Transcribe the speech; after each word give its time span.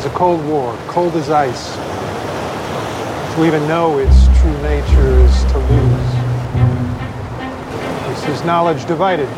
There's 0.00 0.14
a 0.14 0.16
cold 0.16 0.42
war, 0.46 0.74
cold 0.88 1.14
as 1.14 1.28
ice. 1.28 1.76
To 3.34 3.44
even 3.44 3.68
know 3.68 3.98
its 3.98 4.24
true 4.40 4.62
nature 4.62 5.18
is 5.18 5.44
to 5.52 5.58
lose. 5.58 6.10
This 8.08 8.38
is 8.38 8.42
knowledge 8.46 8.86
divided. 8.86 9.28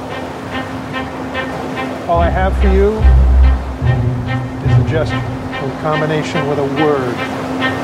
All 2.09 2.21
I 2.21 2.31
have 2.31 2.57
for 2.59 2.69
you 2.69 2.93
is 4.71 4.87
a 4.87 4.89
gesture 4.89 5.17
in 5.17 5.83
combination 5.83 6.47
with 6.47 6.61
a 6.61 6.69
word, 6.81 7.13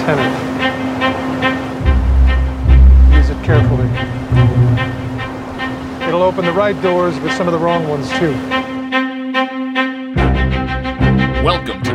tenet. 0.07 0.33
Use 3.13 3.29
it 3.29 3.45
carefully. 3.45 3.89
It'll 6.07 6.23
open 6.23 6.45
the 6.45 6.53
right 6.53 6.81
doors, 6.81 7.19
but 7.19 7.37
some 7.37 7.49
of 7.49 7.53
the 7.53 7.59
wrong 7.59 7.89
ones 7.89 8.09
too. 8.21 8.68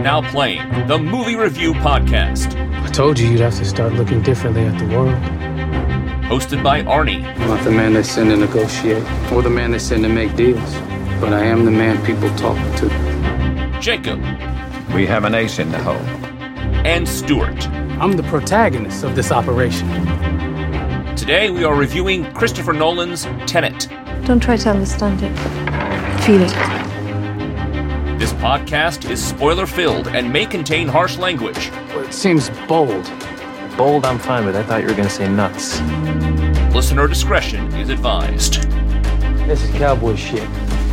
Now 0.01 0.21
Playing, 0.31 0.87
the 0.87 0.97
movie 0.97 1.35
review 1.35 1.73
podcast. 1.73 2.55
I 2.83 2.87
told 2.87 3.19
you 3.19 3.27
you'd 3.27 3.39
have 3.39 3.57
to 3.57 3.65
start 3.65 3.93
looking 3.93 4.21
differently 4.21 4.63
at 4.63 4.77
the 4.77 4.85
world. 4.95 5.15
Hosted 6.25 6.61
by 6.61 6.81
Arnie. 6.83 7.23
I'm 7.23 7.47
not 7.47 7.63
the 7.63 7.71
man 7.71 7.93
they 7.93 8.03
send 8.03 8.29
to 8.31 8.35
negotiate, 8.35 9.03
or 9.31 9.41
the 9.41 9.49
man 9.49 9.71
they 9.71 9.79
send 9.79 10.03
to 10.03 10.09
make 10.09 10.35
deals. 10.35 10.73
But 11.21 11.31
I 11.31 11.45
am 11.45 11.63
the 11.63 11.71
man 11.71 12.03
people 12.05 12.29
talk 12.35 12.57
to. 12.79 13.79
Jacob. 13.79 14.19
We 14.93 15.05
have 15.05 15.23
an 15.23 15.35
ace 15.35 15.59
in 15.59 15.71
the 15.71 15.79
hole. 15.79 15.95
And 16.85 17.07
Stuart. 17.07 17.67
I'm 17.99 18.13
the 18.13 18.23
protagonist 18.23 19.03
of 19.03 19.15
this 19.15 19.31
operation. 19.31 19.87
Today 21.15 21.49
we 21.49 21.63
are 21.63 21.75
reviewing 21.75 22.31
Christopher 22.33 22.73
Nolan's 22.73 23.23
Tenet. 23.45 23.87
Don't 24.25 24.41
try 24.41 24.57
to 24.57 24.69
understand 24.69 25.21
it. 25.23 25.33
Feel 26.23 26.41
it. 26.41 26.82
This 28.23 28.31
podcast 28.35 29.11
is 29.11 29.21
spoiler 29.21 29.65
filled 29.65 30.07
and 30.07 30.31
may 30.31 30.45
contain 30.45 30.87
harsh 30.87 31.17
language. 31.17 31.69
Well, 31.89 32.05
it 32.05 32.13
seems 32.13 32.49
bold. 32.69 33.11
Bold, 33.75 34.05
I'm 34.05 34.17
fine 34.17 34.45
with. 34.45 34.55
I 34.55 34.63
thought 34.63 34.79
you 34.79 34.87
were 34.87 34.93
going 34.93 35.09
to 35.09 35.13
say 35.13 35.27
nuts. 35.27 35.81
Listener 36.73 37.05
discretion 37.09 37.73
is 37.73 37.89
advised. 37.89 38.63
This 39.45 39.61
is 39.61 39.69
cowboy 39.71 40.15
shit. 40.15 40.43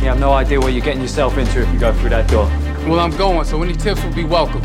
You 0.01 0.09
have 0.09 0.19
no 0.19 0.33
idea 0.33 0.59
what 0.59 0.73
you're 0.73 0.83
getting 0.83 1.01
yourself 1.01 1.37
into 1.37 1.61
if 1.61 1.73
you 1.73 1.79
go 1.79 1.93
through 1.93 2.09
that 2.09 2.29
door. 2.29 2.47
Well, 2.85 2.99
I'm 2.99 3.15
going, 3.15 3.45
so 3.45 3.63
any 3.63 3.75
tips 3.75 4.03
will 4.03 4.13
be 4.13 4.25
welcome. 4.25 4.61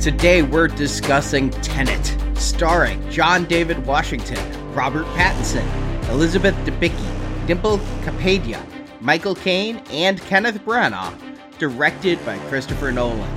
Today 0.00 0.40
we're 0.40 0.68
discussing 0.68 1.50
Tenet, 1.50 2.16
starring 2.38 3.10
John 3.10 3.44
David 3.44 3.84
Washington, 3.84 4.72
Robert 4.72 5.04
Pattinson, 5.08 5.87
Elizabeth 6.10 6.54
Debicki, 6.64 7.46
Dimple 7.46 7.78
Kapadia, 8.02 8.64
Michael 9.00 9.34
Caine, 9.34 9.82
and 9.90 10.20
Kenneth 10.22 10.58
Branagh, 10.64 11.14
directed 11.58 12.24
by 12.24 12.38
Christopher 12.48 12.90
Nolan. 12.92 13.30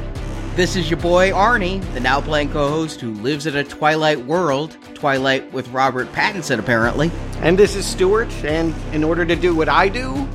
This 0.56 0.76
is 0.76 0.90
your 0.90 1.00
boy 1.00 1.32
Arnie, 1.32 1.82
the 1.94 2.00
now 2.00 2.20
playing 2.20 2.52
co-host 2.52 3.00
who 3.00 3.14
lives 3.16 3.46
in 3.46 3.56
a 3.56 3.64
Twilight 3.64 4.26
world, 4.26 4.78
Twilight 4.96 5.52
with 5.54 5.68
Robert 5.70 6.12
Pattinson 6.12 6.60
apparently. 6.60 7.10
And 7.38 7.58
this 7.58 7.76
is 7.76 7.86
Stuart, 7.86 8.32
and 8.44 8.74
in 8.94 9.04
order 9.04 9.26
to 9.26 9.36
do 9.36 9.56
what 9.56 9.70
I 9.70 9.88
do, 9.88 10.28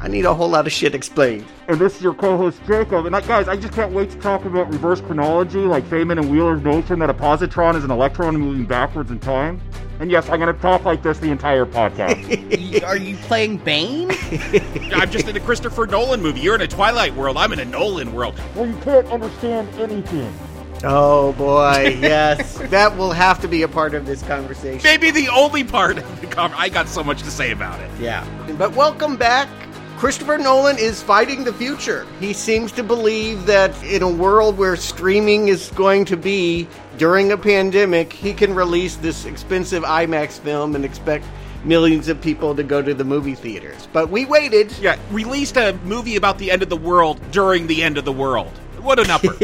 I 0.00 0.06
need 0.06 0.24
a 0.24 0.34
whole 0.34 0.48
lot 0.48 0.66
of 0.66 0.72
shit 0.72 0.94
explained. 0.94 1.44
And 1.66 1.78
this 1.78 1.96
is 1.96 2.02
your 2.02 2.14
co-host 2.14 2.60
Jacob. 2.66 3.06
And 3.06 3.16
I, 3.16 3.20
guys, 3.20 3.48
I 3.48 3.56
just 3.56 3.72
can't 3.72 3.92
wait 3.92 4.10
to 4.10 4.18
talk 4.18 4.44
about 4.44 4.72
reverse 4.72 5.00
chronology, 5.00 5.58
like 5.58 5.84
Feynman 5.84 6.20
and 6.20 6.30
Wheeler's 6.30 6.62
notion 6.62 7.00
that 7.00 7.10
a 7.10 7.14
positron 7.14 7.74
is 7.74 7.82
an 7.82 7.90
electron 7.90 8.36
moving 8.36 8.64
backwards 8.64 9.10
in 9.10 9.18
time. 9.18 9.60
And 9.98 10.08
yes, 10.10 10.28
I'm 10.28 10.38
going 10.38 10.54
to 10.54 10.60
talk 10.60 10.84
like 10.84 11.02
this 11.02 11.18
the 11.18 11.30
entire 11.30 11.66
podcast. 11.66 12.82
Are 12.86 12.96
you 12.96 13.16
playing 13.16 13.56
Bane? 13.58 14.10
I'm 14.94 15.10
just 15.10 15.26
in 15.26 15.36
a 15.36 15.40
Christopher 15.40 15.86
Nolan 15.86 16.22
movie. 16.22 16.40
You're 16.40 16.54
in 16.54 16.60
a 16.60 16.68
Twilight 16.68 17.14
world. 17.16 17.36
I'm 17.36 17.52
in 17.52 17.58
a 17.58 17.64
Nolan 17.64 18.12
world. 18.12 18.40
well, 18.54 18.68
you 18.68 18.76
can't 18.76 19.08
understand 19.08 19.68
anything. 19.80 20.32
Oh 20.84 21.32
boy, 21.32 21.98
yes. 22.00 22.56
that 22.70 22.96
will 22.96 23.10
have 23.10 23.40
to 23.40 23.48
be 23.48 23.62
a 23.62 23.68
part 23.68 23.94
of 23.94 24.06
this 24.06 24.22
conversation. 24.22 24.80
Maybe 24.84 25.10
the 25.10 25.28
only 25.28 25.64
part 25.64 25.98
of 25.98 26.20
the 26.20 26.28
conversation. 26.28 26.64
I 26.64 26.68
got 26.68 26.86
so 26.86 27.02
much 27.02 27.24
to 27.24 27.32
say 27.32 27.50
about 27.50 27.80
it. 27.80 27.90
Yeah. 27.98 28.24
But 28.56 28.76
welcome 28.76 29.16
back. 29.16 29.48
Christopher 29.98 30.38
Nolan 30.38 30.78
is 30.78 31.02
fighting 31.02 31.42
the 31.42 31.52
future. 31.52 32.06
He 32.20 32.32
seems 32.32 32.70
to 32.70 32.84
believe 32.84 33.46
that 33.46 33.74
in 33.82 34.02
a 34.02 34.08
world 34.08 34.56
where 34.56 34.76
streaming 34.76 35.48
is 35.48 35.72
going 35.72 36.04
to 36.04 36.16
be 36.16 36.68
during 36.98 37.32
a 37.32 37.36
pandemic, 37.36 38.12
he 38.12 38.32
can 38.32 38.54
release 38.54 38.94
this 38.94 39.24
expensive 39.24 39.82
IMAX 39.82 40.38
film 40.38 40.76
and 40.76 40.84
expect 40.84 41.24
millions 41.64 42.06
of 42.06 42.20
people 42.20 42.54
to 42.54 42.62
go 42.62 42.80
to 42.80 42.94
the 42.94 43.02
movie 43.02 43.34
theaters. 43.34 43.88
But 43.92 44.08
we 44.08 44.24
waited. 44.24 44.70
Yeah, 44.78 44.96
released 45.10 45.56
a 45.56 45.72
movie 45.82 46.14
about 46.14 46.38
the 46.38 46.52
end 46.52 46.62
of 46.62 46.68
the 46.68 46.76
world 46.76 47.20
during 47.32 47.66
the 47.66 47.82
end 47.82 47.98
of 47.98 48.04
the 48.04 48.12
world. 48.12 48.56
What 48.80 49.00
an 49.00 49.10
upper. 49.10 49.36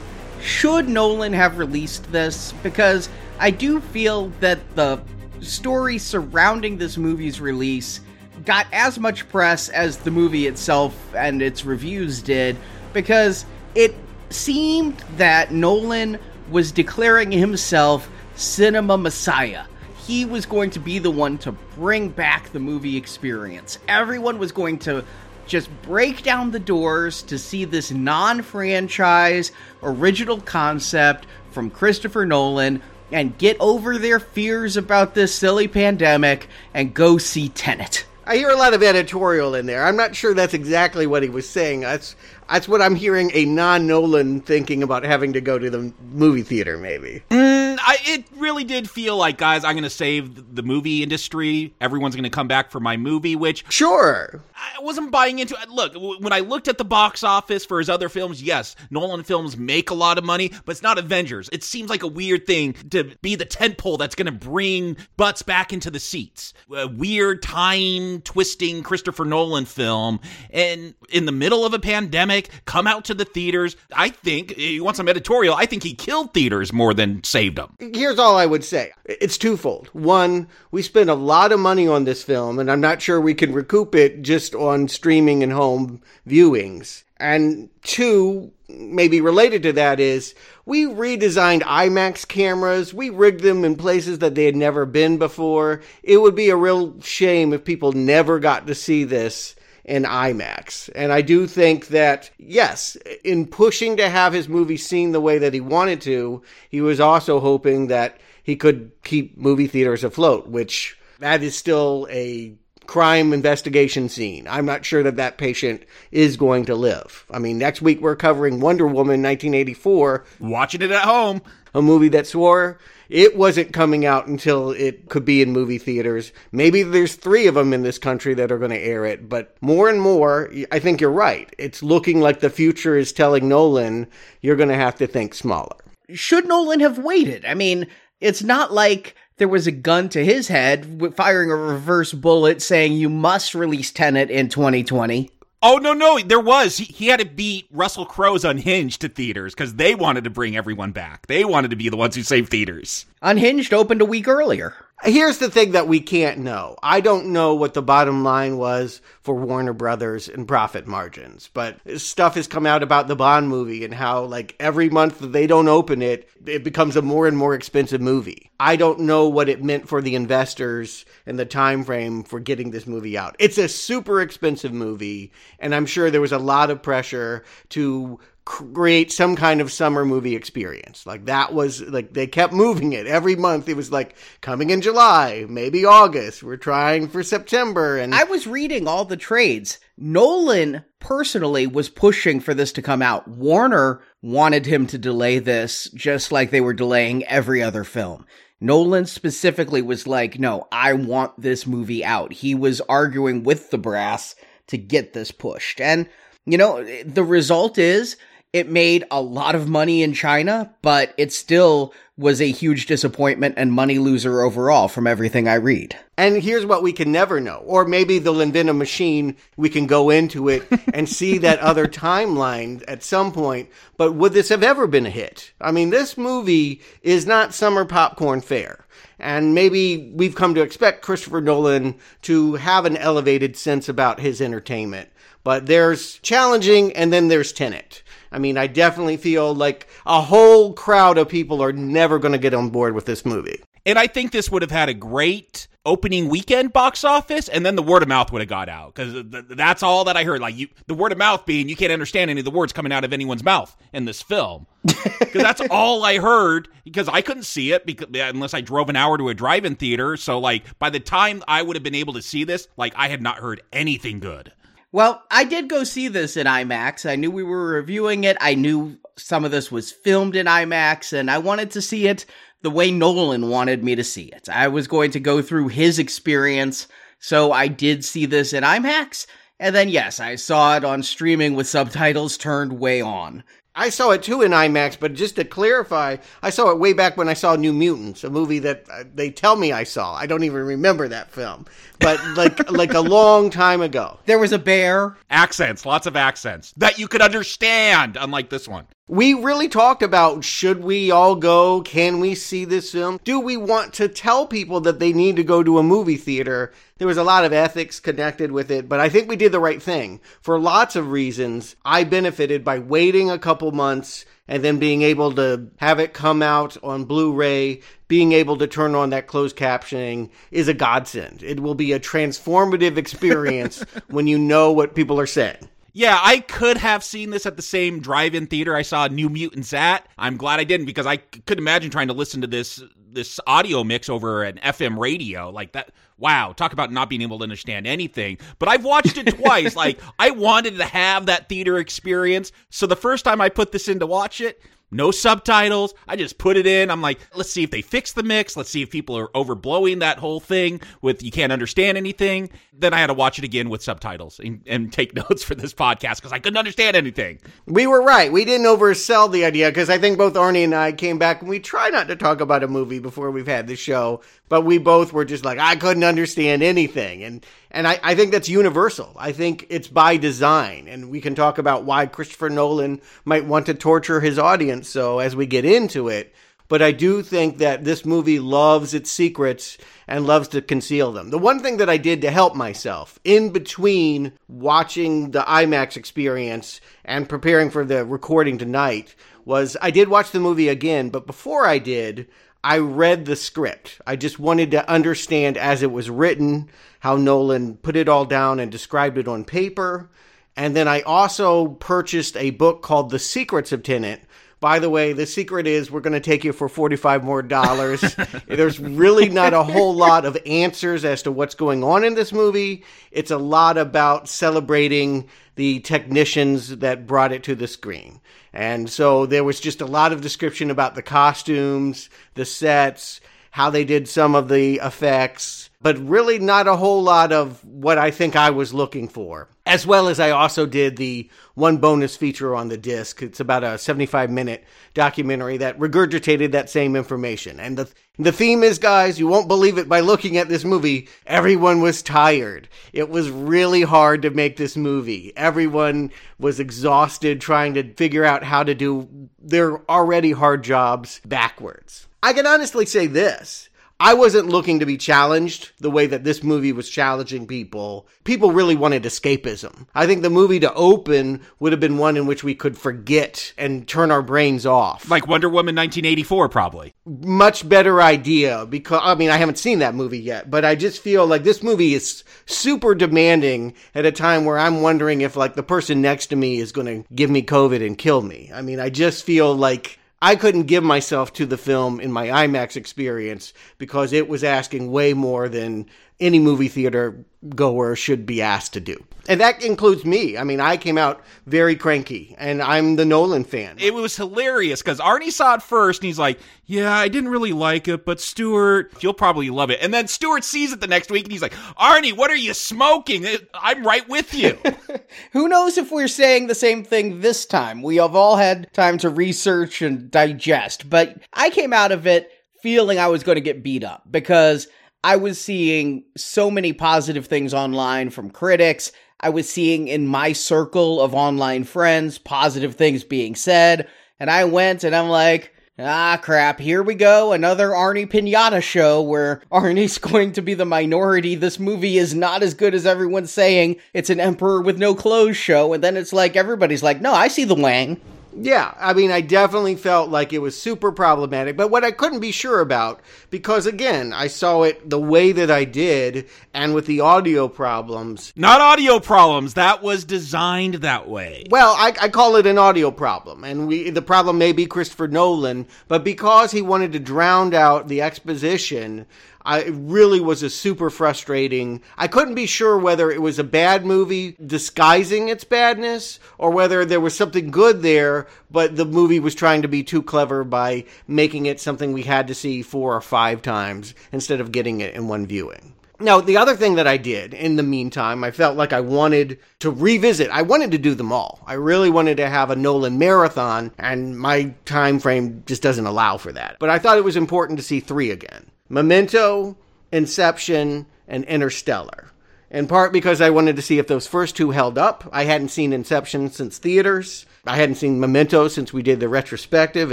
Should 0.40 0.88
Nolan 0.88 1.34
have 1.34 1.58
released 1.58 2.10
this? 2.10 2.54
Because 2.62 3.10
I 3.38 3.50
do 3.50 3.78
feel 3.78 4.28
that 4.40 4.58
the 4.74 5.02
story 5.42 5.98
surrounding 5.98 6.78
this 6.78 6.96
movie's 6.96 7.42
release 7.42 8.00
got 8.48 8.66
as 8.72 8.98
much 8.98 9.28
press 9.28 9.68
as 9.68 9.98
the 9.98 10.10
movie 10.10 10.46
itself 10.46 11.14
and 11.14 11.42
its 11.42 11.66
reviews 11.66 12.22
did 12.22 12.56
because 12.94 13.44
it 13.74 13.94
seemed 14.30 14.96
that 15.18 15.52
Nolan 15.52 16.18
was 16.50 16.72
declaring 16.72 17.30
himself 17.30 18.10
cinema 18.36 18.96
messiah. 18.96 19.64
He 20.06 20.24
was 20.24 20.46
going 20.46 20.70
to 20.70 20.80
be 20.80 20.98
the 20.98 21.10
one 21.10 21.36
to 21.38 21.52
bring 21.52 22.08
back 22.08 22.50
the 22.50 22.58
movie 22.58 22.96
experience. 22.96 23.78
Everyone 23.86 24.38
was 24.38 24.50
going 24.50 24.78
to 24.78 25.04
just 25.46 25.68
break 25.82 26.22
down 26.22 26.50
the 26.50 26.58
doors 26.58 27.20
to 27.24 27.38
see 27.38 27.66
this 27.66 27.90
non 27.90 28.40
franchise 28.40 29.52
original 29.82 30.40
concept 30.40 31.26
from 31.50 31.68
Christopher 31.68 32.24
Nolan 32.24 32.80
and 33.12 33.36
get 33.36 33.58
over 33.60 33.98
their 33.98 34.18
fears 34.18 34.78
about 34.78 35.14
this 35.14 35.34
silly 35.34 35.68
pandemic 35.68 36.48
and 36.72 36.94
go 36.94 37.18
see 37.18 37.50
Tenet. 37.50 38.06
I 38.28 38.36
hear 38.36 38.50
a 38.50 38.56
lot 38.56 38.74
of 38.74 38.82
editorial 38.82 39.54
in 39.54 39.64
there. 39.64 39.86
I'm 39.86 39.96
not 39.96 40.14
sure 40.14 40.34
that's 40.34 40.52
exactly 40.52 41.06
what 41.06 41.22
he 41.22 41.30
was 41.30 41.48
saying. 41.48 41.80
That's 41.80 42.14
that's 42.46 42.68
what 42.68 42.82
I'm 42.82 42.94
hearing 42.94 43.30
a 43.32 43.46
non-Nolan 43.46 44.42
thinking 44.42 44.82
about 44.82 45.02
having 45.02 45.32
to 45.32 45.40
go 45.40 45.58
to 45.58 45.70
the 45.70 45.94
movie 46.12 46.42
theater 46.42 46.76
maybe. 46.76 47.22
Mm, 47.30 47.67
I, 47.88 47.96
it 48.04 48.24
really 48.36 48.64
did 48.64 48.90
feel 48.90 49.16
like, 49.16 49.38
guys, 49.38 49.64
I'm 49.64 49.72
going 49.72 49.82
to 49.84 49.88
save 49.88 50.54
the 50.54 50.62
movie 50.62 51.02
industry. 51.02 51.72
Everyone's 51.80 52.14
going 52.14 52.24
to 52.24 52.30
come 52.30 52.46
back 52.46 52.70
for 52.70 52.80
my 52.80 52.98
movie, 52.98 53.34
which 53.34 53.64
Sure. 53.70 54.42
I 54.54 54.82
wasn't 54.82 55.10
buying 55.10 55.38
into. 55.38 55.56
Look, 55.70 55.94
when 55.94 56.32
I 56.32 56.40
looked 56.40 56.68
at 56.68 56.76
the 56.76 56.84
box 56.84 57.24
office 57.24 57.64
for 57.64 57.78
his 57.78 57.88
other 57.88 58.10
films, 58.10 58.42
yes, 58.42 58.76
Nolan 58.90 59.22
films 59.22 59.56
make 59.56 59.88
a 59.88 59.94
lot 59.94 60.18
of 60.18 60.24
money, 60.24 60.52
but 60.66 60.72
it's 60.72 60.82
not 60.82 60.98
Avengers. 60.98 61.48
It 61.50 61.64
seems 61.64 61.88
like 61.88 62.02
a 62.02 62.08
weird 62.08 62.46
thing 62.46 62.74
to 62.90 63.04
be 63.22 63.36
the 63.36 63.46
tentpole 63.46 63.98
that's 63.98 64.14
going 64.14 64.26
to 64.26 64.32
bring 64.32 64.98
butts 65.16 65.40
back 65.40 65.72
into 65.72 65.90
the 65.90 66.00
seats. 66.00 66.52
A 66.70 66.88
weird 66.88 67.40
time 67.42 68.20
twisting 68.20 68.82
Christopher 68.82 69.24
Nolan 69.24 69.64
film, 69.64 70.20
and 70.50 70.92
in 71.08 71.24
the 71.24 71.32
middle 71.32 71.64
of 71.64 71.72
a 71.72 71.78
pandemic, 71.78 72.50
come 72.66 72.86
out 72.86 73.06
to 73.06 73.14
the 73.14 73.24
theaters. 73.24 73.76
I 73.94 74.10
think 74.10 74.58
you 74.58 74.84
want 74.84 74.98
some 74.98 75.08
editorial. 75.08 75.54
I 75.54 75.64
think 75.64 75.84
he 75.84 75.94
killed 75.94 76.34
theaters 76.34 76.70
more 76.70 76.92
than 76.92 77.24
saved 77.24 77.56
them. 77.56 77.76
Here's 77.80 78.18
all 78.18 78.36
I 78.36 78.46
would 78.46 78.64
say. 78.64 78.92
It's 79.04 79.38
twofold. 79.38 79.86
One, 79.92 80.48
we 80.72 80.82
spent 80.82 81.10
a 81.10 81.14
lot 81.14 81.52
of 81.52 81.60
money 81.60 81.86
on 81.86 82.04
this 82.04 82.24
film, 82.24 82.58
and 82.58 82.68
I'm 82.68 82.80
not 82.80 83.00
sure 83.00 83.20
we 83.20 83.34
can 83.34 83.52
recoup 83.52 83.94
it 83.94 84.22
just 84.22 84.52
on 84.56 84.88
streaming 84.88 85.44
and 85.44 85.52
home 85.52 86.02
viewings. 86.26 87.04
And 87.18 87.70
two, 87.82 88.50
maybe 88.68 89.20
related 89.20 89.62
to 89.62 89.72
that 89.74 90.00
is 90.00 90.34
we 90.66 90.86
redesigned 90.86 91.62
IMAX 91.62 92.26
cameras. 92.26 92.92
We 92.92 93.10
rigged 93.10 93.42
them 93.42 93.64
in 93.64 93.76
places 93.76 94.18
that 94.18 94.34
they 94.34 94.44
had 94.46 94.56
never 94.56 94.84
been 94.84 95.16
before. 95.16 95.80
It 96.02 96.18
would 96.18 96.34
be 96.34 96.50
a 96.50 96.56
real 96.56 97.00
shame 97.00 97.52
if 97.52 97.64
people 97.64 97.92
never 97.92 98.40
got 98.40 98.66
to 98.66 98.74
see 98.74 99.04
this 99.04 99.54
in 99.88 100.04
IMAX. 100.04 100.90
And 100.94 101.12
I 101.12 101.22
do 101.22 101.46
think 101.46 101.88
that, 101.88 102.30
yes, 102.38 102.96
in 103.24 103.46
pushing 103.46 103.96
to 103.96 104.08
have 104.08 104.32
his 104.32 104.48
movie 104.48 104.76
seen 104.76 105.12
the 105.12 105.20
way 105.20 105.38
that 105.38 105.54
he 105.54 105.60
wanted 105.60 106.00
to, 106.02 106.42
he 106.68 106.80
was 106.80 107.00
also 107.00 107.40
hoping 107.40 107.86
that 107.88 108.18
he 108.42 108.54
could 108.54 108.92
keep 109.02 109.36
movie 109.36 109.66
theaters 109.66 110.04
afloat, 110.04 110.46
which 110.48 110.96
that 111.20 111.42
is 111.42 111.56
still 111.56 112.06
a 112.10 112.54
crime 112.86 113.32
investigation 113.32 114.08
scene. 114.08 114.46
I'm 114.48 114.64
not 114.66 114.84
sure 114.84 115.02
that 115.02 115.16
that 115.16 115.38
patient 115.38 115.84
is 116.10 116.36
going 116.36 116.64
to 116.66 116.74
live. 116.74 117.24
I 117.30 117.38
mean, 117.38 117.58
next 117.58 117.82
week 117.82 118.00
we're 118.00 118.16
covering 118.16 118.60
Wonder 118.60 118.86
Woman 118.86 119.22
1984, 119.22 120.24
Watching 120.40 120.82
it 120.82 120.90
at 120.90 121.04
home. 121.04 121.42
a 121.74 121.82
movie 121.82 122.08
that 122.08 122.26
swore 122.26 122.78
it 123.08 123.36
wasn't 123.36 123.72
coming 123.72 124.04
out 124.04 124.26
until 124.26 124.70
it 124.70 125.08
could 125.08 125.24
be 125.24 125.40
in 125.42 125.52
movie 125.52 125.78
theaters. 125.78 126.32
Maybe 126.52 126.82
there's 126.82 127.14
three 127.14 127.46
of 127.46 127.54
them 127.54 127.72
in 127.72 127.82
this 127.82 127.98
country 127.98 128.34
that 128.34 128.52
are 128.52 128.58
going 128.58 128.70
to 128.70 128.78
air 128.78 129.04
it, 129.04 129.28
but 129.28 129.56
more 129.60 129.88
and 129.88 130.00
more, 130.00 130.50
I 130.70 130.78
think 130.78 131.00
you're 131.00 131.10
right. 131.10 131.52
It's 131.58 131.82
looking 131.82 132.20
like 132.20 132.40
the 132.40 132.50
future 132.50 132.96
is 132.96 133.12
telling 133.12 133.48
Nolan 133.48 134.06
you're 134.42 134.56
going 134.56 134.68
to 134.68 134.74
have 134.74 134.96
to 134.96 135.06
think 135.06 135.34
smaller. 135.34 135.76
Should 136.12 136.46
Nolan 136.46 136.80
have 136.80 136.98
waited? 136.98 137.44
I 137.44 137.54
mean, 137.54 137.86
it's 138.20 138.42
not 138.42 138.72
like 138.72 139.14
there 139.38 139.48
was 139.48 139.66
a 139.66 139.72
gun 139.72 140.08
to 140.10 140.24
his 140.24 140.48
head, 140.48 141.14
firing 141.14 141.50
a 141.50 141.56
reverse 141.56 142.12
bullet 142.12 142.60
saying 142.60 142.92
you 142.92 143.08
must 143.08 143.54
release 143.54 143.90
Tenet 143.90 144.30
in 144.30 144.48
2020. 144.48 145.30
Oh 145.60 145.78
no, 145.78 145.92
no, 145.92 146.20
there 146.20 146.38
was. 146.38 146.76
He, 146.76 146.84
he 146.84 147.06
had 147.08 147.18
to 147.18 147.26
beat 147.26 147.66
Russell 147.72 148.06
Crowe's 148.06 148.44
Unhinged 148.44 149.00
to 149.00 149.08
theaters 149.08 149.54
because 149.54 149.74
they 149.74 149.94
wanted 149.94 150.24
to 150.24 150.30
bring 150.30 150.56
everyone 150.56 150.92
back. 150.92 151.26
They 151.26 151.44
wanted 151.44 151.70
to 151.70 151.76
be 151.76 151.88
the 151.88 151.96
ones 151.96 152.14
who 152.14 152.22
saved 152.22 152.50
theaters. 152.50 153.06
Unhinged 153.22 153.74
opened 153.74 154.00
a 154.00 154.04
week 154.04 154.28
earlier. 154.28 154.74
Here's 155.04 155.38
the 155.38 155.48
thing 155.50 155.72
that 155.72 155.86
we 155.86 156.00
can't 156.00 156.38
know. 156.38 156.76
I 156.82 157.00
don't 157.00 157.26
know 157.26 157.54
what 157.54 157.72
the 157.72 157.82
bottom 157.82 158.24
line 158.24 158.56
was 158.56 159.00
for 159.20 159.32
Warner 159.32 159.72
Brothers 159.72 160.28
and 160.28 160.46
profit 160.46 160.88
margins, 160.88 161.50
but 161.54 161.78
stuff 162.00 162.34
has 162.34 162.48
come 162.48 162.66
out 162.66 162.82
about 162.82 163.06
the 163.06 163.14
Bond 163.14 163.48
movie 163.48 163.84
and 163.84 163.94
how 163.94 164.24
like 164.24 164.56
every 164.58 164.90
month 164.90 165.20
that 165.20 165.32
they 165.32 165.46
don't 165.46 165.68
open 165.68 166.02
it, 166.02 166.28
it 166.44 166.64
becomes 166.64 166.96
a 166.96 167.02
more 167.02 167.28
and 167.28 167.36
more 167.36 167.54
expensive 167.54 168.00
movie. 168.00 168.50
I 168.58 168.74
don't 168.74 169.00
know 169.00 169.28
what 169.28 169.48
it 169.48 169.62
meant 169.62 169.88
for 169.88 170.02
the 170.02 170.16
investors 170.16 171.04
and 171.26 171.38
the 171.38 171.46
time 171.46 171.84
frame 171.84 172.24
for 172.24 172.40
getting 172.40 172.72
this 172.72 172.86
movie 172.86 173.16
out. 173.16 173.36
It's 173.38 173.58
a 173.58 173.68
super 173.68 174.20
expensive 174.20 174.72
movie, 174.72 175.30
and 175.60 175.76
I'm 175.76 175.86
sure 175.86 176.10
there 176.10 176.20
was 176.20 176.32
a 176.32 176.38
lot 176.38 176.70
of 176.70 176.82
pressure 176.82 177.44
to 177.70 178.18
create 178.48 179.12
some 179.12 179.36
kind 179.36 179.60
of 179.60 179.70
summer 179.70 180.06
movie 180.06 180.34
experience. 180.34 181.04
Like 181.04 181.26
that 181.26 181.52
was 181.52 181.82
like 181.82 182.14
they 182.14 182.26
kept 182.26 182.54
moving 182.54 182.94
it 182.94 183.06
every 183.06 183.36
month. 183.36 183.68
It 183.68 183.76
was 183.76 183.92
like 183.92 184.16
coming 184.40 184.70
in 184.70 184.80
July, 184.80 185.44
maybe 185.50 185.84
August. 185.84 186.42
We're 186.42 186.56
trying 186.56 187.08
for 187.08 187.22
September 187.22 187.98
and 187.98 188.14
I 188.14 188.24
was 188.24 188.46
reading 188.46 188.88
all 188.88 189.04
the 189.04 189.18
trades. 189.18 189.78
Nolan 189.98 190.82
personally 190.98 191.66
was 191.66 191.90
pushing 191.90 192.40
for 192.40 192.54
this 192.54 192.72
to 192.72 192.80
come 192.80 193.02
out. 193.02 193.28
Warner 193.28 194.00
wanted 194.22 194.64
him 194.64 194.86
to 194.86 194.96
delay 194.96 195.40
this 195.40 195.90
just 195.90 196.32
like 196.32 196.50
they 196.50 196.62
were 196.62 196.72
delaying 196.72 197.24
every 197.26 197.62
other 197.62 197.84
film. 197.84 198.24
Nolan 198.62 199.04
specifically 199.04 199.82
was 199.82 200.06
like, 200.06 200.38
"No, 200.38 200.68
I 200.72 200.94
want 200.94 201.38
this 201.38 201.66
movie 201.66 202.02
out." 202.02 202.32
He 202.32 202.54
was 202.54 202.80
arguing 202.88 203.42
with 203.42 203.68
the 203.68 203.78
brass 203.78 204.34
to 204.68 204.78
get 204.78 205.12
this 205.12 205.32
pushed. 205.32 205.82
And 205.82 206.08
you 206.46 206.56
know, 206.56 206.82
the 207.04 207.24
result 207.24 207.76
is 207.76 208.16
it 208.52 208.68
made 208.68 209.04
a 209.10 209.20
lot 209.20 209.54
of 209.54 209.68
money 209.68 210.02
in 210.02 210.14
China, 210.14 210.74
but 210.80 211.12
it 211.18 211.32
still 211.32 211.92
was 212.16 212.40
a 212.40 212.50
huge 212.50 212.86
disappointment 212.86 213.54
and 213.56 213.72
money 213.72 213.98
loser 213.98 214.40
overall 214.40 214.88
from 214.88 215.06
everything 215.06 215.46
I 215.46 215.54
read. 215.54 215.96
And 216.16 216.42
here's 216.42 216.66
what 216.66 216.82
we 216.82 216.92
can 216.92 217.12
never 217.12 217.40
know. 217.40 217.62
Or 217.64 217.84
maybe 217.84 218.18
they'll 218.18 218.40
invent 218.40 218.70
a 218.70 218.74
machine, 218.74 219.36
we 219.56 219.68
can 219.68 219.86
go 219.86 220.10
into 220.10 220.48
it 220.48 220.66
and 220.94 221.08
see 221.08 221.38
that 221.38 221.60
other 221.60 221.86
timeline 221.86 222.82
at 222.88 223.04
some 223.04 223.32
point. 223.32 223.68
But 223.96 224.14
would 224.14 224.32
this 224.32 224.48
have 224.48 224.64
ever 224.64 224.86
been 224.86 225.06
a 225.06 225.10
hit? 225.10 225.52
I 225.60 225.70
mean, 225.70 225.90
this 225.90 226.16
movie 226.16 226.80
is 227.02 227.26
not 227.26 227.54
summer 227.54 227.84
popcorn 227.84 228.40
fare. 228.40 228.84
And 229.20 229.54
maybe 229.54 230.10
we've 230.14 230.34
come 230.34 230.54
to 230.54 230.62
expect 230.62 231.02
Christopher 231.02 231.40
Nolan 231.40 231.96
to 232.22 232.54
have 232.54 232.84
an 232.84 232.96
elevated 232.96 233.56
sense 233.56 233.88
about 233.88 234.20
his 234.20 234.40
entertainment. 234.40 235.10
But 235.44 235.66
there's 235.66 236.18
challenging 236.18 236.92
and 236.92 237.12
then 237.12 237.28
there's 237.28 237.52
Tenet. 237.52 238.02
I 238.32 238.38
mean, 238.38 238.56
I 238.58 238.66
definitely 238.66 239.16
feel 239.16 239.54
like 239.54 239.88
a 240.06 240.20
whole 240.20 240.72
crowd 240.72 241.18
of 241.18 241.28
people 241.28 241.62
are 241.62 241.72
never 241.72 242.18
going 242.18 242.32
to 242.32 242.38
get 242.38 242.54
on 242.54 242.70
board 242.70 242.94
with 242.94 243.06
this 243.06 243.24
movie. 243.24 243.62
And 243.86 243.98
I 243.98 244.06
think 244.06 244.32
this 244.32 244.50
would 244.50 244.62
have 244.62 244.70
had 244.70 244.88
a 244.88 244.94
great 244.94 245.66
opening 245.86 246.28
weekend 246.28 246.72
box 246.74 247.04
office, 247.04 247.48
and 247.48 247.64
then 247.64 247.74
the 247.74 247.82
word 247.82 248.02
of 248.02 248.08
mouth 248.08 248.30
would 248.30 248.42
have 248.42 248.48
got 248.48 248.68
out 248.68 248.94
because 248.94 249.14
th- 249.14 249.44
that's 249.48 249.82
all 249.82 250.04
that 250.04 250.16
I 250.16 250.24
heard. 250.24 250.40
Like 250.40 250.56
you, 250.56 250.68
the 250.86 250.94
word 250.94 251.10
of 251.12 251.18
mouth 251.18 251.46
being 251.46 251.68
you 251.68 251.76
can't 251.76 251.92
understand 251.92 252.30
any 252.30 252.40
of 252.40 252.44
the 252.44 252.50
words 252.50 252.72
coming 252.72 252.92
out 252.92 253.04
of 253.04 253.12
anyone's 253.14 253.42
mouth 253.42 253.74
in 253.94 254.04
this 254.04 254.20
film 254.20 254.66
because 254.84 255.42
that's 255.42 255.62
all 255.70 256.04
I 256.04 256.18
heard. 256.18 256.68
Because 256.84 257.08
I 257.08 257.22
couldn't 257.22 257.44
see 257.44 257.72
it 257.72 257.86
because 257.86 258.08
unless 258.12 258.52
I 258.52 258.60
drove 258.60 258.90
an 258.90 258.96
hour 258.96 259.16
to 259.16 259.30
a 259.30 259.34
drive-in 259.34 259.76
theater. 259.76 260.16
So 260.18 260.38
like 260.38 260.78
by 260.78 260.90
the 260.90 261.00
time 261.00 261.42
I 261.48 261.62
would 261.62 261.76
have 261.76 261.82
been 261.82 261.94
able 261.94 262.12
to 262.12 262.22
see 262.22 262.44
this, 262.44 262.68
like 262.76 262.92
I 262.96 263.08
had 263.08 263.22
not 263.22 263.38
heard 263.38 263.62
anything 263.72 264.20
good. 264.20 264.52
Well, 264.90 265.22
I 265.30 265.44
did 265.44 265.68
go 265.68 265.84
see 265.84 266.08
this 266.08 266.36
in 266.36 266.46
IMAX. 266.46 267.08
I 267.08 267.16
knew 267.16 267.30
we 267.30 267.42
were 267.42 267.68
reviewing 267.68 268.24
it. 268.24 268.38
I 268.40 268.54
knew 268.54 268.96
some 269.16 269.44
of 269.44 269.50
this 269.50 269.70
was 269.70 269.92
filmed 269.92 270.34
in 270.34 270.46
IMAX, 270.46 271.12
and 271.12 271.30
I 271.30 271.38
wanted 271.38 271.72
to 271.72 271.82
see 271.82 272.08
it 272.08 272.24
the 272.62 272.70
way 272.70 272.90
Nolan 272.90 273.50
wanted 273.50 273.84
me 273.84 273.94
to 273.96 274.04
see 274.04 274.24
it. 274.24 274.48
I 274.48 274.68
was 274.68 274.88
going 274.88 275.10
to 275.10 275.20
go 275.20 275.42
through 275.42 275.68
his 275.68 275.98
experience, 275.98 276.88
so 277.18 277.52
I 277.52 277.68
did 277.68 278.02
see 278.02 278.24
this 278.24 278.54
in 278.54 278.64
IMAX. 278.64 279.26
And 279.60 279.74
then, 279.74 279.88
yes, 279.88 280.20
I 280.20 280.36
saw 280.36 280.76
it 280.76 280.84
on 280.84 281.02
streaming 281.02 281.54
with 281.54 281.66
subtitles 281.66 282.38
turned 282.38 282.78
way 282.78 283.00
on. 283.00 283.42
I 283.78 283.90
saw 283.90 284.10
it 284.10 284.24
too 284.24 284.42
in 284.42 284.50
IMAX, 284.50 284.98
but 284.98 285.14
just 285.14 285.36
to 285.36 285.44
clarify, 285.44 286.16
I 286.42 286.50
saw 286.50 286.70
it 286.70 286.80
way 286.80 286.92
back 286.92 287.16
when 287.16 287.28
I 287.28 287.34
saw 287.34 287.54
New 287.54 287.72
Mutants, 287.72 288.24
a 288.24 288.30
movie 288.30 288.58
that 288.58 288.84
uh, 288.90 289.04
they 289.14 289.30
tell 289.30 289.54
me 289.54 289.70
I 289.70 289.84
saw. 289.84 290.14
I 290.14 290.26
don't 290.26 290.42
even 290.42 290.64
remember 290.64 291.06
that 291.06 291.30
film, 291.30 291.64
but 292.00 292.20
like 292.36 292.70
like 292.72 292.94
a 292.94 293.00
long 293.00 293.50
time 293.50 293.80
ago. 293.80 294.18
There 294.26 294.40
was 294.40 294.52
a 294.52 294.58
bear. 294.58 295.16
Accents, 295.30 295.86
lots 295.86 296.08
of 296.08 296.16
accents 296.16 296.72
that 296.76 296.98
you 296.98 297.06
could 297.06 297.22
understand, 297.22 298.18
unlike 298.20 298.50
this 298.50 298.66
one. 298.66 298.86
We 299.10 299.32
really 299.32 299.68
talked 299.68 300.02
about 300.02 300.44
should 300.44 300.84
we 300.84 301.10
all 301.10 301.34
go? 301.34 301.80
Can 301.80 302.20
we 302.20 302.34
see 302.34 302.66
this 302.66 302.92
film? 302.92 303.18
Do 303.24 303.40
we 303.40 303.56
want 303.56 303.94
to 303.94 304.06
tell 304.06 304.46
people 304.46 304.80
that 304.80 304.98
they 304.98 305.14
need 305.14 305.36
to 305.36 305.42
go 305.42 305.62
to 305.62 305.78
a 305.78 305.82
movie 305.82 306.18
theater? 306.18 306.74
There 306.98 307.06
was 307.06 307.16
a 307.16 307.24
lot 307.24 307.46
of 307.46 307.54
ethics 307.54 308.00
connected 308.00 308.52
with 308.52 308.70
it, 308.70 308.86
but 308.86 309.00
I 309.00 309.08
think 309.08 309.26
we 309.26 309.36
did 309.36 309.50
the 309.50 309.60
right 309.60 309.82
thing. 309.82 310.20
For 310.42 310.60
lots 310.60 310.94
of 310.94 311.10
reasons, 311.10 311.74
I 311.86 312.04
benefited 312.04 312.62
by 312.66 312.80
waiting 312.80 313.30
a 313.30 313.38
couple 313.38 313.72
months 313.72 314.26
and 314.46 314.62
then 314.62 314.78
being 314.78 315.00
able 315.00 315.32
to 315.36 315.70
have 315.78 315.98
it 316.00 316.12
come 316.12 316.42
out 316.42 316.76
on 316.82 317.06
Blu-ray, 317.06 317.80
being 318.08 318.32
able 318.32 318.58
to 318.58 318.66
turn 318.66 318.94
on 318.94 319.08
that 319.08 319.26
closed 319.26 319.56
captioning 319.56 320.28
is 320.50 320.68
a 320.68 320.74
godsend. 320.74 321.42
It 321.42 321.60
will 321.60 321.74
be 321.74 321.92
a 321.92 322.00
transformative 322.00 322.96
experience 322.98 323.80
when 324.08 324.26
you 324.26 324.38
know 324.38 324.70
what 324.70 324.94
people 324.94 325.18
are 325.18 325.26
saying. 325.26 325.66
Yeah, 325.92 326.18
I 326.22 326.40
could 326.40 326.76
have 326.76 327.02
seen 327.02 327.30
this 327.30 327.46
at 327.46 327.56
the 327.56 327.62
same 327.62 328.00
drive-in 328.00 328.46
theater 328.46 328.76
I 328.76 328.82
saw 328.82 329.06
New 329.06 329.28
Mutants 329.28 329.72
at. 329.72 330.06
I'm 330.18 330.36
glad 330.36 330.60
I 330.60 330.64
didn't 330.64 330.86
because 330.86 331.06
I 331.06 331.16
couldn't 331.16 331.58
imagine 331.58 331.90
trying 331.90 332.08
to 332.08 332.14
listen 332.14 332.40
to 332.42 332.46
this 332.46 332.82
this 333.10 333.40
audio 333.46 333.82
mix 333.82 334.08
over 334.08 334.44
an 334.44 334.58
FM 334.62 334.98
radio 334.98 335.50
like 335.50 335.72
that. 335.72 335.90
Wow, 336.18 336.52
talk 336.52 336.72
about 336.72 336.92
not 336.92 337.08
being 337.08 337.22
able 337.22 337.38
to 337.38 337.42
understand 337.42 337.86
anything. 337.86 338.38
But 338.58 338.68
I've 338.68 338.84
watched 338.84 339.16
it 339.16 339.26
twice. 339.36 339.74
like 339.76 339.98
I 340.18 340.30
wanted 340.30 340.76
to 340.76 340.84
have 340.84 341.26
that 341.26 341.48
theater 341.48 341.78
experience. 341.78 342.52
So 342.70 342.86
the 342.86 342.96
first 342.96 343.24
time 343.24 343.40
I 343.40 343.48
put 343.48 343.72
this 343.72 343.88
in 343.88 343.98
to 344.00 344.06
watch 344.06 344.40
it, 344.40 344.60
no 344.90 345.10
subtitles. 345.10 345.94
I 346.06 346.16
just 346.16 346.38
put 346.38 346.56
it 346.56 346.66
in. 346.66 346.90
I'm 346.90 347.02
like, 347.02 347.18
let's 347.34 347.50
see 347.50 347.62
if 347.62 347.70
they 347.70 347.82
fix 347.82 348.12
the 348.12 348.22
mix. 348.22 348.56
Let's 348.56 348.70
see 348.70 348.82
if 348.82 348.90
people 348.90 349.16
are 349.16 349.28
overblowing 349.28 350.00
that 350.00 350.18
whole 350.18 350.40
thing 350.40 350.80
with 351.02 351.22
you 351.22 351.30
can't 351.30 351.52
understand 351.52 351.98
anything. 351.98 352.50
Then 352.72 352.94
I 352.94 353.00
had 353.00 353.08
to 353.08 353.14
watch 353.14 353.38
it 353.38 353.44
again 353.44 353.68
with 353.68 353.82
subtitles 353.82 354.40
and, 354.40 354.62
and 354.66 354.92
take 354.92 355.14
notes 355.30 355.42
for 355.42 355.54
this 355.54 355.74
podcast 355.74 356.16
because 356.16 356.32
I 356.32 356.38
couldn't 356.38 356.56
understand 356.56 356.96
anything. 356.96 357.40
We 357.66 357.86
were 357.86 358.02
right. 358.02 358.32
We 358.32 358.44
didn't 358.44 358.66
oversell 358.66 359.30
the 359.30 359.44
idea 359.44 359.68
because 359.68 359.90
I 359.90 359.98
think 359.98 360.18
both 360.18 360.34
Arnie 360.34 360.64
and 360.64 360.74
I 360.74 360.92
came 360.92 361.18
back 361.18 361.40
and 361.40 361.50
we 361.50 361.60
try 361.60 361.88
not 361.90 362.08
to 362.08 362.16
talk 362.16 362.40
about 362.40 362.62
a 362.62 362.68
movie 362.68 362.98
before 362.98 363.30
we've 363.30 363.46
had 363.46 363.66
the 363.66 363.76
show, 363.76 364.22
but 364.48 364.62
we 364.62 364.78
both 364.78 365.12
were 365.12 365.24
just 365.24 365.44
like, 365.44 365.58
I 365.58 365.76
couldn't 365.76 366.04
understand 366.04 366.62
anything. 366.62 367.22
And 367.24 367.46
and 367.70 367.86
I, 367.86 368.00
I 368.02 368.14
think 368.14 368.32
that's 368.32 368.48
universal. 368.48 369.14
I 369.18 369.32
think 369.32 369.66
it's 369.68 369.88
by 369.88 370.16
design. 370.16 370.88
And 370.88 371.10
we 371.10 371.20
can 371.20 371.34
talk 371.34 371.58
about 371.58 371.84
why 371.84 372.06
Christopher 372.06 372.48
Nolan 372.48 373.00
might 373.24 373.44
want 373.44 373.66
to 373.66 373.74
torture 373.74 374.20
his 374.20 374.38
audience 374.38 374.88
so 374.88 375.18
as 375.18 375.36
we 375.36 375.46
get 375.46 375.64
into 375.64 376.08
it. 376.08 376.34
But 376.68 376.82
I 376.82 376.92
do 376.92 377.22
think 377.22 377.58
that 377.58 377.84
this 377.84 378.04
movie 378.04 378.38
loves 378.38 378.92
its 378.92 379.10
secrets 379.10 379.78
and 380.06 380.26
loves 380.26 380.48
to 380.48 380.60
conceal 380.60 381.12
them. 381.12 381.30
The 381.30 381.38
one 381.38 381.60
thing 381.60 381.78
that 381.78 381.88
I 381.88 381.96
did 381.96 382.20
to 382.22 382.30
help 382.30 382.54
myself 382.54 383.18
in 383.24 383.50
between 383.50 384.32
watching 384.48 385.30
the 385.30 385.40
IMAX 385.40 385.96
experience 385.96 386.82
and 387.06 387.28
preparing 387.28 387.70
for 387.70 387.86
the 387.86 388.04
recording 388.04 388.58
tonight 388.58 389.14
was 389.46 389.78
I 389.80 389.90
did 389.90 390.08
watch 390.08 390.30
the 390.30 390.40
movie 390.40 390.68
again, 390.68 391.08
but 391.08 391.26
before 391.26 391.66
I 391.66 391.78
did, 391.78 392.28
I 392.64 392.78
read 392.78 393.24
the 393.24 393.36
script. 393.36 394.00
I 394.06 394.16
just 394.16 394.38
wanted 394.38 394.72
to 394.72 394.88
understand 394.90 395.56
as 395.56 395.82
it 395.82 395.92
was 395.92 396.10
written 396.10 396.68
how 397.00 397.16
Nolan 397.16 397.76
put 397.76 397.96
it 397.96 398.08
all 398.08 398.24
down 398.24 398.58
and 398.58 398.70
described 398.70 399.16
it 399.16 399.28
on 399.28 399.44
paper. 399.44 400.10
And 400.56 400.74
then 400.74 400.88
I 400.88 401.02
also 401.02 401.68
purchased 401.68 402.36
a 402.36 402.50
book 402.50 402.82
called 402.82 403.10
The 403.10 403.18
Secrets 403.20 403.70
of 403.70 403.84
Tenet. 403.84 404.22
By 404.60 404.80
the 404.80 404.90
way, 404.90 405.12
the 405.12 405.24
secret 405.24 405.68
is 405.68 405.88
we're 405.88 406.00
going 406.00 406.14
to 406.14 406.20
take 406.20 406.42
you 406.42 406.52
for 406.52 406.68
45 406.68 407.22
more 407.22 407.42
dollars. 407.42 408.00
There's 408.48 408.80
really 408.80 409.28
not 409.28 409.54
a 409.54 409.62
whole 409.62 409.94
lot 409.94 410.24
of 410.24 410.36
answers 410.44 411.04
as 411.04 411.22
to 411.22 411.30
what's 411.30 411.54
going 411.54 411.84
on 411.84 412.02
in 412.02 412.14
this 412.14 412.32
movie. 412.32 412.84
It's 413.12 413.30
a 413.30 413.38
lot 413.38 413.78
about 413.78 414.28
celebrating 414.28 415.28
the 415.54 415.78
technicians 415.80 416.78
that 416.78 417.06
brought 417.06 417.30
it 417.30 417.44
to 417.44 417.54
the 417.54 417.68
screen. 417.68 418.20
And 418.52 418.88
so 418.88 419.26
there 419.26 419.44
was 419.44 419.60
just 419.60 419.80
a 419.80 419.86
lot 419.86 420.12
of 420.12 420.20
description 420.20 420.70
about 420.70 420.94
the 420.94 421.02
costumes, 421.02 422.08
the 422.34 422.44
sets, 422.44 423.20
how 423.50 423.70
they 423.70 423.84
did 423.84 424.08
some 424.08 424.34
of 424.34 424.48
the 424.48 424.76
effects, 424.76 425.67
but 425.80 425.98
really 425.98 426.38
not 426.38 426.66
a 426.66 426.76
whole 426.76 427.02
lot 427.02 427.32
of 427.32 427.64
what 427.64 427.98
I 427.98 428.10
think 428.10 428.34
I 428.36 428.50
was 428.50 428.74
looking 428.74 429.08
for. 429.08 429.48
as 429.68 429.86
well 429.86 430.08
as 430.08 430.18
I 430.18 430.30
also 430.30 430.64
did 430.64 430.96
the 430.96 431.28
one 431.54 431.76
bonus 431.76 432.16
feature 432.16 432.56
on 432.56 432.68
the 432.68 432.78
disc. 432.78 433.20
It's 433.22 433.38
about 433.38 433.62
a 433.64 433.76
75 433.76 434.30
minute 434.30 434.64
documentary 434.94 435.58
that 435.58 435.78
regurgitated 435.78 436.52
that 436.52 436.70
same 436.70 436.96
information. 436.96 437.60
And 437.60 437.76
the, 437.76 437.90
the 438.18 438.32
theme 438.32 438.62
is, 438.62 438.78
guys, 438.78 439.20
you 439.20 439.28
won't 439.28 439.46
believe 439.46 439.76
it 439.76 439.86
by 439.86 440.00
looking 440.00 440.38
at 440.38 440.48
this 440.48 440.64
movie. 440.64 441.08
Everyone 441.26 441.82
was 441.82 442.02
tired. 442.02 442.66
It 442.94 443.10
was 443.10 443.30
really 443.30 443.82
hard 443.82 444.22
to 444.22 444.30
make 444.30 444.56
this 444.56 444.74
movie. 444.74 445.34
Everyone 445.36 446.12
was 446.38 446.58
exhausted 446.60 447.40
trying 447.42 447.74
to 447.74 447.92
figure 447.92 448.24
out 448.24 448.42
how 448.42 448.62
to 448.62 448.74
do 448.74 449.28
their 449.38 449.88
already 449.90 450.32
hard 450.32 450.64
jobs 450.64 451.20
backwards. 451.26 452.08
I 452.22 452.32
can 452.32 452.46
honestly 452.46 452.86
say 452.86 453.06
this. 453.06 453.67
I 454.00 454.14
wasn't 454.14 454.48
looking 454.48 454.78
to 454.78 454.86
be 454.86 454.96
challenged 454.96 455.72
the 455.80 455.90
way 455.90 456.06
that 456.06 456.22
this 456.22 456.44
movie 456.44 456.70
was 456.70 456.88
challenging 456.88 457.48
people. 457.48 458.06
People 458.22 458.52
really 458.52 458.76
wanted 458.76 459.02
escapism. 459.02 459.88
I 459.92 460.06
think 460.06 460.22
the 460.22 460.30
movie 460.30 460.60
to 460.60 460.72
open 460.74 461.40
would 461.58 461.72
have 461.72 461.80
been 461.80 461.98
one 461.98 462.16
in 462.16 462.26
which 462.26 462.44
we 462.44 462.54
could 462.54 462.78
forget 462.78 463.52
and 463.58 463.88
turn 463.88 464.12
our 464.12 464.22
brains 464.22 464.66
off. 464.66 465.10
Like 465.10 465.26
Wonder 465.26 465.48
Woman 465.48 465.74
1984, 465.74 466.48
probably. 466.48 466.94
Much 467.06 467.68
better 467.68 468.00
idea 468.00 468.66
because, 468.66 469.00
I 469.02 469.16
mean, 469.16 469.30
I 469.30 469.36
haven't 469.36 469.58
seen 469.58 469.80
that 469.80 469.96
movie 469.96 470.20
yet, 470.20 470.48
but 470.48 470.64
I 470.64 470.76
just 470.76 471.02
feel 471.02 471.26
like 471.26 471.42
this 471.42 471.62
movie 471.62 471.94
is 471.94 472.22
super 472.46 472.94
demanding 472.94 473.74
at 473.96 474.06
a 474.06 474.12
time 474.12 474.44
where 474.44 474.58
I'm 474.58 474.80
wondering 474.80 475.22
if, 475.22 475.34
like, 475.34 475.54
the 475.54 475.62
person 475.64 476.00
next 476.00 476.28
to 476.28 476.36
me 476.36 476.58
is 476.58 476.70
going 476.70 476.86
to 476.86 477.14
give 477.14 477.30
me 477.30 477.42
COVID 477.42 477.84
and 477.84 477.98
kill 477.98 478.22
me. 478.22 478.50
I 478.54 478.62
mean, 478.62 478.78
I 478.78 478.90
just 478.90 479.24
feel 479.24 479.56
like 479.56 479.97
I 480.20 480.34
couldn't 480.34 480.64
give 480.64 480.82
myself 480.82 481.32
to 481.34 481.46
the 481.46 481.56
film 481.56 482.00
in 482.00 482.10
my 482.10 482.26
IMAX 482.26 482.76
experience 482.76 483.52
because 483.78 484.12
it 484.12 484.28
was 484.28 484.42
asking 484.42 484.90
way 484.90 485.14
more 485.14 485.48
than 485.48 485.86
any 486.20 486.38
movie 486.38 486.68
theater 486.68 487.24
goer 487.54 487.94
should 487.94 488.26
be 488.26 488.42
asked 488.42 488.72
to 488.72 488.80
do. 488.80 489.04
And 489.28 489.40
that 489.42 489.62
includes 489.62 490.06
me. 490.06 490.38
I 490.38 490.44
mean, 490.44 490.58
I 490.58 490.78
came 490.78 490.96
out 490.96 491.22
very 491.46 491.76
cranky, 491.76 492.34
and 492.38 492.62
I'm 492.62 492.96
the 492.96 493.04
Nolan 493.04 493.44
fan. 493.44 493.76
It 493.78 493.92
was 493.92 494.16
hilarious 494.16 494.80
because 494.80 495.00
Arnie 495.00 495.30
saw 495.30 495.54
it 495.54 495.62
first, 495.62 496.00
and 496.00 496.06
he's 496.06 496.18
like, 496.18 496.40
"Yeah, 496.64 496.96
I 496.96 497.08
didn't 497.08 497.28
really 497.28 497.52
like 497.52 497.88
it, 497.88 498.06
but 498.06 498.22
Stuart, 498.22 498.90
you'll 499.02 499.12
probably 499.12 499.50
love 499.50 499.70
it." 499.70 499.80
And 499.82 499.92
then 499.92 500.08
Stuart 500.08 500.44
sees 500.44 500.72
it 500.72 500.80
the 500.80 500.86
next 500.86 501.10
week, 501.10 501.24
and 501.24 501.32
he's 501.32 501.42
like, 501.42 501.52
"Arnie, 501.78 502.16
what 502.16 502.30
are 502.30 502.36
you 502.36 502.54
smoking? 502.54 503.26
I'm 503.52 503.86
right 503.86 504.08
with 504.08 504.32
you." 504.32 504.58
Who 505.32 505.46
knows 505.46 505.76
if 505.76 505.92
we're 505.92 506.08
saying 506.08 506.46
the 506.46 506.54
same 506.54 506.82
thing 506.82 507.20
this 507.20 507.44
time? 507.44 507.82
We 507.82 507.96
have 507.96 508.16
all 508.16 508.36
had 508.36 508.72
time 508.72 508.96
to 508.98 509.10
research 509.10 509.82
and 509.82 510.10
digest, 510.10 510.88
but 510.88 511.18
I 511.34 511.50
came 511.50 511.74
out 511.74 511.92
of 511.92 512.06
it 512.06 512.30
feeling 512.62 512.98
I 512.98 513.08
was 513.08 513.22
going 513.22 513.36
to 513.36 513.42
get 513.42 513.62
beat 513.62 513.84
up 513.84 514.04
because 514.10 514.68
I 515.04 515.16
was 515.16 515.40
seeing 515.40 516.04
so 516.16 516.50
many 516.50 516.72
positive 516.72 517.26
things 517.26 517.54
online 517.54 518.10
from 518.10 518.30
critics. 518.30 518.90
I 519.20 519.30
was 519.30 519.48
seeing 519.48 519.88
in 519.88 520.06
my 520.06 520.32
circle 520.32 521.00
of 521.00 521.14
online 521.14 521.64
friends 521.64 522.18
positive 522.18 522.74
things 522.74 523.04
being 523.04 523.34
said. 523.34 523.88
And 524.18 524.28
I 524.28 524.44
went 524.44 524.82
and 524.82 524.96
I'm 524.96 525.08
like, 525.08 525.54
ah, 525.78 526.18
crap, 526.20 526.58
here 526.58 526.82
we 526.82 526.94
go. 526.94 527.32
Another 527.32 527.68
Arnie 527.68 528.10
Pinata 528.10 528.60
show 528.60 529.00
where 529.00 529.42
Arnie's 529.52 529.98
going 529.98 530.32
to 530.32 530.42
be 530.42 530.54
the 530.54 530.64
minority. 530.64 531.36
This 531.36 531.60
movie 531.60 531.98
is 531.98 532.14
not 532.14 532.42
as 532.42 532.54
good 532.54 532.74
as 532.74 532.86
everyone's 532.86 533.32
saying. 533.32 533.76
It's 533.94 534.10
an 534.10 534.18
Emperor 534.18 534.60
with 534.60 534.78
no 534.78 534.96
clothes 534.96 535.36
show. 535.36 535.72
And 535.72 535.82
then 535.82 535.96
it's 535.96 536.12
like, 536.12 536.34
everybody's 536.34 536.82
like, 536.82 537.00
no, 537.00 537.12
I 537.12 537.28
see 537.28 537.44
the 537.44 537.54
Wang. 537.54 538.00
Yeah, 538.40 538.74
I 538.78 538.92
mean, 538.92 539.10
I 539.10 539.20
definitely 539.20 539.76
felt 539.76 540.10
like 540.10 540.32
it 540.32 540.38
was 540.38 540.60
super 540.60 540.92
problematic. 540.92 541.56
But 541.56 541.70
what 541.70 541.84
I 541.84 541.90
couldn't 541.90 542.20
be 542.20 542.32
sure 542.32 542.60
about, 542.60 543.00
because 543.30 543.66
again, 543.66 544.12
I 544.12 544.28
saw 544.28 544.62
it 544.62 544.88
the 544.88 545.00
way 545.00 545.32
that 545.32 545.50
I 545.50 545.64
did 545.64 546.28
and 546.54 546.74
with 546.74 546.86
the 546.86 547.00
audio 547.00 547.48
problems. 547.48 548.32
Not 548.36 548.60
audio 548.60 549.00
problems. 549.00 549.54
That 549.54 549.82
was 549.82 550.04
designed 550.04 550.74
that 550.74 551.08
way. 551.08 551.44
Well, 551.50 551.74
I, 551.76 551.94
I 552.00 552.08
call 552.08 552.36
it 552.36 552.46
an 552.46 552.58
audio 552.58 552.90
problem. 552.90 553.44
And 553.44 553.66
we 553.66 553.90
the 553.90 554.02
problem 554.02 554.38
may 554.38 554.52
be 554.52 554.66
Christopher 554.66 555.08
Nolan, 555.08 555.66
but 555.88 556.04
because 556.04 556.52
he 556.52 556.62
wanted 556.62 556.92
to 556.92 556.98
drown 556.98 557.54
out 557.54 557.88
the 557.88 558.02
exposition, 558.02 559.06
I, 559.42 559.60
it 559.60 559.74
really 559.74 560.20
was 560.20 560.42
a 560.42 560.50
super 560.50 560.90
frustrating. 560.90 561.82
I 561.96 562.08
couldn't 562.08 562.34
be 562.34 562.46
sure 562.46 562.78
whether 562.78 563.10
it 563.10 563.22
was 563.22 563.38
a 563.38 563.44
bad 563.44 563.86
movie 563.86 564.36
disguising 564.44 565.28
its 565.28 565.44
badness 565.44 566.20
or 566.38 566.50
whether 566.50 566.84
there 566.84 567.00
was 567.00 567.16
something 567.16 567.50
good 567.50 567.82
there, 567.82 568.26
but 568.50 568.76
the 568.76 568.84
movie 568.84 569.20
was 569.20 569.34
trying 569.34 569.62
to 569.62 569.68
be 569.68 569.82
too 569.82 570.02
clever 570.02 570.44
by 570.44 570.84
making 571.06 571.46
it 571.46 571.60
something 571.60 571.92
we 571.92 572.02
had 572.02 572.26
to 572.28 572.34
see 572.34 572.62
four 572.62 572.94
or 572.94 573.00
five 573.00 573.42
times 573.42 573.94
instead 574.12 574.40
of 574.40 574.52
getting 574.52 574.80
it 574.80 574.94
in 574.94 575.08
one 575.08 575.26
viewing. 575.26 575.74
Now, 576.00 576.20
the 576.20 576.36
other 576.36 576.54
thing 576.54 576.76
that 576.76 576.86
I 576.86 576.96
did 576.96 577.34
in 577.34 577.56
the 577.56 577.64
meantime, 577.64 578.22
I 578.22 578.30
felt 578.30 578.56
like 578.56 578.72
I 578.72 578.80
wanted 578.80 579.40
to 579.58 579.70
revisit. 579.70 580.30
I 580.30 580.42
wanted 580.42 580.70
to 580.70 580.78
do 580.78 580.94
them 580.94 581.10
all. 581.10 581.40
I 581.44 581.54
really 581.54 581.90
wanted 581.90 582.18
to 582.18 582.28
have 582.28 582.50
a 582.50 582.56
Nolan 582.56 582.98
marathon, 582.98 583.72
and 583.78 584.16
my 584.16 584.54
time 584.64 585.00
frame 585.00 585.42
just 585.44 585.60
doesn't 585.60 585.86
allow 585.86 586.16
for 586.16 586.30
that. 586.32 586.56
But 586.60 586.70
I 586.70 586.78
thought 586.78 586.98
it 586.98 587.04
was 587.04 587.16
important 587.16 587.58
to 587.58 587.64
see 587.64 587.80
three 587.80 588.12
again. 588.12 588.48
Memento, 588.68 589.56
Inception, 589.92 590.86
and 591.06 591.24
Interstellar. 591.24 592.10
In 592.50 592.66
part 592.66 592.92
because 592.92 593.20
I 593.20 593.28
wanted 593.28 593.56
to 593.56 593.62
see 593.62 593.78
if 593.78 593.88
those 593.88 594.06
first 594.06 594.34
two 594.34 594.52
held 594.52 594.78
up. 594.78 595.06
I 595.12 595.24
hadn't 595.24 595.50
seen 595.50 595.72
Inception 595.72 596.30
since 596.30 596.56
theaters. 596.56 597.26
I 597.46 597.56
hadn't 597.56 597.74
seen 597.76 598.00
Memento 598.00 598.48
since 598.48 598.72
we 598.72 598.82
did 598.82 599.00
the 599.00 599.08
retrospective 599.08 599.92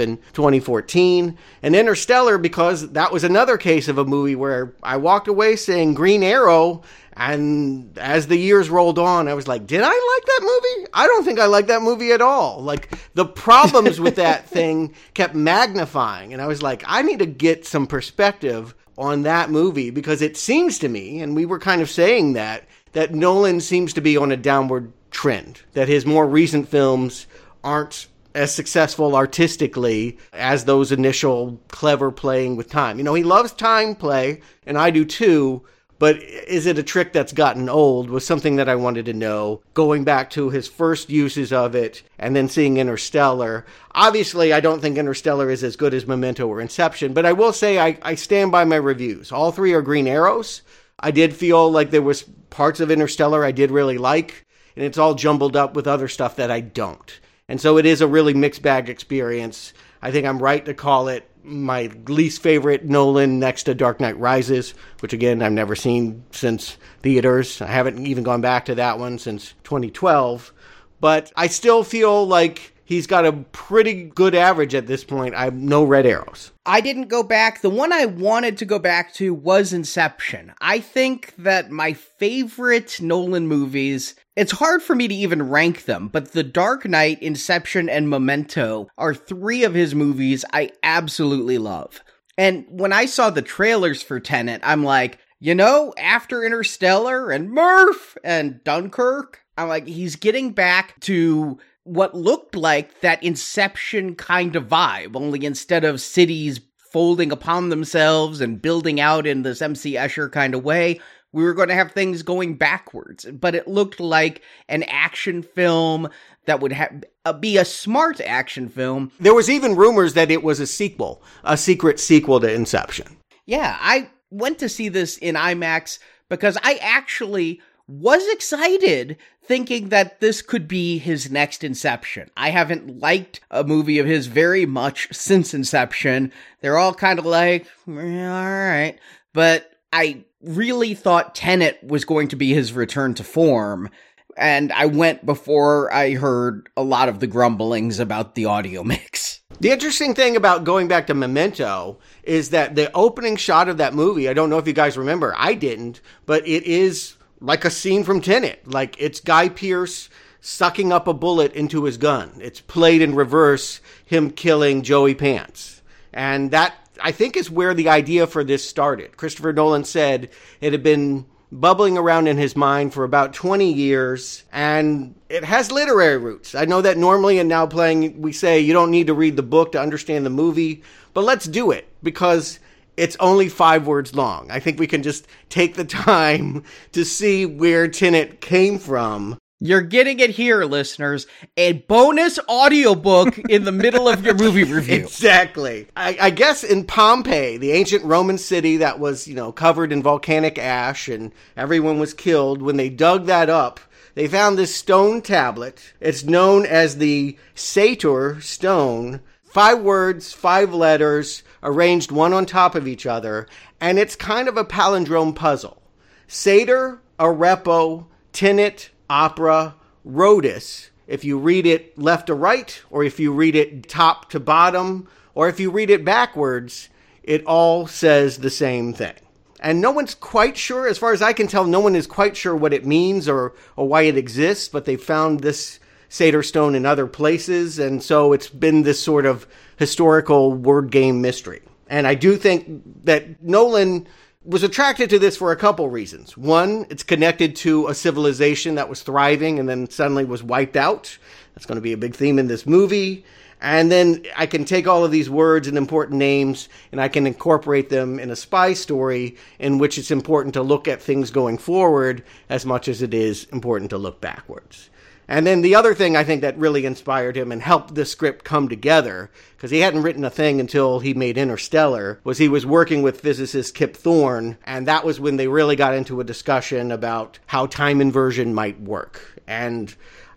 in 0.00 0.16
2014. 0.32 1.36
And 1.62 1.76
Interstellar 1.76 2.38
because 2.38 2.92
that 2.92 3.12
was 3.12 3.24
another 3.24 3.58
case 3.58 3.88
of 3.88 3.98
a 3.98 4.04
movie 4.04 4.36
where 4.36 4.74
I 4.82 4.96
walked 4.96 5.28
away 5.28 5.56
saying 5.56 5.94
Green 5.94 6.22
Arrow. 6.22 6.82
And 7.16 7.96
as 7.98 8.26
the 8.26 8.36
years 8.36 8.68
rolled 8.68 8.98
on, 8.98 9.26
I 9.26 9.34
was 9.34 9.48
like, 9.48 9.66
did 9.66 9.80
I 9.82 9.86
like 9.86 10.26
that 10.26 10.40
movie? 10.42 10.88
I 10.92 11.06
don't 11.06 11.24
think 11.24 11.40
I 11.40 11.46
like 11.46 11.66
that 11.68 11.80
movie 11.80 12.12
at 12.12 12.20
all. 12.20 12.62
Like, 12.62 12.90
the 13.14 13.24
problems 13.24 13.98
with 13.98 14.16
that 14.16 14.46
thing 14.50 14.94
kept 15.14 15.34
magnifying. 15.34 16.34
And 16.34 16.42
I 16.42 16.46
was 16.46 16.62
like, 16.62 16.84
I 16.86 17.00
need 17.02 17.20
to 17.20 17.26
get 17.26 17.66
some 17.66 17.86
perspective 17.86 18.74
on 18.98 19.22
that 19.22 19.50
movie 19.50 19.90
because 19.90 20.20
it 20.20 20.36
seems 20.36 20.78
to 20.80 20.88
me, 20.88 21.20
and 21.20 21.34
we 21.34 21.46
were 21.46 21.58
kind 21.58 21.80
of 21.80 21.90
saying 21.90 22.34
that, 22.34 22.64
that 22.92 23.14
Nolan 23.14 23.60
seems 23.60 23.92
to 23.94 24.00
be 24.00 24.16
on 24.16 24.30
a 24.30 24.36
downward 24.36 24.92
trend, 25.10 25.60
that 25.72 25.88
his 25.88 26.06
more 26.06 26.26
recent 26.26 26.68
films 26.68 27.26
aren't 27.64 28.08
as 28.34 28.54
successful 28.54 29.16
artistically 29.16 30.18
as 30.34 30.64
those 30.64 30.92
initial 30.92 31.58
clever 31.68 32.10
playing 32.10 32.56
with 32.56 32.68
time. 32.68 32.98
You 32.98 33.04
know, 33.04 33.14
he 33.14 33.22
loves 33.24 33.52
time 33.52 33.94
play, 33.94 34.42
and 34.66 34.76
I 34.76 34.90
do 34.90 35.04
too. 35.06 35.64
But 35.98 36.22
is 36.22 36.66
it 36.66 36.78
a 36.78 36.82
trick 36.82 37.12
that's 37.12 37.32
gotten 37.32 37.68
old? 37.68 38.10
Was 38.10 38.26
something 38.26 38.56
that 38.56 38.68
I 38.68 38.74
wanted 38.74 39.06
to 39.06 39.14
know. 39.14 39.62
Going 39.72 40.04
back 40.04 40.28
to 40.30 40.50
his 40.50 40.68
first 40.68 41.08
uses 41.08 41.52
of 41.52 41.74
it 41.74 42.02
and 42.18 42.36
then 42.36 42.48
seeing 42.48 42.76
Interstellar. 42.76 43.64
Obviously, 43.92 44.52
I 44.52 44.60
don't 44.60 44.80
think 44.80 44.98
Interstellar 44.98 45.50
is 45.50 45.64
as 45.64 45.76
good 45.76 45.94
as 45.94 46.06
Memento 46.06 46.46
or 46.46 46.60
Inception, 46.60 47.14
but 47.14 47.24
I 47.24 47.32
will 47.32 47.52
say 47.52 47.78
I, 47.78 47.98
I 48.02 48.14
stand 48.14 48.52
by 48.52 48.64
my 48.64 48.76
reviews. 48.76 49.32
All 49.32 49.52
three 49.52 49.72
are 49.72 49.82
green 49.82 50.06
arrows. 50.06 50.62
I 50.98 51.10
did 51.10 51.34
feel 51.34 51.70
like 51.70 51.90
there 51.90 52.02
was 52.02 52.24
parts 52.50 52.80
of 52.80 52.90
Interstellar 52.90 53.44
I 53.44 53.52
did 53.52 53.70
really 53.70 53.98
like, 53.98 54.46
and 54.76 54.84
it's 54.84 54.98
all 54.98 55.14
jumbled 55.14 55.56
up 55.56 55.74
with 55.74 55.86
other 55.86 56.08
stuff 56.08 56.36
that 56.36 56.50
I 56.50 56.60
don't. 56.60 57.20
And 57.48 57.60
so 57.60 57.78
it 57.78 57.86
is 57.86 58.00
a 58.00 58.06
really 58.06 58.34
mixed 58.34 58.62
bag 58.62 58.88
experience. 58.88 59.72
I 60.02 60.10
think 60.10 60.26
I'm 60.26 60.42
right 60.42 60.64
to 60.64 60.74
call 60.74 61.08
it 61.08 61.28
my 61.46 61.90
least 62.08 62.42
favorite 62.42 62.84
Nolan 62.84 63.38
next 63.38 63.64
to 63.64 63.74
Dark 63.74 64.00
Knight 64.00 64.18
Rises, 64.18 64.74
which 65.00 65.12
again 65.12 65.42
I've 65.42 65.52
never 65.52 65.76
seen 65.76 66.24
since 66.30 66.76
theaters. 67.02 67.62
I 67.62 67.66
haven't 67.66 68.06
even 68.06 68.24
gone 68.24 68.40
back 68.40 68.64
to 68.66 68.74
that 68.74 68.98
one 68.98 69.18
since 69.18 69.54
2012. 69.64 70.52
But 71.00 71.32
I 71.36 71.46
still 71.46 71.84
feel 71.84 72.26
like 72.26 72.74
he's 72.84 73.06
got 73.06 73.26
a 73.26 73.32
pretty 73.32 74.04
good 74.04 74.34
average 74.34 74.74
at 74.74 74.86
this 74.86 75.04
point. 75.04 75.34
I 75.34 75.44
have 75.44 75.54
no 75.54 75.84
red 75.84 76.06
arrows. 76.06 76.52
I 76.64 76.80
didn't 76.80 77.08
go 77.08 77.22
back. 77.22 77.60
The 77.60 77.70
one 77.70 77.92
I 77.92 78.06
wanted 78.06 78.56
to 78.58 78.64
go 78.64 78.78
back 78.78 79.12
to 79.14 79.34
was 79.34 79.72
Inception. 79.72 80.54
I 80.60 80.80
think 80.80 81.34
that 81.36 81.70
my 81.70 81.92
favorite 81.92 83.00
Nolan 83.00 83.46
movies, 83.46 84.14
it's 84.36 84.52
hard 84.52 84.82
for 84.82 84.94
me 84.94 85.08
to 85.08 85.14
even 85.14 85.48
rank 85.48 85.84
them, 85.86 86.08
but 86.08 86.32
The 86.32 86.42
Dark 86.42 86.84
Knight, 86.84 87.22
Inception, 87.22 87.88
and 87.88 88.10
Memento 88.10 88.88
are 88.98 89.14
three 89.14 89.64
of 89.64 89.74
his 89.74 89.94
movies 89.94 90.44
I 90.52 90.72
absolutely 90.82 91.56
love. 91.56 92.02
And 92.36 92.66
when 92.68 92.92
I 92.92 93.06
saw 93.06 93.30
the 93.30 93.40
trailers 93.40 94.02
for 94.02 94.20
Tenet, 94.20 94.60
I'm 94.62 94.84
like, 94.84 95.18
you 95.40 95.54
know, 95.54 95.94
after 95.96 96.44
Interstellar 96.44 97.30
and 97.30 97.50
Murph 97.50 98.18
and 98.22 98.62
Dunkirk, 98.62 99.40
I'm 99.56 99.68
like, 99.68 99.86
he's 99.86 100.16
getting 100.16 100.52
back 100.52 101.00
to 101.00 101.58
what 101.84 102.14
looked 102.14 102.54
like 102.54 103.00
that 103.00 103.22
Inception 103.22 104.16
kind 104.16 104.54
of 104.54 104.68
vibe, 104.68 105.16
only 105.16 105.46
instead 105.46 105.84
of 105.84 106.00
cities 106.00 106.60
folding 106.92 107.32
upon 107.32 107.68
themselves 107.68 108.40
and 108.40 108.60
building 108.60 109.00
out 109.00 109.26
in 109.26 109.42
this 109.42 109.62
MC 109.62 109.94
Escher 109.94 110.30
kind 110.30 110.54
of 110.54 110.64
way, 110.64 111.00
we 111.36 111.44
were 111.44 111.52
going 111.52 111.68
to 111.68 111.74
have 111.74 111.92
things 111.92 112.22
going 112.22 112.54
backwards. 112.54 113.26
But 113.26 113.54
it 113.54 113.68
looked 113.68 114.00
like 114.00 114.40
an 114.70 114.84
action 114.84 115.42
film 115.42 116.08
that 116.46 116.60
would 116.60 116.72
have 116.72 117.04
uh, 117.26 117.34
be 117.34 117.58
a 117.58 117.64
smart 117.66 118.22
action 118.22 118.70
film. 118.70 119.12
There 119.20 119.34
was 119.34 119.50
even 119.50 119.76
rumors 119.76 120.14
that 120.14 120.30
it 120.30 120.42
was 120.42 120.60
a 120.60 120.66
sequel, 120.66 121.22
a 121.44 121.58
secret 121.58 122.00
sequel 122.00 122.40
to 122.40 122.50
Inception. 122.50 123.18
Yeah, 123.44 123.76
I 123.78 124.08
went 124.30 124.58
to 124.60 124.68
see 124.70 124.88
this 124.88 125.18
in 125.18 125.34
IMAX 125.34 125.98
because 126.30 126.56
I 126.62 126.76
actually 126.80 127.60
was 127.86 128.26
excited 128.28 129.18
thinking 129.44 129.90
that 129.90 130.20
this 130.20 130.40
could 130.40 130.66
be 130.66 130.96
his 130.96 131.30
next 131.30 131.62
Inception. 131.62 132.30
I 132.34 132.48
haven't 132.48 132.98
liked 132.98 133.40
a 133.50 133.62
movie 133.62 133.98
of 133.98 134.06
his 134.06 134.26
very 134.26 134.64
much 134.64 135.08
since 135.12 135.52
Inception. 135.52 136.32
They're 136.62 136.78
all 136.78 136.94
kind 136.94 137.18
of 137.18 137.26
like, 137.26 137.66
"Yeah, 137.86 138.40
all 138.40 138.48
right. 138.48 138.98
But 139.34 139.70
I 139.92 140.24
really 140.42 140.94
thought 140.94 141.34
Tenet 141.34 141.82
was 141.82 142.04
going 142.04 142.28
to 142.28 142.36
be 142.36 142.54
his 142.54 142.72
return 142.72 143.14
to 143.14 143.24
form. 143.24 143.90
And 144.36 144.70
I 144.72 144.86
went 144.86 145.24
before 145.24 145.92
I 145.92 146.12
heard 146.12 146.68
a 146.76 146.82
lot 146.82 147.08
of 147.08 147.20
the 147.20 147.26
grumblings 147.26 147.98
about 147.98 148.34
the 148.34 148.44
audio 148.44 148.84
mix. 148.84 149.40
The 149.60 149.70
interesting 149.70 150.14
thing 150.14 150.36
about 150.36 150.64
going 150.64 150.88
back 150.88 151.06
to 151.06 151.14
Memento 151.14 151.98
is 152.22 152.50
that 152.50 152.74
the 152.74 152.94
opening 152.94 153.36
shot 153.36 153.68
of 153.68 153.78
that 153.78 153.94
movie, 153.94 154.28
I 154.28 154.34
don't 154.34 154.50
know 154.50 154.58
if 154.58 154.66
you 154.66 154.74
guys 154.74 154.98
remember, 154.98 155.34
I 155.36 155.54
didn't, 155.54 156.02
but 156.26 156.46
it 156.46 156.64
is 156.64 157.16
like 157.40 157.64
a 157.64 157.70
scene 157.70 158.04
from 158.04 158.20
Tenet. 158.20 158.70
Like 158.70 158.96
it's 158.98 159.20
Guy 159.20 159.48
Pearce 159.48 160.10
sucking 160.40 160.92
up 160.92 161.08
a 161.08 161.14
bullet 161.14 161.52
into 161.54 161.84
his 161.84 161.96
gun. 161.96 162.32
It's 162.40 162.60
played 162.60 163.02
in 163.02 163.14
reverse, 163.14 163.80
him 164.04 164.30
killing 164.30 164.82
Joey 164.82 165.14
Pants. 165.14 165.82
And 166.12 166.50
that, 166.50 166.74
I 167.02 167.12
think, 167.12 167.36
is 167.36 167.50
where 167.50 167.74
the 167.74 167.88
idea 167.88 168.26
for 168.26 168.44
this 168.44 168.68
started. 168.68 169.16
Christopher 169.16 169.52
Nolan 169.52 169.84
said 169.84 170.30
it 170.60 170.72
had 170.72 170.82
been 170.82 171.26
bubbling 171.52 171.96
around 171.96 172.26
in 172.26 172.36
his 172.36 172.56
mind 172.56 172.92
for 172.92 173.04
about 173.04 173.32
20 173.32 173.72
years 173.72 174.44
and 174.52 175.14
it 175.28 175.44
has 175.44 175.70
literary 175.70 176.18
roots. 176.18 176.54
I 176.54 176.64
know 176.64 176.82
that 176.82 176.98
normally 176.98 177.38
in 177.38 177.48
now 177.48 177.66
playing 177.66 178.20
we 178.20 178.32
say 178.32 178.60
you 178.60 178.72
don't 178.72 178.90
need 178.90 179.06
to 179.06 179.14
read 179.14 179.36
the 179.36 179.42
book 179.42 179.72
to 179.72 179.80
understand 179.80 180.26
the 180.26 180.30
movie, 180.30 180.82
but 181.14 181.24
let's 181.24 181.46
do 181.46 181.70
it 181.70 181.88
because 182.02 182.58
it's 182.96 183.16
only 183.20 183.48
five 183.48 183.86
words 183.86 184.14
long. 184.14 184.50
I 184.50 184.58
think 184.58 184.78
we 184.78 184.86
can 184.86 185.02
just 185.02 185.26
take 185.48 185.74
the 185.74 185.84
time 185.84 186.64
to 186.92 187.04
see 187.04 187.46
where 187.46 187.88
Tenet 187.88 188.40
came 188.40 188.78
from. 188.78 189.38
You're 189.58 189.80
getting 189.80 190.20
it 190.20 190.30
here, 190.30 190.64
listeners. 190.66 191.26
A 191.56 191.72
bonus 191.72 192.38
audiobook 192.46 193.38
in 193.38 193.64
the 193.64 193.72
middle 193.72 194.06
of 194.06 194.22
your 194.22 194.34
movie 194.34 194.64
review. 194.70 194.96
Exactly. 194.96 195.88
I, 195.96 196.18
I, 196.20 196.30
guess 196.30 196.62
in 196.62 196.84
Pompeii, 196.84 197.56
the 197.56 197.72
ancient 197.72 198.04
Roman 198.04 198.36
city 198.36 198.76
that 198.76 198.98
was, 198.98 199.26
you 199.26 199.34
know, 199.34 199.52
covered 199.52 199.92
in 199.92 200.02
volcanic 200.02 200.58
ash 200.58 201.08
and 201.08 201.32
everyone 201.56 201.98
was 201.98 202.12
killed, 202.12 202.60
when 202.60 202.76
they 202.76 202.90
dug 202.90 203.24
that 203.26 203.48
up, 203.48 203.80
they 204.14 204.28
found 204.28 204.58
this 204.58 204.74
stone 204.74 205.22
tablet. 205.22 205.94
It's 206.00 206.22
known 206.22 206.66
as 206.66 206.98
the 206.98 207.38
Sator 207.54 208.42
stone. 208.42 209.20
Five 209.44 209.80
words, 209.80 210.34
five 210.34 210.74
letters, 210.74 211.42
arranged 211.62 212.12
one 212.12 212.34
on 212.34 212.44
top 212.44 212.74
of 212.74 212.86
each 212.86 213.06
other, 213.06 213.46
and 213.80 213.98
it's 213.98 214.16
kind 214.16 214.48
of 214.48 214.58
a 214.58 214.64
palindrome 214.64 215.34
puzzle. 215.34 215.82
Sator, 216.28 217.00
Arepo, 217.18 218.06
Tenet, 218.34 218.90
Opera, 219.08 219.74
Rotas, 220.06 220.90
if 221.06 221.24
you 221.24 221.38
read 221.38 221.66
it 221.66 221.98
left 221.98 222.26
to 222.26 222.34
right, 222.34 222.82
or 222.90 223.04
if 223.04 223.20
you 223.20 223.32
read 223.32 223.54
it 223.54 223.88
top 223.88 224.30
to 224.30 224.40
bottom, 224.40 225.08
or 225.34 225.48
if 225.48 225.60
you 225.60 225.70
read 225.70 225.90
it 225.90 226.04
backwards, 226.04 226.88
it 227.22 227.44
all 227.44 227.86
says 227.86 228.38
the 228.38 228.50
same 228.50 228.92
thing. 228.92 229.14
And 229.60 229.80
no 229.80 229.90
one's 229.90 230.14
quite 230.14 230.56
sure, 230.56 230.86
as 230.86 230.98
far 230.98 231.12
as 231.12 231.22
I 231.22 231.32
can 231.32 231.46
tell, 231.46 231.64
no 231.64 231.80
one 231.80 231.96
is 231.96 232.06
quite 232.06 232.36
sure 232.36 232.54
what 232.54 232.72
it 232.72 232.84
means 232.84 233.28
or, 233.28 233.54
or 233.76 233.88
why 233.88 234.02
it 234.02 234.16
exists, 234.16 234.68
but 234.68 234.84
they 234.84 234.96
found 234.96 235.40
this 235.40 235.80
Sator 236.08 236.42
Stone 236.42 236.74
in 236.74 236.86
other 236.86 237.06
places, 237.06 237.78
and 237.78 238.02
so 238.02 238.32
it's 238.32 238.48
been 238.48 238.82
this 238.82 239.02
sort 239.02 239.26
of 239.26 239.46
historical 239.76 240.52
word 240.52 240.90
game 240.90 241.20
mystery. 241.20 241.62
And 241.88 242.06
I 242.06 242.14
do 242.14 242.36
think 242.36 243.04
that 243.04 243.42
Nolan 243.42 244.06
was 244.46 244.62
attracted 244.62 245.10
to 245.10 245.18
this 245.18 245.36
for 245.36 245.50
a 245.50 245.56
couple 245.56 245.88
reasons. 245.88 246.36
One, 246.36 246.86
it's 246.88 247.02
connected 247.02 247.56
to 247.56 247.88
a 247.88 247.94
civilization 247.94 248.76
that 248.76 248.88
was 248.88 249.02
thriving 249.02 249.58
and 249.58 249.68
then 249.68 249.90
suddenly 249.90 250.24
was 250.24 250.42
wiped 250.42 250.76
out. 250.76 251.18
That's 251.54 251.66
going 251.66 251.76
to 251.76 251.82
be 251.82 251.92
a 251.92 251.98
big 251.98 252.14
theme 252.14 252.38
in 252.38 252.46
this 252.46 252.64
movie. 252.64 253.24
And 253.60 253.90
then 253.90 254.24
I 254.36 254.46
can 254.46 254.64
take 254.64 254.86
all 254.86 255.04
of 255.04 255.10
these 255.10 255.28
words 255.28 255.66
and 255.66 255.76
important 255.76 256.18
names 256.18 256.68
and 256.92 257.00
I 257.00 257.08
can 257.08 257.26
incorporate 257.26 257.88
them 257.88 258.20
in 258.20 258.30
a 258.30 258.36
spy 258.36 258.74
story 258.74 259.36
in 259.58 259.78
which 259.78 259.98
it's 259.98 260.10
important 260.10 260.54
to 260.54 260.62
look 260.62 260.86
at 260.86 261.02
things 261.02 261.30
going 261.30 261.58
forward 261.58 262.22
as 262.48 262.64
much 262.64 262.86
as 262.86 263.02
it 263.02 263.14
is 263.14 263.44
important 263.52 263.90
to 263.90 263.98
look 263.98 264.20
backwards. 264.20 264.90
And 265.28 265.46
then 265.46 265.62
the 265.62 265.74
other 265.74 265.94
thing 265.94 266.16
I 266.16 266.24
think 266.24 266.42
that 266.42 266.56
really 266.56 266.86
inspired 266.86 267.36
him 267.36 267.50
and 267.50 267.60
helped 267.60 267.94
the 267.94 268.04
script 268.04 268.44
come 268.44 268.68
together, 268.68 269.30
because 269.56 269.70
he 269.70 269.80
hadn't 269.80 270.02
written 270.02 270.24
a 270.24 270.30
thing 270.30 270.60
until 270.60 271.00
he 271.00 271.14
made 271.14 271.36
Interstellar, 271.36 272.20
was 272.22 272.38
he 272.38 272.48
was 272.48 272.64
working 272.64 273.02
with 273.02 273.20
physicist 273.20 273.74
Kip 273.74 273.96
Thorne, 273.96 274.56
and 274.64 274.86
that 274.86 275.04
was 275.04 275.18
when 275.18 275.36
they 275.36 275.48
really 275.48 275.74
got 275.74 275.94
into 275.94 276.20
a 276.20 276.24
discussion 276.24 276.92
about 276.92 277.38
how 277.46 277.66
time 277.66 278.00
inversion 278.00 278.54
might 278.54 278.80
work. 278.80 279.40
And, 279.48 279.94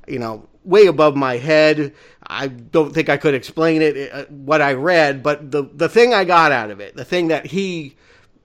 you 0.07 0.17
know, 0.17 0.47
way 0.63 0.87
above 0.87 1.15
my 1.15 1.37
head. 1.37 1.93
I 2.25 2.47
don't 2.47 2.93
think 2.93 3.09
I 3.09 3.17
could 3.17 3.33
explain 3.33 3.81
it, 3.81 4.11
uh, 4.11 4.25
what 4.25 4.61
I 4.61 4.73
read, 4.73 5.23
but 5.23 5.51
the, 5.51 5.63
the 5.63 5.89
thing 5.89 6.13
I 6.13 6.25
got 6.25 6.51
out 6.51 6.69
of 6.69 6.79
it, 6.79 6.95
the 6.95 7.05
thing 7.05 7.29
that 7.29 7.47
he 7.47 7.95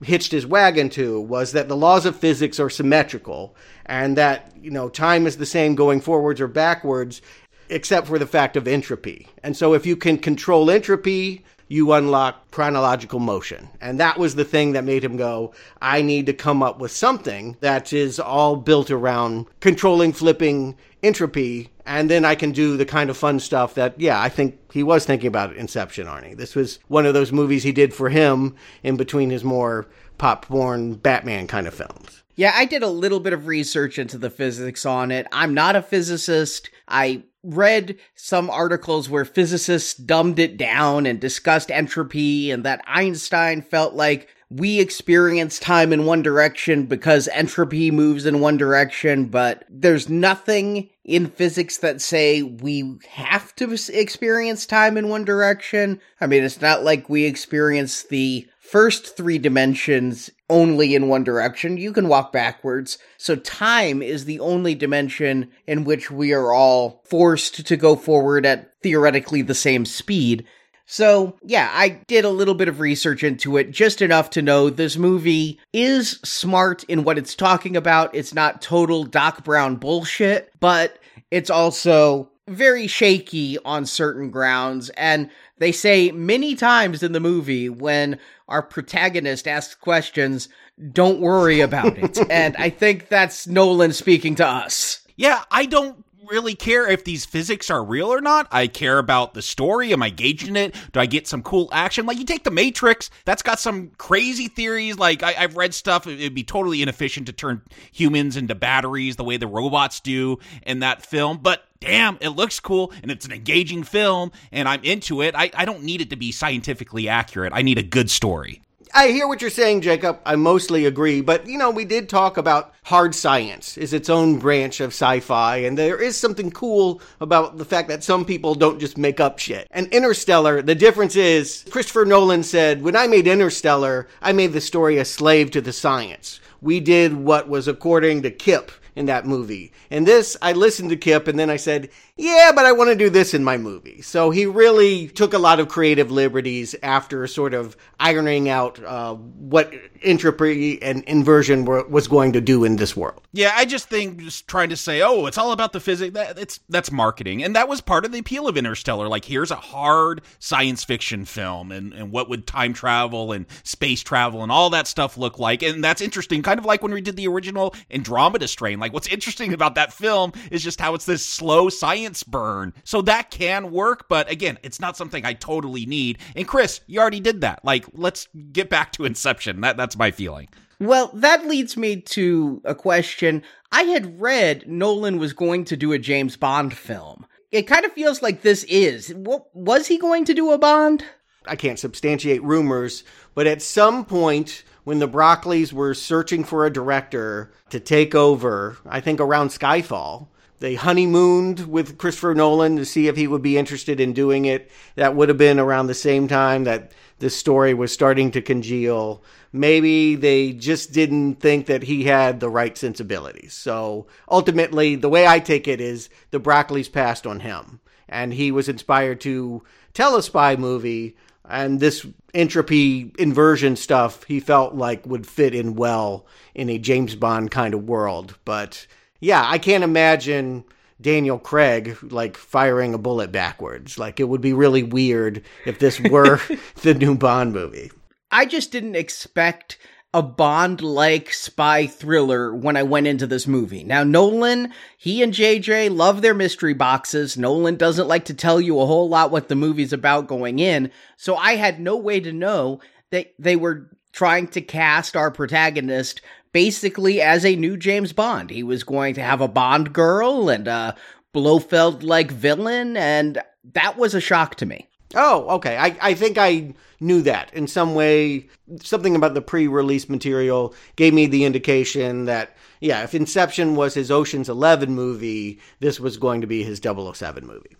hitched 0.05 0.31
his 0.31 0.45
wagon 0.45 0.89
to 0.89 1.19
was 1.19 1.51
that 1.51 1.67
the 1.67 1.75
laws 1.75 2.05
of 2.05 2.15
physics 2.15 2.59
are 2.59 2.69
symmetrical 2.69 3.55
and 3.85 4.17
that 4.17 4.51
you 4.61 4.71
know 4.71 4.87
time 4.89 5.27
is 5.27 5.37
the 5.37 5.45
same 5.45 5.75
going 5.75 5.99
forwards 5.99 6.39
or 6.39 6.47
backwards 6.47 7.21
except 7.69 8.07
for 8.07 8.19
the 8.19 8.27
fact 8.27 8.55
of 8.55 8.67
entropy. 8.67 9.27
And 9.43 9.57
so 9.57 9.73
if 9.73 9.85
you 9.85 9.95
can 9.95 10.17
control 10.17 10.69
entropy 10.69 11.43
you 11.67 11.91
unlock 11.93 12.49
chronological 12.51 13.19
motion 13.19 13.69
and 13.81 13.99
that 13.99 14.17
was 14.17 14.35
the 14.35 14.45
thing 14.45 14.73
that 14.73 14.83
made 14.83 15.03
him 15.03 15.17
go 15.17 15.53
i 15.81 16.01
need 16.01 16.25
to 16.25 16.33
come 16.33 16.61
up 16.61 16.79
with 16.79 16.91
something 16.91 17.57
that 17.59 17.91
is 17.91 18.19
all 18.19 18.55
built 18.55 18.91
around 18.91 19.45
controlling 19.59 20.13
flipping 20.13 20.75
entropy 21.03 21.69
and 21.85 22.09
then 22.09 22.23
i 22.25 22.35
can 22.35 22.51
do 22.51 22.77
the 22.77 22.85
kind 22.85 23.09
of 23.09 23.17
fun 23.17 23.39
stuff 23.39 23.73
that 23.73 23.99
yeah 23.99 24.21
i 24.21 24.29
think 24.29 24.59
he 24.71 24.83
was 24.83 25.05
thinking 25.05 25.27
about 25.27 25.55
inception 25.55 26.07
arnie 26.07 26.37
this 26.37 26.55
was 26.55 26.79
one 26.87 27.05
of 27.05 27.13
those 27.13 27.31
movies 27.31 27.63
he 27.63 27.71
did 27.71 27.93
for 27.93 28.09
him 28.09 28.55
in 28.83 28.95
between 28.95 29.29
his 29.29 29.43
more 29.43 29.87
pop 30.17 30.43
popcorn 30.43 30.93
batman 30.93 31.47
kind 31.47 31.67
of 31.67 31.73
films 31.73 32.23
yeah, 32.37 32.51
I 32.53 32.65
did 32.65 32.83
a 32.83 32.89
little 32.89 33.21
bit 33.21 33.31
of 33.31 33.47
research 33.47 33.97
into 33.97 34.17
the 34.17 34.29
physics 34.29 34.85
on 34.85 35.09
it. 35.09 35.25
I'm 35.31 35.53
not 35.53 35.77
a 35.77 35.81
physicist. 35.81 36.69
I 36.87 37.23
read 37.45 37.97
some 38.15 38.49
articles 38.49 39.09
where 39.09 39.25
physicists 39.25 39.93
dumbed 39.93 40.39
it 40.39 40.57
down 40.57 41.05
and 41.05 41.19
discussed 41.19 41.71
entropy 41.71 42.51
and 42.51 42.63
that 42.63 42.83
Einstein 42.87 43.61
felt 43.61 43.93
like 43.93 44.29
we 44.49 44.79
experience 44.79 45.57
time 45.59 45.91
in 45.91 46.05
one 46.05 46.21
direction 46.21 46.85
because 46.85 47.27
entropy 47.29 47.89
moves 47.91 48.25
in 48.25 48.39
one 48.39 48.57
direction, 48.57 49.25
but 49.25 49.65
there's 49.69 50.07
nothing 50.07 50.89
in 51.03 51.27
physics 51.27 51.77
that 51.77 51.99
say 51.99 52.43
we 52.43 52.97
have 53.07 53.55
to 53.55 53.75
experience 53.91 54.65
time 54.65 54.97
in 54.97 55.09
one 55.09 55.25
direction. 55.25 55.99
I 56.21 56.27
mean, 56.27 56.43
it's 56.43 56.61
not 56.61 56.83
like 56.83 57.09
we 57.09 57.25
experience 57.25 58.03
the 58.03 58.47
first 58.59 59.17
three 59.17 59.37
dimensions 59.37 60.29
only 60.49 60.95
in 60.95 61.07
one 61.07 61.23
direction. 61.23 61.77
You 61.77 61.91
can 61.91 62.07
walk 62.07 62.31
backwards. 62.31 62.97
So 63.17 63.35
time 63.35 64.01
is 64.01 64.25
the 64.25 64.39
only 64.39 64.75
dimension 64.75 65.51
in 65.67 65.83
which 65.83 66.11
we 66.11 66.33
are 66.33 66.53
all 66.53 67.01
forced 67.05 67.65
to 67.65 67.77
go 67.77 67.95
forward 67.95 68.45
at 68.45 68.71
theoretically 68.81 69.41
the 69.41 69.55
same 69.55 69.85
speed. 69.85 70.45
So, 70.87 71.35
yeah, 71.41 71.71
I 71.73 72.01
did 72.07 72.25
a 72.25 72.29
little 72.29 72.53
bit 72.53 72.67
of 72.67 72.79
research 72.79 73.23
into 73.23 73.57
it, 73.57 73.71
just 73.71 74.03
enough 74.03 74.29
to 74.31 74.43
know 74.43 74.69
this 74.69 74.97
movie 74.97 75.59
is 75.73 76.19
smart 76.23 76.83
in 76.83 77.03
what 77.03 77.17
it's 77.17 77.33
talking 77.33 77.75
about. 77.75 78.13
It's 78.13 78.35
not 78.35 78.61
total 78.61 79.03
Doc 79.03 79.43
Brown 79.43 79.77
bullshit, 79.77 80.51
but 80.59 80.99
it's 81.31 81.49
also 81.49 82.29
very 82.47 82.85
shaky 82.85 83.57
on 83.65 83.87
certain 83.87 84.29
grounds. 84.29 84.89
And 84.91 85.31
they 85.57 85.71
say 85.71 86.11
many 86.11 86.55
times 86.55 87.03
in 87.03 87.11
the 87.11 87.19
movie 87.19 87.69
when 87.69 88.19
our 88.47 88.61
protagonist 88.61 89.47
asks 89.47 89.75
questions, 89.75 90.49
don't 90.91 91.21
worry 91.21 91.61
about 91.61 91.97
it. 91.97 92.19
and 92.29 92.55
I 92.57 92.69
think 92.69 93.07
that's 93.09 93.47
Nolan 93.47 93.93
speaking 93.93 94.35
to 94.35 94.47
us. 94.47 95.01
Yeah, 95.15 95.43
I 95.49 95.65
don't 95.65 96.04
really 96.29 96.55
care 96.55 96.89
if 96.89 97.03
these 97.03 97.25
physics 97.25 97.69
are 97.69 97.83
real 97.83 98.11
or 98.11 98.21
not. 98.21 98.47
I 98.51 98.67
care 98.67 98.97
about 98.97 99.33
the 99.33 99.41
story. 99.41 99.93
Am 99.93 100.03
I 100.03 100.09
gauging 100.09 100.55
it? 100.55 100.75
Do 100.91 100.99
I 100.99 101.05
get 101.05 101.27
some 101.27 101.43
cool 101.43 101.69
action? 101.71 102.05
Like 102.05 102.17
you 102.17 102.25
take 102.25 102.43
the 102.43 102.51
Matrix, 102.51 103.09
that's 103.25 103.41
got 103.41 103.59
some 103.59 103.91
crazy 103.97 104.47
theories. 104.47 104.97
Like 104.97 105.23
I, 105.23 105.31
have 105.33 105.57
read 105.57 105.73
stuff. 105.73 106.07
It'd 106.07 106.35
be 106.35 106.43
totally 106.43 106.81
inefficient 106.81 107.27
to 107.27 107.33
turn 107.33 107.61
humans 107.91 108.37
into 108.37 108.55
batteries 108.55 109.15
the 109.15 109.23
way 109.23 109.37
the 109.37 109.47
robots 109.47 109.99
do 109.99 110.39
in 110.63 110.79
that 110.79 111.05
film. 111.05 111.39
But 111.41 111.63
damn, 111.79 112.17
it 112.21 112.29
looks 112.29 112.59
cool 112.59 112.91
and 113.01 113.11
it's 113.11 113.25
an 113.25 113.31
engaging 113.31 113.83
film 113.83 114.31
and 114.51 114.67
I'm 114.67 114.83
into 114.83 115.21
it. 115.21 115.35
I, 115.35 115.51
I 115.53 115.65
don't 115.65 115.83
need 115.83 116.01
it 116.01 116.09
to 116.09 116.15
be 116.15 116.31
scientifically 116.31 117.07
accurate. 117.07 117.53
I 117.55 117.61
need 117.61 117.77
a 117.77 117.83
good 117.83 118.09
story. 118.09 118.61
I 118.97 119.09
hear 119.09 119.27
what 119.27 119.41
you're 119.41 119.49
saying, 119.49 119.81
Jacob. 119.81 120.21
I 120.25 120.37
mostly 120.37 120.85
agree. 120.85 121.19
But, 121.19 121.47
you 121.47 121.57
know, 121.57 121.69
we 121.69 121.83
did 121.83 122.07
talk 122.07 122.37
about 122.37 122.73
hard 122.83 123.13
science 123.13 123.77
is 123.77 123.91
its 123.91 124.09
own 124.09 124.39
branch 124.39 124.79
of 124.79 124.91
sci-fi. 124.93 125.57
And 125.57 125.77
there 125.77 126.01
is 126.01 126.15
something 126.15 126.49
cool 126.49 127.01
about 127.19 127.57
the 127.57 127.65
fact 127.65 127.89
that 127.89 128.05
some 128.05 128.23
people 128.23 128.55
don't 128.55 128.79
just 128.79 128.97
make 128.97 129.19
up 129.19 129.37
shit. 129.37 129.67
And 129.71 129.87
Interstellar, 129.87 130.61
the 130.61 130.75
difference 130.75 131.17
is 131.17 131.65
Christopher 131.69 132.05
Nolan 132.05 132.41
said, 132.41 132.83
when 132.83 132.95
I 132.95 133.07
made 133.07 133.27
Interstellar, 133.27 134.07
I 134.21 134.31
made 134.31 134.53
the 134.53 134.61
story 134.61 134.97
a 134.97 135.03
slave 135.03 135.51
to 135.51 135.59
the 135.59 135.73
science. 135.73 136.39
We 136.61 136.79
did 136.79 137.13
what 137.13 137.49
was 137.49 137.67
according 137.67 138.21
to 138.21 138.31
Kip 138.31 138.71
in 138.95 139.07
that 139.07 139.25
movie. 139.25 139.71
And 139.89 140.07
this, 140.07 140.37
I 140.41 140.53
listened 140.53 140.89
to 140.89 140.97
Kip 140.97 141.27
and 141.27 141.37
then 141.37 141.49
I 141.49 141.57
said, 141.57 141.89
yeah, 142.17 142.51
but 142.55 142.65
I 142.65 142.71
want 142.71 142.89
to 142.91 142.95
do 142.95 143.09
this 143.09 143.33
in 143.33 143.43
my 143.43 143.57
movie. 143.57 144.01
So 144.01 144.29
he 144.29 144.45
really 144.45 145.09
took 145.09 145.33
a 145.33 145.37
lot 145.37 145.59
of 145.59 145.67
creative 145.67 146.11
liberties 146.11 146.73
after 146.81 147.27
sort 147.27 147.53
of 147.53 147.75
ironing 147.99 148.47
out 148.47 148.81
uh, 148.81 149.15
what 149.15 149.73
entropy 150.01 150.81
and 150.81 151.03
inversion 151.03 151.65
were, 151.65 151.85
was 151.87 152.07
going 152.07 152.33
to 152.33 152.41
do 152.41 152.63
in 152.63 152.77
this 152.77 152.95
world. 152.95 153.21
Yeah, 153.33 153.53
I 153.53 153.65
just 153.65 153.89
think 153.89 154.19
just 154.19 154.47
trying 154.47 154.69
to 154.69 154.77
say, 154.77 155.01
oh, 155.01 155.25
it's 155.25 155.37
all 155.37 155.51
about 155.51 155.73
the 155.73 155.81
physics. 155.81 156.13
That, 156.13 156.39
it's 156.39 156.61
that's 156.69 156.89
marketing, 156.91 157.43
and 157.43 157.55
that 157.55 157.67
was 157.67 157.81
part 157.81 158.05
of 158.05 158.13
the 158.13 158.19
appeal 158.19 158.47
of 158.47 158.55
Interstellar. 158.55 159.09
Like, 159.09 159.25
here's 159.25 159.51
a 159.51 159.55
hard 159.55 160.21
science 160.39 160.85
fiction 160.85 161.25
film, 161.25 161.71
and 161.71 161.93
and 161.93 162.11
what 162.11 162.29
would 162.29 162.47
time 162.47 162.73
travel 162.73 163.33
and 163.33 163.45
space 163.63 164.01
travel 164.01 164.41
and 164.41 164.51
all 164.51 164.69
that 164.69 164.87
stuff 164.87 165.17
look 165.17 165.37
like? 165.37 165.63
And 165.63 165.83
that's 165.83 166.01
interesting. 166.01 166.43
Kind 166.43 166.59
of 166.59 166.65
like 166.65 166.81
when 166.81 166.93
we 166.93 167.01
did 167.01 167.17
the 167.17 167.27
original 167.27 167.75
Andromeda 167.91 168.47
Strain. 168.47 168.79
Like, 168.79 168.84
what's 168.93 169.07
interesting 169.07 169.53
about 169.53 169.75
that 169.75 169.93
film 169.93 170.33
is 170.51 170.63
just 170.63 170.79
how 170.79 170.93
it's 170.93 171.05
this 171.05 171.25
slow 171.25 171.69
science 171.69 172.23
burn. 172.23 172.73
So 172.83 173.01
that 173.03 173.31
can 173.31 173.71
work, 173.71 174.07
but 174.09 174.29
again, 174.29 174.57
it's 174.63 174.79
not 174.79 174.97
something 174.97 175.25
I 175.25 175.33
totally 175.33 175.85
need. 175.85 176.19
And 176.35 176.47
Chris, 176.47 176.81
you 176.87 176.99
already 176.99 177.19
did 177.19 177.41
that. 177.41 177.63
Like, 177.63 177.85
let's 177.93 178.27
get 178.51 178.69
back 178.69 178.91
to 178.93 179.05
Inception. 179.05 179.61
That 179.61 179.77
that's 179.77 179.97
my 179.97 180.11
feeling. 180.11 180.49
Well, 180.79 181.09
that 181.13 181.47
leads 181.47 181.77
me 181.77 182.01
to 182.01 182.61
a 182.65 182.75
question. 182.75 183.43
I 183.71 183.83
had 183.83 184.19
read 184.19 184.67
Nolan 184.67 185.19
was 185.19 185.33
going 185.33 185.65
to 185.65 185.77
do 185.77 185.93
a 185.93 185.99
James 185.99 186.35
Bond 186.35 186.75
film. 186.75 187.25
It 187.51 187.63
kind 187.63 187.85
of 187.85 187.93
feels 187.93 188.21
like 188.21 188.41
this 188.41 188.63
is. 188.65 189.13
What 189.13 189.45
was 189.55 189.87
he 189.87 189.97
going 189.97 190.25
to 190.25 190.33
do 190.33 190.51
a 190.51 190.57
Bond? 190.57 191.05
I 191.47 191.55
can't 191.55 191.79
substantiate 191.79 192.43
rumors, 192.43 193.03
but 193.33 193.47
at 193.47 193.61
some 193.61 194.03
point 194.03 194.63
when 194.85 194.99
the 194.99 195.07
Broccoli's 195.07 195.73
were 195.73 195.93
searching 195.93 196.45
for 196.45 196.65
a 196.65 196.71
director 196.71 197.51
to 197.69 197.79
take 197.79 198.15
over, 198.15 198.77
I 198.85 199.01
think 199.01 199.19
around 199.19 199.49
Skyfall, 199.49 200.27
they 200.59 200.75
honeymooned 200.75 201.67
with 201.67 201.97
Christopher 201.97 202.33
Nolan 202.33 202.77
to 202.77 202.85
see 202.85 203.07
if 203.07 203.17
he 203.17 203.27
would 203.27 203.41
be 203.41 203.57
interested 203.57 203.99
in 203.99 204.13
doing 204.13 204.45
it. 204.45 204.71
That 204.95 205.15
would 205.15 205.27
have 205.27 205.37
been 205.37 205.59
around 205.59 205.87
the 205.87 205.93
same 205.93 206.27
time 206.27 206.63
that 206.63 206.93
this 207.19 207.35
story 207.35 207.73
was 207.73 207.91
starting 207.91 208.31
to 208.31 208.41
congeal. 208.41 209.23
Maybe 209.51 210.15
they 210.15 210.53
just 210.53 210.93
didn't 210.93 211.35
think 211.35 211.65
that 211.65 211.83
he 211.83 212.03
had 212.03 212.39
the 212.39 212.49
right 212.49 212.77
sensibilities. 212.77 213.53
So 213.53 214.07
ultimately, 214.29 214.95
the 214.95 215.09
way 215.09 215.27
I 215.27 215.39
take 215.39 215.67
it 215.67 215.81
is 215.81 216.09
the 216.31 216.39
Broccoli's 216.39 216.89
passed 216.89 217.25
on 217.25 217.41
him, 217.41 217.79
and 218.07 218.33
he 218.33 218.51
was 218.51 218.69
inspired 218.69 219.19
to 219.21 219.63
tell 219.93 220.15
a 220.15 220.23
spy 220.23 220.55
movie. 220.55 221.15
And 221.49 221.79
this 221.79 222.05
entropy 222.33 223.11
inversion 223.17 223.75
stuff 223.75 224.23
he 224.23 224.39
felt 224.39 224.75
like 224.75 225.05
would 225.05 225.25
fit 225.27 225.55
in 225.55 225.75
well 225.75 226.25
in 226.53 226.69
a 226.69 226.77
James 226.77 227.15
Bond 227.15 227.51
kind 227.51 227.73
of 227.73 227.87
world. 227.87 228.37
But 228.45 228.87
yeah, 229.19 229.43
I 229.45 229.57
can't 229.57 229.83
imagine 229.83 230.63
Daniel 231.01 231.39
Craig 231.39 231.97
like 232.03 232.37
firing 232.37 232.93
a 232.93 232.97
bullet 232.97 233.31
backwards. 233.31 233.97
Like 233.97 234.19
it 234.19 234.25
would 234.25 234.41
be 234.41 234.53
really 234.53 234.83
weird 234.83 235.43
if 235.65 235.79
this 235.79 235.99
were 235.99 236.39
the 236.81 236.93
new 236.93 237.15
Bond 237.15 237.53
movie. 237.53 237.91
I 238.31 238.45
just 238.45 238.71
didn't 238.71 238.95
expect 238.95 239.77
a 240.15 240.23
Bond 240.23 240.79
like 240.79 241.33
spy 241.33 241.87
thriller 241.87 242.55
when 242.55 242.77
I 242.77 242.83
went 242.83 243.05
into 243.05 243.27
this 243.27 243.45
movie. 243.45 243.83
Now, 243.83 244.05
Nolan, 244.05 244.71
he 244.97 245.21
and 245.21 245.33
JJ 245.33 245.93
love 245.93 246.21
their 246.21 246.33
mystery 246.33 246.73
boxes. 246.73 247.37
Nolan 247.37 247.75
doesn't 247.75 248.07
like 248.07 248.23
to 248.25 248.33
tell 248.33 248.61
you 248.61 248.79
a 248.79 248.85
whole 248.85 249.09
lot 249.09 249.29
what 249.29 249.49
the 249.49 249.55
movie's 249.55 249.91
about 249.91 250.27
going 250.27 250.59
in, 250.59 250.89
so 251.17 251.35
I 251.35 251.57
had 251.57 251.81
no 251.81 251.97
way 251.97 252.21
to 252.21 252.31
know 252.31 252.79
that 253.11 253.33
they 253.37 253.57
were 253.57 253.91
trying 254.13 254.47
to 254.47 254.61
cast 254.61 255.17
our 255.17 255.31
protagonist 255.31 256.21
basically 256.53 257.21
as 257.21 257.43
a 257.43 257.57
new 257.57 257.75
James 257.75 258.13
Bond. 258.13 258.51
He 258.51 258.63
was 258.63 258.85
going 258.85 259.15
to 259.15 259.21
have 259.21 259.41
a 259.41 259.49
Bond 259.49 259.91
girl 259.91 260.47
and 260.47 260.69
a 260.69 260.95
Blofeld 261.33 262.03
like 262.03 262.31
villain, 262.31 262.95
and 262.95 263.41
that 263.73 263.97
was 263.97 264.15
a 264.15 264.21
shock 264.21 264.55
to 264.55 264.65
me. 264.65 264.87
Oh, 265.13 265.47
okay. 265.55 265.77
I, 265.77 265.95
I 266.01 266.13
think 266.13 266.37
I 266.37 266.73
knew 266.99 267.21
that 267.21 267.53
in 267.53 267.67
some 267.67 267.93
way. 267.93 268.47
Something 268.81 269.15
about 269.15 269.33
the 269.33 269.41
pre 269.41 269.67
release 269.67 270.09
material 270.09 270.73
gave 270.95 271.13
me 271.13 271.27
the 271.27 271.45
indication 271.45 272.25
that, 272.25 272.55
yeah, 272.79 273.03
if 273.03 273.13
Inception 273.13 273.75
was 273.75 273.93
his 273.93 274.09
Ocean's 274.09 274.49
11 274.49 274.93
movie, 274.93 275.59
this 275.79 275.99
was 275.99 276.17
going 276.17 276.41
to 276.41 276.47
be 276.47 276.63
his 276.63 276.79
007 276.79 277.45
movie. 277.45 277.75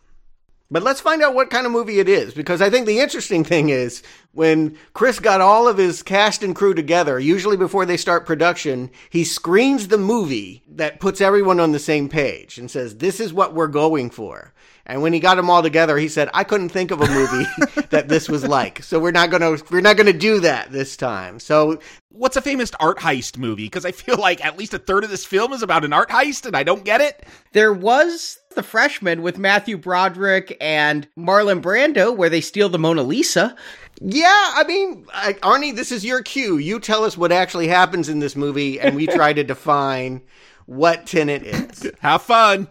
But 0.71 0.81
let's 0.81 0.99
find 0.99 1.21
out 1.21 1.35
what 1.35 1.51
kind 1.51 1.67
of 1.67 1.71
movie 1.71 1.99
it 1.99 2.09
is, 2.09 2.33
because 2.33 2.59
I 2.59 2.71
think 2.71 2.88
the 2.88 2.99
interesting 2.99 3.43
thing 3.45 3.69
is 3.69 4.01
when 4.33 4.77
Chris 4.93 5.19
got 5.19 5.41
all 5.41 5.67
of 5.67 5.77
his 5.77 6.01
cast 6.01 6.43
and 6.43 6.55
crew 6.55 6.73
together, 6.73 7.19
usually 7.19 7.57
before 7.57 7.85
they 7.85 7.97
start 7.97 8.25
production, 8.25 8.89
he 9.09 9.23
screens 9.23 9.88
the 9.88 9.97
movie 9.97 10.63
that 10.67 10.99
puts 10.99 11.21
everyone 11.21 11.59
on 11.59 11.71
the 11.71 11.79
same 11.79 12.09
page 12.09 12.57
and 12.57 12.69
says, 12.69 12.97
This 12.97 13.19
is 13.19 13.33
what 13.33 13.53
we're 13.53 13.67
going 13.67 14.09
for. 14.09 14.53
And 14.86 15.02
when 15.02 15.13
he 15.13 15.19
got 15.19 15.36
them 15.36 15.50
all 15.50 15.63
together, 15.63 15.98
he 15.98 16.08
said, 16.08 16.30
"I 16.34 16.43
couldn't 16.43 16.69
think 16.69 16.91
of 16.91 17.02
a 17.02 17.08
movie 17.08 17.45
that 17.89 18.08
this 18.08 18.30
was 18.30 18.48
like, 18.48 18.84
so 18.84 19.00
we're 19.00 19.12
not 19.12 19.32
gonna 19.32 19.58
we're 19.71 19.82
not 19.82 19.98
gonna 19.98 20.13
do 20.13 20.39
that 20.41 20.71
this 20.71 20.95
time." 20.95 21.39
So, 21.39 21.80
what's 22.10 22.38
a 22.38 22.41
famous 22.41 22.71
art 22.80 23.00
heist 23.00 23.38
movie? 23.38 23.65
Because 23.65 23.86
I 23.86 23.91
feel 23.91 24.17
like 24.17 24.43
at 24.45 24.58
least 24.58 24.74
a 24.74 24.80
third 24.80 25.04
of 25.04 25.10
this 25.10 25.26
film 25.26 25.54
is 25.54 25.63
about 25.63 25.86
an 25.86 25.93
art 25.93 26.10
heist, 26.10 26.45
and 26.45 26.56
I 26.56 26.63
don't 26.63 26.86
get 26.86 27.02
it. 27.02 27.26
There 27.54 27.74
was 27.74 28.38
the 28.56 28.63
Freshman 28.63 29.21
with 29.21 29.38
Matthew 29.38 29.78
Broderick 29.78 30.56
and 30.62 31.08
Marlon 31.17 31.62
Brando, 31.62 32.15
where 32.15 32.30
they 32.30 32.41
steal 32.41 32.69
the 32.69 32.80
Mona 32.80 33.04
Lisa. 33.04 33.56
Yeah, 34.02 34.52
I 34.56 34.63
mean, 34.67 35.06
I, 35.13 35.34
Arnie, 35.34 35.76
this 35.76 35.91
is 35.91 36.06
your 36.06 36.21
cue. 36.21 36.58
You 36.58 36.80
tell 36.80 37.04
us 37.04 37.17
what 37.17 37.32
actually 37.32 37.67
happens 37.67 38.10
in 38.10 38.19
this 38.19 38.36
movie, 38.36 38.80
and 38.80 38.95
we 38.95 39.08
try 39.08 39.34
to 39.34 39.43
define 39.56 40.21
what 40.65 41.06
Tenet 41.06 41.43
is. 41.43 41.91
Have 42.00 42.21
fun. 42.21 42.67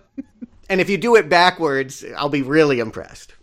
And 0.68 0.80
if 0.80 0.88
you 0.88 0.96
do 0.96 1.16
it 1.16 1.28
backwards, 1.28 2.04
I'll 2.16 2.28
be 2.28 2.42
really 2.42 2.80
impressed. 2.80 3.34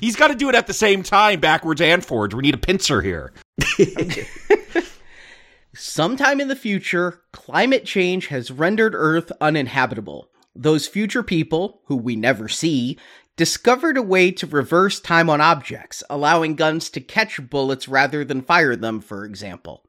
He's 0.00 0.16
got 0.16 0.28
to 0.28 0.34
do 0.34 0.48
it 0.48 0.54
at 0.54 0.66
the 0.66 0.72
same 0.72 1.02
time, 1.02 1.40
backwards 1.40 1.80
and 1.80 2.04
forwards. 2.04 2.34
We 2.34 2.42
need 2.42 2.54
a 2.54 2.58
pincer 2.58 3.02
here. 3.02 3.32
Sometime 5.76 6.40
in 6.40 6.48
the 6.48 6.56
future, 6.56 7.20
climate 7.32 7.84
change 7.84 8.28
has 8.28 8.50
rendered 8.50 8.94
Earth 8.94 9.30
uninhabitable. 9.40 10.30
Those 10.54 10.86
future 10.86 11.22
people, 11.22 11.82
who 11.86 11.96
we 11.96 12.16
never 12.16 12.48
see, 12.48 12.98
discovered 13.36 13.96
a 13.96 14.02
way 14.02 14.30
to 14.30 14.46
reverse 14.46 15.00
time 15.00 15.28
on 15.28 15.40
objects, 15.40 16.02
allowing 16.08 16.54
guns 16.54 16.88
to 16.90 17.00
catch 17.00 17.40
bullets 17.50 17.88
rather 17.88 18.24
than 18.24 18.42
fire 18.42 18.76
them, 18.76 19.00
for 19.00 19.24
example. 19.24 19.83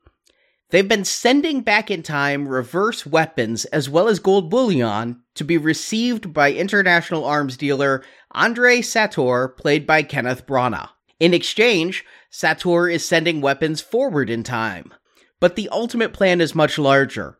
They've 0.69 0.87
been 0.87 1.05
sending 1.05 1.61
back 1.61 1.91
in 1.91 2.01
time 2.01 2.47
reverse 2.47 3.05
weapons 3.05 3.65
as 3.65 3.89
well 3.89 4.07
as 4.07 4.19
gold 4.19 4.49
bullion 4.49 5.21
to 5.35 5.43
be 5.43 5.57
received 5.57 6.33
by 6.33 6.51
international 6.51 7.23
arms 7.23 7.55
dealer 7.55 8.03
Andre 8.31 8.81
Sator, 8.81 9.47
played 9.47 9.85
by 9.85 10.01
Kenneth 10.01 10.45
Branagh. 10.45 10.89
In 11.19 11.33
exchange, 11.33 12.03
Sator 12.29 12.89
is 12.89 13.05
sending 13.05 13.41
weapons 13.41 13.79
forward 13.79 14.29
in 14.29 14.43
time. 14.43 14.93
But 15.39 15.55
the 15.55 15.69
ultimate 15.69 16.13
plan 16.13 16.41
is 16.41 16.55
much 16.55 16.77
larger. 16.77 17.37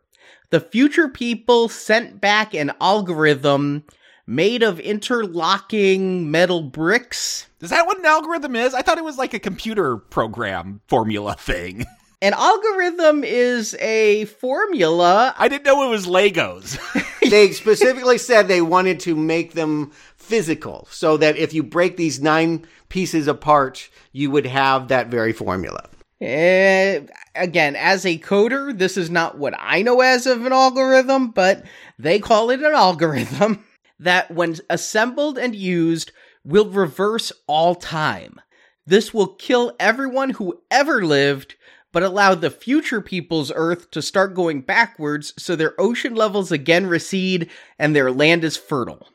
The 0.50 0.60
future 0.60 1.08
people 1.08 1.68
sent 1.68 2.20
back 2.20 2.54
an 2.54 2.72
algorithm 2.80 3.84
made 4.26 4.62
of 4.62 4.80
interlocking 4.80 6.30
metal 6.30 6.62
bricks. 6.62 7.48
Is 7.60 7.70
that 7.70 7.86
what 7.86 7.98
an 7.98 8.06
algorithm 8.06 8.54
is? 8.56 8.72
I 8.72 8.82
thought 8.82 8.98
it 8.98 9.04
was 9.04 9.18
like 9.18 9.34
a 9.34 9.38
computer 9.38 9.96
program 9.96 10.80
formula 10.86 11.34
thing. 11.34 11.84
An 12.22 12.32
algorithm 12.32 13.24
is 13.24 13.74
a 13.74 14.24
formula. 14.24 15.34
I 15.36 15.48
didn't 15.48 15.64
know 15.64 15.84
it 15.84 15.90
was 15.90 16.06
Legos. 16.06 16.78
they 17.30 17.52
specifically 17.52 18.16
said 18.16 18.48
they 18.48 18.62
wanted 18.62 19.00
to 19.00 19.14
make 19.14 19.52
them 19.52 19.92
physical 20.16 20.88
so 20.90 21.18
that 21.18 21.36
if 21.36 21.52
you 21.52 21.62
break 21.62 21.98
these 21.98 22.20
nine 22.20 22.66
pieces 22.88 23.28
apart, 23.28 23.90
you 24.12 24.30
would 24.30 24.46
have 24.46 24.88
that 24.88 25.08
very 25.08 25.34
formula. 25.34 25.90
Uh, 26.18 27.04
again, 27.34 27.76
as 27.76 28.06
a 28.06 28.18
coder, 28.18 28.76
this 28.76 28.96
is 28.96 29.10
not 29.10 29.36
what 29.36 29.52
I 29.58 29.82
know 29.82 30.00
as 30.00 30.26
of 30.26 30.46
an 30.46 30.52
algorithm, 30.52 31.32
but 31.32 31.64
they 31.98 32.18
call 32.18 32.48
it 32.48 32.62
an 32.62 32.72
algorithm 32.72 33.62
that, 34.00 34.30
when 34.30 34.56
assembled 34.70 35.36
and 35.36 35.54
used, 35.54 36.12
will 36.44 36.70
reverse 36.70 37.30
all 37.46 37.74
time. 37.74 38.40
This 38.86 39.12
will 39.12 39.34
kill 39.34 39.76
everyone 39.78 40.30
who 40.30 40.62
ever 40.70 41.04
lived 41.04 41.55
but 41.96 42.02
allow 42.02 42.34
the 42.34 42.50
future 42.50 43.00
people's 43.00 43.50
Earth 43.54 43.90
to 43.90 44.02
start 44.02 44.34
going 44.34 44.60
backwards 44.60 45.32
so 45.38 45.56
their 45.56 45.72
ocean 45.80 46.14
levels 46.14 46.52
again 46.52 46.86
recede 46.86 47.48
and 47.78 47.96
their 47.96 48.12
land 48.12 48.44
is 48.44 48.54
fertile. 48.54 49.08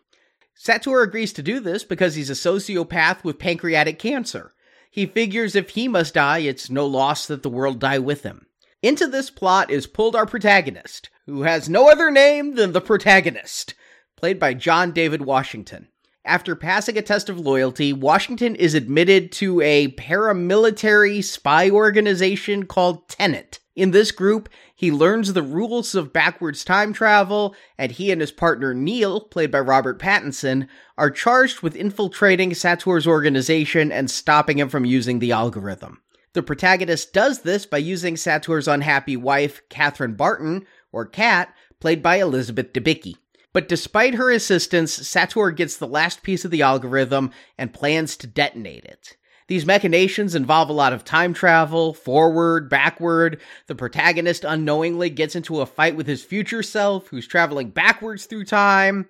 Sator 0.56 1.02
agrees 1.02 1.32
to 1.32 1.44
do 1.44 1.60
this 1.60 1.84
because 1.84 2.16
he's 2.16 2.32
a 2.32 2.34
sociopath 2.34 3.24
with 3.24 3.38
pancreatic 3.38 4.00
cancer. 4.00 4.56
He 4.90 5.06
figures 5.06 5.56
if 5.56 5.70
he 5.70 5.88
must 5.88 6.16
die, 6.16 6.40
it's 6.40 6.72
no 6.72 6.88
loss 6.88 7.28
that 7.28 7.44
the 7.44 7.52
world 7.52 7.78
die 7.78 8.00
with 8.00 8.24
him. 8.24 8.48
Into 8.82 9.06
this 9.06 9.30
plot 9.30 9.70
is 9.70 9.86
pulled 9.86 10.16
our 10.16 10.26
protagonist, 10.26 11.12
who 11.28 11.44
has 11.44 11.70
no 11.70 11.88
other 11.88 12.10
name 12.10 12.56
than 12.56 12.72
the 12.72 12.82
protagonist, 12.82 13.76
played 14.18 14.40
by 14.40 14.56
John 14.56 14.92
David 14.92 15.22
Washington. 15.22 15.90
After 16.24 16.56
passing 16.56 16.98
a 17.00 17.02
test 17.02 17.30
of 17.30 17.40
loyalty, 17.40 17.94
Washington 17.94 18.56
is 18.56 18.76
admitted 18.76 19.32
to 19.34 19.60
a 19.62 19.88
paramilitary 19.90 21.24
spy 21.24 21.70
organization 21.70 22.68
called 22.68 23.10
Tenet. 23.10 23.60
In 23.76 23.90
this 23.90 24.12
group, 24.12 24.48
he 24.76 24.92
learns 24.92 25.34
the 25.34 25.42
rules 25.42 25.96
of 25.96 26.14
backwards 26.14 26.64
time 26.64 26.94
travel, 26.94 27.56
and 27.76 27.92
he 27.92 28.12
and 28.12 28.22
his 28.22 28.32
partner 28.32 28.74
Neil, 28.74 29.22
played 29.22 29.50
by 29.50 29.62
Robert 29.62 30.00
Pattinson, 30.00 30.68
are 30.96 31.10
charged 31.10 31.62
with 31.62 31.76
infiltrating 31.76 32.54
Sator's 32.54 33.08
organization 33.08 33.92
and 33.92 34.12
stopping 34.12 34.60
him 34.60 34.70
from 34.70 34.86
using 34.86 35.18
the 35.18 35.32
algorithm. 35.32 36.02
The 36.34 36.44
protagonist 36.44 37.14
does 37.14 37.42
this 37.42 37.66
by 37.66 37.80
using 37.80 38.16
Sator's 38.16 38.68
unhappy 38.68 39.18
wife, 39.18 39.62
Catherine 39.70 40.14
Barton, 40.14 40.68
or 40.92 41.06
Kat, 41.06 41.52
played 41.80 42.04
by 42.04 42.18
Elizabeth 42.18 42.74
Debicki. 42.74 43.16
But 43.54 43.68
despite 43.68 44.16
her 44.16 44.32
assistance, 44.32 44.94
Sator 44.94 45.52
gets 45.52 45.78
the 45.78 45.88
last 45.88 46.24
piece 46.24 46.46
of 46.46 46.52
the 46.52 46.62
algorithm 46.62 47.32
and 47.58 47.74
plans 47.74 48.16
to 48.18 48.28
detonate 48.28 48.86
it. 48.86 49.18
These 49.48 49.66
machinations 49.66 50.34
involve 50.34 50.70
a 50.70 50.74
lot 50.74 50.94
of 50.94 51.04
time 51.04 51.34
travel, 51.34 51.94
forward, 51.94 52.70
backward. 52.70 53.42
The 53.68 53.76
protagonist 53.76 54.46
unknowingly 54.46 55.10
gets 55.10 55.36
into 55.36 55.60
a 55.60 55.66
fight 55.66 55.98
with 55.98 56.08
his 56.08 56.24
future 56.24 56.64
self, 56.64 57.08
who's 57.08 57.28
traveling 57.28 57.72
backwards 57.72 58.26
through 58.26 58.46
time. 58.46 59.10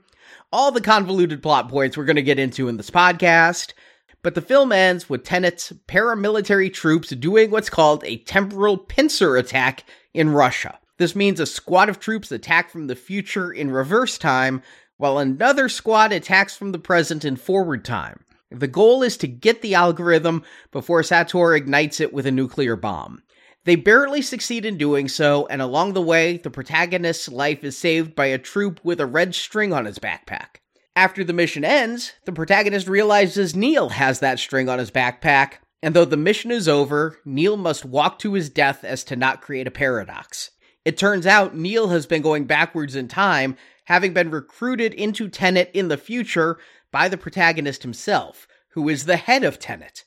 All 0.51 0.71
the 0.71 0.82
convoluted 0.82 1.43
plot 1.43 1.69
points 1.69 1.95
we're 1.95 2.06
going 2.06 2.15
to 2.15 2.23
get 2.23 2.39
into 2.39 2.67
in 2.67 2.77
this 2.77 2.89
podcast. 2.89 3.73
But 4.23 4.34
the 4.34 4.41
film 4.41 4.71
ends 4.71 5.08
with 5.08 5.23
Tenet's 5.23 5.73
paramilitary 5.88 6.73
troops 6.73 7.10
doing 7.10 7.51
what's 7.51 7.69
called 7.69 8.04
a 8.04 8.17
temporal 8.17 8.77
pincer 8.77 9.38
attack 9.38 9.84
in 10.13 10.30
Russia. 10.32 10.80
This 11.02 11.16
means 11.16 11.40
a 11.40 11.48
squad 11.48 11.90
of 11.90 12.00
troops 12.00 12.32
attack 12.32 12.70
from 12.70 12.86
the 12.86 12.96
future 12.96 13.52
in 13.52 13.72
reverse 13.72 14.20
time, 14.20 14.62
while 14.98 15.18
another 15.18 15.68
squad 15.68 16.12
attacks 16.12 16.56
from 16.56 16.74
the 16.74 16.78
present 16.78 17.26
in 17.26 17.38
forward 17.38 17.84
time. 17.84 18.24
The 18.52 18.68
goal 18.68 19.02
is 19.02 19.18
to 19.18 19.28
get 19.28 19.64
the 19.64 19.74
algorithm 19.74 20.44
before 20.72 21.02
Sator 21.02 21.56
ignites 21.56 22.00
it 22.00 22.14
with 22.14 22.28
a 22.28 22.32
nuclear 22.32 22.76
bomb. 22.76 23.24
They 23.64 23.76
barely 23.76 24.22
succeed 24.22 24.64
in 24.64 24.78
doing 24.78 25.08
so, 25.08 25.48
and 25.48 25.60
along 25.60 25.94
the 25.94 26.04
way, 26.04 26.38
the 26.38 26.52
protagonist's 26.52 27.28
life 27.28 27.64
is 27.64 27.76
saved 27.76 28.14
by 28.14 28.28
a 28.28 28.38
troop 28.38 28.80
with 28.84 29.02
a 29.02 29.08
red 29.08 29.34
string 29.34 29.74
on 29.74 29.86
his 29.86 29.98
backpack. 29.98 30.58
After 30.96 31.24
the 31.24 31.34
mission 31.34 31.66
ends, 31.66 32.14
the 32.26 32.32
protagonist 32.32 32.88
realizes 32.88 33.56
Neil 33.56 33.90
has 33.90 34.20
that 34.20 34.38
string 34.38 34.70
on 34.70 34.78
his 34.78 34.92
backpack, 34.92 35.54
and 35.82 35.96
though 35.96 36.06
the 36.06 36.16
mission 36.16 36.52
is 36.52 36.68
over, 36.68 37.18
Neil 37.26 37.58
must 37.58 37.86
walk 37.86 38.20
to 38.20 38.34
his 38.34 38.52
death 38.52 38.84
as 38.84 39.04
to 39.06 39.16
not 39.16 39.42
create 39.42 39.66
a 39.66 39.72
paradox. 39.72 40.52
It 40.84 40.98
turns 40.98 41.28
out 41.28 41.56
Neil 41.56 41.89
has 41.89 42.06
been 42.06 42.22
going 42.22 42.46
backwards 42.46 42.96
in 42.96 43.08
time, 43.08 43.56
having 43.86 44.13
been 44.13 44.32
recruited 44.32 44.94
into 44.94 45.30
Tenet 45.30 45.70
in 45.74 45.88
the 45.88 45.98
future 45.98 46.58
by 46.91 47.08
the 47.08 47.17
protagonist 47.17 47.84
himself, 47.84 48.48
who 48.74 48.89
is 48.89 49.06
the 49.06 49.17
head 49.17 49.44
of 49.44 49.60
Tenet. 49.60 50.06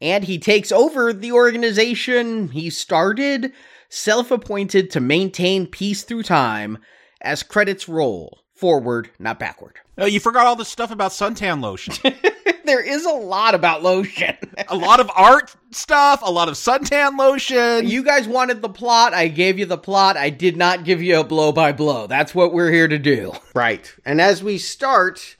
And 0.00 0.24
he 0.24 0.38
takes 0.38 0.70
over 0.70 1.12
the 1.12 1.32
organization 1.32 2.48
he 2.48 2.70
started, 2.70 3.52
self 3.88 4.30
appointed 4.30 4.90
to 4.90 5.00
maintain 5.00 5.66
peace 5.66 6.04
through 6.04 6.24
time, 6.24 6.78
as 7.20 7.42
credits 7.42 7.88
roll 7.88 8.42
forward, 8.54 9.10
not 9.18 9.38
backward. 9.38 9.76
Oh, 9.98 10.06
you 10.06 10.20
forgot 10.20 10.46
all 10.46 10.56
the 10.56 10.64
stuff 10.64 10.90
about 10.90 11.12
suntan 11.12 11.62
lotion. 11.62 11.94
there 12.66 12.82
is 12.82 13.04
a 13.04 13.10
lot 13.10 13.54
about 13.54 13.82
lotion. 13.82 14.36
a 14.68 14.76
lot 14.76 15.00
of 15.00 15.10
art 15.14 15.54
stuff, 15.70 16.20
a 16.22 16.30
lot 16.30 16.48
of 16.48 16.54
suntan 16.54 17.18
lotion. 17.18 17.88
You 17.88 18.02
guys 18.02 18.28
wanted 18.28 18.62
the 18.62 18.68
plot. 18.68 19.14
I 19.14 19.28
gave 19.28 19.58
you 19.58 19.66
the 19.66 19.78
plot. 19.78 20.16
I 20.16 20.30
did 20.30 20.56
not 20.56 20.84
give 20.84 21.02
you 21.02 21.20
a 21.20 21.24
blow 21.24 21.52
by 21.52 21.72
blow. 21.72 22.06
That's 22.06 22.34
what 22.34 22.52
we're 22.52 22.70
here 22.70 22.88
to 22.88 22.98
do. 22.98 23.32
Right. 23.54 23.94
And 24.04 24.20
as 24.20 24.42
we 24.42 24.58
start, 24.58 25.36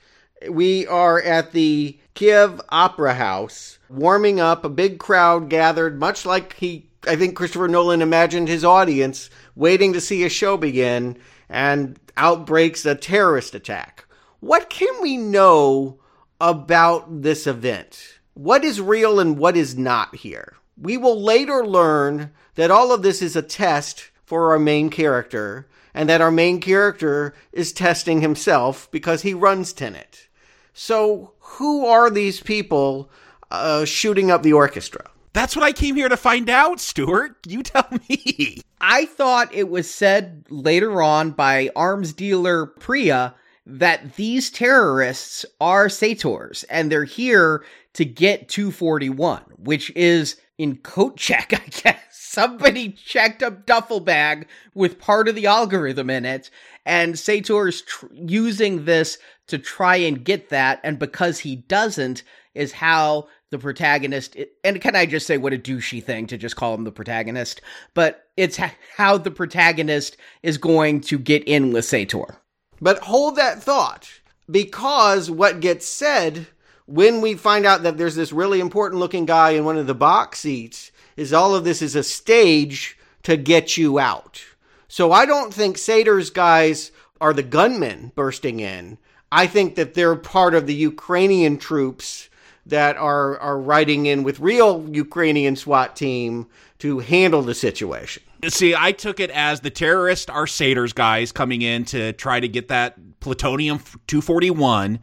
we 0.49 0.87
are 0.87 1.21
at 1.21 1.51
the 1.51 1.99
Kiev 2.13 2.61
Opera 2.69 3.13
House, 3.13 3.77
warming 3.89 4.39
up, 4.39 4.65
a 4.65 4.69
big 4.69 4.97
crowd 4.97 5.49
gathered, 5.49 5.99
much 5.99 6.25
like 6.25 6.55
he, 6.55 6.89
I 7.07 7.15
think 7.15 7.35
Christopher 7.35 7.67
Nolan 7.67 8.01
imagined 8.01 8.47
his 8.47 8.65
audience, 8.65 9.29
waiting 9.55 9.93
to 9.93 10.01
see 10.01 10.23
a 10.23 10.29
show 10.29 10.57
begin, 10.57 11.17
and 11.47 11.99
out 12.17 12.47
breaks 12.47 12.85
a 12.85 12.95
terrorist 12.95 13.53
attack. 13.53 14.05
What 14.39 14.69
can 14.69 15.01
we 15.01 15.17
know 15.17 15.99
about 16.39 17.21
this 17.21 17.47
event? 17.47 18.19
What 18.33 18.63
is 18.63 18.79
real 18.79 19.19
and 19.19 19.37
what 19.37 19.57
is 19.57 19.77
not 19.77 20.15
here? 20.15 20.55
We 20.79 20.97
will 20.97 21.21
later 21.21 21.65
learn 21.65 22.31
that 22.55 22.71
all 22.71 22.91
of 22.91 23.01
this 23.01 23.21
is 23.21 23.35
a 23.35 23.41
test 23.41 24.11
for 24.25 24.51
our 24.51 24.59
main 24.59 24.89
character, 24.89 25.67
and 25.93 26.09
that 26.09 26.21
our 26.21 26.31
main 26.31 26.59
character 26.59 27.33
is 27.53 27.71
testing 27.71 28.21
himself 28.21 28.91
because 28.91 29.21
he 29.21 29.33
runs 29.33 29.73
Tenet. 29.73 30.27
So, 30.73 31.33
who 31.39 31.85
are 31.85 32.09
these 32.09 32.41
people 32.41 33.09
uh, 33.49 33.85
shooting 33.85 34.29
up 34.29 34.43
the 34.43 34.53
orchestra? 34.53 35.09
That's 35.33 35.55
what 35.55 35.63
I 35.63 35.71
came 35.71 35.95
here 35.95 36.09
to 36.09 36.17
find 36.17 36.49
out, 36.49 36.79
Stuart. 36.79 37.37
You 37.47 37.63
tell 37.63 37.87
me. 38.09 38.61
I 38.81 39.05
thought 39.05 39.53
it 39.53 39.69
was 39.69 39.89
said 39.89 40.45
later 40.49 41.01
on 41.01 41.31
by 41.31 41.69
arms 41.75 42.13
dealer 42.13 42.65
Priya 42.65 43.33
that 43.69 44.15
these 44.15 44.49
terrorists 44.49 45.45
are 45.59 45.87
Sators 45.87 46.63
and 46.69 46.89
they're 46.89 47.03
here 47.03 47.65
to 47.93 48.05
get 48.05 48.47
241, 48.47 49.41
which 49.57 49.89
is 49.95 50.37
in 50.57 50.77
coat 50.77 51.17
check, 51.17 51.53
I 51.53 51.67
guess. 51.69 51.97
Somebody 52.11 52.89
checked 52.91 53.41
a 53.41 53.51
duffel 53.51 53.99
bag 53.99 54.47
with 54.73 54.99
part 54.99 55.27
of 55.27 55.35
the 55.35 55.47
algorithm 55.47 56.09
in 56.09 56.23
it, 56.23 56.49
and 56.85 57.17
Sator 57.17 57.67
is 57.67 57.81
tr- 57.81 58.05
using 58.13 58.85
this 58.85 59.17
to 59.47 59.57
try 59.57 59.95
and 59.97 60.23
get 60.23 60.49
that, 60.49 60.79
and 60.83 60.99
because 60.99 61.39
he 61.39 61.55
doesn't, 61.55 62.23
is 62.53 62.71
how 62.71 63.27
the 63.49 63.57
protagonist 63.57 64.35
and 64.63 64.81
can 64.81 64.95
I 64.95 65.05
just 65.05 65.25
say 65.25 65.37
what 65.37 65.53
a 65.53 65.57
douchey 65.57 66.03
thing 66.03 66.27
to 66.27 66.37
just 66.37 66.57
call 66.57 66.73
him 66.73 66.83
the 66.83 66.91
protagonist, 66.91 67.61
but 67.93 68.27
it's 68.35 68.59
how 68.97 69.17
the 69.17 69.31
protagonist 69.31 70.17
is 70.43 70.57
going 70.57 71.01
to 71.01 71.17
get 71.17 71.43
in 71.45 71.71
with 71.71 71.85
Sator. 71.85 72.41
But 72.81 72.99
hold 72.99 73.35
that 73.35 73.61
thought 73.61 74.09
because 74.49 75.29
what 75.29 75.59
gets 75.59 75.87
said 75.87 76.47
when 76.85 77.21
we 77.21 77.33
find 77.33 77.65
out 77.65 77.83
that 77.83 77.97
there's 77.97 78.15
this 78.15 78.31
really 78.31 78.59
important 78.59 78.99
looking 78.99 79.25
guy 79.25 79.51
in 79.51 79.65
one 79.65 79.77
of 79.77 79.87
the 79.87 79.93
box 79.93 80.39
seats 80.39 80.91
is 81.15 81.33
all 81.33 81.55
of 81.55 81.63
this 81.63 81.81
is 81.81 81.95
a 81.95 82.03
stage 82.03 82.97
to 83.23 83.35
get 83.35 83.75
you 83.75 83.99
out. 83.99 84.41
So 84.87 85.11
I 85.11 85.25
don't 85.25 85.53
think 85.53 85.77
Sator's 85.77 86.29
guys 86.29 86.91
are 87.19 87.33
the 87.33 87.43
gunmen 87.43 88.13
bursting 88.15 88.59
in. 88.59 88.97
I 89.31 89.47
think 89.47 89.75
that 89.75 89.93
they're 89.93 90.15
part 90.15 90.55
of 90.55 90.67
the 90.67 90.75
Ukrainian 90.75 91.57
troops 91.57 92.29
that 92.65 92.95
are 92.97 93.37
are 93.39 93.59
riding 93.59 94.05
in 94.05 94.23
with 94.23 94.39
real 94.39 94.87
Ukrainian 94.91 95.55
SWAT 95.55 95.95
team 95.95 96.47
to 96.79 96.99
handle 96.99 97.41
the 97.41 97.55
situation. 97.55 98.23
See, 98.49 98.75
I 98.75 98.91
took 98.91 99.19
it 99.19 99.31
as 99.31 99.61
the 99.61 99.69
terrorists 99.69 100.29
are 100.29 100.45
Sator's 100.45 100.93
guys 100.93 101.31
coming 101.31 101.61
in 101.61 101.85
to 101.85 102.13
try 102.13 102.39
to 102.39 102.47
get 102.47 102.67
that 102.67 103.19
plutonium 103.19 103.79
241 104.07 104.99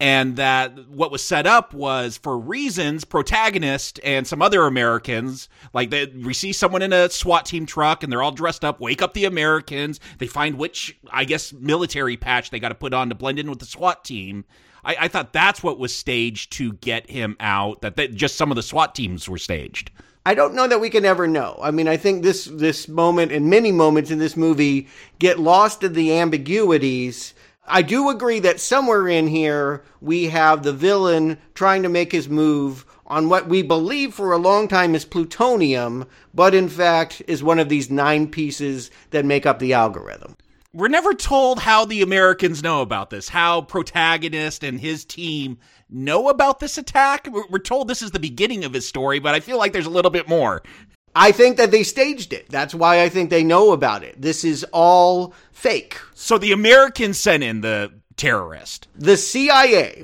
and 0.00 0.36
that 0.36 0.88
what 0.88 1.10
was 1.10 1.24
set 1.24 1.46
up 1.46 1.72
was 1.72 2.18
for 2.18 2.38
reasons 2.38 3.04
protagonist 3.04 4.00
and 4.02 4.26
some 4.26 4.42
other 4.42 4.64
americans 4.64 5.48
like 5.72 5.90
they 5.90 6.06
we 6.06 6.34
see 6.34 6.52
someone 6.52 6.82
in 6.82 6.92
a 6.92 7.08
swat 7.08 7.46
team 7.46 7.64
truck 7.64 8.02
and 8.02 8.12
they're 8.12 8.22
all 8.22 8.32
dressed 8.32 8.64
up 8.64 8.80
wake 8.80 9.00
up 9.00 9.14
the 9.14 9.24
americans 9.24 10.00
they 10.18 10.26
find 10.26 10.58
which 10.58 10.98
i 11.10 11.24
guess 11.24 11.52
military 11.52 12.16
patch 12.16 12.50
they 12.50 12.58
got 12.58 12.70
to 12.70 12.74
put 12.74 12.92
on 12.92 13.08
to 13.08 13.14
blend 13.14 13.38
in 13.38 13.48
with 13.48 13.60
the 13.60 13.66
swat 13.66 14.04
team. 14.04 14.44
I, 14.84 14.96
I 15.00 15.08
thought 15.08 15.32
that's 15.32 15.62
what 15.62 15.78
was 15.78 15.94
staged 15.94 16.52
to 16.54 16.74
get 16.74 17.08
him 17.08 17.36
out 17.40 17.80
that 17.80 17.96
they, 17.96 18.08
just 18.08 18.36
some 18.36 18.50
of 18.50 18.56
the 18.56 18.62
swat 18.62 18.94
teams 18.94 19.28
were 19.28 19.38
staged 19.38 19.90
I 20.26 20.32
don't 20.34 20.54
know 20.54 20.66
that 20.66 20.80
we 20.80 20.88
can 20.88 21.04
ever 21.04 21.26
know. 21.26 21.58
I 21.60 21.70
mean, 21.70 21.86
I 21.86 21.98
think 21.98 22.22
this 22.22 22.46
this 22.46 22.88
moment 22.88 23.30
and 23.30 23.50
many 23.50 23.72
moments 23.72 24.10
in 24.10 24.18
this 24.18 24.38
movie 24.38 24.88
get 25.18 25.38
lost 25.38 25.82
in 25.82 25.92
the 25.92 26.16
ambiguities. 26.16 27.34
I 27.66 27.82
do 27.82 28.08
agree 28.08 28.40
that 28.40 28.60
somewhere 28.60 29.06
in 29.06 29.26
here 29.26 29.84
we 30.00 30.26
have 30.26 30.62
the 30.62 30.72
villain 30.72 31.36
trying 31.54 31.82
to 31.82 31.90
make 31.90 32.12
his 32.12 32.28
move 32.28 32.86
on 33.06 33.28
what 33.28 33.48
we 33.48 33.60
believe 33.60 34.14
for 34.14 34.32
a 34.32 34.38
long 34.38 34.66
time 34.66 34.94
is 34.94 35.04
plutonium, 35.04 36.06
but 36.32 36.54
in 36.54 36.70
fact 36.70 37.20
is 37.28 37.42
one 37.42 37.58
of 37.58 37.68
these 37.68 37.90
nine 37.90 38.26
pieces 38.26 38.90
that 39.10 39.26
make 39.26 39.44
up 39.44 39.58
the 39.58 39.74
algorithm. 39.74 40.36
We're 40.72 40.88
never 40.88 41.12
told 41.14 41.60
how 41.60 41.84
the 41.84 42.02
Americans 42.02 42.62
know 42.62 42.80
about 42.80 43.10
this, 43.10 43.28
how 43.28 43.60
protagonist 43.60 44.64
and 44.64 44.80
his 44.80 45.04
team 45.04 45.58
know 45.94 46.28
about 46.28 46.60
this 46.60 46.76
attack? 46.76 47.28
We're 47.30 47.58
told 47.58 47.88
this 47.88 48.02
is 48.02 48.10
the 48.10 48.18
beginning 48.18 48.64
of 48.64 48.72
his 48.72 48.86
story, 48.86 49.20
but 49.20 49.34
I 49.34 49.40
feel 49.40 49.56
like 49.56 49.72
there's 49.72 49.86
a 49.86 49.90
little 49.90 50.10
bit 50.10 50.28
more. 50.28 50.62
I 51.14 51.30
think 51.30 51.56
that 51.58 51.70
they 51.70 51.84
staged 51.84 52.32
it. 52.32 52.48
That's 52.48 52.74
why 52.74 53.02
I 53.02 53.08
think 53.08 53.30
they 53.30 53.44
know 53.44 53.72
about 53.72 54.02
it. 54.02 54.20
This 54.20 54.42
is 54.44 54.66
all 54.72 55.32
fake. 55.52 55.98
So 56.14 56.38
the 56.38 56.52
Americans 56.52 57.20
sent 57.20 57.44
in 57.44 57.60
the 57.60 57.92
terrorist. 58.16 58.88
The 58.96 59.16
CIA. 59.16 60.02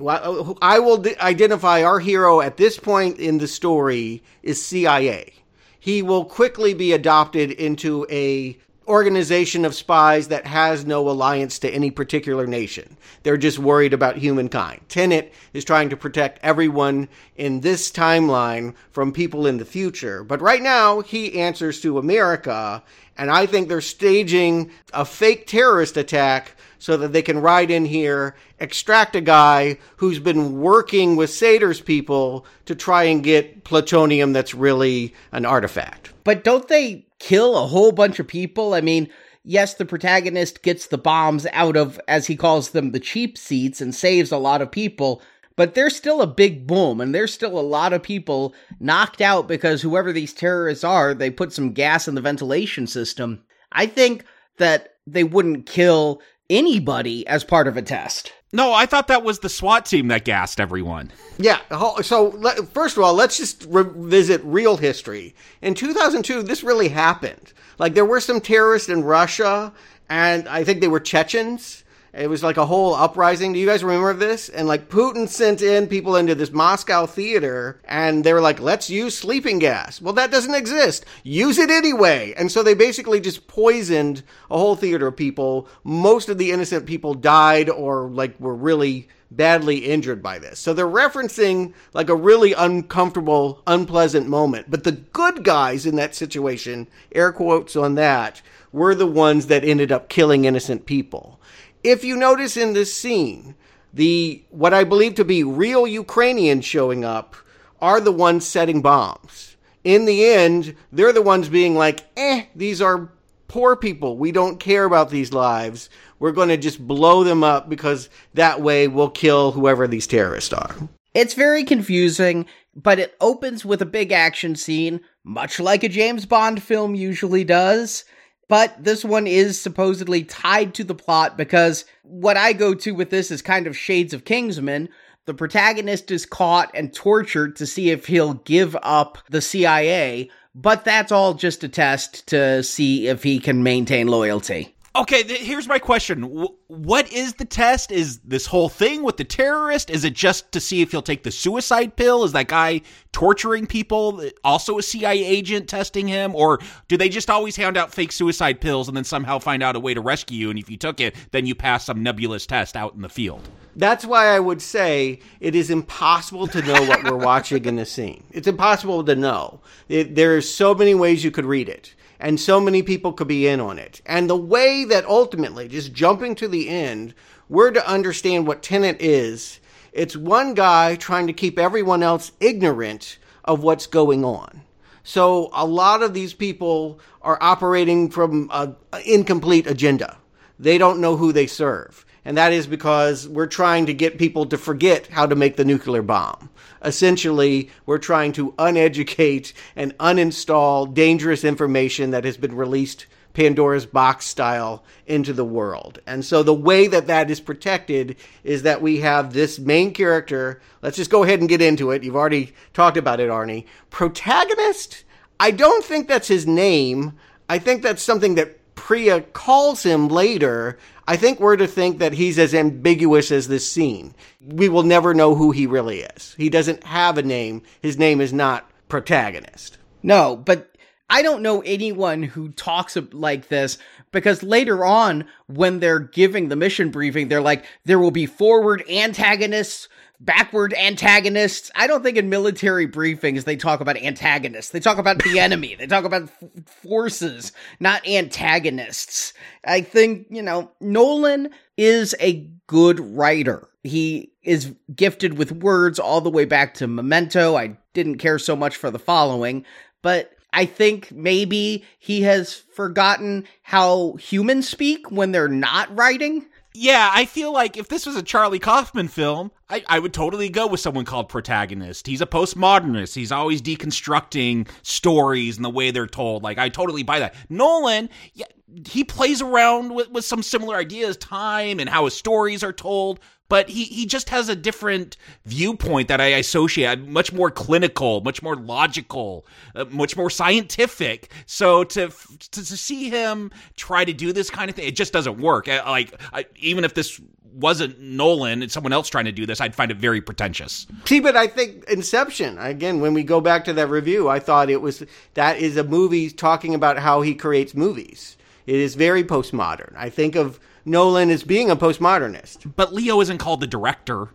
I 0.63 0.79
will 0.79 1.05
identify 1.21 1.83
our 1.83 1.99
hero 1.99 2.41
at 2.41 2.57
this 2.57 2.79
point 2.79 3.19
in 3.19 3.39
the 3.39 3.49
story 3.49 4.23
is 4.43 4.65
CIA. 4.65 5.35
He 5.81 6.03
will 6.03 6.25
quickly 6.25 6.75
be 6.75 6.93
adopted 6.93 7.51
into 7.51 8.07
a 8.11 8.59
organization 8.91 9.65
of 9.65 9.75
spies 9.75 10.29
that 10.29 10.47
has 10.47 10.85
no 10.85 11.09
alliance 11.09 11.59
to 11.61 11.71
any 11.71 11.91
particular 11.91 12.47
nation. 12.47 12.97
They're 13.23 13.37
just 13.37 13.59
worried 13.59 13.95
about 13.95 14.17
humankind. 14.17 14.83
Tenet 14.89 15.33
is 15.55 15.65
trying 15.65 15.89
to 15.91 15.97
protect 15.97 16.41
everyone 16.43 17.09
in 17.37 17.61
this 17.61 17.91
timeline 17.91 18.75
from 18.91 19.13
people 19.13 19.47
in 19.47 19.57
the 19.59 19.65
future. 19.65 20.25
But 20.25 20.43
right 20.43 20.61
now, 20.61 21.01
he 21.01 21.41
answers 21.41 21.81
to 21.83 21.99
America, 21.99 22.83
and 23.17 23.31
I 23.31 23.47
think 23.47 23.69
they're 23.69 23.81
staging 23.81 24.71
a 24.93 25.05
fake 25.05 25.47
terrorist 25.47 25.97
attack 25.97 26.57
so 26.81 26.97
that 26.97 27.13
they 27.13 27.23
can 27.23 27.39
ride 27.39 27.71
in 27.71 27.85
here, 27.85 28.35
extract 28.59 29.15
a 29.15 29.21
guy 29.21 29.79
who's 29.99 30.19
been 30.19 30.61
working 30.61 31.15
with 31.15 31.31
Sator's 31.31 31.81
people 31.81 32.47
to 32.65 32.75
try 32.75 33.05
and 33.05 33.23
get 33.23 33.65
plutonium 33.65 34.33
that's 34.33 34.55
really 34.55 35.15
an 35.31 35.45
artifact. 35.45 36.13
But 36.25 36.43
don't 36.43 36.67
they 36.69 37.07
kill 37.19 37.57
a 37.57 37.67
whole 37.67 37.93
bunch 37.93 38.19
of 38.19 38.27
people? 38.27 38.73
I 38.73 38.81
mean, 38.81 39.11
yes, 39.45 39.75
the 39.75 39.85
protagonist 39.85 40.63
gets 40.63 40.87
the 40.87 40.99
bombs 40.99 41.47
out 41.53 41.77
of, 41.77 42.01
as 42.09 42.27
he 42.27 42.35
calls 42.35 42.71
them, 42.71 42.93
the 42.93 42.99
cheap 42.99 43.37
seats 43.37 43.83
and 43.83 43.95
saves 43.95 44.33
a 44.33 44.39
lot 44.39 44.63
of 44.63 44.71
people. 44.71 45.23
But 45.57 45.75
there's 45.75 45.95
still 45.95 46.23
a 46.23 46.27
big 46.27 46.67
boom, 46.67 46.99
and 47.03 47.15
there's 47.15 47.35
still 47.35 47.59
a 47.59 47.61
lot 47.61 47.93
of 47.93 48.03
people 48.03 48.55
knocked 48.79 49.21
out 49.21 49.47
because 49.47 49.83
whoever 49.83 50.15
these 50.15 50.33
terrorists 50.33 50.85
are, 50.85 51.13
they 51.13 51.29
put 51.31 51.53
some 51.53 51.75
gas 51.75 52.09
in 52.09 52.15
the 52.15 52.23
ventilation 52.23 52.87
system. 52.87 53.45
I 53.71 53.85
think 53.85 54.25
that 54.57 54.95
they 55.07 55.25
wouldn't 55.25 55.67
kill 55.67 56.23
anybody 56.51 57.27
as 57.27 57.45
part 57.45 57.67
of 57.67 57.79
a 57.79 57.83
test. 57.83 58.33
No, 58.53 58.73
I 58.73 58.85
thought 58.85 59.07
that 59.09 59.23
was 59.23 59.39
the 59.39 59.49
SWAT 59.49 59.87
team 59.87 60.09
that 60.09 60.25
gassed 60.25 60.61
everyone. 60.61 61.13
Yeah. 61.39 61.61
So 62.03 62.33
first 62.73 62.97
of 62.97 63.03
all, 63.05 63.15
let's 63.15 63.37
just 63.39 63.65
revisit 63.69 64.43
real 64.45 64.77
history. 64.77 65.37
In 65.63 65.75
2002, 65.75 66.43
this 66.43 66.65
really 66.65 66.89
happened. 66.89 67.53
Like 67.79 67.95
there 67.95 68.05
were 68.05 68.21
some 68.21 68.41
terrorists 68.41 68.89
in 68.89 69.05
Russia, 69.05 69.73
and 70.09 70.49
I 70.49 70.65
think 70.65 70.81
they 70.81 70.89
were 70.89 70.99
Chechens 71.01 71.85
it 72.13 72.29
was 72.29 72.43
like 72.43 72.57
a 72.57 72.67
whole 72.67 72.95
uprising. 72.95 73.53
Do 73.53 73.59
you 73.59 73.67
guys 73.67 73.85
remember 73.85 74.15
this? 74.15 74.49
And 74.49 74.67
like 74.67 74.89
Putin 74.89 75.29
sent 75.29 75.63
in 75.63 75.87
people 75.87 76.17
into 76.17 76.35
this 76.35 76.51
Moscow 76.51 77.07
theater 77.07 77.81
and 77.85 78.25
they 78.25 78.33
were 78.33 78.41
like, 78.41 78.61
let's 78.61 78.91
use 78.91 79.17
sleeping 79.17 79.59
gas. 79.59 80.01
Well, 80.01 80.15
that 80.15 80.31
doesn't 80.31 80.55
exist. 80.55 81.07
Use 81.23 81.59
it 81.59 81.71
anyway. 81.71 82.35
And 82.37 82.51
so 82.51 82.63
they 82.63 82.75
basically 82.75 83.21
just 83.21 83.47
poisoned 83.47 84.23
a 84.51 84.59
whole 84.59 84.77
theater 84.77 85.07
of 85.07 85.17
people. 85.17 85.69
Most 85.85 86.29
of 86.29 86.39
the 86.39 86.51
innocent 86.51 86.87
people 86.87 87.15
died 87.15 87.71
or 87.71 88.09
like 88.11 88.39
were 88.41 88.57
really 88.57 89.09
badly 89.31 89.79
injured 89.79 90.23
by 90.23 90.39
this. 90.39 90.59
So 90.59 90.75
they're 90.75 90.87
referencing 90.87 91.73
like 91.93 92.09
a 92.09 92.17
really 92.17 92.53
uncomfortable, 92.53 93.63
unpleasant 93.67 94.27
moment. 94.27 94.71
But 94.71 94.85
the 94.85 94.93
good 94.93 95.45
guys 95.45 95.87
in 95.87 95.97
that 95.97 96.15
situation, 96.15 96.89
air 97.13 97.33
quotes 97.33 97.77
on 97.77 97.95
that, 97.95 98.43
were 98.73 98.95
the 98.95 99.07
ones 99.07 99.47
that 99.47 99.65
ended 99.65 99.93
up 99.93 100.09
killing 100.09 100.45
innocent 100.45 100.87
people. 100.87 101.40
If 101.83 102.05
you 102.05 102.17
notice 102.17 102.57
in 102.57 102.75
this 102.75 102.95
scene, 102.95 103.55
the 103.93 104.45
what 104.51 104.75
I 104.75 104.85
believe 104.85 105.15
to 105.17 105.25
be 105.25 105.43
real 105.43 105.87
Ukrainians 105.87 106.65
showing 106.65 107.05
up 107.05 107.37
are 107.81 108.01
the 108.01 108.13
ones 108.13 108.47
setting 108.47 108.83
bombs. 108.83 109.57
In 109.83 110.05
the 110.05 110.27
end, 110.27 110.77
they're 110.93 111.13
the 111.13 111.23
ones 111.23 111.49
being 111.49 111.75
like, 111.75 112.05
eh, 112.17 112.45
these 112.55 112.83
are 112.83 113.11
poor 113.49 113.77
people. 113.77 114.19
We 114.19 114.31
don't 114.31 114.61
care 114.61 114.85
about 114.85 115.11
these 115.11 115.33
lives. 115.33 115.89
We're 116.19 116.33
going 116.33 116.51
to 116.51 116.59
just 116.59 116.87
blow 116.87 117.25
them 117.25 117.43
up 117.43 117.71
because 117.71 118.11
that 118.35 118.61
way 118.61 118.87
we'll 118.87 119.11
kill 119.11 119.53
whoever 119.53 119.89
these 119.89 120.07
terrorists 120.07 120.53
are. 120.53 120.77
It's 121.15 121.35
very 121.35 121.65
confusing, 121.65 122.45
but 122.77 122.99
it 122.99 123.17
opens 123.21 123.65
with 123.65 123.81
a 123.81 123.87
big 123.87 124.13
action 124.13 124.55
scene, 124.55 125.01
much 125.25 125.59
like 125.59 125.83
a 125.83 125.89
James 125.89 126.27
Bond 126.27 126.63
film 126.63 126.95
usually 126.95 127.43
does 127.43 128.05
but 128.51 128.83
this 128.83 129.05
one 129.05 129.29
is 129.29 129.61
supposedly 129.61 130.25
tied 130.25 130.75
to 130.75 130.83
the 130.83 130.95
plot 130.95 131.39
because 131.39 131.85
what 132.03 132.37
I 132.37 132.53
go 132.53 132.75
to 132.75 132.91
with 132.91 133.11
this 133.11 133.31
is 133.31 133.43
kind 133.43 133.69
of 133.69 133.77
shades 133.77 134.13
of 134.13 134.25
Kingsman. 134.25 134.89
The 135.27 135.35
protagonist 135.35 136.11
is 136.11 136.27
caught 136.27 136.69
and 136.75 136.93
tortured 136.93 137.55
to 137.57 137.67
see 137.67 137.91
if 137.91 138.07
he'll 138.07 138.35
give 138.35 138.77
up 138.83 139.19
the 139.31 139.41
CIA, 139.41 140.31
but 140.53 140.85
that's 140.85 141.13
all 141.13 141.35
just 141.35 141.63
a 141.63 141.69
test 141.69 142.27
to 142.27 142.65
see 142.65 143.07
if 143.07 143.23
he 143.23 143.39
can 143.39 143.63
maintain 143.63 144.09
loyalty. 144.09 144.75
Okay, 144.97 145.23
th- 145.23 145.41
here's 145.41 145.69
my 145.69 145.79
question. 145.79 146.23
W- 146.23 146.57
what 146.67 147.13
is 147.13 147.35
the 147.35 147.45
test? 147.45 147.93
Is 147.93 148.19
this 148.25 148.47
whole 148.47 148.69
thing 148.69 149.05
with 149.05 149.19
the 149.19 149.25
terrorist? 149.25 149.89
Is 149.89 150.05
it 150.05 150.15
just 150.15 150.51
to 150.51 150.59
see 150.59 150.83
if 150.83 150.91
he'll 150.91 151.01
take 151.01 151.23
the 151.23 151.31
suicide 151.31 151.95
pill? 151.95 152.25
Is 152.25 152.33
that 152.33 152.49
guy 152.49 152.81
torturing 153.13 153.69
people 153.69 154.21
uh, 154.21 154.31
also 154.43 154.79
a 154.79 154.83
CIA 154.83 155.25
agent 155.25 155.69
testing 155.69 156.09
him? 156.09 156.35
Or 156.35 156.59
do 156.89 156.97
they 156.97 157.09
just 157.09 157.31
always 157.31 157.55
hand 157.55 157.77
out 157.77 157.95
fake 157.95 158.11
suicide 158.11 158.61
pills 158.61 158.89
and 158.89 158.97
then 158.97 159.05
somehow 159.05 159.39
find 159.39 159.63
out 159.63 159.77
a 159.77 159.81
way 159.81 159.95
to 159.95 160.01
rescue 160.01 160.39
you? 160.39 160.51
And 160.51 160.59
if 160.59 160.69
you 160.69 160.77
took 160.77 160.99
it, 160.99 161.15
then 161.31 161.47
you 161.47 161.55
pass 161.55 161.85
some 161.85 162.03
nebulous 162.03 162.45
test 162.45 162.77
out 162.77 162.95
in 162.95 163.03
the 163.03 163.09
field? 163.09 163.49
That's 163.77 164.05
why 164.05 164.27
I 164.35 164.41
would 164.41 164.61
say 164.61 165.21
it 165.39 165.55
is 165.55 165.71
impossible 165.71 166.49
to 166.49 166.63
know 166.63 166.83
what 166.83 167.05
we're 167.05 167.17
watching 167.17 167.65
in 167.65 167.77
the 167.77 167.87
scene. 167.87 168.25
It's 168.33 168.49
impossible 168.49 169.05
to 169.05 169.15
know. 169.15 169.61
It, 169.89 170.19
are 170.19 170.41
so 170.41 170.75
many 170.75 170.97
ways 170.97 171.23
you 171.23 171.31
could 171.31 171.47
read 171.47 171.69
it 171.69 171.95
and 172.21 172.39
so 172.39 172.61
many 172.61 172.83
people 172.83 173.13
could 173.13 173.27
be 173.27 173.49
in 173.49 173.61
on 173.61 173.79
it. 173.79 174.03
And 174.05 174.29
the 174.29 174.37
way 174.37 174.85
that 174.85 175.07
ultimately, 175.07 175.67
just 175.67 175.93
jumping 175.93 176.35
to 176.37 176.47
the 176.47 176.69
end, 176.69 177.15
we're 177.49 177.71
to 177.73 177.91
understand 177.91 178.47
what 178.47 178.63
Tenet 178.63 179.01
is, 179.01 179.59
it's 179.93 180.17
one 180.17 180.55
guy 180.55 180.95
trying 180.97 181.27
to 181.27 181.33
keep 181.33 181.59
everyone 181.59 182.03
else 182.03 182.31
ignorant 182.39 183.19
of 183.45 183.63
what's 183.63 183.87
going 183.87 184.25
on. 184.25 184.63
So 185.03 185.49
a 185.55 185.67
lot 185.67 186.03
of 186.03 186.15
these 186.15 186.35
people 186.35 187.01
are 187.23 187.39
operating 187.41 188.11
from 188.11 188.51
an 188.53 188.77
incomplete 189.05 189.67
agenda. 189.67 190.19
They 190.59 190.77
don't 190.77 191.01
know 191.01 191.17
who 191.17 191.33
they 191.33 191.47
serve. 191.47 192.05
And 192.31 192.37
that 192.37 192.53
is 192.53 192.69
because 192.69 193.27
we're 193.27 193.49
trying 193.49 193.87
to 193.87 193.93
get 193.93 194.17
people 194.17 194.47
to 194.47 194.57
forget 194.57 195.09
how 195.09 195.27
to 195.27 195.35
make 195.35 195.57
the 195.57 195.65
nuclear 195.65 196.01
bomb 196.01 196.49
essentially 196.85 197.69
we're 197.87 197.99
trying 197.99 198.31
to 198.31 198.55
uneducate 198.57 199.53
and 199.75 199.99
uninstall 199.99 200.95
dangerous 200.95 201.43
information 201.43 202.13
that 202.13 202.25
has 202.25 202.37
been 202.37 202.55
released 202.55 203.07
Pandora's 203.35 203.85
box 203.85 204.27
style 204.27 204.85
into 205.09 205.33
the 205.33 205.45
world. 205.45 205.99
And 206.07 206.25
so 206.25 206.45
the 206.45 206.55
way 206.55 206.87
that 206.87 207.09
that 207.09 207.33
is 207.33 207.41
protected 207.41 208.15
is 208.45 208.63
that 208.63 208.81
we 208.81 209.01
have 209.01 209.33
this 209.33 209.59
main 209.59 209.93
character. 209.93 210.63
Let's 210.83 210.97
just 210.97 211.11
go 211.11 211.25
ahead 211.25 211.41
and 211.41 211.49
get 211.49 211.61
into 211.61 211.91
it. 211.91 212.05
You've 212.05 212.15
already 212.15 212.55
talked 212.75 212.97
about 212.97 213.19
it, 213.19 213.29
Arnie. 213.29 213.67
Protagonist? 213.91 215.03
I 215.41 215.51
don't 215.51 215.85
think 215.85 216.07
that's 216.07 216.29
his 216.29 216.47
name. 216.47 217.19
I 217.49 217.59
think 217.59 217.83
that's 217.83 218.05
something 218.05 218.37
that 218.37 218.60
Priya 218.75 219.21
calls 219.21 219.83
him 219.83 220.09
later, 220.09 220.79
I 221.07 221.17
think 221.17 221.41
we're 221.41 221.57
to 221.57 221.67
think 221.67 221.99
that 221.99 222.13
he's 222.13 222.39
as 222.39 222.55
ambiguous 222.55 223.31
as 223.31 223.49
this 223.49 223.71
scene. 223.71 224.15
We 224.41 224.69
will 224.69 224.83
never 224.83 225.15
know 225.15 225.35
who 225.35 225.51
he 225.51 225.67
really 225.67 226.01
is. 226.01 226.35
He 226.39 226.49
doesn't 226.49 226.85
have 226.85 227.19
a 227.19 227.23
name. 227.23 227.63
His 227.83 227.99
name 227.99 228.21
is 228.21 228.33
not 228.33 228.71
protagonist. 228.89 229.79
No, 230.03 230.37
but 230.37 230.71
I 231.09 231.23
don't 231.23 231.43
know 231.43 231.61
anyone 231.63 232.23
who 232.23 232.51
talks 232.51 232.97
like 233.13 233.49
this 233.49 233.79
because 234.13 234.43
later 234.43 234.85
on, 234.85 235.25
when 235.47 235.81
they're 235.81 235.99
giving 235.99 236.49
the 236.49 236.57
mission 236.57 236.91
briefing, 236.91 237.29
they're 237.29 237.41
like, 237.41 237.65
there 237.85 237.99
will 237.99 238.13
be 238.13 238.27
forward 238.27 238.85
antagonists 238.89 239.89
backward 240.21 240.75
antagonists. 240.75 241.71
I 241.75 241.87
don't 241.87 242.03
think 242.03 242.19
in 242.19 242.29
military 242.29 242.87
briefings 242.87 243.45
they 243.45 243.57
talk 243.57 243.81
about 243.81 243.97
antagonists. 243.97 244.71
They 244.71 244.81
talk 244.81 244.99
about 244.99 245.23
the 245.23 245.39
enemy. 245.41 245.75
They 245.75 245.87
talk 245.87 246.05
about 246.05 246.25
f- 246.25 246.65
forces, 246.67 247.53
not 247.81 248.07
antagonists. 248.07 249.33
I 249.65 249.81
think, 249.81 250.27
you 250.31 250.43
know, 250.43 250.71
Nolan 250.81 251.51
is 251.77 252.15
a 252.21 252.51
good 252.67 253.01
writer. 253.01 253.67
He 253.83 254.33
is 254.43 254.75
gifted 254.95 255.39
with 255.39 255.53
words 255.53 255.99
all 255.99 256.21
the 256.21 256.31
way 256.31 256.45
back 256.45 256.75
to 256.75 256.87
Memento. 256.87 257.57
I 257.57 257.79
didn't 257.95 258.19
care 258.19 258.39
so 258.39 258.55
much 258.55 258.77
for 258.77 258.91
the 258.91 258.99
following, 258.99 259.65
but 260.03 260.33
I 260.53 260.67
think 260.67 261.13
maybe 261.13 261.85
he 261.99 262.23
has 262.23 262.55
forgotten 262.75 263.47
how 263.63 264.15
humans 264.15 264.69
speak 264.69 265.11
when 265.11 265.33
they're 265.33 265.49
not 265.49 265.97
writing 265.97 266.47
yeah, 266.75 267.11
I 267.13 267.25
feel 267.25 267.53
like 267.53 267.77
if 267.77 267.89
this 267.89 268.07
was 268.07 268.17
a 268.17 268.23
Charlie 268.23 268.61
Kaufman 268.61 269.09
film, 269.09 269.51
I, 269.69 269.83
I 269.89 269.99
would 269.99 270.13
totally 270.13 270.49
go 270.49 270.67
with 270.67 270.81
someone 270.81 271.05
called 271.05 271.29
protagonist. 271.29 272.07
He's 272.07 272.21
a 272.21 272.27
postmodernist. 272.27 273.15
He's 273.15 273.33
always 273.33 273.61
deconstructing 273.61 274.69
stories 274.83 275.57
and 275.57 275.65
the 275.65 275.71
way 275.71 275.91
they're 275.91 276.07
told. 276.07 276.43
Like 276.43 276.59
I 276.59 276.69
totally 276.69 277.03
buy 277.03 277.19
that. 277.21 277.35
Nolan, 277.49 278.09
yeah, 278.35 278.47
he 278.87 279.03
plays 279.03 279.43
around 279.43 279.95
with, 279.95 280.11
with 280.11 280.25
some 280.25 280.43
similar 280.43 280.77
ideas, 280.77 281.17
time 281.17 281.81
and 281.81 281.89
how 281.89 282.05
his 282.05 282.15
stories 282.15 282.63
are 282.63 282.73
told, 282.73 283.19
but 283.51 283.69
he, 283.69 283.85
he 283.85 284.07
just 284.07 284.31
has 284.31 284.49
a 284.49 284.57
different 284.57 285.19
viewpoint 285.45 286.09
that 286.09 286.21
I 286.21 286.27
associate, 286.27 287.01
much 287.01 287.33
more 287.33 287.51
clinical, 287.51 288.23
much 288.23 288.43
more 288.43 288.57
logical, 288.57 289.45
uh, 289.75 289.85
much 289.91 290.17
more 290.17 290.31
scientific. 290.31 291.31
So 291.45 291.85
to, 291.85 292.09
to, 292.09 292.65
to 292.65 292.77
see 292.77 293.11
him 293.11 293.51
try 293.77 294.07
to 294.07 294.15
do 294.15 294.33
this 294.33 294.49
kind 294.49 294.71
of 294.71 294.77
thing, 294.77 294.87
it 294.87 294.97
just 294.97 295.13
doesn't 295.13 295.39
work. 295.39 295.67
Like 295.67 296.15
I, 296.33 296.47
even 296.57 296.85
if 296.85 296.95
this 296.95 297.21
wasn't 297.53 297.99
Nolan 297.99 298.63
and 298.63 298.71
someone 298.71 298.93
else 298.93 299.09
trying 299.09 299.25
to 299.25 299.33
do 299.33 299.45
this, 299.45 299.61
I'd 299.61 299.75
find 299.75 299.91
it 299.91 299.97
very 299.97 300.21
pretentious. 300.21 300.87
See, 301.05 301.19
but 301.19 301.37
I 301.37 301.49
think 301.49 301.85
Inception, 301.91 302.57
again, 302.59 303.01
when 303.01 303.13
we 303.13 303.25
go 303.25 303.41
back 303.41 303.65
to 303.65 303.73
that 303.73 303.89
review, 303.89 304.29
I 304.29 304.39
thought 304.39 304.71
it 304.71 304.81
was 304.81 305.05
that 305.35 305.59
is 305.59 305.77
a 305.77 305.83
movie 305.83 306.31
talking 306.31 306.75
about 306.75 306.99
how 306.99 307.23
he 307.23 307.35
creates 307.35 307.75
movies 307.75 308.37
It 308.67 308.77
is 308.77 308.95
very 308.95 309.25
postmodern. 309.25 309.93
I 309.97 310.09
think 310.09 310.37
of 310.37 310.61
Nolan 310.85 311.31
as 311.31 311.43
being 311.43 311.71
a 311.71 311.77
postmodernist. 311.77 312.73
But 312.77 312.93
Leo 312.93 313.21
isn't 313.21 313.39
called 313.39 313.61
the 313.61 313.67
director. 313.67 314.29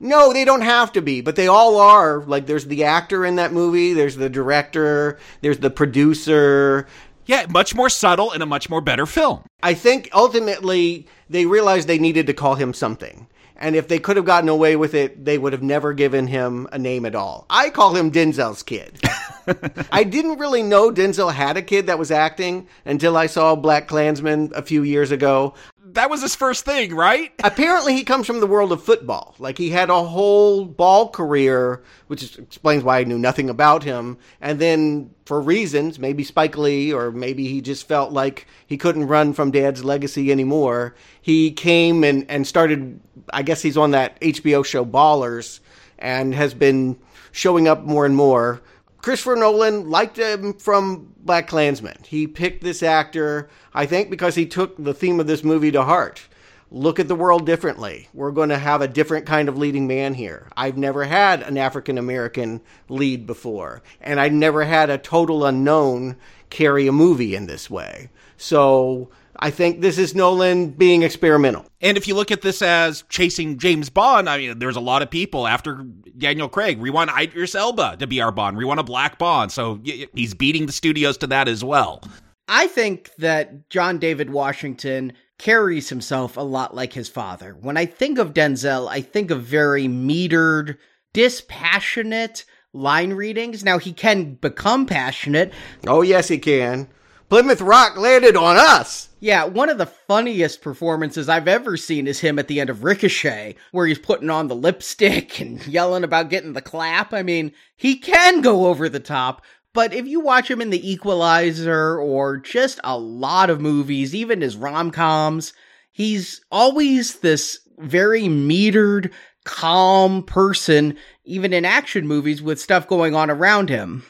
No, 0.00 0.32
they 0.32 0.44
don't 0.44 0.62
have 0.62 0.92
to 0.92 1.02
be, 1.02 1.20
but 1.20 1.36
they 1.36 1.46
all 1.46 1.78
are. 1.78 2.22
Like, 2.24 2.46
there's 2.46 2.66
the 2.66 2.84
actor 2.84 3.24
in 3.24 3.36
that 3.36 3.52
movie, 3.52 3.92
there's 3.92 4.16
the 4.16 4.28
director, 4.28 5.18
there's 5.40 5.58
the 5.58 5.70
producer. 5.70 6.86
Yeah, 7.26 7.46
much 7.48 7.74
more 7.74 7.88
subtle 7.88 8.32
and 8.32 8.42
a 8.42 8.46
much 8.46 8.68
more 8.68 8.80
better 8.80 9.06
film. 9.06 9.44
I 9.62 9.74
think 9.74 10.10
ultimately 10.12 11.06
they 11.30 11.46
realized 11.46 11.88
they 11.88 11.98
needed 11.98 12.26
to 12.26 12.34
call 12.34 12.56
him 12.56 12.74
something. 12.74 13.28
And 13.56 13.76
if 13.76 13.88
they 13.88 13.98
could 13.98 14.16
have 14.16 14.26
gotten 14.26 14.48
away 14.48 14.76
with 14.76 14.94
it, 14.94 15.24
they 15.24 15.38
would 15.38 15.52
have 15.52 15.62
never 15.62 15.92
given 15.92 16.26
him 16.26 16.68
a 16.72 16.78
name 16.78 17.06
at 17.06 17.14
all. 17.14 17.46
I 17.48 17.70
call 17.70 17.94
him 17.94 18.10
Denzel's 18.10 18.62
kid. 18.62 19.00
I 19.92 20.04
didn't 20.04 20.38
really 20.38 20.62
know 20.62 20.90
Denzel 20.90 21.32
had 21.32 21.56
a 21.56 21.62
kid 21.62 21.86
that 21.86 21.98
was 21.98 22.10
acting 22.10 22.66
until 22.84 23.16
I 23.16 23.26
saw 23.26 23.54
Black 23.54 23.86
Klansman 23.86 24.52
a 24.54 24.62
few 24.62 24.82
years 24.82 25.12
ago. 25.12 25.54
That 25.94 26.10
was 26.10 26.22
his 26.22 26.34
first 26.34 26.64
thing, 26.64 26.94
right? 26.94 27.32
Apparently, 27.44 27.94
he 27.94 28.02
comes 28.02 28.26
from 28.26 28.40
the 28.40 28.46
world 28.46 28.72
of 28.72 28.82
football. 28.82 29.34
Like, 29.38 29.58
he 29.58 29.70
had 29.70 29.90
a 29.90 30.04
whole 30.04 30.64
ball 30.64 31.08
career, 31.08 31.82
which 32.08 32.36
explains 32.38 32.82
why 32.82 32.98
I 32.98 33.04
knew 33.04 33.18
nothing 33.18 33.48
about 33.48 33.84
him. 33.84 34.18
And 34.40 34.58
then, 34.58 35.10
for 35.24 35.40
reasons, 35.40 35.98
maybe 36.00 36.24
Spike 36.24 36.58
Lee, 36.58 36.92
or 36.92 37.12
maybe 37.12 37.46
he 37.46 37.60
just 37.60 37.86
felt 37.86 38.12
like 38.12 38.46
he 38.66 38.76
couldn't 38.76 39.06
run 39.06 39.32
from 39.32 39.52
dad's 39.52 39.84
legacy 39.84 40.32
anymore, 40.32 40.94
he 41.22 41.52
came 41.52 42.02
and, 42.02 42.26
and 42.28 42.46
started, 42.46 43.00
I 43.32 43.42
guess 43.42 43.62
he's 43.62 43.76
on 43.76 43.92
that 43.92 44.20
HBO 44.20 44.64
show 44.64 44.84
Ballers, 44.84 45.60
and 45.98 46.34
has 46.34 46.54
been 46.54 46.98
showing 47.30 47.68
up 47.68 47.84
more 47.84 48.04
and 48.04 48.16
more. 48.16 48.62
Christopher 49.04 49.36
Nolan 49.36 49.90
liked 49.90 50.16
him 50.16 50.54
from 50.54 51.12
Black 51.18 51.46
Klansman. 51.46 51.98
He 52.06 52.26
picked 52.26 52.64
this 52.64 52.82
actor, 52.82 53.50
I 53.74 53.84
think, 53.84 54.08
because 54.08 54.34
he 54.34 54.46
took 54.46 54.82
the 54.82 54.94
theme 54.94 55.20
of 55.20 55.26
this 55.26 55.44
movie 55.44 55.70
to 55.72 55.82
heart. 55.82 56.22
Look 56.70 56.98
at 56.98 57.06
the 57.06 57.14
world 57.14 57.44
differently. 57.44 58.08
We're 58.14 58.30
going 58.30 58.48
to 58.48 58.56
have 58.56 58.80
a 58.80 58.88
different 58.88 59.26
kind 59.26 59.50
of 59.50 59.58
leading 59.58 59.86
man 59.86 60.14
here. 60.14 60.48
I've 60.56 60.78
never 60.78 61.04
had 61.04 61.42
an 61.42 61.58
African 61.58 61.98
American 61.98 62.62
lead 62.88 63.26
before, 63.26 63.82
and 64.00 64.18
I 64.18 64.30
never 64.30 64.64
had 64.64 64.88
a 64.88 64.96
total 64.96 65.44
unknown 65.44 66.16
carry 66.48 66.86
a 66.86 66.92
movie 66.92 67.34
in 67.34 67.46
this 67.46 67.68
way. 67.68 68.08
So 68.38 69.10
I 69.44 69.50
think 69.50 69.82
this 69.82 69.98
is 69.98 70.14
Nolan 70.14 70.70
being 70.70 71.02
experimental. 71.02 71.66
And 71.82 71.98
if 71.98 72.08
you 72.08 72.14
look 72.14 72.30
at 72.30 72.40
this 72.40 72.62
as 72.62 73.04
chasing 73.10 73.58
James 73.58 73.90
Bond, 73.90 74.26
I 74.26 74.38
mean, 74.38 74.58
there's 74.58 74.74
a 74.74 74.80
lot 74.80 75.02
of 75.02 75.10
people 75.10 75.46
after 75.46 75.84
Daniel 76.16 76.48
Craig. 76.48 76.78
We 76.78 76.88
want 76.88 77.10
Idris 77.10 77.54
Elba 77.54 77.98
to 77.98 78.06
be 78.06 78.22
our 78.22 78.32
Bond. 78.32 78.56
We 78.56 78.64
want 78.64 78.80
a 78.80 78.84
black 78.84 79.18
Bond. 79.18 79.52
So 79.52 79.82
he's 80.14 80.32
beating 80.32 80.64
the 80.64 80.72
studios 80.72 81.18
to 81.18 81.26
that 81.26 81.46
as 81.46 81.62
well. 81.62 82.02
I 82.48 82.68
think 82.68 83.10
that 83.18 83.68
John 83.68 83.98
David 83.98 84.30
Washington 84.30 85.12
carries 85.36 85.90
himself 85.90 86.38
a 86.38 86.40
lot 86.40 86.74
like 86.74 86.94
his 86.94 87.10
father. 87.10 87.54
When 87.60 87.76
I 87.76 87.84
think 87.84 88.18
of 88.18 88.32
Denzel, 88.32 88.88
I 88.88 89.02
think 89.02 89.30
of 89.30 89.42
very 89.42 89.84
metered, 89.84 90.78
dispassionate 91.12 92.46
line 92.72 93.12
readings. 93.12 93.62
Now, 93.62 93.76
he 93.76 93.92
can 93.92 94.36
become 94.36 94.86
passionate. 94.86 95.52
Oh, 95.86 96.00
yes, 96.00 96.28
he 96.28 96.38
can. 96.38 96.88
Plymouth 97.34 97.62
Rock 97.62 97.96
landed 97.96 98.36
on 98.36 98.56
us. 98.56 99.08
Yeah, 99.18 99.42
one 99.42 99.68
of 99.68 99.76
the 99.76 99.86
funniest 99.86 100.62
performances 100.62 101.28
I've 101.28 101.48
ever 101.48 101.76
seen 101.76 102.06
is 102.06 102.20
him 102.20 102.38
at 102.38 102.46
the 102.46 102.60
end 102.60 102.70
of 102.70 102.84
Ricochet, 102.84 103.56
where 103.72 103.88
he's 103.88 103.98
putting 103.98 104.30
on 104.30 104.46
the 104.46 104.54
lipstick 104.54 105.40
and 105.40 105.66
yelling 105.66 106.04
about 106.04 106.30
getting 106.30 106.52
the 106.52 106.62
clap. 106.62 107.12
I 107.12 107.24
mean, 107.24 107.50
he 107.74 107.96
can 107.96 108.40
go 108.40 108.66
over 108.66 108.88
the 108.88 109.00
top, 109.00 109.42
but 109.72 109.92
if 109.92 110.06
you 110.06 110.20
watch 110.20 110.48
him 110.48 110.60
in 110.60 110.70
The 110.70 110.88
Equalizer 110.88 111.98
or 111.98 112.36
just 112.36 112.78
a 112.84 112.96
lot 112.96 113.50
of 113.50 113.60
movies, 113.60 114.14
even 114.14 114.40
his 114.40 114.56
rom 114.56 114.92
coms, 114.92 115.54
he's 115.90 116.40
always 116.52 117.18
this 117.18 117.58
very 117.78 118.26
metered, 118.26 119.10
calm 119.44 120.22
person, 120.22 120.96
even 121.24 121.52
in 121.52 121.64
action 121.64 122.06
movies 122.06 122.40
with 122.40 122.60
stuff 122.60 122.86
going 122.86 123.16
on 123.16 123.28
around 123.28 123.70
him. 123.70 124.04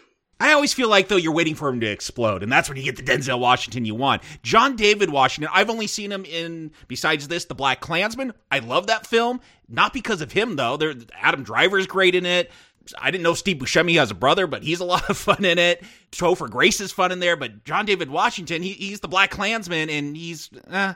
I 0.44 0.52
always 0.52 0.74
feel 0.74 0.90
like 0.90 1.08
though 1.08 1.16
you're 1.16 1.32
waiting 1.32 1.54
for 1.54 1.70
him 1.70 1.80
to 1.80 1.86
explode, 1.86 2.42
and 2.42 2.52
that's 2.52 2.68
when 2.68 2.76
you 2.76 2.84
get 2.84 2.96
the 2.96 3.02
Denzel 3.02 3.40
Washington 3.40 3.86
you 3.86 3.94
want. 3.94 4.20
John 4.42 4.76
David 4.76 5.08
Washington, 5.08 5.50
I've 5.54 5.70
only 5.70 5.86
seen 5.86 6.12
him 6.12 6.26
in 6.26 6.70
besides 6.86 7.28
this, 7.28 7.46
The 7.46 7.54
Black 7.54 7.80
Klansman. 7.80 8.34
I 8.50 8.58
love 8.58 8.88
that 8.88 9.06
film, 9.06 9.40
not 9.70 9.94
because 9.94 10.20
of 10.20 10.32
him 10.32 10.56
though. 10.56 10.76
There, 10.76 10.92
Adam 11.18 11.44
Driver's 11.44 11.86
great 11.86 12.14
in 12.14 12.26
it. 12.26 12.50
I 12.98 13.10
didn't 13.10 13.24
know 13.24 13.32
Steve 13.32 13.56
Buscemi 13.56 13.94
has 13.94 14.10
a 14.10 14.14
brother, 14.14 14.46
but 14.46 14.62
he's 14.62 14.80
a 14.80 14.84
lot 14.84 15.08
of 15.08 15.16
fun 15.16 15.46
in 15.46 15.58
it. 15.58 15.82
Topher 16.12 16.50
Grace 16.50 16.78
is 16.78 16.92
fun 16.92 17.10
in 17.10 17.20
there, 17.20 17.36
but 17.36 17.64
John 17.64 17.86
David 17.86 18.10
Washington, 18.10 18.62
he, 18.62 18.72
he's 18.74 19.00
the 19.00 19.08
Black 19.08 19.30
Klansman, 19.30 19.88
and 19.88 20.14
he's 20.14 20.50
eh, 20.70 20.92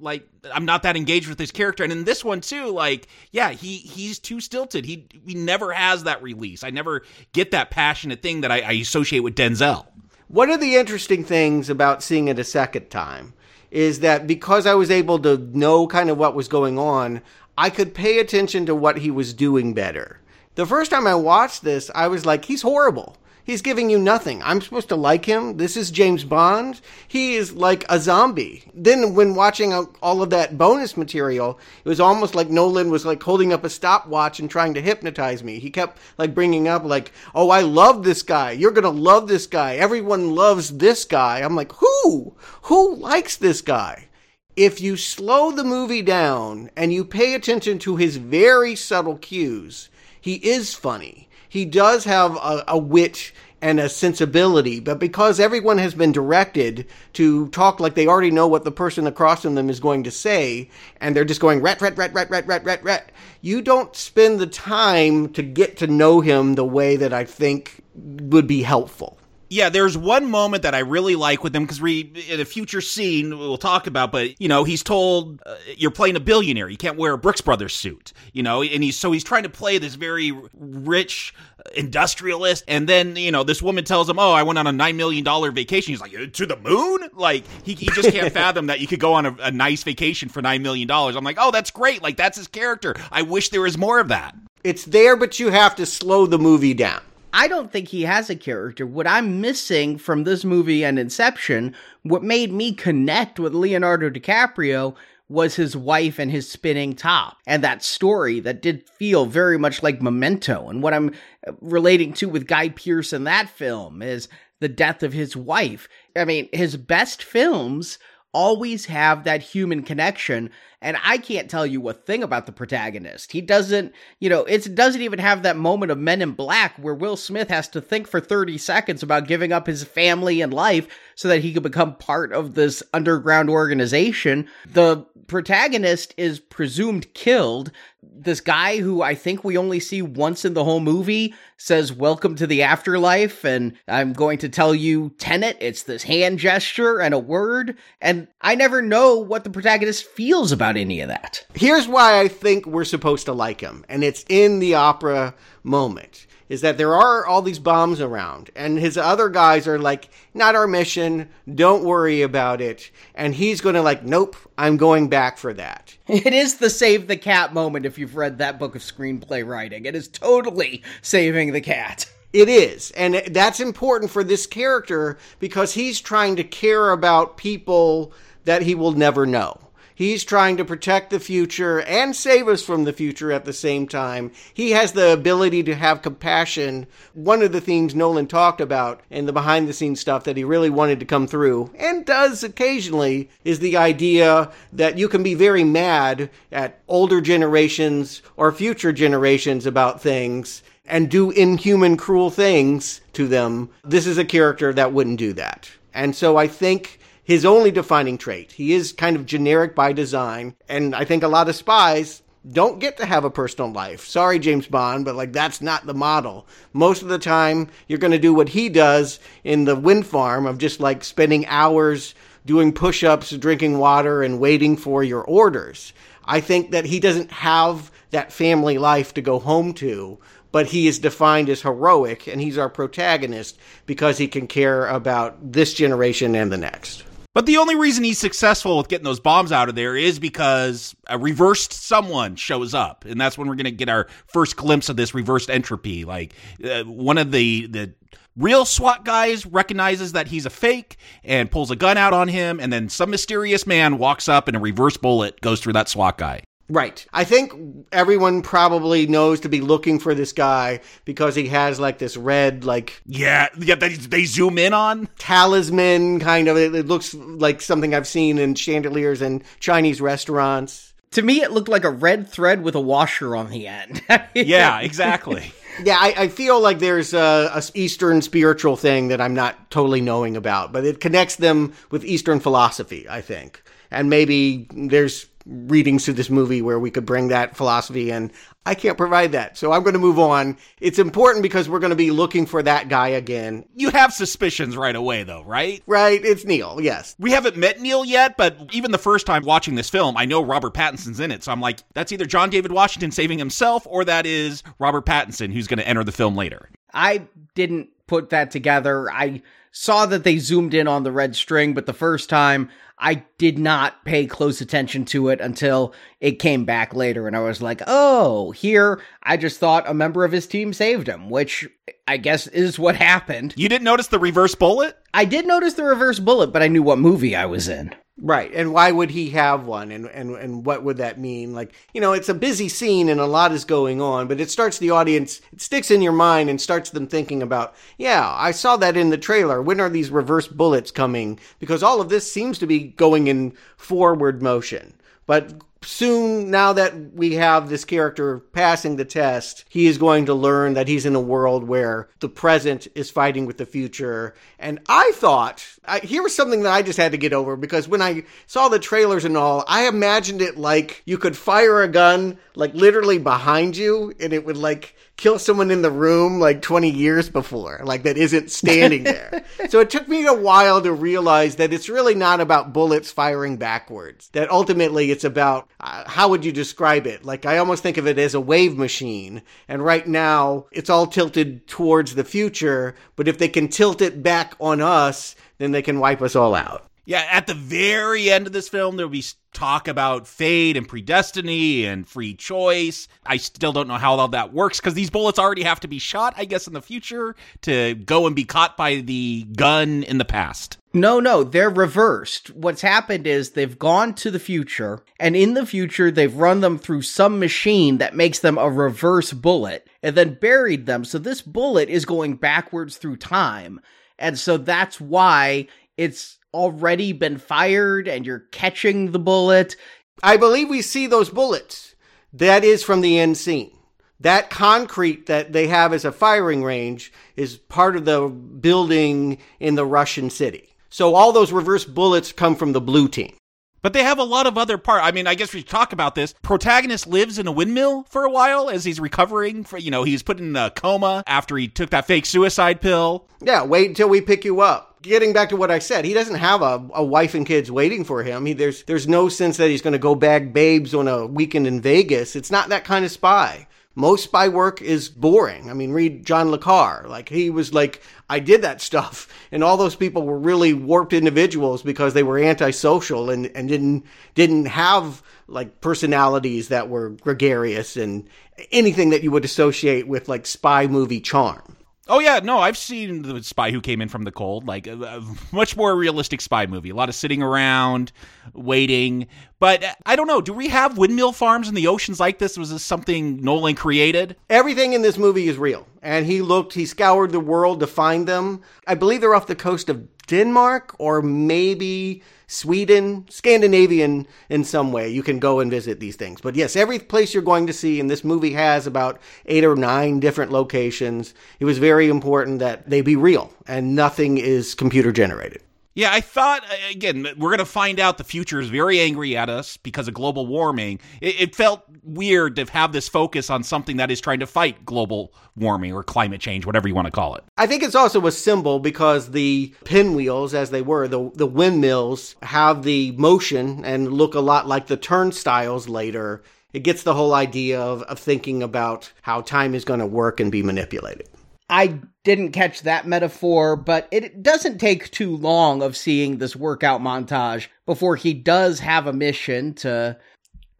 like 0.00 0.28
I'm 0.52 0.64
not 0.64 0.82
that 0.82 0.96
engaged 0.96 1.28
with 1.28 1.38
his 1.38 1.50
character. 1.50 1.84
And 1.84 1.92
in 1.92 2.04
this 2.04 2.24
one 2.24 2.40
too, 2.40 2.66
like 2.70 3.08
yeah, 3.32 3.50
he 3.50 3.78
he's 3.78 4.18
too 4.18 4.40
stilted. 4.40 4.84
He 4.84 5.06
he 5.26 5.34
never 5.34 5.72
has 5.72 6.04
that 6.04 6.22
release. 6.22 6.64
I 6.64 6.70
never 6.70 7.02
get 7.32 7.50
that 7.50 7.70
passionate 7.70 8.22
thing 8.22 8.42
that 8.42 8.50
I, 8.52 8.60
I 8.60 8.72
associate 8.72 9.20
with 9.20 9.34
Denzel. 9.34 9.86
One 10.28 10.50
of 10.50 10.60
the 10.60 10.76
interesting 10.76 11.24
things 11.24 11.70
about 11.70 12.02
seeing 12.02 12.28
it 12.28 12.38
a 12.38 12.44
second 12.44 12.90
time 12.90 13.32
is 13.70 14.00
that 14.00 14.26
because 14.26 14.66
I 14.66 14.74
was 14.74 14.90
able 14.90 15.18
to 15.20 15.38
know 15.56 15.86
kind 15.86 16.10
of 16.10 16.18
what 16.18 16.34
was 16.34 16.48
going 16.48 16.78
on, 16.78 17.22
I 17.56 17.70
could 17.70 17.94
pay 17.94 18.18
attention 18.18 18.66
to 18.66 18.74
what 18.74 18.98
he 18.98 19.10
was 19.10 19.34
doing 19.34 19.74
better. 19.74 20.20
The 20.54 20.66
first 20.66 20.90
time 20.90 21.06
I 21.06 21.14
watched 21.14 21.62
this, 21.62 21.90
I 21.94 22.08
was 22.08 22.26
like, 22.26 22.44
he's 22.44 22.62
horrible. 22.62 23.16
He's 23.48 23.62
giving 23.62 23.88
you 23.88 23.98
nothing. 23.98 24.42
I'm 24.42 24.60
supposed 24.60 24.90
to 24.90 24.94
like 24.94 25.24
him. 25.24 25.56
This 25.56 25.74
is 25.74 25.90
James 25.90 26.22
Bond. 26.22 26.82
He 27.08 27.34
is 27.36 27.54
like 27.54 27.86
a 27.88 27.98
zombie. 27.98 28.64
Then, 28.74 29.14
when 29.14 29.34
watching 29.34 29.72
all 29.72 30.20
of 30.20 30.28
that 30.28 30.58
bonus 30.58 30.98
material, 30.98 31.58
it 31.82 31.88
was 31.88 31.98
almost 31.98 32.34
like 32.34 32.50
Nolan 32.50 32.90
was 32.90 33.06
like 33.06 33.22
holding 33.22 33.54
up 33.54 33.64
a 33.64 33.70
stopwatch 33.70 34.38
and 34.38 34.50
trying 34.50 34.74
to 34.74 34.82
hypnotize 34.82 35.42
me. 35.42 35.60
He 35.60 35.70
kept 35.70 35.98
like 36.18 36.34
bringing 36.34 36.68
up 36.68 36.84
like, 36.84 37.10
"Oh, 37.34 37.48
I 37.48 37.62
love 37.62 38.04
this 38.04 38.22
guy. 38.22 38.50
You're 38.50 38.70
gonna 38.70 38.90
love 38.90 39.28
this 39.28 39.46
guy. 39.46 39.76
Everyone 39.76 40.34
loves 40.34 40.76
this 40.76 41.06
guy." 41.06 41.38
I'm 41.38 41.56
like, 41.56 41.72
who? 41.72 42.36
Who 42.64 42.96
likes 42.96 43.36
this 43.36 43.62
guy? 43.62 44.08
If 44.56 44.82
you 44.82 44.98
slow 44.98 45.52
the 45.52 45.64
movie 45.64 46.02
down 46.02 46.68
and 46.76 46.92
you 46.92 47.02
pay 47.02 47.32
attention 47.32 47.78
to 47.78 47.96
his 47.96 48.18
very 48.18 48.76
subtle 48.76 49.16
cues, 49.16 49.88
he 50.20 50.34
is 50.34 50.74
funny 50.74 51.27
he 51.48 51.64
does 51.64 52.04
have 52.04 52.36
a, 52.36 52.64
a 52.68 52.78
wit 52.78 53.32
and 53.60 53.80
a 53.80 53.88
sensibility, 53.88 54.78
but 54.78 55.00
because 55.00 55.40
everyone 55.40 55.78
has 55.78 55.94
been 55.94 56.12
directed 56.12 56.86
to 57.14 57.48
talk 57.48 57.80
like 57.80 57.94
they 57.94 58.06
already 58.06 58.30
know 58.30 58.46
what 58.46 58.64
the 58.64 58.70
person 58.70 59.06
across 59.06 59.42
from 59.42 59.56
them 59.56 59.68
is 59.68 59.80
going 59.80 60.04
to 60.04 60.10
say, 60.10 60.70
and 61.00 61.16
they're 61.16 61.24
just 61.24 61.40
going 61.40 61.60
rat, 61.60 61.80
rat, 61.80 61.96
rat, 61.98 62.14
rat, 62.14 62.30
rat, 62.30 62.46
rat, 62.46 62.64
rat, 62.64 62.84
rat, 62.84 63.12
you 63.40 63.60
don't 63.60 63.96
spend 63.96 64.38
the 64.38 64.46
time 64.46 65.28
to 65.32 65.42
get 65.42 65.76
to 65.78 65.86
know 65.88 66.20
him 66.20 66.54
the 66.54 66.64
way 66.64 66.96
that 66.96 67.12
I 67.12 67.24
think 67.24 67.82
would 67.94 68.46
be 68.46 68.62
helpful 68.62 69.18
yeah, 69.48 69.68
there's 69.68 69.96
one 69.96 70.30
moment 70.30 70.62
that 70.62 70.74
I 70.74 70.80
really 70.80 71.16
like 71.16 71.42
with 71.42 71.54
him 71.54 71.64
because 71.64 71.80
we 71.80 72.00
in 72.28 72.40
a 72.40 72.44
future 72.44 72.80
scene 72.80 73.38
we'll 73.38 73.56
talk 73.58 73.86
about, 73.86 74.12
but 74.12 74.40
you 74.40 74.48
know 74.48 74.64
he's 74.64 74.82
told 74.82 75.40
uh, 75.46 75.56
you're 75.76 75.90
playing 75.90 76.16
a 76.16 76.20
billionaire, 76.20 76.68
you 76.68 76.76
can't 76.76 76.96
wear 76.96 77.12
a 77.14 77.18
Brooks 77.18 77.40
Brothers 77.40 77.74
suit, 77.74 78.12
you 78.32 78.42
know, 78.42 78.62
and 78.62 78.82
he's 78.82 78.96
so 78.96 79.12
he's 79.12 79.24
trying 79.24 79.44
to 79.44 79.48
play 79.48 79.78
this 79.78 79.94
very 79.94 80.32
rich 80.54 81.34
industrialist, 81.74 82.64
and 82.68 82.88
then 82.88 83.16
you 83.16 83.30
know 83.30 83.44
this 83.44 83.62
woman 83.62 83.84
tells 83.84 84.08
him, 84.08 84.18
"Oh, 84.18 84.32
I 84.32 84.42
went 84.42 84.58
on 84.58 84.66
a 84.66 84.72
nine 84.72 84.96
million 84.96 85.24
dollar 85.24 85.50
vacation." 85.50 85.92
He's 85.92 86.00
like, 86.00 86.32
"To 86.32 86.46
the 86.46 86.56
moon?" 86.56 87.08
Like 87.14 87.44
he, 87.64 87.74
he 87.74 87.86
just 87.86 88.10
can't 88.10 88.32
fathom 88.32 88.66
that 88.66 88.80
you 88.80 88.86
could 88.86 89.00
go 89.00 89.14
on 89.14 89.26
a, 89.26 89.36
a 89.40 89.50
nice 89.50 89.82
vacation 89.82 90.28
for 90.28 90.42
nine 90.42 90.62
million 90.62 90.88
dollars. 90.88 91.16
I'm 91.16 91.24
like, 91.24 91.38
"Oh, 91.40 91.50
that's 91.50 91.70
great! 91.70 92.02
Like 92.02 92.16
that's 92.16 92.36
his 92.36 92.48
character. 92.48 92.94
I 93.10 93.22
wish 93.22 93.48
there 93.48 93.62
was 93.62 93.78
more 93.78 94.00
of 94.00 94.08
that." 94.08 94.34
It's 94.64 94.84
there, 94.84 95.16
but 95.16 95.38
you 95.38 95.50
have 95.50 95.76
to 95.76 95.86
slow 95.86 96.26
the 96.26 96.38
movie 96.38 96.74
down. 96.74 97.00
I 97.32 97.48
don't 97.48 97.70
think 97.70 97.88
he 97.88 98.02
has 98.02 98.30
a 98.30 98.36
character. 98.36 98.86
What 98.86 99.06
I'm 99.06 99.40
missing 99.40 99.98
from 99.98 100.24
this 100.24 100.44
movie 100.44 100.84
and 100.84 100.98
Inception, 100.98 101.74
what 102.02 102.22
made 102.22 102.52
me 102.52 102.72
connect 102.72 103.38
with 103.38 103.54
Leonardo 103.54 104.10
DiCaprio 104.10 104.94
was 105.28 105.56
his 105.56 105.76
wife 105.76 106.18
and 106.18 106.30
his 106.30 106.50
spinning 106.50 106.94
top 106.94 107.36
and 107.46 107.62
that 107.62 107.84
story 107.84 108.40
that 108.40 108.62
did 108.62 108.88
feel 108.88 109.26
very 109.26 109.58
much 109.58 109.82
like 109.82 110.00
Memento. 110.00 110.68
And 110.68 110.82
what 110.82 110.94
I'm 110.94 111.12
relating 111.60 112.14
to 112.14 112.28
with 112.28 112.46
Guy 112.46 112.70
Pearce 112.70 113.12
in 113.12 113.24
that 113.24 113.50
film 113.50 114.00
is 114.00 114.28
the 114.60 114.68
death 114.68 115.02
of 115.02 115.12
his 115.12 115.36
wife. 115.36 115.88
I 116.16 116.24
mean, 116.24 116.48
his 116.52 116.76
best 116.76 117.22
films 117.22 117.98
always 118.32 118.86
have 118.86 119.24
that 119.24 119.42
human 119.42 119.82
connection. 119.82 120.50
And 120.80 120.96
I 121.02 121.18
can't 121.18 121.50
tell 121.50 121.66
you 121.66 121.88
a 121.88 121.92
thing 121.92 122.22
about 122.22 122.46
the 122.46 122.52
protagonist. 122.52 123.32
He 123.32 123.40
doesn't, 123.40 123.92
you 124.20 124.28
know, 124.28 124.44
it 124.44 124.74
doesn't 124.74 125.02
even 125.02 125.18
have 125.18 125.42
that 125.42 125.56
moment 125.56 125.90
of 125.90 125.98
Men 125.98 126.22
in 126.22 126.32
Black 126.32 126.76
where 126.76 126.94
Will 126.94 127.16
Smith 127.16 127.48
has 127.48 127.66
to 127.68 127.80
think 127.80 128.06
for 128.06 128.20
30 128.20 128.58
seconds 128.58 129.02
about 129.02 129.26
giving 129.26 129.52
up 129.52 129.66
his 129.66 129.82
family 129.82 130.40
and 130.40 130.54
life 130.54 130.86
so 131.16 131.26
that 131.28 131.40
he 131.40 131.52
could 131.52 131.64
become 131.64 131.96
part 131.96 132.32
of 132.32 132.54
this 132.54 132.82
underground 132.94 133.50
organization. 133.50 134.48
The 134.66 135.04
protagonist 135.28 136.14
is 136.16 136.40
presumed 136.40 137.14
killed 137.14 137.70
this 138.02 138.40
guy 138.40 138.78
who 138.78 139.02
I 139.02 139.14
think 139.14 139.44
we 139.44 139.56
only 139.56 139.80
see 139.80 140.02
once 140.02 140.44
in 140.44 140.54
the 140.54 140.64
whole 140.64 140.80
movie 140.80 141.34
says, 141.56 141.92
Welcome 141.92 142.34
to 142.36 142.46
the 142.46 142.62
afterlife, 142.62 143.44
and 143.44 143.74
I'm 143.86 144.12
going 144.12 144.38
to 144.38 144.48
tell 144.48 144.74
you 144.74 145.10
Tenet. 145.18 145.56
It's 145.60 145.82
this 145.82 146.04
hand 146.04 146.38
gesture 146.38 147.00
and 147.00 147.14
a 147.14 147.18
word, 147.18 147.76
and 148.00 148.28
I 148.40 148.54
never 148.54 148.82
know 148.82 149.18
what 149.18 149.44
the 149.44 149.50
protagonist 149.50 150.04
feels 150.04 150.52
about 150.52 150.76
any 150.76 151.00
of 151.00 151.08
that. 151.08 151.44
Here's 151.54 151.88
why 151.88 152.20
I 152.20 152.28
think 152.28 152.66
we're 152.66 152.84
supposed 152.84 153.26
to 153.26 153.32
like 153.32 153.60
him, 153.60 153.84
and 153.88 154.02
it's 154.02 154.24
in 154.28 154.58
the 154.58 154.74
opera 154.74 155.34
moment 155.62 156.26
is 156.48 156.60
that 156.62 156.78
there 156.78 156.94
are 156.94 157.26
all 157.26 157.42
these 157.42 157.58
bombs 157.58 158.00
around, 158.00 158.50
and 158.56 158.78
his 158.78 158.96
other 158.96 159.28
guys 159.28 159.68
are 159.68 159.78
like, 159.78 160.08
not 160.34 160.54
our 160.54 160.66
mission, 160.66 161.28
don't 161.54 161.84
worry 161.84 162.22
about 162.22 162.60
it. 162.60 162.90
And 163.14 163.34
he's 163.34 163.60
gonna, 163.60 163.82
like, 163.82 164.04
nope, 164.04 164.36
I'm 164.56 164.76
going 164.76 165.08
back 165.08 165.38
for 165.38 165.52
that. 165.54 165.96
It 166.08 166.34
is 166.34 166.56
the 166.56 166.70
save 166.70 167.06
the 167.06 167.16
cat 167.16 167.54
moment 167.54 167.86
if 167.86 167.98
you've 167.98 168.16
read 168.16 168.38
that 168.38 168.58
book 168.58 168.74
of 168.74 168.82
screenplay 168.82 169.46
writing. 169.46 169.84
It 169.86 169.94
is 169.94 170.08
totally 170.08 170.82
saving 171.02 171.52
the 171.52 171.60
cat. 171.60 172.10
It 172.30 172.50
is. 172.50 172.90
And 172.90 173.22
that's 173.30 173.58
important 173.58 174.10
for 174.10 174.22
this 174.22 174.46
character 174.46 175.16
because 175.38 175.72
he's 175.72 175.98
trying 175.98 176.36
to 176.36 176.44
care 176.44 176.90
about 176.90 177.38
people 177.38 178.12
that 178.44 178.60
he 178.60 178.74
will 178.74 178.92
never 178.92 179.24
know. 179.24 179.58
He's 179.98 180.22
trying 180.22 180.56
to 180.58 180.64
protect 180.64 181.10
the 181.10 181.18
future 181.18 181.80
and 181.80 182.14
save 182.14 182.46
us 182.46 182.62
from 182.62 182.84
the 182.84 182.92
future 182.92 183.32
at 183.32 183.44
the 183.44 183.52
same 183.52 183.88
time. 183.88 184.30
He 184.54 184.70
has 184.70 184.92
the 184.92 185.12
ability 185.12 185.64
to 185.64 185.74
have 185.74 186.02
compassion. 186.02 186.86
One 187.14 187.42
of 187.42 187.50
the 187.50 187.60
themes 187.60 187.96
Nolan 187.96 188.28
talked 188.28 188.60
about 188.60 189.00
in 189.10 189.26
the 189.26 189.32
behind 189.32 189.66
the 189.66 189.72
scenes 189.72 189.98
stuff 189.98 190.22
that 190.22 190.36
he 190.36 190.44
really 190.44 190.70
wanted 190.70 191.00
to 191.00 191.04
come 191.04 191.26
through 191.26 191.72
and 191.76 192.06
does 192.06 192.44
occasionally 192.44 193.28
is 193.42 193.58
the 193.58 193.76
idea 193.76 194.52
that 194.72 194.98
you 194.98 195.08
can 195.08 195.24
be 195.24 195.34
very 195.34 195.64
mad 195.64 196.30
at 196.52 196.78
older 196.86 197.20
generations 197.20 198.22
or 198.36 198.52
future 198.52 198.92
generations 198.92 199.66
about 199.66 200.00
things 200.00 200.62
and 200.86 201.10
do 201.10 201.32
inhuman, 201.32 201.96
cruel 201.96 202.30
things 202.30 203.00
to 203.14 203.26
them. 203.26 203.68
This 203.82 204.06
is 204.06 204.16
a 204.16 204.24
character 204.24 204.72
that 204.72 204.92
wouldn't 204.92 205.18
do 205.18 205.32
that. 205.32 205.68
And 205.92 206.14
so 206.14 206.36
I 206.36 206.46
think 206.46 207.00
his 207.28 207.44
only 207.44 207.70
defining 207.70 208.16
trait. 208.16 208.52
He 208.52 208.72
is 208.72 208.90
kind 208.90 209.14
of 209.14 209.26
generic 209.26 209.74
by 209.74 209.92
design, 209.92 210.56
and 210.66 210.94
I 210.94 211.04
think 211.04 211.22
a 211.22 211.28
lot 211.28 211.50
of 211.50 211.56
spies 211.56 212.22
don't 212.50 212.78
get 212.78 212.96
to 212.96 213.04
have 213.04 213.22
a 213.22 213.30
personal 213.30 213.70
life. 213.70 214.06
Sorry, 214.06 214.38
James 214.38 214.66
Bond, 214.66 215.04
but 215.04 215.14
like 215.14 215.34
that's 215.34 215.60
not 215.60 215.84
the 215.84 215.92
model. 215.92 216.46
Most 216.72 217.02
of 217.02 217.08
the 217.08 217.18
time, 217.18 217.68
you're 217.86 217.98
going 217.98 218.12
to 218.14 218.18
do 218.18 218.32
what 218.32 218.48
he 218.48 218.70
does 218.70 219.20
in 219.44 219.66
the 219.66 219.76
wind 219.76 220.06
farm 220.06 220.46
of 220.46 220.56
just 220.56 220.80
like 220.80 221.04
spending 221.04 221.44
hours 221.48 222.14
doing 222.46 222.72
push 222.72 223.04
ups, 223.04 223.30
drinking 223.32 223.76
water, 223.76 224.22
and 224.22 224.40
waiting 224.40 224.74
for 224.74 225.04
your 225.04 225.22
orders. 225.22 225.92
I 226.24 226.40
think 226.40 226.70
that 226.70 226.86
he 226.86 226.98
doesn't 226.98 227.30
have 227.30 227.90
that 228.08 228.32
family 228.32 228.78
life 228.78 229.12
to 229.12 229.20
go 229.20 229.38
home 229.38 229.74
to, 229.74 230.18
but 230.50 230.68
he 230.68 230.88
is 230.88 230.98
defined 230.98 231.50
as 231.50 231.60
heroic, 231.60 232.26
and 232.26 232.40
he's 232.40 232.56
our 232.56 232.70
protagonist 232.70 233.58
because 233.84 234.16
he 234.16 234.28
can 234.28 234.46
care 234.46 234.86
about 234.86 235.52
this 235.52 235.74
generation 235.74 236.34
and 236.34 236.50
the 236.50 236.56
next. 236.56 237.04
But 237.38 237.46
the 237.46 237.58
only 237.58 237.76
reason 237.76 238.02
he's 238.02 238.18
successful 238.18 238.78
with 238.78 238.88
getting 238.88 239.04
those 239.04 239.20
bombs 239.20 239.52
out 239.52 239.68
of 239.68 239.76
there 239.76 239.94
is 239.94 240.18
because 240.18 240.96
a 241.06 241.16
reversed 241.16 241.72
someone 241.72 242.34
shows 242.34 242.74
up, 242.74 243.04
and 243.04 243.20
that's 243.20 243.38
when 243.38 243.46
we're 243.46 243.54
going 243.54 243.66
to 243.66 243.70
get 243.70 243.88
our 243.88 244.08
first 244.26 244.56
glimpse 244.56 244.88
of 244.88 244.96
this 244.96 245.14
reversed 245.14 245.48
entropy. 245.48 246.04
Like 246.04 246.34
uh, 246.64 246.82
one 246.82 247.16
of 247.16 247.30
the 247.30 247.68
the 247.68 247.94
real 248.36 248.64
SWAT 248.64 249.04
guys 249.04 249.46
recognizes 249.46 250.14
that 250.14 250.26
he's 250.26 250.46
a 250.46 250.50
fake 250.50 250.96
and 251.22 251.48
pulls 251.48 251.70
a 251.70 251.76
gun 251.76 251.96
out 251.96 252.12
on 252.12 252.26
him, 252.26 252.58
and 252.58 252.72
then 252.72 252.88
some 252.88 253.10
mysterious 253.10 253.68
man 253.68 253.98
walks 253.98 254.28
up 254.28 254.48
and 254.48 254.56
a 254.56 254.60
reverse 254.60 254.96
bullet 254.96 255.40
goes 255.40 255.60
through 255.60 255.74
that 255.74 255.88
SWAT 255.88 256.18
guy. 256.18 256.42
Right. 256.70 257.06
I 257.12 257.24
think 257.24 257.86
everyone 257.92 258.42
probably 258.42 259.06
knows 259.06 259.40
to 259.40 259.48
be 259.48 259.60
looking 259.60 259.98
for 259.98 260.14
this 260.14 260.32
guy 260.32 260.80
because 261.06 261.34
he 261.34 261.48
has 261.48 261.80
like 261.80 261.98
this 261.98 262.16
red, 262.16 262.64
like 262.64 263.00
yeah, 263.06 263.48
yeah. 263.58 263.74
They, 263.74 263.94
they 263.94 264.24
zoom 264.24 264.58
in 264.58 264.74
on 264.74 265.08
talisman 265.18 266.20
kind 266.20 266.46
of. 266.48 266.58
It, 266.58 266.74
it 266.74 266.86
looks 266.86 267.14
like 267.14 267.62
something 267.62 267.94
I've 267.94 268.06
seen 268.06 268.38
in 268.38 268.54
chandeliers 268.54 269.22
and 269.22 269.42
Chinese 269.60 270.00
restaurants. 270.00 270.92
To 271.12 271.22
me, 271.22 271.40
it 271.40 271.52
looked 271.52 271.68
like 271.68 271.84
a 271.84 271.90
red 271.90 272.28
thread 272.28 272.62
with 272.62 272.74
a 272.74 272.80
washer 272.80 273.34
on 273.34 273.48
the 273.48 273.66
end. 273.66 274.02
yeah, 274.34 274.80
exactly. 274.80 275.52
yeah, 275.82 275.96
I, 275.98 276.14
I, 276.18 276.28
feel 276.28 276.60
like 276.60 276.80
there's 276.80 277.14
a, 277.14 277.50
a, 277.54 277.62
Eastern 277.72 278.20
spiritual 278.20 278.76
thing 278.76 279.08
that 279.08 279.18
I'm 279.18 279.32
not 279.32 279.70
totally 279.70 280.02
knowing 280.02 280.36
about, 280.36 280.70
but 280.70 280.84
it 280.84 281.00
connects 281.00 281.36
them 281.36 281.72
with 281.90 282.04
Eastern 282.04 282.40
philosophy, 282.40 283.06
I 283.08 283.22
think. 283.22 283.62
And 283.90 284.10
maybe 284.10 284.66
there's 284.70 285.26
readings 285.48 286.04
to 286.04 286.12
this 286.12 286.28
movie 286.28 286.60
where 286.60 286.78
we 286.78 286.90
could 286.90 287.06
bring 287.06 287.28
that 287.28 287.56
philosophy 287.56 288.10
in. 288.10 288.30
I 288.66 288.74
can't 288.74 288.98
provide 288.98 289.32
that. 289.32 289.56
So 289.56 289.72
I'm 289.72 289.82
going 289.82 289.94
to 289.94 289.98
move 289.98 290.18
on. 290.18 290.58
It's 290.80 290.98
important 290.98 291.42
because 291.42 291.68
we're 291.68 291.78
going 291.78 291.90
to 291.90 291.96
be 291.96 292.10
looking 292.10 292.44
for 292.44 292.62
that 292.62 292.88
guy 292.88 293.08
again. 293.08 293.64
You 293.74 293.88
have 293.90 294.12
suspicions 294.12 294.76
right 294.76 294.94
away, 294.94 295.22
though, 295.22 295.42
right? 295.42 295.82
Right. 295.86 296.22
It's 296.22 296.44
Neil, 296.44 296.78
yes. 296.80 297.16
We 297.18 297.30
haven't 297.30 297.56
met 297.56 297.80
Neil 297.80 298.04
yet, 298.04 298.36
but 298.36 298.56
even 298.72 298.92
the 298.92 298.98
first 298.98 299.26
time 299.26 299.44
watching 299.44 299.74
this 299.74 299.88
film, 299.88 300.16
I 300.18 300.26
know 300.26 300.42
Robert 300.42 300.74
Pattinson's 300.74 301.18
in 301.18 301.30
it. 301.30 301.42
So 301.42 301.50
I'm 301.50 301.62
like, 301.62 301.78
that's 301.94 302.12
either 302.12 302.26
John 302.26 302.50
David 302.50 302.72
Washington 302.72 303.10
saving 303.10 303.38
himself 303.38 303.86
or 303.86 304.04
that 304.04 304.26
is 304.26 304.62
Robert 304.78 305.06
Pattinson 305.06 305.52
who's 305.52 305.66
going 305.66 305.78
to 305.78 305.88
enter 305.88 306.04
the 306.04 306.12
film 306.12 306.36
later. 306.36 306.68
I 306.92 307.22
didn't 307.54 307.88
put 308.06 308.30
that 308.30 308.50
together. 308.50 309.10
I 309.10 309.42
saw 309.72 310.06
that 310.06 310.24
they 310.24 310.38
zoomed 310.38 310.74
in 310.74 310.88
on 310.88 311.04
the 311.04 311.12
red 311.12 311.36
string, 311.36 311.74
but 311.74 311.86
the 311.86 311.92
first 311.92 312.28
time 312.28 312.68
I 313.00 313.24
did 313.38 313.58
not 313.58 314.04
pay 314.04 314.26
close 314.26 314.60
attention 314.60 315.04
to 315.06 315.28
it 315.28 315.40
until 315.40 315.94
it 316.20 316.38
came 316.38 316.64
back 316.64 316.94
later. 316.94 317.26
And 317.26 317.36
I 317.36 317.40
was 317.40 317.62
like, 317.62 317.82
oh, 317.86 318.50
here, 318.52 319.00
I 319.22 319.36
just 319.36 319.60
thought 319.60 319.88
a 319.88 319.94
member 319.94 320.24
of 320.24 320.32
his 320.32 320.46
team 320.46 320.72
saved 320.72 321.08
him, 321.08 321.30
which 321.30 321.68
I 322.06 322.16
guess 322.16 322.46
is 322.48 322.78
what 322.78 322.96
happened. 322.96 323.54
You 323.56 323.68
didn't 323.68 323.84
notice 323.84 324.08
the 324.08 324.18
reverse 324.18 324.54
bullet? 324.54 324.96
I 325.14 325.24
did 325.24 325.46
notice 325.46 325.74
the 325.74 325.84
reverse 325.84 326.18
bullet, 326.18 326.52
but 326.52 326.62
I 326.62 326.68
knew 326.68 326.82
what 326.82 326.98
movie 326.98 327.36
I 327.36 327.46
was 327.46 327.68
in. 327.68 327.94
Right. 328.20 328.50
And 328.52 328.72
why 328.72 328.90
would 328.90 329.10
he 329.10 329.30
have 329.30 329.64
one? 329.64 329.92
And, 329.92 330.06
and, 330.06 330.34
and 330.34 330.66
what 330.66 330.82
would 330.82 330.96
that 330.96 331.20
mean? 331.20 331.54
Like, 331.54 331.72
you 331.94 332.00
know, 332.00 332.12
it's 332.12 332.28
a 332.28 332.34
busy 332.34 332.68
scene 332.68 333.08
and 333.08 333.20
a 333.20 333.26
lot 333.26 333.52
is 333.52 333.64
going 333.64 334.00
on, 334.00 334.26
but 334.26 334.40
it 334.40 334.50
starts 334.50 334.78
the 334.78 334.90
audience, 334.90 335.40
it 335.52 335.60
sticks 335.60 335.88
in 335.92 336.02
your 336.02 336.12
mind 336.12 336.50
and 336.50 336.60
starts 336.60 336.90
them 336.90 337.06
thinking 337.06 337.44
about, 337.44 337.76
yeah, 337.96 338.34
I 338.36 338.50
saw 338.50 338.76
that 338.78 338.96
in 338.96 339.10
the 339.10 339.18
trailer. 339.18 339.62
When 339.62 339.80
are 339.80 339.88
these 339.88 340.10
reverse 340.10 340.48
bullets 340.48 340.90
coming? 340.90 341.38
Because 341.60 341.82
all 341.84 342.00
of 342.00 342.08
this 342.08 342.32
seems 342.32 342.58
to 342.58 342.66
be 342.66 342.80
going 342.80 343.28
in 343.28 343.52
forward 343.76 344.42
motion. 344.42 344.94
But 345.26 345.67
soon, 345.82 346.50
now 346.50 346.72
that 346.72 347.14
we 347.14 347.34
have 347.34 347.68
this 347.68 347.84
character 347.84 348.38
passing 348.38 348.96
the 348.96 349.04
test, 349.04 349.64
he 349.68 349.86
is 349.86 349.98
going 349.98 350.26
to 350.26 350.34
learn 350.34 350.74
that 350.74 350.88
he's 350.88 351.06
in 351.06 351.14
a 351.14 351.20
world 351.20 351.64
where 351.64 352.08
the 352.20 352.28
present 352.28 352.88
is 352.94 353.10
fighting 353.10 353.46
with 353.46 353.58
the 353.58 353.66
future. 353.66 354.34
And 354.58 354.80
I 354.88 355.12
thought, 355.14 355.66
I, 355.84 356.00
here 356.00 356.22
was 356.22 356.34
something 356.34 356.62
that 356.62 356.72
I 356.72 356.82
just 356.82 356.98
had 356.98 357.12
to 357.12 357.18
get 357.18 357.32
over 357.32 357.56
because 357.56 357.88
when 357.88 358.02
I 358.02 358.24
saw 358.46 358.68
the 358.68 358.78
trailers 358.78 359.24
and 359.24 359.36
all, 359.36 359.64
I 359.68 359.88
imagined 359.88 360.42
it 360.42 360.56
like 360.56 361.02
you 361.04 361.18
could 361.18 361.36
fire 361.36 361.82
a 361.82 361.88
gun, 361.88 362.38
like 362.54 362.74
literally 362.74 363.18
behind 363.18 363.76
you, 363.76 364.12
and 364.20 364.32
it 364.32 364.44
would 364.44 364.56
like 364.56 364.96
kill 365.18 365.38
someone 365.38 365.70
in 365.70 365.82
the 365.82 365.90
room 365.90 366.38
like 366.38 366.62
20 366.62 366.88
years 366.88 367.28
before, 367.28 367.80
like 367.84 368.04
that 368.04 368.16
isn't 368.16 368.50
standing 368.50 369.02
there. 369.04 369.44
so 369.68 369.80
it 369.80 369.90
took 369.90 370.08
me 370.08 370.24
a 370.24 370.32
while 370.32 370.80
to 370.80 370.92
realize 370.92 371.56
that 371.56 371.72
it's 371.72 371.90
really 371.90 372.14
not 372.14 372.40
about 372.40 372.72
bullets 372.72 373.10
firing 373.10 373.58
backwards. 373.58 374.28
That 374.30 374.50
ultimately 374.50 375.10
it's 375.10 375.24
about 375.24 375.68
uh, 375.80 376.08
how 376.08 376.28
would 376.28 376.44
you 376.44 376.52
describe 376.52 377.06
it? 377.06 377.24
Like 377.24 377.44
I 377.44 377.58
almost 377.58 377.82
think 377.82 377.98
of 377.98 378.06
it 378.06 378.18
as 378.18 378.34
a 378.34 378.40
wave 378.40 378.78
machine. 378.78 379.42
And 379.66 379.84
right 379.84 380.06
now 380.06 380.66
it's 380.70 380.88
all 380.88 381.06
tilted 381.06 381.66
towards 381.66 382.14
the 382.14 382.24
future, 382.24 382.94
but 383.16 383.28
if 383.28 383.36
they 383.36 383.48
can 383.48 383.68
tilt 383.68 384.00
it 384.00 384.22
back 384.22 384.54
on 384.60 384.80
us, 384.80 385.34
then 385.58 385.72
they 385.72 385.82
can 385.82 385.98
wipe 385.98 386.22
us 386.22 386.36
all 386.36 386.54
out. 386.54 386.84
Yeah, 387.08 387.26
at 387.30 387.46
the 387.46 387.54
very 387.54 388.30
end 388.30 388.46
of 388.46 388.52
this 388.52 388.68
film, 388.68 388.98
there'll 388.98 389.08
be 389.08 389.24
talk 389.54 389.88
about 389.88 390.26
fate 390.26 390.76
and 390.76 390.86
predestiny 390.86 391.84
and 391.86 392.06
free 392.06 392.34
choice. 392.34 393.08
I 393.24 393.38
still 393.38 393.72
don't 393.72 393.88
know 393.88 393.94
how 393.94 394.16
all 394.16 394.28
that 394.28 394.52
works 394.52 394.78
because 394.78 394.92
these 394.92 395.08
bullets 395.08 395.38
already 395.38 395.62
have 395.62 395.80
to 395.80 395.88
be 395.88 395.98
shot, 395.98 396.34
I 396.36 396.44
guess, 396.44 396.66
in 396.66 396.74
the 396.74 396.82
future 396.82 397.34
to 397.62 397.94
go 397.94 398.26
and 398.26 398.36
be 398.36 398.44
caught 398.44 398.76
by 398.76 398.96
the 398.96 399.46
gun 399.56 400.02
in 400.02 400.18
the 400.18 400.26
past. 400.26 400.76
No, 400.92 401.18
no, 401.18 401.44
they're 401.44 401.70
reversed. 401.70 402.50
What's 402.50 402.82
happened 402.82 403.26
is 403.26 403.52
they've 403.52 403.78
gone 403.78 404.12
to 404.16 404.30
the 404.30 404.38
future, 404.38 405.02
and 405.18 405.34
in 405.34 405.54
the 405.54 405.64
future, 405.64 406.10
they've 406.10 406.36
run 406.36 406.60
them 406.60 406.76
through 406.76 407.00
some 407.00 407.38
machine 407.38 407.96
that 407.98 408.16
makes 408.16 408.40
them 408.40 408.58
a 408.58 408.68
reverse 408.68 409.32
bullet 409.32 409.88
and 410.02 410.14
then 410.14 410.34
buried 410.34 410.84
them. 410.84 411.06
So 411.06 411.18
this 411.18 411.40
bullet 411.40 411.88
is 411.88 412.04
going 412.04 412.36
backwards 412.36 412.98
through 412.98 413.16
time. 413.16 413.80
And 414.18 414.38
so 414.38 414.58
that's 414.58 415.00
why 415.00 415.68
it's 415.96 416.37
already 416.52 417.12
been 417.12 417.38
fired 417.38 418.08
and 418.08 418.24
you're 418.24 418.44
catching 418.50 419.12
the 419.12 419.18
bullet. 419.18 419.76
I 420.22 420.36
believe 420.36 420.68
we 420.68 420.82
see 420.82 421.06
those 421.06 421.30
bullets. 421.30 421.94
That 422.32 422.64
is 422.64 422.82
from 422.82 423.00
the 423.00 423.18
end 423.18 423.36
scene. 423.36 423.72
That 424.20 424.50
concrete 424.50 425.26
that 425.26 425.52
they 425.52 425.68
have 425.68 425.92
as 425.92 426.04
a 426.04 426.12
firing 426.12 426.64
range 426.64 427.12
is 427.36 427.56
part 427.56 427.94
of 427.96 428.04
the 428.04 428.28
building 428.28 429.38
in 429.60 429.76
the 429.76 429.86
Russian 429.86 430.28
city. 430.28 430.74
So 430.90 431.14
all 431.14 431.32
those 431.32 431.52
reverse 431.52 431.84
bullets 431.84 432.32
come 432.32 432.56
from 432.56 432.72
the 432.72 432.80
blue 432.80 433.08
team. 433.08 433.34
But 433.80 433.92
they 433.92 434.02
have 434.02 434.18
a 434.18 434.24
lot 434.24 434.48
of 434.48 434.58
other 434.58 434.76
part. 434.76 435.04
I 435.04 435.12
mean, 435.12 435.28
I 435.28 435.36
guess 435.36 435.54
we 435.54 435.60
should 435.60 435.68
talk 435.68 435.92
about 435.92 436.16
this. 436.16 436.34
Protagonist 436.42 437.06
lives 437.06 437.38
in 437.38 437.46
a 437.46 437.52
windmill 437.52 438.02
for 438.04 438.24
a 438.24 438.30
while 438.30 438.68
as 438.68 438.84
he's 438.84 438.98
recovering. 438.98 439.62
For 439.62 439.78
you 439.78 439.92
know, 439.92 440.02
he's 440.02 440.22
put 440.22 440.40
in 440.40 440.56
a 440.56 440.70
coma 440.70 441.22
after 441.26 441.56
he 441.56 441.68
took 441.68 441.90
that 441.90 442.06
fake 442.06 442.26
suicide 442.26 442.80
pill. 442.80 443.28
Yeah, 443.40 443.64
wait 443.64 443.88
until 443.88 444.08
we 444.08 444.20
pick 444.20 444.44
you 444.44 444.60
up. 444.60 444.87
Getting 445.02 445.32
back 445.32 445.50
to 445.50 445.56
what 445.56 445.70
I 445.70 445.78
said, 445.78 446.04
he 446.04 446.12
doesn't 446.12 446.36
have 446.36 446.60
a, 446.60 446.84
a 446.94 447.04
wife 447.04 447.34
and 447.34 447.46
kids 447.46 447.70
waiting 447.70 448.04
for 448.04 448.24
him. 448.24 448.46
He, 448.46 448.52
there's 448.52 448.82
there's 448.84 449.06
no 449.06 449.28
sense 449.28 449.56
that 449.56 449.70
he's 449.70 449.82
going 449.82 449.92
to 449.92 449.98
go 449.98 450.14
bag 450.14 450.52
babes 450.52 450.94
on 450.94 451.06
a 451.06 451.26
weekend 451.26 451.66
in 451.66 451.80
Vegas. 451.80 452.34
It's 452.34 452.50
not 452.50 452.70
that 452.70 452.84
kind 452.84 453.04
of 453.04 453.12
spy. 453.12 453.68
Most 453.94 454.24
spy 454.24 454.48
work 454.48 454.80
is 454.82 455.08
boring. 455.08 455.70
I 455.70 455.72
mean, 455.72 455.92
read 455.92 456.24
John 456.24 456.50
Le 456.50 456.58
Carre. 456.58 457.06
Like 457.08 457.28
he 457.28 457.50
was 457.50 457.72
like, 457.72 458.02
I 458.28 458.38
did 458.40 458.62
that 458.62 458.80
stuff, 458.88 459.28
and 459.52 459.62
all 459.62 459.76
those 459.76 459.96
people 459.96 460.22
were 460.22 460.38
really 460.38 460.74
warped 460.74 461.12
individuals 461.12 461.82
because 461.82 462.14
they 462.14 462.22
were 462.22 462.38
antisocial 462.38 463.30
and 463.30 463.46
and 463.54 463.68
didn't 463.68 464.04
didn't 464.34 464.66
have 464.66 465.22
like 465.46 465.80
personalities 465.80 466.68
that 466.68 466.88
were 466.88 467.10
gregarious 467.10 467.96
and 467.96 468.28
anything 468.70 469.10
that 469.10 469.22
you 469.22 469.30
would 469.30 469.44
associate 469.44 470.06
with 470.06 470.28
like 470.28 470.46
spy 470.46 470.86
movie 470.86 471.20
charm. 471.20 471.77
Oh 472.10 472.20
yeah, 472.20 472.40
no, 472.42 472.58
I've 472.58 472.78
seen 472.78 473.20
the 473.20 473.42
Spy 473.42 473.70
Who 473.70 473.82
Came 473.82 474.00
in 474.00 474.08
from 474.08 474.24
the 474.24 474.32
Cold, 474.32 474.66
like 474.66 474.86
a, 474.86 474.94
a 474.94 475.36
much 475.52 475.76
more 475.76 475.94
realistic 475.94 476.40
spy 476.40 476.64
movie. 476.66 476.88
A 476.88 476.94
lot 476.94 477.10
of 477.10 477.14
sitting 477.14 477.42
around, 477.42 478.12
waiting. 478.54 479.26
But 479.58 479.84
I 480.06 480.16
don't 480.16 480.26
know. 480.26 480.40
Do 480.40 480.54
we 480.54 480.68
have 480.68 480.96
windmill 480.96 481.32
farms 481.32 481.68
in 481.68 481.74
the 481.74 481.86
oceans 481.86 482.18
like 482.18 482.38
this? 482.38 482.56
Was 482.56 482.70
this 482.70 482.82
something 482.82 483.42
Nolan 483.42 483.74
created? 483.74 484.36
Everything 484.48 484.94
in 484.94 485.02
this 485.02 485.18
movie 485.18 485.48
is 485.48 485.58
real, 485.58 485.86
and 486.00 486.24
he 486.24 486.40
looked, 486.40 486.72
he 486.72 486.86
scoured 486.86 487.30
the 487.30 487.40
world 487.40 487.80
to 487.80 487.86
find 487.86 488.26
them. 488.26 488.62
I 488.86 488.94
believe 488.94 489.20
they're 489.20 489.34
off 489.34 489.46
the 489.46 489.54
coast 489.54 489.90
of 489.90 490.08
Denmark 490.28 490.94
or 490.98 491.20
maybe 491.20 492.22
Sweden, 492.46 493.26
Scandinavian 493.28 494.26
in 494.48 494.64
some 494.64 494.92
way. 494.92 495.10
You 495.10 495.22
can 495.22 495.38
go 495.38 495.60
and 495.60 495.70
visit 495.70 496.00
these 496.00 496.16
things. 496.16 496.40
But 496.40 496.54
yes, 496.54 496.76
every 496.76 496.98
place 496.98 497.34
you're 497.34 497.42
going 497.42 497.66
to 497.66 497.72
see, 497.72 498.00
and 498.00 498.10
this 498.10 498.24
movie 498.24 498.52
has 498.52 498.86
about 498.86 499.20
eight 499.46 499.64
or 499.64 499.76
nine 499.76 500.20
different 500.20 500.50
locations. 500.50 501.34
It 501.60 501.66
was 501.66 501.78
very 501.78 502.08
important 502.08 502.60
that 502.60 502.88
they 502.88 503.02
be 503.02 503.16
real 503.16 503.52
and 503.66 503.94
nothing 503.94 504.38
is 504.38 504.74
computer 504.74 505.12
generated. 505.12 505.62
Yeah, 505.98 506.12
I 506.12 506.20
thought 506.20 506.62
uh, 506.62 506.76
again 506.92 507.26
we're 507.36 507.48
going 507.48 507.58
to 507.58 507.64
find 507.64 507.98
out 507.98 508.18
the 508.18 508.24
future 508.24 508.60
is 508.60 508.68
very 508.68 509.00
angry 509.00 509.36
at 509.36 509.48
us 509.48 509.76
because 509.78 510.06
of 510.06 510.14
global 510.14 510.46
warming. 510.46 511.00
It, 511.20 511.40
it, 511.40 511.56
felt 511.56 511.82
weird 512.04 512.54
to 512.54 512.66
have 512.66 512.92
this 512.92 513.08
focus 513.08 513.50
on 513.50 513.64
something 513.64 513.96
that 513.96 514.08
is 514.08 514.20
trying 514.20 514.38
to 514.38 514.46
fight 514.46 514.86
global 514.86 515.34
warming 515.56 515.92
or 515.92 516.04
climate 516.04 516.40
change, 516.40 516.64
whatever 516.64 516.86
you 516.86 516.94
want 516.94 517.06
to 517.06 517.10
call 517.10 517.34
it. 517.34 517.42
I 517.56 517.66
think 517.66 517.82
it's 517.82 517.96
also 517.96 518.24
a 518.28 518.30
symbol 518.30 518.78
because 518.78 519.32
the 519.32 519.74
pinwheels, 519.82 520.54
as 520.54 520.70
they 520.70 520.82
were, 520.82 521.08
the 521.08 521.32
the 521.34 521.48
windmills 521.48 522.36
have 522.44 522.84
the 522.84 523.10
motion 523.18 523.84
and 523.84 524.12
look 524.12 524.36
a 524.36 524.40
lot 524.40 524.68
like 524.68 524.86
the 524.86 524.96
turnstiles 524.96 525.88
later. 525.88 526.44
It 526.72 526.84
gets 526.84 527.02
the 527.02 527.14
whole 527.14 527.34
idea 527.34 527.80
of, 527.80 528.02
of 528.02 528.20
thinking 528.20 528.62
about 528.62 529.12
how 529.22 529.40
time 529.40 529.74
is 529.74 529.84
going 529.84 529.98
to 529.98 530.06
work 530.06 530.38
and 530.38 530.52
be 530.52 530.62
manipulated. 530.62 531.28
I 531.70 532.00
didn't 532.24 532.52
catch 532.52 532.82
that 532.82 533.06
metaphor, 533.06 533.76
but 533.76 534.08
it 534.10 534.42
doesn't 534.42 534.78
take 534.78 535.10
too 535.10 535.36
long 535.36 535.82
of 535.82 535.96
seeing 535.96 536.38
this 536.38 536.56
workout 536.56 537.00
montage 537.00 537.68
before 537.84 538.16
he 538.16 538.32
does 538.34 538.80
have 538.80 539.06
a 539.06 539.12
mission 539.12 539.74
to 539.74 540.16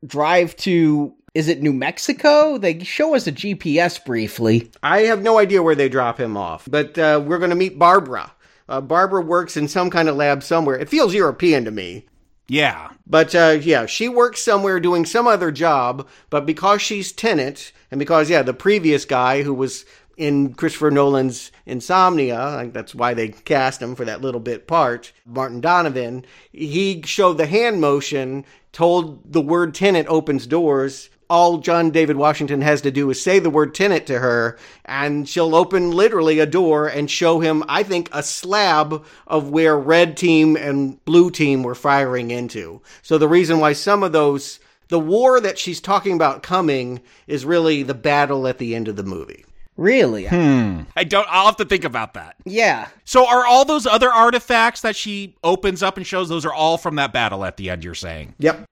drive 0.06 0.56
to 0.56 1.14
is 1.34 1.46
it 1.46 1.62
New 1.62 1.74
Mexico? 1.74 2.58
They 2.58 2.82
show 2.82 3.14
us 3.14 3.26
a 3.26 3.32
GPS 3.32 4.04
briefly. 4.04 4.70
I 4.82 5.00
have 5.00 5.22
no 5.22 5.38
idea 5.38 5.62
where 5.62 5.74
they 5.74 5.88
drop 5.88 6.18
him 6.18 6.36
off, 6.36 6.66
but 6.70 6.98
uh, 6.98 7.22
we're 7.24 7.38
going 7.38 7.50
to 7.50 7.56
meet 7.56 7.78
Barbara. 7.78 8.32
Uh, 8.68 8.80
Barbara 8.80 9.22
works 9.22 9.56
in 9.56 9.68
some 9.68 9.90
kind 9.90 10.08
of 10.08 10.16
lab 10.16 10.42
somewhere. 10.42 10.76
It 10.76 10.88
feels 10.88 11.14
European 11.14 11.64
to 11.64 11.70
me. 11.70 12.06
Yeah. 12.48 12.90
But 13.06 13.34
uh, 13.34 13.58
yeah, 13.60 13.86
she 13.86 14.08
works 14.08 14.42
somewhere 14.42 14.80
doing 14.80 15.04
some 15.04 15.26
other 15.26 15.52
job, 15.52 16.08
but 16.30 16.46
because 16.46 16.80
she's 16.82 17.12
Tenet, 17.12 17.72
and 17.90 17.98
because, 17.98 18.28
yeah, 18.28 18.42
the 18.42 18.54
previous 18.54 19.04
guy 19.04 19.42
who 19.42 19.54
was 19.54 19.84
in 20.18 20.52
Christopher 20.52 20.90
Nolan's 20.90 21.52
Insomnia, 21.64 22.38
like 22.38 22.72
that's 22.72 22.94
why 22.94 23.14
they 23.14 23.28
cast 23.28 23.80
him 23.80 23.94
for 23.94 24.04
that 24.04 24.20
little 24.20 24.40
bit 24.40 24.66
part, 24.66 25.12
Martin 25.24 25.60
Donovan, 25.60 26.26
he 26.52 27.00
showed 27.04 27.38
the 27.38 27.46
hand 27.46 27.80
motion, 27.80 28.44
told 28.72 29.32
the 29.32 29.40
word 29.40 29.74
Tenet 29.74 30.06
opens 30.08 30.46
doors. 30.46 31.08
All 31.30 31.58
John 31.58 31.90
David 31.90 32.16
Washington 32.16 32.62
has 32.62 32.80
to 32.80 32.90
do 32.90 33.08
is 33.10 33.22
say 33.22 33.38
the 33.38 33.50
word 33.50 33.74
Tenet 33.74 34.06
to 34.06 34.18
her, 34.18 34.58
and 34.84 35.28
she'll 35.28 35.54
open 35.54 35.92
literally 35.92 36.40
a 36.40 36.46
door 36.46 36.88
and 36.88 37.08
show 37.08 37.38
him, 37.38 37.62
I 37.68 37.84
think, 37.84 38.08
a 38.12 38.22
slab 38.22 39.04
of 39.26 39.50
where 39.50 39.78
red 39.78 40.16
team 40.16 40.56
and 40.56 41.02
blue 41.04 41.30
team 41.30 41.62
were 41.62 41.76
firing 41.76 42.32
into. 42.32 42.82
So 43.02 43.18
the 43.18 43.28
reason 43.28 43.60
why 43.60 43.74
some 43.74 44.02
of 44.02 44.12
those, 44.12 44.58
the 44.88 44.98
war 44.98 45.38
that 45.38 45.58
she's 45.58 45.80
talking 45.80 46.14
about 46.14 46.42
coming 46.42 47.02
is 47.28 47.44
really 47.44 47.84
the 47.84 47.94
battle 47.94 48.48
at 48.48 48.58
the 48.58 48.74
end 48.74 48.88
of 48.88 48.96
the 48.96 49.04
movie. 49.04 49.44
Really? 49.78 50.26
Hmm. 50.26 50.82
I 50.96 51.04
don't. 51.04 51.26
I'll 51.30 51.46
have 51.46 51.56
to 51.58 51.64
think 51.64 51.84
about 51.84 52.14
that. 52.14 52.34
Yeah. 52.44 52.88
So, 53.04 53.26
are 53.26 53.46
all 53.46 53.64
those 53.64 53.86
other 53.86 54.10
artifacts 54.10 54.80
that 54.80 54.96
she 54.96 55.36
opens 55.44 55.84
up 55.84 55.96
and 55.96 56.04
shows? 56.04 56.28
Those 56.28 56.44
are 56.44 56.52
all 56.52 56.78
from 56.78 56.96
that 56.96 57.12
battle 57.12 57.44
at 57.44 57.56
the 57.56 57.70
end. 57.70 57.84
You're 57.84 57.94
saying? 57.94 58.34
Yep. 58.40 58.64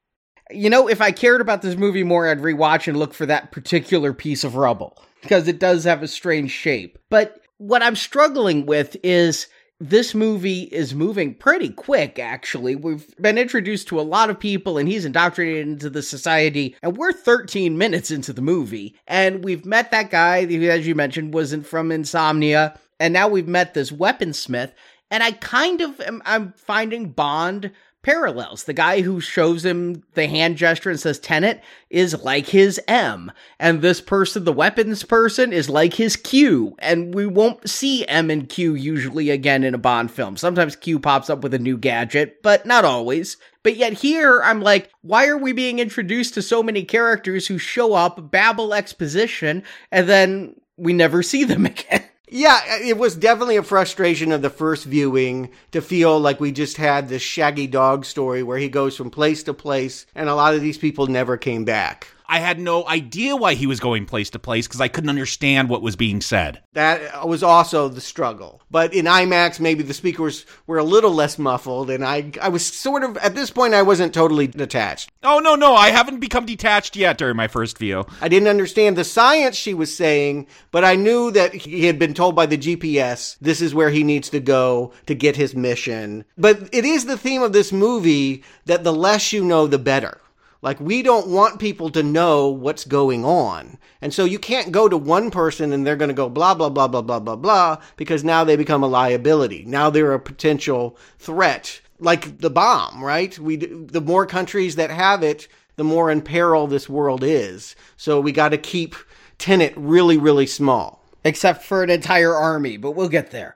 You 0.50 0.68
know, 0.68 0.88
if 0.88 1.00
I 1.00 1.12
cared 1.12 1.40
about 1.40 1.62
this 1.62 1.76
movie 1.76 2.02
more, 2.02 2.28
I'd 2.28 2.40
rewatch 2.40 2.88
and 2.88 2.98
look 2.98 3.14
for 3.14 3.24
that 3.26 3.52
particular 3.52 4.12
piece 4.12 4.42
of 4.42 4.56
rubble 4.56 5.00
because 5.22 5.46
it 5.46 5.60
does 5.60 5.84
have 5.84 6.02
a 6.02 6.08
strange 6.08 6.50
shape. 6.50 6.98
But 7.08 7.40
what 7.58 7.84
I'm 7.84 7.96
struggling 7.96 8.66
with 8.66 8.96
is 9.04 9.46
this 9.78 10.14
movie 10.14 10.62
is 10.62 10.94
moving 10.94 11.34
pretty 11.34 11.68
quick, 11.68 12.18
actually. 12.18 12.74
We've 12.76 13.14
been 13.16 13.36
introduced 13.36 13.88
to 13.88 14.00
a 14.00 14.02
lot 14.02 14.30
of 14.30 14.40
people, 14.40 14.78
and 14.78 14.88
he's 14.88 15.04
indoctrinated 15.04 15.66
into 15.68 15.90
the 15.90 16.02
society, 16.02 16.74
and 16.82 16.96
we're 16.96 17.12
13 17.12 17.76
minutes 17.76 18.10
into 18.10 18.32
the 18.32 18.42
movie. 18.42 18.96
And 19.06 19.44
we've 19.44 19.66
met 19.66 19.90
that 19.90 20.10
guy 20.10 20.44
as 20.44 20.86
you 20.86 20.94
mentioned, 20.94 21.34
wasn't 21.34 21.66
from 21.66 21.92
Insomnia, 21.92 22.78
and 22.98 23.12
now 23.12 23.28
we've 23.28 23.48
met 23.48 23.74
this 23.74 23.90
weaponsmith. 23.90 24.72
And 25.10 25.22
I 25.22 25.32
kind 25.32 25.80
of 25.82 26.00
am 26.00 26.22
I'm 26.24 26.52
finding 26.52 27.10
Bond 27.10 27.70
parallels. 28.06 28.62
The 28.62 28.72
guy 28.72 29.00
who 29.00 29.20
shows 29.20 29.64
him 29.64 30.04
the 30.14 30.28
hand 30.28 30.56
gesture 30.56 30.90
and 30.90 31.00
says 31.00 31.18
Tenet 31.18 31.60
is 31.90 32.22
like 32.22 32.46
his 32.46 32.80
M. 32.86 33.32
And 33.58 33.82
this 33.82 34.00
person, 34.00 34.44
the 34.44 34.52
weapons 34.52 35.02
person, 35.02 35.52
is 35.52 35.68
like 35.68 35.94
his 35.94 36.14
Q. 36.14 36.76
And 36.78 37.12
we 37.12 37.26
won't 37.26 37.68
see 37.68 38.06
M 38.06 38.30
and 38.30 38.48
Q 38.48 38.76
usually 38.76 39.30
again 39.30 39.64
in 39.64 39.74
a 39.74 39.78
Bond 39.78 40.12
film. 40.12 40.36
Sometimes 40.36 40.76
Q 40.76 41.00
pops 41.00 41.28
up 41.28 41.42
with 41.42 41.52
a 41.52 41.58
new 41.58 41.76
gadget, 41.76 42.44
but 42.44 42.64
not 42.64 42.84
always. 42.84 43.38
But 43.64 43.74
yet 43.74 43.94
here, 43.94 44.40
I'm 44.40 44.62
like, 44.62 44.88
why 45.02 45.26
are 45.26 45.36
we 45.36 45.52
being 45.52 45.80
introduced 45.80 46.34
to 46.34 46.42
so 46.42 46.62
many 46.62 46.84
characters 46.84 47.48
who 47.48 47.58
show 47.58 47.94
up, 47.94 48.30
babble 48.30 48.72
exposition, 48.72 49.64
and 49.90 50.08
then 50.08 50.54
we 50.76 50.92
never 50.92 51.24
see 51.24 51.42
them 51.42 51.66
again? 51.66 52.04
Yeah, 52.28 52.60
uh, 52.68 52.78
it 52.82 52.98
was 52.98 53.14
definitely 53.14 53.56
a 53.56 53.62
frustration 53.62 54.32
of 54.32 54.42
the 54.42 54.50
first 54.50 54.84
viewing 54.84 55.50
to 55.70 55.80
feel 55.80 56.18
like 56.18 56.40
we 56.40 56.50
just 56.50 56.76
had 56.76 57.08
this 57.08 57.22
shaggy 57.22 57.68
dog 57.68 58.04
story 58.04 58.42
where 58.42 58.58
he 58.58 58.68
goes 58.68 58.96
from 58.96 59.10
place 59.10 59.44
to 59.44 59.54
place 59.54 60.06
and 60.14 60.28
a 60.28 60.34
lot 60.34 60.54
of 60.54 60.60
these 60.60 60.78
people 60.78 61.06
never 61.06 61.36
came 61.36 61.64
back. 61.64 62.08
I 62.28 62.40
had 62.40 62.58
no 62.58 62.86
idea 62.86 63.36
why 63.36 63.54
he 63.54 63.66
was 63.66 63.80
going 63.80 64.06
place 64.06 64.30
to 64.30 64.38
place 64.38 64.66
because 64.66 64.80
I 64.80 64.88
couldn't 64.88 65.10
understand 65.10 65.68
what 65.68 65.82
was 65.82 65.96
being 65.96 66.20
said. 66.20 66.62
That 66.72 67.14
uh, 67.14 67.26
was 67.26 67.42
also 67.42 67.88
the 67.88 68.00
struggle. 68.00 68.62
But 68.70 68.92
in 68.92 69.06
IMAX, 69.06 69.60
maybe 69.60 69.82
the 69.82 69.94
speakers 69.94 70.44
were 70.66 70.78
a 70.78 70.84
little 70.84 71.12
less 71.12 71.38
muffled, 71.38 71.90
and 71.90 72.04
I, 72.04 72.32
I 72.40 72.48
was 72.48 72.66
sort 72.66 73.04
of, 73.04 73.16
at 73.18 73.34
this 73.34 73.50
point, 73.50 73.74
I 73.74 73.82
wasn't 73.82 74.12
totally 74.12 74.46
detached. 74.46 75.10
Oh, 75.22 75.38
no, 75.38 75.54
no, 75.54 75.74
I 75.74 75.90
haven't 75.90 76.20
become 76.20 76.46
detached 76.46 76.96
yet 76.96 77.18
during 77.18 77.36
my 77.36 77.48
first 77.48 77.78
view. 77.78 78.04
I 78.20 78.28
didn't 78.28 78.48
understand 78.48 78.96
the 78.96 79.04
science 79.04 79.56
she 79.56 79.74
was 79.74 79.94
saying, 79.94 80.46
but 80.70 80.84
I 80.84 80.96
knew 80.96 81.30
that 81.30 81.54
he 81.54 81.86
had 81.86 81.98
been 81.98 82.14
told 82.14 82.34
by 82.34 82.46
the 82.46 82.58
GPS 82.58 83.36
this 83.40 83.60
is 83.60 83.74
where 83.74 83.90
he 83.90 84.02
needs 84.02 84.30
to 84.30 84.40
go 84.40 84.92
to 85.06 85.14
get 85.14 85.36
his 85.36 85.54
mission. 85.54 86.24
But 86.36 86.68
it 86.72 86.84
is 86.84 87.06
the 87.06 87.18
theme 87.18 87.42
of 87.42 87.52
this 87.52 87.72
movie 87.72 88.42
that 88.66 88.84
the 88.84 88.92
less 88.92 89.32
you 89.32 89.44
know, 89.44 89.66
the 89.66 89.78
better. 89.78 90.20
Like, 90.66 90.80
we 90.80 91.00
don't 91.00 91.28
want 91.28 91.60
people 91.60 91.90
to 91.90 92.02
know 92.02 92.48
what's 92.48 92.84
going 92.84 93.24
on. 93.24 93.78
And 94.00 94.12
so 94.12 94.24
you 94.24 94.40
can't 94.40 94.72
go 94.72 94.88
to 94.88 94.96
one 94.96 95.30
person 95.30 95.72
and 95.72 95.86
they're 95.86 95.94
going 95.94 96.08
to 96.08 96.12
go 96.12 96.28
blah, 96.28 96.56
blah, 96.56 96.70
blah, 96.70 96.88
blah, 96.88 97.02
blah, 97.02 97.20
blah, 97.20 97.36
blah, 97.36 97.80
because 97.96 98.24
now 98.24 98.42
they 98.42 98.56
become 98.56 98.82
a 98.82 98.88
liability. 98.88 99.62
Now 99.64 99.90
they're 99.90 100.12
a 100.12 100.18
potential 100.18 100.98
threat, 101.20 101.80
like 102.00 102.38
the 102.38 102.50
bomb, 102.50 103.00
right? 103.00 103.38
We, 103.38 103.54
the 103.54 104.00
more 104.00 104.26
countries 104.26 104.74
that 104.74 104.90
have 104.90 105.22
it, 105.22 105.46
the 105.76 105.84
more 105.84 106.10
in 106.10 106.20
peril 106.20 106.66
this 106.66 106.88
world 106.88 107.22
is. 107.22 107.76
So 107.96 108.20
we 108.20 108.32
got 108.32 108.48
to 108.48 108.58
keep 108.58 108.96
Tenet 109.38 109.72
really, 109.76 110.18
really 110.18 110.48
small. 110.48 111.04
Except 111.24 111.62
for 111.62 111.84
an 111.84 111.90
entire 111.90 112.34
army, 112.34 112.76
but 112.76 112.92
we'll 112.92 113.08
get 113.08 113.30
there. 113.30 113.54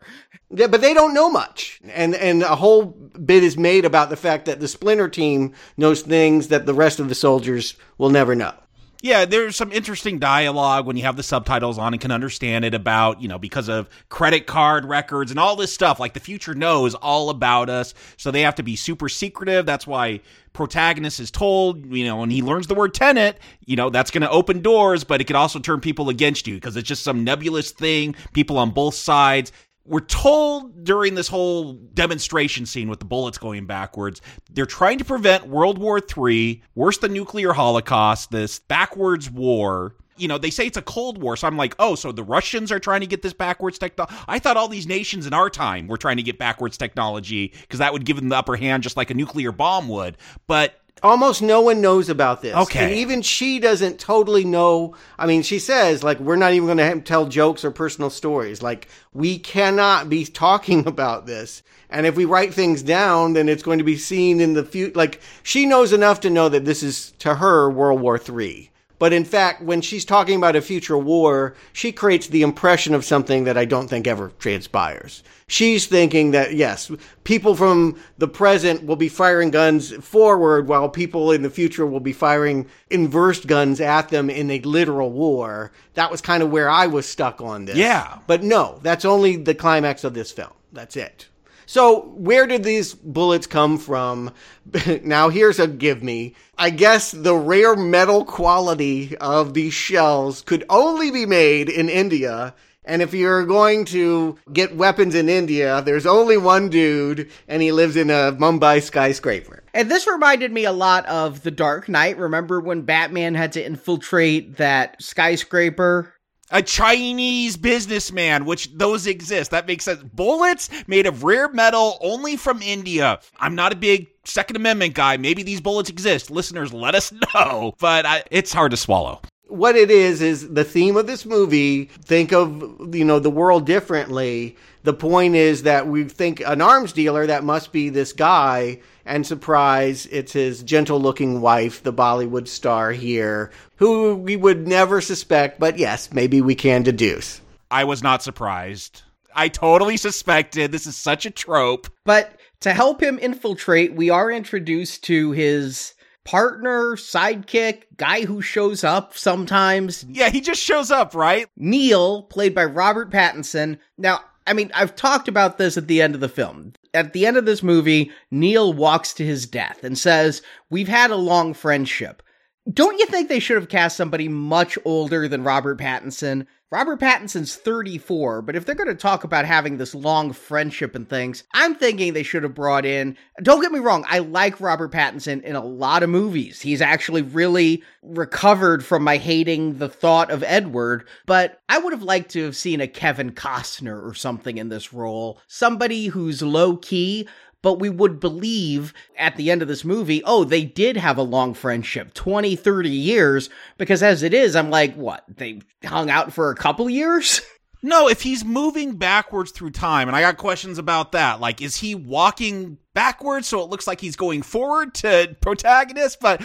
Yeah, 0.52 0.66
but 0.66 0.80
they 0.80 0.94
don't 0.94 1.14
know 1.14 1.30
much. 1.30 1.80
And 1.84 2.14
and 2.14 2.42
a 2.42 2.56
whole 2.56 2.86
bit 2.86 3.44
is 3.44 3.56
made 3.56 3.84
about 3.84 4.10
the 4.10 4.16
fact 4.16 4.46
that 4.46 4.58
the 4.58 4.68
splinter 4.68 5.08
team 5.08 5.54
knows 5.76 6.02
things 6.02 6.48
that 6.48 6.66
the 6.66 6.74
rest 6.74 6.98
of 6.98 7.08
the 7.08 7.14
soldiers 7.14 7.76
will 7.98 8.10
never 8.10 8.34
know. 8.34 8.54
Yeah, 9.02 9.24
there's 9.24 9.56
some 9.56 9.72
interesting 9.72 10.18
dialogue 10.18 10.84
when 10.84 10.96
you 10.96 11.04
have 11.04 11.16
the 11.16 11.22
subtitles 11.22 11.78
on 11.78 11.94
and 11.94 12.00
can 12.02 12.10
understand 12.10 12.66
it 12.66 12.74
about, 12.74 13.22
you 13.22 13.28
know, 13.28 13.38
because 13.38 13.70
of 13.70 13.88
credit 14.10 14.46
card 14.46 14.84
records 14.84 15.30
and 15.30 15.40
all 15.40 15.56
this 15.56 15.72
stuff. 15.72 15.98
Like 15.98 16.12
the 16.12 16.20
future 16.20 16.54
knows 16.54 16.94
all 16.94 17.30
about 17.30 17.70
us, 17.70 17.94
so 18.18 18.30
they 18.30 18.42
have 18.42 18.56
to 18.56 18.62
be 18.62 18.76
super 18.76 19.08
secretive. 19.08 19.64
That's 19.64 19.86
why 19.86 20.20
protagonist 20.52 21.18
is 21.18 21.30
told, 21.30 21.86
you 21.94 22.04
know, 22.04 22.18
when 22.18 22.28
he 22.28 22.42
learns 22.42 22.66
the 22.66 22.74
word 22.74 22.92
Tenet, 22.92 23.38
you 23.64 23.76
know, 23.76 23.88
that's 23.88 24.10
going 24.10 24.22
to 24.22 24.30
open 24.30 24.60
doors, 24.60 25.02
but 25.04 25.22
it 25.22 25.24
could 25.24 25.36
also 25.36 25.60
turn 25.60 25.80
people 25.80 26.10
against 26.10 26.46
you 26.46 26.56
because 26.56 26.76
it's 26.76 26.88
just 26.88 27.02
some 27.02 27.24
nebulous 27.24 27.70
thing, 27.70 28.14
people 28.34 28.58
on 28.58 28.70
both 28.70 28.94
sides. 28.94 29.50
We're 29.90 29.98
told 29.98 30.84
during 30.84 31.16
this 31.16 31.26
whole 31.26 31.72
demonstration 31.72 32.64
scene 32.64 32.88
with 32.88 33.00
the 33.00 33.04
bullets 33.04 33.38
going 33.38 33.66
backwards, 33.66 34.22
they're 34.48 34.64
trying 34.64 34.98
to 34.98 35.04
prevent 35.04 35.48
World 35.48 35.78
War 35.78 36.00
III, 36.00 36.62
worse 36.76 36.98
than 36.98 37.12
nuclear 37.12 37.52
holocaust, 37.52 38.30
this 38.30 38.60
backwards 38.60 39.28
war 39.28 39.96
you 40.20 40.28
know, 40.28 40.38
they 40.38 40.50
say 40.50 40.66
it's 40.66 40.76
a 40.76 40.82
Cold 40.82 41.18
War. 41.18 41.36
So 41.36 41.46
I'm 41.46 41.56
like, 41.56 41.74
oh, 41.78 41.94
so 41.94 42.12
the 42.12 42.22
Russians 42.22 42.70
are 42.70 42.78
trying 42.78 43.00
to 43.00 43.06
get 43.06 43.22
this 43.22 43.32
backwards 43.32 43.78
technology. 43.78 44.14
I 44.28 44.38
thought 44.38 44.56
all 44.56 44.68
these 44.68 44.86
nations 44.86 45.26
in 45.26 45.32
our 45.32 45.48
time 45.48 45.86
were 45.86 45.96
trying 45.96 46.18
to 46.18 46.22
get 46.22 46.38
backwards 46.38 46.76
technology 46.76 47.54
because 47.62 47.78
that 47.78 47.92
would 47.92 48.04
give 48.04 48.16
them 48.16 48.28
the 48.28 48.36
upper 48.36 48.56
hand 48.56 48.82
just 48.82 48.96
like 48.96 49.10
a 49.10 49.14
nuclear 49.14 49.50
bomb 49.50 49.88
would. 49.88 50.18
But 50.46 50.79
Almost 51.02 51.40
no 51.40 51.60
one 51.62 51.80
knows 51.80 52.08
about 52.08 52.42
this. 52.42 52.54
Okay. 52.54 52.84
And 52.84 52.92
even 52.94 53.22
she 53.22 53.58
doesn't 53.58 53.98
totally 53.98 54.44
know. 54.44 54.94
I 55.18 55.26
mean, 55.26 55.42
she 55.42 55.58
says, 55.58 56.02
like, 56.02 56.20
we're 56.20 56.36
not 56.36 56.52
even 56.52 56.66
going 56.66 56.78
to 56.78 57.00
tell 57.00 57.26
jokes 57.26 57.64
or 57.64 57.70
personal 57.70 58.10
stories. 58.10 58.62
Like, 58.62 58.88
we 59.14 59.38
cannot 59.38 60.08
be 60.08 60.26
talking 60.26 60.86
about 60.86 61.26
this. 61.26 61.62
And 61.88 62.06
if 62.06 62.16
we 62.16 62.24
write 62.24 62.54
things 62.54 62.82
down, 62.82 63.32
then 63.32 63.48
it's 63.48 63.62
going 63.62 63.78
to 63.78 63.84
be 63.84 63.96
seen 63.96 64.40
in 64.40 64.52
the 64.52 64.64
future. 64.64 64.92
Like, 64.94 65.20
she 65.42 65.66
knows 65.66 65.92
enough 65.92 66.20
to 66.20 66.30
know 66.30 66.48
that 66.48 66.64
this 66.64 66.82
is, 66.82 67.12
to 67.18 67.36
her, 67.36 67.68
World 67.70 68.00
War 68.00 68.18
III. 68.18 68.69
But 69.00 69.14
in 69.14 69.24
fact, 69.24 69.62
when 69.62 69.80
she's 69.80 70.04
talking 70.04 70.36
about 70.36 70.56
a 70.56 70.60
future 70.60 70.98
war, 70.98 71.54
she 71.72 71.90
creates 71.90 72.26
the 72.26 72.42
impression 72.42 72.92
of 72.92 73.02
something 73.02 73.44
that 73.44 73.56
I 73.56 73.64
don't 73.64 73.88
think 73.88 74.06
ever 74.06 74.30
transpires. 74.38 75.24
She's 75.46 75.86
thinking 75.86 76.32
that, 76.32 76.52
yes, 76.52 76.92
people 77.24 77.56
from 77.56 77.98
the 78.18 78.28
present 78.28 78.84
will 78.84 78.96
be 78.96 79.08
firing 79.08 79.50
guns 79.50 79.90
forward 80.04 80.68
while 80.68 80.90
people 80.90 81.32
in 81.32 81.40
the 81.40 81.48
future 81.48 81.86
will 81.86 82.00
be 82.00 82.12
firing 82.12 82.68
inversed 82.90 83.46
guns 83.46 83.80
at 83.80 84.10
them 84.10 84.28
in 84.28 84.50
a 84.50 84.60
literal 84.60 85.10
war. 85.10 85.72
That 85.94 86.10
was 86.10 86.20
kind 86.20 86.42
of 86.42 86.50
where 86.50 86.68
I 86.68 86.86
was 86.86 87.08
stuck 87.08 87.40
on 87.40 87.64
this. 87.64 87.76
Yeah. 87.76 88.18
But 88.26 88.42
no, 88.42 88.80
that's 88.82 89.06
only 89.06 89.36
the 89.36 89.54
climax 89.54 90.04
of 90.04 90.12
this 90.12 90.30
film. 90.30 90.52
That's 90.72 90.94
it. 90.94 91.29
So, 91.70 92.00
where 92.16 92.48
did 92.48 92.64
these 92.64 92.94
bullets 92.94 93.46
come 93.46 93.78
from? 93.78 94.34
now, 95.04 95.28
here's 95.28 95.60
a 95.60 95.68
give 95.68 96.02
me. 96.02 96.34
I 96.58 96.70
guess 96.70 97.12
the 97.12 97.36
rare 97.36 97.76
metal 97.76 98.24
quality 98.24 99.16
of 99.18 99.54
these 99.54 99.72
shells 99.72 100.42
could 100.42 100.64
only 100.68 101.12
be 101.12 101.26
made 101.26 101.68
in 101.68 101.88
India. 101.88 102.56
And 102.84 103.02
if 103.02 103.14
you're 103.14 103.46
going 103.46 103.84
to 103.84 104.36
get 104.52 104.74
weapons 104.74 105.14
in 105.14 105.28
India, 105.28 105.80
there's 105.82 106.06
only 106.06 106.36
one 106.36 106.70
dude, 106.70 107.30
and 107.46 107.62
he 107.62 107.70
lives 107.70 107.94
in 107.94 108.10
a 108.10 108.32
Mumbai 108.32 108.82
skyscraper. 108.82 109.62
And 109.72 109.88
this 109.88 110.08
reminded 110.08 110.50
me 110.50 110.64
a 110.64 110.72
lot 110.72 111.06
of 111.06 111.44
The 111.44 111.52
Dark 111.52 111.88
Knight. 111.88 112.18
Remember 112.18 112.58
when 112.58 112.82
Batman 112.82 113.36
had 113.36 113.52
to 113.52 113.64
infiltrate 113.64 114.56
that 114.56 115.00
skyscraper? 115.00 116.14
A 116.50 116.62
Chinese 116.62 117.56
businessman, 117.56 118.44
which 118.44 118.72
those 118.74 119.06
exist. 119.06 119.50
That 119.50 119.66
makes 119.66 119.84
sense. 119.84 120.02
Bullets 120.02 120.68
made 120.86 121.06
of 121.06 121.24
rare 121.24 121.48
metal 121.48 121.98
only 122.00 122.36
from 122.36 122.62
India. 122.62 123.20
I'm 123.38 123.54
not 123.54 123.72
a 123.72 123.76
big 123.76 124.08
Second 124.24 124.56
Amendment 124.56 124.94
guy. 124.94 125.16
Maybe 125.16 125.42
these 125.42 125.60
bullets 125.60 125.90
exist. 125.90 126.30
Listeners, 126.30 126.72
let 126.72 126.94
us 126.94 127.12
know. 127.34 127.74
But 127.78 128.06
I, 128.06 128.24
it's 128.30 128.52
hard 128.52 128.70
to 128.72 128.76
swallow. 128.76 129.20
What 129.50 129.76
it 129.76 129.90
is 129.90 130.22
is 130.22 130.48
the 130.48 130.64
theme 130.64 130.96
of 130.96 131.06
this 131.06 131.26
movie. 131.26 131.84
Think 131.84 132.32
of 132.32 132.94
you 132.94 133.04
know 133.04 133.18
the 133.18 133.30
world 133.30 133.66
differently. 133.66 134.56
The 134.84 134.94
point 134.94 135.34
is 135.34 135.64
that 135.64 135.86
we 135.86 136.04
think 136.04 136.40
an 136.46 136.62
arms 136.62 136.92
dealer 136.92 137.26
that 137.26 137.44
must 137.44 137.72
be 137.72 137.90
this 137.90 138.12
guy, 138.12 138.80
and 139.04 139.26
surprise, 139.26 140.06
it's 140.06 140.32
his 140.32 140.62
gentle 140.62 141.00
looking 141.00 141.40
wife, 141.40 141.82
the 141.82 141.92
Bollywood 141.92 142.48
star 142.48 142.92
here, 142.92 143.50
who 143.76 144.14
we 144.14 144.36
would 144.36 144.66
never 144.66 145.00
suspect, 145.00 145.60
but 145.60 145.78
yes, 145.78 146.12
maybe 146.12 146.40
we 146.40 146.54
can 146.54 146.82
deduce. 146.82 147.42
I 147.70 147.84
was 147.84 148.02
not 148.02 148.22
surprised. 148.22 149.02
I 149.34 149.48
totally 149.48 149.96
suspected. 149.96 150.72
This 150.72 150.86
is 150.86 150.96
such 150.96 151.26
a 151.26 151.30
trope. 151.30 151.88
But 152.04 152.40
to 152.60 152.72
help 152.72 153.02
him 153.02 153.18
infiltrate, 153.18 153.94
we 153.94 154.10
are 154.10 154.30
introduced 154.30 155.04
to 155.04 155.32
his 155.32 155.94
partner, 156.30 156.94
sidekick, 156.94 157.82
guy 157.96 158.24
who 158.24 158.40
shows 158.40 158.84
up 158.84 159.18
sometimes. 159.18 160.06
Yeah, 160.08 160.30
he 160.30 160.40
just 160.40 160.62
shows 160.62 160.92
up, 160.92 161.12
right? 161.12 161.48
Neil, 161.56 162.22
played 162.22 162.54
by 162.54 162.66
Robert 162.66 163.10
Pattinson. 163.10 163.80
Now, 163.98 164.20
I 164.46 164.52
mean, 164.52 164.70
I've 164.72 164.94
talked 164.94 165.26
about 165.26 165.58
this 165.58 165.76
at 165.76 165.88
the 165.88 166.00
end 166.00 166.14
of 166.14 166.20
the 166.20 166.28
film. 166.28 166.74
At 166.94 167.14
the 167.14 167.26
end 167.26 167.36
of 167.36 167.46
this 167.46 167.64
movie, 167.64 168.12
Neil 168.30 168.72
walks 168.72 169.12
to 169.14 169.26
his 169.26 169.44
death 169.44 169.82
and 169.82 169.98
says, 169.98 170.40
We've 170.70 170.86
had 170.86 171.10
a 171.10 171.16
long 171.16 171.52
friendship. 171.52 172.22
Don't 172.70 172.98
you 172.98 173.06
think 173.06 173.28
they 173.28 173.40
should 173.40 173.56
have 173.56 173.70
cast 173.70 173.96
somebody 173.96 174.28
much 174.28 174.78
older 174.84 175.28
than 175.28 175.44
Robert 175.44 175.78
Pattinson? 175.78 176.46
Robert 176.70 177.00
Pattinson's 177.00 177.56
34, 177.56 178.42
but 178.42 178.54
if 178.54 178.64
they're 178.64 178.76
going 178.76 178.86
to 178.86 178.94
talk 178.94 179.24
about 179.24 179.44
having 179.44 179.76
this 179.76 179.92
long 179.92 180.32
friendship 180.32 180.94
and 180.94 181.08
things, 181.08 181.42
I'm 181.52 181.74
thinking 181.74 182.12
they 182.12 182.22
should 182.22 182.44
have 182.44 182.54
brought 182.54 182.84
in. 182.84 183.16
Don't 183.42 183.60
get 183.60 183.72
me 183.72 183.80
wrong, 183.80 184.04
I 184.06 184.20
like 184.20 184.60
Robert 184.60 184.92
Pattinson 184.92 185.42
in 185.42 185.56
a 185.56 185.64
lot 185.64 186.04
of 186.04 186.10
movies. 186.10 186.60
He's 186.60 186.80
actually 186.80 187.22
really 187.22 187.82
recovered 188.02 188.84
from 188.84 189.02
my 189.02 189.16
hating 189.16 189.78
the 189.78 189.88
thought 189.88 190.30
of 190.30 190.44
Edward, 190.44 191.08
but 191.26 191.60
I 191.68 191.78
would 191.78 191.92
have 191.92 192.04
liked 192.04 192.30
to 192.32 192.44
have 192.44 192.54
seen 192.54 192.80
a 192.80 192.86
Kevin 192.86 193.32
Costner 193.32 194.06
or 194.08 194.14
something 194.14 194.58
in 194.58 194.68
this 194.68 194.92
role. 194.92 195.40
Somebody 195.48 196.06
who's 196.06 196.40
low 196.40 196.76
key, 196.76 197.26
but 197.62 197.78
we 197.78 197.88
would 197.88 198.20
believe 198.20 198.94
at 199.16 199.36
the 199.36 199.50
end 199.50 199.62
of 199.62 199.68
this 199.68 199.84
movie, 199.84 200.22
oh, 200.24 200.44
they 200.44 200.64
did 200.64 200.96
have 200.96 201.18
a 201.18 201.22
long 201.22 201.54
friendship, 201.54 202.14
20, 202.14 202.56
30 202.56 202.90
years, 202.90 203.50
because 203.78 204.02
as 204.02 204.22
it 204.22 204.34
is, 204.34 204.56
I'm 204.56 204.70
like, 204.70 204.94
what? 204.94 205.24
They 205.28 205.60
hung 205.84 206.10
out 206.10 206.32
for 206.32 206.50
a 206.50 206.56
couple 206.56 206.88
years? 206.88 207.40
No, 207.82 208.08
if 208.08 208.20
he's 208.20 208.44
moving 208.44 208.96
backwards 208.96 209.52
through 209.52 209.70
time, 209.70 210.06
and 210.06 210.14
I 210.14 210.20
got 210.20 210.36
questions 210.36 210.78
about 210.78 211.12
that. 211.12 211.40
Like, 211.40 211.62
is 211.62 211.76
he 211.76 211.94
walking 211.94 212.76
backwards 212.92 213.48
so 213.48 213.62
it 213.62 213.70
looks 213.70 213.86
like 213.86 214.00
he's 214.00 214.16
going 214.16 214.42
forward 214.42 214.92
to 214.96 215.34
protagonist? 215.40 216.18
But 216.20 216.42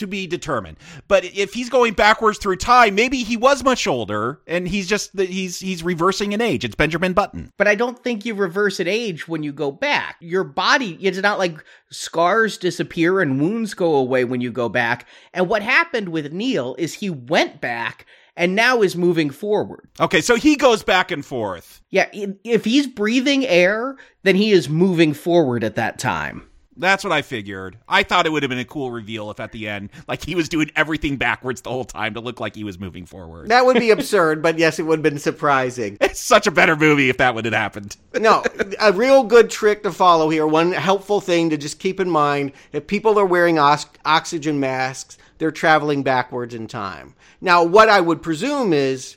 to 0.00 0.06
be 0.06 0.26
determined. 0.26 0.76
But 1.08 1.24
if 1.24 1.54
he's 1.54 1.70
going 1.70 1.94
backwards 1.94 2.38
through 2.38 2.56
time, 2.56 2.94
maybe 2.94 3.22
he 3.22 3.36
was 3.36 3.64
much 3.64 3.86
older 3.86 4.40
and 4.46 4.68
he's 4.68 4.88
just 4.88 5.18
he's 5.18 5.60
he's 5.60 5.82
reversing 5.82 6.34
an 6.34 6.40
age. 6.40 6.64
It's 6.64 6.74
Benjamin 6.74 7.12
Button. 7.12 7.50
But 7.56 7.68
I 7.68 7.74
don't 7.74 8.02
think 8.02 8.24
you 8.24 8.34
reverse 8.34 8.80
an 8.80 8.88
age 8.88 9.28
when 9.28 9.42
you 9.42 9.52
go 9.52 9.70
back. 9.70 10.16
Your 10.20 10.44
body 10.44 10.98
it's 11.00 11.18
not 11.18 11.38
like 11.38 11.64
scars 11.90 12.58
disappear 12.58 13.20
and 13.20 13.40
wounds 13.40 13.74
go 13.74 13.94
away 13.94 14.24
when 14.24 14.40
you 14.40 14.50
go 14.50 14.68
back. 14.68 15.06
And 15.32 15.48
what 15.48 15.62
happened 15.62 16.08
with 16.10 16.32
Neil 16.32 16.74
is 16.78 16.94
he 16.94 17.10
went 17.10 17.60
back 17.60 18.06
and 18.36 18.54
now 18.54 18.82
is 18.82 18.96
moving 18.96 19.30
forward. 19.30 19.88
Okay, 20.00 20.20
so 20.20 20.34
he 20.34 20.56
goes 20.56 20.82
back 20.82 21.10
and 21.10 21.24
forth. 21.24 21.82
Yeah, 21.90 22.08
if 22.12 22.64
he's 22.64 22.86
breathing 22.86 23.44
air, 23.46 23.96
then 24.22 24.36
he 24.36 24.52
is 24.52 24.68
moving 24.68 25.12
forward 25.12 25.62
at 25.62 25.74
that 25.74 25.98
time. 25.98 26.49
That's 26.80 27.04
what 27.04 27.12
I 27.12 27.22
figured. 27.22 27.76
I 27.86 28.02
thought 28.02 28.26
it 28.26 28.32
would 28.32 28.42
have 28.42 28.50
been 28.50 28.58
a 28.58 28.64
cool 28.64 28.90
reveal 28.90 29.30
if 29.30 29.38
at 29.38 29.52
the 29.52 29.68
end, 29.68 29.90
like 30.08 30.24
he 30.24 30.34
was 30.34 30.48
doing 30.48 30.70
everything 30.74 31.16
backwards 31.16 31.60
the 31.60 31.70
whole 31.70 31.84
time 31.84 32.14
to 32.14 32.20
look 32.20 32.40
like 32.40 32.56
he 32.56 32.64
was 32.64 32.78
moving 32.78 33.04
forward. 33.04 33.48
That 33.50 33.66
would 33.66 33.78
be 33.78 33.90
absurd, 33.90 34.42
but 34.42 34.58
yes, 34.58 34.78
it 34.78 34.84
would 34.84 34.98
have 34.98 35.02
been 35.02 35.18
surprising. 35.18 35.98
It's 36.00 36.20
such 36.20 36.46
a 36.46 36.50
better 36.50 36.76
movie 36.76 37.10
if 37.10 37.18
that 37.18 37.34
would 37.34 37.44
have 37.44 37.54
happened. 37.54 37.96
no, 38.14 38.42
a 38.80 38.92
real 38.92 39.22
good 39.24 39.50
trick 39.50 39.82
to 39.82 39.92
follow 39.92 40.30
here. 40.30 40.46
One 40.46 40.72
helpful 40.72 41.20
thing 41.20 41.50
to 41.50 41.58
just 41.58 41.78
keep 41.78 42.00
in 42.00 42.08
mind 42.08 42.52
if 42.72 42.86
people 42.86 43.18
are 43.18 43.26
wearing 43.26 43.58
os- 43.58 43.86
oxygen 44.04 44.58
masks, 44.58 45.18
they're 45.38 45.50
traveling 45.50 46.02
backwards 46.02 46.54
in 46.54 46.66
time. 46.66 47.14
Now, 47.40 47.62
what 47.62 47.88
I 47.88 48.00
would 48.00 48.22
presume 48.22 48.72
is 48.72 49.16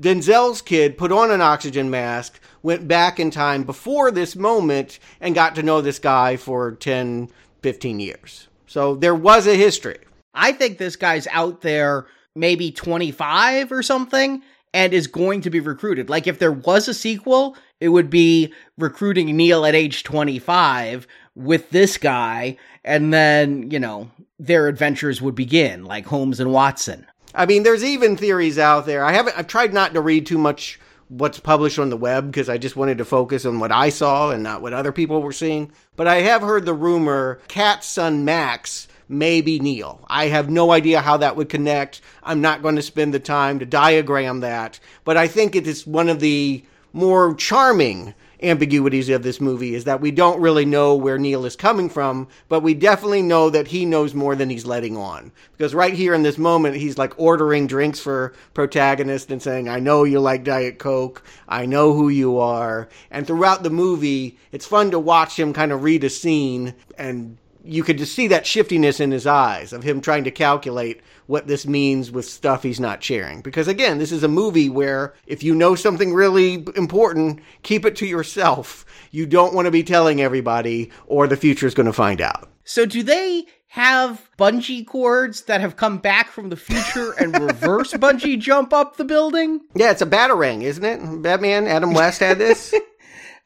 Denzel's 0.00 0.62
kid 0.62 0.98
put 0.98 1.12
on 1.12 1.30
an 1.30 1.40
oxygen 1.40 1.90
mask, 1.90 2.40
went 2.64 2.88
back 2.88 3.20
in 3.20 3.30
time 3.30 3.62
before 3.62 4.10
this 4.10 4.34
moment, 4.34 4.98
and 5.20 5.34
got 5.34 5.54
to 5.54 5.62
know 5.62 5.80
this 5.80 6.00
guy 6.00 6.36
for 6.36 6.72
10, 6.72 7.28
15 7.62 8.00
years. 8.00 8.48
So 8.66 8.96
there 8.96 9.14
was 9.14 9.46
a 9.46 9.54
history. 9.54 9.98
I 10.34 10.50
think 10.50 10.78
this 10.78 10.96
guy's 10.96 11.28
out 11.28 11.60
there 11.60 12.06
maybe 12.34 12.72
25 12.72 13.70
or 13.70 13.82
something 13.84 14.42
and 14.72 14.92
is 14.92 15.06
going 15.06 15.42
to 15.42 15.50
be 15.50 15.60
recruited. 15.60 16.10
Like 16.10 16.26
if 16.26 16.40
there 16.40 16.50
was 16.50 16.88
a 16.88 16.94
sequel, 16.94 17.56
it 17.80 17.90
would 17.90 18.10
be 18.10 18.52
recruiting 18.76 19.36
Neil 19.36 19.64
at 19.64 19.76
age 19.76 20.02
25 20.02 21.06
with 21.36 21.70
this 21.70 21.96
guy 21.96 22.56
and 22.84 23.14
then, 23.14 23.70
you 23.70 23.78
know, 23.78 24.10
their 24.38 24.66
adventures 24.66 25.22
would 25.22 25.36
begin 25.36 25.84
like 25.84 26.06
Holmes 26.06 26.40
and 26.40 26.52
Watson. 26.52 27.06
I 27.34 27.46
mean, 27.46 27.62
there's 27.62 27.84
even 27.84 28.16
theories 28.16 28.58
out 28.58 28.86
there. 28.86 29.04
I 29.04 29.12
haven't. 29.12 29.36
I've 29.36 29.48
tried 29.48 29.72
not 29.72 29.94
to 29.94 30.00
read 30.00 30.26
too 30.26 30.38
much 30.38 30.78
what's 31.18 31.38
published 31.38 31.78
on 31.78 31.90
the 31.90 31.96
web 31.96 32.26
because 32.26 32.48
I 32.48 32.58
just 32.58 32.76
wanted 32.76 32.98
to 32.98 33.04
focus 33.04 33.46
on 33.46 33.60
what 33.60 33.72
I 33.72 33.88
saw 33.88 34.30
and 34.30 34.42
not 34.42 34.62
what 34.62 34.72
other 34.72 34.92
people 34.92 35.22
were 35.22 35.32
seeing. 35.32 35.70
But 35.96 36.08
I 36.08 36.16
have 36.22 36.42
heard 36.42 36.66
the 36.66 36.74
rumor 36.74 37.40
Kat's 37.48 37.86
son 37.86 38.24
Max 38.24 38.88
maybe 39.08 39.58
Neil. 39.58 40.04
I 40.08 40.26
have 40.26 40.50
no 40.50 40.72
idea 40.72 41.00
how 41.00 41.18
that 41.18 41.36
would 41.36 41.48
connect. 41.48 42.00
I'm 42.22 42.40
not 42.40 42.62
going 42.62 42.76
to 42.76 42.82
spend 42.82 43.14
the 43.14 43.20
time 43.20 43.58
to 43.58 43.66
diagram 43.66 44.40
that, 44.40 44.80
but 45.04 45.16
I 45.16 45.28
think 45.28 45.54
it 45.54 45.66
is 45.66 45.86
one 45.86 46.08
of 46.08 46.20
the 46.20 46.64
more 46.92 47.34
charming 47.34 48.14
ambiguities 48.44 49.08
of 49.08 49.22
this 49.22 49.40
movie 49.40 49.74
is 49.74 49.84
that 49.84 50.00
we 50.00 50.10
don't 50.10 50.40
really 50.40 50.64
know 50.64 50.94
where 50.94 51.18
Neil 51.18 51.44
is 51.44 51.56
coming 51.56 51.88
from, 51.88 52.28
but 52.48 52.60
we 52.60 52.74
definitely 52.74 53.22
know 53.22 53.50
that 53.50 53.68
he 53.68 53.84
knows 53.84 54.14
more 54.14 54.36
than 54.36 54.50
he's 54.50 54.66
letting 54.66 54.96
on. 54.96 55.32
Because 55.56 55.74
right 55.74 55.94
here 55.94 56.14
in 56.14 56.22
this 56.22 56.38
moment, 56.38 56.76
he's 56.76 56.98
like 56.98 57.18
ordering 57.18 57.66
drinks 57.66 58.00
for 58.00 58.34
protagonist 58.52 59.30
and 59.30 59.42
saying, 59.42 59.68
I 59.68 59.80
know 59.80 60.04
you 60.04 60.20
like 60.20 60.44
Diet 60.44 60.78
Coke. 60.78 61.22
I 61.48 61.66
know 61.66 61.92
who 61.94 62.08
you 62.08 62.38
are. 62.38 62.88
And 63.10 63.26
throughout 63.26 63.62
the 63.62 63.70
movie, 63.70 64.38
it's 64.52 64.66
fun 64.66 64.90
to 64.90 64.98
watch 64.98 65.38
him 65.38 65.52
kind 65.52 65.72
of 65.72 65.82
read 65.82 66.04
a 66.04 66.10
scene 66.10 66.74
and 66.96 67.38
you 67.64 67.82
could 67.82 67.98
just 67.98 68.14
see 68.14 68.28
that 68.28 68.46
shiftiness 68.46 69.00
in 69.00 69.10
his 69.10 69.26
eyes 69.26 69.72
of 69.72 69.82
him 69.82 70.00
trying 70.00 70.24
to 70.24 70.30
calculate 70.30 71.00
what 71.26 71.46
this 71.46 71.66
means 71.66 72.10
with 72.10 72.26
stuff 72.26 72.62
he's 72.62 72.80
not 72.80 73.02
sharing. 73.02 73.40
Because 73.40 73.68
again, 73.68 73.98
this 73.98 74.12
is 74.12 74.22
a 74.22 74.28
movie 74.28 74.68
where 74.68 75.14
if 75.26 75.42
you 75.42 75.54
know 75.54 75.74
something 75.74 76.12
really 76.12 76.64
important, 76.76 77.40
keep 77.62 77.84
it 77.84 77.96
to 77.96 78.06
yourself. 78.06 78.84
You 79.10 79.26
don't 79.26 79.54
want 79.54 79.66
to 79.66 79.70
be 79.70 79.82
telling 79.82 80.20
everybody, 80.20 80.90
or 81.06 81.26
the 81.26 81.36
future 81.36 81.66
is 81.66 81.74
going 81.74 81.86
to 81.86 81.92
find 81.92 82.20
out. 82.20 82.50
So, 82.64 82.86
do 82.86 83.02
they 83.02 83.46
have 83.68 84.30
bungee 84.38 84.86
cords 84.86 85.42
that 85.42 85.60
have 85.60 85.76
come 85.76 85.98
back 85.98 86.30
from 86.30 86.48
the 86.48 86.56
future 86.56 87.12
and 87.18 87.38
reverse 87.38 87.92
bungee 87.92 88.38
jump 88.38 88.72
up 88.72 88.96
the 88.96 89.04
building? 89.04 89.60
Yeah, 89.74 89.90
it's 89.90 90.02
a 90.02 90.06
batarang, 90.06 90.62
isn't 90.62 90.84
it? 90.84 91.22
Batman, 91.22 91.66
Adam 91.66 91.92
West 91.92 92.20
had 92.20 92.38
this. 92.38 92.74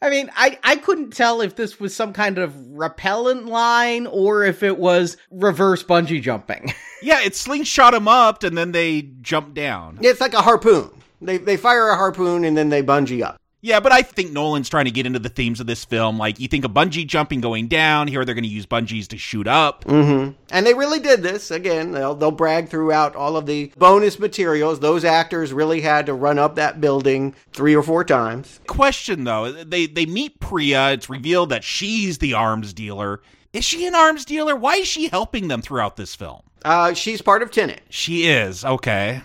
I 0.00 0.10
mean, 0.10 0.30
I, 0.36 0.58
I 0.62 0.76
couldn't 0.76 1.10
tell 1.10 1.40
if 1.40 1.56
this 1.56 1.80
was 1.80 1.94
some 1.94 2.12
kind 2.12 2.38
of 2.38 2.54
repellent 2.56 3.46
line 3.46 4.06
or 4.06 4.44
if 4.44 4.62
it 4.62 4.78
was 4.78 5.16
reverse 5.30 5.82
bungee 5.82 6.22
jumping. 6.22 6.72
yeah, 7.02 7.20
it 7.22 7.34
slingshot 7.34 7.94
them 7.94 8.06
up 8.06 8.44
and 8.44 8.56
then 8.56 8.70
they 8.72 9.10
jump 9.20 9.54
down. 9.54 9.98
It's 10.00 10.20
like 10.20 10.34
a 10.34 10.42
harpoon. 10.42 10.90
They, 11.20 11.38
they 11.38 11.56
fire 11.56 11.88
a 11.88 11.96
harpoon 11.96 12.44
and 12.44 12.56
then 12.56 12.68
they 12.68 12.82
bungee 12.82 13.24
up. 13.24 13.40
Yeah, 13.60 13.80
but 13.80 13.90
I 13.90 14.02
think 14.02 14.30
Nolan's 14.30 14.68
trying 14.68 14.84
to 14.84 14.92
get 14.92 15.04
into 15.04 15.18
the 15.18 15.28
themes 15.28 15.58
of 15.58 15.66
this 15.66 15.84
film. 15.84 16.16
Like, 16.16 16.38
you 16.38 16.46
think 16.46 16.64
of 16.64 16.70
bungee 16.70 17.04
jumping 17.04 17.40
going 17.40 17.66
down. 17.66 18.06
Here, 18.06 18.24
they're 18.24 18.36
going 18.36 18.44
to 18.44 18.48
use 18.48 18.66
bungees 18.66 19.08
to 19.08 19.18
shoot 19.18 19.48
up. 19.48 19.84
Mm-hmm. 19.84 20.32
And 20.50 20.66
they 20.66 20.74
really 20.74 21.00
did 21.00 21.24
this. 21.24 21.50
Again, 21.50 21.90
they'll, 21.90 22.14
they'll 22.14 22.30
brag 22.30 22.68
throughout 22.68 23.16
all 23.16 23.36
of 23.36 23.46
the 23.46 23.72
bonus 23.76 24.20
materials. 24.20 24.78
Those 24.78 25.04
actors 25.04 25.52
really 25.52 25.80
had 25.80 26.06
to 26.06 26.14
run 26.14 26.38
up 26.38 26.54
that 26.54 26.80
building 26.80 27.34
three 27.52 27.74
or 27.74 27.82
four 27.82 28.04
times. 28.04 28.60
Question, 28.68 29.24
though. 29.24 29.50
They, 29.50 29.86
they 29.86 30.06
meet 30.06 30.38
Priya. 30.38 30.92
It's 30.92 31.10
revealed 31.10 31.48
that 31.50 31.64
she's 31.64 32.18
the 32.18 32.34
arms 32.34 32.72
dealer. 32.72 33.20
Is 33.52 33.64
she 33.64 33.86
an 33.86 33.94
arms 33.96 34.24
dealer? 34.24 34.54
Why 34.54 34.74
is 34.74 34.86
she 34.86 35.08
helping 35.08 35.48
them 35.48 35.62
throughout 35.62 35.96
this 35.96 36.14
film? 36.14 36.42
Uh, 36.64 36.92
she's 36.92 37.22
part 37.22 37.42
of 37.42 37.50
Tenet. 37.50 37.80
She 37.88 38.28
is. 38.28 38.64
Okay. 38.64 39.22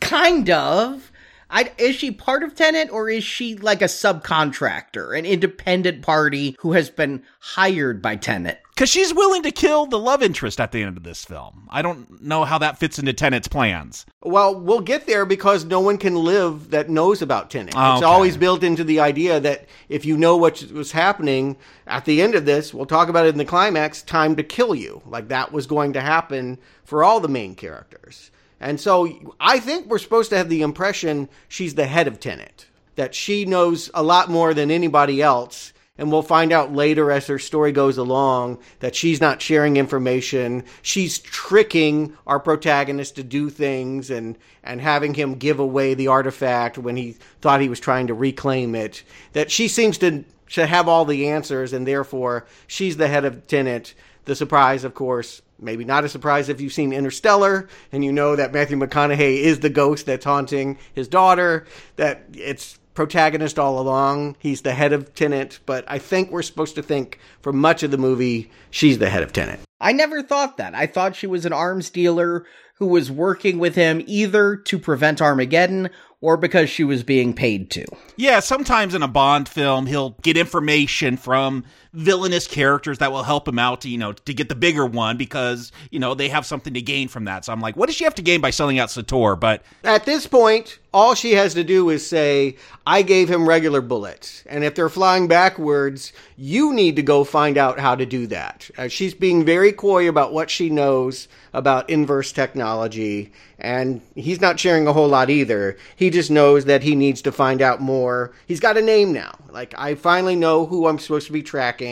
Kind 0.00 0.48
of. 0.48 1.10
I, 1.54 1.70
is 1.78 1.94
she 1.94 2.10
part 2.10 2.42
of 2.42 2.56
Tenet 2.56 2.90
or 2.90 3.08
is 3.08 3.22
she 3.22 3.54
like 3.54 3.80
a 3.80 3.84
subcontractor, 3.84 5.16
an 5.16 5.24
independent 5.24 6.02
party 6.02 6.56
who 6.58 6.72
has 6.72 6.90
been 6.90 7.22
hired 7.38 8.02
by 8.02 8.16
Tenet? 8.16 8.60
Because 8.74 8.88
she's 8.88 9.14
willing 9.14 9.44
to 9.44 9.52
kill 9.52 9.86
the 9.86 10.00
love 10.00 10.20
interest 10.20 10.60
at 10.60 10.72
the 10.72 10.82
end 10.82 10.96
of 10.96 11.04
this 11.04 11.24
film. 11.24 11.68
I 11.70 11.80
don't 11.80 12.20
know 12.20 12.42
how 12.42 12.58
that 12.58 12.78
fits 12.78 12.98
into 12.98 13.12
Tenet's 13.12 13.46
plans. 13.46 14.04
Well, 14.24 14.60
we'll 14.60 14.80
get 14.80 15.06
there 15.06 15.24
because 15.24 15.64
no 15.64 15.78
one 15.78 15.96
can 15.96 16.16
live 16.16 16.70
that 16.70 16.90
knows 16.90 17.22
about 17.22 17.50
Tenet. 17.50 17.74
Oh, 17.76 17.92
it's 17.92 18.02
okay. 18.02 18.12
always 18.12 18.36
built 18.36 18.64
into 18.64 18.82
the 18.82 18.98
idea 18.98 19.38
that 19.38 19.66
if 19.88 20.04
you 20.04 20.16
know 20.16 20.36
what 20.36 20.60
was 20.72 20.90
happening 20.90 21.56
at 21.86 22.04
the 22.04 22.20
end 22.20 22.34
of 22.34 22.46
this, 22.46 22.74
we'll 22.74 22.84
talk 22.84 23.08
about 23.08 23.26
it 23.26 23.28
in 23.28 23.38
the 23.38 23.44
climax, 23.44 24.02
time 24.02 24.34
to 24.34 24.42
kill 24.42 24.74
you. 24.74 25.02
Like 25.06 25.28
that 25.28 25.52
was 25.52 25.68
going 25.68 25.92
to 25.92 26.00
happen 26.00 26.58
for 26.82 27.04
all 27.04 27.20
the 27.20 27.28
main 27.28 27.54
characters. 27.54 28.32
And 28.64 28.80
so 28.80 29.36
I 29.38 29.60
think 29.60 29.86
we're 29.86 29.98
supposed 29.98 30.30
to 30.30 30.38
have 30.38 30.48
the 30.48 30.62
impression 30.62 31.28
she's 31.48 31.74
the 31.74 31.86
head 31.86 32.08
of 32.08 32.18
Tenet, 32.18 32.66
that 32.96 33.14
she 33.14 33.44
knows 33.44 33.90
a 33.92 34.02
lot 34.02 34.30
more 34.30 34.54
than 34.54 34.70
anybody 34.70 35.20
else. 35.20 35.74
And 35.98 36.10
we'll 36.10 36.22
find 36.22 36.50
out 36.50 36.72
later 36.72 37.12
as 37.12 37.26
her 37.26 37.38
story 37.38 37.72
goes 37.72 37.98
along 37.98 38.58
that 38.80 38.96
she's 38.96 39.20
not 39.20 39.42
sharing 39.42 39.76
information. 39.76 40.64
She's 40.80 41.18
tricking 41.18 42.16
our 42.26 42.40
protagonist 42.40 43.16
to 43.16 43.22
do 43.22 43.50
things 43.50 44.10
and, 44.10 44.36
and 44.62 44.80
having 44.80 45.12
him 45.12 45.34
give 45.34 45.60
away 45.60 45.92
the 45.92 46.08
artifact 46.08 46.78
when 46.78 46.96
he 46.96 47.16
thought 47.42 47.60
he 47.60 47.68
was 47.68 47.80
trying 47.80 48.06
to 48.06 48.14
reclaim 48.14 48.74
it. 48.74 49.02
That 49.34 49.50
she 49.50 49.68
seems 49.68 49.98
to, 49.98 50.24
to 50.52 50.66
have 50.66 50.88
all 50.88 51.04
the 51.04 51.28
answers 51.28 51.74
and 51.74 51.86
therefore 51.86 52.46
she's 52.66 52.96
the 52.96 53.08
head 53.08 53.26
of 53.26 53.46
Tenet. 53.46 53.92
The 54.24 54.34
surprise, 54.34 54.84
of 54.84 54.94
course, 54.94 55.42
maybe 55.58 55.84
not 55.84 56.04
a 56.04 56.08
surprise 56.08 56.48
if 56.48 56.60
you've 56.60 56.72
seen 56.72 56.92
Interstellar 56.92 57.68
and 57.92 58.04
you 58.04 58.12
know 58.12 58.36
that 58.36 58.52
Matthew 58.52 58.76
McConaughey 58.76 59.38
is 59.38 59.60
the 59.60 59.70
ghost 59.70 60.06
that's 60.06 60.24
haunting 60.24 60.78
his 60.92 61.08
daughter, 61.08 61.66
that 61.96 62.24
it's 62.32 62.78
protagonist 62.94 63.58
all 63.58 63.78
along. 63.78 64.36
He's 64.38 64.62
the 64.62 64.74
head 64.74 64.92
of 64.92 65.14
Tenet, 65.14 65.58
but 65.66 65.84
I 65.88 65.98
think 65.98 66.30
we're 66.30 66.42
supposed 66.42 66.76
to 66.76 66.82
think 66.82 67.18
for 67.42 67.52
much 67.52 67.82
of 67.82 67.90
the 67.90 67.98
movie, 67.98 68.50
she's 68.70 68.98
the 68.98 69.10
head 69.10 69.22
of 69.22 69.32
Tenet. 69.32 69.60
I 69.80 69.92
never 69.92 70.22
thought 70.22 70.56
that. 70.56 70.74
I 70.74 70.86
thought 70.86 71.16
she 71.16 71.26
was 71.26 71.44
an 71.44 71.52
arms 71.52 71.90
dealer 71.90 72.46
who 72.76 72.86
was 72.86 73.10
working 73.10 73.58
with 73.58 73.74
him 73.74 74.02
either 74.06 74.56
to 74.56 74.78
prevent 74.78 75.20
Armageddon 75.20 75.90
or 76.20 76.36
because 76.36 76.70
she 76.70 76.84
was 76.84 77.02
being 77.02 77.34
paid 77.34 77.70
to. 77.70 77.84
Yeah, 78.16 78.40
sometimes 78.40 78.94
in 78.94 79.02
a 79.02 79.08
Bond 79.08 79.48
film, 79.48 79.86
he'll 79.86 80.16
get 80.22 80.36
information 80.36 81.16
from 81.16 81.64
villainous 81.94 82.48
characters 82.48 82.98
that 82.98 83.12
will 83.12 83.22
help 83.22 83.46
him 83.46 83.58
out 83.58 83.82
to, 83.82 83.88
you 83.88 83.96
know, 83.96 84.12
to 84.12 84.34
get 84.34 84.48
the 84.48 84.54
bigger 84.54 84.84
one 84.84 85.16
because, 85.16 85.70
you 85.90 86.00
know, 86.00 86.14
they 86.14 86.28
have 86.28 86.44
something 86.44 86.74
to 86.74 86.82
gain 86.82 87.06
from 87.08 87.24
that. 87.24 87.44
So 87.44 87.52
I'm 87.52 87.60
like, 87.60 87.76
what 87.76 87.86
does 87.86 87.94
she 87.94 88.04
have 88.04 88.16
to 88.16 88.22
gain 88.22 88.40
by 88.40 88.50
selling 88.50 88.78
out 88.78 88.90
Sator? 88.90 89.36
But 89.36 89.62
at 89.84 90.04
this 90.04 90.26
point, 90.26 90.80
all 90.92 91.14
she 91.14 91.32
has 91.32 91.54
to 91.54 91.64
do 91.64 91.90
is 91.90 92.06
say, 92.06 92.56
I 92.86 93.02
gave 93.02 93.28
him 93.28 93.48
regular 93.48 93.80
bullets. 93.80 94.44
And 94.46 94.64
if 94.64 94.74
they're 94.74 94.88
flying 94.88 95.28
backwards, 95.28 96.12
you 96.36 96.72
need 96.72 96.96
to 96.96 97.02
go 97.02 97.24
find 97.24 97.58
out 97.58 97.78
how 97.78 97.94
to 97.94 98.06
do 98.06 98.26
that. 98.28 98.70
Uh, 98.76 98.88
she's 98.88 99.14
being 99.14 99.44
very 99.44 99.72
coy 99.72 100.08
about 100.08 100.32
what 100.32 100.50
she 100.50 100.70
knows 100.70 101.28
about 101.52 101.90
inverse 101.90 102.32
technology. 102.32 103.32
And 103.58 104.02
he's 104.14 104.40
not 104.40 104.60
sharing 104.60 104.86
a 104.86 104.92
whole 104.92 105.08
lot 105.08 105.30
either. 105.30 105.76
He 105.96 106.10
just 106.10 106.30
knows 106.30 106.64
that 106.66 106.82
he 106.82 106.94
needs 106.94 107.22
to 107.22 107.32
find 107.32 107.62
out 107.62 107.80
more. 107.80 108.32
He's 108.46 108.60
got 108.60 108.76
a 108.76 108.82
name 108.82 109.12
now. 109.12 109.36
Like, 109.50 109.74
I 109.78 109.94
finally 109.94 110.36
know 110.36 110.66
who 110.66 110.86
I'm 110.86 110.98
supposed 110.98 111.26
to 111.28 111.32
be 111.32 111.42
tracking. 111.42 111.83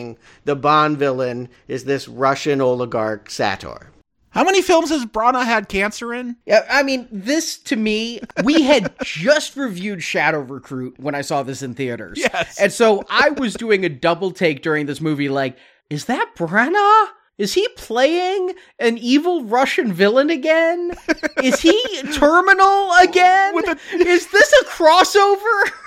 The 0.44 0.56
Bond 0.56 0.98
villain 0.98 1.48
is 1.68 1.84
this 1.84 2.08
Russian 2.08 2.60
oligarch, 2.60 3.30
Sator. 3.30 3.88
How 4.30 4.44
many 4.44 4.62
films 4.62 4.88
has 4.88 5.04
Branagh 5.04 5.44
had 5.44 5.68
cancer 5.68 6.14
in? 6.14 6.36
Yeah, 6.46 6.64
I 6.70 6.82
mean, 6.82 7.06
this 7.12 7.58
to 7.64 7.76
me, 7.76 8.20
we 8.44 8.62
had 8.62 8.94
just 9.02 9.56
reviewed 9.56 10.02
Shadow 10.02 10.40
Recruit 10.40 10.98
when 10.98 11.14
I 11.14 11.20
saw 11.20 11.42
this 11.42 11.60
in 11.62 11.74
theaters. 11.74 12.18
Yes. 12.18 12.58
And 12.58 12.72
so 12.72 13.04
I 13.10 13.28
was 13.30 13.52
doing 13.54 13.84
a 13.84 13.90
double 13.90 14.30
take 14.30 14.62
during 14.62 14.86
this 14.86 15.02
movie, 15.02 15.28
like, 15.28 15.58
is 15.90 16.06
that 16.06 16.30
Branagh? 16.34 17.08
Is 17.38 17.54
he 17.54 17.66
playing 17.76 18.52
an 18.78 18.96
evil 18.98 19.44
Russian 19.44 19.92
villain 19.92 20.30
again? 20.30 20.92
Is 21.42 21.60
he 21.60 21.74
terminal 22.12 22.92
again? 23.02 23.54
A- 23.68 23.76
Is 23.96 24.28
this 24.28 24.52
a 24.62 24.64
crossover? 24.66 25.70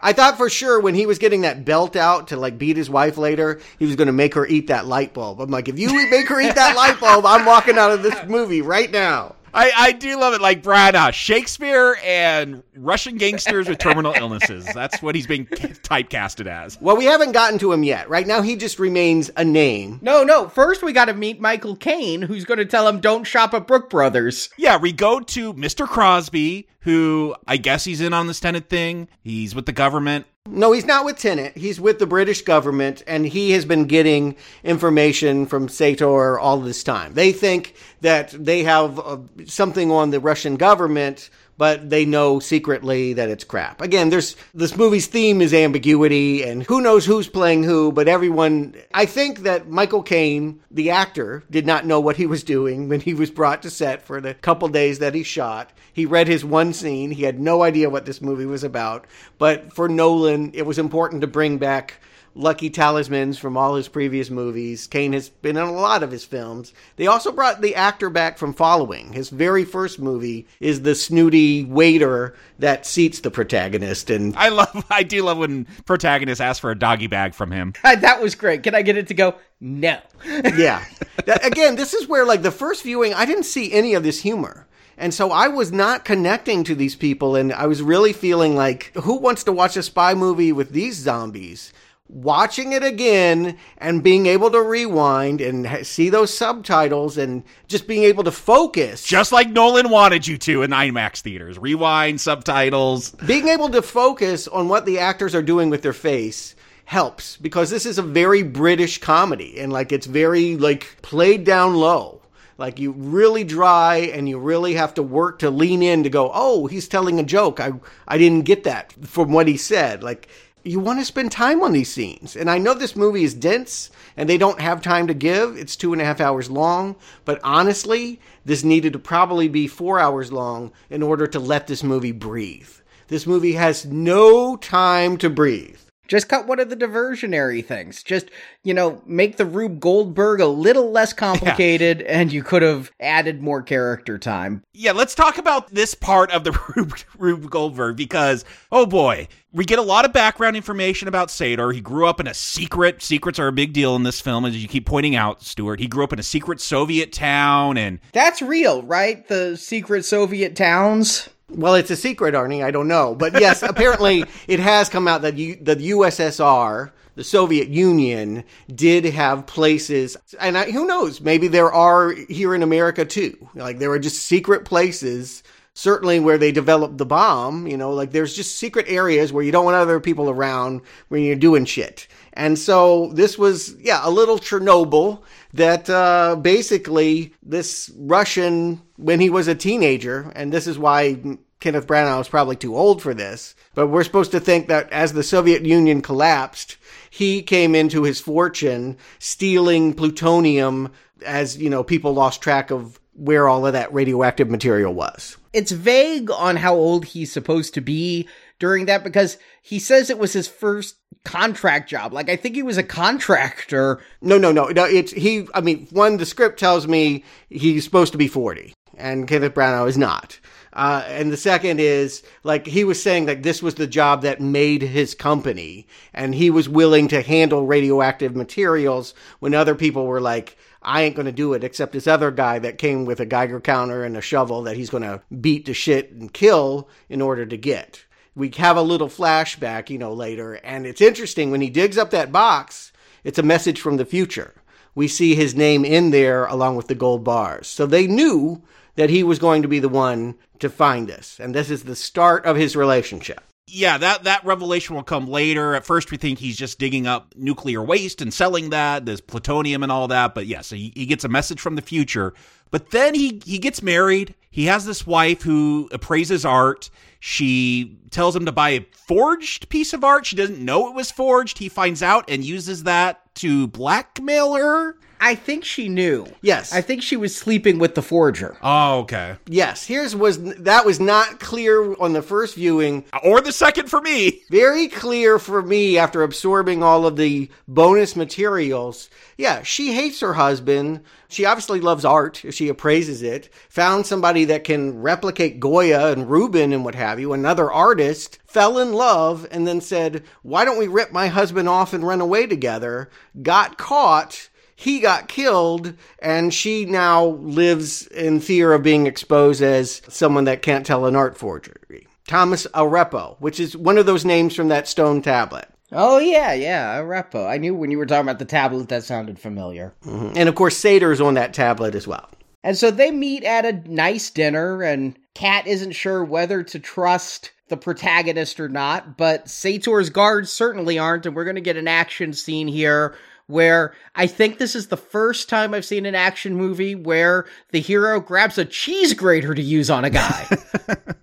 I 0.00 0.12
thought 0.12 0.36
for 0.36 0.48
sure 0.48 0.80
when 0.80 0.94
he 0.94 1.06
was 1.06 1.18
getting 1.18 1.42
that 1.42 1.64
belt 1.64 1.96
out 1.96 2.28
to 2.28 2.36
like 2.36 2.58
beat 2.58 2.76
his 2.76 2.90
wife 2.90 3.16
later, 3.16 3.60
he 3.78 3.86
was 3.86 3.96
going 3.96 4.06
to 4.06 4.12
make 4.12 4.34
her 4.34 4.46
eat 4.46 4.68
that 4.68 4.86
light 4.86 5.14
bulb. 5.14 5.40
I'm 5.40 5.50
like, 5.50 5.68
if 5.68 5.78
you 5.78 5.92
make 6.10 6.28
her 6.28 6.40
eat 6.40 6.54
that 6.54 6.76
light 6.76 7.00
bulb, 7.00 7.26
I'm 7.26 7.44
walking 7.44 7.78
out 7.78 7.90
of 7.90 8.02
this 8.02 8.16
movie 8.26 8.62
right 8.62 8.90
now. 8.90 9.34
I, 9.52 9.72
I 9.76 9.92
do 9.92 10.18
love 10.18 10.34
it. 10.34 10.40
Like 10.40 10.62
Branagh, 10.62 10.94
uh, 10.94 11.10
Shakespeare 11.10 11.96
and 12.04 12.62
Russian 12.76 13.16
gangsters 13.16 13.68
with 13.68 13.78
terminal 13.78 14.12
illnesses. 14.16 14.66
That's 14.72 15.02
what 15.02 15.14
he's 15.14 15.26
being 15.26 15.46
typecasted 15.46 16.46
as. 16.46 16.80
Well, 16.80 16.96
we 16.96 17.04
haven't 17.04 17.32
gotten 17.32 17.58
to 17.60 17.72
him 17.72 17.82
yet. 17.84 18.08
Right 18.08 18.26
now, 18.26 18.42
he 18.42 18.56
just 18.56 18.78
remains 18.78 19.30
a 19.36 19.44
name. 19.44 19.98
No, 20.02 20.24
no. 20.24 20.48
First, 20.48 20.82
we 20.82 20.92
got 20.92 21.06
to 21.06 21.14
meet 21.14 21.40
Michael 21.40 21.76
Caine, 21.76 22.22
who's 22.22 22.44
going 22.44 22.58
to 22.58 22.66
tell 22.66 22.86
him, 22.88 23.00
don't 23.00 23.24
shop 23.24 23.54
at 23.54 23.66
Brook 23.66 23.90
Brothers. 23.90 24.50
Yeah, 24.56 24.76
we 24.76 24.92
go 24.92 25.20
to 25.20 25.54
Mr. 25.54 25.86
Crosby, 25.86 26.68
who 26.80 27.34
I 27.46 27.56
guess 27.56 27.84
he's 27.84 28.00
in 28.00 28.12
on 28.12 28.26
this 28.26 28.40
Tenet 28.40 28.68
thing. 28.68 29.08
He's 29.20 29.54
with 29.54 29.66
the 29.66 29.72
government. 29.72 30.26
No, 30.50 30.72
he's 30.72 30.86
not 30.86 31.04
with 31.04 31.18
Tenet. 31.18 31.56
He's 31.56 31.80
with 31.80 31.98
the 31.98 32.06
British 32.06 32.42
government, 32.42 33.02
and 33.06 33.26
he 33.26 33.50
has 33.50 33.64
been 33.64 33.84
getting 33.84 34.34
information 34.64 35.46
from 35.46 35.68
Sator 35.68 36.38
all 36.38 36.58
this 36.60 36.82
time. 36.82 37.14
They 37.14 37.32
think 37.32 37.74
that 38.00 38.30
they 38.30 38.62
have 38.64 38.98
uh, 38.98 39.18
something 39.44 39.90
on 39.90 40.10
the 40.10 40.20
Russian 40.20 40.56
government, 40.56 41.28
but 41.58 41.90
they 41.90 42.04
know 42.04 42.38
secretly 42.38 43.12
that 43.12 43.28
it's 43.28 43.44
crap. 43.44 43.82
Again, 43.82 44.08
there's 44.08 44.36
this 44.54 44.76
movie's 44.76 45.08
theme 45.08 45.42
is 45.42 45.52
ambiguity, 45.52 46.42
and 46.44 46.62
who 46.62 46.80
knows 46.80 47.04
who's 47.04 47.28
playing 47.28 47.64
who, 47.64 47.92
but 47.92 48.08
everyone. 48.08 48.74
I 48.94 49.04
think 49.04 49.40
that 49.40 49.68
Michael 49.68 50.02
Caine, 50.02 50.60
the 50.70 50.90
actor, 50.90 51.42
did 51.50 51.66
not 51.66 51.84
know 51.84 52.00
what 52.00 52.16
he 52.16 52.26
was 52.26 52.44
doing 52.44 52.88
when 52.88 53.00
he 53.00 53.12
was 53.12 53.30
brought 53.30 53.62
to 53.62 53.70
set 53.70 54.02
for 54.02 54.20
the 54.20 54.34
couple 54.34 54.68
days 54.68 55.00
that 55.00 55.14
he 55.14 55.24
shot. 55.24 55.70
He 55.92 56.06
read 56.06 56.28
his 56.28 56.44
one 56.44 56.72
scene. 56.72 57.10
He 57.10 57.24
had 57.24 57.40
no 57.40 57.62
idea 57.62 57.90
what 57.90 58.06
this 58.06 58.22
movie 58.22 58.46
was 58.46 58.62
about. 58.62 59.06
But 59.36 59.72
for 59.72 59.88
Nolan, 59.88 60.52
it 60.54 60.64
was 60.64 60.78
important 60.78 61.22
to 61.22 61.26
bring 61.26 61.58
back 61.58 62.00
lucky 62.34 62.70
talismans 62.70 63.38
from 63.38 63.56
all 63.56 63.74
his 63.74 63.88
previous 63.88 64.30
movies. 64.30 64.86
Caine 64.86 65.12
has 65.12 65.28
been 65.28 65.56
in 65.56 65.62
a 65.62 65.72
lot 65.72 66.02
of 66.02 66.10
his 66.10 66.24
films. 66.24 66.72
They 66.96 67.06
also 67.06 67.32
brought 67.32 67.60
the 67.60 67.74
actor 67.74 68.10
back 68.10 68.38
from 68.38 68.54
Following. 68.54 69.12
His 69.12 69.30
very 69.30 69.64
first 69.64 69.98
movie 69.98 70.46
is 70.60 70.82
the 70.82 70.94
snooty 70.94 71.64
waiter 71.64 72.34
that 72.58 72.86
seats 72.86 73.20
the 73.20 73.30
protagonist. 73.30 74.10
And 74.10 74.34
I 74.36 74.48
love, 74.48 74.86
I 74.90 75.02
do 75.02 75.22
love 75.22 75.38
when 75.38 75.66
protagonists 75.84 76.40
ask 76.40 76.60
for 76.60 76.70
a 76.70 76.78
doggy 76.78 77.06
bag 77.06 77.34
from 77.34 77.50
him. 77.50 77.74
that 77.82 78.20
was 78.20 78.34
great. 78.34 78.62
Can 78.62 78.74
I 78.74 78.82
get 78.82 78.96
it 78.96 79.08
to 79.08 79.14
go? 79.14 79.36
No. 79.60 79.98
yeah. 80.24 80.84
That, 81.24 81.44
again, 81.44 81.76
this 81.76 81.94
is 81.94 82.06
where, 82.06 82.24
like, 82.24 82.42
the 82.42 82.50
first 82.50 82.82
viewing, 82.82 83.14
I 83.14 83.24
didn't 83.24 83.44
see 83.44 83.72
any 83.72 83.94
of 83.94 84.02
this 84.02 84.22
humor. 84.22 84.66
And 84.98 85.14
so 85.14 85.30
I 85.30 85.46
was 85.46 85.70
not 85.70 86.04
connecting 86.04 86.64
to 86.64 86.74
these 86.74 86.96
people, 86.96 87.36
and 87.36 87.52
I 87.52 87.66
was 87.66 87.82
really 87.82 88.12
feeling 88.12 88.56
like, 88.56 88.92
who 88.94 89.14
wants 89.14 89.44
to 89.44 89.52
watch 89.52 89.76
a 89.76 89.82
spy 89.82 90.14
movie 90.14 90.50
with 90.50 90.70
these 90.70 90.96
zombies? 90.96 91.72
Watching 92.08 92.72
it 92.72 92.82
again 92.82 93.58
and 93.76 94.02
being 94.02 94.26
able 94.26 94.50
to 94.50 94.62
rewind 94.62 95.40
and 95.42 95.86
see 95.86 96.08
those 96.08 96.34
subtitles 96.34 97.18
and 97.18 97.44
just 97.66 97.86
being 97.86 98.04
able 98.04 98.24
to 98.24 98.30
focus. 98.30 99.04
Just 99.04 99.30
like 99.30 99.50
Nolan 99.50 99.90
wanted 99.90 100.26
you 100.26 100.38
to 100.38 100.62
in 100.62 100.70
IMAX 100.70 101.20
theaters. 101.20 101.58
Rewind, 101.58 102.20
subtitles. 102.20 103.10
Being 103.26 103.48
able 103.48 103.68
to 103.70 103.82
focus 103.82 104.48
on 104.48 104.68
what 104.68 104.86
the 104.86 104.98
actors 104.98 105.34
are 105.34 105.42
doing 105.42 105.68
with 105.68 105.82
their 105.82 105.92
face 105.92 106.56
helps 106.86 107.36
because 107.36 107.68
this 107.68 107.84
is 107.84 107.98
a 107.98 108.02
very 108.02 108.42
British 108.42 108.96
comedy 108.96 109.60
and 109.60 109.70
like 109.70 109.92
it's 109.92 110.06
very 110.06 110.56
like 110.56 110.96
played 111.02 111.44
down 111.44 111.74
low. 111.74 112.22
Like 112.56 112.80
you 112.80 112.92
really 112.92 113.44
dry 113.44 113.96
and 113.96 114.26
you 114.28 114.38
really 114.38 114.74
have 114.74 114.94
to 114.94 115.02
work 115.02 115.38
to 115.40 115.50
lean 115.50 115.82
in 115.82 116.02
to 116.02 116.10
go, 116.10 116.30
"Oh, 116.34 116.66
he's 116.66 116.88
telling 116.88 117.20
a 117.20 117.22
joke. 117.22 117.60
I 117.60 117.72
I 118.08 118.16
didn't 118.18 118.46
get 118.46 118.64
that 118.64 118.92
from 119.06 119.30
what 119.32 119.46
he 119.46 119.56
said." 119.56 120.02
Like 120.02 120.28
you 120.64 120.80
want 120.80 120.98
to 120.98 121.04
spend 121.04 121.32
time 121.32 121.62
on 121.62 121.72
these 121.72 121.92
scenes. 121.92 122.36
And 122.36 122.50
I 122.50 122.58
know 122.58 122.74
this 122.74 122.96
movie 122.96 123.24
is 123.24 123.34
dense 123.34 123.90
and 124.16 124.28
they 124.28 124.38
don't 124.38 124.60
have 124.60 124.82
time 124.82 125.06
to 125.06 125.14
give. 125.14 125.56
It's 125.56 125.76
two 125.76 125.92
and 125.92 126.02
a 126.02 126.04
half 126.04 126.20
hours 126.20 126.50
long. 126.50 126.96
But 127.24 127.40
honestly, 127.42 128.20
this 128.44 128.64
needed 128.64 128.92
to 128.92 128.98
probably 128.98 129.48
be 129.48 129.66
four 129.66 129.98
hours 129.98 130.32
long 130.32 130.72
in 130.90 131.02
order 131.02 131.26
to 131.26 131.38
let 131.38 131.66
this 131.66 131.82
movie 131.82 132.12
breathe. 132.12 132.70
This 133.08 133.26
movie 133.26 133.52
has 133.52 133.86
no 133.86 134.56
time 134.56 135.16
to 135.18 135.30
breathe. 135.30 135.78
Just 136.08 136.28
cut 136.28 136.46
one 136.46 136.58
of 136.58 136.70
the 136.70 136.76
diversionary 136.76 137.64
things. 137.64 138.02
Just, 138.02 138.30
you 138.64 138.74
know, 138.74 139.02
make 139.06 139.36
the 139.36 139.44
Rube 139.44 139.78
Goldberg 139.78 140.40
a 140.40 140.46
little 140.46 140.90
less 140.90 141.12
complicated 141.14 142.00
yeah. 142.00 142.06
and 142.20 142.32
you 142.32 142.42
could 142.42 142.62
have 142.62 142.90
added 142.98 143.42
more 143.42 143.62
character 143.62 144.18
time. 144.18 144.64
Yeah, 144.72 144.92
let's 144.92 145.14
talk 145.14 145.38
about 145.38 145.68
this 145.68 145.94
part 145.94 146.30
of 146.30 146.44
the 146.44 146.58
Rube, 146.76 146.98
Rube 147.18 147.50
Goldberg 147.50 147.96
because, 147.96 148.44
oh 148.72 148.86
boy, 148.86 149.28
we 149.52 149.64
get 149.64 149.78
a 149.78 149.82
lot 149.82 150.04
of 150.04 150.12
background 150.12 150.56
information 150.56 151.08
about 151.08 151.30
Sator. 151.30 151.72
He 151.72 151.80
grew 151.80 152.06
up 152.06 152.20
in 152.20 152.26
a 152.26 152.34
secret. 152.34 153.02
Secrets 153.02 153.38
are 153.38 153.48
a 153.48 153.52
big 153.52 153.72
deal 153.72 153.96
in 153.96 154.02
this 154.02 154.20
film, 154.20 154.44
as 154.44 154.60
you 154.60 154.68
keep 154.68 154.86
pointing 154.86 155.16
out, 155.16 155.42
Stuart. 155.42 155.80
He 155.80 155.86
grew 155.86 156.04
up 156.04 156.12
in 156.12 156.18
a 156.18 156.24
secret 156.24 156.60
Soviet 156.60 157.12
town 157.12 157.76
and. 157.76 158.00
That's 158.12 158.42
real, 158.42 158.82
right? 158.82 159.26
The 159.28 159.56
secret 159.56 160.04
Soviet 160.04 160.56
towns? 160.56 161.28
Well, 161.50 161.74
it's 161.74 161.90
a 161.90 161.96
secret, 161.96 162.34
Arnie. 162.34 162.62
I 162.62 162.70
don't 162.70 162.88
know, 162.88 163.14
but 163.14 163.40
yes, 163.40 163.62
apparently 163.64 164.24
it 164.46 164.60
has 164.60 164.88
come 164.88 165.08
out 165.08 165.22
that 165.22 165.36
you, 165.36 165.56
the 165.56 165.76
USSR, 165.76 166.90
the 167.14 167.24
Soviet 167.24 167.68
Union, 167.68 168.44
did 168.72 169.04
have 169.06 169.46
places, 169.46 170.16
and 170.38 170.58
I, 170.58 170.70
who 170.70 170.86
knows? 170.86 171.20
Maybe 171.20 171.48
there 171.48 171.72
are 171.72 172.12
here 172.12 172.54
in 172.54 172.62
America 172.62 173.04
too. 173.04 173.48
Like 173.54 173.78
there 173.78 173.90
are 173.92 173.98
just 173.98 174.24
secret 174.24 174.64
places. 174.64 175.42
Certainly, 175.74 176.18
where 176.18 176.38
they 176.38 176.50
developed 176.50 176.98
the 176.98 177.06
bomb, 177.06 177.68
you 177.68 177.76
know, 177.76 177.92
like 177.92 178.10
there's 178.10 178.34
just 178.34 178.56
secret 178.56 178.86
areas 178.88 179.32
where 179.32 179.44
you 179.44 179.52
don't 179.52 179.64
want 179.64 179.76
other 179.76 180.00
people 180.00 180.28
around 180.28 180.80
when 181.06 181.22
you're 181.22 181.36
doing 181.36 181.64
shit. 181.64 182.08
And 182.32 182.58
so 182.58 183.12
this 183.12 183.38
was, 183.38 183.76
yeah, 183.78 184.00
a 184.02 184.10
little 184.10 184.38
Chernobyl 184.38 185.22
that 185.54 185.88
uh, 185.88 186.36
basically 186.36 187.34
this 187.42 187.90
Russian, 187.96 188.82
when 188.96 189.20
he 189.20 189.30
was 189.30 189.48
a 189.48 189.54
teenager, 189.54 190.32
and 190.34 190.52
this 190.52 190.66
is 190.66 190.78
why 190.78 191.38
Kenneth 191.60 191.86
Branagh 191.86 192.18
was 192.18 192.28
probably 192.28 192.56
too 192.56 192.76
old 192.76 193.02
for 193.02 193.14
this, 193.14 193.54
but 193.74 193.88
we're 193.88 194.04
supposed 194.04 194.30
to 194.32 194.40
think 194.40 194.68
that 194.68 194.92
as 194.92 195.12
the 195.12 195.22
Soviet 195.22 195.64
Union 195.64 196.02
collapsed, 196.02 196.76
he 197.10 197.42
came 197.42 197.74
into 197.74 198.02
his 198.02 198.20
fortune 198.20 198.96
stealing 199.18 199.94
plutonium 199.94 200.92
as, 201.24 201.56
you 201.56 201.70
know, 201.70 201.82
people 201.82 202.12
lost 202.12 202.42
track 202.42 202.70
of 202.70 203.00
where 203.14 203.48
all 203.48 203.66
of 203.66 203.72
that 203.72 203.92
radioactive 203.92 204.48
material 204.48 204.94
was. 204.94 205.36
It's 205.52 205.72
vague 205.72 206.30
on 206.30 206.56
how 206.56 206.74
old 206.76 207.04
he's 207.04 207.32
supposed 207.32 207.74
to 207.74 207.80
be 207.80 208.28
during 208.58 208.86
that 208.86 209.04
because 209.04 209.38
he 209.62 209.78
says 209.78 210.10
it 210.10 210.18
was 210.18 210.32
his 210.32 210.48
first 210.48 210.96
contract 211.24 211.88
job. 211.88 212.12
Like 212.12 212.28
I 212.28 212.36
think 212.36 212.54
he 212.54 212.62
was 212.62 212.78
a 212.78 212.82
contractor. 212.82 214.00
No, 214.20 214.38
no, 214.38 214.52
no, 214.52 214.66
no. 214.68 214.84
It's 214.84 215.12
he. 215.12 215.46
I 215.54 215.60
mean, 215.60 215.86
one 215.90 216.16
the 216.16 216.26
script 216.26 216.58
tells 216.58 216.86
me 216.86 217.24
he's 217.48 217.84
supposed 217.84 218.12
to 218.12 218.18
be 218.18 218.28
forty, 218.28 218.74
and 218.96 219.28
Kenneth 219.28 219.54
Branagh 219.54 219.88
is 219.88 219.98
not. 219.98 220.38
Uh, 220.72 221.02
and 221.08 221.32
the 221.32 221.36
second 221.36 221.80
is 221.80 222.22
like 222.44 222.66
he 222.66 222.84
was 222.84 223.02
saying 223.02 223.26
that 223.26 223.42
this 223.42 223.62
was 223.62 223.74
the 223.74 223.86
job 223.86 224.22
that 224.22 224.40
made 224.40 224.82
his 224.82 225.14
company, 225.14 225.86
and 226.14 226.34
he 226.34 226.50
was 226.50 226.68
willing 226.68 227.08
to 227.08 227.22
handle 227.22 227.66
radioactive 227.66 228.36
materials 228.36 229.14
when 229.40 229.54
other 229.54 229.74
people 229.74 230.06
were 230.06 230.20
like, 230.20 230.56
I 230.82 231.02
ain't 231.02 231.16
going 231.16 231.26
to 231.26 231.32
do 231.32 231.54
it, 231.54 231.64
except 231.64 231.92
this 231.92 232.06
other 232.06 232.30
guy 232.30 232.58
that 232.60 232.78
came 232.78 233.06
with 233.06 233.18
a 233.18 233.26
Geiger 233.26 233.60
counter 233.60 234.04
and 234.04 234.16
a 234.16 234.20
shovel 234.20 234.62
that 234.62 234.76
he's 234.76 234.90
going 234.90 235.02
to 235.02 235.20
beat 235.40 235.66
to 235.66 235.74
shit 235.74 236.12
and 236.12 236.32
kill 236.32 236.88
in 237.08 237.20
order 237.20 237.44
to 237.44 237.56
get 237.56 238.04
we 238.38 238.50
have 238.56 238.76
a 238.76 238.82
little 238.82 239.08
flashback, 239.08 239.90
you 239.90 239.98
know, 239.98 240.12
later, 240.12 240.54
and 240.54 240.86
it's 240.86 241.00
interesting 241.00 241.50
when 241.50 241.60
he 241.60 241.68
digs 241.68 241.98
up 241.98 242.10
that 242.10 242.30
box, 242.30 242.92
it's 243.24 243.38
a 243.38 243.42
message 243.42 243.80
from 243.80 243.96
the 243.96 244.04
future. 244.04 244.54
We 244.94 245.08
see 245.08 245.34
his 245.34 245.54
name 245.54 245.84
in 245.84 246.10
there 246.10 246.46
along 246.46 246.76
with 246.76 246.86
the 246.86 246.94
gold 246.94 247.24
bars. 247.24 247.66
So 247.66 247.84
they 247.84 248.06
knew 248.06 248.62
that 248.94 249.10
he 249.10 249.22
was 249.22 249.38
going 249.38 249.62
to 249.62 249.68
be 249.68 249.80
the 249.80 249.88
one 249.88 250.36
to 250.60 250.70
find 250.70 251.08
this, 251.08 251.38
and 251.40 251.54
this 251.54 251.68
is 251.68 251.82
the 251.82 251.96
start 251.96 252.46
of 252.46 252.56
his 252.56 252.76
relationship. 252.76 253.40
Yeah, 253.70 253.98
that 253.98 254.24
that 254.24 254.44
revelation 254.46 254.94
will 254.96 255.02
come 255.02 255.26
later. 255.26 255.74
At 255.74 255.84
first, 255.84 256.10
we 256.10 256.16
think 256.16 256.38
he's 256.38 256.56
just 256.56 256.78
digging 256.78 257.06
up 257.06 257.34
nuclear 257.36 257.82
waste 257.82 258.22
and 258.22 258.32
selling 258.32 258.70
that. 258.70 259.04
There's 259.04 259.20
plutonium 259.20 259.82
and 259.82 259.92
all 259.92 260.08
that. 260.08 260.34
But 260.34 260.46
yes, 260.46 260.56
yeah, 260.56 260.60
so 260.62 260.76
he, 260.76 260.92
he 260.96 261.04
gets 261.04 261.24
a 261.24 261.28
message 261.28 261.60
from 261.60 261.76
the 261.76 261.82
future. 261.82 262.32
But 262.70 262.92
then 262.92 263.14
he 263.14 263.42
he 263.44 263.58
gets 263.58 263.82
married. 263.82 264.34
He 264.50 264.64
has 264.64 264.86
this 264.86 265.06
wife 265.06 265.42
who 265.42 265.90
appraises 265.92 266.46
art 266.46 266.88
she 267.20 267.98
tells 268.10 268.36
him 268.36 268.46
to 268.46 268.52
buy 268.52 268.70
a 268.70 268.86
forged 268.92 269.68
piece 269.68 269.92
of 269.92 270.04
art. 270.04 270.26
She 270.26 270.36
doesn't 270.36 270.64
know 270.64 270.88
it 270.88 270.94
was 270.94 271.10
forged. 271.10 271.58
He 271.58 271.68
finds 271.68 272.02
out 272.02 272.28
and 272.28 272.44
uses 272.44 272.84
that 272.84 273.34
to 273.36 273.66
blackmail 273.68 274.54
her. 274.54 274.98
I 275.20 275.34
think 275.34 275.64
she 275.64 275.88
knew. 275.88 276.26
Yes. 276.42 276.72
I 276.72 276.80
think 276.80 277.02
she 277.02 277.16
was 277.16 277.36
sleeping 277.36 277.78
with 277.78 277.94
the 277.94 278.02
forger. 278.02 278.56
Oh, 278.62 279.00
okay. 279.00 279.36
Yes. 279.46 279.86
Here's 279.86 280.14
was 280.14 280.38
that 280.38 280.86
was 280.86 281.00
not 281.00 281.40
clear 281.40 281.94
on 282.00 282.12
the 282.12 282.22
first 282.22 282.54
viewing 282.54 283.04
or 283.22 283.40
the 283.40 283.52
second 283.52 283.88
for 283.88 284.00
me. 284.00 284.42
Very 284.50 284.88
clear 284.88 285.38
for 285.38 285.62
me 285.62 285.98
after 285.98 286.22
absorbing 286.22 286.82
all 286.82 287.06
of 287.06 287.16
the 287.16 287.50
bonus 287.66 288.16
materials. 288.16 289.10
Yeah, 289.36 289.62
she 289.62 289.92
hates 289.92 290.20
her 290.20 290.34
husband. 290.34 291.00
She 291.28 291.44
obviously 291.44 291.80
loves 291.80 292.04
art. 292.04 292.42
She 292.50 292.68
appraises 292.68 293.22
it. 293.22 293.50
Found 293.68 294.06
somebody 294.06 294.46
that 294.46 294.64
can 294.64 295.00
replicate 295.02 295.60
Goya 295.60 296.10
and 296.12 296.30
Rubin 296.30 296.72
and 296.72 296.84
what 296.84 296.94
have 296.94 297.20
you, 297.20 297.32
another 297.32 297.70
artist, 297.70 298.38
fell 298.46 298.78
in 298.78 298.92
love 298.92 299.46
and 299.50 299.66
then 299.66 299.80
said, 299.80 300.22
"Why 300.42 300.64
don't 300.64 300.78
we 300.78 300.88
rip 300.88 301.12
my 301.12 301.28
husband 301.28 301.68
off 301.68 301.92
and 301.92 302.06
run 302.06 302.20
away 302.20 302.46
together?" 302.46 303.10
Got 303.42 303.76
caught 303.76 304.48
he 304.78 305.00
got 305.00 305.26
killed 305.26 305.92
and 306.20 306.54
she 306.54 306.84
now 306.84 307.26
lives 307.26 308.06
in 308.06 308.38
fear 308.38 308.72
of 308.72 308.84
being 308.84 309.08
exposed 309.08 309.60
as 309.60 310.00
someone 310.06 310.44
that 310.44 310.62
can't 310.62 310.86
tell 310.86 311.04
an 311.04 311.16
art 311.16 311.36
forgery. 311.36 312.06
Thomas 312.28 312.64
Arepo, 312.68 313.34
which 313.40 313.58
is 313.58 313.76
one 313.76 313.98
of 313.98 314.06
those 314.06 314.24
names 314.24 314.54
from 314.54 314.68
that 314.68 314.86
stone 314.86 315.20
tablet. 315.20 315.68
Oh 315.90 316.18
yeah, 316.18 316.52
yeah, 316.52 317.00
Arepo. 317.00 317.44
I 317.44 317.58
knew 317.58 317.74
when 317.74 317.90
you 317.90 317.98
were 317.98 318.06
talking 318.06 318.28
about 318.28 318.38
the 318.38 318.44
tablet 318.44 318.88
that 318.90 319.02
sounded 319.02 319.40
familiar. 319.40 319.96
Mm-hmm. 320.04 320.38
And 320.38 320.48
of 320.48 320.54
course, 320.54 320.76
Sator's 320.76 321.20
on 321.20 321.34
that 321.34 321.54
tablet 321.54 321.96
as 321.96 322.06
well. 322.06 322.28
And 322.62 322.76
so 322.76 322.92
they 322.92 323.10
meet 323.10 323.42
at 323.42 323.64
a 323.64 323.90
nice 323.90 324.30
dinner, 324.30 324.82
and 324.82 325.18
Kat 325.34 325.66
isn't 325.66 325.92
sure 325.92 326.22
whether 326.22 326.62
to 326.62 326.78
trust 326.78 327.50
the 327.68 327.76
protagonist 327.76 328.60
or 328.60 328.68
not, 328.68 329.16
but 329.16 329.48
Sator's 329.48 330.10
guards 330.10 330.52
certainly 330.52 331.00
aren't, 331.00 331.26
and 331.26 331.34
we're 331.34 331.44
going 331.44 331.56
to 331.56 331.60
get 331.60 331.76
an 331.76 331.88
action 331.88 332.32
scene 332.32 332.68
here 332.68 333.16
where 333.48 333.94
I 334.14 334.26
think 334.26 334.58
this 334.58 334.76
is 334.76 334.86
the 334.86 334.96
first 334.96 335.48
time 335.48 335.74
I've 335.74 335.84
seen 335.84 336.06
an 336.06 336.14
action 336.14 336.54
movie 336.54 336.94
where 336.94 337.46
the 337.70 337.80
hero 337.80 338.20
grabs 338.20 338.58
a 338.58 338.64
cheese 338.64 339.14
grater 339.14 339.54
to 339.54 339.62
use 339.62 339.90
on 339.90 340.04
a 340.04 340.10
guy. 340.10 340.46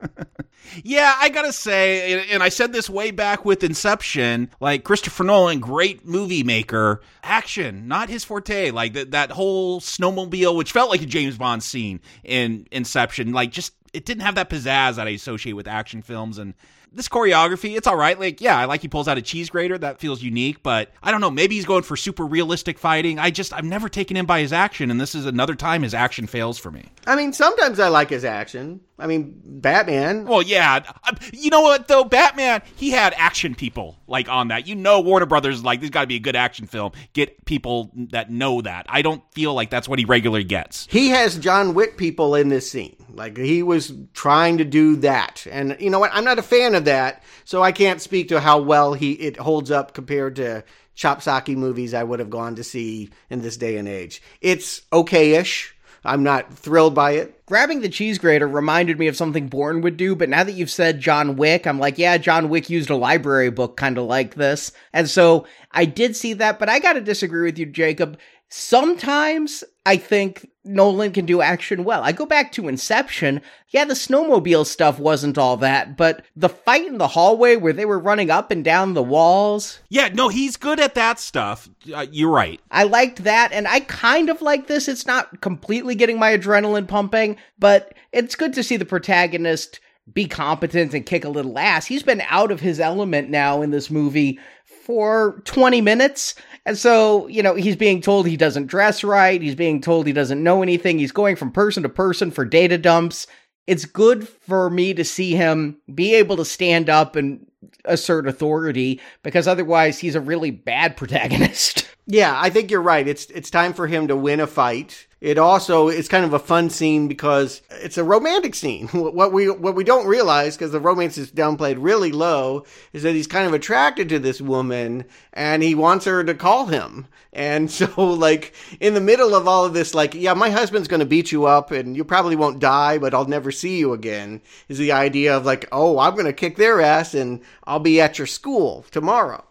yeah, 0.84 1.16
I 1.20 1.30
gotta 1.30 1.54
say, 1.54 2.28
and 2.32 2.42
I 2.42 2.50
said 2.50 2.74
this 2.74 2.90
way 2.90 3.12
back 3.12 3.46
with 3.46 3.64
Inception, 3.64 4.50
like 4.60 4.84
Christopher 4.84 5.24
Nolan, 5.24 5.60
great 5.60 6.06
movie 6.06 6.44
maker, 6.44 7.02
action, 7.24 7.88
not 7.88 8.10
his 8.10 8.24
forte. 8.24 8.72
Like 8.72 8.94
that, 8.94 9.12
that 9.12 9.32
whole 9.32 9.80
snowmobile, 9.80 10.56
which 10.56 10.72
felt 10.72 10.90
like 10.90 11.04
a 11.04 11.06
James 11.06 11.38
Bond 11.38 11.62
scene 11.62 12.02
in 12.24 12.68
Inception, 12.72 13.34
like 13.34 13.52
just, 13.52 13.74
it 13.94 14.06
didn't 14.06 14.24
have 14.24 14.36
that 14.36 14.50
pizzazz 14.50 14.96
that 14.96 15.08
I 15.08 15.12
associate 15.12 15.54
with 15.54 15.68
action 15.68 16.02
films. 16.02 16.40
And 16.40 16.56
this 16.96 17.10
choreography, 17.10 17.78
it's 17.78 17.88
all 17.88 17.96
right. 17.96 18.20
Like, 18.20 18.42
yeah, 18.42 18.58
I 18.58 18.66
like 18.66 18.82
he 18.82 18.88
pulls 18.88 19.08
out 19.08 19.18
a 19.18 19.22
cheese 19.22 19.50
grater. 19.50 19.78
That 19.78 20.00
feels 20.00 20.24
unique, 20.24 20.64
but 20.64 20.92
I 21.04 21.12
don't 21.12 21.22
know. 21.22 21.30
Maybe 21.32 21.56
he's 21.56 21.66
going 21.66 21.84
for 21.84 21.98
super 21.98 22.26
realistic 22.26 22.80
fighting. 22.80 23.20
I 23.20 23.30
just, 23.30 23.54
I've 23.54 23.66
never 23.66 23.90
taken 23.90 24.16
him 24.16 24.26
by 24.26 24.40
his 24.40 24.54
action, 24.54 24.90
and 24.90 25.00
this 25.00 25.14
is 25.14 25.26
another 25.26 25.56
time 25.56 25.84
his 25.84 25.94
action 25.94 26.26
fails 26.28 26.58
for 26.58 26.72
me. 26.72 26.90
I 27.06 27.16
mean, 27.16 27.34
sometimes 27.34 27.80
I 27.80 27.90
like 27.90 28.10
his 28.10 28.26
action. 28.26 28.80
I 28.98 29.08
mean, 29.08 29.42
Batman. 29.44 30.26
Well, 30.26 30.42
yeah. 30.42 30.84
Uh, 31.04 31.16
You 31.34 31.50
know 31.50 31.62
what, 31.62 31.88
though? 31.88 32.04
Batman, 32.04 32.62
he 32.76 32.92
had 32.92 33.14
action 33.18 33.54
people, 33.56 33.98
like, 34.08 34.30
on 34.30 34.48
that. 34.50 34.68
You 34.68 34.76
know, 34.76 35.02
Warner 35.02 35.26
Brothers, 35.26 35.64
like, 35.64 35.82
there's 35.82 35.90
got 35.90 36.02
to 36.02 36.08
be 36.08 36.16
a 36.16 36.20
good 36.20 36.36
action 36.36 36.66
film. 36.66 36.94
Get 37.14 37.44
people 37.46 37.92
that 38.12 38.32
know 38.32 38.62
that. 38.62 38.86
I 38.88 39.02
don't 39.02 39.22
feel 39.34 39.54
like 39.54 39.70
that's 39.70 39.90
what 39.90 40.00
he 40.00 40.06
regularly 40.06 40.46
gets. 40.46 40.88
He 40.90 41.10
has 41.10 41.38
John 41.38 41.74
Wick 41.74 41.98
people 41.98 42.36
in 42.36 42.50
this 42.50 42.70
scene. 42.72 42.96
Like 43.16 43.38
he 43.38 43.64
was 43.64 43.94
trying 44.14 44.58
to 44.58 44.66
do 44.66 44.98
that. 44.98 45.48
And 45.50 45.78
you 45.80 45.90
know 45.90 46.00
what? 46.00 46.12
I'm 46.14 46.26
not 46.26 46.40
a 46.40 46.44
fan 46.44 46.76
of 46.76 46.86
that, 46.86 47.24
so 47.46 47.64
I 47.64 47.72
can't 47.72 48.02
speak 48.02 48.28
to 48.30 48.42
how 48.42 48.60
well 48.60 48.94
he 48.94 49.14
it 49.14 49.38
holds 49.38 49.72
up 49.72 49.94
compared 49.94 50.36
to 50.36 50.64
chopsocky 50.98 51.56
movies 51.56 51.94
I 51.94 52.04
would 52.04 52.20
have 52.20 52.30
gone 52.30 52.56
to 52.56 52.64
see 52.64 53.10
in 53.30 53.42
this 53.42 53.58
day 53.58 53.78
and 53.78 53.88
age. 53.88 54.22
It's 54.42 54.82
okay-ish. 54.92 55.75
I'm 56.06 56.24
not 56.24 56.54
thrilled 56.54 56.96
by 56.96 57.12
it. 57.12 57.46
Grabbing 57.46 57.82
the 57.82 57.90
cheese 57.90 58.18
grater 58.18 58.48
reminded 58.48 58.98
me 58.98 59.08
of 59.08 59.16
something 59.16 59.48
Bourne 59.48 59.82
would 59.82 59.98
do, 59.98 60.16
but 60.16 60.30
now 60.30 60.44
that 60.44 60.54
you've 60.54 60.72
said 60.72 61.00
John 61.00 61.36
Wick, 61.36 61.68
I'm 61.68 61.80
like, 61.80 61.98
yeah, 61.98 62.18
John 62.18 62.50
Wick 62.50 62.70
used 62.70 62.90
a 62.90 62.96
library 62.96 63.52
book 63.52 63.78
kind 63.78 63.98
of 63.98 64.06
like 64.06 64.36
this. 64.36 64.72
And 64.94 65.10
so 65.10 65.46
I 65.72 65.86
did 65.86 66.16
see 66.16 66.34
that, 66.34 66.58
but 66.58 66.70
I 66.70 66.80
gotta 66.80 67.02
disagree 67.02 67.46
with 67.46 67.60
you, 67.60 67.66
Jacob. 67.68 68.18
Sometimes 68.50 69.64
I 69.86 69.98
think 69.98 70.50
Nolan 70.64 71.12
can 71.12 71.26
do 71.26 71.42
action 71.42 71.84
well. 71.84 72.04
I 72.04 72.12
go 72.12 72.26
back 72.26 72.52
to 72.54 72.68
Inception. 72.68 73.42
Yeah, 73.70 73.86
the 73.86 73.94
snowmobile 73.94 74.66
stuff 74.66 75.00
wasn't 75.00 75.38
all 75.38 75.58
that, 75.58 75.98
but 75.98 76.24
the 76.36 76.50
fight 76.50 76.86
in 76.86 76.98
the 76.98 77.08
hallway 77.08 77.56
where 77.56 77.74
they 77.74 77.86
were 77.86 78.00
running 78.00 78.32
up 78.32 78.52
and 78.52 78.64
down 78.64 78.94
the 78.94 79.04
walls. 79.04 79.80
Yeah, 79.90 80.10
no, 80.10 80.30
he's 80.30 80.58
good 80.58 80.80
at 80.80 80.96
that 80.96 81.20
stuff. 81.20 81.70
Uh, 81.94 82.06
you're 82.12 82.32
right. 82.32 82.60
I 82.72 82.84
liked 82.84 83.24
that, 83.24 83.52
and 83.52 83.68
I 83.68 83.82
kind 83.82 84.30
of 84.30 84.42
like 84.42 84.68
this. 84.68 84.88
It's 84.88 85.06
not 85.06 85.42
completely 85.42 85.96
getting 85.96 86.18
my 86.18 86.38
adrenaline 86.38 86.88
pumping, 86.88 87.38
but 87.60 87.94
it's 88.12 88.36
good 88.36 88.54
to 88.54 88.64
see 88.64 88.78
the 88.78 88.86
protagonist 88.86 89.80
be 90.14 90.28
competent 90.28 90.94
and 90.94 91.06
kick 91.06 91.26
a 91.26 91.30
little 91.30 91.58
ass. 91.58 91.86
He's 91.86 92.04
been 92.04 92.22
out 92.30 92.52
of 92.52 92.60
his 92.60 92.80
element 92.80 93.30
now 93.30 93.62
in 93.62 93.72
this 93.72 93.90
movie 93.90 94.40
for 94.84 95.42
20 95.46 95.82
minutes. 95.82 96.36
And 96.66 96.78
so, 96.78 97.28
you 97.28 97.44
know, 97.44 97.54
he's 97.54 97.76
being 97.76 98.02
told 98.02 98.26
he 98.26 98.38
doesn't 98.38 98.68
dress 98.68 99.04
right. 99.04 99.42
He's 99.42 99.56
being 99.56 99.82
told 99.82 100.08
he 100.08 100.14
doesn't 100.14 100.42
know 100.42 100.64
anything. 100.64 100.98
He's 100.98 101.12
going 101.12 101.36
from 101.36 101.52
person 101.52 101.84
to 101.84 101.90
person 101.90 102.32
for 102.32 102.44
data 102.44 102.78
dumps. 102.78 103.28
It's 103.68 103.86
good 103.86 104.28
for 104.28 104.70
me 104.70 104.94
to 104.94 105.04
see 105.04 105.36
him 105.36 105.78
be 105.94 106.16
able 106.16 106.38
to 106.38 106.46
stand 106.46 106.90
up 106.90 107.16
and 107.16 107.46
assert 107.86 108.28
authority 108.28 109.00
because 109.24 109.48
otherwise 109.48 110.00
he's 110.00 110.16
a 110.16 110.22
really 110.22 110.52
bad 110.52 110.98
protagonist. 110.98 111.88
Yeah, 112.08 112.40
I 112.40 112.50
think 112.50 112.70
you're 112.70 112.82
right. 112.82 113.08
It's 113.08 113.26
it's 113.28 113.50
time 113.50 113.74
for 113.74 113.88
him 113.88 114.08
to 114.08 114.16
win 114.16 114.40
a 114.40 114.48
fight. 114.48 115.08
It 115.26 115.40
also 115.40 115.88
is 115.88 116.08
kind 116.08 116.24
of 116.24 116.34
a 116.34 116.40
fun 116.40 116.70
scene 116.70 117.08
because 117.08 117.64
it's 117.72 117.98
a 117.98 118.04
romantic 118.04 118.54
scene. 118.54 118.88
What 119.16 119.34
we 119.34 119.50
what 119.50 119.74
we 119.74 119.84
don't 119.84 120.06
realize 120.06 120.56
because 120.56 120.72
the 120.72 120.80
romance 120.80 121.18
is 121.18 121.32
downplayed 121.32 121.78
really 121.80 122.12
low 122.12 122.64
is 122.94 123.02
that 123.02 123.16
he's 123.16 123.26
kind 123.26 123.48
of 123.48 123.54
attracted 123.54 124.08
to 124.10 124.20
this 124.20 124.40
woman 124.40 125.04
and 125.34 125.64
he 125.64 125.74
wants 125.74 126.06
her 126.06 126.24
to 126.24 126.36
call 126.36 126.68
him. 126.68 127.08
And 127.34 127.72
so 127.80 127.90
like 127.98 128.54
in 128.80 128.94
the 128.94 129.02
middle 129.02 129.34
of 129.34 129.48
all 129.48 129.66
of 129.66 129.74
this 129.74 129.96
like 129.96 130.14
yeah, 130.14 130.36
my 130.36 130.52
husband's 130.52 130.88
going 130.88 131.00
to 131.00 131.08
beat 131.08 131.32
you 131.32 131.46
up 131.46 131.72
and 131.72 131.98
you 131.98 132.04
probably 132.04 132.36
won't 132.36 132.60
die, 132.60 133.00
but 133.00 133.16
I'll 133.16 133.26
never 133.26 133.52
see 133.52 133.80
you 133.80 133.94
again. 133.94 134.42
Is 134.70 134.78
the 134.78 134.92
idea 134.92 135.36
of 135.36 135.44
like, 135.44 135.68
"Oh, 135.72 135.98
I'm 135.98 136.14
going 136.14 136.28
to 136.28 136.34
kick 136.34 136.58
their 136.58 136.82
ass 136.82 137.16
and 137.16 137.42
I'll 137.64 137.80
be 137.80 138.00
at 138.00 138.20
your 138.20 138.28
school 138.28 138.86
tomorrow." 138.92 139.44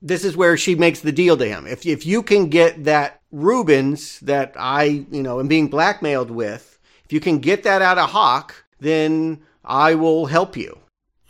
This 0.00 0.24
is 0.24 0.36
where 0.36 0.56
she 0.56 0.74
makes 0.74 1.00
the 1.00 1.12
deal 1.12 1.36
to 1.36 1.48
him. 1.48 1.66
If 1.66 1.86
if 1.86 2.06
you 2.06 2.22
can 2.22 2.48
get 2.48 2.84
that 2.84 3.20
Rubens 3.30 4.20
that 4.20 4.54
I, 4.58 5.06
you 5.10 5.22
know, 5.22 5.40
am 5.40 5.48
being 5.48 5.68
blackmailed 5.68 6.30
with, 6.30 6.78
if 7.04 7.12
you 7.12 7.20
can 7.20 7.38
get 7.38 7.62
that 7.64 7.82
out 7.82 7.98
of 7.98 8.10
Hawk, 8.10 8.64
then 8.80 9.40
I 9.64 9.94
will 9.94 10.26
help 10.26 10.56
you. 10.56 10.78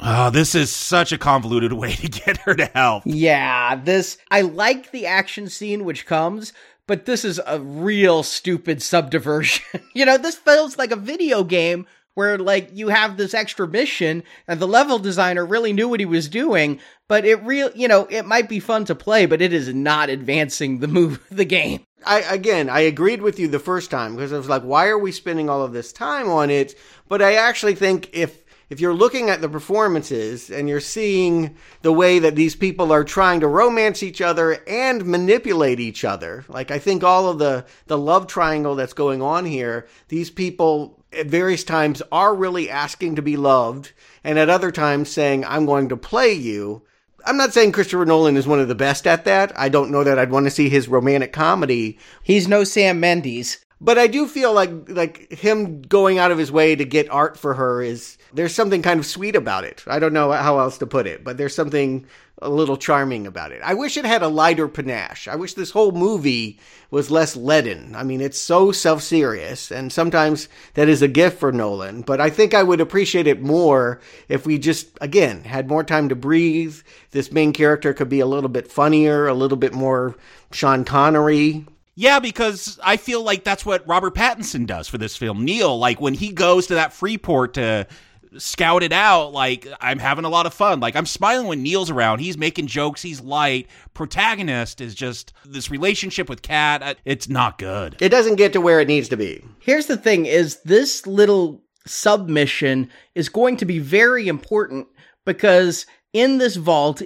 Oh, 0.00 0.30
this 0.30 0.54
is 0.54 0.72
such 0.72 1.10
a 1.10 1.18
convoluted 1.18 1.72
way 1.72 1.94
to 1.94 2.08
get 2.08 2.36
her 2.38 2.54
to 2.54 2.66
help. 2.66 3.02
Yeah, 3.04 3.74
this 3.76 4.18
I 4.30 4.42
like 4.42 4.92
the 4.92 5.06
action 5.06 5.48
scene 5.48 5.84
which 5.84 6.06
comes, 6.06 6.52
but 6.86 7.04
this 7.04 7.24
is 7.24 7.40
a 7.46 7.60
real 7.60 8.22
stupid 8.22 8.78
subdiversion. 8.78 9.82
you 9.94 10.04
know, 10.04 10.18
this 10.18 10.36
feels 10.36 10.78
like 10.78 10.92
a 10.92 10.96
video 10.96 11.42
game 11.42 11.86
where 12.18 12.36
like 12.36 12.68
you 12.72 12.88
have 12.88 13.16
this 13.16 13.32
extra 13.32 13.68
mission 13.68 14.24
and 14.48 14.58
the 14.58 14.66
level 14.66 14.98
designer 14.98 15.46
really 15.46 15.72
knew 15.72 15.88
what 15.88 16.00
he 16.00 16.04
was 16.04 16.28
doing, 16.28 16.80
but 17.06 17.24
it 17.24 17.36
real, 17.44 17.70
you 17.76 17.86
know, 17.86 18.08
it 18.10 18.26
might 18.26 18.48
be 18.48 18.58
fun 18.58 18.84
to 18.84 18.92
play, 18.96 19.24
but 19.24 19.40
it 19.40 19.52
is 19.52 19.72
not 19.72 20.10
advancing 20.10 20.80
the 20.80 20.88
move 20.88 21.24
the 21.30 21.44
game. 21.44 21.86
I 22.04 22.22
again, 22.22 22.68
I 22.68 22.80
agreed 22.80 23.22
with 23.22 23.38
you 23.38 23.46
the 23.46 23.60
first 23.60 23.92
time 23.92 24.16
because 24.16 24.32
I 24.32 24.36
was 24.36 24.48
like, 24.48 24.62
why 24.62 24.88
are 24.88 24.98
we 24.98 25.12
spending 25.12 25.48
all 25.48 25.62
of 25.62 25.72
this 25.72 25.92
time 25.92 26.28
on 26.28 26.50
it? 26.50 26.74
But 27.06 27.22
I 27.22 27.34
actually 27.34 27.76
think 27.76 28.10
if 28.12 28.42
if 28.68 28.80
you're 28.80 28.94
looking 28.94 29.30
at 29.30 29.40
the 29.40 29.48
performances 29.48 30.50
and 30.50 30.68
you're 30.68 30.80
seeing 30.80 31.56
the 31.82 31.92
way 31.92 32.18
that 32.18 32.34
these 32.34 32.56
people 32.56 32.92
are 32.92 33.04
trying 33.04 33.38
to 33.40 33.46
romance 33.46 34.02
each 34.02 34.20
other 34.20 34.58
and 34.66 35.06
manipulate 35.06 35.78
each 35.78 36.04
other, 36.04 36.44
like 36.48 36.72
I 36.72 36.80
think 36.80 37.04
all 37.04 37.28
of 37.28 37.38
the 37.38 37.64
the 37.86 37.96
love 37.96 38.26
triangle 38.26 38.74
that's 38.74 38.92
going 38.92 39.22
on 39.22 39.44
here, 39.44 39.86
these 40.08 40.30
people 40.30 40.97
at 41.12 41.26
various 41.26 41.64
times 41.64 42.02
are 42.12 42.34
really 42.34 42.68
asking 42.68 43.16
to 43.16 43.22
be 43.22 43.36
loved 43.36 43.92
and 44.22 44.38
at 44.38 44.50
other 44.50 44.70
times 44.70 45.10
saying 45.10 45.44
I'm 45.44 45.66
going 45.66 45.88
to 45.88 45.96
play 45.96 46.32
you. 46.32 46.82
I'm 47.26 47.36
not 47.36 47.52
saying 47.52 47.72
Christopher 47.72 48.06
Nolan 48.06 48.36
is 48.36 48.46
one 48.46 48.60
of 48.60 48.68
the 48.68 48.74
best 48.74 49.06
at 49.06 49.24
that. 49.24 49.52
I 49.58 49.68
don't 49.68 49.90
know 49.90 50.04
that 50.04 50.18
I'd 50.18 50.30
want 50.30 50.46
to 50.46 50.50
see 50.50 50.68
his 50.68 50.88
romantic 50.88 51.32
comedy. 51.32 51.98
He's 52.22 52.48
no 52.48 52.64
Sam 52.64 53.00
Mendes. 53.00 53.64
But 53.80 53.96
I 53.96 54.08
do 54.08 54.26
feel 54.26 54.52
like 54.52 54.70
like 54.88 55.32
him 55.32 55.82
going 55.82 56.18
out 56.18 56.32
of 56.32 56.38
his 56.38 56.50
way 56.50 56.74
to 56.74 56.84
get 56.84 57.10
art 57.10 57.36
for 57.36 57.54
her 57.54 57.80
is 57.80 58.18
there's 58.32 58.54
something 58.54 58.82
kind 58.82 58.98
of 58.98 59.06
sweet 59.06 59.36
about 59.36 59.64
it. 59.64 59.84
I 59.86 59.98
don't 59.98 60.12
know 60.12 60.32
how 60.32 60.58
else 60.58 60.78
to 60.78 60.86
put 60.86 61.06
it, 61.06 61.22
but 61.22 61.36
there's 61.36 61.54
something 61.54 62.04
a 62.40 62.48
little 62.48 62.76
charming 62.76 63.26
about 63.26 63.50
it. 63.52 63.60
I 63.64 63.74
wish 63.74 63.96
it 63.96 64.04
had 64.04 64.22
a 64.22 64.28
lighter 64.28 64.68
panache. 64.68 65.26
I 65.26 65.34
wish 65.34 65.54
this 65.54 65.72
whole 65.72 65.92
movie 65.92 66.58
was 66.90 67.10
less 67.10 67.34
leaden. 67.36 67.96
I 67.96 68.04
mean, 68.04 68.20
it's 68.20 68.38
so 68.38 68.70
self-serious 68.70 69.72
and 69.72 69.92
sometimes 69.92 70.48
that 70.74 70.88
is 70.88 71.02
a 71.02 71.08
gift 71.08 71.38
for 71.38 71.50
Nolan, 71.50 72.02
but 72.02 72.20
I 72.20 72.30
think 72.30 72.54
I 72.54 72.62
would 72.62 72.80
appreciate 72.80 73.26
it 73.26 73.42
more 73.42 74.00
if 74.28 74.46
we 74.46 74.58
just 74.58 74.98
again 75.00 75.44
had 75.44 75.68
more 75.68 75.84
time 75.84 76.08
to 76.08 76.16
breathe. 76.16 76.76
This 77.10 77.32
main 77.32 77.52
character 77.52 77.92
could 77.92 78.08
be 78.08 78.20
a 78.20 78.26
little 78.26 78.50
bit 78.50 78.70
funnier, 78.70 79.26
a 79.26 79.34
little 79.34 79.58
bit 79.58 79.72
more 79.72 80.16
Sean 80.52 80.84
Connery, 80.84 81.64
yeah, 82.00 82.20
because 82.20 82.78
I 82.84 82.96
feel 82.96 83.24
like 83.24 83.42
that's 83.42 83.66
what 83.66 83.84
Robert 83.88 84.14
Pattinson 84.14 84.68
does 84.68 84.86
for 84.86 84.98
this 84.98 85.16
film. 85.16 85.44
Neil, 85.44 85.76
like 85.76 86.00
when 86.00 86.14
he 86.14 86.30
goes 86.30 86.68
to 86.68 86.74
that 86.74 86.92
Freeport 86.92 87.54
to 87.54 87.88
scout 88.36 88.84
it 88.84 88.92
out, 88.92 89.32
like 89.32 89.66
I'm 89.80 89.98
having 89.98 90.24
a 90.24 90.28
lot 90.28 90.46
of 90.46 90.54
fun. 90.54 90.78
Like 90.78 90.94
I'm 90.94 91.06
smiling 91.06 91.48
when 91.48 91.64
Neil's 91.64 91.90
around. 91.90 92.20
He's 92.20 92.38
making 92.38 92.68
jokes. 92.68 93.02
He's 93.02 93.20
light. 93.20 93.66
Protagonist 93.94 94.80
is 94.80 94.94
just 94.94 95.32
this 95.44 95.72
relationship 95.72 96.28
with 96.28 96.40
Kat. 96.42 96.84
uh, 96.84 96.94
It's 97.04 97.28
not 97.28 97.58
good. 97.58 97.96
It 98.00 98.10
doesn't 98.10 98.36
get 98.36 98.52
to 98.52 98.60
where 98.60 98.78
it 98.78 98.86
needs 98.86 99.08
to 99.08 99.16
be. 99.16 99.44
Here's 99.58 99.86
the 99.86 99.96
thing 99.96 100.26
is 100.26 100.60
this 100.62 101.04
little 101.04 101.64
submission 101.84 102.90
is 103.16 103.28
going 103.28 103.56
to 103.56 103.64
be 103.64 103.80
very 103.80 104.28
important 104.28 104.86
because 105.24 105.84
in 106.12 106.38
this 106.38 106.54
vault 106.54 107.02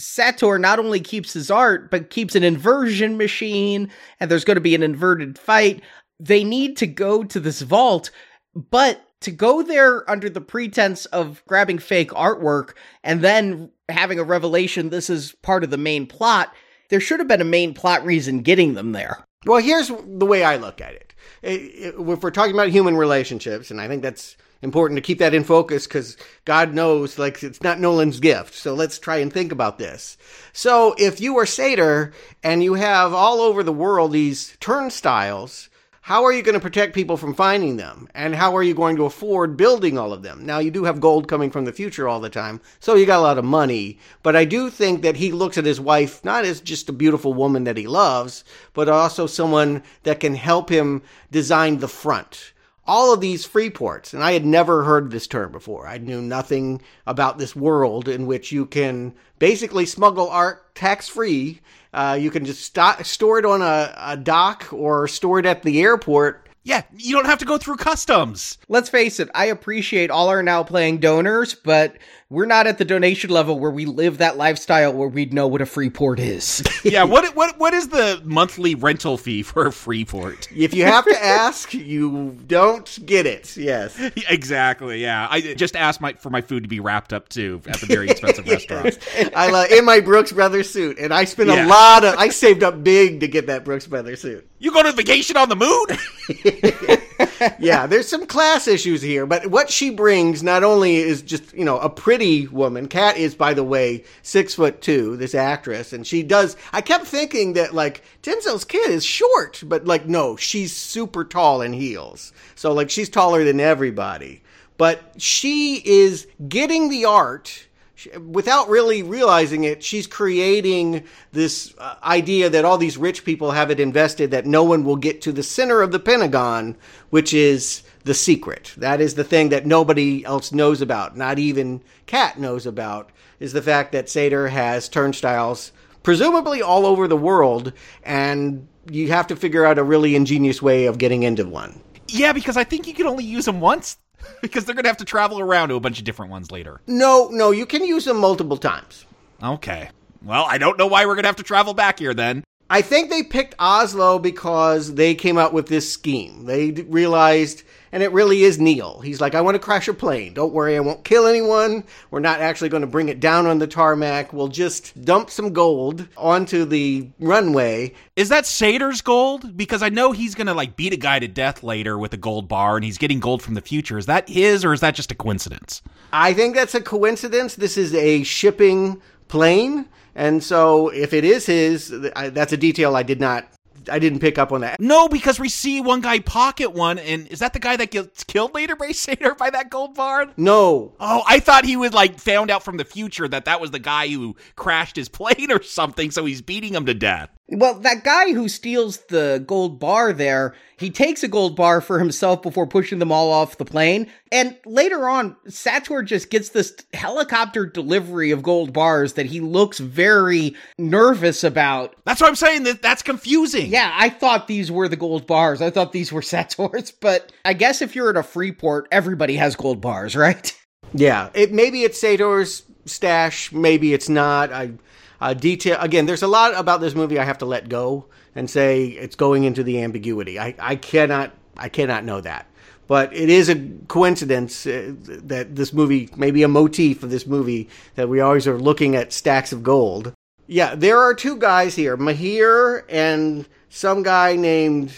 Sator 0.00 0.58
not 0.58 0.78
only 0.78 1.00
keeps 1.00 1.32
his 1.32 1.50
art, 1.50 1.90
but 1.90 2.10
keeps 2.10 2.34
an 2.34 2.44
inversion 2.44 3.16
machine, 3.16 3.90
and 4.18 4.30
there's 4.30 4.44
going 4.44 4.56
to 4.56 4.60
be 4.60 4.74
an 4.74 4.82
inverted 4.82 5.38
fight. 5.38 5.82
They 6.18 6.44
need 6.44 6.76
to 6.78 6.86
go 6.86 7.24
to 7.24 7.40
this 7.40 7.62
vault, 7.62 8.10
but 8.54 9.04
to 9.20 9.30
go 9.30 9.62
there 9.62 10.08
under 10.10 10.30
the 10.30 10.40
pretense 10.40 11.04
of 11.06 11.42
grabbing 11.46 11.78
fake 11.78 12.10
artwork 12.10 12.72
and 13.04 13.20
then 13.20 13.70
having 13.88 14.18
a 14.18 14.24
revelation 14.24 14.88
this 14.88 15.10
is 15.10 15.32
part 15.42 15.62
of 15.62 15.70
the 15.70 15.76
main 15.76 16.06
plot, 16.06 16.54
there 16.88 17.00
should 17.00 17.20
have 17.20 17.28
been 17.28 17.40
a 17.40 17.44
main 17.44 17.74
plot 17.74 18.04
reason 18.04 18.40
getting 18.40 18.74
them 18.74 18.92
there. 18.92 19.24
Well, 19.46 19.60
here's 19.60 19.88
the 19.88 20.26
way 20.26 20.44
I 20.44 20.56
look 20.56 20.80
at 20.80 20.94
it. 20.94 21.14
If 21.42 21.96
we're 21.96 22.30
talking 22.30 22.54
about 22.54 22.68
human 22.68 22.96
relationships, 22.96 23.70
and 23.70 23.80
I 23.80 23.88
think 23.88 24.02
that's 24.02 24.36
important 24.62 24.98
to 24.98 25.02
keep 25.02 25.18
that 25.18 25.34
in 25.34 25.44
focus 25.44 25.86
because 25.86 26.16
God 26.44 26.74
knows, 26.74 27.18
like, 27.18 27.42
it's 27.42 27.62
not 27.62 27.80
Nolan's 27.80 28.20
gift. 28.20 28.54
So 28.54 28.74
let's 28.74 28.98
try 28.98 29.18
and 29.18 29.32
think 29.32 29.52
about 29.52 29.78
this. 29.78 30.18
So 30.52 30.94
if 30.98 31.20
you 31.20 31.38
are 31.38 31.46
Sator 31.46 32.12
and 32.42 32.62
you 32.62 32.74
have 32.74 33.14
all 33.14 33.40
over 33.40 33.62
the 33.62 33.72
world 33.72 34.12
these 34.12 34.56
turnstiles, 34.60 35.70
how 36.02 36.24
are 36.24 36.32
you 36.32 36.42
going 36.42 36.54
to 36.54 36.60
protect 36.60 36.94
people 36.94 37.16
from 37.16 37.34
finding 37.34 37.76
them? 37.76 38.08
And 38.14 38.34
how 38.34 38.56
are 38.56 38.62
you 38.62 38.74
going 38.74 38.96
to 38.96 39.04
afford 39.04 39.56
building 39.56 39.98
all 39.98 40.12
of 40.12 40.22
them? 40.22 40.44
Now, 40.44 40.58
you 40.58 40.70
do 40.70 40.84
have 40.84 40.98
gold 40.98 41.28
coming 41.28 41.50
from 41.50 41.66
the 41.66 41.72
future 41.72 42.08
all 42.08 42.20
the 42.20 42.30
time, 42.30 42.60
so 42.80 42.94
you 42.94 43.06
got 43.06 43.20
a 43.20 43.22
lot 43.22 43.38
of 43.38 43.44
money. 43.44 43.98
But 44.22 44.34
I 44.34 44.44
do 44.44 44.70
think 44.70 45.02
that 45.02 45.16
he 45.16 45.30
looks 45.30 45.56
at 45.56 45.66
his 45.66 45.80
wife 45.80 46.24
not 46.24 46.44
as 46.44 46.60
just 46.60 46.88
a 46.88 46.92
beautiful 46.92 47.34
woman 47.34 47.64
that 47.64 47.76
he 47.76 47.86
loves, 47.86 48.44
but 48.72 48.88
also 48.88 49.26
someone 49.26 49.82
that 50.02 50.20
can 50.20 50.34
help 50.34 50.70
him 50.70 51.02
design 51.30 51.78
the 51.78 51.88
front 51.88 52.52
all 52.90 53.14
of 53.14 53.20
these 53.20 53.46
free 53.46 53.70
ports. 53.70 54.12
And 54.12 54.24
I 54.24 54.32
had 54.32 54.44
never 54.44 54.82
heard 54.82 55.12
this 55.12 55.28
term 55.28 55.52
before. 55.52 55.86
I 55.86 55.98
knew 55.98 56.20
nothing 56.20 56.82
about 57.06 57.38
this 57.38 57.54
world 57.54 58.08
in 58.08 58.26
which 58.26 58.50
you 58.50 58.66
can 58.66 59.14
basically 59.38 59.86
smuggle 59.86 60.28
art 60.28 60.74
tax 60.74 61.08
free. 61.08 61.60
Uh, 61.94 62.18
you 62.20 62.32
can 62.32 62.44
just 62.44 62.74
st- 62.74 63.06
store 63.06 63.38
it 63.38 63.44
on 63.44 63.62
a, 63.62 63.94
a 63.96 64.16
dock 64.16 64.72
or 64.72 65.06
store 65.06 65.38
it 65.38 65.46
at 65.46 65.62
the 65.62 65.80
airport. 65.80 66.48
Yeah, 66.64 66.82
you 66.96 67.14
don't 67.14 67.26
have 67.26 67.38
to 67.38 67.44
go 67.44 67.58
through 67.58 67.76
customs. 67.76 68.58
Let's 68.68 68.90
face 68.90 69.20
it, 69.20 69.30
I 69.36 69.46
appreciate 69.46 70.10
all 70.10 70.28
our 70.28 70.42
now 70.42 70.64
playing 70.64 70.98
donors, 70.98 71.54
but 71.54 71.96
we're 72.30 72.46
not 72.46 72.68
at 72.68 72.78
the 72.78 72.84
donation 72.84 73.28
level 73.28 73.58
where 73.58 73.72
we 73.72 73.84
live 73.86 74.18
that 74.18 74.36
lifestyle 74.36 74.92
where 74.92 75.08
we'd 75.08 75.34
know 75.34 75.48
what 75.48 75.60
a 75.60 75.66
free 75.66 75.90
port 75.90 76.20
is. 76.20 76.62
yeah, 76.84 77.02
what 77.02 77.34
what 77.34 77.58
what 77.58 77.74
is 77.74 77.88
the 77.88 78.22
monthly 78.24 78.76
rental 78.76 79.18
fee 79.18 79.42
for 79.42 79.66
a 79.66 79.72
free 79.72 80.04
port? 80.04 80.48
If 80.54 80.72
you 80.72 80.84
have 80.84 81.04
to 81.06 81.24
ask, 81.24 81.74
you 81.74 82.38
don't 82.46 83.04
get 83.04 83.26
it. 83.26 83.56
Yes. 83.56 83.98
exactly. 84.30 85.02
Yeah. 85.02 85.26
I 85.28 85.54
just 85.54 85.74
asked 85.74 86.00
my 86.00 86.12
for 86.12 86.30
my 86.30 86.40
food 86.40 86.62
to 86.62 86.68
be 86.68 86.78
wrapped 86.78 87.12
up 87.12 87.28
too 87.28 87.60
at 87.66 87.80
the 87.80 87.86
very 87.86 88.08
expensive 88.08 88.46
restaurants. 88.48 88.98
I 89.34 89.50
love 89.50 89.70
in 89.72 89.84
my 89.84 89.98
Brooks 89.98 90.30
Brothers 90.30 90.70
suit, 90.70 90.98
and 91.00 91.12
I 91.12 91.24
spent 91.24 91.48
Yeah. 91.48 91.66
a 91.66 91.68
lot 91.68 92.04
of. 92.04 92.14
I 92.14 92.28
saved 92.28 92.62
up 92.62 92.84
big 92.84 93.20
to 93.20 93.28
get 93.28 93.48
that 93.48 93.64
Brooks 93.64 93.88
Brothers 93.88 94.22
suit. 94.22 94.48
You 94.60 94.70
go 94.72 94.84
to 94.84 94.92
vacation 94.92 95.36
on 95.36 95.48
the 95.48 95.56
moon? 95.56 97.06
yeah, 97.58 97.86
there's 97.86 98.08
some 98.08 98.26
class 98.26 98.66
issues 98.66 99.02
here, 99.02 99.26
but 99.26 99.46
what 99.46 99.70
she 99.70 99.90
brings 99.90 100.42
not 100.42 100.62
only 100.62 100.96
is 100.96 101.22
just 101.22 101.52
you 101.54 101.64
know 101.64 101.78
a 101.78 101.88
pretty 101.88 102.46
woman. 102.48 102.88
Kat 102.88 103.16
is, 103.16 103.34
by 103.34 103.54
the 103.54 103.64
way, 103.64 104.04
six 104.22 104.54
foot 104.54 104.80
two. 104.80 105.16
This 105.16 105.34
actress, 105.34 105.92
and 105.92 106.06
she 106.06 106.22
does. 106.22 106.56
I 106.72 106.80
kept 106.80 107.06
thinking 107.06 107.54
that 107.54 107.74
like 107.74 108.02
Denzel's 108.22 108.64
kid 108.64 108.90
is 108.90 109.04
short, 109.04 109.62
but 109.66 109.86
like 109.86 110.06
no, 110.06 110.36
she's 110.36 110.74
super 110.74 111.24
tall 111.24 111.62
in 111.62 111.72
heels. 111.72 112.32
So 112.54 112.72
like 112.72 112.90
she's 112.90 113.08
taller 113.08 113.44
than 113.44 113.60
everybody, 113.60 114.42
but 114.76 115.14
she 115.18 115.82
is 115.84 116.26
getting 116.48 116.88
the 116.88 117.04
art 117.04 117.66
she- 118.00 118.16
without 118.16 118.70
really 118.70 119.02
realizing 119.02 119.64
it, 119.64 119.82
she's 119.82 120.06
creating 120.06 121.04
this 121.32 121.74
uh, 121.76 121.96
idea 122.02 122.48
that 122.48 122.64
all 122.64 122.78
these 122.78 122.96
rich 122.96 123.24
people 123.24 123.50
have 123.50 123.70
it 123.70 123.78
invested 123.78 124.30
that 124.30 124.46
no 124.46 124.64
one 124.64 124.84
will 124.84 124.96
get 124.96 125.20
to 125.22 125.32
the 125.32 125.42
center 125.42 125.82
of 125.82 125.92
the 125.92 125.98
Pentagon, 125.98 126.76
which 127.10 127.34
is 127.34 127.82
the 128.04 128.14
secret. 128.14 128.72
That 128.78 129.02
is 129.02 129.14
the 129.16 129.24
thing 129.24 129.50
that 129.50 129.66
nobody 129.66 130.24
else 130.24 130.50
knows 130.50 130.80
about, 130.80 131.14
not 131.16 131.38
even 131.38 131.82
Kat 132.06 132.38
knows 132.40 132.64
about, 132.64 133.10
is 133.38 133.52
the 133.52 133.60
fact 133.62 133.92
that 133.92 134.08
Sator 134.08 134.48
has 134.48 134.88
turnstiles 134.88 135.72
presumably 136.02 136.62
all 136.62 136.86
over 136.86 137.06
the 137.06 137.16
world, 137.16 137.74
and 138.02 138.66
you 138.90 139.08
have 139.08 139.26
to 139.26 139.36
figure 139.36 139.66
out 139.66 139.78
a 139.78 139.84
really 139.84 140.16
ingenious 140.16 140.62
way 140.62 140.86
of 140.86 140.96
getting 140.96 141.22
into 141.22 141.44
one. 141.44 141.82
yeah, 142.08 142.32
because 142.32 142.56
I 142.56 142.64
think 142.64 142.86
you 142.86 142.94
can 142.94 143.06
only 143.06 143.24
use 143.24 143.44
them 143.44 143.60
once 143.60 143.98
because 144.42 144.64
they're 144.64 144.74
going 144.74 144.84
to 144.84 144.90
have 144.90 144.96
to 144.98 145.04
travel 145.04 145.40
around 145.40 145.68
to 145.68 145.74
a 145.74 145.80
bunch 145.80 145.98
of 145.98 146.04
different 146.04 146.30
ones 146.30 146.50
later. 146.50 146.80
No, 146.86 147.28
no, 147.32 147.50
you 147.50 147.66
can 147.66 147.84
use 147.84 148.04
them 148.04 148.18
multiple 148.18 148.56
times. 148.56 149.04
Okay. 149.42 149.90
Well, 150.22 150.44
I 150.48 150.58
don't 150.58 150.78
know 150.78 150.86
why 150.86 151.06
we're 151.06 151.14
going 151.14 151.24
to 151.24 151.28
have 151.28 151.36
to 151.36 151.42
travel 151.42 151.74
back 151.74 151.98
here 151.98 152.14
then. 152.14 152.44
I 152.68 152.82
think 152.82 153.10
they 153.10 153.22
picked 153.22 153.56
Oslo 153.58 154.18
because 154.18 154.94
they 154.94 155.14
came 155.14 155.36
up 155.36 155.52
with 155.52 155.66
this 155.66 155.92
scheme. 155.92 156.44
They 156.44 156.70
d- 156.70 156.82
realized, 156.82 157.64
and 157.92 158.02
it 158.02 158.12
really 158.12 158.42
is 158.42 158.58
Neil. 158.58 159.00
He's 159.00 159.20
like, 159.20 159.34
I 159.34 159.40
want 159.40 159.54
to 159.56 159.58
crash 159.58 159.88
a 159.88 159.94
plane. 159.94 160.34
Don't 160.34 160.52
worry, 160.52 160.76
I 160.76 160.80
won't 160.80 161.04
kill 161.04 161.26
anyone. 161.26 161.84
We're 162.10 162.20
not 162.20 162.40
actually 162.40 162.68
going 162.68 162.82
to 162.82 162.86
bring 162.86 163.08
it 163.08 163.20
down 163.20 163.46
on 163.46 163.58
the 163.58 163.66
tarmac. 163.66 164.32
We'll 164.32 164.48
just 164.48 165.04
dump 165.04 165.30
some 165.30 165.52
gold 165.52 166.06
onto 166.16 166.64
the 166.64 167.08
runway. 167.18 167.94
Is 168.16 168.28
that 168.28 168.46
Sator's 168.46 169.00
gold? 169.00 169.56
Because 169.56 169.82
I 169.82 169.88
know 169.88 170.12
he's 170.12 170.34
going 170.34 170.46
to 170.46 170.54
like 170.54 170.76
beat 170.76 170.92
a 170.92 170.96
guy 170.96 171.18
to 171.18 171.28
death 171.28 171.62
later 171.62 171.98
with 171.98 172.12
a 172.14 172.18
gold 172.18 172.48
bar 172.48 172.76
and 172.76 172.84
he's 172.84 172.98
getting 172.98 173.20
gold 173.20 173.42
from 173.42 173.54
the 173.54 173.60
future. 173.60 173.98
Is 173.98 174.06
that 174.06 174.28
his 174.28 174.64
or 174.64 174.72
is 174.72 174.80
that 174.80 174.94
just 174.94 175.10
a 175.10 175.14
coincidence? 175.14 175.82
I 176.12 176.32
think 176.34 176.54
that's 176.54 176.74
a 176.74 176.80
coincidence. 176.80 177.54
This 177.54 177.76
is 177.76 177.94
a 177.94 178.22
shipping 178.22 179.00
plane. 179.28 179.86
And 180.14 180.42
so 180.42 180.88
if 180.88 181.12
it 181.12 181.24
is 181.24 181.46
his, 181.46 181.88
that's 181.88 182.52
a 182.52 182.56
detail 182.56 182.96
I 182.96 183.04
did 183.04 183.20
not, 183.20 183.46
I 183.90 183.98
didn't 183.98 184.18
pick 184.20 184.38
up 184.38 184.52
on 184.52 184.60
that. 184.62 184.80
No, 184.80 185.08
because 185.08 185.38
we 185.38 185.48
see 185.48 185.80
one 185.80 186.00
guy 186.00 186.18
pocket 186.18 186.72
one, 186.72 186.98
and 186.98 187.26
is 187.28 187.38
that 187.38 187.52
the 187.52 187.58
guy 187.58 187.76
that 187.76 187.90
gets 187.90 188.24
killed 188.24 188.54
later 188.54 188.76
by 188.76 188.92
Sator 188.92 189.34
by 189.34 189.50
that 189.50 189.70
gold 189.70 189.94
bar? 189.94 190.26
No, 190.36 190.94
Oh, 191.00 191.22
I 191.26 191.40
thought 191.40 191.64
he 191.64 191.76
would 191.76 191.94
like 191.94 192.18
found 192.18 192.50
out 192.50 192.62
from 192.64 192.76
the 192.76 192.84
future 192.84 193.28
that 193.28 193.44
that 193.46 193.60
was 193.60 193.70
the 193.70 193.78
guy 193.78 194.08
who 194.08 194.36
crashed 194.56 194.96
his 194.96 195.08
plane 195.20 195.50
or 195.50 195.62
something, 195.62 196.10
so 196.10 196.24
he's 196.24 196.42
beating 196.42 196.74
him 196.74 196.86
to 196.86 196.94
death. 196.94 197.30
Well, 197.50 197.74
that 197.80 198.04
guy 198.04 198.32
who 198.32 198.48
steals 198.48 198.98
the 199.08 199.42
gold 199.44 199.80
bar 199.80 200.12
there, 200.12 200.54
he 200.78 200.88
takes 200.88 201.22
a 201.22 201.28
gold 201.28 201.56
bar 201.56 201.80
for 201.80 201.98
himself 201.98 202.42
before 202.42 202.66
pushing 202.66 203.00
them 203.00 203.10
all 203.10 203.32
off 203.32 203.58
the 203.58 203.64
plane. 203.64 204.08
And 204.30 204.56
later 204.64 205.08
on, 205.08 205.36
Sator 205.48 206.02
just 206.02 206.30
gets 206.30 206.50
this 206.50 206.74
helicopter 206.94 207.66
delivery 207.66 208.30
of 208.30 208.42
gold 208.42 208.72
bars 208.72 209.14
that 209.14 209.26
he 209.26 209.40
looks 209.40 209.78
very 209.78 210.54
nervous 210.78 211.42
about. 211.42 211.96
That's 212.04 212.20
what 212.20 212.28
I'm 212.28 212.36
saying. 212.36 212.62
That 212.62 212.82
that's 212.82 213.02
confusing. 213.02 213.70
Yeah, 213.70 213.92
I 213.94 214.10
thought 214.10 214.46
these 214.46 214.70
were 214.70 214.88
the 214.88 214.96
gold 214.96 215.26
bars. 215.26 215.60
I 215.60 215.70
thought 215.70 215.92
these 215.92 216.12
were 216.12 216.22
Sator's, 216.22 216.92
but 216.92 217.32
I 217.44 217.52
guess 217.52 217.82
if 217.82 217.96
you're 217.96 218.10
at 218.10 218.16
a 218.16 218.22
free 218.22 218.52
port, 218.52 218.86
everybody 218.92 219.36
has 219.36 219.56
gold 219.56 219.80
bars, 219.80 220.14
right? 220.16 220.56
Yeah, 220.94 221.30
it 221.34 221.52
maybe 221.52 221.82
it's 221.82 222.00
Sator's 222.00 222.62
stash, 222.86 223.52
maybe 223.52 223.92
it's 223.92 224.08
not. 224.08 224.52
I 224.52 224.72
uh, 225.20 225.34
detail 225.34 225.78
again. 225.80 226.06
There's 226.06 226.22
a 226.22 226.28
lot 226.28 226.54
about 226.54 226.80
this 226.80 226.94
movie 226.94 227.18
I 227.18 227.24
have 227.24 227.38
to 227.38 227.46
let 227.46 227.68
go 227.68 228.06
and 228.34 228.48
say 228.48 228.86
it's 228.86 229.16
going 229.16 229.44
into 229.44 229.62
the 229.62 229.82
ambiguity. 229.82 230.38
I, 230.38 230.54
I 230.58 230.76
cannot 230.76 231.32
I 231.56 231.68
cannot 231.68 232.04
know 232.04 232.20
that, 232.20 232.46
but 232.86 233.12
it 233.12 233.28
is 233.28 233.48
a 233.48 233.68
coincidence 233.88 234.66
uh, 234.66 234.94
that 235.06 235.56
this 235.56 235.72
movie, 235.72 236.08
maybe 236.16 236.42
a 236.42 236.48
motif 236.48 237.02
of 237.02 237.10
this 237.10 237.26
movie, 237.26 237.68
that 237.96 238.08
we 238.08 238.20
always 238.20 238.46
are 238.46 238.58
looking 238.58 238.96
at 238.96 239.12
stacks 239.12 239.52
of 239.52 239.62
gold. 239.62 240.12
Yeah, 240.46 240.74
there 240.74 240.98
are 240.98 241.14
two 241.14 241.36
guys 241.36 241.76
here, 241.76 241.96
Mahir 241.96 242.84
and 242.88 243.46
some 243.68 244.02
guy 244.02 244.36
named 244.36 244.92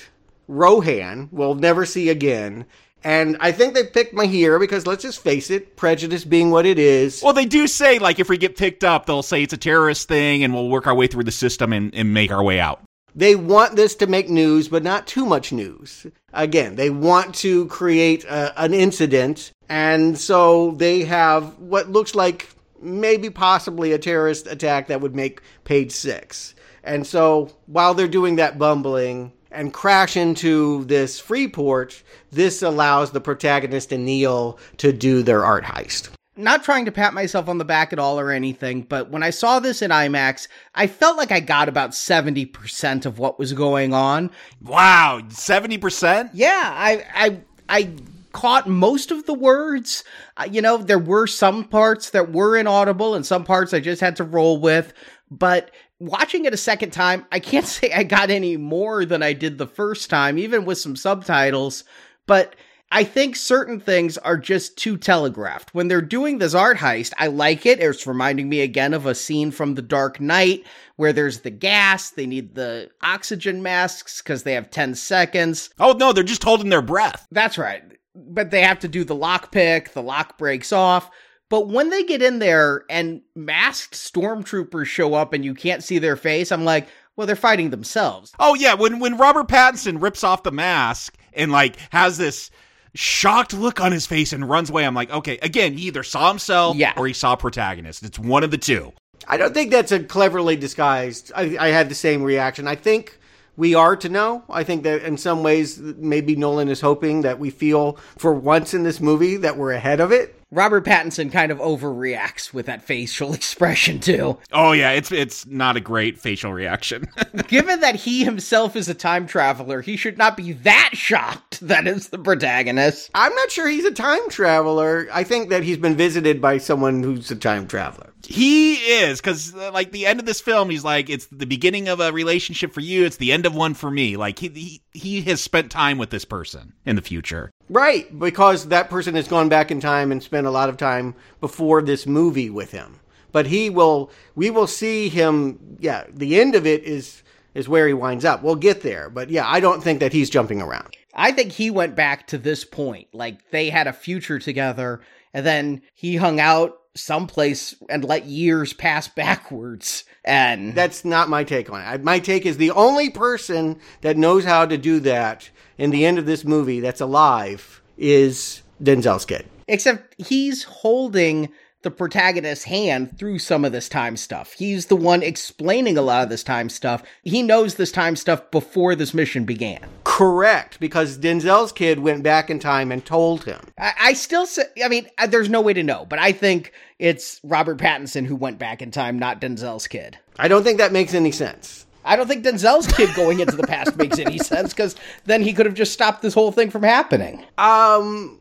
Rohan. 0.49 1.29
We'll 1.31 1.55
never 1.55 1.85
see 1.85 2.09
again. 2.09 2.65
And 3.05 3.37
I 3.41 3.53
think 3.53 3.75
they 3.75 3.85
picked 3.85 4.15
Mahir 4.15 4.61
because 4.61 4.87
let's 4.87 5.03
just 5.03 5.21
face 5.21 5.51
it, 5.51 5.77
prejudice 5.77 6.25
being 6.25 6.51
what 6.51 6.67
it 6.67 6.79
is. 6.79 7.23
Well, 7.23 7.33
they 7.33 7.47
do 7.47 7.67
say 7.67 7.99
like 7.99 8.19
if 8.19 8.29
we 8.29 8.39
get 8.39 8.57
picked 8.57 8.85
up, 8.85 9.07
they'll 9.07 9.23
say 9.23 9.43
it's 9.43 9.53
a 9.53 9.59
terrorist 9.59 10.09
thing, 10.09 10.45
and 10.45 10.55
we'll 10.55 10.69
work 10.69 10.87
our 10.87 10.95
way 10.95 11.07
through 11.07 11.25
the 11.25 11.33
system 11.33 11.73
and, 11.73 11.95
and 11.95 12.15
make 12.15 12.31
our 12.31 12.43
way 12.43 12.61
out. 12.61 12.81
They 13.15 13.35
want 13.35 13.77
this 13.77 13.95
to 13.97 14.07
make 14.07 14.31
news, 14.31 14.69
but 14.69 14.83
not 14.83 15.07
too 15.07 15.27
much 15.27 15.53
news. 15.53 16.07
Again, 16.33 16.77
they 16.77 16.89
want 16.89 17.35
to 17.37 17.67
create 17.67 18.25
a, 18.25 18.59
an 18.59 18.73
incident, 18.73 19.53
and 19.69 20.17
so 20.17 20.71
they 20.73 21.05
have 21.05 21.59
what 21.59 21.91
looks 21.91 22.15
like 22.15 22.49
maybe 22.81 23.31
possibly 23.31 23.93
a 23.93 23.99
terrorist 23.99 24.47
attack 24.47 24.89
that 24.89 25.01
would 25.01 25.15
make 25.15 25.41
page 25.65 25.93
six. 25.93 26.55
And 26.85 27.07
so 27.07 27.51
while 27.67 27.95
they're 27.95 28.09
doing 28.09 28.37
that 28.37 28.59
bumbling 28.59 29.33
and 29.53 29.73
crash 29.73 30.17
into 30.17 30.85
this 30.85 31.21
free 31.21 31.49
porch, 31.49 32.05
this 32.31 32.63
allows 32.63 33.11
the 33.11 33.21
protagonist 33.21 33.93
and 33.93 34.05
Neil 34.05 34.59
to 34.79 34.93
do 34.93 35.23
their 35.23 35.45
art 35.45 35.65
heist. 35.65 36.11
Not 36.35 36.65
trying 36.65 36.87
to 36.87 36.93
pat 36.93 37.13
myself 37.13 37.49
on 37.49 37.59
the 37.59 37.65
back 37.65 37.93
at 37.93 37.99
all 37.99 38.19
or 38.19 38.31
anything, 38.31 38.83
but 38.83 39.11
when 39.11 39.23
I 39.23 39.29
saw 39.29 39.61
this 39.61 39.83
in 39.83 39.91
IMAX, 39.91 40.49
I 40.75 40.87
felt 40.87 41.19
like 41.19 41.31
I 41.31 41.41
got 41.41 41.69
about 41.69 41.91
70% 41.91 43.05
of 43.05 43.19
what 43.19 43.39
was 43.39 43.53
going 43.53 43.93
on. 43.93 44.31
Wow, 44.63 45.21
seventy 45.29 45.77
percent. 45.77 46.31
Yeah, 46.33 46.73
I 46.75 47.05
I 47.15 47.41
I 47.69 47.95
caught 48.33 48.67
most 48.67 49.11
of 49.11 49.27
the 49.27 49.35
words. 49.35 50.05
Uh, 50.39 50.49
you 50.51 50.63
know, 50.63 50.79
there 50.79 50.99
were 50.99 51.27
some 51.27 51.65
parts 51.65 52.11
that 52.11 52.33
were 52.33 52.57
inaudible 52.57 53.15
and 53.15 53.27
some 53.27 53.45
parts 53.45 53.75
I 53.75 53.81
just 53.81 54.01
had 54.01 54.17
to 54.17 54.25
roll 54.25 54.59
with, 54.59 54.95
but 55.31 55.71
watching 56.03 56.45
it 56.45 56.55
a 56.55 56.59
second 56.59 56.91
time, 56.91 57.27
I 57.33 57.39
can't 57.39 57.67
say 57.67 57.93
I 57.93 58.03
got 58.03 58.31
any 58.31 58.57
more 58.57 59.05
than 59.05 59.23
I 59.23 59.33
did 59.33 59.59
the 59.59 59.67
first 59.67 60.11
time, 60.11 60.39
even 60.39 60.65
with 60.65 60.79
some 60.79 60.97
subtitles, 60.97 61.85
but 62.27 62.57
I 62.95 63.05
think 63.05 63.37
certain 63.37 63.81
things 63.81 64.19
are 64.19 64.37
just 64.37 64.77
too 64.77 64.99
telegraphed. 64.99 65.75
When 65.75 65.89
they're 65.89 66.03
doing 66.03 66.37
this 66.39 66.53
art 66.53 66.77
heist, 66.77 67.15
I 67.17 67.29
like 67.29 67.65
it. 67.65 67.81
It's 67.81 68.07
reminding 68.07 68.51
me 68.51 68.61
again 68.61 68.93
of 68.93 69.07
a 69.07 69.15
scene 69.15 69.51
from 69.51 69.75
The 69.75 69.83
Dark 69.83 70.21
Knight 70.21 70.67
where 70.97 71.15
there's 71.15 71.41
the 71.41 71.51
gas, 71.51 72.11
they 72.11 72.27
need 72.27 72.55
the 72.55 72.91
oxygen 73.03 73.63
masks 73.63 74.21
because 74.21 74.43
they 74.43 74.53
have 74.53 74.71
10 74.71 74.95
seconds. 74.95 75.71
Oh 75.81 75.93
no, 75.93 76.13
they're 76.13 76.23
just 76.23 76.45
holding 76.45 76.69
their 76.69 76.83
breath. 76.83 77.27
That's 77.31 77.57
right. 77.57 77.83
But 78.15 78.51
they 78.51 78.61
have 78.61 78.81
to 78.81 78.89
do 78.89 79.05
the 79.05 79.17
lockpick, 79.17 79.93
the 79.95 80.03
lock 80.03 80.37
breaks 80.37 80.71
off. 80.71 81.11
But 81.53 81.69
when 81.69 81.91
they 81.91 82.03
get 82.03 82.23
in 82.23 82.39
there 82.39 82.87
and 82.89 83.21
masked 83.37 83.93
stormtroopers 83.93 84.87
show 84.87 85.13
up 85.13 85.35
and 85.35 85.45
you 85.45 85.53
can't 85.53 85.85
see 85.85 85.99
their 85.99 86.17
face, 86.17 86.51
I'm 86.51 86.65
like, 86.65 86.89
well, 87.15 87.27
they're 87.27 87.37
fighting 87.37 87.69
themselves. 87.69 88.33
Oh 88.39 88.55
yeah, 88.55 88.73
when 88.73 89.01
when 89.01 89.19
Robert 89.19 89.49
Pattinson 89.49 90.01
rips 90.01 90.25
off 90.25 90.45
the 90.45 90.51
mask 90.51 91.15
and 91.35 91.53
like 91.53 91.77
has 91.91 92.17
this 92.17 92.51
shocked 92.95 93.53
look 93.53 93.83
on 93.83 93.93
his 93.93 94.07
face 94.07 94.33
and 94.33 94.49
runs 94.49 94.71
away, 94.71 94.87
I'm 94.87 94.95
like, 94.95 95.11
okay, 95.11 95.37
again, 95.43 95.75
he 95.77 95.89
either 95.89 96.03
saw 96.03 96.31
himself 96.31 96.79
Yeah. 96.79 96.95
or 96.97 97.07
he 97.07 97.13
saw 97.13 97.35
a 97.35 97.37
protagonist. 97.37 98.03
It's 98.03 98.19
one 98.19 98.45
of 98.45 98.51
the 98.51 98.57
two. 98.57 98.95
I 99.29 99.37
don't 99.37 99.53
think 99.53 99.73
that's 99.73 99.93
a 99.93 100.03
cleverly 100.03 100.57
disguised. 100.57 101.33
I, 101.37 101.59
I 101.61 101.69
had 101.69 101.91
the 101.91 101.95
same 101.95 102.23
reaction. 102.23 102.67
I 102.67 102.77
think 102.77 103.19
we 103.59 103.75
are 103.75 103.95
to 103.97 104.09
know. 104.09 104.43
I 104.49 104.65
think 104.65 104.85
that 104.85 105.03
in 105.03 105.19
some 105.19 105.43
ways, 105.43 105.79
maybe 105.79 106.35
Nolan 106.35 106.71
is 106.71 106.81
hoping 106.81 107.21
that 107.21 107.39
we 107.39 107.51
feel 107.51 107.99
for 108.17 108.33
once 108.33 108.73
in 108.73 108.85
this 108.85 109.01
movie 109.03 109.37
that 109.37 109.59
we're 109.59 109.73
ahead 109.73 110.01
of 110.01 110.13
it. 110.13 110.39
Robert 110.53 110.85
Pattinson 110.85 111.33
kind 111.33 111.51
of 111.51 111.59
overreacts 111.61 112.53
with 112.53 112.67
that 112.67 112.83
facial 112.83 113.33
expression 113.35 113.99
too. 114.01 114.39
Oh 114.53 114.73
yeah, 114.73 114.91
it's 114.91 115.11
it's 115.11 115.47
not 115.47 115.79
a 115.79 115.81
great 115.81 116.19
facial 116.19 116.53
reaction. 116.53 117.09
Given 117.49 117.81
that 117.81 117.97
he 117.97 118.23
himself 118.23 118.77
is 118.77 118.87
a 118.87 118.95
time 118.95 119.27
traveler, 119.27 119.81
he 119.81 119.97
should 119.97 120.19
not 120.19 120.37
be 120.37 120.53
that 120.53 120.91
shocked 120.93 121.61
that 121.67 121.87
it's 121.87 122.09
the 122.09 122.19
protagonist. 122.19 123.11
I'm 123.15 123.35
not 123.35 123.51
sure 123.51 123.67
he's 123.67 123.87
a 123.87 123.93
time 123.93 124.29
traveler. 124.29 125.09
I 125.11 125.25
think 125.25 125.49
that 125.49 125.63
he's 125.63 125.79
been 125.79 125.97
visited 125.97 126.43
by 126.43 126.59
someone 126.59 127.03
who's 127.03 127.31
a 127.31 127.37
time 127.37 127.67
traveler. 127.67 128.13
He 128.25 128.75
is 128.75 129.21
because 129.21 129.55
uh, 129.55 129.73
like 129.73 129.91
the 129.91 130.07
end 130.07 130.21
of 130.21 130.27
this 130.27 130.41
film, 130.41 130.71
he's 130.71 130.85
like, 130.85 131.11
it's 131.11 131.27
the 131.27 131.47
beginning 131.47 131.89
of 131.89 131.99
a 131.99 132.13
relationship 132.13 132.73
for 132.73 132.81
you. 132.81 133.05
It's 133.05 133.17
the 133.17 133.33
end 133.33 133.47
of 133.47 133.55
one 133.55 133.75
for 133.75 133.91
me. 133.91 134.17
Like 134.17 134.39
he 134.39 134.49
he, 134.49 134.83
he 134.93 135.23
has 135.23 135.41
spent 135.41 135.71
time 135.71 135.97
with 135.97 136.11
this 136.11 136.27
person 136.27 136.75
in 136.85 136.97
the 136.97 137.03
future. 137.03 137.51
Right, 137.73 138.19
because 138.19 138.69
that 138.69 138.91
person 138.91 139.15
has 139.15 139.27
gone 139.27 139.49
back 139.49 139.71
in 139.71 139.81
time 139.81 140.13
and 140.13 140.23
spent 140.23 140.47
a 140.47 140.51
lot 140.51 140.69
of 140.69 140.77
time 140.77 141.15
before 141.41 141.81
this 141.81 142.07
movie 142.07 142.51
with 142.51 142.71
him. 142.71 143.01
But 143.33 143.47
he 143.47 143.71
will, 143.71 144.11
we 144.35 144.51
will 144.51 144.67
see 144.67 145.09
him. 145.09 145.79
Yeah, 145.81 146.05
the 146.13 146.39
end 146.39 146.55
of 146.55 146.67
it 146.67 146.85
is 146.85 147.23
is 147.55 147.71
where 147.71 147.89
he 147.89 147.95
winds 147.95 148.27
up. 148.27 148.43
We'll 148.43 148.57
get 148.57 148.83
there, 148.83 149.09
but 149.09 149.31
yeah, 149.31 149.49
I 149.49 149.61
don't 149.61 149.83
think 149.83 150.01
that 150.01 150.13
he's 150.13 150.29
jumping 150.29 150.61
around. 150.61 150.95
I 151.15 151.33
think 151.33 151.53
he 151.53 151.71
went 151.71 151.97
back 151.97 152.27
to 152.29 152.39
this 152.39 152.63
point, 152.63 153.09
like 153.15 153.51
they 153.51 153.71
had 153.71 153.87
a 153.87 153.93
future 153.95 154.39
together, 154.39 155.01
and 155.33 155.45
then 155.47 155.81
he 155.95 156.17
hung 156.17 156.41
out 156.41 156.79
someplace 156.95 157.75
and 157.89 158.05
let 158.05 158.27
years 158.27 158.75
pass 158.75 159.09
backwards. 159.17 160.05
And 160.27 160.75
that's 160.75 161.07
not 161.07 161.31
my 161.31 161.43
take 161.43 161.71
on 161.71 161.81
it. 161.81 162.05
My 162.05 162.19
take 162.19 162.45
is 162.45 162.59
the 162.59 162.71
only 162.73 163.09
person 163.09 163.81
that 164.03 164.19
knows 164.19 164.45
how 164.45 164.67
to 164.67 164.77
do 164.77 165.01
that 165.01 165.49
in 165.83 165.91
the 165.91 166.07
end 166.07 166.17
of 166.17 166.27
this 166.27 166.45
movie 166.45 166.79
that's 166.79 167.01
alive 167.01 167.83
is 167.99 168.63
Denzel's 168.81 169.25
kid. 169.25 169.45
Except 169.67 170.15
he's 170.17 170.63
holding 170.63 171.49
the 171.83 171.91
protagonist's 171.91 172.67
hand 172.67 173.19
through 173.19 173.41
some 173.41 173.65
of 173.65 173.73
this 173.73 173.89
time 173.89 174.17
stuff. 174.17 174.53
He's 174.53 174.87
the 174.87 174.95
one 174.95 175.25
explaining 175.25 175.99
a 175.99 176.03
lot 176.03 176.23
of 176.23 176.29
this 176.31 176.45
time 176.45 176.69
stuff. 176.69 177.03
He 177.25 177.43
knows 177.43 177.75
this 177.75 177.91
time 177.91 178.15
stuff 178.15 178.49
before 178.53 178.95
this 178.95 179.13
mission 179.13 179.45
began. 179.45 179.85
Correct, 180.05 180.79
because 180.79 181.19
Denzel's 181.19 181.73
kid 181.73 181.99
went 181.99 182.23
back 182.23 182.49
in 182.49 182.61
time 182.61 182.93
and 182.93 183.05
told 183.05 183.43
him. 183.43 183.59
I, 183.77 183.93
I 184.01 184.13
still 184.13 184.47
say, 184.47 184.63
I 184.85 184.89
mean, 184.89 185.09
uh, 185.19 185.27
there's 185.27 185.49
no 185.49 185.61
way 185.61 185.73
to 185.73 185.83
know, 185.83 186.07
but 186.09 186.21
I 186.21 186.31
think 186.31 186.73
it's 187.01 187.41
Robert 187.43 187.79
Pattinson 187.79 188.25
who 188.25 188.37
went 188.37 188.61
back 188.61 188.83
in 188.83 188.93
time, 188.93 189.19
not 189.19 189.41
Denzel's 189.41 189.89
kid. 189.89 190.17
I 190.39 190.47
don't 190.47 190.63
think 190.63 190.79
that 190.79 190.93
makes 190.93 191.13
any 191.13 191.33
sense. 191.33 191.87
I 192.05 192.17
don't 192.17 192.27
think 192.27 192.45
Denzel's 192.45 192.87
kid 192.87 193.15
going 193.15 193.41
into 193.41 193.57
the 193.57 193.67
past 193.67 193.97
makes 193.97 194.19
any 194.19 194.39
sense 194.39 194.73
because 194.73 194.97
then 195.25 195.43
he 195.43 195.53
could 195.53 195.67
have 195.67 195.75
just 195.75 195.93
stopped 195.93 196.23
this 196.23 196.35
whole 196.35 196.53
thing 196.53 196.71
from 196.71 196.83
happening. 196.83 197.45
Um, 197.59 198.41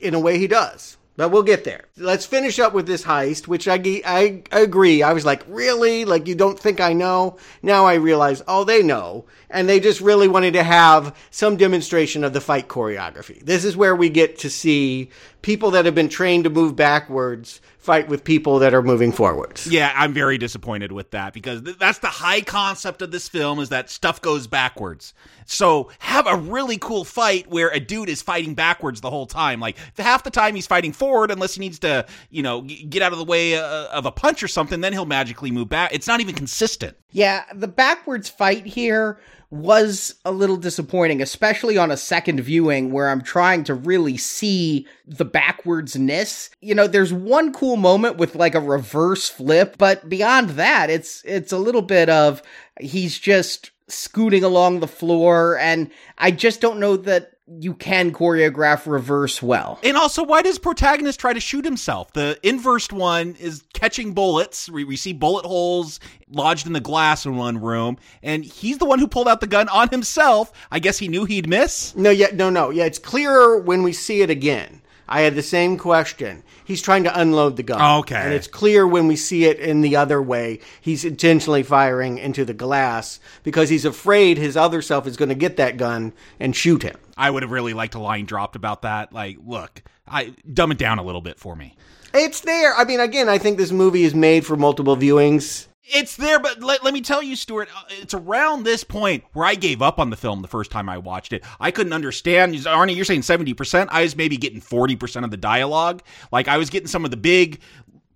in 0.00 0.14
a 0.14 0.20
way, 0.20 0.38
he 0.38 0.46
does. 0.46 0.96
But 1.16 1.30
we'll 1.30 1.42
get 1.42 1.64
there. 1.64 1.86
Let's 1.96 2.26
finish 2.26 2.58
up 2.58 2.74
with 2.74 2.86
this 2.86 3.02
heist, 3.02 3.48
which 3.48 3.66
I, 3.66 3.80
I 4.04 4.42
agree. 4.52 5.02
I 5.02 5.14
was 5.14 5.24
like, 5.24 5.42
really? 5.48 6.04
Like, 6.04 6.28
you 6.28 6.34
don't 6.34 6.60
think 6.60 6.78
I 6.78 6.92
know? 6.92 7.38
Now 7.62 7.86
I 7.86 7.94
realize, 7.94 8.42
oh, 8.46 8.64
they 8.64 8.82
know. 8.82 9.24
And 9.48 9.66
they 9.66 9.80
just 9.80 10.02
really 10.02 10.28
wanted 10.28 10.52
to 10.52 10.62
have 10.62 11.16
some 11.30 11.56
demonstration 11.56 12.22
of 12.22 12.34
the 12.34 12.40
fight 12.42 12.68
choreography. 12.68 13.40
This 13.42 13.64
is 13.64 13.78
where 13.78 13.96
we 13.96 14.10
get 14.10 14.38
to 14.40 14.50
see 14.50 15.08
people 15.40 15.70
that 15.70 15.86
have 15.86 15.94
been 15.94 16.10
trained 16.10 16.44
to 16.44 16.50
move 16.50 16.76
backwards 16.76 17.62
fight 17.86 18.08
with 18.08 18.24
people 18.24 18.58
that 18.58 18.74
are 18.74 18.82
moving 18.82 19.12
forwards. 19.12 19.66
Yeah, 19.66 19.92
I'm 19.96 20.12
very 20.12 20.36
disappointed 20.36 20.92
with 20.92 21.12
that 21.12 21.32
because 21.32 21.62
th- 21.62 21.78
that's 21.78 22.00
the 22.00 22.08
high 22.08 22.42
concept 22.42 23.00
of 23.00 23.12
this 23.12 23.28
film 23.28 23.60
is 23.60 23.70
that 23.70 23.88
stuff 23.88 24.20
goes 24.20 24.46
backwards. 24.46 25.14
So 25.46 25.90
have 26.00 26.26
a 26.26 26.36
really 26.36 26.76
cool 26.76 27.04
fight 27.04 27.48
where 27.48 27.68
a 27.70 27.78
dude 27.80 28.08
is 28.08 28.20
fighting 28.20 28.54
backwards 28.54 29.00
the 29.00 29.08
whole 29.10 29.26
time. 29.26 29.60
Like 29.60 29.76
half 29.96 30.24
the 30.24 30.30
time 30.30 30.56
he's 30.56 30.66
fighting 30.66 30.92
forward 30.92 31.30
unless 31.30 31.54
he 31.54 31.60
needs 31.60 31.78
to, 31.78 32.04
you 32.28 32.42
know, 32.42 32.62
g- 32.62 32.82
get 32.82 33.00
out 33.02 33.12
of 33.12 33.18
the 33.18 33.24
way 33.24 33.56
uh, 33.56 33.86
of 33.86 34.04
a 34.04 34.10
punch 34.10 34.42
or 34.42 34.48
something. 34.48 34.80
Then 34.80 34.92
he'll 34.92 35.06
magically 35.06 35.52
move 35.52 35.68
back. 35.68 35.94
It's 35.94 36.08
not 36.08 36.20
even 36.20 36.34
consistent. 36.34 36.96
Yeah, 37.12 37.44
the 37.54 37.68
backwards 37.68 38.28
fight 38.28 38.66
here 38.66 39.18
was 39.50 40.14
a 40.24 40.32
little 40.32 40.56
disappointing, 40.56 41.22
especially 41.22 41.78
on 41.78 41.90
a 41.90 41.96
second 41.96 42.40
viewing 42.40 42.90
where 42.90 43.08
I'm 43.08 43.22
trying 43.22 43.64
to 43.64 43.74
really 43.74 44.16
see 44.16 44.86
the 45.06 45.26
backwardsness. 45.26 46.50
You 46.60 46.74
know, 46.74 46.86
there's 46.86 47.12
one 47.12 47.52
cool 47.52 47.76
moment 47.76 48.16
with 48.16 48.34
like 48.34 48.54
a 48.54 48.60
reverse 48.60 49.28
flip, 49.28 49.76
but 49.78 50.08
beyond 50.08 50.50
that, 50.50 50.90
it's 50.90 51.22
it's 51.24 51.52
a 51.52 51.58
little 51.58 51.82
bit 51.82 52.08
of 52.08 52.42
he's 52.80 53.18
just 53.18 53.70
scooting 53.88 54.42
along 54.42 54.80
the 54.80 54.88
floor 54.88 55.56
and 55.58 55.90
I 56.18 56.32
just 56.32 56.60
don't 56.60 56.80
know 56.80 56.96
that 56.96 57.35
you 57.48 57.74
can 57.74 58.12
choreograph 58.12 58.90
reverse 58.90 59.40
well. 59.40 59.78
And 59.84 59.96
also, 59.96 60.24
why 60.24 60.42
does 60.42 60.58
protagonist 60.58 61.20
try 61.20 61.32
to 61.32 61.40
shoot 61.40 61.64
himself? 61.64 62.12
The 62.12 62.38
inversed 62.42 62.92
one 62.92 63.36
is 63.38 63.62
catching 63.72 64.14
bullets. 64.14 64.68
We, 64.68 64.84
we 64.84 64.96
see 64.96 65.12
bullet 65.12 65.46
holes 65.46 66.00
lodged 66.28 66.66
in 66.66 66.72
the 66.72 66.80
glass 66.80 67.24
in 67.24 67.36
one 67.36 67.60
room, 67.60 67.98
and 68.22 68.44
he's 68.44 68.78
the 68.78 68.84
one 68.84 68.98
who 68.98 69.06
pulled 69.06 69.28
out 69.28 69.40
the 69.40 69.46
gun 69.46 69.68
on 69.68 69.88
himself. 69.88 70.52
I 70.72 70.80
guess 70.80 70.98
he 70.98 71.08
knew 71.08 71.24
he'd 71.24 71.48
miss. 71.48 71.94
No, 71.94 72.10
yeah, 72.10 72.28
no, 72.32 72.50
no, 72.50 72.70
yeah. 72.70 72.84
It's 72.84 72.98
clearer 72.98 73.58
when 73.58 73.82
we 73.82 73.92
see 73.92 74.22
it 74.22 74.30
again. 74.30 74.82
I 75.08 75.22
had 75.22 75.34
the 75.34 75.42
same 75.42 75.78
question. 75.78 76.42
He's 76.64 76.82
trying 76.82 77.04
to 77.04 77.20
unload 77.20 77.56
the 77.56 77.62
gun. 77.62 77.80
Oh, 77.80 78.00
okay. 78.00 78.16
And 78.16 78.32
it's 78.32 78.46
clear 78.48 78.86
when 78.86 79.06
we 79.06 79.16
see 79.16 79.44
it 79.44 79.58
in 79.58 79.80
the 79.80 79.96
other 79.96 80.20
way. 80.20 80.60
He's 80.80 81.04
intentionally 81.04 81.62
firing 81.62 82.18
into 82.18 82.44
the 82.44 82.54
glass 82.54 83.20
because 83.42 83.68
he's 83.68 83.84
afraid 83.84 84.38
his 84.38 84.56
other 84.56 84.82
self 84.82 85.06
is 85.06 85.16
going 85.16 85.28
to 85.28 85.34
get 85.34 85.56
that 85.58 85.76
gun 85.76 86.12
and 86.40 86.56
shoot 86.56 86.82
him. 86.82 86.96
I 87.16 87.30
would 87.30 87.42
have 87.42 87.52
really 87.52 87.74
liked 87.74 87.94
a 87.94 88.00
line 88.00 88.26
dropped 88.26 88.56
about 88.56 88.82
that. 88.82 89.12
Like, 89.12 89.38
look, 89.46 89.82
I 90.08 90.34
dumb 90.52 90.72
it 90.72 90.78
down 90.78 90.98
a 90.98 91.04
little 91.04 91.22
bit 91.22 91.38
for 91.38 91.54
me. 91.54 91.76
It's 92.12 92.40
there. 92.40 92.74
I 92.74 92.84
mean, 92.84 93.00
again, 93.00 93.28
I 93.28 93.38
think 93.38 93.58
this 93.58 93.72
movie 93.72 94.04
is 94.04 94.14
made 94.14 94.46
for 94.46 94.56
multiple 94.56 94.96
viewings. 94.96 95.66
It's 95.88 96.16
there, 96.16 96.40
but 96.40 96.62
let, 96.62 96.82
let 96.82 96.92
me 96.92 97.00
tell 97.00 97.22
you, 97.22 97.36
Stuart, 97.36 97.68
uh, 97.74 97.82
it's 97.90 98.12
around 98.12 98.64
this 98.64 98.82
point 98.82 99.24
where 99.34 99.46
I 99.46 99.54
gave 99.54 99.82
up 99.82 99.98
on 99.98 100.10
the 100.10 100.16
film 100.16 100.42
the 100.42 100.48
first 100.48 100.70
time 100.70 100.88
I 100.88 100.98
watched 100.98 101.32
it. 101.32 101.44
I 101.60 101.70
couldn't 101.70 101.92
understand. 101.92 102.54
Arnie, 102.54 102.96
you're 102.96 103.04
saying 103.04 103.20
70%. 103.20 103.88
I 103.90 104.02
was 104.02 104.16
maybe 104.16 104.36
getting 104.36 104.60
40% 104.60 105.22
of 105.22 105.30
the 105.30 105.36
dialogue. 105.36 106.02
Like, 106.32 106.48
I 106.48 106.56
was 106.56 106.70
getting 106.70 106.88
some 106.88 107.04
of 107.04 107.12
the 107.12 107.16
big 107.16 107.60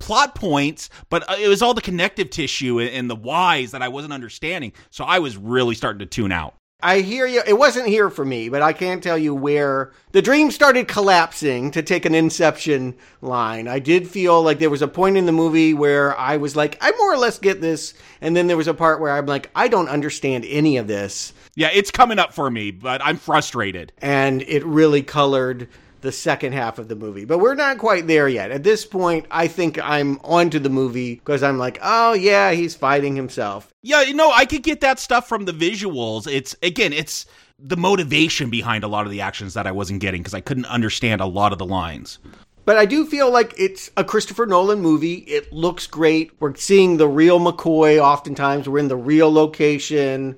plot 0.00 0.34
points, 0.34 0.90
but 1.10 1.28
uh, 1.30 1.36
it 1.38 1.46
was 1.46 1.62
all 1.62 1.74
the 1.74 1.80
connective 1.80 2.30
tissue 2.30 2.80
and 2.80 3.08
the 3.08 3.14
whys 3.14 3.70
that 3.70 3.82
I 3.82 3.88
wasn't 3.88 4.12
understanding. 4.12 4.72
So 4.90 5.04
I 5.04 5.20
was 5.20 5.36
really 5.36 5.76
starting 5.76 6.00
to 6.00 6.06
tune 6.06 6.32
out. 6.32 6.54
I 6.82 7.00
hear 7.00 7.26
you. 7.26 7.42
It 7.46 7.58
wasn't 7.58 7.88
here 7.88 8.10
for 8.10 8.24
me, 8.24 8.48
but 8.48 8.62
I 8.62 8.72
can't 8.72 9.02
tell 9.02 9.18
you 9.18 9.34
where 9.34 9.92
the 10.12 10.22
dream 10.22 10.50
started 10.50 10.88
collapsing 10.88 11.70
to 11.72 11.82
take 11.82 12.04
an 12.04 12.14
inception 12.14 12.94
line. 13.20 13.68
I 13.68 13.78
did 13.78 14.08
feel 14.08 14.42
like 14.42 14.58
there 14.58 14.70
was 14.70 14.82
a 14.82 14.88
point 14.88 15.16
in 15.16 15.26
the 15.26 15.32
movie 15.32 15.74
where 15.74 16.16
I 16.18 16.36
was 16.36 16.56
like, 16.56 16.78
I 16.80 16.90
more 16.92 17.12
or 17.12 17.18
less 17.18 17.38
get 17.38 17.60
this. 17.60 17.94
And 18.20 18.34
then 18.36 18.46
there 18.46 18.56
was 18.56 18.68
a 18.68 18.74
part 18.74 19.00
where 19.00 19.12
I'm 19.12 19.26
like, 19.26 19.50
I 19.54 19.68
don't 19.68 19.88
understand 19.88 20.44
any 20.48 20.76
of 20.76 20.86
this. 20.86 21.32
Yeah, 21.54 21.70
it's 21.72 21.90
coming 21.90 22.18
up 22.18 22.32
for 22.32 22.50
me, 22.50 22.70
but 22.70 23.00
I'm 23.04 23.16
frustrated. 23.16 23.92
And 23.98 24.42
it 24.42 24.64
really 24.64 25.02
colored 25.02 25.68
the 26.00 26.12
second 26.12 26.52
half 26.52 26.78
of 26.78 26.88
the 26.88 26.96
movie. 26.96 27.24
But 27.24 27.38
we're 27.38 27.54
not 27.54 27.78
quite 27.78 28.06
there 28.06 28.28
yet. 28.28 28.50
At 28.50 28.62
this 28.62 28.84
point, 28.84 29.26
I 29.30 29.48
think 29.48 29.78
I'm 29.78 30.18
onto 30.24 30.58
the 30.58 30.68
movie 30.68 31.16
because 31.16 31.42
I'm 31.42 31.58
like, 31.58 31.78
oh 31.82 32.12
yeah, 32.12 32.52
he's 32.52 32.74
fighting 32.74 33.16
himself. 33.16 33.72
Yeah, 33.82 34.02
you 34.02 34.14
know, 34.14 34.30
I 34.30 34.44
could 34.44 34.62
get 34.62 34.80
that 34.80 34.98
stuff 34.98 35.28
from 35.28 35.44
the 35.44 35.52
visuals. 35.52 36.26
It's 36.26 36.54
again, 36.62 36.92
it's 36.92 37.26
the 37.58 37.76
motivation 37.76 38.50
behind 38.50 38.84
a 38.84 38.88
lot 38.88 39.06
of 39.06 39.12
the 39.12 39.20
actions 39.20 39.54
that 39.54 39.66
I 39.66 39.72
wasn't 39.72 40.00
getting 40.00 40.22
because 40.22 40.34
I 40.34 40.40
couldn't 40.40 40.66
understand 40.66 41.20
a 41.20 41.26
lot 41.26 41.52
of 41.52 41.58
the 41.58 41.66
lines. 41.66 42.18
But 42.64 42.76
I 42.76 42.84
do 42.84 43.06
feel 43.06 43.32
like 43.32 43.54
it's 43.56 43.90
a 43.96 44.04
Christopher 44.04 44.46
Nolan 44.46 44.80
movie. 44.80 45.14
It 45.14 45.52
looks 45.52 45.86
great. 45.86 46.30
We're 46.40 46.54
seeing 46.54 46.96
the 46.96 47.08
real 47.08 47.40
McCoy 47.40 48.00
oftentimes. 48.00 48.68
We're 48.68 48.78
in 48.78 48.88
the 48.88 48.96
real 48.96 49.32
location. 49.32 50.36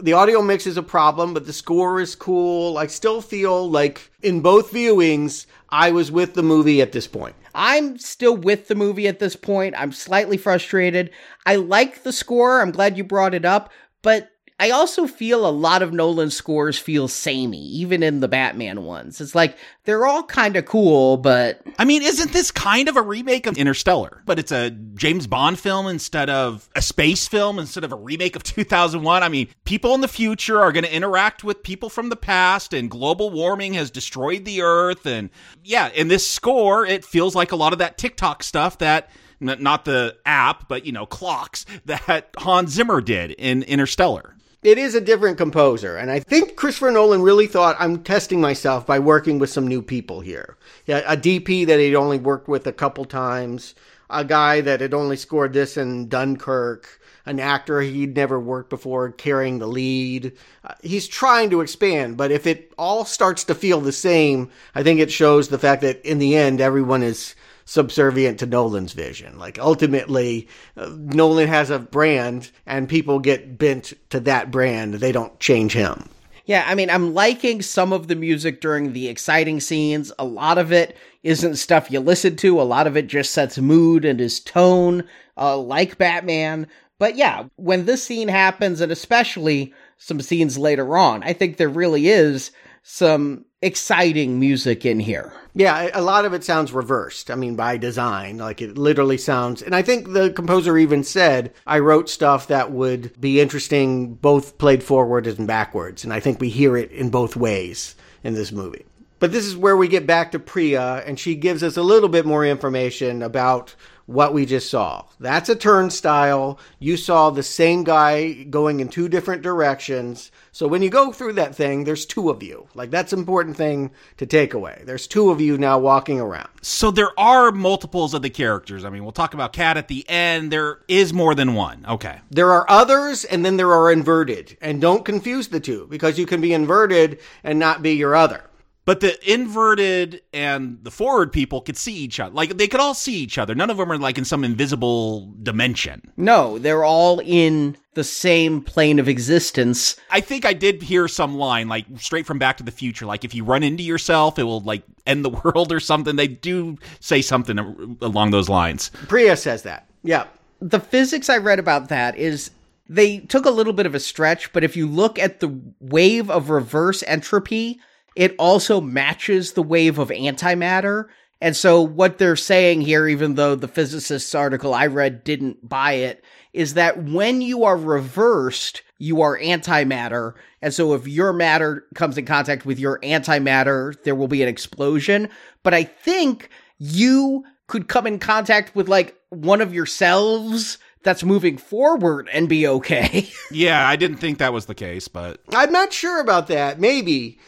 The 0.00 0.12
audio 0.12 0.40
mix 0.40 0.66
is 0.66 0.76
a 0.76 0.82
problem, 0.82 1.34
but 1.34 1.44
the 1.44 1.52
score 1.52 2.00
is 2.00 2.14
cool. 2.14 2.78
I 2.78 2.86
still 2.86 3.20
feel 3.20 3.68
like 3.68 4.10
in 4.22 4.40
both 4.40 4.72
viewings, 4.72 5.46
I 5.68 5.90
was 5.90 6.10
with 6.10 6.34
the 6.34 6.42
movie 6.42 6.80
at 6.80 6.92
this 6.92 7.06
point. 7.06 7.34
I'm 7.54 7.98
still 7.98 8.36
with 8.36 8.68
the 8.68 8.74
movie 8.74 9.08
at 9.08 9.18
this 9.18 9.34
point. 9.36 9.74
I'm 9.76 9.92
slightly 9.92 10.36
frustrated. 10.36 11.10
I 11.44 11.56
like 11.56 12.04
the 12.04 12.12
score. 12.12 12.60
I'm 12.60 12.70
glad 12.70 12.96
you 12.96 13.04
brought 13.04 13.34
it 13.34 13.44
up, 13.44 13.72
but 14.02 14.30
I 14.58 14.70
also 14.70 15.06
feel 15.06 15.46
a 15.46 15.50
lot 15.50 15.82
of 15.82 15.92
Nolan 15.92 16.30
scores 16.30 16.78
feel 16.78 17.08
samey, 17.08 17.62
even 17.68 18.02
in 18.02 18.20
the 18.20 18.28
Batman 18.28 18.84
ones. 18.84 19.20
It's 19.20 19.34
like 19.34 19.58
they're 19.84 20.06
all 20.06 20.22
kind 20.22 20.56
of 20.56 20.64
cool, 20.64 21.18
but 21.18 21.60
I 21.78 21.84
mean, 21.84 22.02
isn't 22.02 22.32
this 22.32 22.50
kind 22.50 22.88
of 22.88 22.96
a 22.96 23.02
remake 23.02 23.46
of 23.46 23.58
Interstellar? 23.58 24.22
But 24.24 24.38
it's 24.38 24.52
a 24.52 24.70
James 24.70 25.26
Bond 25.26 25.58
film 25.58 25.86
instead 25.86 26.30
of 26.30 26.70
a 26.74 26.80
space 26.80 27.28
film 27.28 27.58
instead 27.58 27.84
of 27.84 27.92
a 27.92 27.96
remake 27.96 28.34
of 28.34 28.42
2001. 28.44 29.22
I 29.22 29.28
mean, 29.28 29.48
people 29.66 29.94
in 29.94 30.00
the 30.00 30.08
future 30.08 30.58
are 30.58 30.72
going 30.72 30.84
to 30.84 30.94
interact 30.94 31.44
with 31.44 31.62
people 31.62 31.90
from 31.90 32.08
the 32.08 32.16
past, 32.16 32.72
and 32.72 32.90
global 32.90 33.28
warming 33.28 33.74
has 33.74 33.90
destroyed 33.90 34.46
the 34.46 34.62
Earth. 34.62 35.04
And 35.04 35.28
yeah, 35.64 35.90
in 35.90 36.08
this 36.08 36.26
score, 36.26 36.86
it 36.86 37.04
feels 37.04 37.34
like 37.34 37.52
a 37.52 37.56
lot 37.56 37.74
of 37.74 37.78
that 37.80 37.98
TikTok 37.98 38.42
stuff 38.42 38.78
that 38.78 39.10
not 39.38 39.84
the 39.84 40.16
app, 40.24 40.66
but 40.66 40.86
you 40.86 40.92
know, 40.92 41.04
clocks 41.04 41.66
that 41.84 42.30
Hans 42.38 42.70
Zimmer 42.70 43.02
did 43.02 43.32
in 43.32 43.62
Interstellar. 43.64 44.35
It 44.62 44.78
is 44.78 44.94
a 44.94 45.00
different 45.00 45.38
composer, 45.38 45.96
and 45.96 46.10
I 46.10 46.20
think 46.20 46.56
Christopher 46.56 46.90
Nolan 46.90 47.22
really 47.22 47.46
thought 47.46 47.76
I'm 47.78 48.02
testing 48.02 48.40
myself 48.40 48.86
by 48.86 48.98
working 48.98 49.38
with 49.38 49.50
some 49.50 49.68
new 49.68 49.82
people 49.82 50.20
here. 50.20 50.56
Yeah, 50.86 51.02
a 51.06 51.16
DP 51.16 51.66
that 51.66 51.78
he'd 51.78 51.94
only 51.94 52.18
worked 52.18 52.48
with 52.48 52.66
a 52.66 52.72
couple 52.72 53.04
times, 53.04 53.74
a 54.08 54.24
guy 54.24 54.62
that 54.62 54.80
had 54.80 54.94
only 54.94 55.16
scored 55.16 55.52
this 55.52 55.76
in 55.76 56.08
Dunkirk, 56.08 57.00
an 57.26 57.38
actor 57.38 57.80
he'd 57.80 58.16
never 58.16 58.40
worked 58.40 58.70
before 58.70 59.10
carrying 59.10 59.58
the 59.58 59.66
lead. 59.66 60.32
Uh, 60.64 60.74
he's 60.82 61.06
trying 61.06 61.50
to 61.50 61.60
expand, 61.60 62.16
but 62.16 62.30
if 62.30 62.46
it 62.46 62.72
all 62.78 63.04
starts 63.04 63.44
to 63.44 63.54
feel 63.54 63.80
the 63.80 63.92
same, 63.92 64.50
I 64.74 64.82
think 64.82 65.00
it 65.00 65.12
shows 65.12 65.48
the 65.48 65.58
fact 65.58 65.82
that 65.82 66.04
in 66.04 66.18
the 66.18 66.36
end, 66.36 66.60
everyone 66.60 67.02
is 67.02 67.34
subservient 67.66 68.38
to 68.38 68.46
Nolan's 68.46 68.94
vision. 68.94 69.38
Like 69.38 69.58
ultimately, 69.58 70.48
uh, 70.76 70.90
Nolan 70.96 71.48
has 71.48 71.68
a 71.68 71.78
brand 71.78 72.50
and 72.64 72.88
people 72.88 73.18
get 73.18 73.58
bent 73.58 73.92
to 74.10 74.20
that 74.20 74.50
brand. 74.50 74.94
They 74.94 75.12
don't 75.12 75.38
change 75.38 75.74
him. 75.74 76.08
Yeah, 76.46 76.64
I 76.66 76.76
mean, 76.76 76.88
I'm 76.88 77.12
liking 77.12 77.60
some 77.60 77.92
of 77.92 78.06
the 78.06 78.14
music 78.14 78.60
during 78.60 78.92
the 78.92 79.08
exciting 79.08 79.58
scenes. 79.58 80.12
A 80.16 80.24
lot 80.24 80.58
of 80.58 80.72
it 80.72 80.96
isn't 81.24 81.56
stuff 81.56 81.90
you 81.90 81.98
listen 81.98 82.36
to. 82.36 82.60
A 82.60 82.62
lot 82.62 82.86
of 82.86 82.96
it 82.96 83.08
just 83.08 83.32
sets 83.32 83.58
mood 83.58 84.04
and 84.04 84.20
his 84.20 84.38
tone, 84.38 85.02
uh, 85.36 85.58
like 85.58 85.98
Batman. 85.98 86.68
But 87.00 87.16
yeah, 87.16 87.46
when 87.56 87.84
this 87.84 88.04
scene 88.04 88.28
happens, 88.28 88.80
and 88.80 88.92
especially 88.92 89.74
some 89.98 90.20
scenes 90.20 90.56
later 90.56 90.96
on, 90.96 91.24
I 91.24 91.32
think 91.32 91.56
there 91.56 91.68
really 91.68 92.06
is 92.06 92.52
some 92.88 93.44
exciting 93.62 94.38
music 94.38 94.86
in 94.86 95.00
here. 95.00 95.32
Yeah, 95.54 95.90
a 95.92 96.00
lot 96.00 96.24
of 96.24 96.32
it 96.34 96.44
sounds 96.44 96.72
reversed. 96.72 97.32
I 97.32 97.34
mean, 97.34 97.56
by 97.56 97.78
design, 97.78 98.38
like 98.38 98.62
it 98.62 98.78
literally 98.78 99.18
sounds. 99.18 99.60
And 99.60 99.74
I 99.74 99.82
think 99.82 100.12
the 100.12 100.30
composer 100.30 100.78
even 100.78 101.02
said, 101.02 101.52
I 101.66 101.80
wrote 101.80 102.08
stuff 102.08 102.46
that 102.46 102.70
would 102.70 103.20
be 103.20 103.40
interesting 103.40 104.14
both 104.14 104.58
played 104.58 104.84
forward 104.84 105.26
and 105.26 105.48
backwards. 105.48 106.04
And 106.04 106.12
I 106.12 106.20
think 106.20 106.40
we 106.40 106.48
hear 106.48 106.76
it 106.76 106.92
in 106.92 107.10
both 107.10 107.34
ways 107.34 107.96
in 108.22 108.34
this 108.34 108.52
movie. 108.52 108.86
But 109.18 109.32
this 109.32 109.46
is 109.46 109.56
where 109.56 109.76
we 109.76 109.88
get 109.88 110.06
back 110.06 110.30
to 110.30 110.38
Priya, 110.38 111.02
and 111.06 111.18
she 111.18 111.34
gives 111.34 111.64
us 111.64 111.76
a 111.76 111.82
little 111.82 112.08
bit 112.08 112.24
more 112.24 112.46
information 112.46 113.20
about 113.20 113.74
what 114.06 114.32
we 114.32 114.46
just 114.46 114.70
saw. 114.70 115.04
That's 115.18 115.48
a 115.48 115.56
turnstile. 115.56 116.58
You 116.78 116.96
saw 116.96 117.30
the 117.30 117.42
same 117.42 117.84
guy 117.84 118.32
going 118.44 118.80
in 118.80 118.88
two 118.88 119.08
different 119.08 119.42
directions. 119.42 120.30
So 120.52 120.68
when 120.68 120.82
you 120.82 120.90
go 120.90 121.12
through 121.12 121.34
that 121.34 121.54
thing, 121.54 121.84
there's 121.84 122.06
two 122.06 122.30
of 122.30 122.42
you. 122.42 122.68
Like 122.74 122.90
that's 122.90 123.12
an 123.12 123.18
important 123.18 123.56
thing 123.56 123.90
to 124.16 124.26
take 124.26 124.54
away. 124.54 124.82
There's 124.84 125.06
two 125.06 125.30
of 125.30 125.40
you 125.40 125.58
now 125.58 125.78
walking 125.78 126.20
around. 126.20 126.48
So 126.62 126.90
there 126.90 127.18
are 127.18 127.50
multiples 127.52 128.14
of 128.14 128.22
the 128.22 128.30
characters. 128.30 128.84
I 128.84 128.90
mean, 128.90 129.02
we'll 129.02 129.12
talk 129.12 129.34
about 129.34 129.52
Kat 129.52 129.76
at 129.76 129.88
the 129.88 130.08
end. 130.08 130.52
There 130.52 130.80
is 130.88 131.12
more 131.12 131.34
than 131.34 131.54
one. 131.54 131.84
Okay. 131.88 132.20
There 132.30 132.52
are 132.52 132.64
others 132.68 133.24
and 133.24 133.44
then 133.44 133.56
there 133.56 133.72
are 133.72 133.90
inverted. 133.90 134.56
And 134.60 134.80
don't 134.80 135.04
confuse 135.04 135.48
the 135.48 135.60
two 135.60 135.86
because 135.90 136.18
you 136.18 136.26
can 136.26 136.40
be 136.40 136.52
inverted 136.52 137.20
and 137.42 137.58
not 137.58 137.82
be 137.82 137.92
your 137.92 138.14
other. 138.14 138.44
But 138.86 139.00
the 139.00 139.18
inverted 139.30 140.22
and 140.32 140.78
the 140.84 140.92
forward 140.92 141.32
people 141.32 141.60
could 141.60 141.76
see 141.76 141.92
each 141.92 142.20
other. 142.20 142.32
Like 142.32 142.56
they 142.56 142.68
could 142.68 142.78
all 142.78 142.94
see 142.94 143.16
each 143.16 143.36
other. 143.36 143.52
None 143.52 143.68
of 143.68 143.76
them 143.76 143.90
are 143.90 143.98
like 143.98 144.16
in 144.16 144.24
some 144.24 144.44
invisible 144.44 145.34
dimension. 145.42 146.12
No, 146.16 146.58
they're 146.58 146.84
all 146.84 147.20
in 147.20 147.76
the 147.94 148.04
same 148.04 148.62
plane 148.62 149.00
of 149.00 149.08
existence. 149.08 149.96
I 150.10 150.20
think 150.20 150.44
I 150.44 150.52
did 150.52 150.82
hear 150.82 151.08
some 151.08 151.36
line 151.36 151.68
like 151.68 151.86
straight 151.96 152.26
from 152.26 152.38
Back 152.38 152.58
to 152.58 152.62
the 152.62 152.70
Future 152.70 153.06
like 153.06 153.24
if 153.24 153.34
you 153.34 153.42
run 153.42 153.64
into 153.64 153.82
yourself 153.82 154.38
it 154.38 154.44
will 154.44 154.60
like 154.60 154.84
end 155.04 155.24
the 155.24 155.30
world 155.44 155.72
or 155.72 155.80
something. 155.80 156.14
They 156.14 156.28
do 156.28 156.78
say 157.00 157.22
something 157.22 157.98
along 158.00 158.30
those 158.30 158.48
lines. 158.48 158.92
Priya 159.08 159.36
says 159.36 159.64
that. 159.64 159.88
Yeah. 160.04 160.26
The 160.60 160.80
physics 160.80 161.28
I 161.28 161.38
read 161.38 161.58
about 161.58 161.88
that 161.88 162.16
is 162.16 162.52
they 162.88 163.18
took 163.18 163.46
a 163.46 163.50
little 163.50 163.72
bit 163.72 163.86
of 163.86 163.96
a 163.96 164.00
stretch, 164.00 164.52
but 164.52 164.62
if 164.62 164.76
you 164.76 164.86
look 164.86 165.18
at 165.18 165.40
the 165.40 165.60
wave 165.80 166.30
of 166.30 166.50
reverse 166.50 167.02
entropy 167.02 167.80
it 168.16 168.34
also 168.38 168.80
matches 168.80 169.52
the 169.52 169.62
wave 169.62 169.98
of 169.98 170.08
antimatter. 170.08 171.04
And 171.40 171.54
so 171.54 171.82
what 171.82 172.16
they're 172.16 172.34
saying 172.34 172.80
here, 172.80 173.06
even 173.06 173.34
though 173.34 173.54
the 173.54 173.68
physicist's 173.68 174.34
article 174.34 174.72
I 174.72 174.86
read 174.86 175.22
didn't 175.22 175.68
buy 175.68 175.92
it, 175.92 176.24
is 176.54 176.74
that 176.74 177.04
when 177.04 177.42
you 177.42 177.64
are 177.64 177.76
reversed, 177.76 178.80
you 178.98 179.20
are 179.20 179.38
antimatter. 179.38 180.32
And 180.62 180.72
so 180.72 180.94
if 180.94 181.06
your 181.06 181.34
matter 181.34 181.84
comes 181.94 182.16
in 182.16 182.24
contact 182.24 182.64
with 182.64 182.78
your 182.78 182.98
antimatter, 183.00 184.02
there 184.04 184.14
will 184.14 184.28
be 184.28 184.42
an 184.42 184.48
explosion. 184.48 185.28
But 185.62 185.74
I 185.74 185.84
think 185.84 186.48
you 186.78 187.44
could 187.66 187.88
come 187.88 188.06
in 188.06 188.18
contact 188.18 188.74
with 188.74 188.88
like 188.88 189.14
one 189.28 189.60
of 189.60 189.74
yourselves 189.74 190.78
that's 191.02 191.22
moving 191.22 191.58
forward 191.58 192.28
and 192.32 192.48
be 192.48 192.66
okay. 192.66 193.28
yeah, 193.50 193.86
I 193.86 193.96
didn't 193.96 194.16
think 194.16 194.38
that 194.38 194.52
was 194.52 194.66
the 194.66 194.74
case, 194.74 195.06
but 195.06 195.40
I'm 195.52 195.70
not 195.70 195.92
sure 195.92 196.20
about 196.20 196.48
that. 196.48 196.80
Maybe 196.80 197.38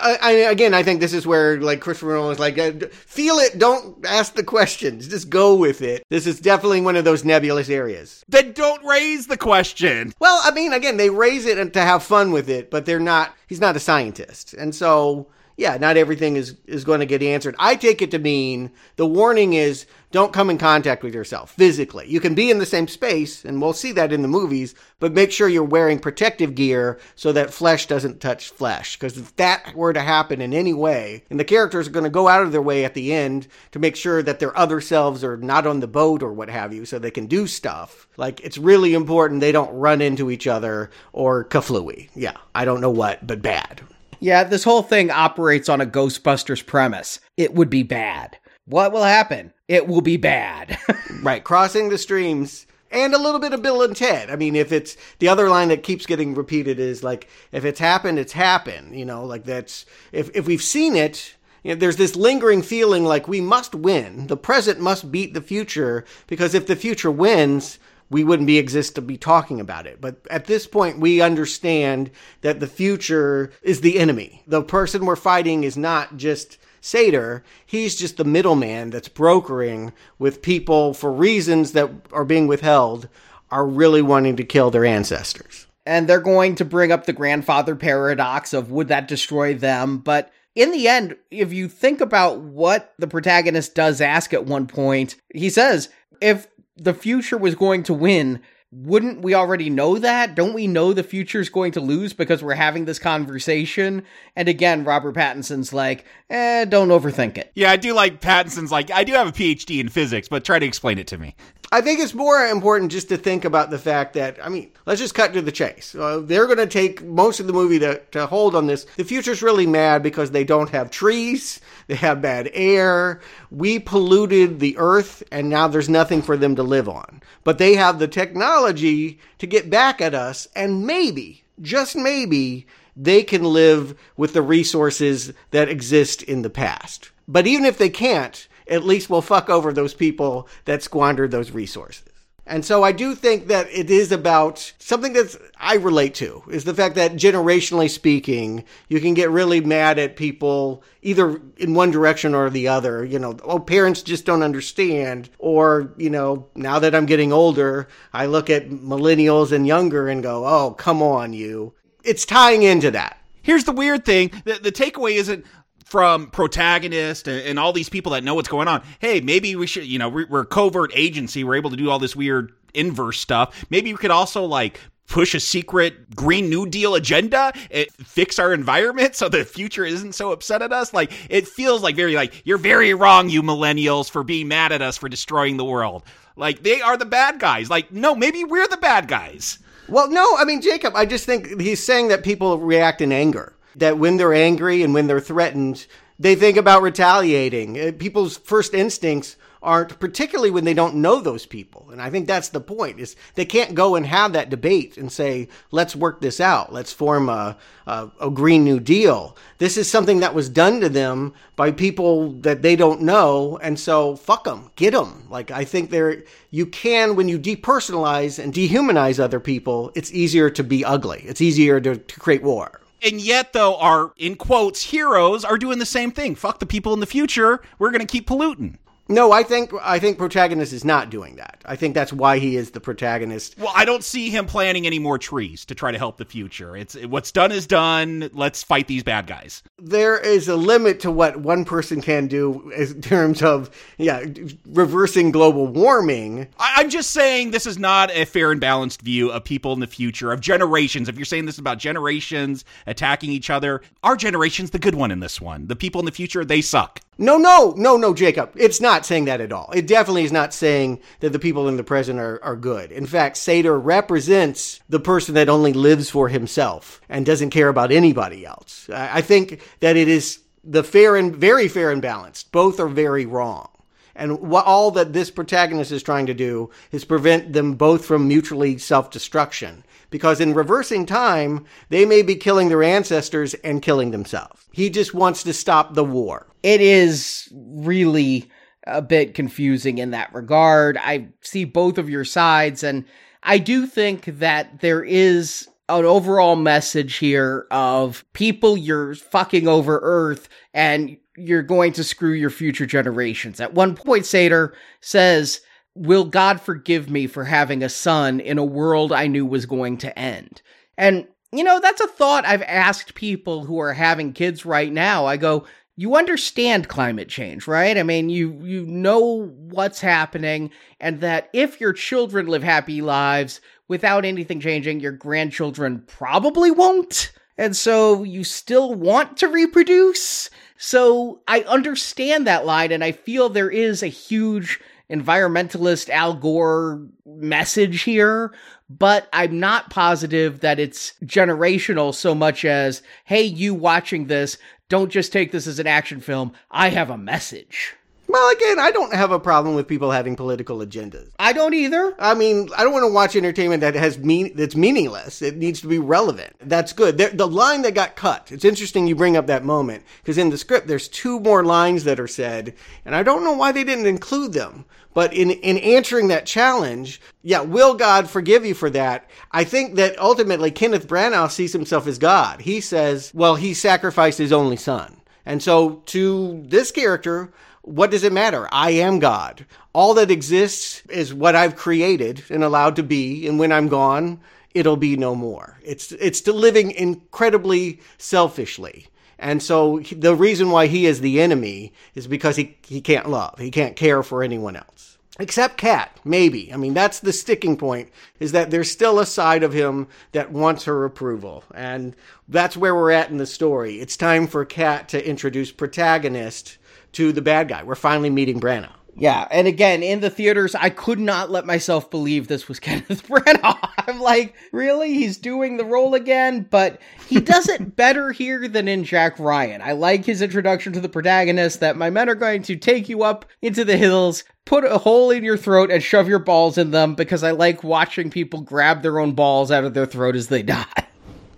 I, 0.00 0.18
I, 0.20 0.30
again, 0.50 0.72
I 0.72 0.82
think 0.82 1.00
this 1.00 1.12
is 1.12 1.26
where 1.26 1.60
like 1.60 1.80
Christopher 1.80 2.14
Nolan 2.14 2.32
is 2.32 2.38
like, 2.38 2.58
uh, 2.58 2.72
feel 2.90 3.36
it, 3.36 3.58
don't 3.58 4.04
ask 4.06 4.34
the 4.34 4.42
questions, 4.42 5.08
just 5.08 5.28
go 5.28 5.54
with 5.54 5.82
it. 5.82 6.04
This 6.08 6.26
is 6.26 6.40
definitely 6.40 6.80
one 6.80 6.96
of 6.96 7.04
those 7.04 7.24
nebulous 7.24 7.68
areas. 7.68 8.24
Then 8.28 8.52
don't 8.52 8.84
raise 8.84 9.26
the 9.26 9.36
question. 9.36 10.12
Well, 10.20 10.40
I 10.42 10.52
mean, 10.52 10.72
again, 10.72 10.96
they 10.96 11.10
raise 11.10 11.44
it 11.44 11.72
to 11.72 11.80
have 11.80 12.02
fun 12.02 12.32
with 12.32 12.48
it, 12.48 12.70
but 12.70 12.86
they're 12.86 12.98
not. 12.98 13.34
He's 13.46 13.60
not 13.60 13.76
a 13.76 13.80
scientist, 13.80 14.54
and 14.54 14.74
so 14.74 15.28
yeah, 15.56 15.76
not 15.76 15.96
everything 15.96 16.36
is 16.36 16.56
is 16.66 16.84
going 16.84 17.00
to 17.00 17.06
get 17.06 17.22
answered. 17.22 17.54
I 17.58 17.76
take 17.76 18.02
it 18.02 18.10
to 18.10 18.18
mean 18.18 18.70
the 18.96 19.06
warning 19.06 19.54
is 19.54 19.86
don't 20.10 20.32
come 20.32 20.48
in 20.48 20.58
contact 20.58 21.02
with 21.02 21.12
yourself 21.12 21.50
physically. 21.50 22.06
You 22.08 22.20
can 22.20 22.36
be 22.36 22.48
in 22.48 22.58
the 22.58 22.66
same 22.66 22.86
space, 22.86 23.44
and 23.44 23.60
we'll 23.60 23.72
see 23.72 23.90
that 23.92 24.12
in 24.12 24.22
the 24.22 24.28
movies, 24.28 24.74
but 25.00 25.12
make 25.12 25.32
sure 25.32 25.48
you're 25.48 25.64
wearing 25.64 25.98
protective 25.98 26.54
gear 26.54 27.00
so 27.16 27.32
that 27.32 27.52
flesh 27.52 27.86
doesn't 27.86 28.20
touch 28.20 28.50
flesh. 28.50 28.96
Because 28.96 29.18
if 29.18 29.34
that 29.36 29.74
were 29.74 29.92
to 29.92 30.00
happen 30.00 30.40
in 30.40 30.54
any 30.54 30.72
way, 30.72 31.24
and 31.30 31.40
the 31.40 31.44
characters 31.44 31.88
are 31.88 31.92
going 31.92 32.04
to 32.04 32.10
go 32.10 32.28
out 32.28 32.42
of 32.42 32.52
their 32.52 32.62
way 32.62 32.84
at 32.84 32.94
the 32.94 33.12
end 33.12 33.48
to 33.72 33.80
make 33.80 33.96
sure 33.96 34.22
that 34.22 34.38
their 34.38 34.56
other 34.56 34.80
selves 34.80 35.24
are 35.24 35.36
not 35.36 35.66
on 35.66 35.80
the 35.80 35.88
boat 35.88 36.22
or 36.22 36.32
what 36.32 36.48
have 36.48 36.72
you, 36.72 36.84
so 36.84 36.98
they 36.98 37.10
can 37.10 37.26
do 37.26 37.48
stuff. 37.48 38.06
Like 38.16 38.40
it's 38.40 38.56
really 38.56 38.94
important 38.94 39.40
they 39.40 39.50
don't 39.50 39.74
run 39.74 40.00
into 40.00 40.30
each 40.30 40.46
other 40.46 40.90
or 41.12 41.44
kaflooey. 41.44 42.08
Yeah, 42.14 42.36
I 42.54 42.64
don't 42.64 42.80
know 42.80 42.90
what, 42.90 43.26
but 43.26 43.42
bad. 43.42 43.82
Yeah, 44.20 44.44
this 44.44 44.64
whole 44.64 44.82
thing 44.82 45.10
operates 45.10 45.68
on 45.68 45.80
a 45.80 45.86
Ghostbusters 45.86 46.64
premise. 46.64 47.20
It 47.36 47.54
would 47.54 47.70
be 47.70 47.82
bad. 47.82 48.38
What 48.66 48.92
will 48.92 49.04
happen? 49.04 49.52
It 49.68 49.86
will 49.86 50.00
be 50.00 50.16
bad. 50.16 50.78
right, 51.22 51.44
crossing 51.44 51.88
the 51.88 51.98
streams 51.98 52.66
and 52.94 53.12
a 53.12 53.18
little 53.18 53.40
bit 53.40 53.52
of 53.52 53.60
Bill 53.60 53.82
and 53.82 53.94
Ted. 53.94 54.30
I 54.30 54.36
mean, 54.36 54.56
if 54.56 54.72
it's 54.72 54.96
the 55.18 55.28
other 55.28 55.48
line 55.48 55.68
that 55.68 55.82
keeps 55.82 56.06
getting 56.06 56.34
repeated 56.34 56.78
is 56.78 57.02
like, 57.02 57.28
if 57.52 57.64
it's 57.64 57.80
happened, 57.80 58.18
it's 58.18 58.32
happened. 58.32 58.96
You 58.96 59.04
know, 59.04 59.24
like 59.24 59.44
that's 59.44 59.84
if 60.12 60.30
if 60.34 60.46
we've 60.46 60.62
seen 60.62 60.96
it. 60.96 61.34
You 61.62 61.70
know, 61.70 61.76
there's 61.80 61.96
this 61.96 62.14
lingering 62.14 62.60
feeling 62.60 63.04
like 63.04 63.26
we 63.26 63.40
must 63.40 63.74
win. 63.74 64.26
The 64.26 64.36
present 64.36 64.80
must 64.80 65.10
beat 65.10 65.32
the 65.32 65.40
future 65.40 66.04
because 66.26 66.54
if 66.54 66.66
the 66.66 66.76
future 66.76 67.10
wins, 67.10 67.78
we 68.10 68.24
wouldn't 68.24 68.46
be 68.46 68.58
exist 68.58 68.94
to 68.94 69.02
be 69.02 69.16
talking 69.16 69.60
about 69.60 69.86
it. 69.86 70.00
But 70.00 70.16
at 70.30 70.46
this 70.46 70.66
point, 70.66 71.00
we 71.00 71.20
understand 71.20 72.10
that 72.42 72.60
the 72.60 72.66
future 72.66 73.52
is 73.62 73.80
the 73.80 73.98
enemy. 73.98 74.42
The 74.46 74.62
person 74.62 75.06
we're 75.06 75.16
fighting 75.16 75.64
is 75.64 75.76
not 75.76 76.16
just 76.16 76.58
Sator. 76.80 77.42
He's 77.64 77.96
just 77.96 78.18
the 78.18 78.24
middleman 78.24 78.90
that's 78.90 79.08
brokering 79.08 79.92
with 80.18 80.42
people 80.42 80.92
for 80.92 81.10
reasons 81.10 81.72
that 81.72 81.90
are 82.12 82.26
being 82.26 82.46
withheld 82.46 83.08
are 83.50 83.66
really 83.66 84.02
wanting 84.02 84.36
to 84.36 84.44
kill 84.44 84.70
their 84.70 84.84
ancestors. 84.84 85.66
And 85.86 86.08
they're 86.08 86.20
going 86.20 86.54
to 86.56 86.64
bring 86.64 86.92
up 86.92 87.06
the 87.06 87.12
grandfather 87.12 87.74
paradox 87.74 88.52
of 88.52 88.70
would 88.70 88.88
that 88.88 89.08
destroy 89.08 89.54
them? 89.54 89.98
But 89.98 90.30
in 90.54 90.72
the 90.72 90.88
end, 90.88 91.16
if 91.30 91.52
you 91.52 91.68
think 91.68 92.00
about 92.00 92.40
what 92.40 92.94
the 92.98 93.06
protagonist 93.06 93.74
does 93.74 94.00
ask 94.00 94.32
at 94.32 94.46
one 94.46 94.66
point, 94.66 95.16
he 95.34 95.50
says, 95.50 95.88
if 96.20 96.46
the 96.76 96.94
future 96.94 97.38
was 97.38 97.54
going 97.54 97.82
to 97.84 97.94
win, 97.94 98.40
wouldn't 98.74 99.22
we 99.22 99.34
already 99.34 99.70
know 99.70 99.98
that? 99.98 100.34
Don't 100.34 100.52
we 100.52 100.66
know 100.66 100.92
the 100.92 101.04
future's 101.04 101.48
going 101.48 101.72
to 101.72 101.80
lose 101.80 102.12
because 102.12 102.42
we're 102.42 102.54
having 102.54 102.86
this 102.86 102.98
conversation? 102.98 104.02
And 104.34 104.48
again, 104.48 104.84
Robert 104.84 105.14
Pattinson's 105.14 105.72
like, 105.72 106.04
eh, 106.28 106.64
don't 106.64 106.88
overthink 106.88 107.38
it. 107.38 107.52
Yeah, 107.54 107.70
I 107.70 107.76
do 107.76 107.94
like 107.94 108.20
Pattinson's 108.20 108.72
like, 108.72 108.90
I 108.90 109.04
do 109.04 109.12
have 109.12 109.28
a 109.28 109.32
PhD 109.32 109.78
in 109.78 109.88
physics, 109.88 110.28
but 110.28 110.44
try 110.44 110.58
to 110.58 110.66
explain 110.66 110.98
it 110.98 111.06
to 111.08 111.18
me. 111.18 111.36
I 111.70 111.80
think 111.80 112.00
it's 112.00 112.14
more 112.14 112.46
important 112.46 112.92
just 112.92 113.08
to 113.08 113.16
think 113.16 113.44
about 113.44 113.70
the 113.70 113.78
fact 113.78 114.14
that, 114.14 114.38
I 114.44 114.48
mean, 114.48 114.70
let's 114.86 115.00
just 115.00 115.14
cut 115.14 115.32
to 115.32 115.42
the 115.42 115.52
chase. 115.52 115.94
Uh, 115.94 116.20
they're 116.22 116.46
going 116.46 116.58
to 116.58 116.66
take 116.66 117.02
most 117.02 117.40
of 117.40 117.46
the 117.46 117.52
movie 117.52 117.78
to, 117.80 117.98
to 118.12 118.26
hold 118.26 118.54
on 118.54 118.66
this. 118.66 118.86
The 118.96 119.04
future's 119.04 119.42
really 119.42 119.66
mad 119.66 120.02
because 120.02 120.30
they 120.30 120.44
don't 120.44 120.70
have 120.70 120.90
trees, 120.90 121.60
they 121.86 121.96
have 121.96 122.22
bad 122.22 122.50
air. 122.54 123.20
We 123.50 123.78
polluted 123.78 124.60
the 124.60 124.76
earth, 124.78 125.22
and 125.30 125.48
now 125.48 125.68
there's 125.68 125.88
nothing 125.88 126.22
for 126.22 126.36
them 126.36 126.56
to 126.56 126.62
live 126.62 126.88
on. 126.88 127.22
But 127.44 127.58
they 127.58 127.74
have 127.74 127.98
the 127.98 128.08
technology 128.08 129.18
to 129.38 129.46
get 129.46 129.70
back 129.70 130.00
at 130.00 130.14
us, 130.14 130.48
and 130.56 130.86
maybe, 130.86 131.44
just 131.60 131.94
maybe, 131.94 132.66
they 132.96 133.22
can 133.22 133.44
live 133.44 133.98
with 134.16 134.32
the 134.32 134.42
resources 134.42 135.32
that 135.50 135.68
exist 135.68 136.22
in 136.22 136.42
the 136.42 136.50
past. 136.50 137.10
But 137.28 137.46
even 137.46 137.64
if 137.64 137.78
they 137.78 137.90
can't, 137.90 138.48
at 138.68 138.84
least 138.84 139.10
we'll 139.10 139.20
fuck 139.20 139.50
over 139.50 139.72
those 139.72 139.94
people 139.94 140.48
that 140.64 140.82
squandered 140.82 141.30
those 141.30 141.50
resources. 141.50 142.04
And 142.46 142.64
so 142.64 142.82
I 142.82 142.92
do 142.92 143.14
think 143.14 143.46
that 143.46 143.68
it 143.70 143.90
is 143.90 144.12
about 144.12 144.72
something 144.78 145.14
that 145.14 145.34
I 145.56 145.76
relate 145.76 146.14
to 146.16 146.42
is 146.50 146.64
the 146.64 146.74
fact 146.74 146.94
that 146.96 147.12
generationally 147.12 147.88
speaking, 147.88 148.64
you 148.88 149.00
can 149.00 149.14
get 149.14 149.30
really 149.30 149.60
mad 149.60 149.98
at 149.98 150.16
people 150.16 150.82
either 151.00 151.40
in 151.56 151.74
one 151.74 151.90
direction 151.90 152.34
or 152.34 152.50
the 152.50 152.68
other. 152.68 153.04
You 153.04 153.18
know, 153.18 153.36
oh, 153.44 153.58
parents 153.58 154.02
just 154.02 154.26
don't 154.26 154.42
understand. 154.42 155.30
Or, 155.38 155.92
you 155.96 156.10
know, 156.10 156.46
now 156.54 156.78
that 156.78 156.94
I'm 156.94 157.06
getting 157.06 157.32
older, 157.32 157.88
I 158.12 158.26
look 158.26 158.50
at 158.50 158.68
millennials 158.68 159.50
and 159.52 159.66
younger 159.66 160.08
and 160.08 160.22
go, 160.22 160.46
oh, 160.46 160.72
come 160.72 161.02
on, 161.02 161.32
you. 161.32 161.72
It's 162.02 162.26
tying 162.26 162.62
into 162.62 162.90
that. 162.90 163.18
Here's 163.40 163.64
the 163.64 163.72
weird 163.72 164.04
thing 164.04 164.30
the, 164.44 164.54
the 164.54 164.72
takeaway 164.72 165.12
isn't 165.12 165.44
from 165.84 166.28
protagonist 166.28 167.28
and, 167.28 167.46
and, 167.46 167.58
all 167.58 167.72
these 167.72 167.88
people 167.88 168.12
that 168.12 168.24
know 168.24 168.34
what's 168.34 168.48
going 168.48 168.68
on. 168.68 168.82
Hey, 168.98 169.20
maybe 169.20 169.54
we 169.54 169.66
should, 169.66 169.84
you 169.84 169.98
know, 169.98 170.08
we're, 170.08 170.26
we're 170.28 170.44
covert 170.44 170.90
agency. 170.94 171.44
We're 171.44 171.56
able 171.56 171.70
to 171.70 171.76
do 171.76 171.90
all 171.90 171.98
this 171.98 172.16
weird 172.16 172.52
inverse 172.72 173.20
stuff. 173.20 173.64
Maybe 173.70 173.92
we 173.92 173.98
could 173.98 174.10
also 174.10 174.44
like 174.44 174.80
push 175.06 175.34
a 175.34 175.40
secret 175.40 176.14
Green 176.14 176.48
New 176.48 176.66
Deal 176.66 176.94
agenda, 176.94 177.52
it, 177.70 177.92
fix 177.92 178.38
our 178.38 178.52
environment 178.52 179.14
so 179.14 179.28
the 179.28 179.44
future 179.44 179.84
isn't 179.84 180.14
so 180.14 180.32
upset 180.32 180.62
at 180.62 180.72
us. 180.72 180.92
Like 180.92 181.12
it 181.30 181.46
feels 181.46 181.82
like 181.82 181.96
very 181.96 182.14
like 182.14 182.42
you're 182.44 182.58
very 182.58 182.94
wrong, 182.94 183.28
you 183.28 183.42
millennials, 183.42 184.10
for 184.10 184.24
being 184.24 184.48
mad 184.48 184.72
at 184.72 184.82
us 184.82 184.96
for 184.96 185.08
destroying 185.08 185.56
the 185.56 185.64
world. 185.64 186.04
Like 186.36 186.62
they 186.62 186.80
are 186.80 186.96
the 186.96 187.04
bad 187.04 187.38
guys. 187.38 187.70
Like 187.70 187.92
no, 187.92 188.14
maybe 188.14 188.44
we're 188.44 188.68
the 188.68 188.76
bad 188.76 189.08
guys. 189.08 189.58
Well, 189.88 190.08
no, 190.10 190.36
I 190.36 190.44
mean 190.44 190.62
Jacob, 190.62 190.96
I 190.96 191.04
just 191.04 191.26
think 191.26 191.60
he's 191.60 191.84
saying 191.84 192.08
that 192.08 192.24
people 192.24 192.58
react 192.58 193.00
in 193.00 193.12
anger. 193.12 193.54
That 193.76 193.98
when 193.98 194.16
they're 194.16 194.34
angry 194.34 194.82
and 194.82 194.94
when 194.94 195.06
they're 195.06 195.20
threatened, 195.20 195.86
they 196.18 196.34
think 196.34 196.56
about 196.56 196.82
retaliating. 196.82 197.80
Uh, 197.80 197.92
people's 197.98 198.36
first 198.36 198.72
instincts 198.74 199.36
aren't 199.64 199.98
particularly 199.98 200.50
when 200.50 200.64
they 200.64 200.74
don't 200.74 200.94
know 200.94 201.20
those 201.20 201.46
people. 201.46 201.88
And 201.90 202.00
i 202.00 202.10
think 202.10 202.26
that's 202.26 202.50
the 202.50 202.60
point 202.60 203.00
is 203.00 203.16
they 203.34 203.46
can't 203.46 203.74
go 203.74 203.96
and 203.96 204.06
have 204.06 204.34
that 204.34 204.50
debate 204.50 204.98
and 204.98 205.10
say 205.10 205.48
let's 205.70 205.96
work 205.96 206.20
this 206.20 206.38
out. 206.38 206.72
Let's 206.72 206.92
form 206.92 207.28
a, 207.28 207.56
a, 207.86 208.10
a, 208.20 208.30
green 208.30 208.62
new 208.62 208.78
deal. 208.78 209.36
This 209.58 209.76
is 209.76 209.90
something 209.90 210.20
that 210.20 210.34
was 210.34 210.48
done 210.48 210.80
to 210.80 210.88
them 210.88 211.32
by 211.56 211.70
people 211.70 212.32
that 212.42 212.60
they 212.62 212.76
don't 212.76 213.00
know 213.00 213.58
and 213.62 213.80
so 213.80 214.16
fuck 214.16 214.44
them 214.44 214.70
get 214.76 214.92
them 214.92 215.26
like 215.30 215.50
i 215.50 215.64
think 215.64 215.90
there 215.90 216.24
you 216.50 216.66
can 216.66 217.16
when 217.16 217.28
you 217.28 217.38
depersonalize 217.38 218.42
and 218.42 218.52
dehumanize 218.52 219.18
other 219.18 219.40
people 219.40 219.90
it's 219.94 220.12
easier 220.12 220.50
to 220.50 220.62
be 220.62 220.84
ugly. 220.84 221.22
It's 221.26 221.40
easier 221.40 221.80
to, 221.80 221.96
to 221.96 222.20
create 222.20 222.42
war 222.42 222.80
and 223.04 223.20
yet, 223.20 223.52
though, 223.52 223.76
our 223.76 224.12
in 224.16 224.36
quotes 224.36 224.82
heroes 224.82 225.44
are 225.44 225.58
doing 225.58 225.78
the 225.78 225.86
same 225.86 226.10
thing. 226.10 226.34
Fuck 226.34 226.58
the 226.58 226.66
people 226.66 226.94
in 226.94 227.00
the 227.00 227.06
future. 227.06 227.60
We're 227.78 227.90
going 227.90 228.00
to 228.00 228.06
keep 228.06 228.26
polluting. 228.26 228.78
No, 229.08 229.32
I 229.32 229.42
think 229.42 229.70
I 229.82 229.98
think 229.98 230.16
protagonist 230.16 230.72
is 230.72 230.84
not 230.84 231.10
doing 231.10 231.36
that. 231.36 231.60
I 231.66 231.76
think 231.76 231.94
that's 231.94 232.12
why 232.12 232.38
he 232.38 232.56
is 232.56 232.70
the 232.70 232.80
protagonist. 232.80 233.58
Well, 233.58 233.72
I 233.74 233.84
don't 233.84 234.02
see 234.02 234.30
him 234.30 234.46
planting 234.46 234.86
any 234.86 234.98
more 234.98 235.18
trees 235.18 235.66
to 235.66 235.74
try 235.74 235.92
to 235.92 235.98
help 235.98 236.16
the 236.16 236.24
future. 236.24 236.74
It's 236.74 236.94
what's 237.04 237.30
done 237.30 237.52
is 237.52 237.66
done. 237.66 238.30
Let's 238.32 238.62
fight 238.62 238.86
these 238.86 239.02
bad 239.02 239.26
guys. 239.26 239.62
There 239.78 240.18
is 240.18 240.48
a 240.48 240.56
limit 240.56 241.00
to 241.00 241.10
what 241.10 241.36
one 241.36 241.66
person 241.66 242.00
can 242.00 242.28
do 242.28 242.70
in 242.70 243.02
terms 243.02 243.42
of 243.42 243.70
yeah, 243.98 244.24
reversing 244.66 245.32
global 245.32 245.66
warming. 245.66 246.48
I, 246.58 246.80
am 246.80 246.88
just 246.88 247.10
saying 247.10 247.50
this 247.50 247.66
is 247.66 247.78
not 247.78 248.10
a 248.10 248.24
fair 248.24 248.52
and 248.52 248.60
balanced 248.60 249.02
view 249.02 249.30
of 249.30 249.44
people 249.44 249.74
in 249.74 249.80
the 249.80 249.86
future 249.86 250.32
of 250.32 250.40
generations. 250.40 251.10
If 251.10 251.16
you're 251.16 251.26
saying 251.26 251.44
this 251.44 251.58
about 251.58 251.78
generations 251.78 252.64
attacking 252.86 253.30
each 253.30 253.50
other, 253.50 253.82
our 254.02 254.16
generation's 254.16 254.70
the 254.70 254.78
good 254.78 254.94
one 254.94 255.10
in 255.10 255.20
this 255.20 255.42
one. 255.42 255.66
The 255.66 255.76
people 255.76 256.00
in 256.00 256.06
the 256.06 256.12
future, 256.12 256.42
they 256.42 256.62
suck. 256.62 257.00
No, 257.16 257.36
no, 257.36 257.74
no, 257.76 257.96
no, 257.96 258.12
Jacob. 258.12 258.52
It's 258.56 258.80
not 258.80 259.06
saying 259.06 259.26
that 259.26 259.40
at 259.40 259.52
all. 259.52 259.70
It 259.72 259.86
definitely 259.86 260.24
is 260.24 260.32
not 260.32 260.52
saying 260.52 261.00
that 261.20 261.30
the 261.30 261.38
people 261.38 261.68
in 261.68 261.76
the 261.76 261.84
present 261.84 262.18
are, 262.18 262.42
are 262.42 262.56
good. 262.56 262.90
In 262.90 263.06
fact, 263.06 263.36
Sator 263.36 263.78
represents 263.78 264.80
the 264.88 264.98
person 264.98 265.34
that 265.34 265.48
only 265.48 265.72
lives 265.72 266.10
for 266.10 266.28
himself 266.28 267.00
and 267.08 267.24
doesn't 267.24 267.50
care 267.50 267.68
about 267.68 267.92
anybody 267.92 268.44
else. 268.44 268.90
I 268.90 269.20
think 269.20 269.60
that 269.80 269.96
it 269.96 270.08
is 270.08 270.40
the 270.64 270.82
fair 270.82 271.14
and 271.14 271.34
very 271.36 271.68
fair 271.68 271.90
and 271.90 272.02
balanced. 272.02 272.50
Both 272.50 272.80
are 272.80 272.88
very 272.88 273.26
wrong. 273.26 273.68
And 274.16 274.40
what, 274.40 274.64
all 274.64 274.90
that 274.92 275.12
this 275.12 275.30
protagonist 275.30 275.92
is 275.92 276.02
trying 276.02 276.26
to 276.26 276.34
do 276.34 276.70
is 276.92 277.04
prevent 277.04 277.52
them 277.52 277.74
both 277.74 278.04
from 278.04 278.28
mutually 278.28 278.78
self 278.78 279.10
destruction. 279.10 279.84
Because 280.10 280.40
in 280.40 280.54
reversing 280.54 281.06
time, 281.06 281.64
they 281.88 282.04
may 282.04 282.22
be 282.22 282.36
killing 282.36 282.68
their 282.68 282.84
ancestors 282.84 283.54
and 283.54 283.82
killing 283.82 284.12
themselves. 284.12 284.64
He 284.70 284.88
just 284.88 285.14
wants 285.14 285.42
to 285.42 285.52
stop 285.52 285.94
the 285.94 286.04
war 286.04 286.46
it 286.64 286.80
is 286.80 287.46
really 287.52 288.50
a 288.86 289.02
bit 289.02 289.34
confusing 289.34 289.98
in 289.98 290.12
that 290.12 290.34
regard. 290.34 290.96
I 290.96 291.28
see 291.42 291.64
both 291.64 291.98
of 291.98 292.08
your 292.08 292.24
sides, 292.24 292.82
and 292.82 293.04
I 293.42 293.58
do 293.58 293.86
think 293.86 294.24
that 294.38 294.80
there 294.80 295.04
is 295.04 295.68
an 295.90 296.06
overall 296.06 296.56
message 296.56 297.16
here 297.16 297.66
of 297.70 298.24
people 298.32 298.78
you're 298.78 299.14
fucking 299.14 299.68
over 299.68 300.00
Earth 300.02 300.48
and 300.72 301.18
you're 301.36 301.62
going 301.62 301.92
to 301.92 302.02
screw 302.02 302.32
your 302.32 302.48
future 302.48 302.86
generations. 302.86 303.60
At 303.60 303.74
one 303.74 303.94
point, 303.94 304.24
Sator 304.24 304.74
says, 305.02 305.60
Will 305.94 306.24
God 306.24 306.60
forgive 306.60 307.10
me 307.10 307.26
for 307.26 307.44
having 307.44 307.82
a 307.82 307.90
son 307.90 308.40
in 308.40 308.56
a 308.56 308.64
world 308.64 309.12
I 309.12 309.26
knew 309.26 309.44
was 309.44 309.66
going 309.66 309.98
to 309.98 310.18
end? 310.18 310.62
And, 310.96 311.28
you 311.52 311.62
know, 311.62 311.78
that's 311.78 312.00
a 312.00 312.08
thought 312.08 312.46
I've 312.46 312.62
asked 312.62 313.14
people 313.14 313.64
who 313.64 313.78
are 313.78 313.92
having 313.92 314.32
kids 314.32 314.64
right 314.64 314.92
now. 314.92 315.26
I 315.26 315.36
go, 315.36 315.66
you 315.96 316.16
understand 316.16 316.88
climate 316.88 317.28
change, 317.28 317.68
right? 317.68 317.96
I 317.96 318.02
mean, 318.02 318.28
you 318.28 318.60
you 318.62 318.84
know 318.86 319.46
what's 319.46 320.00
happening 320.00 320.70
and 321.00 321.20
that 321.20 321.50
if 321.52 321.80
your 321.80 321.92
children 321.92 322.46
live 322.46 322.62
happy 322.62 323.00
lives 323.00 323.60
without 323.88 324.24
anything 324.24 324.60
changing, 324.60 325.00
your 325.00 325.12
grandchildren 325.12 326.02
probably 326.06 326.70
won't. 326.70 327.32
And 327.56 327.76
so 327.76 328.24
you 328.24 328.42
still 328.42 328.94
want 328.94 329.36
to 329.38 329.48
reproduce. 329.48 330.50
So 330.76 331.42
I 331.46 331.60
understand 331.60 332.46
that 332.46 332.66
line 332.66 332.90
and 332.90 333.04
I 333.04 333.12
feel 333.12 333.48
there 333.48 333.70
is 333.70 334.02
a 334.02 334.08
huge 334.08 334.80
environmentalist 335.10 336.08
Al 336.08 336.34
Gore 336.34 337.06
message 337.26 338.02
here, 338.02 338.52
but 338.88 339.28
I'm 339.32 339.60
not 339.60 339.90
positive 339.90 340.60
that 340.60 340.78
it's 340.78 341.14
generational 341.24 342.14
so 342.14 342.34
much 342.34 342.64
as, 342.64 343.02
hey, 343.24 343.42
you 343.42 343.74
watching 343.74 344.26
this, 344.26 344.58
don't 344.94 345.10
just 345.10 345.32
take 345.32 345.50
this 345.50 345.66
as 345.66 345.80
an 345.80 345.88
action 345.88 346.20
film. 346.20 346.52
I 346.70 346.90
have 346.90 347.10
a 347.10 347.18
message. 347.18 347.96
Well, 348.34 348.50
again, 348.50 348.80
I 348.80 348.90
don't 348.90 349.14
have 349.14 349.30
a 349.30 349.38
problem 349.38 349.76
with 349.76 349.86
people 349.86 350.10
having 350.10 350.34
political 350.34 350.78
agendas. 350.78 351.30
I 351.38 351.52
don't 351.52 351.72
either. 351.72 352.16
I 352.18 352.34
mean, 352.34 352.68
I 352.76 352.82
don't 352.82 352.92
want 352.92 353.04
to 353.04 353.12
watch 353.12 353.36
entertainment 353.36 353.82
that 353.82 353.94
has 353.94 354.18
mean 354.18 354.56
that's 354.56 354.74
meaningless. 354.74 355.40
It 355.40 355.56
needs 355.56 355.80
to 355.82 355.86
be 355.86 356.00
relevant. 356.00 356.52
That's 356.58 356.92
good. 356.92 357.16
The, 357.16 357.28
the 357.28 357.46
line 357.46 357.82
that 357.82 357.94
got 357.94 358.16
cut. 358.16 358.50
It's 358.50 358.64
interesting 358.64 359.06
you 359.06 359.14
bring 359.14 359.36
up 359.36 359.46
that 359.46 359.64
moment 359.64 360.02
because 360.20 360.36
in 360.36 360.50
the 360.50 360.58
script 360.58 360.88
there's 360.88 361.06
two 361.06 361.38
more 361.38 361.62
lines 361.62 362.02
that 362.02 362.18
are 362.18 362.26
said, 362.26 362.74
and 363.04 363.14
I 363.14 363.22
don't 363.22 363.44
know 363.44 363.52
why 363.52 363.70
they 363.70 363.84
didn't 363.84 364.06
include 364.06 364.52
them. 364.52 364.84
But 365.14 365.32
in 365.32 365.52
in 365.52 365.78
answering 365.78 366.26
that 366.26 366.44
challenge, 366.44 367.20
yeah, 367.44 367.60
will 367.60 367.94
God 367.94 368.28
forgive 368.28 368.66
you 368.66 368.74
for 368.74 368.90
that? 368.90 369.30
I 369.52 369.62
think 369.62 369.94
that 369.94 370.18
ultimately 370.18 370.72
Kenneth 370.72 371.06
Branagh 371.06 371.52
sees 371.52 371.72
himself 371.72 372.08
as 372.08 372.18
God. 372.18 372.62
He 372.62 372.80
says, 372.80 373.30
well, 373.32 373.54
he 373.54 373.74
sacrificed 373.74 374.38
his 374.38 374.52
only 374.52 374.76
son. 374.76 375.20
And 375.46 375.62
so 375.62 376.02
to 376.06 376.64
this 376.66 376.90
character, 376.90 377.52
what 377.84 378.10
does 378.10 378.24
it 378.24 378.32
matter? 378.32 378.66
I 378.72 378.92
am 378.92 379.18
God. 379.18 379.66
All 379.92 380.14
that 380.14 380.30
exists 380.30 381.02
is 381.10 381.34
what 381.34 381.54
I've 381.54 381.76
created 381.76 382.42
and 382.50 382.64
allowed 382.64 382.96
to 382.96 383.02
be, 383.02 383.46
and 383.46 383.58
when 383.58 383.72
I'm 383.72 383.88
gone, 383.88 384.40
it'll 384.74 384.96
be 384.96 385.16
no 385.16 385.34
more. 385.34 385.78
It's 385.84 386.10
it's 386.12 386.40
to 386.42 386.52
living 386.52 386.90
incredibly 386.90 388.00
selfishly. 388.18 389.08
And 389.38 389.62
so 389.62 390.00
the 390.12 390.34
reason 390.34 390.70
why 390.70 390.86
he 390.86 391.06
is 391.06 391.20
the 391.20 391.40
enemy 391.40 391.92
is 392.14 392.26
because 392.26 392.56
he, 392.56 392.78
he 392.86 393.00
can't 393.00 393.28
love. 393.28 393.58
He 393.58 393.70
can't 393.70 393.96
care 393.96 394.22
for 394.22 394.42
anyone 394.42 394.76
else. 394.76 395.18
Except 395.40 395.76
Kat, 395.76 396.16
maybe. 396.24 396.72
I 396.72 396.76
mean, 396.76 396.94
that's 396.94 397.18
the 397.18 397.32
sticking 397.32 397.76
point, 397.76 398.10
is 398.38 398.52
that 398.52 398.70
there's 398.70 398.90
still 398.90 399.18
a 399.18 399.26
side 399.26 399.64
of 399.64 399.72
him 399.72 400.06
that 400.30 400.52
wants 400.52 400.84
her 400.84 401.04
approval. 401.04 401.64
And 401.74 402.14
that's 402.48 402.76
where 402.76 402.94
we're 402.94 403.10
at 403.10 403.30
in 403.30 403.38
the 403.38 403.46
story. 403.46 404.00
It's 404.00 404.16
time 404.16 404.46
for 404.46 404.64
Kat 404.64 405.08
to 405.08 405.28
introduce 405.28 405.72
protagonist 405.72 406.78
to 407.14 407.32
the 407.32 407.42
bad 407.42 407.68
guy. 407.68 407.82
We're 407.82 407.94
finally 407.94 408.30
meeting 408.30 408.60
Branagh. 408.60 408.90
Yeah, 409.16 409.46
and 409.50 409.68
again, 409.68 410.02
in 410.02 410.20
the 410.20 410.30
theaters, 410.30 410.74
I 410.74 410.90
could 410.90 411.20
not 411.20 411.48
let 411.48 411.66
myself 411.66 412.10
believe 412.10 412.48
this 412.48 412.66
was 412.66 412.80
Kenneth 412.80 413.28
Branagh. 413.28 413.78
I'm 414.08 414.20
like, 414.20 414.54
really? 414.72 415.14
He's 415.14 415.36
doing 415.36 415.76
the 415.76 415.84
role 415.84 416.14
again? 416.14 416.66
But 416.68 417.00
he 417.26 417.40
does 417.40 417.68
it 417.68 417.96
better 417.96 418.32
here 418.32 418.66
than 418.66 418.88
in 418.88 419.04
Jack 419.04 419.38
Ryan. 419.38 419.82
I 419.82 419.92
like 419.92 420.24
his 420.24 420.42
introduction 420.42 420.92
to 420.94 421.00
the 421.00 421.08
protagonist 421.08 421.80
that 421.80 421.96
my 421.96 422.10
men 422.10 422.28
are 422.28 422.34
going 422.34 422.62
to 422.64 422.76
take 422.76 423.08
you 423.08 423.22
up 423.22 423.44
into 423.62 423.84
the 423.84 423.96
hills, 423.96 424.42
put 424.64 424.84
a 424.84 424.98
hole 424.98 425.30
in 425.30 425.44
your 425.44 425.56
throat, 425.56 425.90
and 425.92 426.02
shove 426.02 426.28
your 426.28 426.40
balls 426.40 426.76
in 426.76 426.90
them 426.90 427.14
because 427.14 427.44
I 427.44 427.52
like 427.52 427.84
watching 427.84 428.30
people 428.30 428.62
grab 428.62 429.02
their 429.02 429.20
own 429.20 429.32
balls 429.32 429.70
out 429.70 429.84
of 429.84 429.94
their 429.94 430.06
throat 430.06 430.34
as 430.34 430.48
they 430.48 430.62
die. 430.64 430.84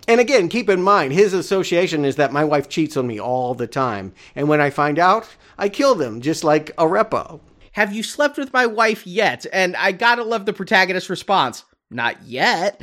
And 0.07 0.21
again, 0.21 0.47
keep 0.47 0.69
in 0.69 0.81
mind, 0.81 1.11
his 1.11 1.33
association 1.33 2.05
is 2.05 2.15
that 2.15 2.31
my 2.31 2.45
wife 2.45 2.69
cheats 2.69 2.95
on 2.95 3.07
me 3.07 3.19
all 3.19 3.53
the 3.53 3.67
time. 3.67 4.13
And 4.35 4.47
when 4.47 4.61
I 4.61 4.69
find 4.69 4.97
out, 4.97 5.27
I 5.57 5.67
kill 5.67 5.95
them, 5.95 6.21
just 6.21 6.43
like 6.43 6.75
Arepo. 6.77 7.41
Have 7.73 7.93
you 7.93 8.03
slept 8.03 8.37
with 8.37 8.53
my 8.53 8.65
wife 8.65 9.05
yet? 9.05 9.45
And 9.51 9.75
I 9.75 9.91
gotta 9.91 10.23
love 10.23 10.45
the 10.45 10.53
protagonist's 10.53 11.09
response. 11.09 11.65
Not 11.89 12.23
yet. 12.23 12.81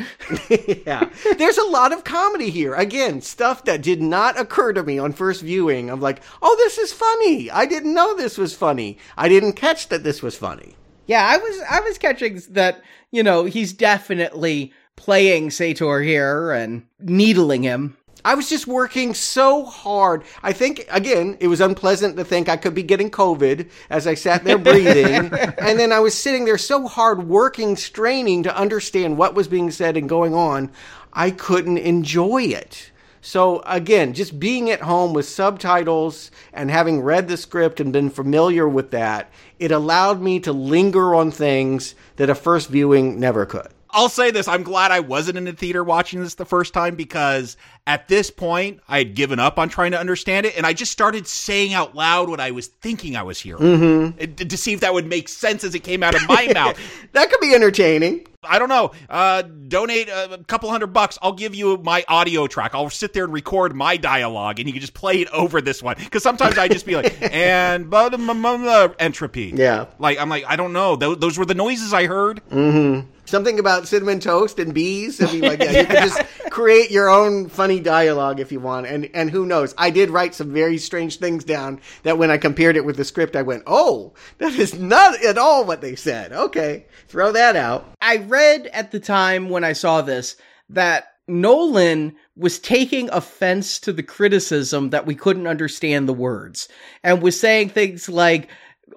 yeah. 0.87 1.11
There's 1.37 1.59
a 1.59 1.67
lot 1.67 1.93
of 1.93 2.05
comedy 2.05 2.49
here. 2.51 2.75
Again, 2.75 3.21
stuff 3.21 3.65
that 3.65 3.83
did 3.83 4.01
not 4.01 4.39
occur 4.39 4.73
to 4.73 4.83
me 4.83 4.99
on 4.99 5.13
first 5.13 5.43
viewing. 5.43 5.91
I'm 5.91 6.01
like, 6.01 6.23
oh, 6.41 6.55
this 6.59 6.79
is 6.79 6.93
funny. 6.93 7.51
I 7.51 7.67
didn't 7.67 7.93
know 7.93 8.17
this 8.17 8.39
was 8.39 8.55
funny. 8.55 8.99
I 9.17 9.29
didn't 9.29 9.55
catch 9.55 9.89
that 9.89 10.05
this 10.05 10.23
was 10.23 10.37
funny. 10.37 10.75
Yeah, 11.07 11.27
I 11.27 11.37
was 11.37 11.61
I 11.69 11.81
was 11.81 11.99
catching 11.99 12.41
that, 12.51 12.83
you 13.11 13.23
know, 13.23 13.45
he's 13.45 13.75
definitely 13.75 14.73
playing 14.97 15.51
Sator 15.51 16.01
here 16.01 16.53
and 16.53 16.87
needling 17.01 17.63
him. 17.63 17.97
I 18.27 18.35
was 18.37 18.49
just 18.49 18.67
working 18.67 19.13
so 19.13 19.67
hard. 19.67 20.25
I 20.43 20.55
think, 20.55 20.87
again, 20.91 21.37
it 21.41 21.49
was 21.49 21.61
unpleasant 21.61 22.17
to 22.17 22.25
think 22.25 22.49
I 22.49 22.57
could 22.57 22.75
be 22.75 22.83
getting 22.83 23.11
COVID 23.11 23.69
as 23.91 24.07
I 24.07 24.15
sat 24.15 24.45
there 24.45 24.57
breathing. 24.57 25.31
and 25.59 25.79
then 25.79 25.93
I 25.93 26.01
was 26.01 26.15
sitting 26.15 26.47
there 26.47 26.57
so 26.57 26.89
hard 26.89 27.29
working, 27.29 27.77
straining 27.77 28.45
to 28.45 28.57
understand 28.57 29.19
what 29.19 29.35
was 29.35 29.47
being 29.47 29.71
said 29.71 29.99
and 29.99 30.09
going 30.09 30.35
on. 30.35 30.73
I 31.13 31.33
couldn't 31.33 31.79
enjoy 31.79 32.45
it. 32.45 32.93
So 33.21 33.61
again, 33.67 34.15
just 34.15 34.41
being 34.41 34.71
at 34.71 34.83
home 34.83 35.13
with 35.13 35.27
subtitles 35.27 36.31
and 36.53 36.71
having 36.71 37.03
read 37.03 37.29
the 37.29 37.37
script 37.37 37.79
and 37.79 37.93
been 37.93 38.11
familiar 38.11 38.67
with 38.67 38.91
that, 38.93 39.31
it 39.59 39.71
allowed 39.71 40.23
me 40.23 40.41
to 40.41 40.53
linger 40.53 41.15
on 41.15 41.31
things 41.31 41.95
that 42.17 42.31
a 42.31 42.35
first 42.35 42.71
viewing 42.71 43.21
never 43.21 43.45
could. 43.45 43.69
I'll 43.95 44.09
say 44.09 44.33
this: 44.33 44.49
I'm 44.49 44.65
glad 44.65 44.91
I 44.91 45.01
wasn't 45.01 45.39
in 45.39 45.45
the 45.45 45.53
theater 45.53 45.85
watching 45.85 46.21
this 46.21 46.35
the 46.35 46.45
first 46.45 46.75
time 46.75 46.97
because 46.97 47.57
at 47.87 48.09
this 48.09 48.31
point 48.31 48.81
I 48.89 48.99
had 48.99 49.15
given 49.15 49.39
up 49.39 49.59
on 49.59 49.69
trying 49.69 49.93
to 49.93 49.99
understand 49.99 50.47
it, 50.47 50.57
and 50.57 50.67
I 50.67 50.73
just 50.73 50.93
started 50.93 51.27
saying 51.27 51.75
out 51.75 51.95
loud 51.95 52.29
what 52.29 52.41
I 52.41 52.51
was 52.51 52.67
thinking 52.67 53.17
I 53.17 53.23
was 53.23 53.41
hearing 53.41 53.63
mm-hmm. 53.63 54.35
to 54.35 54.57
see 54.57 54.73
if 54.73 54.81
that 54.81 54.95
would 54.95 55.07
make 55.07 55.29
sense 55.29 55.65
as 55.65 55.75
it 55.75 55.81
came 55.81 56.03
out 56.03 56.15
of 56.15 56.27
my 56.29 56.49
mouth. 56.55 56.79
That 57.13 57.31
could 57.31 57.41
be 57.41 57.55
entertaining. 57.55 58.27
I 58.47 58.59
don't 58.59 58.69
know. 58.69 58.93
Uh, 59.09 59.43
donate 59.43 60.09
a 60.09 60.39
couple 60.47 60.71
hundred 60.71 60.89
bucks. 60.89 61.19
I'll 61.23 61.33
give 61.33 61.55
you 61.55 61.79
my 61.79 62.05
audio 62.09 62.47
track. 62.47 62.75
I'll 62.75 62.91
sit 62.91 63.13
there 63.13 63.25
and 63.25 63.33
record 63.33 63.75
my 63.75 63.97
dialogue, 63.97 64.59
and 64.59 64.69
you 64.69 64.73
can 64.73 64.81
just 64.81 64.95
play 64.95 65.21
it 65.21 65.29
over 65.31 65.61
this 65.61 65.83
one. 65.83 65.97
Because 65.99 66.23
sometimes 66.23 66.59
I 66.59 66.69
just 66.69 66.87
be 66.87 66.97
like, 66.97 67.17
and 67.35 67.91
blah, 67.91 68.09
blah, 68.09 68.19
blah, 68.19 68.57
blah, 68.57 68.89
entropy. 68.99 69.53
Yeah. 69.55 69.87
Like 69.99 70.19
I'm 70.19 70.29
like 70.29 70.45
I 70.47 70.57
don't 70.57 70.73
know. 70.73 70.97
Those, 70.97 71.19
those 71.19 71.39
were 71.39 71.47
the 71.47 71.55
noises 71.55 71.93
I 71.93 72.07
heard. 72.07 72.43
Mm-hmm. 72.51 73.09
Something 73.27 73.59
about 73.59 73.89
cinnamon 73.89 74.21
toast 74.21 74.59
and 74.59 74.75
bees. 74.75 75.23
I 75.23 75.33
mean, 75.33 75.41
like, 75.41 75.63
yeah, 75.63 75.81
you 75.81 75.87
can 75.87 76.09
just 76.09 76.23
create 76.51 76.91
your 76.91 77.09
own 77.09 77.49
funny 77.49 77.74
dialogue 77.81 78.41
if 78.41 78.53
you 78.53 78.61
want. 78.61 78.87
And 78.87 79.09
and 79.15 79.31
who 79.31 79.47
knows? 79.47 79.75
I 79.79 79.91
did 79.91 80.11
write 80.11 80.35
some 80.35 80.53
very 80.53 80.79
strange 80.79 81.19
things 81.19 81.45
down 81.45 81.81
that 82.03 82.19
when 82.19 82.31
I 82.31 82.39
compared 82.39 82.77
it 82.77 82.85
with 82.85 82.97
the 82.97 83.05
script, 83.05 83.37
I 83.37 83.43
went, 83.43 83.65
"Oh, 83.67 84.15
that 84.39 84.55
is 84.55 84.79
not 84.79 85.23
at 85.25 85.39
all 85.39 85.65
what 85.65 85.81
they 85.81 85.95
said." 85.95 86.33
Okay, 86.33 86.87
throw 87.09 87.33
that 87.33 87.57
out. 87.57 87.91
I 88.01 88.17
read 88.17 88.67
at 88.69 88.91
the 88.91 89.01
time 89.01 89.49
when 89.49 89.65
I 89.65 89.73
saw 89.73 90.03
this 90.03 90.37
that 90.71 91.09
Nolan 91.27 92.17
was 92.37 92.59
taking 92.59 93.09
offense 93.11 93.79
to 93.81 93.93
the 93.93 94.03
criticism 94.03 94.91
that 94.91 95.07
we 95.07 95.15
couldn't 95.15 95.47
understand 95.47 96.09
the 96.09 96.13
words 96.13 96.69
and 97.03 97.23
was 97.23 97.39
saying 97.39 97.71
things 97.71 98.09
like 98.09 98.49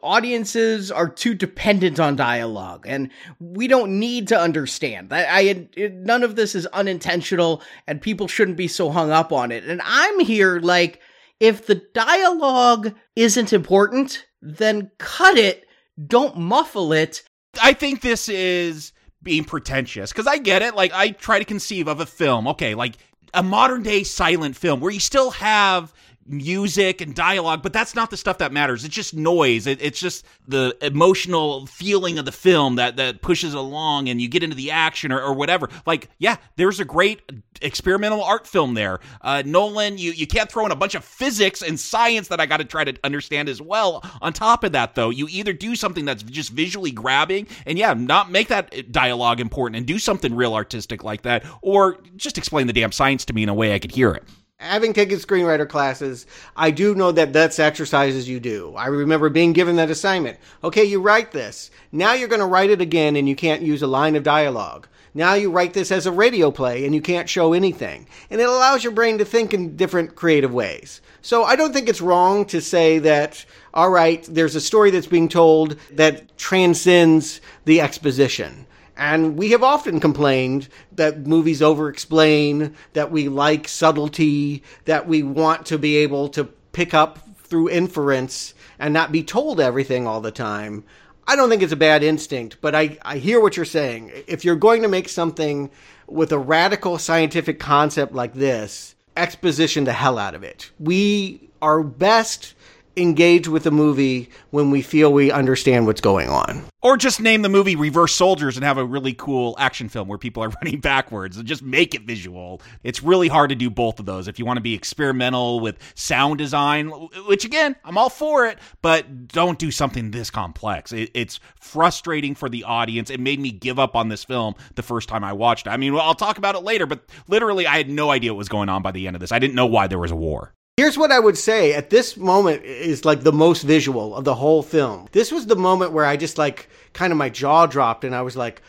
audiences 0.03 0.91
are 0.91 1.10
too 1.10 1.34
dependent 1.34 1.99
on 1.99 2.15
dialogue 2.15 2.86
and 2.88 3.11
we 3.40 3.68
don't 3.68 3.99
need 3.99 4.28
to 4.30 4.40
understand. 4.40 5.10
That 5.10 5.28
I, 5.30 5.68
it, 5.76 5.94
none 5.94 6.24
of 6.24 6.36
this 6.36 6.56
is 6.56 6.65
unintentional 6.68 7.61
and 7.88 8.02
people 8.02 8.28
shouldn't 8.28 8.57
be 8.57 8.68
so 8.68 8.90
hung 8.90 9.11
up 9.11 9.32
on 9.32 9.52
it. 9.52 9.64
And 9.65 9.82
i'm 9.84 10.19
here 10.19 10.60
like 10.60 11.02
if 11.40 11.65
the 11.65 11.76
dialogue 11.76 12.94
isn't 13.15 13.53
important 13.53 14.26
then 14.41 14.91
cut 14.98 15.38
it 15.38 15.65
don't 16.06 16.38
muffle 16.38 16.94
it. 16.94 17.24
I 17.61 17.74
think 17.74 18.02
this 18.02 18.30
is 18.30 18.94
being 19.24 19.44
pretentious 19.44 20.11
because 20.11 20.28
i 20.28 20.38
get 20.38 20.61
it. 20.61 20.76
Like 20.76 20.94
i 20.94 21.10
try 21.10 21.40
to 21.40 21.45
conceive 21.45 21.88
of 21.88 21.99
a 21.99 22.06
film 22.06 22.48
okay 22.48 22.76
like 22.76 22.98
a 23.34 23.44
modern 23.44 23.84
day 23.84 24.03
silent 24.03 24.56
film 24.56 24.80
where 24.80 24.91
you 24.91 24.99
still 24.99 25.32
have 25.32 25.94
music 26.28 27.02
and 27.02 27.16
dialogue, 27.16 27.62
but 27.64 27.74
that's 27.74 27.95
not 27.95 28.10
the 28.10 28.18
stuff 28.18 28.38
that 28.40 28.52
matters. 28.52 28.84
It's 28.84 28.95
just 28.95 29.14
noise. 29.14 29.68
It, 29.68 29.82
it's 29.82 29.99
just 29.99 30.26
the 30.48 30.78
emotional 30.82 31.66
feeling 31.68 32.20
of 32.20 32.26
the 32.26 32.32
film 32.32 32.76
that 32.76 32.98
that 32.98 33.22
pushes 33.22 33.54
along, 33.54 34.10
and 34.10 34.22
you 34.22 34.28
get 34.28 34.44
into 34.44 34.56
the 34.56 34.72
action 34.72 35.12
or, 35.12 35.22
or 35.22 35.34
whatever. 35.34 35.70
Like, 35.86 36.10
yeah, 36.20 36.38
there's 36.56 36.80
a 36.80 36.86
great 36.86 37.22
experimental 37.62 38.24
art 38.24 38.45
film 38.45 38.74
there. 38.74 38.99
Uh, 39.22 39.44
Nolan, 39.45 39.98
you 39.98 40.12
you 40.12 40.28
can't 40.28 40.52
throw 40.52 40.66
in 40.66 40.72
a 40.72 40.76
bunch 40.76 40.95
of 40.95 41.04
physics 41.04 41.62
and 41.62 41.80
science 41.80 42.28
that 42.28 42.40
I 42.40 42.45
got 42.45 42.58
to 42.58 42.66
try 42.66 42.84
to 42.84 42.98
understand 43.04 43.49
as 43.49 43.62
well. 43.62 44.04
On 44.22 44.34
top 44.34 44.64
of 44.64 44.72
that, 44.74 44.95
though, 44.95 45.10
you 45.10 45.28
either 45.30 45.54
do 45.54 45.76
something 45.76 46.06
that's 46.06 46.24
just 46.24 46.52
visually 46.52 46.91
grabbing, 46.91 47.48
and 47.66 47.78
yeah, 47.78 47.94
not 47.94 48.32
make 48.32 48.48
that 48.49 48.91
dialogue 48.91 49.40
important, 49.40 49.78
and 49.78 49.86
do 49.86 49.99
something 49.99 50.36
real 50.36 50.54
artistic 50.54 51.04
like 51.04 51.24
that, 51.24 51.45
or 51.62 51.98
just 52.16 52.38
explain 52.38 52.68
the 52.68 52.74
damn 52.74 52.91
science 52.91 53.26
to 53.26 53.34
me 53.34 53.44
in 53.44 53.49
a 53.49 53.54
way 53.54 53.74
I 53.74 53.80
could 53.80 53.91
hear 53.91 54.12
it 54.12 54.24
having 54.60 54.92
taken 54.92 55.20
screenwriter 55.20 55.70
classes, 55.70 56.26
I 56.56 56.72
do 56.72 56.96
know 56.96 57.12
that 57.12 57.32
that's 57.32 57.60
exercises 57.60 58.28
you 58.28 58.40
do. 58.40 58.74
I 58.76 58.88
remember 58.88 59.30
being 59.30 59.54
given 59.54 59.76
that 59.76 59.92
assignment. 59.92 60.40
Okay, 60.64 60.84
you 60.84 61.00
write 61.00 61.32
this. 61.32 61.70
Now 61.92 62.14
you're 62.14 62.28
going 62.28 62.42
to 62.42 62.48
write 62.48 62.72
it 62.72 62.82
again 62.82 63.16
and 63.16 63.30
you 63.30 63.36
can't 63.36 63.62
use 63.62 63.84
a 63.84 63.88
line 63.88 64.16
of 64.16 64.24
dialogue. 64.24 64.88
Now 65.14 65.36
you 65.36 65.52
write 65.52 65.74
this 65.74 65.92
as 65.92 66.06
a 66.06 66.12
radio 66.12 66.52
play 66.52 66.86
and 66.86 66.94
you 66.94 67.02
can't 67.02 67.30
show 67.30 67.54
anything. 67.54 68.08
And 68.30 68.42
it 68.42 68.50
allows 68.50 68.84
your 68.84 68.94
brain 68.94 69.18
to 69.20 69.26
think 69.26 69.54
in 69.54 69.76
different 69.76 70.16
creative 70.16 70.54
ways. 70.54 71.02
So 71.22 71.44
I 71.44 71.56
don't 71.56 71.74
think 71.74 71.90
it's 71.90 72.02
wrong 72.02 72.46
to 72.46 72.62
say 72.62 73.00
that, 73.00 73.44
all 73.74 73.90
right, 73.90 74.24
there's 74.30 74.56
a 74.56 74.62
story 74.62 74.92
that's 74.92 75.08
being 75.08 75.30
told 75.30 75.78
that 75.92 76.38
transcends 76.38 77.42
the 77.66 77.82
exposition. 77.82 78.66
And 78.98 79.38
we 79.38 79.52
have 79.52 79.64
often 79.64 79.99
complained 79.99 80.69
that 80.94 81.28
movies 81.28 81.61
over 81.61 81.88
explain, 81.88 82.76
that 82.94 83.11
we 83.11 83.30
like 83.30 83.68
subtlety, 83.68 84.64
that 84.86 85.07
we 85.07 85.22
want 85.24 85.68
to 85.68 85.78
be 85.78 85.98
able 85.98 86.30
to 86.30 86.45
pick 86.45 86.94
up 86.94 87.19
through 87.38 87.69
inference 87.69 88.53
and 88.80 88.94
not 88.94 89.11
be 89.11 89.24
told 89.24 89.60
everything 89.60 90.07
all 90.07 90.19
the 90.19 90.32
time. 90.32 90.84
I 91.28 91.36
don't 91.36 91.49
think 91.49 91.61
it's 91.61 91.74
a 91.74 91.78
bad 91.78 92.03
instinct, 92.03 92.57
but 92.61 92.74
I, 92.74 92.98
I 93.03 93.18
hear 93.18 93.40
what 93.40 93.56
you're 93.56 93.65
saying. 93.65 94.11
If 94.28 94.44
you're 94.44 94.56
going 94.56 94.82
to 94.82 94.88
make 94.88 95.10
something 95.10 95.69
with 96.07 96.32
a 96.32 96.40
radical 96.40 96.98
scientific 96.98 97.60
concept 97.60 98.14
like 98.14 98.34
this, 98.34 98.95
exposition 99.15 99.84
the 99.84 99.94
hell 99.94 100.18
out 100.18 100.36
of 100.36 100.44
it. 100.44 100.72
We 100.80 101.49
are 101.61 101.84
best 101.84 102.53
engage 102.98 103.48
with 103.48 103.64
the 103.64 103.72
movie 103.72 104.30
when 104.49 104.72
we 104.72 104.82
feel 104.82 105.14
we 105.14 105.32
understand 105.32 105.86
what's 105.86 106.02
going 106.02 106.30
on. 106.30 106.64
Or 106.82 106.98
just 106.98 107.19
name 107.19 107.41
the 107.41 107.49
movie 107.49 107.76
Reverse 107.76 108.14
Soldiers 108.14 108.56
and 108.56 108.64
have 108.64 108.78
a 108.78 108.86
really 108.86 109.14
cool 109.14 109.56
action 109.60 109.90
film 109.90 110.07
where 110.07 110.18
people 110.18 110.44
are 110.44 110.49
running 110.61 110.80
backwards 110.80 111.38
and 111.38 111.48
just 111.48 111.61
make 111.61 111.94
it 111.94 112.03
visual. 112.03 112.61
It's 112.84 113.03
really 113.03 113.28
hard 113.28 113.49
to 113.49 113.56
do 113.56 113.69
both 113.69 113.99
of 113.99 114.06
those 114.06 114.28
if 114.28 114.40
you 114.40 114.45
want 114.45 114.57
to 114.57 114.61
be 114.61 114.74
experimental 114.74 115.60
with 115.60 115.78
sound 115.95 116.38
design, 116.38 116.90
which 117.28 117.45
again, 117.45 117.76
I'm 117.84 117.98
all 117.98 118.10
for 118.10 118.45
it, 118.48 118.60
but 118.82 119.28
don't 119.28 119.60
do 119.60 119.72
something 119.72 120.11
this 120.11 120.30
complex. 120.30 120.91
It, 120.91 121.11
it's 121.14 121.40
frustrating 121.60 122.36
for 122.36 122.49
the 122.49 122.64
audience. 122.64 123.10
It 123.10 123.19
made 123.19 123.40
me 123.40 123.52
give 123.52 123.80
up 123.80 123.95
on 123.95 124.10
this 124.10 124.24
film 124.24 124.56
the 124.76 124.84
first 124.84 125.10
time 125.10 125.24
I 125.24 125.34
watched 125.34 125.68
it. 125.68 125.72
I 125.72 125.78
mean, 125.78 125.95
I'll 125.95 126.15
talk 126.15 126.38
about 126.38 126.56
it 126.56 126.64
later, 126.64 126.86
but 126.86 127.03
literally, 127.28 127.68
I 127.68 127.78
had 127.78 127.90
no 127.90 128.10
idea 128.10 128.34
what 128.34 128.38
was 128.38 128.49
going 128.49 128.69
on 128.69 128.82
by 128.82 128.91
the 128.91 129.07
end 129.07 129.15
of 129.15 129.19
this. 129.19 129.32
I 129.32 129.40
didn't 129.40 129.56
know 129.56 129.65
why 129.65 129.88
there 129.88 129.99
was 129.99 130.11
a 130.11 130.15
war. 130.15 130.53
Here's 130.78 130.95
what 130.95 131.12
I 131.12 131.20
would 131.20 131.40
say 131.40 131.74
at 131.74 131.90
this 131.90 132.16
moment 132.18 132.64
is 132.64 133.04
like 133.04 133.24
the 133.24 133.32
most 133.32 133.64
visual 133.64 134.16
of 134.16 134.26
the 134.26 134.36
whole 134.36 134.62
film. 134.62 135.08
This 135.12 135.32
was 135.32 135.48
the 135.48 135.56
moment 135.56 135.91
where 135.91 136.06
I 136.06 136.18
just 136.18 136.38
like 136.38 136.70
kind 136.94 137.12
of 137.12 137.18
my 137.18 137.30
jaw 137.30 137.66
dropped 137.66 138.04
and 138.04 138.14
I 138.14 138.22
was 138.22 138.38
like, 138.38 138.62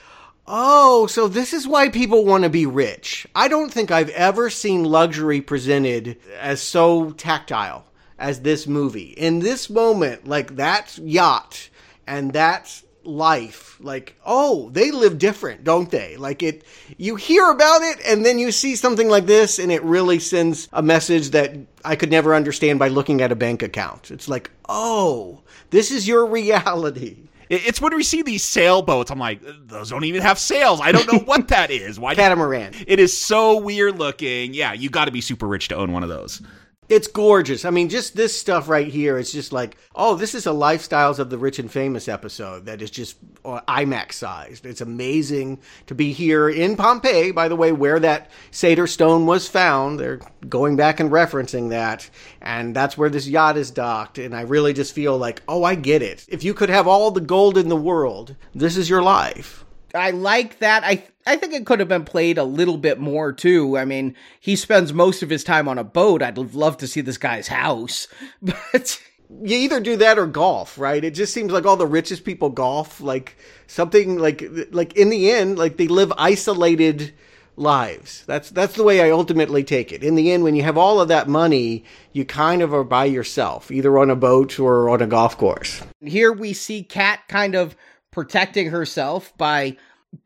oh, 0.46 1.06
so 1.06 1.28
this 1.28 1.52
is 1.52 1.68
why 1.68 1.90
people 1.90 2.24
want 2.24 2.44
to 2.44 2.48
be 2.48 2.64
rich. 2.64 3.26
I 3.34 3.46
don't 3.48 3.70
think 3.70 3.90
I've 3.90 4.08
ever 4.08 4.48
seen 4.48 4.84
luxury 4.84 5.42
presented 5.42 6.16
as 6.40 6.62
so 6.62 7.10
tactile 7.10 7.84
as 8.18 8.40
this 8.40 8.66
movie. 8.66 9.10
In 9.10 9.40
this 9.40 9.68
moment, 9.68 10.26
like 10.26 10.56
that 10.56 10.96
yacht 10.96 11.68
and 12.06 12.32
that 12.32 12.84
life 13.08 13.78
like 13.80 14.14
oh 14.26 14.68
they 14.70 14.90
live 14.90 15.18
different 15.18 15.64
don't 15.64 15.90
they 15.90 16.16
like 16.18 16.42
it 16.42 16.62
you 16.98 17.16
hear 17.16 17.50
about 17.50 17.80
it 17.80 17.98
and 18.06 18.24
then 18.24 18.38
you 18.38 18.52
see 18.52 18.76
something 18.76 19.08
like 19.08 19.24
this 19.24 19.58
and 19.58 19.72
it 19.72 19.82
really 19.82 20.18
sends 20.18 20.68
a 20.74 20.82
message 20.82 21.30
that 21.30 21.56
i 21.84 21.96
could 21.96 22.10
never 22.10 22.34
understand 22.34 22.78
by 22.78 22.88
looking 22.88 23.22
at 23.22 23.32
a 23.32 23.36
bank 23.36 23.62
account 23.62 24.10
it's 24.10 24.28
like 24.28 24.50
oh 24.68 25.40
this 25.70 25.90
is 25.90 26.06
your 26.06 26.26
reality 26.38 27.16
it's 27.50 27.80
when 27.80 27.94
we 27.96 28.02
see 28.02 28.22
these 28.22 28.44
sailboats. 28.44 29.10
I'm 29.10 29.18
like, 29.18 29.40
those 29.66 29.90
don't 29.90 30.04
even 30.04 30.20
have 30.20 30.38
sails. 30.38 30.80
I 30.82 30.92
don't 30.92 31.10
know 31.10 31.20
what 31.20 31.48
that 31.48 31.70
is. 31.70 31.98
Why 31.98 32.14
catamaran? 32.14 32.74
It 32.86 33.00
is 33.00 33.16
so 33.16 33.58
weird 33.58 33.98
looking. 33.98 34.52
Yeah, 34.52 34.74
you 34.74 34.90
got 34.90 35.06
to 35.06 35.10
be 35.10 35.20
super 35.20 35.46
rich 35.46 35.68
to 35.68 35.76
own 35.76 35.92
one 35.92 36.02
of 36.02 36.08
those. 36.08 36.42
It's 36.88 37.06
gorgeous. 37.06 37.66
I 37.66 37.70
mean, 37.70 37.90
just 37.90 38.16
this 38.16 38.38
stuff 38.38 38.66
right 38.66 38.86
here, 38.86 39.18
it's 39.18 39.32
just 39.32 39.52
like, 39.52 39.76
oh, 39.94 40.14
this 40.14 40.34
is 40.34 40.46
a 40.46 40.50
Lifestyles 40.50 41.18
of 41.18 41.28
the 41.28 41.36
Rich 41.36 41.58
and 41.58 41.70
Famous 41.70 42.08
episode 42.08 42.64
that 42.64 42.80
is 42.80 42.90
just 42.90 43.16
uh, 43.44 43.60
IMAX 43.68 44.14
sized. 44.14 44.64
It's 44.64 44.80
amazing 44.80 45.60
to 45.86 45.94
be 45.94 46.12
here 46.12 46.48
in 46.48 46.76
Pompeii, 46.76 47.30
by 47.30 47.48
the 47.48 47.56
way, 47.56 47.72
where 47.72 48.00
that 48.00 48.30
Sator 48.50 48.86
stone 48.86 49.26
was 49.26 49.46
found. 49.46 50.00
They're 50.00 50.20
going 50.48 50.76
back 50.76 50.98
and 50.98 51.10
referencing 51.10 51.68
that. 51.70 52.08
And 52.40 52.74
that's 52.74 52.96
where 52.96 53.10
this 53.10 53.28
yacht 53.28 53.58
is 53.58 53.70
docked. 53.70 54.16
And 54.16 54.34
I 54.34 54.42
really 54.42 54.72
just 54.72 54.94
feel 54.94 55.18
like, 55.18 55.42
oh, 55.46 55.64
I 55.64 55.74
get 55.74 56.00
it. 56.00 56.24
If 56.28 56.42
you 56.42 56.54
could 56.54 56.70
have 56.70 56.88
all 56.88 57.10
the 57.10 57.20
gold 57.20 57.58
in 57.58 57.68
the 57.68 57.76
world, 57.76 58.34
this 58.54 58.78
is 58.78 58.88
your 58.88 59.02
life. 59.02 59.66
I 59.94 60.10
like 60.10 60.58
that. 60.58 60.84
I 60.84 61.04
I 61.26 61.36
think 61.36 61.54
it 61.54 61.66
could 61.66 61.80
have 61.80 61.88
been 61.88 62.04
played 62.04 62.38
a 62.38 62.44
little 62.44 62.78
bit 62.78 62.98
more 62.98 63.32
too. 63.32 63.76
I 63.76 63.84
mean, 63.84 64.14
he 64.40 64.56
spends 64.56 64.92
most 64.92 65.22
of 65.22 65.30
his 65.30 65.44
time 65.44 65.68
on 65.68 65.78
a 65.78 65.84
boat. 65.84 66.22
I'd 66.22 66.38
love 66.38 66.78
to 66.78 66.86
see 66.86 67.00
this 67.00 67.18
guy's 67.18 67.48
house, 67.48 68.08
but 68.42 69.00
you 69.42 69.56
either 69.56 69.80
do 69.80 69.96
that 69.96 70.18
or 70.18 70.26
golf, 70.26 70.78
right? 70.78 71.04
It 71.04 71.14
just 71.14 71.34
seems 71.34 71.52
like 71.52 71.66
all 71.66 71.76
the 71.76 71.86
richest 71.86 72.24
people 72.24 72.50
golf, 72.50 73.00
like 73.00 73.36
something 73.66 74.18
like 74.18 74.42
like 74.70 74.94
in 74.94 75.10
the 75.10 75.30
end, 75.30 75.58
like 75.58 75.76
they 75.76 75.88
live 75.88 76.12
isolated 76.16 77.12
lives. 77.56 78.24
That's 78.26 78.50
that's 78.50 78.74
the 78.74 78.84
way 78.84 79.02
I 79.02 79.10
ultimately 79.10 79.64
take 79.64 79.92
it. 79.92 80.02
In 80.02 80.14
the 80.14 80.30
end, 80.32 80.44
when 80.44 80.56
you 80.56 80.62
have 80.62 80.78
all 80.78 81.00
of 81.00 81.08
that 81.08 81.28
money, 81.28 81.84
you 82.12 82.24
kind 82.24 82.62
of 82.62 82.72
are 82.72 82.84
by 82.84 83.04
yourself, 83.04 83.70
either 83.70 83.98
on 83.98 84.10
a 84.10 84.16
boat 84.16 84.58
or 84.58 84.88
on 84.88 85.02
a 85.02 85.06
golf 85.06 85.36
course. 85.36 85.82
here 86.00 86.32
we 86.32 86.52
see 86.52 86.82
Kat 86.82 87.20
kind 87.28 87.54
of 87.54 87.76
protecting 88.18 88.68
herself 88.68 89.32
by 89.38 89.76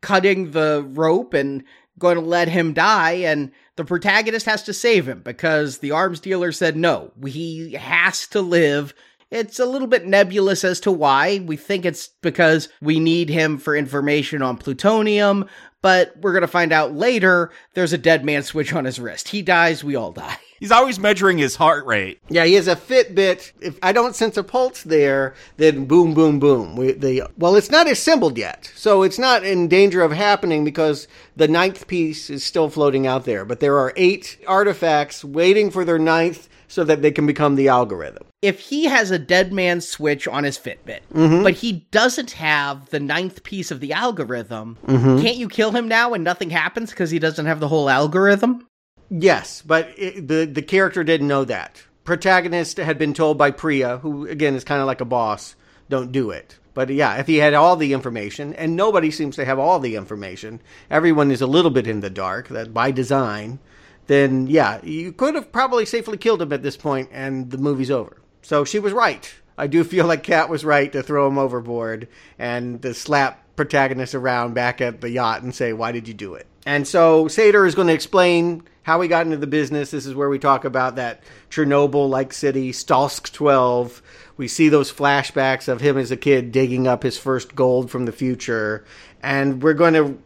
cutting 0.01 0.49
the 0.49 0.83
rope 0.93 1.35
and 1.35 1.63
going 1.99 2.15
to 2.15 2.21
let 2.21 2.47
him 2.47 2.73
die 2.73 3.11
and 3.11 3.51
the 3.75 3.85
protagonist 3.85 4.47
has 4.47 4.63
to 4.63 4.73
save 4.73 5.07
him 5.07 5.21
because 5.23 5.77
the 5.77 5.91
arms 5.91 6.19
dealer 6.19 6.51
said 6.51 6.75
no 6.75 7.11
he 7.23 7.73
has 7.73 8.25
to 8.25 8.41
live 8.41 8.95
it's 9.33 9.59
a 9.59 9.65
little 9.65 9.87
bit 9.87 10.05
nebulous 10.05 10.63
as 10.63 10.79
to 10.81 10.91
why 10.91 11.39
we 11.45 11.57
think 11.57 11.85
it's 11.85 12.09
because 12.21 12.69
we 12.81 12.99
need 12.99 13.29
him 13.29 13.57
for 13.57 13.75
information 13.75 14.41
on 14.41 14.57
plutonium 14.57 15.45
but 15.81 16.15
we're 16.21 16.31
going 16.31 16.41
to 16.41 16.47
find 16.47 16.71
out 16.71 16.93
later 16.93 17.51
there's 17.73 17.93
a 17.93 17.97
dead 17.97 18.23
man 18.23 18.43
switch 18.43 18.73
on 18.73 18.85
his 18.85 18.99
wrist 18.99 19.29
he 19.29 19.41
dies 19.41 19.83
we 19.83 19.95
all 19.95 20.11
die 20.11 20.37
He's 20.63 20.71
always 20.71 20.97
measuring 20.97 21.39
his 21.39 21.57
heart 21.57 21.85
rate. 21.85 22.21
Yeah, 22.29 22.45
he 22.45 22.53
has 22.53 22.69
a 22.69 22.77
Fitbit. 22.77 23.51
If 23.59 23.77
I 23.83 23.91
don't 23.91 24.15
sense 24.15 24.37
a 24.37 24.45
pulse 24.45 24.83
there, 24.83 25.35
then 25.57 25.83
boom, 25.83 26.13
boom, 26.13 26.39
boom. 26.39 26.77
We, 26.77 26.93
the 26.93 27.29
well, 27.37 27.57
it's 27.57 27.69
not 27.69 27.91
assembled 27.91 28.37
yet, 28.37 28.71
so 28.73 29.03
it's 29.03 29.19
not 29.19 29.43
in 29.43 29.67
danger 29.67 30.01
of 30.01 30.13
happening 30.13 30.63
because 30.63 31.09
the 31.35 31.49
ninth 31.49 31.85
piece 31.87 32.29
is 32.29 32.45
still 32.45 32.69
floating 32.69 33.05
out 33.05 33.25
there. 33.25 33.43
But 33.43 33.59
there 33.59 33.77
are 33.77 33.91
eight 33.97 34.39
artifacts 34.47 35.21
waiting 35.21 35.69
for 35.69 35.83
their 35.83 35.99
ninth, 35.99 36.47
so 36.73 36.83
that 36.83 37.03
they 37.03 37.11
can 37.11 37.27
become 37.27 37.55
the 37.55 37.67
algorithm. 37.67 38.25
if 38.41 38.59
he 38.59 38.85
has 38.85 39.11
a 39.11 39.19
dead 39.19 39.53
man 39.53 39.79
switch 39.79 40.27
on 40.27 40.43
his 40.43 40.57
Fitbit, 40.57 41.01
mm-hmm. 41.13 41.43
but 41.43 41.53
he 41.53 41.85
doesn't 41.91 42.31
have 42.31 42.89
the 42.89 42.99
ninth 42.99 43.43
piece 43.43 43.69
of 43.69 43.79
the 43.79 43.93
algorithm, 43.93 44.77
mm-hmm. 44.87 45.21
can't 45.21 45.37
you 45.37 45.47
kill 45.47 45.71
him 45.71 45.87
now 45.87 46.13
and 46.13 46.23
nothing 46.23 46.49
happens 46.49 46.89
because 46.89 47.11
he 47.11 47.19
doesn't 47.19 47.45
have 47.45 47.59
the 47.59 47.67
whole 47.67 47.89
algorithm? 47.89 48.67
Yes, 49.09 49.61
but 49.61 49.93
it, 49.97 50.27
the 50.27 50.45
the 50.45 50.63
character 50.63 51.03
didn't 51.03 51.27
know 51.27 51.45
that. 51.45 51.83
Protagonist 52.03 52.77
had 52.77 52.97
been 52.97 53.13
told 53.13 53.37
by 53.37 53.51
Priya, 53.51 53.97
who 53.99 54.27
again 54.27 54.55
is 54.55 54.63
kind 54.63 54.81
of 54.81 54.87
like 54.87 55.01
a 55.01 55.05
boss, 55.05 55.55
don't 55.89 56.11
do 56.11 56.31
it. 56.31 56.57
But 56.73 56.89
yeah, 56.89 57.17
if 57.17 57.27
he 57.27 57.37
had 57.37 57.53
all 57.53 57.75
the 57.75 57.93
information, 57.93 58.55
and 58.55 58.75
nobody 58.75 59.11
seems 59.11 59.35
to 59.35 59.45
have 59.45 59.59
all 59.59 59.79
the 59.79 59.95
information, 59.95 60.59
everyone 60.89 61.29
is 61.29 61.41
a 61.41 61.47
little 61.47 61.69
bit 61.69 61.87
in 61.87 61.99
the 61.99 62.09
dark, 62.09 62.47
that 62.47 62.73
by 62.73 62.89
design, 62.89 63.59
then 64.07 64.47
yeah, 64.47 64.79
you 64.83 65.11
could 65.11 65.35
have 65.35 65.51
probably 65.51 65.85
safely 65.85 66.17
killed 66.17 66.41
him 66.41 66.53
at 66.53 66.63
this 66.63 66.77
point, 66.77 67.09
and 67.11 67.51
the 67.51 67.57
movie's 67.57 67.91
over. 67.91 68.17
So 68.41 68.65
she 68.65 68.79
was 68.79 68.93
right. 68.93 69.33
I 69.57 69.67
do 69.67 69.83
feel 69.83 70.05
like 70.05 70.23
Kat 70.23 70.49
was 70.49 70.65
right 70.65 70.91
to 70.91 71.03
throw 71.03 71.27
him 71.27 71.37
overboard 71.37 72.07
and 72.37 72.81
to 72.81 72.93
slap 72.93 73.39
protagonist 73.55 74.15
around 74.15 74.53
back 74.53 74.81
at 74.81 75.01
the 75.01 75.09
yacht 75.09 75.43
and 75.43 75.53
say, 75.53 75.73
"Why 75.73 75.91
did 75.91 76.07
you 76.07 76.13
do 76.13 76.35
it?" 76.35 76.47
And 76.65 76.87
so 76.87 77.27
Sator 77.27 77.65
is 77.65 77.75
going 77.75 77.87
to 77.87 77.93
explain 77.93 78.63
how 78.83 78.99
he 79.01 79.07
got 79.07 79.25
into 79.25 79.37
the 79.37 79.47
business. 79.47 79.91
This 79.91 80.05
is 80.05 80.15
where 80.15 80.29
we 80.29 80.39
talk 80.39 80.65
about 80.65 80.95
that 80.97 81.23
Chernobyl-like 81.49 82.33
city, 82.33 82.71
Stalsk 82.71 83.31
12. 83.31 84.01
We 84.35 84.47
see 84.47 84.69
those 84.69 84.91
flashbacks 84.91 85.67
of 85.67 85.81
him 85.81 85.97
as 85.97 86.11
a 86.11 86.17
kid 86.17 86.51
digging 86.51 86.87
up 86.87 87.03
his 87.03 87.17
first 87.17 87.55
gold 87.55 87.91
from 87.91 88.05
the 88.05 88.11
future, 88.11 88.85
and 89.21 89.61
we're 89.61 89.73
going 89.73 89.93
to 89.93 90.17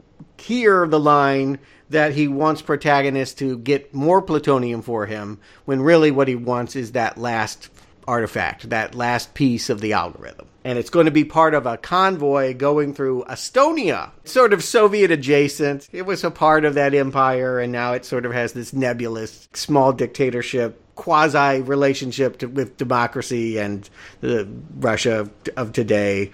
hear 0.41 0.88
the 0.88 0.99
line 0.99 1.60
that 1.90 2.14
he 2.14 2.28
wants 2.28 2.62
protagonist 2.62 3.38
to 3.40 3.58
get 3.60 3.94
more 3.94 4.22
plutonium 4.22 4.82
for 4.82 5.06
him 5.06 5.40
when 5.66 5.82
really 5.82 6.12
what 6.12 6.28
he 6.28 6.36
wants 6.36 6.76
is 6.76 6.92
that 6.92 7.18
last 7.18 7.70
artifact, 8.08 8.70
that 8.70 8.96
last 8.96 9.34
piece 9.34 9.70
of 9.70 9.82
the 9.82 9.94
algorithm. 9.94 10.48
And 10.64 10.78
it's 10.78 10.90
going 10.90 11.06
to 11.06 11.12
be 11.12 11.24
part 11.24 11.54
of 11.54 11.66
a 11.66 11.78
convoy 11.78 12.54
going 12.54 12.94
through 12.94 13.26
Estonia, 13.30 14.12
sort 14.26 14.54
of 14.54 14.64
Soviet 14.64 15.12
adjacent. 15.12 15.88
It 15.92 16.06
was 16.06 16.24
a 16.24 16.32
part 16.32 16.66
of 16.66 16.74
that 16.74 16.94
empire, 16.94 17.60
and 17.60 17.72
now 17.72 17.94
it 17.94 18.06
sort 18.06 18.26
of 18.26 18.34
has 18.34 18.54
this 18.54 18.74
nebulous 18.74 19.48
small 19.54 19.94
dictatorship, 19.94 20.82
quasi 20.96 21.62
relationship 21.62 22.40
to, 22.40 22.48
with 22.48 22.78
democracy 22.78 23.58
and 23.58 23.90
the 24.22 24.48
Russia 24.80 25.20
of, 25.20 25.32
of 25.56 25.74
today. 25.74 26.32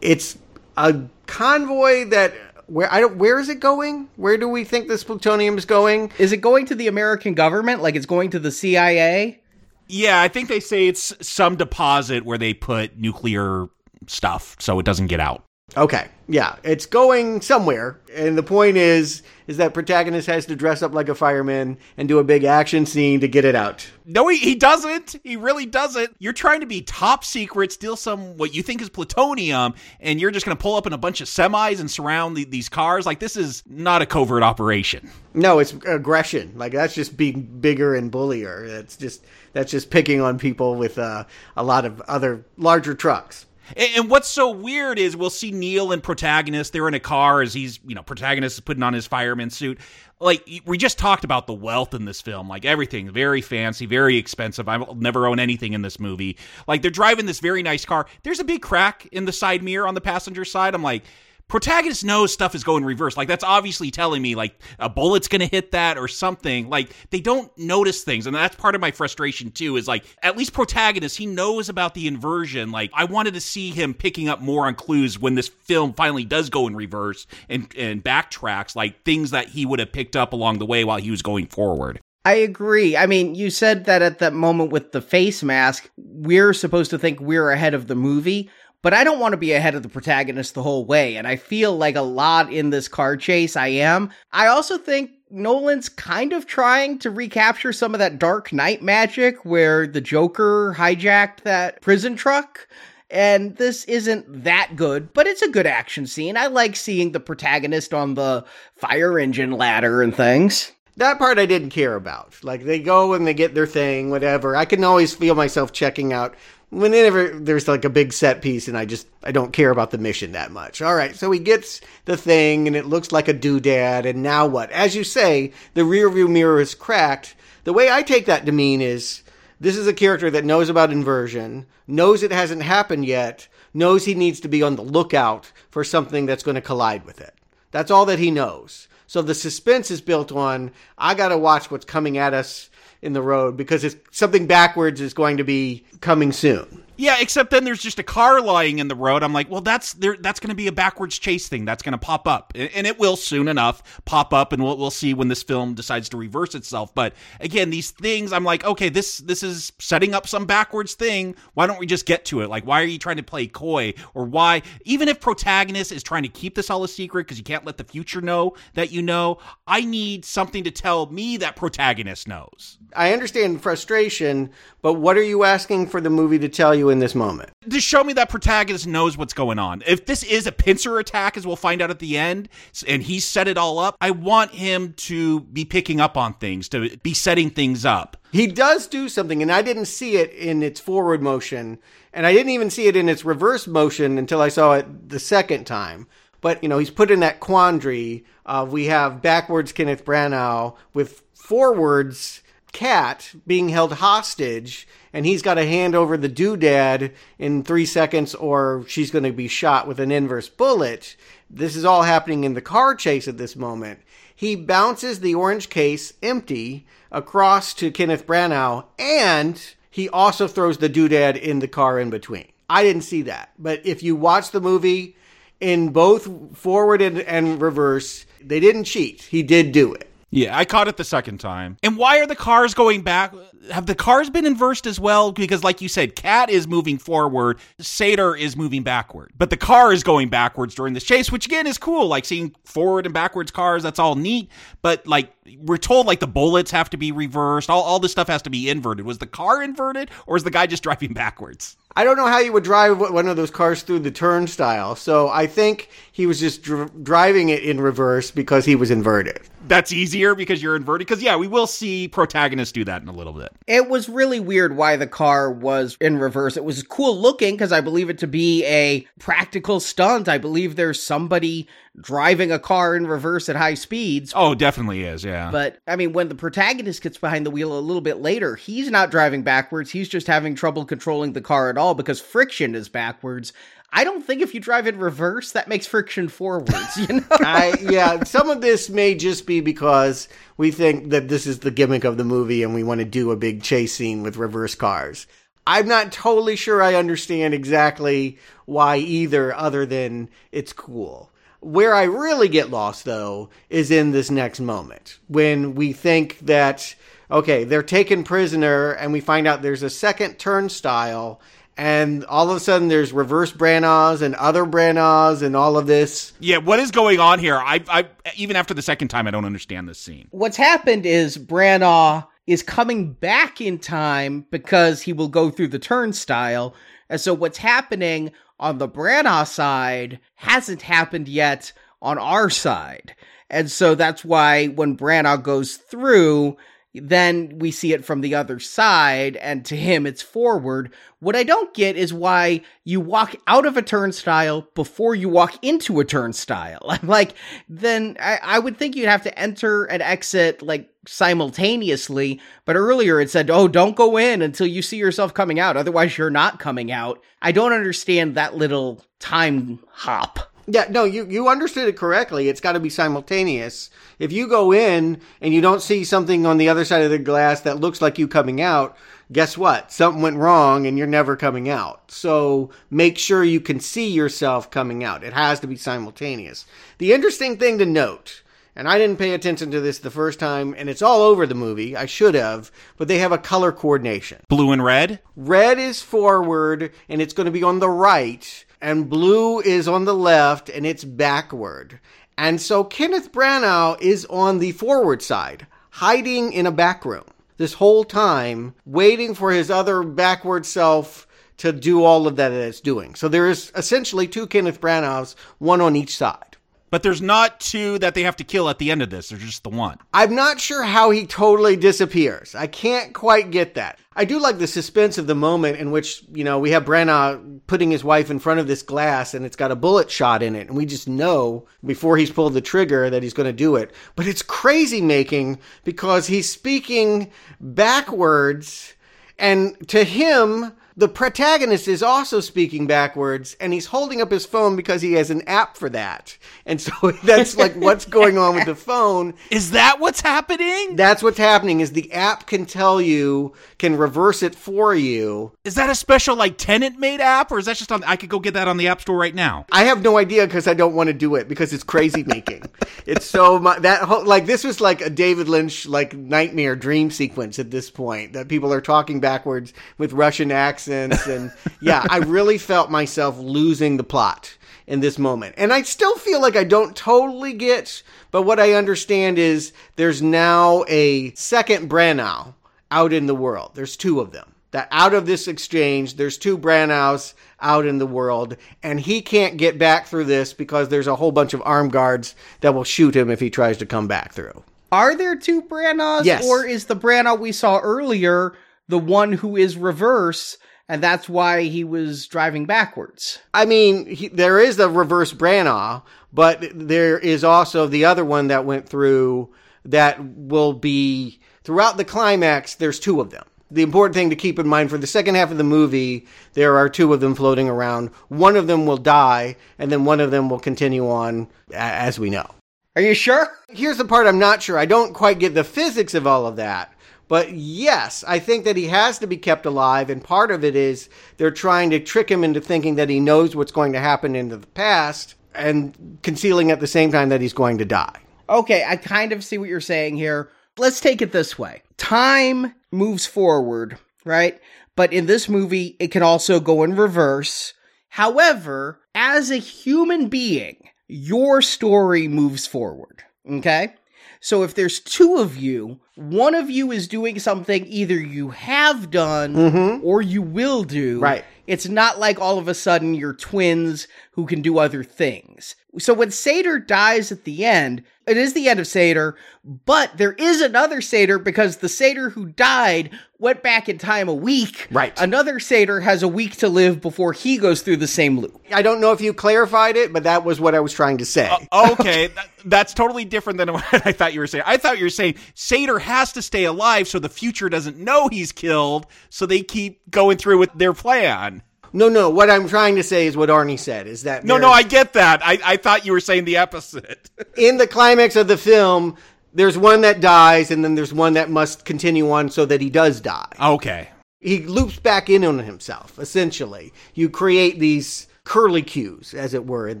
It's 0.00 0.36
a 0.76 1.02
convoy 1.26 2.06
that 2.06 2.34
where 2.66 2.92
I 2.92 3.00
don't 3.00 3.16
where 3.16 3.38
is 3.38 3.48
it 3.48 3.60
going? 3.60 4.08
Where 4.16 4.36
do 4.36 4.48
we 4.48 4.64
think 4.64 4.88
this 4.88 5.04
plutonium 5.04 5.58
is 5.58 5.64
going? 5.64 6.12
Is 6.18 6.32
it 6.32 6.38
going 6.38 6.66
to 6.66 6.74
the 6.74 6.88
American 6.88 7.34
government 7.34 7.82
like 7.82 7.94
it's 7.94 8.06
going 8.06 8.30
to 8.30 8.38
the 8.38 8.50
CIA? 8.50 9.40
Yeah, 9.88 10.22
I 10.22 10.28
think 10.28 10.48
they 10.48 10.60
say 10.60 10.86
it's 10.86 11.14
some 11.26 11.56
deposit 11.56 12.24
where 12.24 12.38
they 12.38 12.54
put 12.54 12.96
nuclear 12.96 13.68
stuff 14.06 14.56
so 14.58 14.78
it 14.78 14.86
doesn't 14.86 15.08
get 15.08 15.20
out. 15.20 15.44
Okay, 15.76 16.08
yeah, 16.28 16.56
it's 16.62 16.84
going 16.84 17.40
somewhere, 17.40 17.98
and 18.14 18.36
the 18.36 18.42
point 18.42 18.76
is, 18.76 19.22
is 19.46 19.56
that 19.56 19.72
protagonist 19.72 20.26
has 20.26 20.44
to 20.46 20.54
dress 20.54 20.82
up 20.82 20.92
like 20.92 21.08
a 21.08 21.14
fireman 21.14 21.78
and 21.96 22.08
do 22.08 22.18
a 22.18 22.24
big 22.24 22.44
action 22.44 22.84
scene 22.84 23.20
to 23.20 23.28
get 23.28 23.46
it 23.46 23.54
out. 23.54 23.86
No, 24.04 24.28
he, 24.28 24.36
he 24.36 24.54
doesn't. 24.54 25.16
He 25.24 25.36
really 25.36 25.64
doesn't. 25.64 26.14
You're 26.18 26.34
trying 26.34 26.60
to 26.60 26.66
be 26.66 26.82
top 26.82 27.24
secret, 27.24 27.72
steal 27.72 27.96
some 27.96 28.36
what 28.36 28.54
you 28.54 28.62
think 28.62 28.82
is 28.82 28.90
plutonium, 28.90 29.74
and 30.00 30.20
you're 30.20 30.30
just 30.30 30.44
going 30.44 30.56
to 30.56 30.60
pull 30.60 30.76
up 30.76 30.86
in 30.86 30.92
a 30.92 30.98
bunch 30.98 31.22
of 31.22 31.26
semis 31.26 31.80
and 31.80 31.90
surround 31.90 32.36
the, 32.36 32.44
these 32.44 32.68
cars. 32.68 33.06
Like 33.06 33.18
this 33.18 33.36
is 33.36 33.62
not 33.66 34.02
a 34.02 34.06
covert 34.06 34.42
operation. 34.42 35.10
No, 35.32 35.58
it's 35.58 35.72
aggression. 35.86 36.52
Like 36.56 36.72
that's 36.72 36.94
just 36.94 37.16
being 37.16 37.42
bigger 37.42 37.94
and 37.94 38.10
bullier. 38.10 38.66
That's 38.68 38.96
just 38.96 39.24
that's 39.54 39.70
just 39.70 39.90
picking 39.90 40.20
on 40.20 40.38
people 40.38 40.76
with 40.76 40.98
uh, 40.98 41.24
a 41.56 41.64
lot 41.64 41.86
of 41.86 42.00
other 42.02 42.44
larger 42.58 42.94
trucks. 42.94 43.46
And, 43.76 44.10
what's 44.10 44.28
so 44.28 44.50
weird 44.50 44.98
is 44.98 45.16
we'll 45.16 45.30
see 45.30 45.50
Neil 45.50 45.92
and 45.92 46.02
protagonist. 46.02 46.72
They're 46.72 46.88
in 46.88 46.94
a 46.94 47.00
car 47.00 47.42
as 47.42 47.54
he's, 47.54 47.80
you 47.86 47.94
know, 47.94 48.02
protagonist 48.02 48.56
is 48.56 48.60
putting 48.60 48.82
on 48.82 48.92
his 48.92 49.06
fireman 49.06 49.50
suit. 49.50 49.78
Like 50.20 50.48
we 50.66 50.78
just 50.78 50.98
talked 50.98 51.24
about 51.24 51.46
the 51.46 51.54
wealth 51.54 51.94
in 51.94 52.04
this 52.04 52.20
film. 52.20 52.48
Like 52.48 52.64
everything, 52.64 53.10
very 53.10 53.40
fancy, 53.40 53.86
very 53.86 54.16
expensive. 54.16 54.68
I'll 54.68 54.94
never 54.94 55.26
own 55.26 55.38
anything 55.38 55.72
in 55.72 55.82
this 55.82 55.98
movie. 55.98 56.36
Like 56.68 56.82
they're 56.82 56.90
driving 56.90 57.26
this 57.26 57.40
very 57.40 57.62
nice 57.62 57.84
car. 57.84 58.06
There's 58.22 58.40
a 58.40 58.44
big 58.44 58.62
crack 58.62 59.06
in 59.12 59.24
the 59.24 59.32
side 59.32 59.62
mirror 59.62 59.86
on 59.86 59.94
the 59.94 60.00
passenger 60.00 60.44
side. 60.44 60.74
I'm 60.74 60.82
like. 60.82 61.04
Protagonist 61.52 62.02
knows 62.02 62.32
stuff 62.32 62.54
is 62.54 62.64
going 62.64 62.82
reverse. 62.82 63.14
Like 63.14 63.28
that's 63.28 63.44
obviously 63.44 63.90
telling 63.90 64.22
me 64.22 64.34
like 64.34 64.58
a 64.78 64.88
bullet's 64.88 65.28
gonna 65.28 65.44
hit 65.44 65.72
that 65.72 65.98
or 65.98 66.08
something. 66.08 66.70
Like 66.70 66.96
they 67.10 67.20
don't 67.20 67.52
notice 67.58 68.04
things, 68.04 68.26
and 68.26 68.34
that's 68.34 68.56
part 68.56 68.74
of 68.74 68.80
my 68.80 68.90
frustration 68.90 69.50
too. 69.50 69.76
Is 69.76 69.86
like 69.86 70.02
at 70.22 70.34
least 70.34 70.54
protagonist 70.54 71.18
he 71.18 71.26
knows 71.26 71.68
about 71.68 71.92
the 71.92 72.06
inversion. 72.06 72.70
Like 72.72 72.90
I 72.94 73.04
wanted 73.04 73.34
to 73.34 73.40
see 73.42 73.68
him 73.68 73.92
picking 73.92 74.30
up 74.30 74.40
more 74.40 74.66
on 74.66 74.74
clues 74.74 75.18
when 75.18 75.34
this 75.34 75.48
film 75.48 75.92
finally 75.92 76.24
does 76.24 76.48
go 76.48 76.66
in 76.68 76.74
reverse 76.74 77.26
and 77.50 77.70
and 77.76 78.02
backtracks, 78.02 78.74
like 78.74 79.04
things 79.04 79.32
that 79.32 79.48
he 79.48 79.66
would 79.66 79.78
have 79.78 79.92
picked 79.92 80.16
up 80.16 80.32
along 80.32 80.58
the 80.58 80.64
way 80.64 80.84
while 80.84 81.00
he 81.00 81.10
was 81.10 81.20
going 81.20 81.48
forward. 81.48 82.00
I 82.24 82.34
agree. 82.34 82.96
I 82.96 83.06
mean, 83.06 83.34
you 83.34 83.50
said 83.50 83.86
that 83.86 84.00
at 84.00 84.20
that 84.20 84.32
moment 84.32 84.70
with 84.70 84.92
the 84.92 85.02
face 85.02 85.42
mask, 85.42 85.90
we're 85.96 86.54
supposed 86.54 86.90
to 86.92 86.98
think 86.98 87.20
we're 87.20 87.50
ahead 87.50 87.74
of 87.74 87.88
the 87.88 87.96
movie, 87.96 88.48
but 88.82 88.92
I 88.92 89.04
don't 89.04 89.20
want 89.20 89.32
to 89.32 89.38
be 89.38 89.52
ahead 89.52 89.74
of 89.74 89.82
the 89.82 89.88
protagonist 89.88 90.54
the 90.54 90.62
whole 90.62 90.84
way. 90.84 91.16
And 91.16 91.26
I 91.26 91.36
feel 91.36 91.76
like 91.76 91.96
a 91.96 92.02
lot 92.02 92.52
in 92.52 92.70
this 92.70 92.88
car 92.88 93.16
chase 93.16 93.56
I 93.56 93.68
am. 93.68 94.10
I 94.32 94.48
also 94.48 94.76
think 94.76 95.12
Nolan's 95.30 95.88
kind 95.88 96.32
of 96.32 96.46
trying 96.46 96.98
to 96.98 97.10
recapture 97.10 97.72
some 97.72 97.94
of 97.94 98.00
that 98.00 98.18
Dark 98.18 98.52
Knight 98.52 98.82
magic 98.82 99.44
where 99.44 99.86
the 99.86 100.00
Joker 100.00 100.74
hijacked 100.76 101.42
that 101.42 101.80
prison 101.80 102.16
truck. 102.16 102.68
And 103.08 103.56
this 103.56 103.84
isn't 103.84 104.44
that 104.44 104.74
good, 104.74 105.12
but 105.12 105.26
it's 105.26 105.42
a 105.42 105.50
good 105.50 105.66
action 105.66 106.06
scene. 106.06 106.36
I 106.36 106.46
like 106.46 106.74
seeing 106.74 107.12
the 107.12 107.20
protagonist 107.20 107.92
on 107.92 108.14
the 108.14 108.44
fire 108.76 109.18
engine 109.18 109.52
ladder 109.52 110.02
and 110.02 110.14
things. 110.14 110.72
That 110.96 111.18
part 111.18 111.38
I 111.38 111.46
didn't 111.46 111.70
care 111.70 111.94
about. 111.94 112.34
Like 112.42 112.64
they 112.64 112.78
go 112.78 113.12
and 113.12 113.26
they 113.26 113.34
get 113.34 113.54
their 113.54 113.66
thing, 113.66 114.10
whatever. 114.10 114.56
I 114.56 114.64
can 114.64 114.82
always 114.82 115.14
feel 115.14 115.34
myself 115.34 115.72
checking 115.72 116.12
out 116.12 116.34
whenever 116.72 117.28
there's 117.28 117.68
like 117.68 117.84
a 117.84 117.90
big 117.90 118.14
set 118.14 118.40
piece 118.40 118.66
and 118.66 118.78
I 118.78 118.86
just 118.86 119.06
I 119.22 119.30
don't 119.30 119.52
care 119.52 119.70
about 119.70 119.90
the 119.90 119.98
mission 119.98 120.32
that 120.32 120.50
much. 120.50 120.80
All 120.80 120.94
right, 120.94 121.14
so 121.14 121.30
he 121.30 121.38
gets 121.38 121.82
the 122.06 122.16
thing 122.16 122.66
and 122.66 122.74
it 122.74 122.86
looks 122.86 123.12
like 123.12 123.28
a 123.28 123.34
doodad 123.34 124.06
and 124.06 124.22
now 124.22 124.46
what? 124.46 124.70
As 124.72 124.96
you 124.96 125.04
say, 125.04 125.52
the 125.74 125.84
rear 125.84 126.08
view 126.08 126.28
mirror 126.28 126.60
is 126.60 126.74
cracked. 126.74 127.36
The 127.64 127.74
way 127.74 127.90
I 127.90 128.02
take 128.02 128.24
that 128.26 128.46
to 128.46 128.52
mean 128.52 128.80
is 128.80 129.22
This 129.62 129.76
is 129.76 129.86
a 129.86 129.92
character 129.92 130.28
that 130.28 130.44
knows 130.44 130.68
about 130.68 130.90
inversion, 130.90 131.66
knows 131.86 132.24
it 132.24 132.32
hasn't 132.32 132.62
happened 132.62 133.04
yet, 133.04 133.46
knows 133.72 134.04
he 134.04 134.14
needs 134.14 134.40
to 134.40 134.48
be 134.48 134.60
on 134.60 134.74
the 134.74 134.82
lookout 134.82 135.52
for 135.70 135.84
something 135.84 136.26
that's 136.26 136.42
going 136.42 136.56
to 136.56 136.60
collide 136.60 137.04
with 137.04 137.20
it. 137.20 137.34
That's 137.70 137.90
all 137.90 138.04
that 138.06 138.18
he 138.18 138.32
knows. 138.32 138.88
So 139.06 139.22
the 139.22 139.36
suspense 139.36 139.88
is 139.90 140.00
built 140.00 140.32
on 140.32 140.72
I 140.98 141.14
got 141.14 141.28
to 141.28 141.38
watch 141.38 141.70
what's 141.70 141.84
coming 141.84 142.18
at 142.18 142.34
us 142.34 142.70
in 143.02 143.12
the 143.12 143.22
road 143.22 143.56
because 143.56 143.84
it's, 143.84 143.96
something 144.10 144.46
backwards 144.46 145.00
is 145.00 145.12
going 145.12 145.36
to 145.36 145.44
be 145.44 145.84
coming 146.00 146.32
soon. 146.32 146.82
Yeah, 146.96 147.16
except 147.20 147.50
then 147.50 147.64
there's 147.64 147.82
just 147.82 147.98
a 147.98 148.02
car 148.02 148.40
lying 148.40 148.78
in 148.78 148.88
the 148.88 148.94
road. 148.94 149.22
I'm 149.22 149.32
like, 149.32 149.50
well, 149.50 149.60
that's 149.60 149.94
there. 149.94 150.16
That's 150.18 150.40
going 150.40 150.50
to 150.50 150.54
be 150.54 150.66
a 150.66 150.72
backwards 150.72 151.18
chase 151.18 151.48
thing. 151.48 151.64
That's 151.64 151.82
going 151.82 151.92
to 151.92 151.98
pop 151.98 152.28
up, 152.28 152.52
and, 152.54 152.86
it 152.86 152.98
will 152.98 153.16
soon 153.16 153.48
enough 153.48 154.02
pop 154.04 154.34
up, 154.34 154.52
and 154.52 154.62
we'll 154.62 154.76
we'll 154.76 154.90
see 154.90 155.14
when 155.14 155.28
this 155.28 155.42
film 155.42 155.74
decides 155.74 156.08
to 156.10 156.16
reverse 156.16 156.54
itself. 156.54 156.94
But 156.94 157.14
again, 157.40 157.70
these 157.70 157.90
things, 157.90 158.32
I'm 158.32 158.44
like, 158.44 158.64
okay, 158.64 158.88
this 158.88 159.18
this 159.18 159.42
is 159.42 159.72
setting 159.78 160.14
up 160.14 160.26
some 160.26 160.44
backwards 160.44 160.94
thing. 160.94 161.34
Why 161.54 161.66
don't 161.66 161.78
we 161.78 161.86
just 161.86 162.04
get 162.04 162.24
to 162.26 162.42
it? 162.42 162.50
Like, 162.50 162.66
why 162.66 162.82
are 162.82 162.86
you 162.86 162.98
trying 162.98 163.16
to 163.16 163.22
play 163.22 163.46
coy, 163.46 163.94
or 164.14 164.24
why? 164.24 164.62
Even 164.84 165.08
if 165.08 165.20
protagonist 165.20 165.92
is 165.92 166.02
trying 166.02 166.24
to 166.24 166.28
keep 166.28 166.54
this 166.54 166.68
all 166.68 166.84
a 166.84 166.88
secret 166.88 167.26
because 167.26 167.38
you 167.38 167.44
can't 167.44 167.64
let 167.64 167.78
the 167.78 167.84
future 167.84 168.20
know 168.20 168.54
that 168.74 168.92
you 168.92 169.00
know, 169.00 169.38
I 169.66 169.84
need 169.84 170.24
something 170.24 170.64
to 170.64 170.70
tell 170.70 171.06
me 171.06 171.38
that 171.38 171.56
protagonist 171.56 172.28
knows. 172.28 172.78
I 172.94 173.12
understand 173.12 173.62
frustration, 173.62 174.50
but 174.82 174.94
what 174.94 175.16
are 175.16 175.22
you 175.22 175.44
asking 175.44 175.86
for 175.86 176.00
the 176.00 176.10
movie 176.10 176.38
to 176.40 176.48
tell 176.48 176.74
you 176.74 176.90
in 176.90 176.98
this 176.98 177.14
moment? 177.14 177.52
to 177.70 177.80
show 177.80 178.02
me 178.02 178.12
that 178.14 178.28
protagonist 178.28 178.86
knows 178.86 179.16
what's 179.16 179.32
going 179.32 179.58
on. 179.58 179.82
If 179.86 180.06
this 180.06 180.22
is 180.22 180.46
a 180.46 180.52
pincer 180.52 180.98
attack, 180.98 181.36
as 181.36 181.46
we'll 181.46 181.56
find 181.56 181.80
out 181.80 181.90
at 181.90 181.98
the 181.98 182.18
end, 182.18 182.48
and 182.86 183.02
he 183.02 183.20
set 183.20 183.48
it 183.48 183.56
all 183.56 183.78
up, 183.78 183.96
I 184.00 184.10
want 184.10 184.52
him 184.52 184.94
to 184.94 185.40
be 185.40 185.64
picking 185.64 186.00
up 186.00 186.16
on 186.16 186.34
things, 186.34 186.68
to 186.70 186.96
be 186.98 187.14
setting 187.14 187.50
things 187.50 187.84
up. 187.84 188.16
He 188.32 188.46
does 188.46 188.86
do 188.86 189.08
something, 189.08 189.42
and 189.42 189.52
I 189.52 189.62
didn't 189.62 189.86
see 189.86 190.16
it 190.16 190.32
in 190.32 190.62
its 190.62 190.80
forward 190.80 191.22
motion, 191.22 191.78
and 192.12 192.26
I 192.26 192.32
didn't 192.32 192.50
even 192.50 192.70
see 192.70 192.86
it 192.86 192.96
in 192.96 193.08
its 193.08 193.24
reverse 193.24 193.66
motion 193.66 194.18
until 194.18 194.40
I 194.40 194.48
saw 194.48 194.74
it 194.74 195.08
the 195.08 195.20
second 195.20 195.64
time. 195.64 196.06
But, 196.40 196.62
you 196.62 196.68
know, 196.68 196.78
he's 196.78 196.90
put 196.90 197.10
in 197.10 197.20
that 197.20 197.38
quandary 197.38 198.24
of 198.44 198.72
we 198.72 198.86
have 198.86 199.22
backwards 199.22 199.72
Kenneth 199.72 200.04
Branagh 200.04 200.74
with 200.92 201.22
forwards 201.34 202.41
Kat 202.72 203.34
being 203.46 203.68
held 203.68 203.92
hostage, 203.94 204.88
and 205.12 205.26
he's 205.26 205.42
got 205.42 205.54
to 205.54 205.66
hand 205.66 205.94
over 205.94 206.16
the 206.16 206.28
doodad 206.28 207.12
in 207.38 207.62
three 207.62 207.86
seconds, 207.86 208.34
or 208.34 208.84
she's 208.88 209.10
going 209.10 209.24
to 209.24 209.32
be 209.32 209.48
shot 209.48 209.86
with 209.86 210.00
an 210.00 210.10
inverse 210.10 210.48
bullet. 210.48 211.16
This 211.50 211.76
is 211.76 211.84
all 211.84 212.02
happening 212.02 212.44
in 212.44 212.54
the 212.54 212.62
car 212.62 212.94
chase 212.94 213.28
at 213.28 213.38
this 213.38 213.54
moment. 213.54 214.00
He 214.34 214.56
bounces 214.56 215.20
the 215.20 215.34
orange 215.34 215.68
case 215.68 216.14
empty 216.22 216.86
across 217.10 217.74
to 217.74 217.90
Kenneth 217.90 218.26
Branagh, 218.26 218.86
and 218.98 219.62
he 219.90 220.08
also 220.08 220.48
throws 220.48 220.78
the 220.78 220.88
doodad 220.88 221.38
in 221.38 221.58
the 221.58 221.68
car 221.68 222.00
in 222.00 222.10
between. 222.10 222.46
I 222.68 222.82
didn't 222.82 223.02
see 223.02 223.22
that, 223.22 223.50
but 223.58 223.84
if 223.84 224.02
you 224.02 224.16
watch 224.16 224.50
the 224.50 224.60
movie 224.60 225.14
in 225.60 225.90
both 225.90 226.56
forward 226.56 227.02
and, 227.02 227.20
and 227.20 227.60
reverse, 227.60 228.24
they 228.40 228.58
didn't 228.58 228.84
cheat. 228.84 229.22
He 229.22 229.42
did 229.42 229.72
do 229.72 229.92
it. 229.92 230.08
Yeah, 230.34 230.56
I 230.56 230.64
caught 230.64 230.88
it 230.88 230.96
the 230.96 231.04
second 231.04 231.40
time. 231.40 231.76
And 231.82 231.98
why 231.98 232.18
are 232.18 232.26
the 232.26 232.34
cars 232.34 232.72
going 232.72 233.02
back? 233.02 233.34
Have 233.70 233.84
the 233.84 233.94
cars 233.94 234.30
been 234.30 234.46
inversed 234.46 234.86
as 234.86 234.98
well? 234.98 235.30
Because, 235.30 235.62
like 235.62 235.82
you 235.82 235.90
said, 235.90 236.16
Kat 236.16 236.48
is 236.48 236.66
moving 236.66 236.96
forward, 236.96 237.58
Sator 237.78 238.34
is 238.34 238.56
moving 238.56 238.82
backward. 238.82 239.30
But 239.36 239.50
the 239.50 239.58
car 239.58 239.92
is 239.92 240.02
going 240.02 240.30
backwards 240.30 240.74
during 240.74 240.94
this 240.94 241.04
chase, 241.04 241.30
which 241.30 241.44
again 241.44 241.66
is 241.66 241.76
cool. 241.76 242.06
Like 242.06 242.24
seeing 242.24 242.56
forward 242.64 243.04
and 243.04 243.12
backwards 243.12 243.50
cars, 243.50 243.82
that's 243.82 243.98
all 243.98 244.14
neat. 244.14 244.48
But, 244.80 245.06
like, 245.06 245.34
we're 245.58 245.76
told, 245.76 246.06
like, 246.06 246.20
the 246.20 246.26
bullets 246.26 246.70
have 246.70 246.88
to 246.90 246.96
be 246.96 247.12
reversed. 247.12 247.68
All, 247.68 247.82
all 247.82 247.98
this 247.98 248.12
stuff 248.12 248.28
has 248.28 248.40
to 248.42 248.50
be 248.50 248.70
inverted. 248.70 249.04
Was 249.04 249.18
the 249.18 249.26
car 249.26 249.62
inverted, 249.62 250.10
or 250.26 250.38
is 250.38 250.44
the 250.44 250.50
guy 250.50 250.66
just 250.66 250.82
driving 250.82 251.12
backwards? 251.12 251.76
I 251.94 252.04
don't 252.04 252.16
know 252.16 252.26
how 252.26 252.38
you 252.38 252.54
would 252.54 252.64
drive 252.64 252.98
one 252.98 253.28
of 253.28 253.36
those 253.36 253.50
cars 253.50 253.82
through 253.82 253.98
the 253.98 254.10
turnstile. 254.10 254.96
So 254.96 255.28
I 255.28 255.46
think 255.46 255.90
he 256.10 256.24
was 256.24 256.40
just 256.40 256.62
dr- 256.62 257.04
driving 257.04 257.50
it 257.50 257.62
in 257.62 257.82
reverse 257.82 258.30
because 258.30 258.64
he 258.64 258.76
was 258.76 258.90
inverted. 258.90 259.38
That's 259.66 259.92
easier 259.92 260.34
because 260.34 260.62
you're 260.62 260.76
inverted. 260.76 261.06
Because, 261.06 261.22
yeah, 261.22 261.36
we 261.36 261.46
will 261.46 261.66
see 261.66 262.08
protagonists 262.08 262.72
do 262.72 262.84
that 262.84 263.02
in 263.02 263.08
a 263.08 263.12
little 263.12 263.32
bit. 263.32 263.52
It 263.66 263.88
was 263.88 264.08
really 264.08 264.40
weird 264.40 264.76
why 264.76 264.96
the 264.96 265.06
car 265.06 265.50
was 265.50 265.96
in 266.00 266.18
reverse. 266.18 266.56
It 266.56 266.64
was 266.64 266.82
cool 266.82 267.18
looking 267.18 267.54
because 267.54 267.72
I 267.72 267.80
believe 267.80 268.10
it 268.10 268.18
to 268.18 268.26
be 268.26 268.64
a 268.64 269.06
practical 269.18 269.80
stunt. 269.80 270.28
I 270.28 270.38
believe 270.38 270.76
there's 270.76 271.02
somebody 271.02 271.68
driving 272.00 272.50
a 272.50 272.58
car 272.58 272.96
in 272.96 273.06
reverse 273.06 273.48
at 273.48 273.56
high 273.56 273.74
speeds. 273.74 274.32
Oh, 274.34 274.54
definitely 274.54 275.04
is, 275.04 275.24
yeah. 275.24 275.50
But 275.50 275.78
I 275.86 275.96
mean, 275.96 276.12
when 276.12 276.28
the 276.28 276.34
protagonist 276.34 277.02
gets 277.02 277.18
behind 277.18 277.44
the 277.44 277.50
wheel 277.50 277.78
a 277.78 277.80
little 277.80 278.00
bit 278.00 278.20
later, 278.20 278.56
he's 278.56 278.90
not 278.90 279.10
driving 279.10 279.42
backwards. 279.42 279.90
He's 279.90 280.08
just 280.08 280.26
having 280.26 280.54
trouble 280.54 280.84
controlling 280.84 281.34
the 281.34 281.40
car 281.40 281.68
at 281.68 281.78
all 281.78 281.94
because 281.94 282.20
friction 282.20 282.74
is 282.74 282.88
backwards. 282.88 283.52
I 283.94 284.04
don't 284.04 284.24
think 284.24 284.40
if 284.40 284.54
you 284.54 284.60
drive 284.60 284.86
in 284.86 284.98
reverse, 284.98 285.52
that 285.52 285.68
makes 285.68 285.86
friction 285.86 286.28
forwards. 286.28 286.96
You 286.96 287.20
know? 287.20 287.24
I 287.30 287.76
yeah, 287.82 288.24
some 288.24 288.48
of 288.48 288.62
this 288.62 288.88
may 288.88 289.14
just 289.14 289.46
be 289.46 289.60
because 289.60 290.28
we 290.56 290.70
think 290.70 291.10
that 291.10 291.28
this 291.28 291.46
is 291.46 291.58
the 291.58 291.70
gimmick 291.70 292.04
of 292.04 292.16
the 292.16 292.24
movie 292.24 292.62
and 292.62 292.74
we 292.74 292.84
want 292.84 293.00
to 293.00 293.04
do 293.04 293.30
a 293.30 293.36
big 293.36 293.62
chase 293.62 293.94
scene 293.94 294.22
with 294.22 294.38
reverse 294.38 294.74
cars. 294.74 295.26
I'm 295.66 295.86
not 295.86 296.10
totally 296.10 296.56
sure 296.56 296.82
I 296.82 296.94
understand 296.94 297.54
exactly 297.54 298.38
why 298.64 298.96
either, 298.96 299.54
other 299.54 299.86
than 299.86 300.28
it's 300.50 300.72
cool. 300.72 301.30
Where 301.60 301.94
I 301.94 302.04
really 302.04 302.48
get 302.48 302.70
lost, 302.70 303.04
though, 303.04 303.50
is 303.70 303.92
in 303.92 304.10
this 304.10 304.30
next 304.30 304.58
moment 304.58 305.18
when 305.28 305.76
we 305.76 305.92
think 305.92 306.38
that, 306.40 306.96
okay, 307.30 307.62
they're 307.62 307.84
taken 307.84 308.24
prisoner 308.24 308.92
and 308.92 309.12
we 309.12 309.20
find 309.20 309.46
out 309.46 309.62
there's 309.62 309.84
a 309.84 309.90
second 309.90 310.38
turnstile 310.40 311.40
and 311.76 312.24
all 312.26 312.50
of 312.50 312.56
a 312.56 312.60
sudden 312.60 312.88
there's 312.88 313.12
reverse 313.12 313.52
Branaghs 313.52 314.22
and 314.22 314.34
other 314.34 314.64
Branaghs 314.64 315.42
and 315.42 315.56
all 315.56 315.78
of 315.78 315.86
this. 315.86 316.32
Yeah, 316.40 316.58
what 316.58 316.78
is 316.80 316.90
going 316.90 317.20
on 317.20 317.38
here? 317.38 317.56
I, 317.56 317.82
I 317.88 318.08
even 318.36 318.56
after 318.56 318.74
the 318.74 318.82
second 318.82 319.08
time, 319.08 319.26
I 319.26 319.30
don't 319.30 319.44
understand 319.44 319.88
this 319.88 319.98
scene. 319.98 320.28
What's 320.30 320.56
happened 320.56 321.06
is 321.06 321.38
Branagh 321.38 322.26
is 322.46 322.62
coming 322.62 323.12
back 323.12 323.60
in 323.60 323.78
time 323.78 324.46
because 324.50 325.02
he 325.02 325.12
will 325.12 325.28
go 325.28 325.50
through 325.50 325.68
the 325.68 325.78
turnstile. 325.78 326.74
And 327.08 327.20
so 327.20 327.34
what's 327.34 327.58
happening 327.58 328.32
on 328.58 328.78
the 328.78 328.88
Branagh 328.88 329.46
side 329.46 330.20
hasn't 330.36 330.82
happened 330.82 331.28
yet 331.28 331.72
on 332.00 332.18
our 332.18 332.50
side. 332.50 333.14
And 333.48 333.70
so 333.70 333.94
that's 333.94 334.24
why 334.24 334.68
when 334.68 334.96
Branagh 334.96 335.42
goes 335.42 335.76
through, 335.76 336.56
then 336.94 337.58
we 337.58 337.70
see 337.70 337.92
it 337.92 338.04
from 338.04 338.20
the 338.20 338.34
other 338.34 338.60
side, 338.60 339.36
and 339.36 339.64
to 339.64 339.76
him 339.76 340.06
it's 340.06 340.20
forward. 340.20 340.92
What 341.20 341.36
I 341.36 341.42
don't 341.42 341.72
get 341.72 341.96
is 341.96 342.12
why 342.12 342.62
you 342.84 343.00
walk 343.00 343.34
out 343.46 343.64
of 343.64 343.76
a 343.76 343.82
turnstile 343.82 344.68
before 344.74 345.14
you 345.14 345.28
walk 345.28 345.58
into 345.62 346.00
a 346.00 346.04
turnstile. 346.04 346.98
Like, 347.12 347.34
then 347.68 348.16
I, 348.20 348.38
I 348.42 348.58
would 348.58 348.78
think 348.78 348.94
you'd 348.94 349.08
have 349.08 349.24
to 349.24 349.38
enter 349.38 349.84
and 349.84 350.02
exit 350.02 350.62
like 350.62 350.88
simultaneously, 351.06 352.40
but 352.64 352.76
earlier 352.76 353.20
it 353.20 353.30
said, 353.30 353.50
oh, 353.50 353.68
don't 353.68 353.96
go 353.96 354.16
in 354.16 354.40
until 354.40 354.66
you 354.66 354.82
see 354.82 354.96
yourself 354.96 355.34
coming 355.34 355.58
out, 355.58 355.76
otherwise 355.76 356.16
you're 356.16 356.30
not 356.30 356.60
coming 356.60 356.92
out. 356.92 357.20
I 357.42 357.52
don't 357.52 357.72
understand 357.72 358.34
that 358.34 358.56
little 358.56 359.04
time 359.18 359.80
hop. 359.90 360.51
Yeah, 360.66 360.86
no, 360.90 361.04
you, 361.04 361.26
you 361.26 361.48
understood 361.48 361.88
it 361.88 361.96
correctly. 361.96 362.48
It's 362.48 362.60
got 362.60 362.72
to 362.72 362.80
be 362.80 362.90
simultaneous. 362.90 363.90
If 364.18 364.32
you 364.32 364.46
go 364.46 364.72
in 364.72 365.20
and 365.40 365.52
you 365.52 365.60
don't 365.60 365.82
see 365.82 366.04
something 366.04 366.46
on 366.46 366.58
the 366.58 366.68
other 366.68 366.84
side 366.84 367.02
of 367.02 367.10
the 367.10 367.18
glass 367.18 367.60
that 367.62 367.80
looks 367.80 368.00
like 368.00 368.18
you 368.18 368.28
coming 368.28 368.60
out, 368.60 368.96
guess 369.32 369.58
what? 369.58 369.90
Something 369.90 370.22
went 370.22 370.36
wrong 370.36 370.86
and 370.86 370.96
you're 370.96 371.06
never 371.06 371.36
coming 371.36 371.68
out. 371.68 372.10
So 372.10 372.70
make 372.90 373.18
sure 373.18 373.42
you 373.42 373.60
can 373.60 373.80
see 373.80 374.08
yourself 374.10 374.70
coming 374.70 375.02
out. 375.02 375.24
It 375.24 375.32
has 375.32 375.58
to 375.60 375.66
be 375.66 375.76
simultaneous. 375.76 376.64
The 376.98 377.12
interesting 377.12 377.56
thing 377.56 377.78
to 377.78 377.86
note, 377.86 378.42
and 378.76 378.88
I 378.88 378.98
didn't 378.98 379.18
pay 379.18 379.32
attention 379.32 379.70
to 379.72 379.80
this 379.80 379.98
the 379.98 380.10
first 380.10 380.38
time, 380.38 380.74
and 380.78 380.88
it's 380.88 381.02
all 381.02 381.22
over 381.22 381.46
the 381.46 381.54
movie. 381.54 381.96
I 381.96 382.06
should 382.06 382.34
have, 382.34 382.70
but 382.96 383.08
they 383.08 383.18
have 383.18 383.32
a 383.32 383.38
color 383.38 383.72
coordination. 383.72 384.42
Blue 384.48 384.70
and 384.70 384.84
red? 384.84 385.20
Red 385.34 385.78
is 385.78 386.02
forward 386.02 386.92
and 387.08 387.20
it's 387.20 387.34
going 387.34 387.46
to 387.46 387.50
be 387.50 387.62
on 387.64 387.80
the 387.80 387.90
right 387.90 388.64
and 388.82 389.08
blue 389.08 389.60
is 389.60 389.88
on 389.88 390.04
the 390.04 390.14
left 390.14 390.68
and 390.68 390.84
it's 390.84 391.04
backward. 391.04 392.00
And 392.36 392.60
so 392.60 392.84
Kenneth 392.84 393.32
Branagh 393.32 394.00
is 394.02 394.26
on 394.26 394.58
the 394.58 394.72
forward 394.72 395.22
side, 395.22 395.66
hiding 395.90 396.52
in 396.52 396.66
a 396.66 396.72
back 396.72 397.04
room 397.04 397.24
this 397.58 397.74
whole 397.74 398.02
time, 398.02 398.74
waiting 398.84 399.34
for 399.34 399.52
his 399.52 399.70
other 399.70 400.02
backward 400.02 400.66
self 400.66 401.28
to 401.58 401.72
do 401.72 402.02
all 402.02 402.26
of 402.26 402.34
that 402.36 402.48
that 402.48 402.60
it's 402.60 402.80
doing. 402.80 403.14
So 403.14 403.28
there 403.28 403.48
is 403.48 403.70
essentially 403.76 404.26
two 404.26 404.48
Kenneth 404.48 404.80
Branaghs, 404.80 405.36
one 405.58 405.80
on 405.80 405.94
each 405.94 406.16
side. 406.16 406.56
But 406.90 407.02
there's 407.02 407.22
not 407.22 407.60
two 407.60 407.98
that 408.00 408.14
they 408.14 408.24
have 408.24 408.36
to 408.36 408.44
kill 408.44 408.68
at 408.68 408.78
the 408.78 408.90
end 408.90 409.00
of 409.00 409.10
this. 409.10 409.28
There's 409.28 409.42
just 409.42 409.62
the 409.62 409.70
one. 409.70 409.98
I'm 410.12 410.34
not 410.34 410.60
sure 410.60 410.82
how 410.82 411.10
he 411.10 411.24
totally 411.24 411.76
disappears. 411.76 412.54
I 412.54 412.66
can't 412.66 413.14
quite 413.14 413.50
get 413.50 413.74
that. 413.74 413.98
I 414.14 414.24
do 414.24 414.38
like 414.40 414.58
the 414.58 414.66
suspense 414.66 415.18
of 415.18 415.26
the 415.26 415.34
moment 415.34 415.78
in 415.78 415.90
which, 415.90 416.24
you 416.32 416.44
know, 416.44 416.58
we 416.58 416.70
have 416.72 416.84
Branagh 416.84 417.60
putting 417.66 417.90
his 417.90 418.04
wife 418.04 418.30
in 418.30 418.38
front 418.38 418.60
of 418.60 418.66
this 418.66 418.82
glass 418.82 419.34
and 419.34 419.46
it's 419.46 419.56
got 419.56 419.70
a 419.70 419.76
bullet 419.76 420.10
shot 420.10 420.42
in 420.42 420.54
it. 420.54 420.68
And 420.68 420.76
we 420.76 420.84
just 420.84 421.08
know 421.08 421.66
before 421.84 422.16
he's 422.16 422.30
pulled 422.30 422.54
the 422.54 422.60
trigger 422.60 423.08
that 423.08 423.22
he's 423.22 423.32
going 423.32 423.46
to 423.46 423.52
do 423.52 423.76
it. 423.76 423.90
But 424.14 424.26
it's 424.26 424.42
crazy 424.42 425.00
making 425.00 425.58
because 425.84 426.26
he's 426.26 426.50
speaking 426.50 427.30
backwards 427.60 428.94
And 429.38 429.88
to 429.88 430.04
him, 430.04 430.72
the 430.96 431.08
protagonist 431.08 431.88
is 431.88 432.02
also 432.02 432.40
speaking 432.40 432.86
backwards 432.86 433.56
and 433.60 433.72
he's 433.72 433.86
holding 433.86 434.20
up 434.20 434.30
his 434.30 434.44
phone 434.44 434.76
because 434.76 435.00
he 435.00 435.14
has 435.14 435.30
an 435.30 435.42
app 435.48 435.76
for 435.76 435.88
that. 435.90 436.36
And 436.66 436.80
so 436.80 436.92
that's 437.24 437.56
like 437.56 437.74
what's 437.74 438.04
going 438.04 438.38
on 438.38 438.54
with 438.54 438.66
the 438.66 438.74
phone. 438.74 439.34
Is 439.50 439.70
that 439.70 440.00
what's 440.00 440.20
happening? 440.20 440.96
That's 440.96 441.22
what's 441.22 441.38
happening 441.38 441.80
is 441.80 441.92
the 441.92 442.12
app 442.12 442.46
can 442.46 442.66
tell 442.66 443.00
you, 443.00 443.54
can 443.78 443.96
reverse 443.96 444.42
it 444.42 444.54
for 444.54 444.94
you. 444.94 445.52
Is 445.64 445.76
that 445.76 445.88
a 445.88 445.94
special 445.94 446.36
like 446.36 446.58
Tenet 446.58 446.98
made 446.98 447.20
app 447.20 447.50
or 447.50 447.58
is 447.58 447.66
that 447.66 447.76
just 447.76 447.90
on 447.90 448.04
I 448.04 448.16
could 448.16 448.28
go 448.28 448.38
get 448.38 448.54
that 448.54 448.68
on 448.68 448.76
the 448.76 448.88
App 448.88 449.00
Store 449.00 449.16
right 449.16 449.34
now? 449.34 449.66
I 449.72 449.84
have 449.84 450.02
no 450.02 450.18
idea 450.18 450.46
because 450.46 450.66
I 450.66 450.74
don't 450.74 450.94
want 450.94 451.06
to 451.08 451.14
do 451.14 451.34
it 451.36 451.48
because 451.48 451.72
it's 451.72 451.84
crazy 451.84 452.22
making. 452.24 452.64
it's 453.06 453.24
so 453.24 453.58
mu- 453.58 453.80
that 453.80 454.02
whole, 454.02 454.24
like 454.24 454.46
this 454.46 454.64
was 454.64 454.80
like 454.80 455.00
a 455.00 455.10
David 455.10 455.48
Lynch 455.48 455.86
like 455.86 456.14
nightmare 456.14 456.76
dream 456.76 457.10
sequence 457.10 457.58
at 457.58 457.70
this 457.70 457.90
point 457.90 458.34
that 458.34 458.48
people 458.48 458.72
are 458.72 458.80
talking 458.80 459.20
backwards 459.20 459.72
with 459.98 460.12
Russian 460.12 460.50
accents 460.50 460.81
and 460.88 461.52
yeah, 461.80 462.04
I 462.08 462.18
really 462.18 462.58
felt 462.58 462.90
myself 462.90 463.38
losing 463.38 463.96
the 463.96 464.04
plot 464.04 464.56
in 464.86 465.00
this 465.00 465.18
moment. 465.18 465.54
And 465.58 465.72
I 465.72 465.82
still 465.82 466.16
feel 466.16 466.40
like 466.40 466.56
I 466.56 466.64
don't 466.64 466.96
totally 466.96 467.52
get, 467.52 468.02
but 468.30 468.42
what 468.42 468.60
I 468.60 468.74
understand 468.74 469.38
is 469.38 469.72
there's 469.96 470.22
now 470.22 470.84
a 470.88 471.32
second 471.34 471.88
Branagh 471.90 472.54
out 472.90 473.12
in 473.12 473.26
the 473.26 473.34
world. 473.34 473.72
There's 473.74 473.96
two 473.96 474.20
of 474.20 474.32
them. 474.32 474.48
That 474.72 474.88
out 474.90 475.12
of 475.12 475.26
this 475.26 475.48
exchange, 475.48 476.16
there's 476.16 476.38
two 476.38 476.56
Branaghs 476.56 477.34
out 477.60 477.84
in 477.84 477.98
the 477.98 478.06
world, 478.06 478.56
and 478.82 478.98
he 478.98 479.20
can't 479.20 479.58
get 479.58 479.78
back 479.78 480.06
through 480.06 480.24
this 480.24 480.54
because 480.54 480.88
there's 480.88 481.06
a 481.06 481.16
whole 481.16 481.30
bunch 481.30 481.52
of 481.52 481.62
armed 481.64 481.92
guards 481.92 482.34
that 482.60 482.74
will 482.74 482.84
shoot 482.84 483.14
him 483.14 483.28
if 483.30 483.38
he 483.38 483.50
tries 483.50 483.76
to 483.78 483.86
come 483.86 484.08
back 484.08 484.32
through. 484.32 484.64
Are 484.90 485.14
there 485.14 485.36
two 485.36 485.60
Branaghs? 485.60 486.24
Yes. 486.24 486.44
Or 486.46 486.66
is 486.66 486.86
the 486.86 486.96
Branagh 486.96 487.38
we 487.38 487.52
saw 487.52 487.80
earlier 487.80 488.54
the 488.88 488.98
one 488.98 489.32
who 489.32 489.56
is 489.56 489.76
reverse, 489.76 490.58
and 490.88 491.02
that's 491.02 491.28
why 491.28 491.62
he 491.62 491.84
was 491.84 492.26
driving 492.26 492.66
backwards? 492.66 493.38
I 493.54 493.64
mean, 493.64 494.06
he, 494.06 494.28
there 494.28 494.60
is 494.60 494.76
the 494.76 494.88
reverse 494.88 495.32
Branagh, 495.32 496.02
but 496.32 496.64
there 496.74 497.18
is 497.18 497.44
also 497.44 497.86
the 497.86 498.04
other 498.04 498.24
one 498.24 498.48
that 498.48 498.64
went 498.64 498.88
through 498.88 499.52
that 499.84 500.22
will 500.22 500.72
be 500.72 501.40
throughout 501.64 501.96
the 501.96 502.04
climax. 502.04 502.74
There's 502.74 503.00
two 503.00 503.20
of 503.20 503.30
them. 503.30 503.44
The 503.70 503.82
important 503.82 504.14
thing 504.14 504.30
to 504.30 504.36
keep 504.36 504.58
in 504.58 504.68
mind 504.68 504.90
for 504.90 504.98
the 504.98 505.06
second 505.06 505.34
half 505.34 505.50
of 505.50 505.56
the 505.56 505.64
movie, 505.64 506.26
there 506.52 506.76
are 506.76 506.90
two 506.90 507.14
of 507.14 507.20
them 507.20 507.34
floating 507.34 507.70
around. 507.70 508.10
One 508.28 508.56
of 508.56 508.66
them 508.66 508.84
will 508.84 508.98
die, 508.98 509.56
and 509.78 509.90
then 509.90 510.04
one 510.04 510.20
of 510.20 510.30
them 510.30 510.50
will 510.50 510.60
continue 510.60 511.08
on 511.08 511.48
as 511.72 512.20
we 512.20 512.28
know. 512.28 512.46
Are 512.94 513.02
you 513.02 513.14
sure? 513.14 513.48
Here's 513.70 513.96
the 513.96 514.04
part 514.04 514.26
I'm 514.26 514.38
not 514.38 514.62
sure. 514.62 514.76
I 514.76 514.84
don't 514.84 515.14
quite 515.14 515.38
get 515.38 515.54
the 515.54 515.64
physics 515.64 516.12
of 516.12 516.26
all 516.26 516.46
of 516.46 516.56
that. 516.56 516.91
But 517.32 517.54
yes, 517.54 518.24
I 518.28 518.38
think 518.38 518.66
that 518.66 518.76
he 518.76 518.88
has 518.88 519.18
to 519.20 519.26
be 519.26 519.38
kept 519.38 519.64
alive, 519.64 520.10
and 520.10 520.22
part 520.22 520.50
of 520.50 520.64
it 520.64 520.76
is 520.76 521.08
they're 521.38 521.50
trying 521.50 521.88
to 521.88 521.98
trick 521.98 522.30
him 522.30 522.44
into 522.44 522.60
thinking 522.60 522.96
that 522.96 523.08
he 523.08 523.20
knows 523.20 523.56
what's 523.56 523.72
going 523.72 523.94
to 523.94 524.00
happen 524.00 524.36
in 524.36 524.50
the 524.50 524.58
past 524.58 525.34
and 525.54 526.18
concealing 526.22 526.70
at 526.70 526.80
the 526.80 526.86
same 526.86 527.10
time 527.10 527.30
that 527.30 527.40
he's 527.40 527.54
going 527.54 527.78
to 527.78 527.86
die. 527.86 528.20
Okay, 528.50 528.84
I 528.86 528.96
kind 528.96 529.32
of 529.32 529.42
see 529.42 529.56
what 529.56 529.70
you're 529.70 529.80
saying 529.80 530.18
here. 530.18 530.50
Let's 530.76 531.00
take 531.00 531.22
it 531.22 531.32
this 531.32 531.58
way 531.58 531.80
time 531.96 532.74
moves 532.90 533.24
forward, 533.24 533.96
right? 534.26 534.60
But 534.94 535.14
in 535.14 535.24
this 535.24 535.48
movie, 535.48 535.96
it 535.98 536.08
can 536.08 536.22
also 536.22 536.60
go 536.60 536.82
in 536.82 536.96
reverse. 536.96 537.72
However, 538.10 539.00
as 539.14 539.50
a 539.50 539.56
human 539.56 540.28
being, 540.28 540.86
your 541.08 541.62
story 541.62 542.28
moves 542.28 542.66
forward, 542.66 543.24
okay? 543.50 543.94
So 544.42 544.64
if 544.64 544.74
there's 544.74 544.98
two 544.98 545.36
of 545.36 545.56
you, 545.56 546.00
one 546.16 546.56
of 546.56 546.68
you 546.68 546.90
is 546.90 547.06
doing 547.06 547.38
something 547.38 547.86
either 547.86 548.18
you 548.18 548.50
have 548.50 549.08
done 549.08 549.54
mm-hmm. 549.54 550.04
or 550.04 550.20
you 550.20 550.42
will 550.42 550.82
do. 550.82 551.20
Right. 551.20 551.44
It's 551.68 551.86
not 551.86 552.18
like 552.18 552.40
all 552.40 552.58
of 552.58 552.66
a 552.66 552.74
sudden 552.74 553.14
you're 553.14 553.34
twins 553.34 554.08
who 554.32 554.46
can 554.46 554.60
do 554.60 554.78
other 554.78 555.04
things. 555.04 555.76
So 555.98 556.14
when 556.14 556.30
Sator 556.30 556.78
dies 556.78 557.30
at 557.32 557.44
the 557.44 557.64
end, 557.66 558.02
it 558.26 558.36
is 558.36 558.54
the 558.54 558.68
end 558.68 558.80
of 558.80 558.86
Sator, 558.86 559.36
but 559.64 560.16
there 560.16 560.32
is 560.32 560.60
another 560.60 561.00
Sator 561.00 561.38
because 561.38 561.78
the 561.78 561.88
Sator 561.88 562.30
who 562.30 562.46
died 562.46 563.10
went 563.38 563.62
back 563.62 563.88
in 563.88 563.98
time 563.98 564.28
a 564.28 564.34
week. 564.34 564.88
Right. 564.90 565.12
Another 565.20 565.58
Sator 565.58 566.00
has 566.00 566.22
a 566.22 566.28
week 566.28 566.56
to 566.58 566.68
live 566.68 567.00
before 567.00 567.32
he 567.32 567.58
goes 567.58 567.82
through 567.82 567.96
the 567.96 568.06
same 568.06 568.38
loop. 568.38 568.64
I 568.72 568.80
don't 568.80 569.00
know 569.00 569.12
if 569.12 569.20
you 569.20 569.34
clarified 569.34 569.96
it, 569.96 570.12
but 570.12 570.22
that 570.22 570.44
was 570.44 570.60
what 570.60 570.74
I 570.74 570.80
was 570.80 570.94
trying 570.94 571.18
to 571.18 571.26
say. 571.26 571.50
Uh, 571.72 571.90
okay, 571.92 572.26
that, 572.34 572.48
that's 572.64 572.94
totally 572.94 573.24
different 573.24 573.58
than 573.58 573.72
what 573.72 574.06
I 574.06 574.12
thought 574.12 574.32
you 574.32 574.40
were 574.40 574.46
saying. 574.46 574.64
I 574.66 574.78
thought 574.78 574.98
you 574.98 575.04
were 575.04 575.10
saying 575.10 575.34
Sator 575.54 575.98
has 575.98 576.32
to 576.32 576.42
stay 576.42 576.64
alive 576.64 577.08
so 577.08 577.18
the 577.18 577.28
future 577.28 577.68
doesn't 577.68 577.98
know 577.98 578.28
he's 578.28 578.52
killed, 578.52 579.06
so 579.28 579.44
they 579.44 579.62
keep 579.62 580.08
going 580.10 580.38
through 580.38 580.58
with 580.58 580.72
their 580.74 580.94
plan. 580.94 581.62
No, 581.92 582.08
no, 582.08 582.30
what 582.30 582.50
I'm 582.50 582.68
trying 582.68 582.96
to 582.96 583.02
say 583.02 583.26
is 583.26 583.36
what 583.36 583.48
Arnie 583.48 583.78
said 583.78 584.06
is 584.06 584.22
that 584.22 584.44
No, 584.44 584.56
no, 584.56 584.70
I 584.70 584.82
get 584.82 585.12
that. 585.12 585.40
I, 585.44 585.58
I 585.64 585.76
thought 585.76 586.06
you 586.06 586.12
were 586.12 586.20
saying 586.20 586.44
the 586.44 586.58
opposite. 586.58 587.30
in 587.56 587.76
the 587.76 587.86
climax 587.86 588.36
of 588.36 588.48
the 588.48 588.56
film, 588.56 589.16
there's 589.52 589.76
one 589.76 590.00
that 590.02 590.20
dies, 590.20 590.70
and 590.70 590.84
then 590.84 590.94
there's 590.94 591.12
one 591.12 591.34
that 591.34 591.50
must 591.50 591.84
continue 591.84 592.30
on 592.30 592.50
so 592.50 592.64
that 592.66 592.80
he 592.80 592.90
does 592.90 593.20
die. 593.20 593.52
Okay. 593.60 594.08
He 594.40 594.60
loops 594.60 594.98
back 594.98 595.30
in 595.30 595.44
on 595.44 595.58
himself, 595.58 596.18
essentially. 596.18 596.92
You 597.14 597.28
create 597.28 597.78
these 597.78 598.26
curly 598.44 598.82
cues, 598.82 599.34
as 599.34 599.54
it 599.54 599.66
were, 599.66 599.86
in 599.86 600.00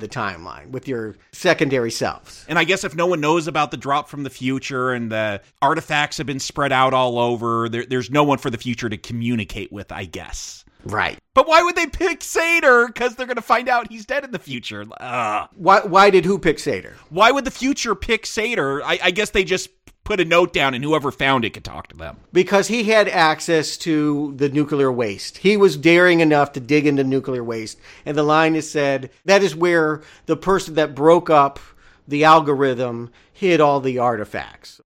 the 0.00 0.08
timeline 0.08 0.70
with 0.70 0.88
your 0.88 1.16
secondary 1.32 1.90
selves. 1.90 2.44
And 2.48 2.58
I 2.58 2.64
guess 2.64 2.82
if 2.82 2.94
no 2.94 3.06
one 3.06 3.20
knows 3.20 3.46
about 3.46 3.70
the 3.70 3.76
drop 3.76 4.08
from 4.08 4.24
the 4.24 4.30
future 4.30 4.90
and 4.90 5.12
the 5.12 5.40
artifacts 5.60 6.18
have 6.18 6.26
been 6.26 6.40
spread 6.40 6.72
out 6.72 6.92
all 6.92 7.18
over, 7.18 7.68
there, 7.68 7.86
there's 7.86 8.10
no 8.10 8.24
one 8.24 8.38
for 8.38 8.50
the 8.50 8.58
future 8.58 8.88
to 8.88 8.96
communicate 8.96 9.70
with, 9.70 9.92
I 9.92 10.06
guess. 10.06 10.64
Right. 10.84 11.18
But 11.34 11.46
why 11.46 11.62
would 11.62 11.76
they 11.76 11.86
pick 11.86 12.22
Sator? 12.22 12.86
Because 12.86 13.14
they're 13.14 13.26
going 13.26 13.36
to 13.36 13.42
find 13.42 13.68
out 13.68 13.90
he's 13.90 14.06
dead 14.06 14.24
in 14.24 14.32
the 14.32 14.38
future. 14.38 14.84
Ugh. 15.00 15.48
Why, 15.54 15.80
why 15.80 16.10
did 16.10 16.24
who 16.24 16.38
pick 16.38 16.58
Sator? 16.58 16.96
Why 17.10 17.30
would 17.30 17.44
the 17.44 17.50
future 17.50 17.94
pick 17.94 18.26
Sator? 18.26 18.82
I, 18.82 18.98
I 19.02 19.10
guess 19.10 19.30
they 19.30 19.44
just 19.44 19.70
put 20.04 20.20
a 20.20 20.24
note 20.24 20.52
down 20.52 20.74
and 20.74 20.82
whoever 20.82 21.12
found 21.12 21.44
it 21.44 21.54
could 21.54 21.64
talk 21.64 21.88
to 21.88 21.96
them. 21.96 22.16
Because 22.32 22.68
he 22.68 22.84
had 22.84 23.08
access 23.08 23.76
to 23.78 24.34
the 24.36 24.48
nuclear 24.48 24.90
waste. 24.90 25.38
He 25.38 25.56
was 25.56 25.76
daring 25.76 26.20
enough 26.20 26.52
to 26.52 26.60
dig 26.60 26.86
into 26.86 27.04
nuclear 27.04 27.44
waste. 27.44 27.78
And 28.04 28.16
the 28.16 28.22
line 28.22 28.56
is 28.56 28.70
said 28.70 29.10
that 29.24 29.42
is 29.42 29.54
where 29.54 30.02
the 30.26 30.36
person 30.36 30.74
that 30.74 30.94
broke 30.94 31.30
up 31.30 31.60
the 32.06 32.24
algorithm 32.24 33.10
hid 33.32 33.60
all 33.60 33.80
the 33.80 33.98
artifacts. 33.98 34.80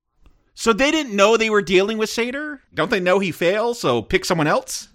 So 0.54 0.72
they 0.72 0.90
didn't 0.90 1.16
know 1.16 1.36
they 1.36 1.50
were 1.50 1.62
dealing 1.62 1.98
with 1.98 2.10
Sator? 2.10 2.62
Don't 2.72 2.90
they 2.90 3.00
know 3.00 3.18
he 3.18 3.32
fails? 3.32 3.80
So 3.80 4.02
pick 4.02 4.24
someone 4.24 4.46
else? 4.46 4.88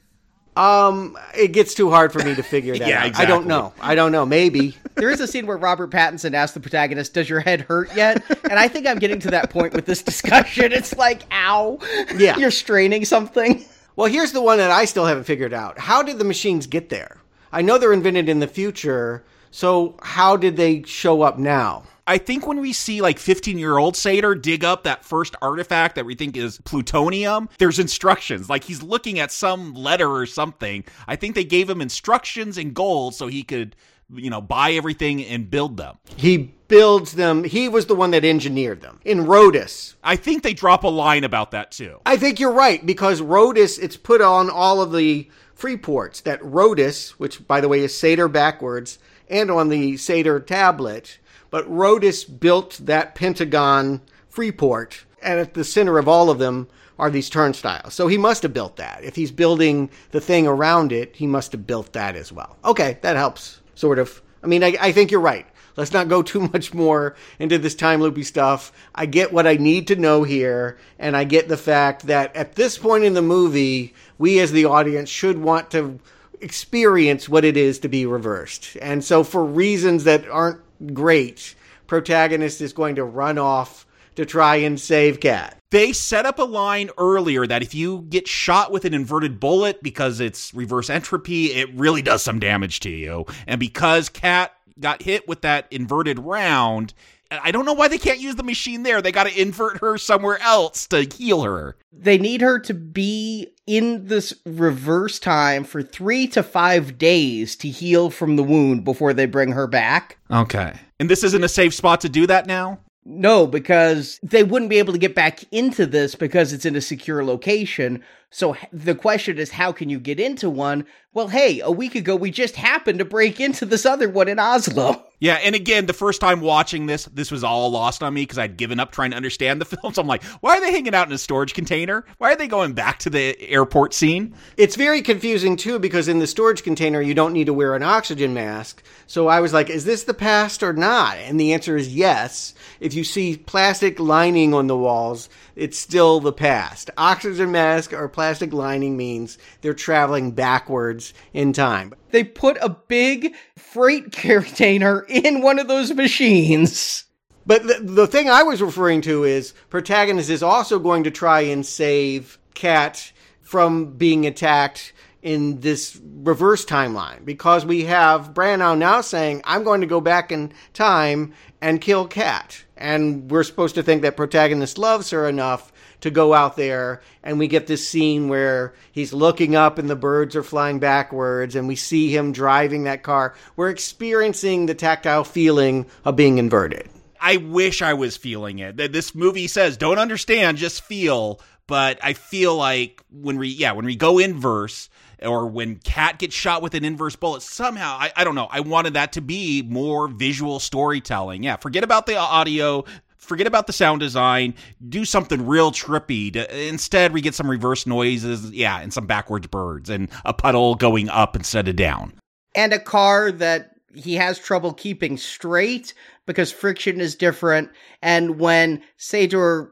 Um, 0.56 1.18
it 1.36 1.54
gets 1.54 1.74
too 1.74 1.90
hard 1.90 2.12
for 2.12 2.20
me 2.20 2.36
to 2.36 2.44
figure 2.44 2.78
that 2.78 2.88
Yeah, 2.90 3.06
out. 3.06 3.20
I 3.20 3.26
don't 3.26 3.48
know. 3.48 3.74
I 3.80 3.96
don't 3.96 4.12
know. 4.12 4.26
Maybe. 4.26 4.76
There 4.96 5.10
is 5.10 5.22
a 5.22 5.28
scene 5.28 5.48
where 5.48 5.56
Robert 5.58 5.92
Pattinson 5.92 6.34
asks 6.34 6.54
the 6.54 6.60
protagonist, 6.60 7.14
Does 7.14 7.30
your 7.30 7.40
head 7.40 7.62
hurt 7.62 7.96
yet? 7.96 8.22
And 8.44 8.60
I 8.60 8.68
think 8.68 8.86
I'm 8.86 9.00
getting 9.00 9.20
to 9.22 9.32
that 9.32 9.50
point 9.50 9.74
with 9.74 9.86
this 9.86 10.02
discussion. 10.04 10.72
It's 10.82 10.96
like, 10.98 11.24
ow. 11.32 11.80
Yeah. 12.18 12.38
You're 12.38 12.52
straining 12.52 13.06
something. 13.06 13.64
Well, 13.96 14.08
here's 14.12 14.32
the 14.32 14.42
one 14.42 14.58
that 14.58 14.72
I 14.72 14.86
still 14.86 15.06
haven't 15.06 15.24
figured 15.26 15.54
out. 15.54 15.78
How 15.80 16.02
did 16.04 16.18
the 16.18 16.24
machines 16.26 16.68
get 16.68 16.90
there? 16.90 17.18
I 17.52 17.62
know 17.62 17.78
they're 17.78 17.94
invented 17.94 18.30
in 18.30 18.40
the 18.40 18.48
future, 18.48 19.24
so 19.52 19.96
how 20.02 20.38
did 20.38 20.56
they 20.58 20.84
show 20.84 21.22
up 21.22 21.38
now? 21.38 21.84
I 22.08 22.18
think 22.18 22.48
when 22.48 22.60
we 22.60 22.74
see 22.74 23.02
like 23.02 23.20
15 23.20 23.58
year 23.58 23.78
old 23.78 23.96
Sator 23.96 24.36
dig 24.36 24.64
up 24.64 24.84
that 24.84 25.06
first 25.06 25.36
artifact 25.42 25.96
that 25.96 26.06
we 26.06 26.16
think 26.16 26.36
is 26.36 26.60
plutonium, 26.64 27.50
there's 27.58 27.80
instructions. 27.80 28.50
Like 28.50 28.64
he's 28.64 28.84
looking 28.84 29.20
at 29.20 29.32
some 29.32 29.74
letter 29.74 30.10
or 30.10 30.26
something. 30.26 30.84
I 31.08 31.16
think 31.16 31.36
they 31.36 31.44
gave 31.44 31.70
him 31.70 31.82
instructions 31.82 32.58
in 32.58 32.74
gold 32.74 33.16
so 33.16 33.28
he 33.28 33.44
could, 33.44 33.76
you 34.14 34.30
know, 34.30 34.42
buy 34.42 34.72
everything 34.72 35.24
and 35.26 35.50
build 35.50 35.78
them. 35.78 35.98
He 36.16 36.54
builds 36.68 37.14
them. 37.14 37.44
He 37.44 37.70
was 37.70 37.86
the 37.86 37.96
one 37.96 38.12
that 38.12 38.26
engineered 38.26 38.82
them 38.82 39.00
in 39.04 39.26
Rotas. 39.26 39.96
I 40.04 40.16
think 40.16 40.44
they 40.44 40.54
drop 40.54 40.84
a 40.84 40.88
line 40.88 41.24
about 41.24 41.52
that 41.52 41.72
too. 41.72 42.00
I 42.06 42.18
think 42.18 42.40
you're 42.40 42.52
right 42.52 42.84
because 42.86 43.22
Rotas, 43.22 43.78
it's 43.82 43.98
put 43.98 44.22
on 44.22 44.50
all 44.50 44.82
of 44.82 44.92
the 44.92 45.30
free 45.54 45.78
ports 45.78 46.22
that 46.22 46.42
Rotas, 46.42 47.12
which 47.12 47.46
by 47.46 47.62
the 47.62 47.68
way 47.68 47.82
is 47.82 47.96
Sator 47.96 48.28
backwards, 48.28 49.00
and 49.30 49.52
on 49.52 49.70
the 49.70 49.98
Sator 49.98 50.40
tablet. 50.40 51.20
But 51.52 51.70
Rotas 51.70 52.26
built 52.40 52.80
that 52.82 53.14
pentagon 53.14 54.02
Freeport, 54.28 55.06
and 55.22 55.40
at 55.40 55.54
the 55.54 55.64
center 55.64 56.00
of 56.00 56.08
all 56.08 56.30
of 56.30 56.40
them 56.40 56.68
are 56.98 57.12
these 57.12 57.30
turnstiles. 57.30 57.94
So 57.94 58.08
he 58.08 58.18
must 58.18 58.44
have 58.44 58.54
built 58.54 58.78
that. 58.78 59.04
If 59.04 59.16
he's 59.16 59.32
building 59.32 59.90
the 60.12 60.22
thing 60.22 60.48
around 60.48 60.92
it, 60.92 61.16
he 61.16 61.28
must 61.28 61.52
have 61.52 61.68
built 61.68 61.94
that 61.94 62.16
as 62.16 62.32
well. 62.32 62.58
Okay, 62.64 62.98
that 63.02 63.18
helps, 63.18 63.60
sort 63.76 64.00
of. 64.00 64.22
I 64.42 64.48
mean, 64.48 64.64
I, 64.64 64.76
I 64.80 64.92
think 64.92 65.12
you're 65.12 65.20
right. 65.20 65.46
Let's 65.76 65.94
not 65.94 66.08
go 66.08 66.22
too 66.24 66.48
much 66.48 66.74
more 66.74 67.16
into 67.40 67.58
this 67.58 67.76
time 67.76 68.02
loopy 68.02 68.24
stuff. 68.24 68.72
I 68.96 69.06
get 69.06 69.34
what 69.34 69.48
I 69.48 69.56
need 69.56 69.88
to 69.88 69.96
know 69.96 70.24
here, 70.24 70.78
and 70.98 71.18
I 71.18 71.26
get 71.26 71.50
the 71.50 71.58
fact 71.58 72.08
that 72.08 72.36
at 72.36 72.56
this 72.56 72.78
point 72.78 73.04
in 73.04 73.14
the 73.14 73.22
movie, 73.22 73.94
we 74.18 74.40
as 74.40 74.52
the 74.52 74.66
audience 74.66 75.10
should 75.10 75.40
want 75.40 75.72
to 75.72 76.00
experience 76.40 77.28
what 77.28 77.46
it 77.46 77.58
is 77.58 77.80
to 77.80 77.90
be 77.90 78.06
reversed. 78.06 78.78
And 78.82 79.04
so, 79.04 79.24
for 79.24 79.44
reasons 79.44 80.06
that 80.06 80.28
aren't 80.30 80.62
great, 80.94 81.56
protagonist 81.88 82.62
is 82.62 82.74
going 82.74 82.96
to 82.96 83.04
run 83.04 83.38
off 83.38 83.86
to 84.16 84.26
try 84.26 84.58
and 84.58 84.80
save 84.80 85.20
Kat. 85.20 85.58
They 85.72 85.94
set 85.94 86.26
up 86.26 86.38
a 86.38 86.44
line 86.44 86.90
earlier 86.98 87.48
that 87.48 87.62
if 87.62 87.74
you 87.74 88.06
get 88.10 88.28
shot 88.28 88.72
with 88.72 88.84
an 88.84 88.94
inverted 88.94 89.40
bullet 89.40 89.82
because 89.82 90.20
it's 90.20 90.54
reverse 90.54 90.90
entropy, 90.90 91.54
it 91.54 91.74
really 91.74 92.02
does 92.02 92.22
some 92.22 92.40
damage 92.40 92.82
to 92.82 92.90
you. 92.90 93.26
And 93.48 93.60
because 93.60 94.10
Kat 94.10 94.54
got 94.80 95.02
hit 95.02 95.28
with 95.28 95.42
that 95.42 95.68
inverted 95.72 96.20
round, 96.20 96.94
I 97.32 97.52
don't 97.52 97.66
know 97.66 97.74
why 97.74 97.88
they 97.88 97.98
can't 97.98 98.20
use 98.20 98.36
the 98.36 98.44
machine 98.44 98.84
there. 98.84 99.02
They 99.02 99.12
got 99.12 99.28
to 99.28 99.42
invert 99.42 99.80
her 99.80 99.98
somewhere 99.98 100.40
else 100.42 100.88
to 100.88 101.04
heal 101.04 101.44
her. 101.44 101.78
They 101.94 102.18
need 102.18 102.42
her 102.42 102.60
to 102.60 102.74
be 102.74 103.54
in 103.66 104.08
this 104.08 104.34
reverse 104.46 105.18
time 105.18 105.64
for 105.64 105.82
three 105.82 106.28
to 106.28 106.44
five 106.44 106.98
days 106.98 107.56
to 107.58 107.70
heal 107.70 108.10
from 108.10 108.36
the 108.36 108.44
wound 108.44 108.84
before 108.84 109.14
they 109.14 109.26
bring 109.26 109.54
her 109.54 109.68
back. 109.68 110.18
Okay. 110.30 110.74
And 111.00 111.10
this 111.10 111.24
isn't 111.24 111.44
a 111.44 111.50
safe 111.50 111.74
spot 111.74 112.02
to 112.02 112.10
do 112.10 112.28
that 112.28 112.48
now? 112.48 112.80
No, 113.04 113.48
because 113.48 114.20
they 114.22 114.44
wouldn't 114.44 114.70
be 114.70 114.78
able 114.78 114.94
to 114.94 115.00
get 115.00 115.16
back 115.16 115.44
into 115.52 115.86
this 115.86 116.14
because 116.14 116.54
it's 116.54 116.66
in 116.66 116.76
a 116.76 116.82
secure 116.82 117.24
location. 117.24 118.04
So 118.34 118.56
the 118.72 118.96
question 118.96 119.38
is, 119.38 119.52
how 119.52 119.74
can 119.74 119.90
you 119.90 120.00
get 120.00 120.18
into 120.18 120.50
one? 120.50 120.86
Well, 121.14 121.28
hey, 121.28 121.60
a 121.60 121.70
week 121.70 121.96
ago 121.96 122.16
we 122.16 122.32
just 122.32 122.56
happened 122.56 123.00
to 123.00 123.06
break 123.06 123.42
into 123.42 123.66
this 123.66 123.86
other 123.86 124.10
one 124.10 124.30
in 124.30 124.40
Oslo. 124.40 125.06
Yeah, 125.24 125.36
and 125.36 125.54
again, 125.54 125.86
the 125.86 125.94
first 125.94 126.20
time 126.20 126.42
watching 126.42 126.88
this, 126.88 127.06
this 127.06 127.30
was 127.30 127.44
all 127.44 127.70
lost 127.70 128.02
on 128.02 128.12
me 128.12 128.24
because 128.24 128.40
I'd 128.40 128.58
given 128.58 128.80
up 128.80 128.92
trying 128.92 129.12
to 129.12 129.18
understand 129.18 129.62
the 129.62 129.66
film. 129.82 129.94
So 129.94 130.02
I'm 130.02 130.08
like, 130.08 130.24
why 130.24 130.58
are 130.58 130.62
they 130.62 130.72
hanging 130.72 130.96
out 130.96 131.06
in 131.08 131.14
a 131.14 131.18
storage 131.20 131.54
container? 131.54 132.06
Why 132.18 132.34
are 132.34 132.36
they 132.36 132.48
going 132.48 132.74
back 132.74 132.98
to 133.00 133.12
the 133.12 133.40
airport 133.40 133.94
scene? 133.94 134.34
It's 134.58 134.76
very 134.76 135.04
confusing 135.04 135.58
too 135.58 135.78
because 135.78 136.08
in 136.08 136.18
the 136.18 136.26
storage 136.26 136.64
container 136.64 137.04
you 137.04 137.14
don't 137.14 137.34
need 137.34 137.46
to 137.46 137.54
wear 137.54 137.76
an 137.76 137.84
oxygen 137.84 138.34
mask. 138.34 138.82
So 139.06 139.28
I 139.28 139.42
was 139.42 139.54
like, 139.54 139.70
is 139.70 139.86
this 139.86 140.06
the 140.06 140.16
past 140.16 140.64
or 140.64 140.74
not? 140.74 141.18
And 141.18 141.40
the 141.40 141.54
answer 141.54 141.78
is 141.78 141.94
yes. 141.94 142.56
If 142.80 142.96
you 142.96 143.04
see 143.04 143.38
plastic 143.38 144.00
lining 144.00 144.56
on 144.56 144.66
the 144.66 144.76
walls, 144.76 145.30
it's 145.56 145.78
still 145.78 146.20
the 146.20 146.34
past. 146.34 146.90
Oxygen 146.98 147.52
mask 147.52 147.94
or 147.94 148.08
plastic 148.08 148.21
lining 148.54 148.98
means 148.98 149.38
they're 149.62 149.74
traveling 149.74 150.32
backwards 150.32 151.14
in 151.34 151.54
time. 151.54 151.94
They 152.12 152.24
put 152.24 152.58
a 152.62 152.70
big 152.70 153.36
freight 153.58 154.12
container 154.12 155.06
in 155.08 155.42
one 155.42 155.60
of 155.60 155.68
those 155.68 155.94
machines. 155.94 157.06
But 157.46 157.64
the, 157.64 157.80
the 157.82 158.08
thing 158.08 158.30
I 158.30 158.44
was 158.44 158.62
referring 158.62 159.02
to 159.02 159.24
is 159.24 159.54
protagonist 159.70 160.30
is 160.30 160.44
also 160.44 160.80
going 160.80 161.04
to 161.06 161.12
try 161.12 161.42
and 161.42 161.66
save 161.66 162.38
Kat 162.54 163.12
from 163.42 163.98
being 163.98 164.26
attacked 164.26 164.94
in 165.22 165.60
this 165.60 166.00
reverse 166.04 166.66
timeline 166.66 167.24
because 167.26 167.66
we 167.66 167.86
have 167.86 168.34
Branagh 168.34 168.78
now 168.78 169.02
saying, 169.02 169.42
I'm 169.44 169.64
going 169.64 169.82
to 169.82 169.88
go 169.88 170.02
back 170.02 170.32
in 170.32 170.52
time 170.74 171.34
and 171.62 171.82
kill 171.82 172.08
Kat. 172.08 172.64
And 172.76 173.30
we're 173.30 173.44
supposed 173.44 173.76
to 173.76 173.84
think 173.84 174.02
that 174.02 174.18
protagonist 174.18 174.78
loves 174.78 175.12
her 175.12 175.28
enough 175.28 175.71
to 176.02 176.12
go 176.12 176.34
out 176.34 176.56
there 176.56 177.02
and 177.24 177.40
we 177.40 177.48
get 177.48 177.68
this 177.68 177.88
scene 177.88 178.28
where 178.28 178.74
he's 178.92 179.14
looking 179.14 179.56
up 179.56 179.78
and 179.78 179.90
the 179.90 179.96
birds 179.96 180.36
are 180.36 180.44
flying 180.44 180.80
backwards 180.80 181.56
and 181.56 181.68
we 181.68 181.76
see 181.76 182.16
him 182.16 182.32
driving 182.32 182.84
that 182.84 183.04
car. 183.04 183.36
We're 183.56 183.70
experiencing 183.70 184.66
the 184.66 184.76
tactile 184.76 185.24
feeling 185.24 185.86
of 186.04 186.16
being 186.16 186.38
inverted. 186.38 186.90
I 187.20 187.38
wish 187.38 187.82
I 187.82 187.94
was 187.94 188.18
feeling 188.18 188.60
it. 188.60 188.78
This 188.78 189.14
movie 189.16 189.48
says 189.48 189.78
don't 189.78 190.00
understand, 190.00 190.58
just 190.58 190.84
feel. 190.84 191.40
But 191.68 192.00
I 192.04 192.14
feel 192.14 192.56
like 192.56 193.02
when 193.12 193.38
we, 193.38 193.48
yeah, 193.48 193.72
when 193.72 193.86
we 193.86 193.96
go 193.96 194.20
inverse, 194.20 194.90
or 195.22 195.48
when 195.48 195.76
Kat 195.78 196.20
gets 196.20 196.36
shot 196.36 196.62
with 196.62 196.74
an 196.74 196.84
inverse 196.84 197.16
bullet, 197.16 197.44
somehow, 197.44 197.96
I, 198.00 198.12
I 198.16 198.24
don't 198.24 198.36
know, 198.36 198.48
I 198.50 198.62
wanted 198.62 198.96
that 198.96 199.14
to 199.14 199.22
be 199.22 199.62
more 199.62 200.08
visual 200.08 200.60
storytelling. 200.60 201.44
Yeah, 201.44 201.58
forget 201.58 201.84
about 201.84 202.08
the 202.08 202.18
audio, 202.18 202.84
forget 203.22 203.48
about 203.48 203.68
the 203.68 203.74
sound 203.74 204.02
design, 204.02 204.54
do 204.90 205.06
something 205.06 205.46
real 205.48 205.72
trippy. 205.72 206.34
To, 206.34 206.68
instead, 206.68 207.14
we 207.14 207.22
get 207.22 207.36
some 207.36 207.50
reverse 207.50 207.88
noises, 207.88 208.52
yeah, 208.52 208.80
and 208.82 208.92
some 208.92 209.06
backwards 209.06 209.48
birds 209.48 209.90
and 209.90 210.10
a 210.26 210.34
puddle 210.34 210.76
going 210.76 211.08
up 211.10 211.36
instead 211.36 211.68
of 211.68 211.76
down. 211.76 212.14
And 212.54 212.74
a 212.74 212.80
car 212.80 213.32
that 213.32 213.72
he 213.96 214.16
has 214.16 214.40
trouble 214.40 214.74
keeping 214.74 215.18
straight 215.18 215.94
because 216.26 216.52
friction 216.52 217.00
is 217.00 217.16
different. 217.16 217.70
And 218.02 218.40
when 218.40 218.82
Sator 218.98 219.72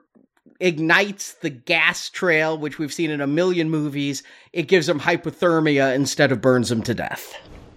ignites 0.60 1.34
the 1.36 1.50
gas 1.50 2.10
trail, 2.10 2.58
which 2.58 2.80
we've 2.80 2.94
seen 2.94 3.12
in 3.12 3.22
a 3.22 3.28
million 3.28 3.70
movies, 3.70 4.24
it 4.54 4.68
gives 4.68 4.88
him 4.88 5.00
hypothermia 5.00 5.96
instead 5.96 6.32
of 6.32 6.42
burns 6.42 6.72
him 6.72 6.82
to 6.84 6.94
death. 6.94 7.34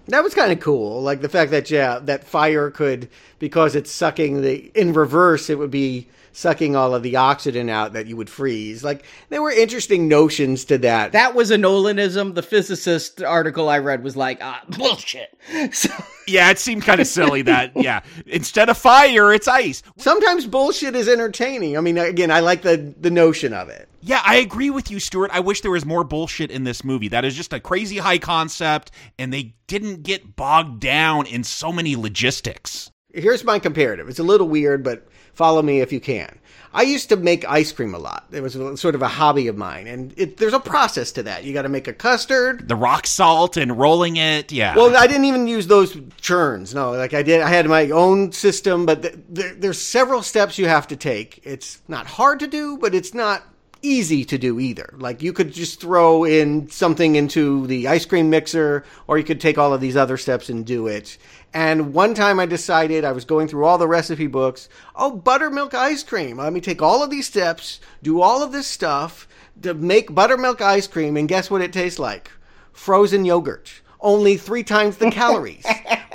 That 0.07 0.23
was 0.23 0.33
kind 0.33 0.51
of 0.51 0.59
cool. 0.59 1.01
Like 1.01 1.21
the 1.21 1.29
fact 1.29 1.51
that, 1.51 1.71
yeah, 1.71 1.99
that 1.99 2.25
fire 2.25 2.69
could, 2.69 3.09
because 3.39 3.75
it's 3.75 3.91
sucking 3.91 4.41
the, 4.41 4.71
in 4.75 4.93
reverse, 4.93 5.49
it 5.49 5.57
would 5.57 5.71
be 5.71 6.07
sucking 6.33 6.75
all 6.75 6.93
of 6.93 7.03
the 7.03 7.15
oxygen 7.15 7.69
out 7.69 7.93
that 7.93 8.07
you 8.07 8.17
would 8.17 8.29
freeze. 8.29 8.83
Like 8.83 9.05
there 9.29 9.41
were 9.41 9.51
interesting 9.51 10.07
notions 10.07 10.65
to 10.65 10.77
that. 10.79 11.13
That 11.13 11.35
was 11.35 11.51
a 11.51 11.55
Nolanism. 11.57 12.35
The 12.35 12.41
physicist 12.43 13.21
article 13.23 13.69
I 13.69 13.77
read 13.79 14.03
was 14.03 14.17
like, 14.17 14.39
ah, 14.41 14.61
bullshit. 14.69 15.37
So- 15.73 15.89
yeah, 16.25 16.49
it 16.51 16.57
seemed 16.59 16.83
kind 16.83 17.01
of 17.01 17.07
silly 17.07 17.41
that, 17.43 17.73
yeah, 17.75 17.99
instead 18.25 18.69
of 18.69 18.77
fire, 18.77 19.33
it's 19.33 19.47
ice. 19.47 19.83
Sometimes 19.97 20.47
bullshit 20.47 20.95
is 20.95 21.09
entertaining. 21.09 21.77
I 21.77 21.81
mean, 21.81 21.97
again, 21.97 22.31
I 22.31 22.39
like 22.39 22.61
the, 22.61 22.95
the 22.97 23.11
notion 23.11 23.51
of 23.53 23.67
it. 23.67 23.89
Yeah, 24.01 24.21
I 24.25 24.35
agree 24.37 24.69
with 24.69 24.89
you, 24.89 25.01
Stuart. 25.01 25.31
I 25.33 25.41
wish 25.41 25.59
there 25.61 25.71
was 25.71 25.85
more 25.85 26.05
bullshit 26.05 26.49
in 26.49 26.63
this 26.63 26.83
movie. 26.83 27.09
That 27.09 27.25
is 27.25 27.35
just 27.35 27.51
a 27.51 27.59
crazy 27.59 27.97
high 27.97 28.19
concept, 28.19 28.91
and 29.19 29.33
they 29.33 29.53
didn't 29.67 30.03
get 30.03 30.37
bogged 30.37 30.79
down 30.79 31.25
in 31.25 31.43
so 31.43 31.73
many 31.73 31.97
logistics. 31.97 32.89
Here's 33.13 33.43
my 33.43 33.59
comparative. 33.59 34.07
It's 34.09 34.19
a 34.19 34.23
little 34.23 34.47
weird, 34.47 34.81
but 34.83 35.05
follow 35.33 35.61
me 35.61 35.81
if 35.81 35.91
you 35.91 35.99
can. 35.99 36.39
I 36.75 36.81
used 36.81 37.09
to 37.09 37.17
make 37.17 37.47
ice 37.47 37.71
cream 37.71 37.93
a 37.93 37.99
lot. 37.99 38.25
It 38.31 38.41
was 38.41 38.53
sort 38.79 38.95
of 38.95 39.03
a 39.03 39.07
hobby 39.07 39.47
of 39.47 39.55
mine, 39.55 39.85
and 39.85 40.11
it, 40.17 40.37
there's 40.37 40.53
a 40.55 40.59
process 40.59 41.11
to 41.13 41.23
that. 41.23 41.43
You 41.43 41.53
got 41.53 41.61
to 41.63 41.69
make 41.69 41.87
a 41.87 41.93
custard, 41.93 42.67
the 42.67 42.75
rock 42.75 43.05
salt, 43.05 43.57
and 43.57 43.77
rolling 43.77 44.17
it. 44.17 44.51
Yeah. 44.51 44.75
Well, 44.75 44.97
I 44.97 45.05
didn't 45.05 45.25
even 45.25 45.45
use 45.45 45.67
those 45.67 45.95
churns. 46.19 46.73
No, 46.73 46.91
like 46.93 47.13
I 47.13 47.21
did. 47.21 47.41
I 47.41 47.49
had 47.49 47.67
my 47.67 47.91
own 47.91 48.31
system, 48.31 48.87
but 48.87 49.03
th- 49.03 49.15
th- 49.35 49.55
there's 49.59 49.79
several 49.79 50.23
steps 50.23 50.57
you 50.57 50.67
have 50.67 50.87
to 50.87 50.95
take. 50.95 51.41
It's 51.43 51.79
not 51.87 52.07
hard 52.07 52.39
to 52.39 52.47
do, 52.47 52.77
but 52.79 52.95
it's 52.95 53.13
not 53.13 53.43
easy 53.83 54.25
to 54.25 54.37
do 54.37 54.59
either. 54.59 54.95
Like 54.97 55.21
you 55.21 55.33
could 55.33 55.53
just 55.53 55.79
throw 55.79 56.23
in 56.23 56.69
something 56.69 57.15
into 57.15 57.67
the 57.67 57.87
ice 57.87 58.05
cream 58.05 58.29
mixer, 58.31 58.83
or 59.07 59.19
you 59.19 59.23
could 59.23 59.41
take 59.41 59.57
all 59.59 59.73
of 59.73 59.81
these 59.81 59.97
other 59.97 60.17
steps 60.17 60.49
and 60.49 60.65
do 60.65 60.87
it. 60.87 61.17
And 61.53 61.93
one 61.93 62.15
time 62.15 62.39
I 62.39 62.47
decided 62.47 63.05
I 63.05 63.11
was 63.11 63.25
going 63.25 63.47
through 63.47 63.65
all 63.65 63.77
the 63.77 63.87
recipe 63.87 64.27
books. 64.27 64.69
Oh, 64.95 65.11
buttermilk 65.11 65.73
ice 65.73 66.01
cream. 66.01 66.37
Let 66.37 66.51
me 66.51 66.61
take 66.61 66.81
all 66.81 67.03
of 67.03 67.11
these 67.11 67.27
steps, 67.27 67.79
do 68.01 68.21
all 68.21 68.41
of 68.41 68.51
this 68.51 68.67
stuff 68.67 69.27
to 69.61 69.75
make 69.75 70.13
buttermilk 70.13 70.61
ice 70.61 70.87
cream, 70.87 71.15
and 71.15 71.27
guess 71.27 71.51
what 71.51 71.61
it 71.61 71.71
tastes 71.71 71.99
like? 71.99 72.31
Frozen 72.71 73.23
yogurt. 73.25 73.81
Only 73.99 74.35
three 74.35 74.63
times 74.63 74.97
the 74.97 75.11
calories. 75.11 75.63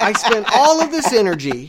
I 0.00 0.12
spent 0.12 0.46
all 0.54 0.82
of 0.82 0.90
this 0.90 1.12
energy 1.12 1.68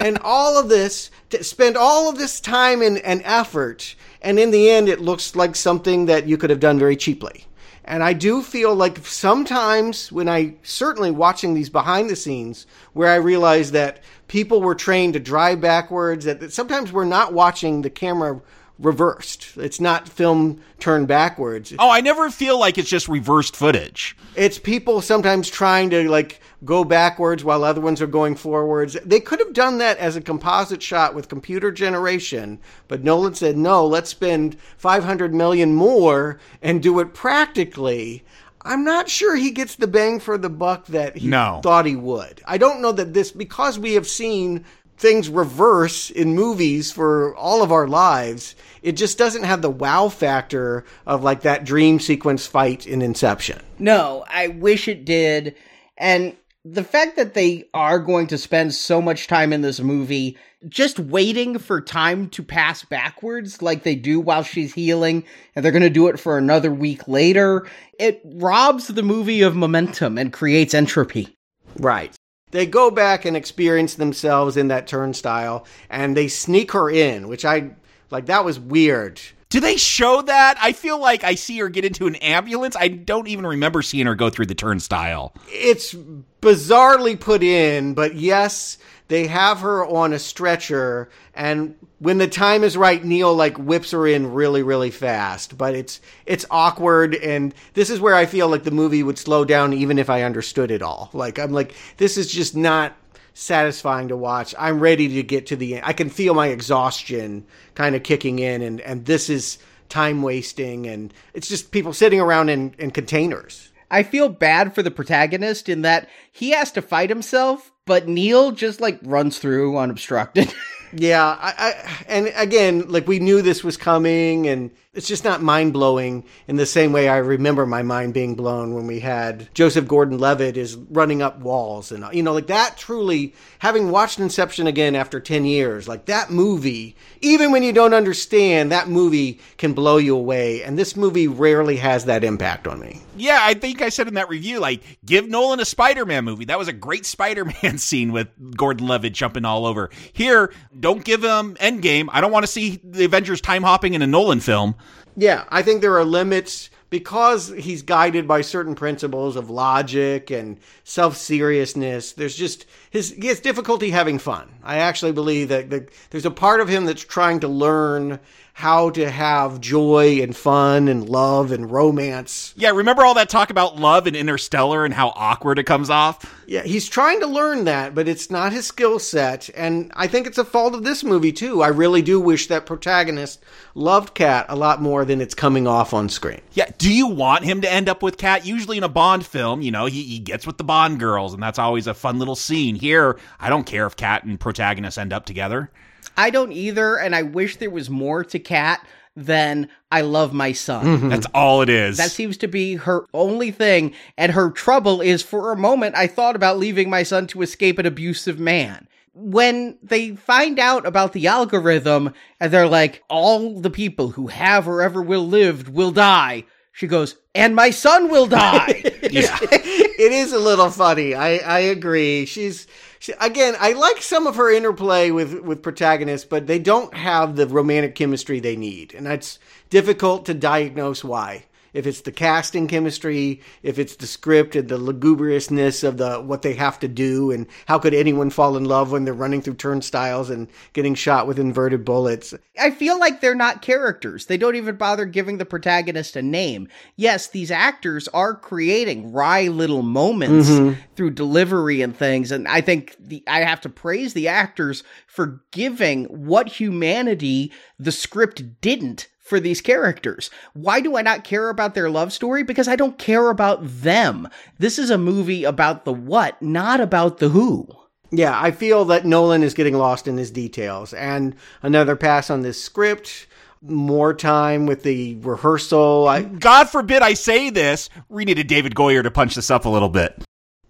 and 0.00 0.18
all 0.18 0.58
of 0.58 0.68
this, 0.68 1.10
to 1.30 1.42
spend 1.42 1.76
all 1.76 2.08
of 2.08 2.18
this 2.18 2.40
time 2.40 2.82
and, 2.82 2.98
and 2.98 3.22
effort, 3.24 3.94
and 4.22 4.38
in 4.38 4.50
the 4.50 4.70
end, 4.70 4.88
it 4.88 5.00
looks 5.00 5.34
like 5.34 5.56
something 5.56 6.06
that 6.06 6.26
you 6.26 6.36
could 6.36 6.50
have 6.50 6.60
done 6.60 6.78
very 6.78 6.96
cheaply. 6.96 7.46
And 7.86 8.02
I 8.02 8.14
do 8.14 8.42
feel 8.42 8.74
like 8.74 9.06
sometimes 9.06 10.10
when 10.10 10.28
I 10.28 10.54
certainly 10.64 11.12
watching 11.12 11.54
these 11.54 11.70
behind 11.70 12.10
the 12.10 12.16
scenes 12.16 12.66
where 12.94 13.08
I 13.08 13.16
realize 13.16 13.70
that 13.72 14.02
people 14.26 14.60
were 14.60 14.74
trained 14.74 15.14
to 15.14 15.20
drive 15.20 15.60
backwards, 15.60 16.24
that 16.24 16.52
sometimes 16.52 16.92
we're 16.92 17.04
not 17.04 17.32
watching 17.32 17.82
the 17.82 17.90
camera 17.90 18.40
reversed. 18.78 19.56
It's 19.56 19.80
not 19.80 20.08
film 20.08 20.60
turned 20.78 21.08
backwards. 21.08 21.72
Oh, 21.78 21.90
I 21.90 22.00
never 22.00 22.30
feel 22.30 22.58
like 22.58 22.78
it's 22.78 22.88
just 22.88 23.08
reversed 23.08 23.56
footage. 23.56 24.16
It's 24.34 24.58
people 24.58 25.00
sometimes 25.00 25.48
trying 25.48 25.90
to 25.90 26.08
like 26.10 26.40
go 26.64 26.84
backwards 26.84 27.44
while 27.44 27.64
other 27.64 27.80
ones 27.80 28.02
are 28.02 28.06
going 28.06 28.36
forwards. 28.36 28.96
They 29.04 29.20
could 29.20 29.38
have 29.38 29.52
done 29.52 29.78
that 29.78 29.98
as 29.98 30.16
a 30.16 30.20
composite 30.20 30.82
shot 30.82 31.14
with 31.14 31.28
computer 31.28 31.70
generation, 31.72 32.58
but 32.88 33.02
Nolan 33.02 33.34
said, 33.34 33.56
"No, 33.56 33.86
let's 33.86 34.10
spend 34.10 34.58
500 34.76 35.34
million 35.34 35.74
more 35.74 36.38
and 36.60 36.82
do 36.82 37.00
it 37.00 37.14
practically." 37.14 38.24
I'm 38.66 38.82
not 38.82 39.08
sure 39.08 39.36
he 39.36 39.52
gets 39.52 39.76
the 39.76 39.86
bang 39.86 40.18
for 40.18 40.36
the 40.36 40.50
buck 40.50 40.86
that 40.86 41.16
he 41.16 41.28
no. 41.28 41.60
thought 41.62 41.86
he 41.86 41.94
would. 41.94 42.42
I 42.44 42.58
don't 42.58 42.82
know 42.82 42.90
that 42.92 43.14
this 43.14 43.30
because 43.30 43.78
we 43.78 43.94
have 43.94 44.08
seen 44.08 44.64
things 44.96 45.28
reverse 45.28 46.10
in 46.10 46.34
movies 46.34 46.90
for 46.90 47.34
all 47.36 47.62
of 47.62 47.72
our 47.72 47.86
lives. 47.86 48.54
It 48.82 48.92
just 48.92 49.18
doesn't 49.18 49.44
have 49.44 49.62
the 49.62 49.70
wow 49.70 50.08
factor 50.08 50.84
of 51.06 51.22
like 51.22 51.42
that 51.42 51.64
dream 51.64 52.00
sequence 52.00 52.46
fight 52.46 52.86
in 52.86 53.02
Inception. 53.02 53.60
No, 53.78 54.24
I 54.28 54.48
wish 54.48 54.88
it 54.88 55.04
did. 55.04 55.54
And 55.98 56.36
the 56.64 56.84
fact 56.84 57.16
that 57.16 57.34
they 57.34 57.68
are 57.74 58.00
going 58.00 58.26
to 58.26 58.38
spend 58.38 58.74
so 58.74 59.00
much 59.00 59.28
time 59.28 59.52
in 59.52 59.62
this 59.62 59.78
movie 59.78 60.36
just 60.68 60.98
waiting 60.98 61.58
for 61.58 61.80
time 61.80 62.28
to 62.30 62.42
pass 62.42 62.84
backwards 62.84 63.62
like 63.62 63.84
they 63.84 63.94
do 63.94 64.18
while 64.18 64.42
she's 64.42 64.74
healing 64.74 65.24
and 65.54 65.64
they're 65.64 65.70
going 65.70 65.82
to 65.82 65.90
do 65.90 66.08
it 66.08 66.18
for 66.18 66.36
another 66.36 66.72
week 66.72 67.06
later 67.06 67.66
it 68.00 68.20
robs 68.24 68.88
the 68.88 69.02
movie 69.02 69.42
of 69.42 69.54
momentum 69.54 70.18
and 70.18 70.32
creates 70.32 70.74
entropy 70.74 71.36
right 71.78 72.15
they 72.56 72.66
go 72.66 72.90
back 72.90 73.24
and 73.24 73.36
experience 73.36 73.94
themselves 73.94 74.56
in 74.56 74.68
that 74.68 74.86
turnstile 74.86 75.66
and 75.90 76.16
they 76.16 76.28
sneak 76.28 76.72
her 76.72 76.90
in 76.90 77.28
which 77.28 77.44
i 77.44 77.70
Like 78.10 78.26
that 78.26 78.44
was 78.44 78.58
weird. 78.58 79.20
Do 79.48 79.60
they 79.60 79.76
show 79.76 80.22
that? 80.22 80.58
I 80.60 80.72
feel 80.72 80.98
like 80.98 81.22
I 81.22 81.36
see 81.36 81.58
her 81.58 81.68
get 81.68 81.84
into 81.84 82.06
an 82.08 82.16
ambulance. 82.16 82.74
I 82.76 82.88
don't 82.88 83.28
even 83.28 83.46
remember 83.46 83.80
seeing 83.80 84.06
her 84.06 84.16
go 84.16 84.28
through 84.28 84.46
the 84.46 84.56
turnstile. 84.56 85.32
It's 85.48 85.94
bizarrely 86.42 87.18
put 87.18 87.42
in, 87.42 87.94
but 87.94 88.16
yes, 88.16 88.78
they 89.08 89.26
have 89.26 89.60
her 89.60 89.84
on 89.86 90.12
a 90.12 90.18
stretcher 90.18 91.08
and 91.34 91.74
when 91.98 92.18
the 92.18 92.28
time 92.28 92.64
is 92.64 92.76
right 92.76 93.04
Neil 93.04 93.34
like 93.34 93.56
whips 93.56 93.92
her 93.92 94.06
in 94.06 94.32
really 94.32 94.62
really 94.62 94.90
fast, 94.90 95.56
but 95.56 95.74
it's 95.74 96.00
it's 96.26 96.46
awkward 96.50 97.14
and 97.14 97.54
this 97.74 97.90
is 97.90 98.00
where 98.00 98.14
I 98.14 98.26
feel 98.26 98.48
like 98.48 98.64
the 98.64 98.70
movie 98.70 99.02
would 99.02 99.18
slow 99.18 99.44
down 99.44 99.72
even 99.72 99.98
if 99.98 100.10
I 100.10 100.22
understood 100.22 100.70
it 100.70 100.82
all. 100.82 101.10
Like 101.12 101.38
I'm 101.38 101.52
like 101.52 101.74
this 101.96 102.16
is 102.16 102.30
just 102.30 102.56
not 102.56 102.96
satisfying 103.36 104.08
to 104.08 104.16
watch. 104.16 104.54
I'm 104.58 104.80
ready 104.80 105.08
to 105.08 105.22
get 105.22 105.46
to 105.48 105.56
the 105.56 105.74
end. 105.76 105.84
I 105.84 105.92
can 105.92 106.08
feel 106.08 106.32
my 106.32 106.46
exhaustion 106.48 107.46
kind 107.74 107.94
of 107.94 108.02
kicking 108.02 108.38
in, 108.38 108.62
and, 108.62 108.80
and 108.80 109.04
this 109.04 109.28
is 109.28 109.58
time 109.90 110.22
wasting, 110.22 110.86
and 110.86 111.12
it's 111.34 111.46
just 111.46 111.70
people 111.70 111.92
sitting 111.92 112.18
around 112.18 112.48
in, 112.48 112.74
in 112.78 112.90
containers. 112.90 113.70
I 113.90 114.04
feel 114.04 114.30
bad 114.30 114.74
for 114.74 114.82
the 114.82 114.90
protagonist 114.90 115.68
in 115.68 115.82
that 115.82 116.08
he 116.32 116.50
has 116.52 116.72
to 116.72 116.82
fight 116.82 117.10
himself, 117.10 117.72
but 117.86 118.08
Neil 118.08 118.52
just 118.52 118.80
like 118.80 118.98
runs 119.02 119.38
through 119.38 119.78
unobstructed. 119.78 120.52
yeah, 120.92 121.24
I, 121.40 121.54
I, 121.56 122.04
and 122.08 122.32
again, 122.36 122.88
like 122.88 123.06
we 123.06 123.18
knew 123.18 123.40
this 123.40 123.64
was 123.64 123.76
coming, 123.76 124.46
and 124.48 124.70
it's 124.96 125.06
just 125.06 125.24
not 125.24 125.42
mind 125.42 125.72
blowing 125.72 126.24
in 126.48 126.56
the 126.56 126.66
same 126.66 126.92
way 126.92 127.08
I 127.08 127.18
remember 127.18 127.66
my 127.66 127.82
mind 127.82 128.14
being 128.14 128.34
blown 128.34 128.74
when 128.74 128.86
we 128.86 129.00
had 129.00 129.52
Joseph 129.54 129.86
Gordon 129.86 130.18
Levitt 130.18 130.56
is 130.56 130.76
running 130.76 131.22
up 131.22 131.38
walls 131.38 131.92
and 131.92 132.04
you 132.12 132.22
know 132.22 132.32
like 132.32 132.46
that 132.46 132.76
truly 132.76 133.34
having 133.58 133.90
watched 133.90 134.18
Inception 134.18 134.66
again 134.66 134.94
after 134.94 135.20
10 135.20 135.44
years 135.44 135.86
like 135.86 136.06
that 136.06 136.30
movie 136.30 136.96
even 137.20 137.52
when 137.52 137.62
you 137.62 137.72
don't 137.72 137.94
understand 137.94 138.72
that 138.72 138.88
movie 138.88 139.38
can 139.58 139.74
blow 139.74 139.98
you 139.98 140.16
away 140.16 140.62
and 140.62 140.78
this 140.78 140.96
movie 140.96 141.28
rarely 141.28 141.76
has 141.76 142.06
that 142.06 142.24
impact 142.24 142.66
on 142.66 142.80
me. 142.80 143.02
Yeah, 143.16 143.38
I 143.40 143.54
think 143.54 143.82
I 143.82 143.90
said 143.90 144.08
in 144.08 144.14
that 144.14 144.28
review 144.28 144.60
like 144.60 144.82
give 145.04 145.28
Nolan 145.28 145.60
a 145.60 145.64
Spider-Man 145.64 146.24
movie. 146.24 146.46
That 146.46 146.58
was 146.58 146.68
a 146.68 146.72
great 146.72 147.04
Spider-Man 147.06 147.78
scene 147.78 148.12
with 148.12 148.28
Gordon 148.56 148.86
Levitt 148.86 149.12
jumping 149.12 149.44
all 149.44 149.66
over. 149.66 149.90
Here, 150.12 150.52
don't 150.78 151.04
give 151.04 151.22
him 151.22 151.56
Endgame. 151.56 152.08
I 152.10 152.20
don't 152.20 152.32
want 152.32 152.44
to 152.44 152.50
see 152.50 152.80
the 152.82 153.04
Avengers 153.04 153.40
time 153.40 153.62
hopping 153.62 153.94
in 153.94 154.02
a 154.02 154.06
Nolan 154.06 154.40
film. 154.40 154.74
Yeah, 155.16 155.44
I 155.48 155.62
think 155.62 155.80
there 155.80 155.96
are 155.96 156.04
limits 156.04 156.70
because 156.90 157.48
he's 157.48 157.82
guided 157.82 158.28
by 158.28 158.42
certain 158.42 158.74
principles 158.74 159.34
of 159.34 159.50
logic 159.50 160.30
and 160.30 160.58
self 160.84 161.16
seriousness. 161.16 162.12
There's 162.12 162.36
just 162.36 162.66
his 162.90 163.12
he 163.12 163.26
has 163.28 163.40
difficulty 163.40 163.90
having 163.90 164.18
fun. 164.18 164.48
I 164.62 164.76
actually 164.76 165.12
believe 165.12 165.48
that 165.48 165.70
the, 165.70 165.88
there's 166.10 166.26
a 166.26 166.30
part 166.30 166.60
of 166.60 166.68
him 166.68 166.84
that's 166.84 167.02
trying 167.02 167.40
to 167.40 167.48
learn 167.48 168.20
how 168.56 168.88
to 168.88 169.10
have 169.10 169.60
joy 169.60 170.22
and 170.22 170.34
fun 170.34 170.88
and 170.88 171.06
love 171.10 171.52
and 171.52 171.70
romance. 171.70 172.54
Yeah, 172.56 172.70
remember 172.70 173.04
all 173.04 173.12
that 173.12 173.28
talk 173.28 173.50
about 173.50 173.78
love 173.78 174.06
and 174.06 174.16
Interstellar 174.16 174.86
and 174.86 174.94
how 174.94 175.12
awkward 175.14 175.58
it 175.58 175.64
comes 175.64 175.90
off? 175.90 176.24
Yeah, 176.46 176.62
he's 176.62 176.88
trying 176.88 177.20
to 177.20 177.26
learn 177.26 177.64
that, 177.64 177.94
but 177.94 178.08
it's 178.08 178.30
not 178.30 178.54
his 178.54 178.66
skill 178.66 178.98
set. 178.98 179.50
And 179.54 179.92
I 179.94 180.06
think 180.06 180.26
it's 180.26 180.38
a 180.38 180.44
fault 180.44 180.74
of 180.74 180.84
this 180.84 181.04
movie, 181.04 181.32
too. 181.32 181.60
I 181.60 181.68
really 181.68 182.00
do 182.00 182.18
wish 182.18 182.46
that 182.46 182.64
protagonist 182.64 183.44
loved 183.74 184.14
Kat 184.14 184.46
a 184.48 184.56
lot 184.56 184.80
more 184.80 185.04
than 185.04 185.20
it's 185.20 185.34
coming 185.34 185.66
off 185.66 185.92
on 185.92 186.08
screen. 186.08 186.40
Yeah, 186.54 186.70
do 186.78 186.90
you 186.90 187.08
want 187.08 187.44
him 187.44 187.60
to 187.60 187.70
end 187.70 187.90
up 187.90 188.02
with 188.02 188.16
Kat? 188.16 188.46
Usually 188.46 188.78
in 188.78 188.84
a 188.84 188.88
Bond 188.88 189.26
film, 189.26 189.60
you 189.60 189.70
know, 189.70 189.84
he, 189.84 190.02
he 190.02 190.18
gets 190.18 190.46
with 190.46 190.56
the 190.56 190.64
Bond 190.64 190.98
girls, 190.98 191.34
and 191.34 191.42
that's 191.42 191.58
always 191.58 191.86
a 191.86 191.92
fun 191.92 192.18
little 192.18 192.34
scene. 192.34 192.74
Here, 192.74 193.18
I 193.38 193.50
don't 193.50 193.64
care 193.64 193.86
if 193.86 193.96
Kat 193.96 194.24
and 194.24 194.40
protagonist 194.40 194.96
end 194.96 195.12
up 195.12 195.26
together. 195.26 195.70
I 196.16 196.30
don't 196.30 196.52
either, 196.52 196.96
and 196.96 197.14
I 197.14 197.22
wish 197.22 197.56
there 197.56 197.70
was 197.70 197.90
more 197.90 198.24
to 198.24 198.38
Kat 198.38 198.86
than 199.16 199.68
I 199.90 200.02
love 200.02 200.32
my 200.34 200.52
son. 200.52 200.84
Mm-hmm. 200.84 201.08
That's 201.08 201.26
all 201.34 201.62
it 201.62 201.68
is. 201.68 201.96
That 201.96 202.10
seems 202.10 202.36
to 202.38 202.48
be 202.48 202.74
her 202.76 203.06
only 203.14 203.50
thing, 203.50 203.94
and 204.18 204.32
her 204.32 204.50
trouble 204.50 205.00
is 205.00 205.22
for 205.22 205.52
a 205.52 205.56
moment 205.56 205.94
I 205.96 206.06
thought 206.06 206.36
about 206.36 206.58
leaving 206.58 206.90
my 206.90 207.02
son 207.02 207.26
to 207.28 207.42
escape 207.42 207.78
an 207.78 207.86
abusive 207.86 208.38
man. 208.38 208.88
When 209.14 209.78
they 209.82 210.14
find 210.14 210.58
out 210.58 210.84
about 210.84 211.14
the 211.14 211.26
algorithm 211.26 212.12
and 212.38 212.52
they're 212.52 212.68
like, 212.68 213.02
all 213.08 213.58
the 213.58 213.70
people 213.70 214.10
who 214.10 214.26
have 214.26 214.68
or 214.68 214.82
ever 214.82 215.00
will 215.00 215.26
live 215.26 215.70
will 215.70 215.92
die, 215.92 216.44
she 216.76 216.86
goes, 216.86 217.16
and 217.34 217.56
my 217.56 217.70
son 217.70 218.10
will 218.10 218.26
die. 218.26 218.82
yeah. 219.10 219.38
it 219.50 220.12
is 220.12 220.34
a 220.34 220.38
little 220.38 220.68
funny. 220.68 221.14
I, 221.14 221.38
I 221.38 221.58
agree. 221.60 222.26
She's 222.26 222.66
she, 222.98 223.14
again. 223.18 223.54
I 223.58 223.72
like 223.72 224.02
some 224.02 224.26
of 224.26 224.36
her 224.36 224.50
interplay 224.52 225.10
with 225.10 225.40
with 225.40 225.62
protagonists, 225.62 226.26
but 226.28 226.46
they 226.46 226.58
don't 226.58 226.92
have 226.92 227.34
the 227.34 227.46
romantic 227.46 227.94
chemistry 227.94 228.40
they 228.40 228.56
need, 228.56 228.92
and 228.92 229.06
that's 229.06 229.38
difficult 229.70 230.26
to 230.26 230.34
diagnose 230.34 231.02
why 231.02 231.46
if 231.76 231.86
it's 231.86 232.00
the 232.00 232.10
casting 232.10 232.66
chemistry, 232.68 233.42
if 233.62 233.78
it's 233.78 233.96
the 233.96 234.06
script 234.06 234.56
and 234.56 234.66
the 234.66 234.78
lugubriousness 234.78 235.84
of 235.86 235.98
the 235.98 236.16
what 236.16 236.40
they 236.40 236.54
have 236.54 236.78
to 236.80 236.88
do, 236.88 237.30
and 237.30 237.46
how 237.66 237.78
could 237.78 237.92
anyone 237.92 238.30
fall 238.30 238.56
in 238.56 238.64
love 238.64 238.92
when 238.92 239.04
they're 239.04 239.12
running 239.12 239.42
through 239.42 239.56
turnstiles 239.56 240.30
and 240.30 240.48
getting 240.72 240.94
shot 240.94 241.26
with 241.26 241.38
inverted 241.38 241.84
bullets? 241.84 242.32
I 242.58 242.70
feel 242.70 242.98
like 242.98 243.20
they're 243.20 243.34
not 243.34 243.60
characters. 243.60 244.24
They 244.24 244.38
don't 244.38 244.56
even 244.56 244.76
bother 244.76 245.04
giving 245.04 245.36
the 245.36 245.44
protagonist 245.44 246.16
a 246.16 246.22
name. 246.22 246.68
Yes, 246.96 247.28
these 247.28 247.50
actors 247.50 248.08
are 248.08 248.34
creating 248.34 249.12
wry 249.12 249.48
little 249.48 249.82
moments 249.82 250.48
mm-hmm. 250.48 250.80
through 250.94 251.10
delivery 251.10 251.82
and 251.82 251.94
things, 251.94 252.32
and 252.32 252.48
I 252.48 252.62
think 252.62 252.96
the 252.98 253.22
I 253.26 253.40
have 253.40 253.60
to 253.60 253.68
praise 253.68 254.14
the 254.14 254.28
actors 254.28 254.82
for 255.06 255.42
giving 255.50 256.04
what 256.04 256.48
humanity 256.48 257.52
the 257.78 257.92
script 257.92 258.62
didn't 258.62 259.08
for 259.26 259.40
these 259.40 259.60
characters. 259.60 260.30
Why 260.52 260.80
do 260.80 260.96
I 260.96 261.02
not 261.02 261.24
care 261.24 261.48
about 261.48 261.74
their 261.74 261.90
love 261.90 262.12
story? 262.12 262.42
Because 262.42 262.68
I 262.68 262.76
don't 262.76 262.98
care 262.98 263.28
about 263.28 263.60
them. 263.62 264.28
This 264.58 264.78
is 264.78 264.90
a 264.90 264.98
movie 264.98 265.44
about 265.44 265.84
the 265.84 265.92
what, 265.92 266.40
not 266.40 266.80
about 266.80 267.18
the 267.18 267.30
who. 267.30 267.68
Yeah, 268.12 268.40
I 268.40 268.52
feel 268.52 268.84
that 268.86 269.04
Nolan 269.04 269.42
is 269.42 269.54
getting 269.54 269.74
lost 269.74 270.06
in 270.06 270.16
his 270.16 270.30
details. 270.30 270.94
And 270.94 271.34
another 271.62 271.96
pass 271.96 272.30
on 272.30 272.42
this 272.42 272.62
script, 272.62 273.26
more 273.62 274.14
time 274.14 274.66
with 274.66 274.84
the 274.84 275.16
rehearsal. 275.16 276.06
I, 276.06 276.22
God 276.22 276.68
forbid 276.68 277.02
I 277.02 277.14
say 277.14 277.50
this. 277.50 277.90
We 278.08 278.24
needed 278.24 278.46
David 278.46 278.74
Goyer 278.76 279.02
to 279.02 279.10
punch 279.10 279.34
this 279.34 279.50
up 279.50 279.64
a 279.64 279.68
little 279.68 279.88
bit. 279.88 280.22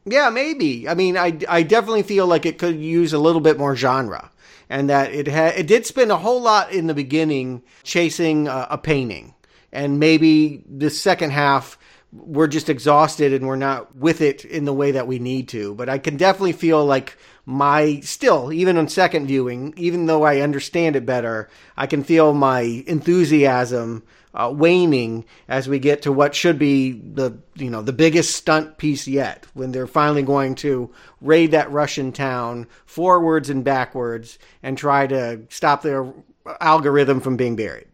Yeah, 0.06 0.30
maybe. 0.30 0.88
I 0.88 0.94
mean, 0.94 1.18
I, 1.18 1.38
I 1.48 1.62
definitely 1.62 2.04
feel 2.04 2.26
like 2.26 2.46
it 2.46 2.58
could 2.58 2.80
use 2.80 3.12
a 3.12 3.18
little 3.18 3.40
bit 3.40 3.58
more 3.58 3.76
genre 3.76 4.30
and 4.68 4.90
that 4.90 5.12
it 5.12 5.26
had 5.26 5.54
it 5.56 5.66
did 5.66 5.86
spend 5.86 6.10
a 6.10 6.16
whole 6.16 6.40
lot 6.40 6.72
in 6.72 6.86
the 6.86 6.94
beginning 6.94 7.62
chasing 7.82 8.48
a, 8.48 8.66
a 8.70 8.78
painting, 8.78 9.34
and 9.72 10.00
maybe 10.00 10.62
the 10.68 10.90
second 10.90 11.30
half 11.30 11.78
we're 12.12 12.46
just 12.46 12.68
exhausted 12.70 13.32
and 13.32 13.46
we're 13.46 13.56
not 13.56 13.94
with 13.96 14.20
it 14.20 14.44
in 14.44 14.64
the 14.64 14.72
way 14.72 14.92
that 14.92 15.06
we 15.06 15.18
need 15.18 15.48
to. 15.48 15.74
But 15.74 15.88
I 15.88 15.98
can 15.98 16.16
definitely 16.16 16.52
feel 16.52 16.84
like 16.84 17.18
my 17.44 18.00
still 18.00 18.52
even 18.52 18.76
on 18.76 18.88
second 18.88 19.26
viewing, 19.26 19.74
even 19.76 20.06
though 20.06 20.22
I 20.22 20.40
understand 20.40 20.96
it 20.96 21.06
better, 21.06 21.48
I 21.76 21.86
can 21.86 22.04
feel 22.04 22.32
my 22.32 22.84
enthusiasm 22.86 24.02
uh, 24.36 24.52
waning 24.54 25.24
as 25.48 25.68
we 25.68 25.78
get 25.78 26.02
to 26.02 26.12
what 26.12 26.34
should 26.34 26.58
be 26.58 26.92
the 26.92 27.36
you 27.54 27.70
know 27.70 27.82
the 27.82 27.92
biggest 27.92 28.36
stunt 28.36 28.76
piece 28.76 29.08
yet 29.08 29.46
when 29.54 29.72
they're 29.72 29.86
finally 29.86 30.22
going 30.22 30.54
to 30.54 30.92
raid 31.20 31.50
that 31.50 31.70
Russian 31.72 32.12
town 32.12 32.66
forwards 32.84 33.48
and 33.50 33.64
backwards 33.64 34.38
and 34.62 34.76
try 34.76 35.06
to 35.06 35.40
stop 35.48 35.82
their 35.82 36.12
algorithm 36.60 37.20
from 37.20 37.36
being 37.36 37.56
buried. 37.56 37.86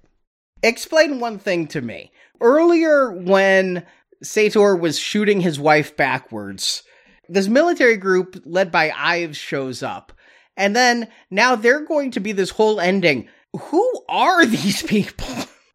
Explain 0.62 1.20
one 1.20 1.39
thing 1.39 1.66
to 1.69 1.81
me. 1.81 2.12
Earlier 2.40 3.12
when 3.12 3.86
Sator 4.23 4.77
was 4.77 4.98
shooting 4.98 5.40
his 5.40 5.59
wife 5.59 5.97
backwards, 5.97 6.82
this 7.28 7.48
military 7.48 7.97
group 7.97 8.43
led 8.44 8.70
by 8.70 8.93
Ives 8.97 9.36
shows 9.36 9.82
up. 9.82 10.12
And 10.56 10.77
then 10.77 11.09
now 11.31 11.56
they're 11.56 11.85
going 11.85 12.10
to 12.12 12.20
be 12.20 12.32
this 12.32 12.51
whole 12.51 12.81
ending. 12.81 13.28
Who 13.56 14.05
are 14.09 14.44
these 14.47 14.82
people? 14.82 15.27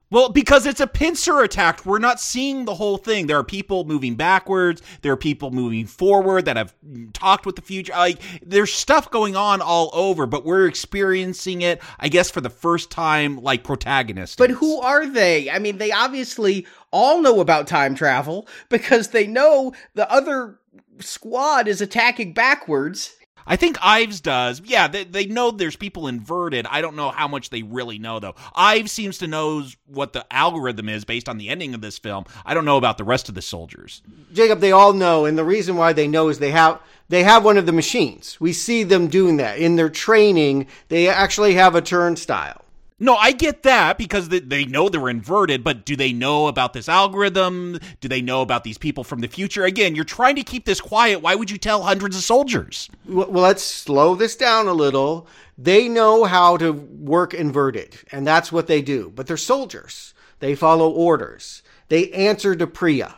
Well, 0.09 0.29
because 0.29 0.65
it's 0.65 0.79
a 0.79 0.87
pincer 0.87 1.41
attack, 1.41 1.85
we're 1.85 1.99
not 1.99 2.21
seeing 2.21 2.63
the 2.63 2.75
whole 2.75 2.97
thing. 2.97 3.27
There 3.27 3.37
are 3.37 3.43
people 3.43 3.83
moving 3.83 4.15
backwards. 4.15 4.81
There 5.01 5.11
are 5.11 5.17
people 5.17 5.51
moving 5.51 5.85
forward 5.85 6.45
that 6.45 6.55
have 6.55 6.73
talked 7.11 7.45
with 7.45 7.57
the 7.57 7.61
future. 7.61 7.91
Like 7.91 8.21
there's 8.41 8.71
stuff 8.71 9.11
going 9.11 9.35
on 9.35 9.61
all 9.61 9.89
over, 9.93 10.25
but 10.25 10.45
we're 10.45 10.65
experiencing 10.65 11.61
it, 11.61 11.81
I 11.99 12.07
guess, 12.07 12.31
for 12.31 12.39
the 12.39 12.49
first 12.49 12.89
time, 12.89 13.41
like 13.41 13.65
protagonists. 13.65 14.37
But 14.37 14.51
who 14.51 14.79
are 14.79 15.05
they? 15.05 15.49
I 15.49 15.59
mean, 15.59 15.77
they 15.77 15.91
obviously 15.91 16.65
all 16.91 17.21
know 17.21 17.41
about 17.41 17.67
time 17.67 17.93
travel 17.93 18.47
because 18.69 19.09
they 19.09 19.27
know 19.27 19.73
the 19.93 20.09
other 20.09 20.59
squad 20.99 21.67
is 21.67 21.81
attacking 21.81 22.33
backwards 22.33 23.16
I 23.47 23.55
think 23.55 23.77
Ives 23.81 24.21
does. 24.21 24.61
Yeah, 24.63 24.87
they, 24.87 25.05
they 25.05 25.25
know 25.25 25.51
there's 25.51 25.75
people 25.75 26.07
inverted. 26.07 26.67
I 26.67 26.81
don't 26.81 26.95
know 26.95 27.09
how 27.09 27.27
much 27.27 27.49
they 27.49 27.63
really 27.63 27.97
know, 27.97 28.19
though. 28.19 28.35
Ives 28.53 28.91
seems 28.91 29.17
to 29.19 29.27
know 29.27 29.63
what 29.85 30.13
the 30.13 30.25
algorithm 30.31 30.89
is 30.89 31.05
based 31.05 31.29
on 31.29 31.37
the 31.37 31.49
ending 31.49 31.73
of 31.73 31.81
this 31.81 31.97
film. 31.97 32.25
I 32.45 32.53
don't 32.53 32.65
know 32.65 32.77
about 32.77 32.97
the 32.97 33.03
rest 33.03 33.29
of 33.29 33.35
the 33.35 33.41
soldiers. 33.41 34.01
Jacob, 34.33 34.59
they 34.59 34.73
all 34.73 34.93
know, 34.93 35.25
and 35.25 35.37
the 35.37 35.45
reason 35.45 35.77
why 35.77 35.93
they 35.93 36.07
know 36.07 36.27
is 36.27 36.39
they 36.39 36.51
have 36.51 36.81
they 37.09 37.23
have 37.23 37.45
one 37.45 37.57
of 37.57 37.65
the 37.65 37.71
machines. 37.71 38.37
We 38.39 38.51
see 38.51 38.83
them 38.83 39.07
doing 39.07 39.37
that 39.37 39.59
in 39.59 39.77
their 39.77 39.89
training. 39.89 40.67
They 40.89 41.07
actually 41.07 41.53
have 41.53 41.73
a 41.73 41.81
turnstile. 41.81 42.65
No, 42.99 43.15
I 43.15 43.31
get 43.31 43.61
that 43.61 43.99
because 43.99 44.29
they, 44.29 44.65
know 44.65 44.89
they're 44.89 45.07
inverted, 45.07 45.63
but 45.63 45.85
do 45.85 45.95
they 45.95 46.11
know 46.11 46.47
about 46.47 46.73
this 46.73 46.89
algorithm? 46.89 47.79
Do 48.01 48.07
they 48.07 48.23
know 48.23 48.41
about 48.41 48.63
these 48.63 48.79
people 48.79 49.03
from 49.03 49.19
the 49.19 49.27
future? 49.27 49.65
Again, 49.65 49.93
you're 49.93 50.03
trying 50.03 50.35
to 50.35 50.43
keep 50.43 50.65
this 50.65 50.81
quiet. 50.81 51.21
Why 51.21 51.35
would 51.35 51.51
you 51.51 51.59
tell 51.59 51.83
hundreds 51.83 52.17
of 52.17 52.23
soldiers? 52.23 52.89
Well, 53.05 53.29
let's 53.29 53.63
slow 53.63 54.15
this 54.15 54.35
down 54.35 54.67
a 54.67 54.73
little. 54.73 55.27
They 55.59 55.87
know 55.87 56.23
how 56.23 56.57
to 56.57 56.71
work 56.71 57.35
inverted, 57.35 57.97
and 58.11 58.25
that's 58.25 58.51
what 58.51 58.65
they 58.65 58.81
do. 58.81 59.11
But 59.15 59.27
they're 59.27 59.37
soldiers. 59.37 60.15
They 60.39 60.55
follow 60.55 60.89
orders. 60.89 61.61
They 61.89 62.09
answer 62.11 62.55
to 62.55 62.65
Priya. 62.65 63.15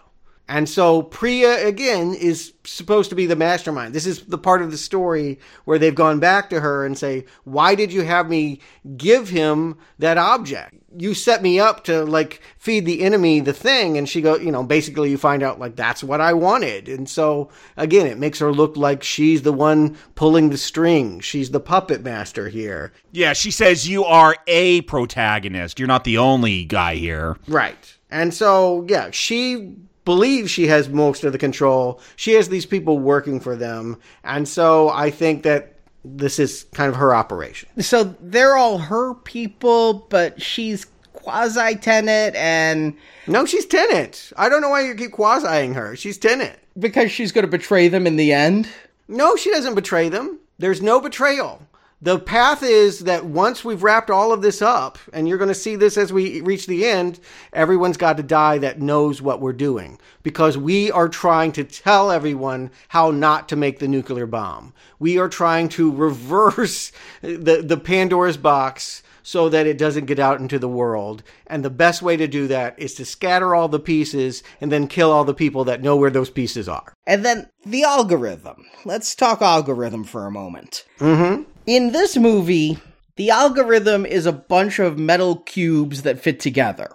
And 0.50 0.68
so 0.68 1.04
Priya 1.04 1.68
again 1.68 2.16
is 2.16 2.54
supposed 2.64 3.12
to 3.12 3.16
be 3.16 3.28
the 3.28 3.36
mastermind. 3.36 3.94
This 3.94 4.08
is 4.08 4.24
the 4.24 4.38
part 4.40 4.64
of 4.64 4.72
the 4.72 4.78
story 4.78 5.38
where 5.66 5.78
they've 5.78 5.94
gone 5.94 6.20
back 6.20 6.50
to 6.50 6.60
her 6.60 6.84
and 6.84 6.98
say, 6.98 7.26
"Why 7.44 7.76
did 7.76 7.94
you 7.94 8.02
have 8.02 8.28
me 8.28 8.60
give 8.98 9.30
him 9.30 9.78
that 10.00 10.18
object? 10.18 10.74
You 10.98 11.14
set 11.14 11.44
me 11.44 11.60
up 11.60 11.84
to 11.84 12.04
like 12.04 12.42
feed 12.58 12.88
the 12.88 13.02
enemy 13.02 13.42
the 13.42 13.54
thing." 13.54 13.96
And 13.96 14.10
she 14.10 14.22
go, 14.22 14.38
you 14.38 14.52
know, 14.52 14.64
basically 14.64 15.12
you 15.12 15.20
find 15.20 15.44
out 15.44 15.60
like 15.60 15.76
that's 15.76 16.04
what 16.04 16.20
I 16.20 16.34
wanted. 16.34 16.90
And 16.90 17.08
so 17.08 17.50
again, 17.78 18.08
it 18.08 18.18
makes 18.18 18.40
her 18.40 18.52
look 18.52 18.76
like 18.76 19.04
she's 19.04 19.44
the 19.44 19.54
one 19.54 19.98
pulling 20.16 20.50
the 20.50 20.58
string. 20.58 21.20
She's 21.20 21.52
the 21.52 21.60
puppet 21.60 22.04
master 22.04 22.50
here. 22.50 22.92
Yeah, 23.12 23.34
she 23.34 23.52
says 23.52 23.88
you 23.88 24.04
are 24.04 24.36
a 24.48 24.82
protagonist. 24.82 25.78
You're 25.78 25.88
not 25.88 26.06
the 26.06 26.18
only 26.18 26.66
guy 26.66 26.96
here. 26.96 27.38
Right. 27.48 27.98
And 28.10 28.34
so, 28.34 28.88
yeah, 28.90 29.12
she 29.12 29.76
believes 30.10 30.50
she 30.50 30.66
has 30.66 30.90
most 30.90 31.24
of 31.24 31.32
the 31.34 31.38
control. 31.38 32.02
She 32.16 32.32
has 32.34 32.50
these 32.50 32.66
people 32.66 32.98
working 32.98 33.40
for 33.40 33.56
them. 33.56 33.96
And 34.24 34.48
so 34.48 34.90
I 34.90 35.12
think 35.12 35.44
that 35.44 35.76
this 36.04 36.40
is 36.40 36.66
kind 36.74 36.90
of 36.90 36.96
her 36.96 37.14
operation. 37.14 37.70
So 37.84 38.16
they're 38.20 38.58
all 38.58 38.80
her 38.80 39.14
people, 39.14 40.08
but 40.10 40.42
she's 40.42 40.88
quasi 41.14 41.76
Tenet 41.76 42.34
and 42.36 42.96
No, 43.28 43.46
she's 43.46 43.68
Tenet. 43.68 44.34
I 44.36 44.50
don't 44.50 44.62
know 44.62 44.70
why 44.70 44.82
you 44.82 44.96
keep 44.96 45.12
quasiing 45.12 45.76
her. 45.76 45.96
She's 45.96 46.18
Tenet. 46.18 46.58
because 46.80 47.12
she's 47.12 47.32
going 47.32 47.46
to 47.46 47.52
betray 47.52 47.88
them 47.88 48.08
in 48.08 48.16
the 48.16 48.34
end. 48.34 48.68
No, 49.08 49.36
she 49.36 49.52
doesn't 49.52 49.76
betray 49.76 50.10
them. 50.10 50.40
There's 50.58 50.82
no 50.82 51.00
betrayal. 51.00 51.62
The 52.02 52.18
path 52.18 52.64
is 52.64 53.00
that 53.00 53.26
once 53.26 53.66
we've 53.66 53.84
wrapped 53.84 54.10
all 54.10 54.32
of 54.32 54.42
this 54.42 54.62
up, 54.62 54.98
and 55.12 55.28
you're 55.28 55.38
going 55.38 55.50
to 55.50 55.56
see 55.56 55.76
this 55.76 55.98
as 55.98 56.14
we 56.14 56.40
reach 56.40 56.66
the 56.66 56.86
end, 56.86 57.20
everyone's 57.52 57.98
got 57.98 58.16
to 58.18 58.24
die 58.24 58.58
that 58.60 58.82
knows 58.82 59.22
what 59.22 59.42
we're 59.42 59.52
doing. 59.52 60.00
Because 60.24 60.58
we 60.58 60.90
are 60.92 61.10
trying 61.10 61.52
to 61.54 61.66
tell 61.66 62.10
everyone 62.10 62.72
how 62.90 63.12
not 63.12 63.50
to 63.50 63.58
make 63.58 63.80
the 63.80 63.88
nuclear 63.88 64.26
bomb. 64.26 64.74
We 64.98 65.18
are 65.18 65.28
trying 65.28 65.68
to 65.70 65.92
reverse 65.92 66.94
the, 67.22 67.62
the 67.66 67.78
Pandora's 67.78 68.38
box 68.38 69.04
so 69.22 69.50
that 69.50 69.68
it 69.68 69.78
doesn't 69.78 70.06
get 70.06 70.20
out 70.20 70.40
into 70.40 70.58
the 70.58 70.70
world. 70.70 71.22
And 71.48 71.64
the 71.64 71.70
best 71.70 72.02
way 72.02 72.18
to 72.18 72.28
do 72.28 72.48
that 72.48 72.80
is 72.80 72.96
to 72.96 73.06
scatter 73.06 73.54
all 73.54 73.68
the 73.68 73.80
pieces 73.80 74.42
and 74.62 74.72
then 74.72 74.88
kill 74.88 75.12
all 75.12 75.26
the 75.26 75.34
people 75.34 75.66
that 75.66 75.84
know 75.84 75.96
where 75.96 76.10
those 76.10 76.30
pieces 76.30 76.70
are. 76.70 76.94
And 77.06 77.26
then 77.26 77.50
the 77.66 77.84
algorithm. 77.84 78.66
Let's 78.86 79.14
talk 79.14 79.42
algorithm 79.42 80.06
for 80.06 80.26
a 80.26 80.32
moment. 80.32 80.86
Mm-hmm. 81.00 81.44
In 81.66 81.92
this 81.92 82.18
movie, 82.18 82.80
the 83.16 83.30
algorithm 83.30 84.06
is 84.06 84.26
a 84.26 84.32
bunch 84.32 84.80
of 84.80 84.98
metal 84.98 85.38
cubes 85.38 86.02
that 86.04 86.20
fit 86.20 86.40
together. 86.40 86.90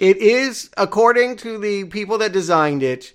It 0.00 0.18
is, 0.18 0.70
according 0.76 1.36
to 1.38 1.58
the 1.58 1.84
people 1.84 2.18
that 2.18 2.32
designed 2.32 2.82
it, 2.82 3.12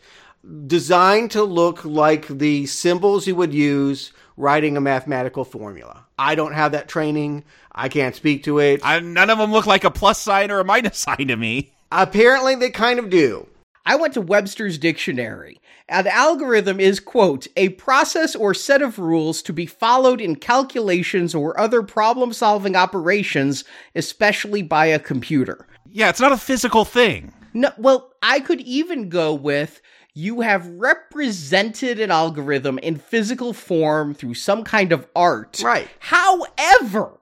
designed 0.67 1.31
to 1.31 1.43
look 1.43 1.85
like 1.85 2.27
the 2.27 2.65
symbols 2.65 3.27
you 3.27 3.35
would 3.35 3.53
use 3.53 4.11
writing 4.37 4.77
a 4.77 4.81
mathematical 4.81 5.43
formula. 5.43 6.05
I 6.17 6.35
don't 6.35 6.53
have 6.53 6.71
that 6.73 6.87
training. 6.87 7.45
I 7.71 7.89
can't 7.89 8.15
speak 8.15 8.43
to 8.43 8.59
it. 8.59 8.81
I, 8.83 8.99
none 8.99 9.29
of 9.29 9.37
them 9.37 9.51
look 9.51 9.65
like 9.65 9.83
a 9.83 9.91
plus 9.91 10.19
sign 10.19 10.51
or 10.51 10.59
a 10.59 10.65
minus 10.65 10.97
sign 10.97 11.27
to 11.27 11.35
me. 11.35 11.73
Apparently, 11.91 12.55
they 12.55 12.69
kind 12.69 12.99
of 12.99 13.09
do. 13.09 13.47
I 13.85 13.95
went 13.95 14.13
to 14.13 14.21
Webster's 14.21 14.77
dictionary. 14.77 15.59
An 15.89 16.07
algorithm 16.07 16.79
is, 16.79 16.99
quote, 16.99 17.47
a 17.57 17.69
process 17.69 18.35
or 18.35 18.53
set 18.53 18.81
of 18.81 18.99
rules 18.99 19.41
to 19.43 19.53
be 19.53 19.65
followed 19.65 20.21
in 20.21 20.35
calculations 20.35 21.33
or 21.33 21.59
other 21.59 21.81
problem 21.81 22.33
solving 22.33 22.75
operations, 22.75 23.63
especially 23.95 24.61
by 24.61 24.85
a 24.85 24.99
computer. 24.99 25.67
Yeah, 25.91 26.09
it's 26.09 26.21
not 26.21 26.31
a 26.31 26.37
physical 26.37 26.85
thing. 26.85 27.33
No, 27.53 27.71
well, 27.77 28.13
I 28.21 28.39
could 28.39 28.61
even 28.61 29.09
go 29.09 29.33
with 29.33 29.81
you 30.13 30.41
have 30.41 30.67
represented 30.67 31.99
an 31.99 32.11
algorithm 32.11 32.77
in 32.79 32.97
physical 32.97 33.53
form 33.53 34.13
through 34.13 34.33
some 34.33 34.63
kind 34.63 34.91
of 34.91 35.07
art. 35.15 35.61
Right. 35.63 35.87
However, 35.99 37.17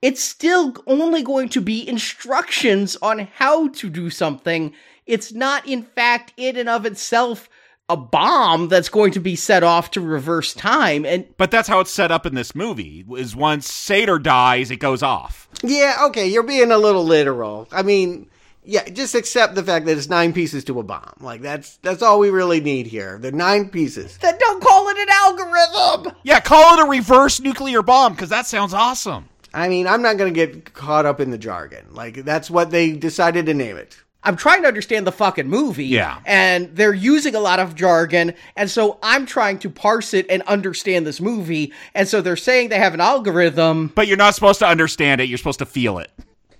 it's 0.00 0.22
still 0.22 0.74
only 0.86 1.22
going 1.22 1.50
to 1.50 1.60
be 1.60 1.86
instructions 1.86 2.96
on 3.02 3.28
how 3.34 3.68
to 3.68 3.90
do 3.90 4.08
something. 4.08 4.72
It's 5.10 5.32
not, 5.32 5.66
in 5.66 5.82
fact, 5.82 6.32
in 6.36 6.56
and 6.56 6.68
of 6.68 6.86
itself 6.86 7.48
a 7.88 7.96
bomb 7.96 8.68
that's 8.68 8.88
going 8.88 9.10
to 9.12 9.20
be 9.20 9.34
set 9.34 9.64
off 9.64 9.90
to 9.90 10.00
reverse 10.00 10.54
time. 10.54 11.04
And 11.04 11.26
But 11.36 11.50
that's 11.50 11.68
how 11.68 11.80
it's 11.80 11.90
set 11.90 12.12
up 12.12 12.24
in 12.24 12.34
this 12.36 12.54
movie. 12.54 13.04
Is 13.16 13.34
once 13.34 13.70
Sator 13.70 14.20
dies, 14.20 14.70
it 14.70 14.76
goes 14.76 15.02
off. 15.02 15.48
Yeah, 15.62 15.96
okay, 16.04 16.28
you're 16.28 16.44
being 16.44 16.70
a 16.70 16.78
little 16.78 17.04
literal. 17.04 17.66
I 17.72 17.82
mean, 17.82 18.30
yeah, 18.62 18.88
just 18.88 19.16
accept 19.16 19.56
the 19.56 19.64
fact 19.64 19.86
that 19.86 19.98
it's 19.98 20.08
nine 20.08 20.32
pieces 20.32 20.62
to 20.64 20.78
a 20.78 20.84
bomb. 20.84 21.14
Like 21.20 21.40
that's 21.40 21.78
that's 21.78 22.02
all 22.02 22.20
we 22.20 22.30
really 22.30 22.60
need 22.60 22.86
here. 22.86 23.18
The 23.18 23.32
nine 23.32 23.68
pieces. 23.68 24.16
then 24.18 24.38
don't 24.38 24.62
call 24.62 24.88
it 24.90 24.98
an 24.98 25.08
algorithm. 25.10 26.16
Yeah, 26.22 26.38
call 26.38 26.78
it 26.78 26.86
a 26.86 26.88
reverse 26.88 27.40
nuclear 27.40 27.82
bomb 27.82 28.12
because 28.12 28.28
that 28.28 28.46
sounds 28.46 28.72
awesome. 28.72 29.28
I 29.52 29.68
mean, 29.68 29.88
I'm 29.88 30.02
not 30.02 30.16
going 30.16 30.32
to 30.32 30.46
get 30.46 30.74
caught 30.74 31.06
up 31.06 31.18
in 31.18 31.32
the 31.32 31.38
jargon. 31.38 31.86
Like 31.90 32.24
that's 32.24 32.48
what 32.48 32.70
they 32.70 32.92
decided 32.92 33.46
to 33.46 33.54
name 33.54 33.76
it. 33.76 33.98
I'm 34.22 34.36
trying 34.36 34.62
to 34.62 34.68
understand 34.68 35.06
the 35.06 35.12
fucking 35.12 35.48
movie. 35.48 35.86
Yeah. 35.86 36.20
And 36.26 36.74
they're 36.76 36.92
using 36.92 37.34
a 37.34 37.40
lot 37.40 37.58
of 37.58 37.74
jargon. 37.74 38.34
And 38.56 38.70
so 38.70 38.98
I'm 39.02 39.24
trying 39.24 39.58
to 39.60 39.70
parse 39.70 40.12
it 40.12 40.26
and 40.28 40.42
understand 40.42 41.06
this 41.06 41.20
movie. 41.20 41.72
And 41.94 42.06
so 42.06 42.20
they're 42.20 42.36
saying 42.36 42.68
they 42.68 42.78
have 42.78 42.94
an 42.94 43.00
algorithm. 43.00 43.92
But 43.94 44.08
you're 44.08 44.16
not 44.18 44.34
supposed 44.34 44.58
to 44.58 44.66
understand 44.66 45.20
it. 45.20 45.28
You're 45.28 45.38
supposed 45.38 45.60
to 45.60 45.66
feel 45.66 45.98
it. 45.98 46.10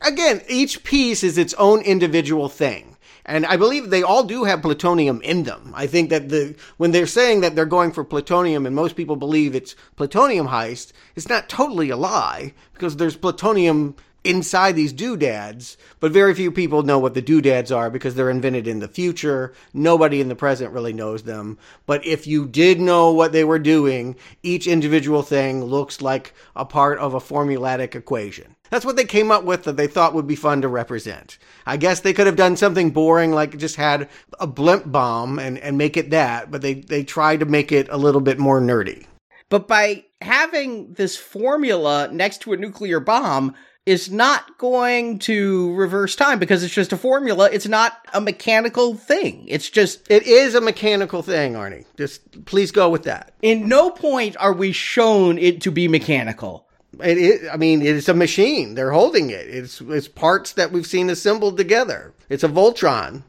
Again, 0.00 0.40
each 0.48 0.82
piece 0.84 1.22
is 1.22 1.36
its 1.36 1.52
own 1.54 1.82
individual 1.82 2.48
thing. 2.48 2.96
And 3.26 3.44
I 3.44 3.58
believe 3.58 3.90
they 3.90 4.02
all 4.02 4.24
do 4.24 4.44
have 4.44 4.62
plutonium 4.62 5.20
in 5.22 5.42
them. 5.42 5.72
I 5.76 5.86
think 5.86 6.08
that 6.10 6.30
the 6.30 6.56
when 6.78 6.90
they're 6.90 7.06
saying 7.06 7.42
that 7.42 7.54
they're 7.54 7.66
going 7.66 7.92
for 7.92 8.02
plutonium 8.02 8.66
and 8.66 8.74
most 8.74 8.96
people 8.96 9.14
believe 9.14 9.54
it's 9.54 9.76
plutonium 9.96 10.48
heist, 10.48 10.92
it's 11.14 11.28
not 11.28 11.48
totally 11.48 11.90
a 11.90 11.96
lie 11.96 12.54
because 12.72 12.96
there's 12.96 13.16
plutonium 13.16 13.94
inside 14.24 14.72
these 14.72 14.92
doodads, 14.92 15.76
but 15.98 16.12
very 16.12 16.34
few 16.34 16.50
people 16.52 16.82
know 16.82 16.98
what 16.98 17.14
the 17.14 17.22
doodads 17.22 17.72
are 17.72 17.90
because 17.90 18.14
they're 18.14 18.30
invented 18.30 18.66
in 18.66 18.80
the 18.80 18.88
future. 18.88 19.52
Nobody 19.72 20.20
in 20.20 20.28
the 20.28 20.34
present 20.34 20.72
really 20.72 20.92
knows 20.92 21.22
them. 21.22 21.58
But 21.86 22.04
if 22.06 22.26
you 22.26 22.46
did 22.46 22.80
know 22.80 23.12
what 23.12 23.32
they 23.32 23.44
were 23.44 23.58
doing, 23.58 24.16
each 24.42 24.66
individual 24.66 25.22
thing 25.22 25.64
looks 25.64 26.02
like 26.02 26.34
a 26.54 26.64
part 26.64 26.98
of 26.98 27.14
a 27.14 27.20
formulatic 27.20 27.94
equation. 27.94 28.56
That's 28.70 28.84
what 28.84 28.96
they 28.96 29.04
came 29.04 29.30
up 29.30 29.44
with 29.44 29.64
that 29.64 29.76
they 29.76 29.88
thought 29.88 30.14
would 30.14 30.28
be 30.28 30.36
fun 30.36 30.62
to 30.62 30.68
represent. 30.68 31.38
I 31.66 31.76
guess 31.76 32.00
they 32.00 32.12
could 32.12 32.26
have 32.26 32.36
done 32.36 32.56
something 32.56 32.90
boring 32.90 33.32
like 33.32 33.58
just 33.58 33.76
had 33.76 34.08
a 34.38 34.46
blimp 34.46 34.90
bomb 34.90 35.38
and, 35.38 35.58
and 35.58 35.76
make 35.76 35.96
it 35.96 36.10
that, 36.10 36.50
but 36.50 36.62
they, 36.62 36.74
they 36.74 37.02
tried 37.02 37.40
to 37.40 37.46
make 37.46 37.72
it 37.72 37.88
a 37.90 37.96
little 37.96 38.20
bit 38.20 38.38
more 38.38 38.60
nerdy. 38.60 39.06
But 39.48 39.66
by 39.66 40.04
having 40.20 40.92
this 40.92 41.16
formula 41.16 42.08
next 42.12 42.42
to 42.42 42.52
a 42.52 42.56
nuclear 42.56 43.00
bomb, 43.00 43.54
is 43.86 44.10
not 44.10 44.58
going 44.58 45.18
to 45.20 45.74
reverse 45.74 46.14
time 46.14 46.38
because 46.38 46.62
it's 46.62 46.74
just 46.74 46.92
a 46.92 46.96
formula. 46.96 47.48
It's 47.52 47.68
not 47.68 48.06
a 48.12 48.20
mechanical 48.20 48.94
thing. 48.94 49.46
It's 49.48 49.70
just. 49.70 50.10
It 50.10 50.24
is 50.24 50.54
a 50.54 50.60
mechanical 50.60 51.22
thing, 51.22 51.54
Arnie. 51.54 51.86
Just 51.96 52.44
please 52.44 52.70
go 52.70 52.88
with 52.90 53.04
that. 53.04 53.34
In 53.42 53.68
no 53.68 53.90
point 53.90 54.36
are 54.38 54.52
we 54.52 54.72
shown 54.72 55.38
it 55.38 55.62
to 55.62 55.70
be 55.70 55.88
mechanical. 55.88 56.66
It 57.02 57.18
is, 57.18 57.48
I 57.48 57.56
mean, 57.56 57.82
it's 57.82 58.08
a 58.08 58.14
machine. 58.14 58.74
They're 58.74 58.90
holding 58.90 59.30
it. 59.30 59.46
It's, 59.46 59.80
it's 59.80 60.08
parts 60.08 60.52
that 60.54 60.72
we've 60.72 60.86
seen 60.86 61.08
assembled 61.08 61.56
together. 61.56 62.12
It's 62.28 62.44
a 62.44 62.48
Voltron. 62.48 63.22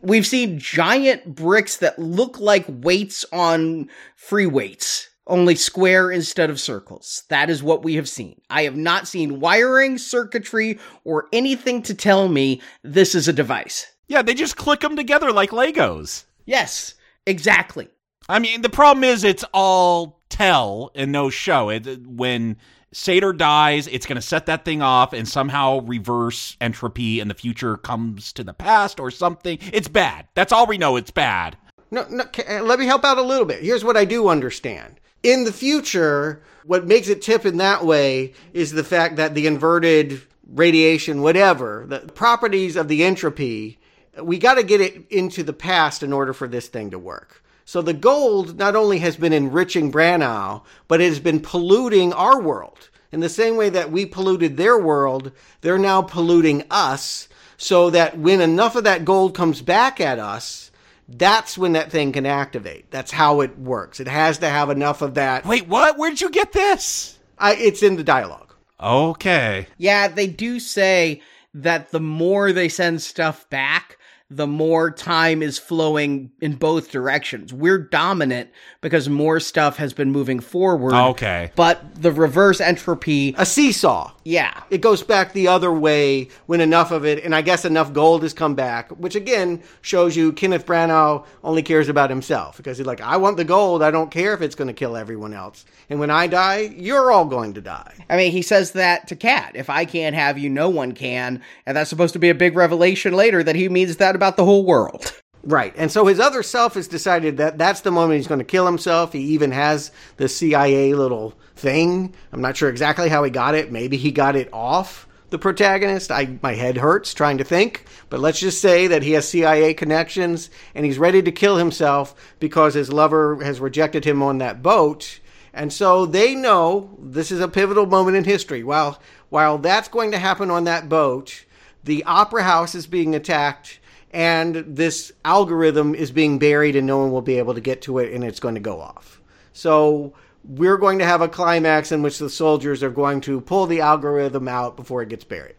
We've 0.00 0.26
seen 0.26 0.60
giant 0.60 1.34
bricks 1.34 1.76
that 1.78 1.98
look 1.98 2.38
like 2.38 2.64
weights 2.68 3.24
on 3.32 3.90
free 4.14 4.46
weights 4.46 5.08
only 5.28 5.54
square 5.54 6.10
instead 6.10 6.50
of 6.50 6.60
circles. 6.60 7.24
That 7.28 7.50
is 7.50 7.62
what 7.62 7.82
we 7.82 7.94
have 7.94 8.08
seen. 8.08 8.40
I 8.50 8.62
have 8.62 8.76
not 8.76 9.06
seen 9.06 9.40
wiring, 9.40 9.98
circuitry, 9.98 10.78
or 11.04 11.26
anything 11.32 11.82
to 11.82 11.94
tell 11.94 12.28
me 12.28 12.60
this 12.82 13.14
is 13.14 13.28
a 13.28 13.32
device. 13.32 13.86
Yeah, 14.08 14.22
they 14.22 14.34
just 14.34 14.56
click 14.56 14.80
them 14.80 14.96
together 14.96 15.32
like 15.32 15.50
Legos. 15.50 16.24
Yes, 16.46 16.94
exactly. 17.26 17.88
I 18.28 18.38
mean, 18.38 18.62
the 18.62 18.68
problem 18.68 19.04
is 19.04 19.24
it's 19.24 19.44
all 19.52 20.20
tell 20.28 20.90
and 20.94 21.12
no 21.12 21.30
show. 21.30 21.68
It, 21.68 22.06
when 22.06 22.56
Sator 22.92 23.32
dies, 23.32 23.86
it's 23.86 24.06
going 24.06 24.16
to 24.16 24.22
set 24.22 24.46
that 24.46 24.64
thing 24.64 24.82
off 24.82 25.12
and 25.12 25.28
somehow 25.28 25.80
reverse 25.80 26.56
entropy 26.60 27.20
and 27.20 27.30
the 27.30 27.34
future 27.34 27.76
comes 27.76 28.32
to 28.34 28.44
the 28.44 28.54
past 28.54 28.98
or 28.98 29.10
something. 29.10 29.58
It's 29.72 29.88
bad. 29.88 30.26
That's 30.34 30.52
all 30.52 30.66
we 30.66 30.78
know. 30.78 30.96
It's 30.96 31.10
bad. 31.10 31.56
No, 31.90 32.06
no, 32.10 32.24
uh, 32.24 32.62
let 32.62 32.78
me 32.78 32.86
help 32.86 33.04
out 33.04 33.18
a 33.18 33.22
little 33.22 33.46
bit. 33.46 33.62
Here's 33.62 33.84
what 33.84 33.96
I 33.96 34.04
do 34.04 34.28
understand 34.28 35.00
in 35.22 35.44
the 35.44 35.52
future, 35.52 36.42
what 36.64 36.86
makes 36.86 37.08
it 37.08 37.22
tip 37.22 37.44
in 37.44 37.56
that 37.58 37.84
way 37.84 38.34
is 38.52 38.72
the 38.72 38.84
fact 38.84 39.16
that 39.16 39.34
the 39.34 39.46
inverted 39.46 40.22
radiation, 40.46 41.22
whatever, 41.22 41.84
the 41.86 42.00
properties 42.00 42.76
of 42.76 42.88
the 42.88 43.04
entropy, 43.04 43.78
we 44.22 44.38
got 44.38 44.54
to 44.54 44.62
get 44.62 44.80
it 44.80 45.06
into 45.10 45.42
the 45.42 45.52
past 45.52 46.02
in 46.02 46.12
order 46.12 46.32
for 46.32 46.48
this 46.48 46.68
thing 46.68 46.90
to 46.90 46.98
work. 46.98 47.42
So 47.64 47.82
the 47.82 47.92
gold 47.92 48.58
not 48.58 48.76
only 48.76 48.98
has 49.00 49.16
been 49.16 49.32
enriching 49.32 49.92
Branagh, 49.92 50.62
but 50.88 51.00
it 51.00 51.08
has 51.08 51.20
been 51.20 51.40
polluting 51.40 52.12
our 52.14 52.40
world. 52.40 52.88
In 53.12 53.20
the 53.20 53.28
same 53.28 53.56
way 53.56 53.68
that 53.70 53.90
we 53.90 54.06
polluted 54.06 54.56
their 54.56 54.78
world, 54.78 55.32
they're 55.60 55.78
now 55.78 56.02
polluting 56.02 56.64
us 56.70 57.28
so 57.56 57.90
that 57.90 58.18
when 58.18 58.40
enough 58.40 58.76
of 58.76 58.84
that 58.84 59.04
gold 59.04 59.34
comes 59.34 59.60
back 59.60 60.00
at 60.00 60.18
us, 60.18 60.67
that's 61.08 61.56
when 61.56 61.72
that 61.72 61.90
thing 61.90 62.12
can 62.12 62.26
activate. 62.26 62.90
That's 62.90 63.10
how 63.10 63.40
it 63.40 63.58
works. 63.58 63.98
It 63.98 64.08
has 64.08 64.38
to 64.38 64.48
have 64.48 64.68
enough 64.68 65.00
of 65.00 65.14
that. 65.14 65.46
Wait, 65.46 65.66
what? 65.66 65.96
Where'd 65.96 66.20
you 66.20 66.30
get 66.30 66.52
this? 66.52 67.18
I, 67.38 67.54
it's 67.54 67.82
in 67.82 67.96
the 67.96 68.04
dialogue. 68.04 68.52
Okay. 68.80 69.66
Yeah, 69.78 70.08
they 70.08 70.26
do 70.26 70.60
say 70.60 71.22
that 71.54 71.90
the 71.90 72.00
more 72.00 72.52
they 72.52 72.68
send 72.68 73.00
stuff 73.00 73.48
back, 73.48 73.98
the 74.30 74.46
more 74.46 74.90
time 74.90 75.42
is 75.42 75.58
flowing 75.58 76.30
in 76.40 76.54
both 76.56 76.90
directions. 76.90 77.52
We're 77.52 77.78
dominant 77.78 78.50
because 78.82 79.08
more 79.08 79.40
stuff 79.40 79.78
has 79.78 79.94
been 79.94 80.10
moving 80.10 80.40
forward. 80.40 80.92
Okay. 80.92 81.50
But 81.56 82.02
the 82.02 82.12
reverse 82.12 82.60
entropy. 82.60 83.34
A 83.38 83.46
seesaw. 83.46 84.12
Yeah. 84.28 84.62
It 84.68 84.82
goes 84.82 85.02
back 85.02 85.32
the 85.32 85.48
other 85.48 85.72
way 85.72 86.28
when 86.44 86.60
enough 86.60 86.90
of 86.90 87.06
it, 87.06 87.24
and 87.24 87.34
I 87.34 87.40
guess 87.40 87.64
enough 87.64 87.94
gold 87.94 88.22
has 88.24 88.34
come 88.34 88.54
back, 88.54 88.90
which 88.90 89.14
again 89.14 89.62
shows 89.80 90.18
you 90.18 90.34
Kenneth 90.34 90.66
Branagh 90.66 91.24
only 91.42 91.62
cares 91.62 91.88
about 91.88 92.10
himself 92.10 92.58
because 92.58 92.76
he's 92.76 92.86
like, 92.86 93.00
I 93.00 93.16
want 93.16 93.38
the 93.38 93.44
gold. 93.44 93.82
I 93.82 93.90
don't 93.90 94.10
care 94.10 94.34
if 94.34 94.42
it's 94.42 94.54
going 94.54 94.68
to 94.68 94.74
kill 94.74 94.98
everyone 94.98 95.32
else. 95.32 95.64
And 95.88 95.98
when 95.98 96.10
I 96.10 96.26
die, 96.26 96.74
you're 96.76 97.10
all 97.10 97.24
going 97.24 97.54
to 97.54 97.62
die. 97.62 97.94
I 98.10 98.18
mean, 98.18 98.30
he 98.30 98.42
says 98.42 98.72
that 98.72 99.08
to 99.08 99.16
Kat. 99.16 99.52
If 99.54 99.70
I 99.70 99.86
can't 99.86 100.14
have 100.14 100.36
you, 100.36 100.50
no 100.50 100.68
one 100.68 100.92
can. 100.92 101.40
And 101.64 101.74
that's 101.74 101.88
supposed 101.88 102.12
to 102.12 102.18
be 102.18 102.28
a 102.28 102.34
big 102.34 102.54
revelation 102.54 103.14
later 103.14 103.42
that 103.42 103.56
he 103.56 103.70
means 103.70 103.96
that 103.96 104.14
about 104.14 104.36
the 104.36 104.44
whole 104.44 104.66
world. 104.66 105.10
Right. 105.42 105.72
And 105.78 105.90
so 105.90 106.04
his 106.04 106.20
other 106.20 106.42
self 106.42 106.74
has 106.74 106.88
decided 106.88 107.38
that 107.38 107.56
that's 107.56 107.80
the 107.80 107.90
moment 107.90 108.18
he's 108.18 108.26
going 108.26 108.40
to 108.40 108.44
kill 108.44 108.66
himself. 108.66 109.14
He 109.14 109.20
even 109.20 109.52
has 109.52 109.90
the 110.18 110.28
CIA 110.28 110.92
little 110.92 111.34
thing. 111.58 112.14
I'm 112.32 112.40
not 112.40 112.56
sure 112.56 112.68
exactly 112.68 113.08
how 113.08 113.24
he 113.24 113.30
got 113.30 113.54
it. 113.54 113.72
Maybe 113.72 113.96
he 113.96 114.10
got 114.10 114.36
it 114.36 114.48
off 114.52 115.08
the 115.30 115.38
protagonist. 115.38 116.10
I 116.10 116.38
my 116.42 116.54
head 116.54 116.78
hurts 116.78 117.12
trying 117.12 117.38
to 117.38 117.44
think, 117.44 117.84
but 118.08 118.20
let's 118.20 118.40
just 118.40 118.60
say 118.60 118.86
that 118.86 119.02
he 119.02 119.12
has 119.12 119.28
CIA 119.28 119.74
connections 119.74 120.50
and 120.74 120.86
he's 120.86 120.98
ready 120.98 121.22
to 121.22 121.32
kill 121.32 121.56
himself 121.56 122.14
because 122.40 122.74
his 122.74 122.92
lover 122.92 123.42
has 123.42 123.60
rejected 123.60 124.04
him 124.04 124.22
on 124.22 124.38
that 124.38 124.62
boat. 124.62 125.20
And 125.52 125.72
so 125.72 126.06
they 126.06 126.34
know 126.34 126.96
this 126.98 127.30
is 127.30 127.40
a 127.40 127.48
pivotal 127.48 127.86
moment 127.86 128.16
in 128.16 128.24
history. 128.24 128.62
While 128.62 129.00
while 129.28 129.58
that's 129.58 129.88
going 129.88 130.12
to 130.12 130.18
happen 130.18 130.50
on 130.50 130.64
that 130.64 130.88
boat, 130.88 131.44
the 131.84 132.04
opera 132.04 132.44
house 132.44 132.74
is 132.74 132.86
being 132.86 133.14
attacked 133.14 133.80
and 134.10 134.54
this 134.54 135.12
algorithm 135.24 135.94
is 135.94 136.10
being 136.10 136.38
buried 136.38 136.76
and 136.76 136.86
no 136.86 136.98
one 136.98 137.10
will 137.10 137.22
be 137.22 137.38
able 137.38 137.54
to 137.54 137.60
get 137.60 137.82
to 137.82 137.98
it 137.98 138.12
and 138.12 138.24
it's 138.24 138.40
going 138.40 138.54
to 138.54 138.60
go 138.60 138.80
off. 138.80 139.20
So 139.52 140.14
we're 140.48 140.78
going 140.78 140.98
to 140.98 141.04
have 141.04 141.20
a 141.20 141.28
climax 141.28 141.92
in 141.92 142.02
which 142.02 142.18
the 142.18 142.30
soldiers 142.30 142.82
are 142.82 142.90
going 142.90 143.20
to 143.20 143.40
pull 143.42 143.66
the 143.66 143.80
algorithm 143.80 144.48
out 144.48 144.76
before 144.76 145.02
it 145.02 145.08
gets 145.10 145.24
buried. 145.24 145.54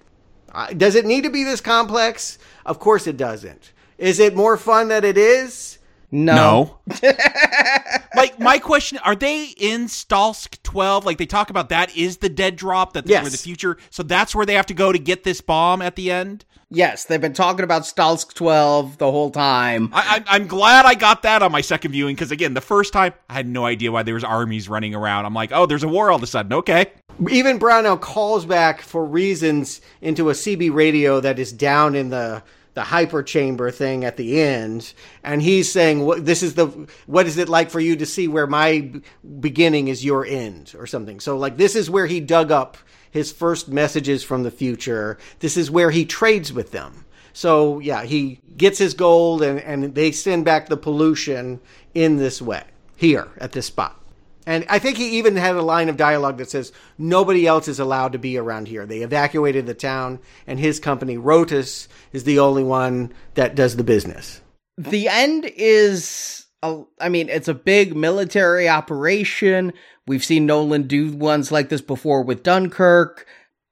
Uh, 0.52 0.68
does 0.74 0.95
it 0.95 1.06
need 1.06 1.24
to 1.24 1.30
be 1.30 1.44
this 1.44 1.61
complex? 1.61 2.40
Of 2.66 2.80
course 2.80 3.06
it 3.06 3.16
doesn't. 3.16 3.72
Is 3.99 4.20
it 4.20 4.36
more 4.36 4.57
fun 4.57 4.88
than 4.88 5.03
it 5.06 5.18
is? 5.18 5.78
No. 6.11 6.80
No. 7.03 7.11
like 8.16 8.40
my 8.40 8.57
question: 8.57 8.98
Are 9.06 9.16
they 9.16 9.44
in 9.57 9.86
Stalsk 9.86 10.57
twelve? 10.64 11.06
Like 11.06 11.20
they 11.20 11.28
talk 11.28 11.52
about 11.52 11.70
that 11.70 11.95
is 11.95 12.18
the 12.18 12.30
dead 12.30 12.56
drop 12.56 12.94
that 12.94 13.06
Yes. 13.07 13.22
where 13.24 13.30
the 13.30 13.38
future. 13.38 13.78
So 13.91 14.02
that's 14.02 14.34
where 14.34 14.45
they 14.45 14.56
have 14.56 14.66
to 14.68 14.74
go 14.74 14.91
to 14.91 14.98
get 14.98 15.24
this 15.24 15.40
bomb 15.40 15.84
at 15.84 15.95
the 15.95 16.10
end. 16.10 16.45
Yes, 16.72 17.06
they've 17.06 17.20
been 17.20 17.34
talking 17.34 17.64
about 17.64 17.82
Stalsk 17.82 18.34
12 18.36 19.00
the 19.00 19.10
whole 19.10 19.32
time. 19.32 19.90
I, 19.91 20.24
I, 20.28 20.36
I'm 20.36 20.46
glad 20.46 20.86
I 20.86 20.94
got 20.94 21.24
that 21.24 21.41
on 21.41 21.52
my 21.52 21.62
second 21.62 21.94
viewing 21.94 22.14
because 22.14 22.30
again, 22.30 22.54
the 22.54 22.62
first 22.62 22.94
time 22.94 23.14
I 23.28 23.34
had 23.34 23.48
no 23.48 23.66
idea 23.66 23.91
why 23.91 24.04
there 24.04 24.14
was 24.14 24.24
armies 24.24 24.70
running 24.70 24.94
around. 24.94 25.26
I'm 25.26 25.34
like, 25.34 25.52
oh, 25.52 25.66
there's 25.66 25.84
a 25.84 25.88
war 25.88 26.12
all 26.12 26.18
of 26.18 26.24
a 26.24 26.28
sudden. 26.28 26.54
Okay. 26.54 26.91
Even 27.32 27.58
Branagh 27.58 28.00
calls 28.00 28.46
back 28.46 28.82
for 28.82 29.04
reasons 29.04 29.82
into 30.00 30.30
a 30.30 30.34
CB 30.34 30.72
radio 30.72 31.20
that 31.20 31.40
is 31.40 31.52
down 31.52 31.96
in 31.96 32.10
the 32.10 32.44
the 32.76 32.84
hyper 32.84 33.24
chamber 33.24 33.72
thing 33.72 34.06
at 34.06 34.16
the 34.16 34.40
end, 34.40 34.94
and 35.24 35.41
he's 35.41 35.70
saying, 35.70 36.06
"What 36.06 36.26
this 36.26 36.44
is 36.44 36.54
the 36.54 36.68
what 37.08 37.26
is 37.26 37.38
it 37.38 37.50
like 37.50 37.72
for 37.72 37.80
you 37.80 37.96
to 37.96 38.06
see 38.06 38.28
where 38.28 38.48
my 38.48 38.91
beginning 39.40 39.88
is 39.88 40.06
your 40.06 40.24
end 40.24 40.74
or 40.78 40.86
something?" 40.86 41.20
So 41.20 41.36
like 41.38 41.58
this 41.58 41.76
is 41.76 41.90
where 41.90 42.06
he 42.06 42.20
dug 42.20 42.52
up 42.52 42.78
his 43.11 43.31
first 43.31 43.69
messages 43.69 44.23
from 44.23 44.44
the 44.44 44.52
future. 44.52 45.18
This 45.40 45.57
is 45.57 45.72
where 45.72 45.91
he 45.91 46.06
trades 46.06 46.53
with 46.53 46.72
them. 46.72 47.06
So 47.34 47.80
yeah, 47.80 48.03
he 48.03 48.41
gets 48.57 48.77
his 48.77 48.94
gold, 48.94 49.41
and 49.41 49.60
and 49.60 49.95
they 49.95 50.11
send 50.11 50.45
back 50.45 50.68
the 50.68 50.77
pollution 50.77 51.60
in 51.94 52.18
this 52.18 52.41
way 52.41 52.64
here 52.95 53.27
at 53.38 53.52
this 53.53 53.68
spot. 53.68 53.95
And 54.45 54.65
I 54.68 54.80
think 54.80 54.98
he 54.98 55.19
even 55.19 55.36
had 55.36 55.56
a 55.56 55.61
line 55.61 55.90
of 55.90 55.98
dialogue 55.98 56.40
that 56.40 56.49
says, 56.49 56.72
nobody 56.98 57.45
else 57.45 57.68
is 57.68 57.80
allowed 57.80 58.14
to 58.14 58.18
be 58.18 58.36
around 58.36 58.68
here. 58.68 58.84
They 58.86 59.02
evacuated 59.02 59.68
the 59.68 59.76
town, 59.76 60.19
and 60.48 60.60
his 60.60 60.80
company, 60.80 61.18
Rotas, 61.18 61.88
is 62.14 62.23
the 62.23 62.40
only 62.40 62.64
one 62.64 63.14
that 63.36 63.53
does 63.53 63.76
the 63.76 63.84
business. 63.84 64.41
The 64.76 65.07
end 65.07 65.45
is, 65.45 66.48
I 66.61 67.10
mean, 67.10 67.30
it's 67.30 67.48
a 67.48 67.53
big 67.53 67.95
military 67.95 68.68
operation. 68.68 69.72
We've 70.07 70.26
seen 70.26 70.45
Nolan 70.45 70.88
do 70.88 71.11
ones 71.11 71.52
like 71.52 71.69
this 71.69 71.81
before 71.81 72.22
with 72.22 72.44
Dunkirk. 72.44 73.26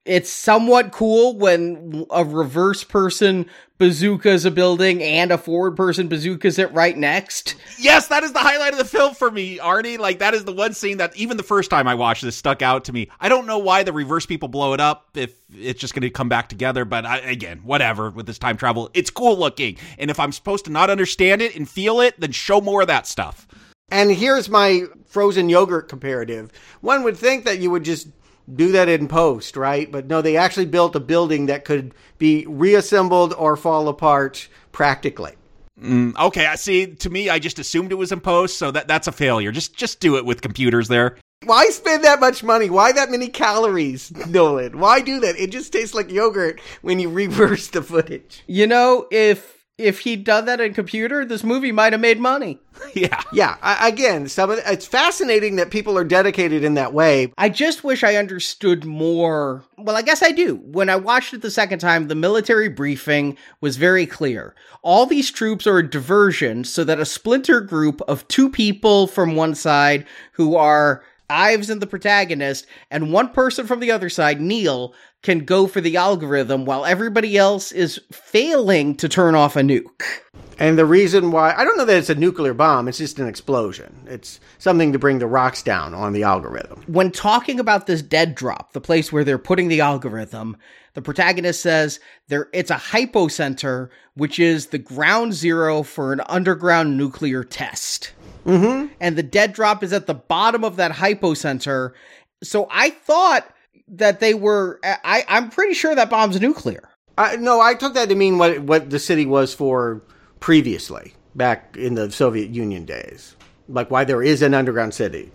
It's 0.08 0.32
somewhat 0.32 0.92
cool 0.92 1.36
when 1.36 2.06
a 2.10 2.24
reverse 2.24 2.84
person 2.84 3.46
bazookas 3.78 4.46
a 4.46 4.52
building 4.52 5.04
and 5.04 5.32
a 5.32 5.38
forward 5.38 5.76
person 5.76 6.08
bazookas 6.08 6.58
it 6.58 6.72
right 6.72 6.98
next. 6.98 7.56
Yes, 7.78 8.08
that 8.08 8.24
is 8.24 8.32
the 8.32 8.40
highlight 8.40 8.72
of 8.72 8.80
the 8.80 8.86
film 8.86 9.14
for 9.14 9.30
me, 9.30 9.58
Arnie. 9.58 10.00
Like 10.00 10.20
that 10.20 10.34
is 10.34 10.46
the 10.46 10.54
one 10.54 10.74
scene 10.74 10.98
that 10.98 11.16
even 11.16 11.38
the 11.38 11.44
first 11.44 11.70
time 11.70 11.88
I 11.88 11.96
watched 11.96 12.24
this 12.24 12.38
stuck 12.38 12.62
out 12.62 12.86
to 12.86 12.94
me. 12.94 13.10
I 13.20 13.30
don't 13.30 13.46
know 13.46 13.58
why 13.58 13.84
the 13.84 13.94
reverse 13.94 14.26
people 14.26 14.48
blow 14.48 14.74
it 14.74 14.80
up 14.80 15.10
if 15.14 15.36
it's 15.54 15.80
just 15.80 15.94
going 15.94 16.02
to 16.02 16.10
come 16.10 16.30
back 16.30 16.50
together, 16.50 16.86
but 16.86 17.06
I, 17.06 17.18
again, 17.20 17.60
whatever. 17.64 18.10
With 18.10 18.26
this 18.26 18.40
time 18.40 18.58
travel, 18.58 18.90
it's 18.94 19.10
cool 19.10 19.38
looking, 19.38 19.78
and 19.98 20.10
if 20.10 20.20
I'm 20.20 20.32
supposed 20.32 20.66
to 20.66 20.72
not 20.72 20.90
understand 20.90 21.42
it 21.42 21.56
and 21.56 21.70
feel 21.70 22.00
it, 22.00 22.20
then 22.20 22.32
show 22.32 22.62
more 22.62 22.82
of 22.82 22.88
that 22.88 23.06
stuff. 23.06 23.46
And 23.90 24.12
here's 24.12 24.50
my 24.50 24.84
frozen 25.06 25.50
yogurt 25.50 25.90
comparative. 25.90 26.52
One 26.82 27.04
would 27.04 27.18
think 27.18 27.46
that 27.46 27.60
you 27.60 27.72
would 27.72 27.84
just 27.84 28.08
do 28.53 28.72
that 28.72 28.90
in 28.90 29.07
post, 29.07 29.57
right? 29.57 29.91
But 29.91 30.07
no, 30.07 30.22
they 30.22 30.38
actually 30.38 30.65
built 30.65 30.95
a 30.95 30.99
building 30.99 31.48
that 31.48 31.65
could 31.65 31.94
be 32.18 32.45
reassembled 32.48 33.34
or 33.34 33.56
fall 33.57 33.88
apart 33.88 34.48
practically. 34.72 35.34
Mm, 35.82 36.18
okay, 36.18 36.48
I 36.48 36.56
see. 36.56 36.88
To 36.88 37.10
me, 37.10 37.30
I 37.30 37.40
just 37.40 37.60
assumed 37.60 37.91
it 37.91 37.95
was 37.95 38.11
in 38.11 38.19
post, 38.19 38.57
so 38.57 38.72
that 38.72 38.88
that's 38.88 39.07
a 39.07 39.11
failure. 39.11 39.52
Just 39.52 39.76
just 39.76 39.99
do 39.99 40.18
it 40.18 40.26
with 40.26 40.41
computers 40.41 40.88
there. 40.88 41.18
Why 41.44 41.69
spend 41.69 42.03
that 42.03 42.19
much 42.19 42.44
money? 42.44 42.69
Why 42.69 42.91
that 42.94 43.11
many 43.11 43.28
calories, 43.28 44.11
Nolan? 44.28 44.80
Why 44.80 45.02
do 45.02 45.19
that? 45.19 45.38
It 45.38 45.52
just 45.52 45.72
tastes 45.72 45.94
like 45.94 46.11
yogurt 46.11 46.60
when 46.82 46.99
you 46.99 47.10
reverse 47.24 47.68
the 47.68 47.84
footage. 47.84 48.44
You 48.48 48.65
know, 48.65 49.07
if 49.11 49.57
if 49.78 49.99
he'd 49.99 50.24
done 50.24 50.45
that 50.45 50.60
in 50.60 50.74
computer, 50.74 51.24
this 51.24 51.44
movie 51.44 51.72
might 51.72 51.94
have 51.94 52.02
made 52.02 52.20
money. 52.20 52.60
Yeah. 52.94 53.22
Yeah, 53.34 53.58
I, 53.62 53.90
again, 53.90 54.28
some 54.28 54.49
of 54.49 54.60
it's 54.66 54.86
fascinating 54.86 55.58
that 55.58 55.72
people 55.72 55.98
are 55.98 56.04
dedicated 56.04 56.64
in 56.64 56.76
that 56.76 56.94
way. 56.94 57.32
I 57.38 57.49
just 57.49 57.84
wish 57.84 58.04
I 58.04 58.16
understood 58.16 58.86
more. 58.86 59.64
Well, 59.78 59.95
I 59.95 60.02
guess 60.02 60.24
I 60.24 60.32
do. 60.32 60.56
When 60.56 60.90
I 60.90 60.95
watched 60.95 61.34
it 61.34 61.41
the 61.41 61.52
second 61.52 61.80
time, 61.80 62.08
the 62.08 62.16
military 62.16 62.70
briefing 62.70 63.38
was 63.62 63.78
very 63.78 64.06
clear. 64.06 64.56
All 64.84 65.06
these 65.06 65.30
troops 65.32 65.68
are 65.68 65.80
a 65.80 65.88
diversion 65.88 66.64
so 66.64 66.84
that 66.86 66.99
a 66.99 67.06
splinter 67.06 67.62
group 67.62 68.02
of 68.08 68.28
two 68.28 68.49
people 68.49 69.06
from 69.06 69.36
one 69.36 69.54
side 69.54 70.06
who 70.32 70.56
are 70.56 71.04
Ives 71.30 71.70
and 71.70 71.82
the 71.82 71.88
protagonist, 71.88 72.66
and 72.90 73.12
one 73.12 73.30
person 73.30 73.68
from 73.68 73.80
the 73.80 73.91
other 73.91 74.10
side, 74.10 74.40
Neil, 74.40 74.94
can 75.24 75.40
go 75.40 75.68
for 75.68 75.82
the 75.82 75.98
algorithm 75.98 76.66
while 76.66 76.86
everybody 76.86 77.38
else 77.38 77.72
is 77.72 77.99
failing 78.12 78.95
to 78.95 79.10
turn 79.10 79.36
off 79.36 79.56
a 79.56 79.62
nuke. 79.62 80.04
And 80.60 80.78
the 80.78 80.86
reason 80.86 81.32
why, 81.32 81.54
I 81.54 81.64
don't 81.64 81.78
know 81.78 81.86
that 81.86 81.98
it's 81.98 82.10
a 82.10 82.16
nuclear 82.16 82.54
bomb, 82.54 82.88
it's 82.88 82.98
just 82.98 83.20
an 83.20 83.28
explosion. 83.28 83.94
It's 84.08 84.40
something 84.58 84.94
to 84.94 84.99
bring 84.99 85.20
the 85.20 85.28
rocks 85.28 85.62
down 85.62 85.94
on 85.94 86.14
the 86.14 86.24
algorithm. 86.24 86.84
when 86.88 87.12
talking 87.12 87.60
about 87.60 87.88
this 87.88 88.02
dead 88.02 88.34
drop, 88.34 88.74
the 88.74 88.82
place 88.82 89.12
where 89.12 89.24
they're 89.24 89.38
putting 89.38 89.68
the 89.68 89.82
algorithm, 89.82 90.58
the 90.94 91.02
protagonist 91.02 91.62
says 91.62 91.99
there 92.28 92.49
it's 92.54 92.72
a 92.72 92.76
hypocenter, 92.76 93.90
which 94.16 94.40
is 94.40 94.68
the 94.68 94.80
ground 94.80 95.34
zero 95.34 95.84
for 95.84 96.12
an 96.12 96.22
underground 96.28 96.98
nuclear 96.98 97.44
test. 97.44 98.14
Mm-hmm. 98.48 98.94
And 98.99 99.15
the 99.18 99.24
dead 99.24 99.53
drop 99.53 99.84
is 99.84 99.91
at 99.94 100.07
the 100.07 100.14
bottom 100.14 100.64
of 100.64 100.78
that 100.78 100.91
hypocenter. 100.94 101.91
So 102.41 102.68
I 102.72 102.91
thought 102.91 103.48
that 103.90 104.19
they 104.19 104.34
were. 104.34 104.80
I 104.84 105.26
I'm 105.28 105.49
pretty 105.49 105.74
sure 105.74 105.94
that 105.94 106.10
bomb's 106.10 106.40
nuclear. 106.40 106.90
I, 107.18 107.36
no, 107.36 107.60
I 107.60 107.74
took 107.74 107.94
that 107.95 108.10
to 108.10 108.15
mean 108.15 108.38
what 108.38 108.60
what 108.61 108.90
the 108.90 108.99
city 108.99 109.26
was 109.26 109.53
for 109.53 110.02
previously, 110.40 111.14
back 111.36 111.76
in 111.78 111.95
the 111.95 112.11
Soviet 112.11 112.49
Union 112.52 112.86
days. 112.86 113.36
Like 113.68 113.91
why 113.91 114.06
there 114.06 114.24
is 114.24 114.41
an 114.41 114.53
underground 114.53 114.94
city. 114.94 115.32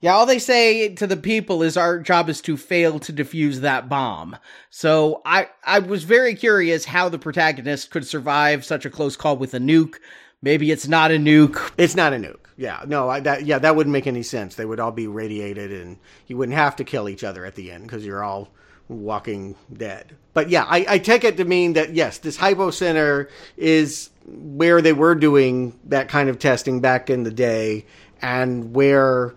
Yeah, 0.00 0.14
all 0.14 0.26
they 0.26 0.40
say 0.40 0.94
to 0.96 1.06
the 1.06 1.16
people 1.16 1.62
is 1.62 1.76
our 1.76 2.00
job 2.00 2.28
is 2.28 2.40
to 2.42 2.56
fail 2.56 2.98
to 2.98 3.12
defuse 3.12 3.58
that 3.58 3.88
bomb. 3.88 4.36
So 4.70 5.22
I 5.24 5.48
I 5.64 5.78
was 5.78 6.04
very 6.04 6.34
curious 6.34 6.84
how 6.84 7.08
the 7.08 7.18
protagonist 7.18 7.90
could 7.90 8.06
survive 8.06 8.64
such 8.64 8.84
a 8.84 8.90
close 8.90 9.16
call 9.16 9.36
with 9.36 9.54
a 9.54 9.58
nuke. 9.58 9.96
Maybe 10.42 10.72
it's 10.72 10.88
not 10.88 11.12
a 11.12 11.14
nuke. 11.14 11.72
It's 11.78 11.94
not 11.94 12.12
a 12.12 12.16
nuke. 12.16 12.36
Yeah, 12.56 12.82
no, 12.86 13.08
I, 13.08 13.20
that 13.20 13.46
yeah, 13.46 13.58
that 13.58 13.76
wouldn't 13.76 13.92
make 13.92 14.06
any 14.06 14.22
sense. 14.22 14.56
They 14.56 14.64
would 14.64 14.80
all 14.80 14.92
be 14.92 15.06
radiated, 15.06 15.72
and 15.72 15.96
you 16.26 16.36
wouldn't 16.36 16.58
have 16.58 16.76
to 16.76 16.84
kill 16.84 17.08
each 17.08 17.24
other 17.24 17.46
at 17.46 17.54
the 17.54 17.70
end 17.70 17.84
because 17.84 18.04
you're 18.04 18.22
all 18.22 18.50
walking 18.88 19.54
dead. 19.72 20.16
But 20.34 20.50
yeah, 20.50 20.64
I, 20.68 20.84
I 20.88 20.98
take 20.98 21.24
it 21.24 21.36
to 21.38 21.44
mean 21.44 21.74
that 21.74 21.94
yes, 21.94 22.18
this 22.18 22.36
hypo 22.36 22.70
center 22.70 23.28
is 23.56 24.10
where 24.26 24.82
they 24.82 24.92
were 24.92 25.14
doing 25.14 25.78
that 25.84 26.08
kind 26.08 26.28
of 26.28 26.38
testing 26.38 26.80
back 26.80 27.08
in 27.08 27.22
the 27.22 27.30
day, 27.30 27.86
and 28.20 28.74
where 28.74 29.34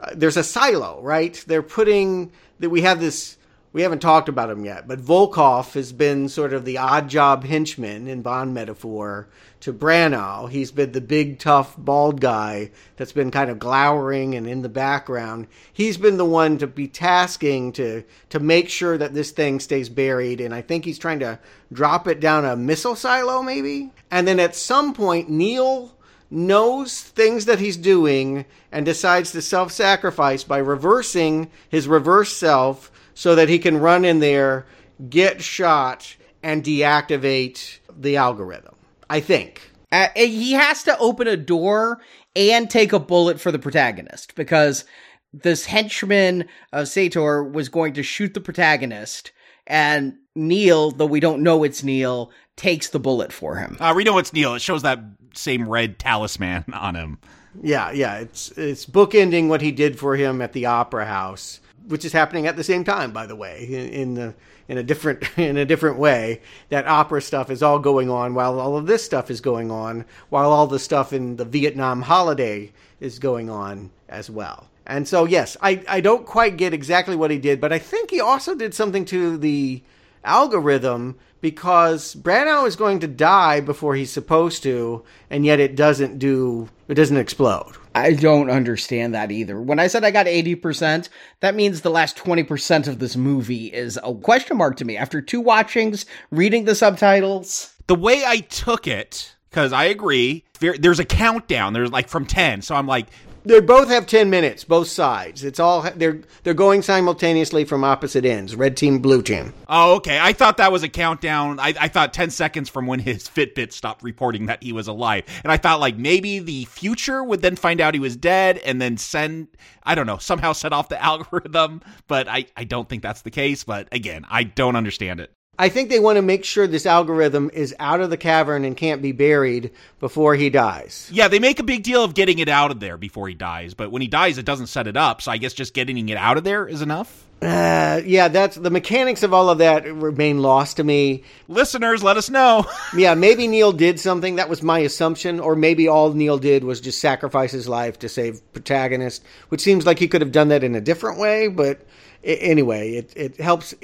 uh, 0.00 0.10
there's 0.14 0.36
a 0.36 0.44
silo, 0.44 1.00
right? 1.02 1.42
They're 1.46 1.62
putting 1.62 2.32
that 2.58 2.70
we 2.70 2.82
have 2.82 3.00
this. 3.00 3.36
We 3.72 3.82
haven't 3.82 4.00
talked 4.00 4.28
about 4.28 4.50
him 4.50 4.64
yet, 4.64 4.88
but 4.88 4.98
Volkov 4.98 5.74
has 5.74 5.92
been 5.92 6.28
sort 6.28 6.52
of 6.52 6.64
the 6.64 6.78
odd 6.78 7.08
job 7.08 7.44
henchman 7.44 8.08
in 8.08 8.22
Bond 8.22 8.54
metaphor 8.54 9.28
to 9.60 9.72
Branagh. 9.72 10.50
He's 10.50 10.70
been 10.70 10.92
the 10.92 11.00
big, 11.00 11.38
tough, 11.38 11.74
bald 11.76 12.20
guy 12.20 12.70
that's 12.96 13.12
been 13.12 13.30
kind 13.30 13.50
of 13.50 13.58
glowering 13.58 14.34
and 14.34 14.46
in 14.46 14.62
the 14.62 14.68
background. 14.68 15.48
He's 15.72 15.96
been 15.96 16.16
the 16.16 16.24
one 16.24 16.58
to 16.58 16.66
be 16.66 16.88
tasking 16.88 17.72
to 17.72 18.04
to 18.30 18.40
make 18.40 18.68
sure 18.68 18.96
that 18.96 19.14
this 19.14 19.30
thing 19.30 19.60
stays 19.60 19.88
buried, 19.88 20.40
and 20.40 20.54
I 20.54 20.62
think 20.62 20.84
he's 20.84 20.98
trying 20.98 21.20
to 21.20 21.38
drop 21.72 22.06
it 22.06 22.20
down 22.20 22.44
a 22.44 22.56
missile 22.56 22.96
silo, 22.96 23.42
maybe. 23.42 23.92
And 24.10 24.26
then 24.26 24.40
at 24.40 24.54
some 24.54 24.94
point, 24.94 25.28
Neil 25.28 25.94
knows 26.30 27.00
things 27.00 27.46
that 27.46 27.58
he's 27.58 27.76
doing 27.76 28.44
and 28.70 28.84
decides 28.84 29.32
to 29.32 29.42
self 29.42 29.72
sacrifice 29.72 30.44
by 30.44 30.58
reversing 30.58 31.50
his 31.68 31.88
reverse 31.88 32.36
self 32.36 32.92
so 33.14 33.34
that 33.34 33.48
he 33.48 33.58
can 33.58 33.78
run 33.78 34.04
in 34.04 34.20
there, 34.20 34.66
get 35.08 35.42
shot, 35.42 36.16
and 36.42 36.62
deactivate 36.62 37.78
the 37.98 38.16
algorithm. 38.16 38.74
I 39.10 39.20
think. 39.20 39.70
Uh, 39.90 40.08
he 40.14 40.52
has 40.52 40.82
to 40.82 40.98
open 40.98 41.26
a 41.26 41.36
door 41.36 42.00
and 42.36 42.68
take 42.68 42.92
a 42.92 42.98
bullet 42.98 43.40
for 43.40 43.50
the 43.50 43.58
protagonist 43.58 44.34
because 44.34 44.84
this 45.32 45.66
henchman 45.66 46.46
of 46.72 46.88
Sator 46.88 47.42
was 47.42 47.68
going 47.68 47.94
to 47.94 48.02
shoot 48.02 48.34
the 48.34 48.40
protagonist, 48.40 49.32
and 49.66 50.16
Neil, 50.34 50.90
though 50.90 51.06
we 51.06 51.20
don't 51.20 51.42
know 51.42 51.64
it's 51.64 51.82
Neil, 51.82 52.30
takes 52.56 52.88
the 52.88 53.00
bullet 53.00 53.32
for 53.32 53.56
him. 53.56 53.76
Uh, 53.80 53.92
we 53.96 54.04
know 54.04 54.18
it's 54.18 54.32
Neil. 54.32 54.54
It 54.54 54.62
shows 54.62 54.82
that 54.82 55.00
same 55.34 55.68
red 55.68 55.98
talisman 55.98 56.64
on 56.72 56.94
him. 56.94 57.18
Yeah, 57.62 57.90
yeah. 57.90 58.18
It's 58.18 58.50
it's 58.52 58.86
bookending 58.86 59.48
what 59.48 59.62
he 59.62 59.72
did 59.72 59.98
for 59.98 60.16
him 60.16 60.42
at 60.42 60.52
the 60.52 60.66
opera 60.66 61.06
house, 61.06 61.60
which 61.86 62.04
is 62.04 62.12
happening 62.12 62.46
at 62.46 62.56
the 62.56 62.64
same 62.64 62.84
time, 62.84 63.12
by 63.12 63.26
the 63.26 63.36
way, 63.36 63.66
in, 63.68 63.88
in 63.88 64.14
the 64.14 64.34
in 64.68 64.78
a 64.78 64.82
different 64.82 65.26
in 65.38 65.56
a 65.56 65.64
different 65.64 65.98
way. 65.98 66.40
That 66.68 66.86
opera 66.86 67.20
stuff 67.22 67.50
is 67.50 67.62
all 67.62 67.78
going 67.78 68.10
on 68.10 68.34
while 68.34 68.60
all 68.60 68.76
of 68.76 68.86
this 68.86 69.04
stuff 69.04 69.30
is 69.30 69.40
going 69.40 69.70
on, 69.70 70.04
while 70.28 70.50
all 70.52 70.66
the 70.66 70.78
stuff 70.78 71.12
in 71.12 71.36
the 71.36 71.44
Vietnam 71.44 72.02
holiday 72.02 72.72
is 73.00 73.18
going 73.18 73.50
on 73.50 73.90
as 74.08 74.30
well. 74.30 74.68
And 74.86 75.06
so, 75.06 75.26
yes, 75.26 75.56
I, 75.60 75.84
I 75.86 76.00
don't 76.00 76.24
quite 76.24 76.56
get 76.56 76.72
exactly 76.72 77.14
what 77.14 77.30
he 77.30 77.38
did, 77.38 77.60
but 77.60 77.74
I 77.74 77.78
think 77.78 78.10
he 78.10 78.20
also 78.20 78.54
did 78.54 78.72
something 78.72 79.04
to 79.06 79.36
the 79.36 79.82
algorithm 80.24 81.18
because 81.42 82.14
Branagh 82.14 82.66
is 82.66 82.74
going 82.74 83.00
to 83.00 83.06
die 83.06 83.60
before 83.60 83.94
he's 83.94 84.10
supposed 84.10 84.62
to, 84.64 85.04
and 85.30 85.44
yet 85.44 85.60
it 85.60 85.76
doesn't 85.76 86.18
do 86.18 86.68
it 86.88 86.94
doesn't 86.94 87.16
explode. 87.16 87.74
I 87.98 88.12
don't 88.12 88.50
understand 88.50 89.14
that 89.14 89.30
either. 89.30 89.60
When 89.60 89.78
I 89.78 89.88
said 89.88 90.04
I 90.04 90.10
got 90.10 90.26
80%, 90.26 91.08
that 91.40 91.54
means 91.54 91.80
the 91.80 91.90
last 91.90 92.16
20% 92.16 92.88
of 92.88 92.98
this 92.98 93.16
movie 93.16 93.66
is 93.66 93.98
a 94.02 94.14
question 94.14 94.56
mark 94.56 94.76
to 94.76 94.84
me. 94.84 94.96
After 94.96 95.20
two 95.20 95.40
watchings, 95.40 96.06
reading 96.30 96.64
the 96.64 96.74
subtitles. 96.74 97.74
The 97.86 97.94
way 97.94 98.22
I 98.24 98.38
took 98.38 98.86
it, 98.86 99.34
because 99.50 99.72
I 99.72 99.84
agree, 99.84 100.44
there's 100.60 101.00
a 101.00 101.04
countdown. 101.04 101.72
There's 101.72 101.90
like 101.90 102.08
from 102.08 102.26
10. 102.26 102.62
So 102.62 102.74
I'm 102.74 102.86
like, 102.86 103.08
they 103.48 103.60
both 103.60 103.88
have 103.88 104.06
10 104.06 104.28
minutes 104.28 104.62
both 104.62 104.88
sides. 104.88 105.42
It's 105.42 105.58
all 105.58 105.82
they're 105.96 106.20
they're 106.42 106.54
going 106.54 106.82
simultaneously 106.82 107.64
from 107.64 107.82
opposite 107.82 108.24
ends. 108.24 108.54
Red 108.54 108.76
team 108.76 108.98
blue 108.98 109.22
team. 109.22 109.54
Oh 109.68 109.96
okay. 109.96 110.18
I 110.20 110.32
thought 110.34 110.58
that 110.58 110.70
was 110.70 110.82
a 110.82 110.88
countdown. 110.88 111.58
I, 111.58 111.74
I 111.80 111.88
thought 111.88 112.12
10 112.12 112.30
seconds 112.30 112.68
from 112.68 112.86
when 112.86 113.00
his 113.00 113.28
fitbit 113.28 113.72
stopped 113.72 114.02
reporting 114.02 114.46
that 114.46 114.62
he 114.62 114.72
was 114.72 114.86
alive. 114.86 115.24
And 115.42 115.50
i 115.50 115.56
thought 115.56 115.80
like 115.80 115.96
maybe 115.96 116.38
the 116.38 116.66
future 116.66 117.24
would 117.24 117.40
then 117.40 117.56
find 117.56 117.80
out 117.80 117.94
he 117.94 118.00
was 118.00 118.16
dead 118.16 118.58
and 118.58 118.80
then 118.80 118.96
send 118.98 119.48
i 119.82 119.94
don't 119.94 120.06
know 120.06 120.18
somehow 120.18 120.52
set 120.52 120.72
off 120.72 120.88
the 120.90 121.02
algorithm. 121.02 121.80
But 122.06 122.28
i 122.28 122.44
i 122.56 122.64
don't 122.64 122.88
think 122.88 123.02
that's 123.02 123.22
the 123.22 123.30
case. 123.30 123.64
But 123.64 123.88
again 123.92 124.26
i 124.28 124.44
don't 124.44 124.76
understand 124.76 125.20
it 125.20 125.32
I 125.58 125.68
think 125.68 125.88
they 125.88 125.98
want 125.98 126.16
to 126.16 126.22
make 126.22 126.44
sure 126.44 126.66
this 126.66 126.86
algorithm 126.86 127.50
is 127.52 127.74
out 127.80 128.00
of 128.00 128.10
the 128.10 128.16
cavern 128.16 128.64
and 128.64 128.76
can't 128.76 129.02
be 129.02 129.10
buried 129.10 129.72
before 129.98 130.36
he 130.36 130.50
dies. 130.50 131.10
Yeah, 131.12 131.26
they 131.26 131.40
make 131.40 131.58
a 131.58 131.64
big 131.64 131.82
deal 131.82 132.04
of 132.04 132.14
getting 132.14 132.38
it 132.38 132.48
out 132.48 132.70
of 132.70 132.78
there 132.78 132.96
before 132.96 133.28
he 133.28 133.34
dies, 133.34 133.74
but 133.74 133.90
when 133.90 134.00
he 134.00 134.08
dies, 134.08 134.38
it 134.38 134.44
doesn't 134.44 134.68
set 134.68 134.86
it 134.86 134.96
up. 134.96 135.20
So 135.20 135.32
I 135.32 135.36
guess 135.36 135.52
just 135.52 135.74
getting 135.74 136.08
it 136.08 136.16
out 136.16 136.36
of 136.36 136.44
there 136.44 136.68
is 136.68 136.80
enough. 136.80 137.24
Uh, 137.40 138.02
yeah, 138.04 138.26
that's 138.26 138.56
the 138.56 138.70
mechanics 138.70 139.22
of 139.22 139.32
all 139.32 139.48
of 139.48 139.58
that 139.58 139.84
remain 139.92 140.42
lost 140.42 140.76
to 140.76 140.84
me. 140.84 141.22
Listeners, 141.46 142.02
let 142.02 142.16
us 142.16 142.30
know. 142.30 142.64
yeah, 142.96 143.14
maybe 143.14 143.46
Neil 143.46 143.72
did 143.72 144.00
something. 144.00 144.36
That 144.36 144.48
was 144.48 144.62
my 144.62 144.80
assumption, 144.80 145.38
or 145.38 145.54
maybe 145.54 145.86
all 145.86 146.12
Neil 146.12 146.38
did 146.38 146.64
was 146.64 146.80
just 146.80 147.00
sacrifice 147.00 147.52
his 147.52 147.68
life 147.68 147.98
to 148.00 148.08
save 148.08 148.40
protagonist, 148.52 149.24
which 149.50 149.60
seems 149.60 149.86
like 149.86 150.00
he 150.00 150.08
could 150.08 150.20
have 150.20 150.32
done 150.32 150.48
that 150.48 150.64
in 150.64 150.74
a 150.74 150.80
different 150.80 151.18
way, 151.18 151.46
but 151.46 151.80
anyway, 152.24 152.94
it 152.94 153.12
it 153.16 153.36
helps 153.40 153.74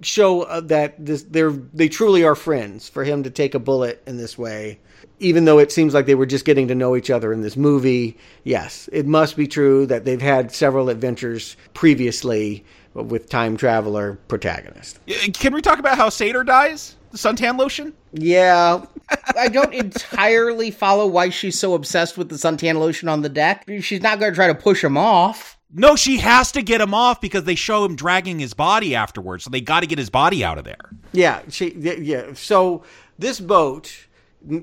show 0.00 0.42
uh, 0.42 0.60
that 0.62 1.04
this 1.04 1.22
they're 1.24 1.50
they 1.50 1.88
truly 1.88 2.24
are 2.24 2.34
friends 2.34 2.88
for 2.88 3.04
him 3.04 3.22
to 3.22 3.30
take 3.30 3.54
a 3.54 3.58
bullet 3.58 4.02
in 4.06 4.16
this 4.16 4.36
way. 4.36 4.78
Even 5.18 5.44
though 5.44 5.58
it 5.58 5.70
seems 5.70 5.94
like 5.94 6.06
they 6.06 6.14
were 6.14 6.26
just 6.26 6.44
getting 6.44 6.68
to 6.68 6.74
know 6.74 6.96
each 6.96 7.10
other 7.10 7.32
in 7.32 7.42
this 7.42 7.56
movie, 7.56 8.16
yes, 8.44 8.88
it 8.92 9.06
must 9.06 9.36
be 9.36 9.46
true 9.46 9.86
that 9.86 10.04
they've 10.04 10.22
had 10.22 10.52
several 10.52 10.88
adventures 10.88 11.56
previously 11.74 12.64
with 12.94 13.28
time 13.28 13.56
traveler 13.56 14.18
protagonist. 14.28 14.98
Can 15.34 15.54
we 15.54 15.62
talk 15.62 15.78
about 15.78 15.96
how 15.96 16.08
Sator 16.08 16.44
dies? 16.44 16.96
The 17.10 17.18
suntan 17.18 17.58
lotion? 17.58 17.94
Yeah. 18.12 18.84
I 19.36 19.48
don't 19.48 19.74
entirely 19.74 20.70
follow 20.70 21.06
why 21.06 21.28
she's 21.28 21.58
so 21.58 21.74
obsessed 21.74 22.16
with 22.16 22.28
the 22.28 22.36
suntan 22.36 22.78
lotion 22.78 23.08
on 23.08 23.22
the 23.22 23.28
deck. 23.28 23.64
She's 23.80 24.02
not 24.02 24.18
going 24.18 24.32
to 24.32 24.36
try 24.36 24.46
to 24.46 24.54
push 24.54 24.82
him 24.82 24.96
off. 24.96 25.58
No, 25.74 25.96
she 25.96 26.18
has 26.18 26.52
to 26.52 26.62
get 26.62 26.80
him 26.80 26.92
off 26.92 27.20
because 27.20 27.44
they 27.44 27.54
show 27.54 27.84
him 27.84 27.96
dragging 27.96 28.38
his 28.38 28.52
body 28.52 28.94
afterwards. 28.94 29.44
So 29.44 29.50
they 29.50 29.60
got 29.60 29.80
to 29.80 29.86
get 29.86 29.98
his 29.98 30.10
body 30.10 30.44
out 30.44 30.58
of 30.58 30.64
there. 30.64 30.90
Yeah, 31.12 31.40
she 31.48 31.72
yeah. 31.74 32.34
So 32.34 32.84
this 33.18 33.40
boat 33.40 34.06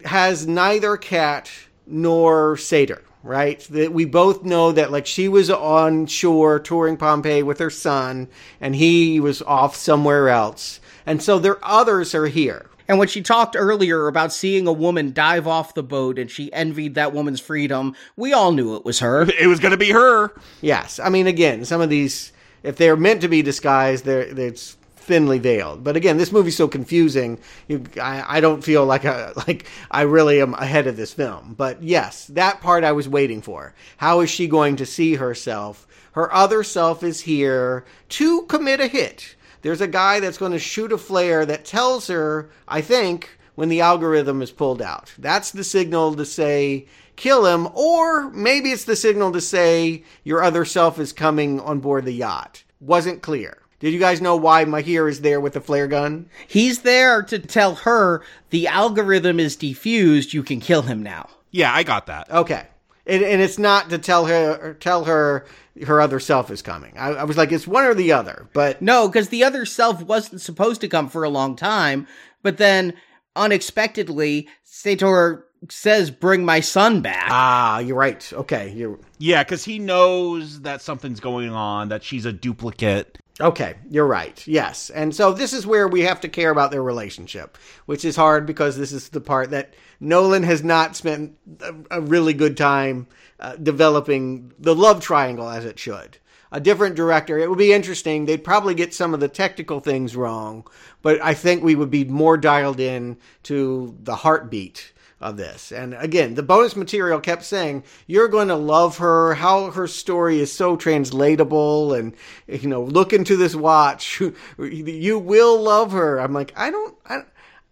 has 0.05 0.45
neither 0.45 0.97
Kat 0.97 1.49
nor 1.87 2.57
Sator, 2.57 3.01
right? 3.23 3.59
That 3.71 3.91
we 3.91 4.05
both 4.05 4.43
know 4.43 4.71
that 4.71 4.91
like 4.91 5.07
she 5.07 5.27
was 5.27 5.49
on 5.49 6.05
shore 6.05 6.59
touring 6.59 6.97
Pompeii 6.97 7.41
with 7.41 7.57
her 7.59 7.71
son 7.71 8.27
and 8.61 8.75
he 8.75 9.19
was 9.19 9.41
off 9.41 9.75
somewhere 9.75 10.29
else. 10.29 10.79
And 11.05 11.23
so 11.23 11.39
their 11.39 11.57
others 11.65 12.13
are 12.13 12.27
here. 12.27 12.67
And 12.89 12.97
when 12.97 13.07
she 13.07 13.21
talked 13.21 13.55
earlier 13.55 14.07
about 14.07 14.33
seeing 14.33 14.65
a 14.65 14.73
woman 14.73 15.13
dive 15.13 15.47
off 15.47 15.75
the 15.75 15.83
boat 15.83 16.17
and 16.17 16.29
she 16.29 16.51
envied 16.51 16.95
that 16.95 17.13
woman's 17.13 17.39
freedom, 17.39 17.95
we 18.17 18.33
all 18.33 18.51
knew 18.51 18.75
it 18.75 18.83
was 18.83 18.99
her. 18.99 19.29
It 19.39 19.45
was 19.45 19.59
going 19.59 19.71
to 19.71 19.77
be 19.77 19.91
her. 19.91 20.33
Yes. 20.59 20.99
I 20.99 21.09
mean, 21.09 21.27
again, 21.27 21.63
some 21.65 21.81
of 21.81 21.91
these, 21.91 22.33
if 22.63 22.77
they're 22.77 22.97
meant 22.97 23.21
to 23.21 23.27
be 23.27 23.43
disguised, 23.43 24.05
they're, 24.05 24.21
it's 24.21 24.75
thinly 24.95 25.37
veiled. 25.37 25.83
But 25.83 25.97
again, 25.97 26.17
this 26.17 26.31
movie's 26.31 26.57
so 26.57 26.67
confusing. 26.67 27.37
You, 27.67 27.83
I, 28.01 28.37
I, 28.37 28.41
don't 28.41 28.63
feel 28.63 28.85
like 28.85 29.05
a, 29.05 29.33
like 29.47 29.67
I 29.91 30.01
really 30.01 30.41
am 30.41 30.55
ahead 30.55 30.87
of 30.87 30.97
this 30.97 31.13
film. 31.13 31.53
But 31.55 31.83
yes, 31.83 32.25
that 32.27 32.59
part 32.59 32.83
I 32.83 32.91
was 32.91 33.07
waiting 33.07 33.43
for. 33.43 33.75
How 33.97 34.21
is 34.21 34.31
she 34.31 34.47
going 34.47 34.77
to 34.77 34.85
see 34.87 35.15
herself? 35.15 35.87
Her 36.13 36.33
other 36.33 36.63
self 36.63 37.03
is 37.03 37.21
here 37.21 37.85
to 38.09 38.41
commit 38.47 38.79
a 38.79 38.87
hit 38.87 39.35
there's 39.61 39.81
a 39.81 39.87
guy 39.87 40.19
that's 40.19 40.37
going 40.37 40.51
to 40.51 40.59
shoot 40.59 40.91
a 40.91 40.97
flare 40.97 41.45
that 41.45 41.65
tells 41.65 42.07
her, 42.07 42.49
I 42.67 42.81
think, 42.81 43.37
when 43.55 43.69
the 43.69 43.81
algorithm 43.81 44.41
is 44.41 44.51
pulled 44.51 44.81
out. 44.81 45.13
That's 45.17 45.51
the 45.51 45.63
signal 45.63 46.15
to 46.15 46.25
say, 46.25 46.87
kill 47.15 47.45
him, 47.45 47.67
or 47.73 48.29
maybe 48.31 48.71
it's 48.71 48.85
the 48.85 48.95
signal 48.95 49.31
to 49.33 49.41
say, 49.41 50.03
your 50.23 50.41
other 50.41 50.63
self 50.63 50.97
is 50.99 51.11
coming 51.11 51.59
on 51.59 51.79
board 51.79 52.05
the 52.05 52.13
yacht. 52.13 52.63
Wasn't 52.79 53.21
clear. 53.21 53.57
Did 53.79 53.93
you 53.93 53.99
guys 53.99 54.21
know 54.21 54.35
why 54.35 54.65
Mahir 54.65 55.09
is 55.09 55.21
there 55.21 55.39
with 55.39 55.53
the 55.53 55.61
flare 55.61 55.87
gun? 55.87 56.29
He's 56.47 56.79
there 56.79 57.21
to 57.23 57.39
tell 57.39 57.75
her 57.75 58.21
the 58.49 58.67
algorithm 58.67 59.39
is 59.39 59.55
defused, 59.55 60.33
you 60.33 60.43
can 60.43 60.59
kill 60.59 60.83
him 60.83 61.03
now. 61.03 61.29
Yeah, 61.51 61.73
I 61.73 61.83
got 61.83 62.07
that. 62.07 62.29
Okay. 62.29 62.67
And, 63.09 63.23
and 63.23 63.41
it's 63.41 63.57
not 63.57 63.89
to 63.89 63.97
tell 63.97 64.25
her 64.25 64.75
tell 64.75 65.05
her 65.05 65.45
her 65.85 66.01
other 66.01 66.19
self 66.19 66.51
is 66.51 66.61
coming. 66.61 66.97
I, 66.97 67.09
I 67.09 67.23
was 67.23 67.37
like, 67.37 67.51
it's 67.51 67.67
one 67.67 67.85
or 67.85 67.93
the 67.93 68.11
other. 68.11 68.47
But 68.53 68.81
no, 68.81 69.07
because 69.07 69.29
the 69.29 69.43
other 69.43 69.65
self 69.65 70.01
wasn't 70.03 70.41
supposed 70.41 70.81
to 70.81 70.87
come 70.87 71.09
for 71.09 71.23
a 71.23 71.29
long 71.29 71.55
time. 71.55 72.07
But 72.41 72.57
then 72.57 72.93
unexpectedly, 73.35 74.47
Sator 74.63 75.45
says, 75.69 76.11
"Bring 76.11 76.45
my 76.45 76.59
son 76.59 77.01
back." 77.01 77.27
Ah, 77.29 77.79
you're 77.79 77.97
right. 77.97 78.31
Okay, 78.31 78.71
you're 78.71 78.99
Yeah, 79.17 79.43
because 79.43 79.63
he 79.63 79.79
knows 79.79 80.61
that 80.61 80.81
something's 80.81 81.19
going 81.19 81.49
on, 81.49 81.89
that 81.89 82.03
she's 82.03 82.25
a 82.25 82.31
duplicate. 82.31 83.17
Okay, 83.41 83.75
you're 83.89 84.05
right. 84.05 84.45
Yes. 84.45 84.89
And 84.89 85.15
so 85.15 85.31
this 85.31 85.53
is 85.53 85.65
where 85.65 85.87
we 85.87 86.01
have 86.01 86.19
to 86.21 86.29
care 86.29 86.51
about 86.51 86.71
their 86.71 86.83
relationship, 86.83 87.57
which 87.85 88.03
is 88.03 88.17
hard 88.17 88.45
because 88.45 88.77
this 88.77 88.91
is 88.91 89.09
the 89.09 89.21
part 89.21 89.51
that 89.51 89.75
Nolan 90.01 90.43
has 90.43 90.61
not 90.61 90.97
spent 90.97 91.37
a, 91.61 91.73
a 91.91 92.01
really 92.01 92.33
good 92.33 92.57
time 92.57 93.07
uh, 93.39 93.55
developing 93.55 94.51
the 94.59 94.75
love 94.75 95.01
triangle 95.01 95.47
as 95.47 95.63
it 95.63 95.79
should. 95.79 96.17
A 96.51 96.59
different 96.59 96.95
director, 96.95 97.37
it 97.37 97.49
would 97.49 97.59
be 97.59 97.71
interesting. 97.71 98.25
They'd 98.25 98.43
probably 98.43 98.73
get 98.73 98.93
some 98.93 99.13
of 99.13 99.19
the 99.19 99.27
technical 99.27 99.79
things 99.79 100.15
wrong, 100.15 100.67
but 101.01 101.21
I 101.21 101.33
think 101.33 101.63
we 101.63 101.75
would 101.75 101.91
be 101.91 102.05
more 102.05 102.37
dialed 102.37 102.79
in 102.79 103.17
to 103.43 103.95
the 104.01 104.15
heartbeat 104.15 104.91
of 105.21 105.37
this. 105.37 105.71
And 105.71 105.93
again, 105.95 106.35
the 106.35 106.43
bonus 106.43 106.75
material 106.75 107.19
kept 107.19 107.43
saying, 107.43 107.83
you're 108.07 108.27
going 108.27 108.47
to 108.47 108.55
love 108.55 108.97
her, 108.97 109.33
how 109.35 109.71
her 109.71 109.87
story 109.87 110.39
is 110.39 110.51
so 110.51 110.77
translatable 110.77 111.93
and 111.93 112.15
you 112.47 112.69
know, 112.69 112.83
look 112.83 113.13
into 113.13 113.35
this 113.35 113.55
watch. 113.55 114.21
you 114.59 115.19
will 115.19 115.61
love 115.61 115.91
her. 115.91 116.19
I'm 116.19 116.33
like, 116.33 116.53
I 116.55 116.71
don't 116.71 116.95
I, 117.05 117.21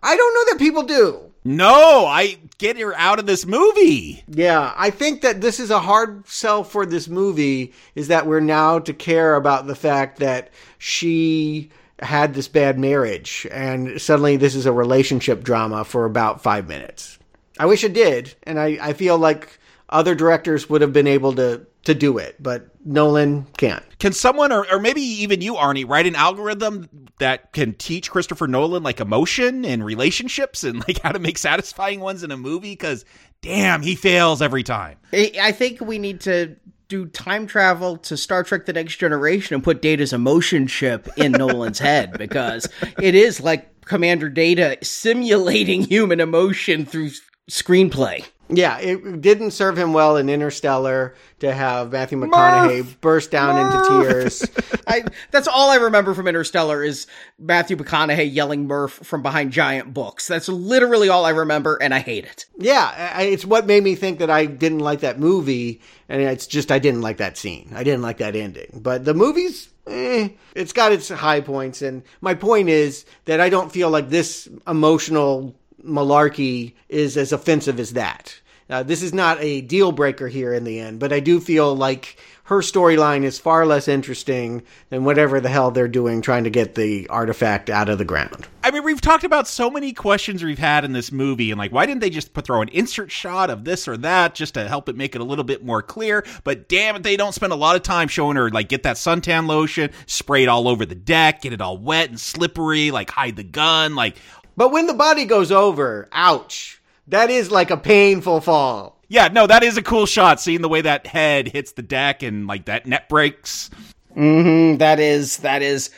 I 0.02 0.16
don't 0.16 0.34
know 0.34 0.52
that 0.52 0.60
people 0.60 0.84
do. 0.84 1.24
No, 1.44 2.06
I 2.06 2.38
get 2.58 2.78
her 2.78 2.94
out 2.96 3.20
of 3.20 3.26
this 3.26 3.46
movie. 3.46 4.22
Yeah, 4.28 4.74
I 4.76 4.90
think 4.90 5.22
that 5.22 5.40
this 5.40 5.62
is 5.62 5.72
a 5.72 5.80
hard 5.80 6.28
sell 6.28 6.66
for 6.66 6.86
this 6.86 7.08
movie 7.08 7.74
is 7.96 8.10
that 8.10 8.28
we're 8.28 8.42
now 8.42 8.80
to 8.80 8.94
care 8.94 9.36
about 9.36 9.66
the 9.66 9.76
fact 9.76 10.20
that 10.20 10.50
she 10.78 11.70
had 12.00 12.34
this 12.34 12.50
bad 12.50 12.78
marriage 12.78 13.48
and 13.50 14.00
suddenly 14.00 14.38
this 14.38 14.54
is 14.54 14.66
a 14.66 14.72
relationship 14.72 15.42
drama 15.42 15.84
for 15.84 16.06
about 16.06 16.44
5 16.44 16.68
minutes. 16.68 17.17
I 17.60 17.66
wish 17.66 17.84
it 17.84 17.94
did, 17.94 18.36
and 18.44 18.60
I, 18.60 18.78
I 18.82 18.94
feel 18.94 19.18
like 19.18 19.60
other 19.90 20.16
directors 20.16 20.70
would 20.70 20.82
have 20.82 20.94
been 20.94 21.08
able 21.08 21.34
to 21.34 21.66
to 21.88 21.96
do 21.96 22.18
it, 22.18 22.36
but 22.38 22.68
Nolan 22.86 23.48
can't. 23.58 23.84
Can 23.98 24.12
someone, 24.12 24.52
or, 24.52 24.70
or 24.70 24.78
maybe 24.78 25.00
even 25.00 25.40
you, 25.40 25.54
Arnie, 25.54 25.88
write 25.88 26.06
an 26.06 26.16
algorithm 26.16 26.90
that 27.20 27.54
can 27.54 27.74
teach 27.76 28.12
Christopher 28.12 28.46
Nolan 28.46 28.84
like 28.84 29.00
emotion 29.00 29.64
and 29.64 29.86
relationships 29.86 30.66
and 30.66 30.86
like 30.86 31.00
how 31.04 31.14
to 31.14 31.20
make 31.20 31.38
satisfying 31.38 32.02
ones 32.02 32.24
in 32.24 32.32
a 32.32 32.38
movie? 32.38 32.72
Because 32.72 33.06
damn, 33.42 33.82
he 33.82 33.96
fails 33.96 34.42
every 34.42 34.64
time. 34.64 34.98
I 35.14 35.32
I 35.42 35.52
think 35.54 35.80
we 35.80 35.98
need 35.98 36.20
to 36.22 36.58
do 36.90 37.06
time 37.06 37.48
travel 37.48 37.98
to 37.98 38.18
Star 38.18 38.44
Trek 38.44 38.66
The 38.66 38.74
Next 38.74 38.98
Generation 38.98 39.54
and 39.54 39.64
put 39.64 39.82
Data's 39.82 40.14
emotion 40.14 40.68
chip 40.68 41.08
in 41.18 41.32
Nolan's 41.34 41.80
head 41.80 42.18
because 42.18 42.68
it 43.02 43.16
is 43.16 43.42
like 43.42 43.82
Commander 43.86 44.30
Data 44.30 44.78
simulating 44.84 45.84
human 45.90 46.20
emotion 46.20 46.86
through 46.86 47.12
screenplay. 47.50 48.26
Yeah, 48.50 48.80
it 48.80 49.20
didn't 49.20 49.52
serve 49.52 49.78
him 49.78 49.92
well 49.92 50.16
in 50.16 50.30
Interstellar 50.30 51.16
to 51.40 51.54
have 51.54 51.92
Matthew 51.92 52.18
McConaughey 52.18 53.02
burst 53.02 53.30
down 53.30 53.58
into 53.58 53.90
tears. 54.10 54.46
I, 54.88 55.04
that's 55.32 55.50
all 55.50 55.70
I 55.70 55.76
remember 55.76 56.14
from 56.14 56.30
Interstellar 56.30 56.82
is 56.82 57.08
Matthew 57.38 57.76
McConaughey 57.76 58.34
yelling 58.34 58.66
Murph 58.66 58.94
from 59.04 59.22
behind 59.22 59.52
giant 59.52 59.94
books. 59.94 60.28
That's 60.30 60.48
literally 60.48 61.10
all 61.10 61.26
I 61.26 61.32
remember, 61.32 61.76
and 61.82 61.94
I 61.94 62.00
hate 62.00 62.24
it. 62.24 62.46
Yeah, 62.58 63.12
I- 63.16 63.24
it's 63.24 63.44
what 63.44 63.68
made 63.68 63.84
me 63.84 63.96
think 63.96 64.20
that 64.20 64.30
I 64.30 64.46
didn't 64.46 64.80
like 64.80 65.02
that 65.02 65.20
movie, 65.20 65.82
and 66.08 66.22
it's 66.22 66.48
just 66.48 66.72
I 66.72 66.80
didn't 66.80 67.02
like 67.02 67.18
that 67.18 67.36
scene. 67.38 67.74
I 67.76 67.84
didn't 67.84 68.02
like 68.02 68.20
that 68.20 68.38
ending. 68.38 68.80
But 68.82 69.04
the 69.04 69.14
movie's, 69.14 69.68
eh, 69.88 70.30
it's 70.56 70.72
got 70.72 70.94
its 70.94 71.10
high 71.10 71.42
points, 71.42 71.82
and 71.82 72.02
my 72.22 72.34
point 72.34 72.70
is 72.70 73.04
that 73.26 73.42
I 73.42 73.50
don't 73.50 73.74
feel 73.74 73.90
like 73.90 74.08
this 74.08 74.48
emotional 74.66 75.54
malarkey 75.88 76.74
is 76.90 77.18
as 77.18 77.32
offensive 77.32 77.80
as 77.80 77.94
that. 77.94 78.40
Uh, 78.70 78.84
this 78.84 79.02
is 79.02 79.14
not 79.14 79.38
a 79.40 79.62
deal 79.62 79.94
breaker 79.94 80.28
here 80.28 80.54
in 80.54 80.66
the 80.66 80.80
end, 80.80 81.00
but 81.00 81.14
I 81.14 81.22
do 81.22 81.40
feel 81.40 81.74
like 81.74 82.20
her 82.44 82.60
storyline 82.60 83.24
is 83.24 83.40
far 83.40 83.66
less 83.66 83.88
interesting 83.88 84.62
than 84.90 85.04
whatever 85.04 85.40
the 85.40 85.50
hell 85.50 85.72
they're 85.72 85.88
doing 85.88 86.22
trying 86.22 86.46
to 86.46 86.50
get 86.50 86.76
the 86.76 87.08
artifact 87.10 87.70
out 87.70 87.90
of 87.90 87.98
the 87.98 88.06
ground. 88.06 88.48
I 88.64 88.72
mean, 88.72 88.84
we've 88.84 89.02
talked 89.02 89.24
about 89.24 89.48
so 89.48 89.70
many 89.70 89.94
questions 89.94 90.44
we've 90.44 90.58
had 90.58 90.84
in 90.84 90.92
this 90.92 91.12
movie, 91.12 91.52
and 91.52 91.58
like, 91.58 91.72
why 91.72 91.86
didn't 91.86 92.02
they 92.02 92.10
just 92.10 92.34
put, 92.34 92.46
throw 92.46 92.62
an 92.62 92.70
insert 92.70 93.12
shot 93.12 93.50
of 93.50 93.64
this 93.64 93.88
or 93.88 93.96
that 93.98 94.36
just 94.36 94.54
to 94.56 94.68
help 94.68 94.90
it 94.90 94.98
make 94.98 95.16
it 95.16 95.22
a 95.22 95.26
little 95.26 95.44
bit 95.46 95.64
more 95.64 95.82
clear? 95.82 96.26
But 96.44 96.68
damn 96.68 96.98
it, 96.98 97.04
they 97.04 97.16
don't 97.16 97.34
spend 97.34 97.54
a 97.54 97.58
lot 97.58 97.78
of 97.78 97.84
time 97.84 98.10
showing 98.10 98.36
her 98.36 98.50
like 98.50 98.68
get 98.68 98.84
that 98.84 98.98
suntan 98.98 99.48
lotion, 99.48 99.92
spray 100.08 100.44
it 100.44 100.50
all 100.50 100.68
over 100.68 100.86
the 100.86 100.96
deck, 100.96 101.42
get 101.42 101.54
it 101.54 101.62
all 101.62 101.78
wet 101.78 102.10
and 102.10 102.20
slippery, 102.20 102.92
like 102.92 103.10
hide 103.12 103.38
the 103.38 103.44
gun, 103.44 103.96
like. 103.96 104.18
But 104.58 104.72
when 104.72 104.88
the 104.88 104.94
body 104.94 105.24
goes 105.24 105.52
over, 105.52 106.10
ouch. 106.12 106.82
That 107.08 107.30
is 107.30 107.52
like 107.52 107.72
a 107.72 107.78
painful 107.78 108.42
fall. 108.42 108.98
Yeah, 109.08 109.30
no, 109.30 109.48
that 109.48 109.64
is 109.64 109.78
a 109.78 109.82
cool 109.82 110.06
shot. 110.06 110.42
Seeing 110.42 110.62
the 110.62 110.68
way 110.68 110.82
that 110.82 111.08
head 111.08 111.48
hits 111.48 111.72
the 111.72 111.82
deck 111.82 112.22
and 112.22 112.48
like 112.48 112.66
that 112.66 112.86
net 112.86 113.08
breaks. 113.08 113.70
Mm-hmm. 114.16 114.80
That 114.80 115.00
is 115.00 115.38
that 115.38 115.62
is 115.62 115.90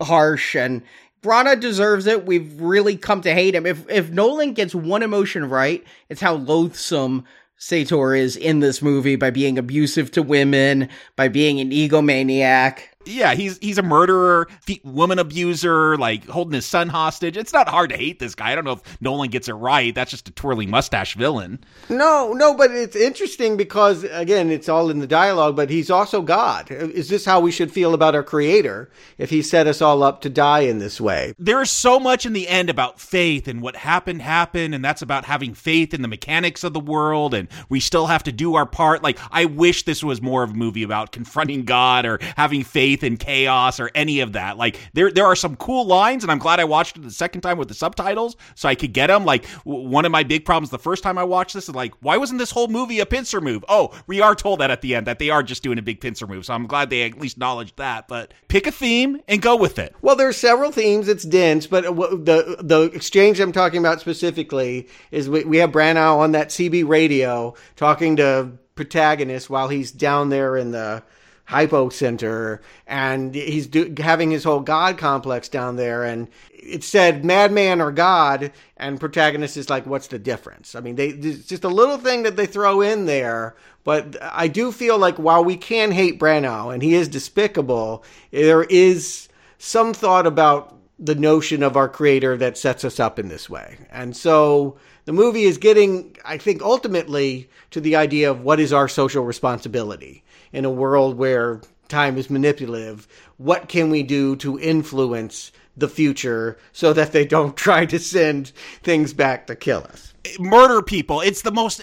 harsh 0.00 0.54
and 0.56 0.82
Branagh 1.22 1.60
deserves 1.60 2.06
it. 2.06 2.24
We've 2.24 2.60
really 2.60 2.96
come 2.96 3.20
to 3.22 3.34
hate 3.34 3.54
him. 3.54 3.66
If 3.66 3.88
if 3.90 4.10
Nolan 4.10 4.54
gets 4.54 4.74
one 4.74 5.02
emotion 5.02 5.48
right, 5.48 5.84
it's 6.08 6.20
how 6.20 6.34
loathsome 6.34 7.24
Sator 7.58 8.14
is 8.14 8.36
in 8.36 8.60
this 8.60 8.82
movie 8.82 9.16
by 9.16 9.30
being 9.30 9.58
abusive 9.58 10.10
to 10.12 10.22
women, 10.22 10.88
by 11.14 11.28
being 11.28 11.60
an 11.60 11.70
egomaniac. 11.70 12.80
Yeah, 13.04 13.34
he's 13.34 13.58
he's 13.58 13.78
a 13.78 13.82
murderer, 13.82 14.48
woman 14.84 15.18
abuser, 15.18 15.96
like 15.96 16.26
holding 16.26 16.54
his 16.54 16.66
son 16.66 16.88
hostage. 16.88 17.36
It's 17.36 17.52
not 17.52 17.68
hard 17.68 17.90
to 17.90 17.96
hate 17.96 18.18
this 18.18 18.34
guy. 18.34 18.52
I 18.52 18.54
don't 18.54 18.64
know 18.64 18.72
if 18.72 19.00
Nolan 19.00 19.30
gets 19.30 19.48
it 19.48 19.54
right. 19.54 19.94
That's 19.94 20.10
just 20.10 20.28
a 20.28 20.32
twirly 20.32 20.66
mustache 20.66 21.14
villain. 21.14 21.64
No, 21.88 22.32
no, 22.32 22.54
but 22.54 22.70
it's 22.70 22.96
interesting 22.96 23.56
because 23.56 24.04
again, 24.04 24.50
it's 24.50 24.68
all 24.68 24.90
in 24.90 24.98
the 24.98 25.06
dialogue, 25.06 25.56
but 25.56 25.70
he's 25.70 25.90
also 25.90 26.22
God. 26.22 26.70
Is 26.70 27.08
this 27.08 27.24
how 27.24 27.40
we 27.40 27.50
should 27.50 27.72
feel 27.72 27.94
about 27.94 28.14
our 28.14 28.22
creator 28.22 28.90
if 29.18 29.30
he 29.30 29.42
set 29.42 29.66
us 29.66 29.82
all 29.82 30.02
up 30.02 30.20
to 30.22 30.30
die 30.30 30.60
in 30.60 30.78
this 30.78 31.00
way? 31.00 31.34
There 31.38 31.60
is 31.62 31.70
so 31.70 31.98
much 31.98 32.26
in 32.26 32.32
the 32.32 32.48
end 32.48 32.70
about 32.70 33.00
faith 33.00 33.48
and 33.48 33.62
what 33.62 33.76
happened 33.76 34.22
happened 34.22 34.74
and 34.74 34.84
that's 34.84 35.02
about 35.02 35.24
having 35.24 35.54
faith 35.54 35.94
in 35.94 36.02
the 36.02 36.08
mechanics 36.08 36.64
of 36.64 36.72
the 36.72 36.80
world 36.80 37.34
and 37.34 37.48
we 37.68 37.80
still 37.80 38.06
have 38.06 38.22
to 38.24 38.32
do 38.32 38.54
our 38.54 38.66
part. 38.66 39.02
Like 39.02 39.18
I 39.30 39.46
wish 39.46 39.84
this 39.84 40.04
was 40.04 40.20
more 40.20 40.42
of 40.42 40.50
a 40.50 40.54
movie 40.54 40.82
about 40.82 41.12
confronting 41.12 41.64
God 41.64 42.06
or 42.06 42.18
having 42.36 42.64
faith 42.64 42.91
in 43.02 43.16
chaos 43.16 43.80
or 43.80 43.90
any 43.94 44.20
of 44.20 44.32
that. 44.32 44.56
Like 44.56 44.78
there 44.92 45.10
there 45.10 45.26
are 45.26 45.36
some 45.36 45.56
cool 45.56 45.86
lines 45.86 46.24
and 46.24 46.30
I'm 46.30 46.38
glad 46.38 46.60
I 46.60 46.64
watched 46.64 46.96
it 46.96 47.02
the 47.02 47.10
second 47.10 47.40
time 47.42 47.58
with 47.58 47.68
the 47.68 47.74
subtitles 47.74 48.36
so 48.54 48.68
I 48.68 48.74
could 48.74 48.92
get 48.92 49.08
them. 49.08 49.24
Like 49.24 49.46
w- 49.64 49.88
one 49.88 50.04
of 50.04 50.12
my 50.12 50.22
big 50.22 50.44
problems 50.44 50.70
the 50.70 50.78
first 50.78 51.02
time 51.02 51.18
I 51.18 51.24
watched 51.24 51.54
this 51.54 51.68
is 51.68 51.74
like 51.74 51.94
why 52.00 52.16
wasn't 52.16 52.38
this 52.38 52.50
whole 52.50 52.68
movie 52.68 53.00
a 53.00 53.06
pincer 53.06 53.40
move? 53.40 53.64
Oh, 53.68 53.92
we 54.06 54.20
are 54.20 54.34
told 54.34 54.60
that 54.60 54.70
at 54.70 54.80
the 54.80 54.94
end 54.94 55.06
that 55.06 55.18
they 55.18 55.30
are 55.30 55.42
just 55.42 55.62
doing 55.62 55.78
a 55.78 55.82
big 55.82 56.00
pincer 56.00 56.26
move. 56.26 56.44
So 56.44 56.54
I'm 56.54 56.66
glad 56.66 56.90
they 56.90 57.02
at 57.02 57.18
least 57.18 57.36
acknowledged 57.36 57.76
that. 57.78 58.08
But 58.08 58.32
pick 58.48 58.66
a 58.66 58.72
theme 58.72 59.20
and 59.28 59.42
go 59.42 59.56
with 59.56 59.78
it. 59.78 59.94
Well, 60.00 60.16
there's 60.16 60.36
several 60.36 60.70
themes. 60.70 61.08
It's 61.08 61.24
dense, 61.24 61.66
but 61.66 61.84
the 61.84 62.56
the 62.60 62.82
exchange 62.94 63.40
I'm 63.40 63.52
talking 63.52 63.80
about 63.80 64.00
specifically 64.00 64.88
is 65.10 65.28
we, 65.28 65.44
we 65.44 65.56
have 65.58 65.72
Branagh 65.72 66.18
on 66.18 66.32
that 66.32 66.48
CB 66.50 66.86
radio 66.86 67.54
talking 67.76 68.16
to 68.16 68.52
protagonist 68.74 69.50
while 69.50 69.68
he's 69.68 69.90
down 69.92 70.28
there 70.28 70.56
in 70.56 70.70
the 70.70 71.02
hypo 71.44 71.88
center 71.88 72.60
and 72.86 73.34
he's 73.34 73.66
do, 73.66 73.92
having 73.98 74.30
his 74.30 74.44
whole 74.44 74.60
god 74.60 74.96
complex 74.96 75.48
down 75.48 75.76
there 75.76 76.04
and 76.04 76.28
it 76.52 76.84
said 76.84 77.24
madman 77.24 77.80
or 77.80 77.90
god 77.90 78.52
and 78.76 79.00
protagonist 79.00 79.56
is 79.56 79.68
like 79.68 79.84
what's 79.86 80.06
the 80.06 80.18
difference? 80.18 80.74
I 80.74 80.80
mean 80.80 80.96
they 80.96 81.08
it's 81.08 81.46
just 81.46 81.64
a 81.64 81.68
little 81.68 81.98
thing 81.98 82.22
that 82.22 82.36
they 82.36 82.46
throw 82.46 82.80
in 82.80 83.06
there 83.06 83.56
but 83.84 84.16
i 84.22 84.46
do 84.48 84.70
feel 84.70 84.98
like 84.98 85.16
while 85.16 85.44
we 85.44 85.56
can 85.56 85.90
hate 85.90 86.20
branagh 86.20 86.72
and 86.72 86.82
he 86.82 86.94
is 86.94 87.08
despicable 87.08 88.04
there 88.30 88.62
is 88.64 89.28
some 89.58 89.92
thought 89.92 90.26
about 90.26 90.76
the 90.98 91.14
notion 91.16 91.62
of 91.62 91.76
our 91.76 91.88
creator 91.88 92.36
that 92.36 92.56
sets 92.56 92.84
us 92.84 93.00
up 93.00 93.18
in 93.18 93.28
this 93.28 93.50
way. 93.50 93.76
And 93.90 94.16
so 94.16 94.76
the 95.04 95.12
movie 95.12 95.44
is 95.44 95.58
getting 95.58 96.16
i 96.24 96.38
think 96.38 96.62
ultimately 96.62 97.48
to 97.70 97.80
the 97.80 97.96
idea 97.96 98.30
of 98.30 98.42
what 98.42 98.60
is 98.60 98.72
our 98.72 98.88
social 98.88 99.24
responsibility 99.24 100.21
in 100.52 100.64
a 100.64 100.70
world 100.70 101.16
where 101.16 101.60
time 101.88 102.16
is 102.16 102.30
manipulative, 102.30 103.06
what 103.36 103.68
can 103.68 103.90
we 103.90 104.02
do 104.02 104.36
to 104.36 104.58
influence 104.58 105.52
the 105.76 105.88
future 105.88 106.58
so 106.72 106.92
that 106.92 107.12
they 107.12 107.24
don't 107.24 107.56
try 107.66 107.86
to 107.86 107.98
send 107.98 108.48
things 108.82 109.12
back 109.12 109.46
to 109.46 109.56
kill 109.56 109.84
us? 109.84 110.14
Murder 110.38 110.82
people. 110.82 111.20
It's 111.20 111.42
the 111.42 111.50
most 111.50 111.80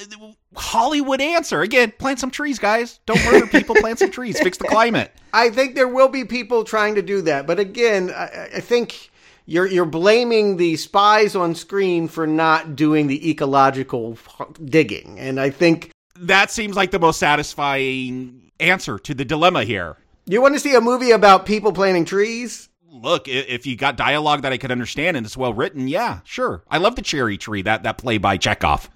Hollywood 0.56 1.22
answer. 1.22 1.62
Again, 1.62 1.94
plant 1.98 2.20
some 2.20 2.32
trees, 2.32 2.58
guys. 2.58 3.00
Don't 3.06 3.24
murder 3.26 3.48
people, 3.48 3.76
plant 3.76 4.00
some 4.00 4.12
trees, 4.12 4.40
fix 4.40 4.58
the 4.58 4.66
climate. 4.66 5.12
I 5.34 5.50
think 5.50 5.76
there 5.76 5.88
will 5.88 6.08
be 6.08 6.26
people 6.26 6.64
trying 6.64 6.96
to 6.96 7.02
do 7.02 7.22
that. 7.24 7.46
But 7.46 7.60
again, 7.60 8.12
I, 8.12 8.50
I 8.56 8.60
think 8.60 9.12
you're 9.46 9.68
you're 9.68 9.86
blaming 9.86 10.58
the 10.58 10.76
spies 10.78 11.36
on 11.36 11.54
screen 11.56 12.08
for 12.08 12.26
not 12.26 12.76
doing 12.76 13.08
the 13.08 13.30
ecological 13.30 14.18
digging. 14.64 15.20
And 15.20 15.40
I 15.40 15.50
think 15.50 15.92
that 16.20 16.52
seems 16.52 16.76
like 16.76 16.92
the 16.92 17.00
most 17.00 17.20
satisfying 17.20 18.49
answer 18.60 19.00
to 19.00 19.14
the 19.14 19.26
dilemma 19.26 19.64
here. 19.64 19.98
You 20.26 20.42
want 20.42 20.54
to 20.54 20.60
see 20.60 20.76
a 20.76 20.82
movie 20.82 21.12
about 21.12 21.46
people 21.46 21.74
planting 21.74 22.06
trees? 22.06 22.70
Look, 22.92 23.28
if 23.28 23.66
you 23.66 23.76
got 23.76 23.98
dialogue 23.98 24.42
that 24.42 24.52
I 24.52 24.58
could 24.58 24.72
understand 24.72 25.18
and 25.18 25.26
it's 25.26 25.38
well 25.38 25.54
written, 25.54 25.88
yeah, 25.88 26.20
sure. 26.24 26.64
I 26.70 26.78
love 26.78 26.96
the 26.96 27.02
cherry 27.02 27.38
tree 27.38 27.62
that 27.64 27.84
that 27.84 27.98
play 27.98 28.18
by 28.18 28.38
Chekhov. 28.38 28.90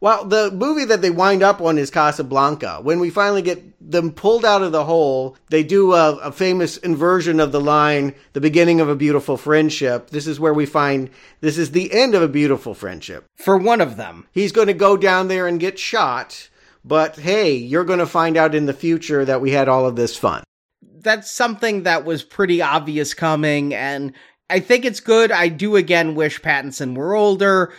Well, 0.00 0.24
the 0.24 0.50
movie 0.50 0.86
that 0.86 1.02
they 1.02 1.10
wind 1.10 1.42
up 1.42 1.60
on 1.60 1.76
is 1.76 1.90
Casablanca. 1.90 2.80
When 2.82 3.00
we 3.00 3.10
finally 3.10 3.42
get 3.42 3.62
them 3.80 4.12
pulled 4.12 4.46
out 4.46 4.62
of 4.62 4.72
the 4.72 4.86
hole, 4.86 5.36
they 5.50 5.62
do 5.62 5.92
a, 5.92 6.16
a, 6.16 6.32
famous 6.32 6.78
inversion 6.78 7.38
of 7.38 7.52
the 7.52 7.60
line, 7.60 8.14
the 8.32 8.40
beginning 8.40 8.80
of 8.80 8.88
a 8.88 8.96
beautiful 8.96 9.36
friendship. 9.36 10.08
This 10.08 10.26
is 10.26 10.40
where 10.40 10.54
we 10.54 10.64
find 10.64 11.10
this 11.42 11.58
is 11.58 11.72
the 11.72 11.92
end 11.92 12.14
of 12.14 12.22
a 12.22 12.28
beautiful 12.28 12.72
friendship. 12.72 13.26
For 13.36 13.58
one 13.58 13.82
of 13.82 13.98
them. 13.98 14.26
He's 14.32 14.52
going 14.52 14.68
to 14.68 14.74
go 14.74 14.96
down 14.96 15.28
there 15.28 15.46
and 15.46 15.60
get 15.60 15.78
shot, 15.78 16.48
but 16.84 17.16
hey, 17.16 17.54
you're 17.54 17.84
going 17.84 17.98
to 17.98 18.06
find 18.06 18.36
out 18.36 18.54
in 18.54 18.66
the 18.66 18.72
future 18.72 19.24
that 19.24 19.40
we 19.40 19.50
had 19.50 19.68
all 19.68 19.86
of 19.86 19.96
this 19.96 20.16
fun. 20.16 20.42
That's 20.82 21.30
something 21.30 21.84
that 21.84 22.04
was 22.04 22.22
pretty 22.22 22.60
obvious 22.60 23.14
coming, 23.14 23.74
and 23.74 24.12
I 24.50 24.60
think 24.60 24.84
it's 24.84 25.00
good. 25.00 25.32
I 25.32 25.48
do 25.48 25.76
again 25.76 26.14
wish 26.14 26.40
Pattinson 26.40 26.94
were 26.94 27.14
older 27.14 27.72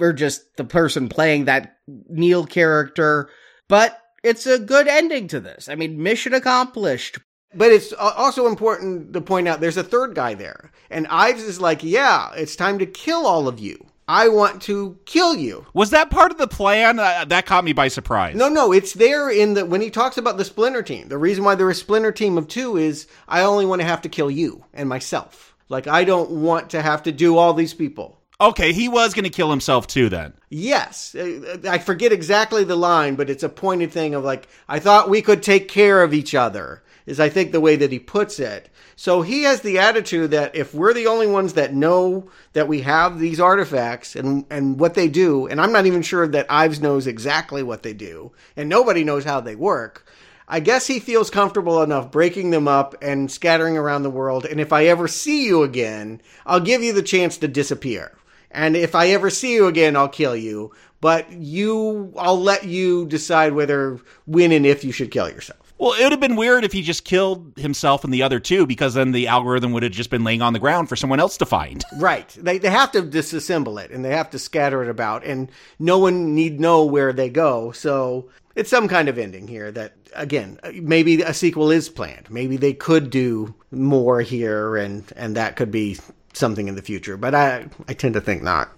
or 0.00 0.12
just 0.12 0.56
the 0.56 0.64
person 0.64 1.08
playing 1.08 1.44
that 1.44 1.78
Neil 2.08 2.44
character. 2.44 3.30
But 3.68 3.98
it's 4.22 4.46
a 4.46 4.58
good 4.58 4.88
ending 4.88 5.28
to 5.28 5.40
this. 5.40 5.68
I 5.68 5.74
mean, 5.74 6.02
mission 6.02 6.34
accomplished. 6.34 7.18
But 7.54 7.72
it's 7.72 7.92
uh, 7.92 8.12
also 8.16 8.46
important 8.46 9.12
to 9.12 9.20
point 9.20 9.48
out 9.48 9.60
there's 9.60 9.76
a 9.76 9.84
third 9.84 10.14
guy 10.14 10.34
there. 10.34 10.70
And 10.90 11.06
Ives 11.08 11.42
is 11.42 11.60
like, 11.60 11.82
yeah, 11.82 12.30
it's 12.34 12.54
time 12.56 12.78
to 12.78 12.86
kill 12.86 13.26
all 13.26 13.48
of 13.48 13.58
you. 13.58 13.89
I 14.12 14.26
want 14.26 14.60
to 14.62 14.98
kill 15.04 15.36
you. 15.36 15.66
Was 15.72 15.90
that 15.90 16.10
part 16.10 16.32
of 16.32 16.38
the 16.38 16.48
plan? 16.48 16.98
Uh, 16.98 17.24
that 17.28 17.46
caught 17.46 17.62
me 17.62 17.72
by 17.72 17.86
surprise. 17.86 18.34
No, 18.34 18.48
no, 18.48 18.72
it's 18.72 18.92
there 18.92 19.30
in 19.30 19.54
the 19.54 19.64
when 19.64 19.80
he 19.80 19.88
talks 19.88 20.18
about 20.18 20.36
the 20.36 20.44
splinter 20.44 20.82
team. 20.82 21.06
The 21.06 21.16
reason 21.16 21.44
why 21.44 21.54
they're 21.54 21.70
a 21.70 21.74
splinter 21.76 22.10
team 22.10 22.36
of 22.36 22.48
two 22.48 22.76
is 22.76 23.06
I 23.28 23.42
only 23.42 23.66
want 23.66 23.82
to 23.82 23.86
have 23.86 24.02
to 24.02 24.08
kill 24.08 24.28
you 24.28 24.64
and 24.74 24.88
myself. 24.88 25.54
Like 25.68 25.86
I 25.86 26.02
don't 26.02 26.28
want 26.42 26.70
to 26.70 26.82
have 26.82 27.04
to 27.04 27.12
do 27.12 27.38
all 27.38 27.54
these 27.54 27.72
people. 27.72 28.20
Okay, 28.40 28.72
he 28.72 28.88
was 28.88 29.14
going 29.14 29.24
to 29.24 29.30
kill 29.30 29.50
himself 29.50 29.86
too 29.86 30.08
then. 30.08 30.32
Yes. 30.48 31.14
Uh, 31.14 31.58
I 31.68 31.78
forget 31.78 32.10
exactly 32.10 32.64
the 32.64 32.74
line, 32.74 33.14
but 33.14 33.30
it's 33.30 33.44
a 33.44 33.48
pointed 33.48 33.92
thing 33.92 34.16
of 34.16 34.24
like, 34.24 34.48
I 34.68 34.80
thought 34.80 35.08
we 35.08 35.22
could 35.22 35.40
take 35.40 35.68
care 35.68 36.02
of 36.02 36.12
each 36.12 36.34
other, 36.34 36.82
is 37.06 37.20
I 37.20 37.28
think 37.28 37.52
the 37.52 37.60
way 37.60 37.76
that 37.76 37.92
he 37.92 37.98
puts 37.98 38.38
it. 38.38 38.68
So 38.96 39.22
he 39.22 39.42
has 39.42 39.60
the 39.60 39.78
attitude 39.78 40.30
that 40.32 40.54
if 40.54 40.74
we're 40.74 40.94
the 40.94 41.06
only 41.06 41.26
ones 41.26 41.54
that 41.54 41.74
know 41.74 42.30
that 42.52 42.68
we 42.68 42.82
have 42.82 43.18
these 43.18 43.40
artifacts 43.40 44.16
and, 44.16 44.44
and 44.50 44.78
what 44.78 44.94
they 44.94 45.08
do, 45.08 45.46
and 45.46 45.60
I'm 45.60 45.72
not 45.72 45.86
even 45.86 46.02
sure 46.02 46.26
that 46.28 46.50
Ives 46.50 46.80
knows 46.80 47.06
exactly 47.06 47.62
what 47.62 47.82
they 47.82 47.92
do, 47.94 48.32
and 48.56 48.68
nobody 48.68 49.04
knows 49.04 49.24
how 49.24 49.40
they 49.40 49.56
work. 49.56 50.06
I 50.48 50.60
guess 50.60 50.86
he 50.86 50.98
feels 50.98 51.30
comfortable 51.30 51.82
enough 51.82 52.10
breaking 52.10 52.50
them 52.50 52.66
up 52.66 52.96
and 53.00 53.30
scattering 53.30 53.76
around 53.76 54.02
the 54.02 54.10
world. 54.10 54.44
And 54.44 54.60
if 54.60 54.72
I 54.72 54.86
ever 54.86 55.06
see 55.06 55.46
you 55.46 55.62
again, 55.62 56.20
I'll 56.44 56.60
give 56.60 56.82
you 56.82 56.92
the 56.92 57.02
chance 57.02 57.38
to 57.38 57.48
disappear 57.48 58.16
and 58.50 58.76
if 58.76 58.94
I 58.94 59.08
ever 59.08 59.30
see 59.30 59.54
you 59.54 59.66
again, 59.66 59.96
I'll 59.96 60.08
kill 60.08 60.34
you. 60.34 60.72
But 61.00 61.32
you, 61.32 62.12
I'll 62.18 62.40
let 62.40 62.64
you 62.64 63.06
decide 63.06 63.52
whether, 63.52 63.98
when, 64.26 64.52
and 64.52 64.66
if 64.66 64.84
you 64.84 64.92
should 64.92 65.10
kill 65.10 65.30
yourself. 65.30 65.69
Well, 65.80 65.94
it 65.94 66.02
would 66.02 66.12
have 66.12 66.20
been 66.20 66.36
weird 66.36 66.64
if 66.64 66.74
he 66.74 66.82
just 66.82 67.06
killed 67.06 67.54
himself 67.56 68.04
and 68.04 68.12
the 68.12 68.22
other 68.22 68.38
two, 68.38 68.66
because 68.66 68.92
then 68.92 69.12
the 69.12 69.28
algorithm 69.28 69.72
would 69.72 69.82
have 69.82 69.92
just 69.92 70.10
been 70.10 70.24
laying 70.24 70.42
on 70.42 70.52
the 70.52 70.58
ground 70.58 70.90
for 70.90 70.94
someone 70.94 71.20
else 71.20 71.38
to 71.38 71.46
find. 71.46 71.82
Right. 71.96 72.28
They 72.38 72.58
they 72.58 72.70
have 72.70 72.92
to 72.92 73.02
disassemble 73.02 73.82
it 73.82 73.90
and 73.90 74.04
they 74.04 74.10
have 74.10 74.30
to 74.30 74.38
scatter 74.38 74.82
it 74.82 74.88
about, 74.88 75.24
and 75.24 75.50
no 75.78 75.98
one 75.98 76.34
need 76.34 76.60
know 76.60 76.84
where 76.84 77.12
they 77.12 77.28
go. 77.28 77.72
So 77.72 78.30
it's 78.54 78.70
some 78.70 78.88
kind 78.88 79.08
of 79.08 79.18
ending 79.18 79.48
here 79.48 79.70
that 79.72 79.94
again 80.14 80.58
maybe 80.74 81.22
a 81.22 81.32
sequel 81.32 81.70
is 81.70 81.88
planned 81.88 82.28
maybe 82.30 82.56
they 82.56 82.72
could 82.72 83.10
do 83.10 83.54
more 83.70 84.20
here 84.20 84.76
and 84.76 85.12
and 85.14 85.36
that 85.36 85.54
could 85.54 85.70
be 85.70 85.96
something 86.32 86.68
in 86.68 86.74
the 86.74 86.82
future, 86.82 87.16
but 87.16 87.34
I 87.34 87.66
I 87.88 87.94
tend 87.94 88.14
to 88.14 88.20
think 88.20 88.42
not. 88.42 88.70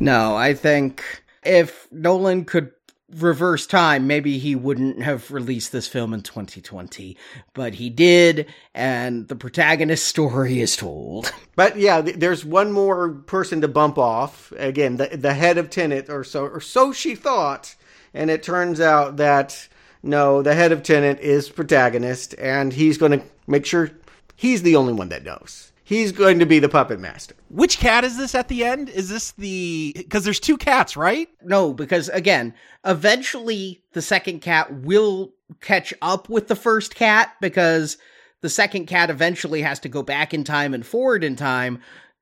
No, 0.00 0.36
I 0.36 0.54
think 0.54 1.02
if 1.44 1.88
Nolan 1.92 2.44
could 2.44 2.72
reverse 3.14 3.66
time, 3.66 4.06
maybe 4.06 4.38
he 4.38 4.54
wouldn't 4.54 5.02
have 5.02 5.30
released 5.30 5.72
this 5.72 5.86
film 5.86 6.14
in 6.14 6.22
2020, 6.22 7.16
but 7.54 7.74
he 7.74 7.90
did, 7.90 8.46
and 8.74 9.28
the 9.28 9.36
protagonist 9.36 10.06
story 10.06 10.60
is 10.60 10.76
told. 10.76 11.32
But 11.54 11.76
yeah, 11.76 12.00
there's 12.00 12.46
one 12.46 12.72
more 12.72 13.10
person 13.10 13.60
to 13.60 13.68
bump 13.68 13.98
off. 13.98 14.52
Again, 14.56 14.96
the 14.96 15.08
the 15.08 15.34
head 15.34 15.58
of 15.58 15.68
Tenet, 15.68 16.08
or 16.08 16.24
so 16.24 16.46
or 16.46 16.62
so 16.62 16.94
she 16.94 17.14
thought, 17.14 17.74
and 18.14 18.30
it 18.30 18.42
turns 18.42 18.80
out 18.80 19.18
that 19.18 19.68
no, 20.02 20.40
the 20.40 20.54
head 20.54 20.72
of 20.72 20.82
Tenet 20.82 21.20
is 21.20 21.50
protagonist, 21.50 22.34
and 22.38 22.72
he's 22.72 22.96
going 22.96 23.20
to 23.20 23.26
make 23.46 23.66
sure 23.66 23.90
he's 24.34 24.62
the 24.62 24.76
only 24.76 24.94
one 24.94 25.10
that 25.10 25.24
knows 25.24 25.71
he's 25.92 26.12
going 26.12 26.38
to 26.38 26.46
be 26.46 26.58
the 26.58 26.68
puppet 26.68 26.98
master. 26.98 27.34
Which 27.50 27.78
Kat 27.78 28.04
is 28.04 28.16
this 28.16 28.34
at 28.34 28.48
the 28.48 28.64
end? 28.64 28.88
Is 28.88 29.08
this 29.08 29.32
the 29.32 29.92
because 29.96 30.24
there's 30.24 30.40
two 30.40 30.56
Kats, 30.56 30.96
right? 30.96 31.28
No, 31.42 31.72
because 31.72 32.08
again, 32.08 32.54
eventually 32.84 33.82
the 33.92 34.02
second 34.02 34.40
Kat 34.40 34.72
will 34.72 35.32
catch 35.60 35.92
up 36.00 36.28
with 36.28 36.48
the 36.48 36.56
first 36.56 36.94
Kat 36.94 37.32
because 37.40 37.98
the 38.40 38.48
second 38.48 38.86
Kat 38.86 39.10
eventually 39.10 39.62
has 39.62 39.78
to 39.80 39.88
go 39.88 40.02
back 40.02 40.32
in 40.32 40.44
time 40.44 40.72
and 40.74 40.84
forward 40.86 41.22
in 41.24 41.36
time 41.36 41.80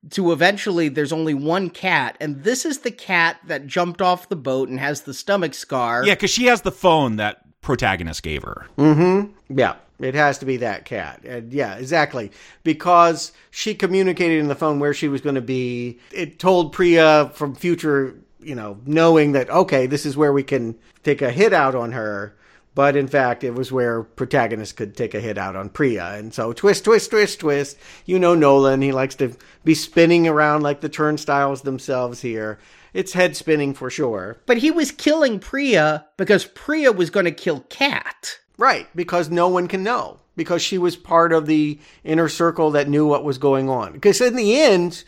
to 0.09 0.31
eventually 0.31 0.89
there's 0.89 1.13
only 1.13 1.33
one 1.33 1.69
Kat 1.69 2.17
and 2.19 2.43
this 2.43 2.65
is 2.65 2.79
the 2.79 2.91
Kat 2.91 3.37
that 3.45 3.67
jumped 3.67 4.01
off 4.01 4.29
the 4.29 4.35
boat 4.35 4.67
and 4.67 4.79
has 4.79 5.01
the 5.01 5.13
stomach 5.13 5.53
scar. 5.53 6.03
Yeah, 6.03 6.15
cuz 6.15 6.29
she 6.31 6.45
has 6.45 6.61
the 6.63 6.71
phone 6.71 7.17
that 7.17 7.37
protagonist 7.61 8.23
gave 8.23 8.41
her. 8.43 8.65
Mhm. 8.77 9.29
Yeah. 9.49 9.75
It 10.01 10.15
has 10.15 10.37
to 10.39 10.45
be 10.45 10.57
that 10.57 10.85
Kat. 10.85 11.23
And 11.23 11.53
yeah, 11.53 11.75
exactly. 11.75 12.31
Because 12.63 13.31
she 13.51 13.75
communicated 13.75 14.39
in 14.39 14.47
the 14.47 14.55
phone 14.55 14.79
where 14.79 14.93
she 14.93 15.07
was 15.07 15.21
going 15.21 15.35
to 15.35 15.41
be. 15.41 15.99
It 16.11 16.39
told 16.39 16.73
Priya 16.73 17.31
from 17.33 17.55
future, 17.55 18.15
you 18.39 18.55
know, 18.55 18.79
knowing 18.85 19.33
that, 19.33 19.49
okay, 19.49 19.85
this 19.85 20.05
is 20.05 20.17
where 20.17 20.33
we 20.33 20.43
can 20.43 20.75
take 21.03 21.21
a 21.21 21.31
hit 21.31 21.53
out 21.53 21.75
on 21.75 21.91
her. 21.91 22.35
But 22.73 22.95
in 22.95 23.07
fact, 23.07 23.43
it 23.43 23.53
was 23.53 23.71
where 23.71 24.03
protagonist 24.03 24.77
could 24.77 24.95
take 24.95 25.13
a 25.13 25.19
hit 25.19 25.37
out 25.37 25.57
on 25.57 25.69
Priya. 25.69 26.13
And 26.13 26.33
so 26.33 26.53
twist, 26.53 26.85
twist, 26.85 27.11
twist, 27.11 27.41
twist. 27.41 27.77
You 28.05 28.17
know 28.17 28.33
Nolan. 28.33 28.81
He 28.81 28.93
likes 28.93 29.15
to 29.15 29.35
be 29.65 29.75
spinning 29.75 30.27
around 30.27 30.61
like 30.63 30.79
the 30.79 30.89
turnstiles 30.89 31.63
themselves 31.63 32.21
here. 32.21 32.59
It's 32.93 33.13
head 33.13 33.35
spinning 33.35 33.73
for 33.73 33.89
sure. 33.89 34.39
But 34.45 34.57
he 34.57 34.71
was 34.71 34.91
killing 34.91 35.39
Priya 35.39 36.07
because 36.17 36.45
Priya 36.45 36.91
was 36.91 37.09
going 37.09 37.25
to 37.25 37.31
kill 37.31 37.65
Kat. 37.69 38.39
Right, 38.61 38.87
because 38.95 39.31
no 39.31 39.47
one 39.47 39.67
can 39.67 39.81
know. 39.81 40.19
Because 40.35 40.61
she 40.61 40.77
was 40.77 40.95
part 40.95 41.33
of 41.33 41.47
the 41.47 41.79
inner 42.03 42.29
circle 42.29 42.69
that 42.71 42.87
knew 42.87 43.07
what 43.07 43.23
was 43.23 43.39
going 43.39 43.69
on. 43.69 43.91
Because 43.91 44.21
in 44.21 44.35
the 44.35 44.61
end, 44.61 45.03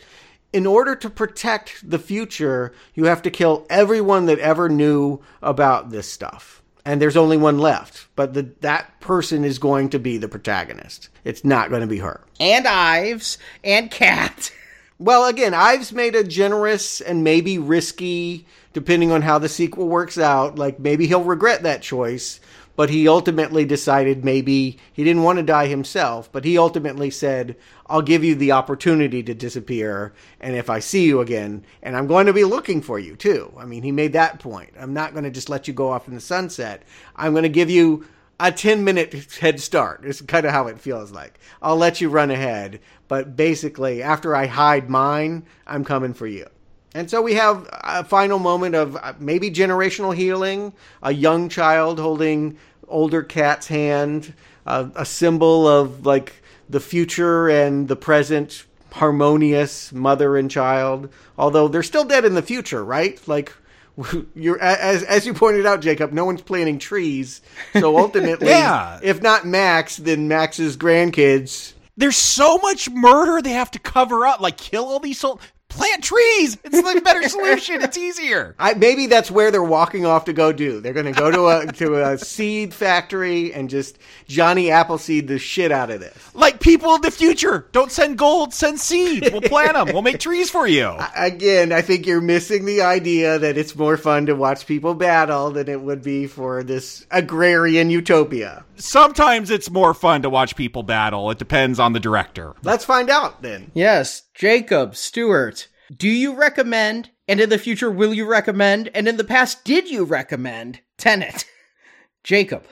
in 0.52 0.66
order 0.66 0.96
to 0.96 1.08
protect 1.08 1.88
the 1.88 2.00
future, 2.00 2.74
you 2.94 3.04
have 3.04 3.22
to 3.22 3.30
kill 3.30 3.64
everyone 3.70 4.26
that 4.26 4.40
ever 4.40 4.68
knew 4.68 5.20
about 5.40 5.90
this 5.90 6.10
stuff. 6.10 6.64
And 6.84 7.00
there's 7.00 7.16
only 7.16 7.36
one 7.36 7.60
left. 7.60 8.08
But 8.16 8.34
the, 8.34 8.42
that 8.62 8.98
person 8.98 9.44
is 9.44 9.60
going 9.60 9.90
to 9.90 10.00
be 10.00 10.18
the 10.18 10.26
protagonist. 10.26 11.08
It's 11.22 11.44
not 11.44 11.70
going 11.70 11.82
to 11.82 11.86
be 11.86 11.98
her. 11.98 12.22
And 12.40 12.66
Ives 12.66 13.38
and 13.62 13.88
Kat. 13.88 14.50
Well, 14.96 15.26
again, 15.26 15.54
Ives 15.54 15.92
made 15.92 16.14
a 16.14 16.22
generous 16.22 17.00
and 17.00 17.24
maybe 17.24 17.58
risky, 17.58 18.46
depending 18.72 19.10
on 19.10 19.22
how 19.22 19.40
the 19.40 19.48
sequel 19.48 19.88
works 19.88 20.18
out. 20.18 20.56
Like 20.56 20.78
maybe 20.78 21.08
he'll 21.08 21.24
regret 21.24 21.64
that 21.64 21.82
choice 21.82 22.38
but 22.76 22.90
he 22.90 23.06
ultimately 23.06 23.64
decided 23.64 24.24
maybe 24.24 24.78
he 24.92 25.04
didn't 25.04 25.22
want 25.22 25.38
to 25.38 25.42
die 25.42 25.66
himself, 25.66 26.30
but 26.32 26.44
he 26.44 26.58
ultimately 26.58 27.10
said, 27.10 27.56
I'll 27.86 28.02
give 28.02 28.24
you 28.24 28.34
the 28.34 28.52
opportunity 28.52 29.22
to 29.22 29.34
disappear, 29.34 30.12
and 30.40 30.56
if 30.56 30.70
I 30.70 30.80
see 30.80 31.04
you 31.04 31.20
again, 31.20 31.64
and 31.82 31.96
I'm 31.96 32.06
going 32.06 32.26
to 32.26 32.32
be 32.32 32.44
looking 32.44 32.80
for 32.80 32.98
you 32.98 33.16
too. 33.16 33.52
I 33.58 33.64
mean, 33.64 33.82
he 33.82 33.92
made 33.92 34.12
that 34.14 34.40
point. 34.40 34.70
I'm 34.78 34.94
not 34.94 35.12
going 35.12 35.24
to 35.24 35.30
just 35.30 35.48
let 35.48 35.68
you 35.68 35.74
go 35.74 35.90
off 35.90 36.08
in 36.08 36.14
the 36.14 36.20
sunset. 36.20 36.82
I'm 37.14 37.32
going 37.32 37.42
to 37.44 37.48
give 37.48 37.70
you 37.70 38.06
a 38.40 38.50
10 38.50 38.82
minute 38.84 39.34
head 39.40 39.60
start. 39.60 40.04
It's 40.04 40.20
kind 40.20 40.46
of 40.46 40.52
how 40.52 40.66
it 40.66 40.80
feels 40.80 41.12
like. 41.12 41.38
I'll 41.62 41.76
let 41.76 42.00
you 42.00 42.08
run 42.08 42.30
ahead, 42.30 42.80
but 43.08 43.36
basically, 43.36 44.02
after 44.02 44.34
I 44.34 44.46
hide 44.46 44.90
mine, 44.90 45.44
I'm 45.66 45.84
coming 45.84 46.14
for 46.14 46.26
you. 46.26 46.46
And 46.94 47.10
so 47.10 47.20
we 47.20 47.34
have 47.34 47.68
a 47.72 48.04
final 48.04 48.38
moment 48.38 48.76
of 48.76 48.96
uh, 48.96 49.14
maybe 49.18 49.50
generational 49.50 50.14
healing, 50.14 50.72
a 51.02 51.12
young 51.12 51.48
child 51.48 51.98
holding 51.98 52.56
older 52.86 53.22
Kat's 53.22 53.66
hand, 53.66 54.32
uh, 54.64 54.88
a 54.94 55.04
symbol 55.04 55.66
of 55.66 56.06
like 56.06 56.40
the 56.68 56.78
future 56.78 57.48
and 57.48 57.88
the 57.88 57.96
present 57.96 58.64
harmonious 58.92 59.92
mother 59.92 60.36
and 60.36 60.48
child. 60.48 61.12
Although 61.36 61.66
they're 61.66 61.82
still 61.82 62.04
dead 62.04 62.24
in 62.24 62.34
the 62.34 62.42
future, 62.42 62.84
right? 62.84 63.20
Like 63.26 63.52
you're 64.36 64.60
as 64.60 65.02
as 65.02 65.26
you 65.26 65.34
pointed 65.34 65.66
out, 65.66 65.80
Jacob. 65.80 66.12
No 66.12 66.24
one's 66.24 66.42
planting 66.42 66.78
trees, 66.78 67.42
so 67.72 67.98
ultimately, 67.98 68.48
yeah. 68.48 69.00
if 69.02 69.20
not 69.20 69.44
Max, 69.44 69.96
then 69.96 70.28
Max's 70.28 70.76
grandkids. 70.76 71.72
There's 71.96 72.16
so 72.16 72.58
much 72.58 72.90
murder 72.90 73.40
they 73.40 73.52
have 73.52 73.70
to 73.72 73.78
cover 73.78 74.26
up, 74.26 74.40
like 74.40 74.56
kill 74.56 74.84
all 74.86 74.98
these 74.98 75.18
souls 75.18 75.38
plant 75.74 76.04
trees. 76.04 76.56
It's 76.64 76.94
the 76.94 77.00
better 77.00 77.28
solution. 77.28 77.82
It's 77.82 77.96
easier. 77.96 78.54
I, 78.58 78.74
maybe 78.74 79.06
that's 79.06 79.30
where 79.30 79.50
they're 79.50 79.62
walking 79.62 80.06
off 80.06 80.24
to 80.26 80.32
go 80.32 80.52
do. 80.52 80.80
They're 80.80 80.92
going 80.92 81.12
to 81.12 81.20
go 81.20 81.30
to 81.30 81.46
a 81.48 81.72
to 81.74 82.02
a 82.02 82.18
seed 82.18 82.72
factory 82.72 83.52
and 83.52 83.68
just 83.68 83.98
Johnny 84.28 84.70
Appleseed 84.70 85.28
the 85.28 85.38
shit 85.38 85.72
out 85.72 85.90
of 85.90 86.00
this. 86.00 86.34
Like 86.34 86.60
people 86.60 86.90
of 86.90 87.02
the 87.02 87.10
future, 87.10 87.68
don't 87.72 87.90
send 87.90 88.18
gold, 88.18 88.54
send 88.54 88.80
seeds. 88.80 89.30
We'll 89.30 89.40
plant 89.42 89.74
them. 89.74 89.88
We'll 89.92 90.02
make 90.02 90.20
trees 90.20 90.50
for 90.50 90.66
you. 90.66 90.96
Again, 91.16 91.72
I 91.72 91.82
think 91.82 92.06
you're 92.06 92.20
missing 92.20 92.64
the 92.64 92.82
idea 92.82 93.38
that 93.38 93.58
it's 93.58 93.74
more 93.76 93.96
fun 93.96 94.26
to 94.26 94.34
watch 94.34 94.66
people 94.66 94.94
battle 94.94 95.50
than 95.50 95.68
it 95.68 95.80
would 95.80 96.02
be 96.02 96.26
for 96.26 96.62
this 96.62 97.06
agrarian 97.10 97.90
utopia. 97.90 98.64
Sometimes 98.76 99.50
it's 99.50 99.70
more 99.70 99.94
fun 99.94 100.22
to 100.22 100.30
watch 100.30 100.56
people 100.56 100.82
battle. 100.82 101.30
It 101.30 101.38
depends 101.38 101.78
on 101.78 101.92
the 101.92 102.00
director. 102.00 102.54
Let's 102.62 102.84
find 102.84 103.08
out 103.08 103.42
then. 103.42 103.70
Yes, 103.74 104.23
Jacob, 104.34 104.96
Stewart, 104.96 105.68
do 105.96 106.08
you 106.08 106.34
recommend, 106.34 107.10
and 107.28 107.40
in 107.40 107.50
the 107.50 107.58
future 107.58 107.88
will 107.88 108.12
you 108.12 108.26
recommend, 108.26 108.90
and 108.92 109.06
in 109.06 109.16
the 109.16 109.22
past 109.22 109.64
did 109.64 109.88
you 109.88 110.02
recommend 110.02 110.80
Tenet? 110.98 111.44
Jacob. 112.24 112.64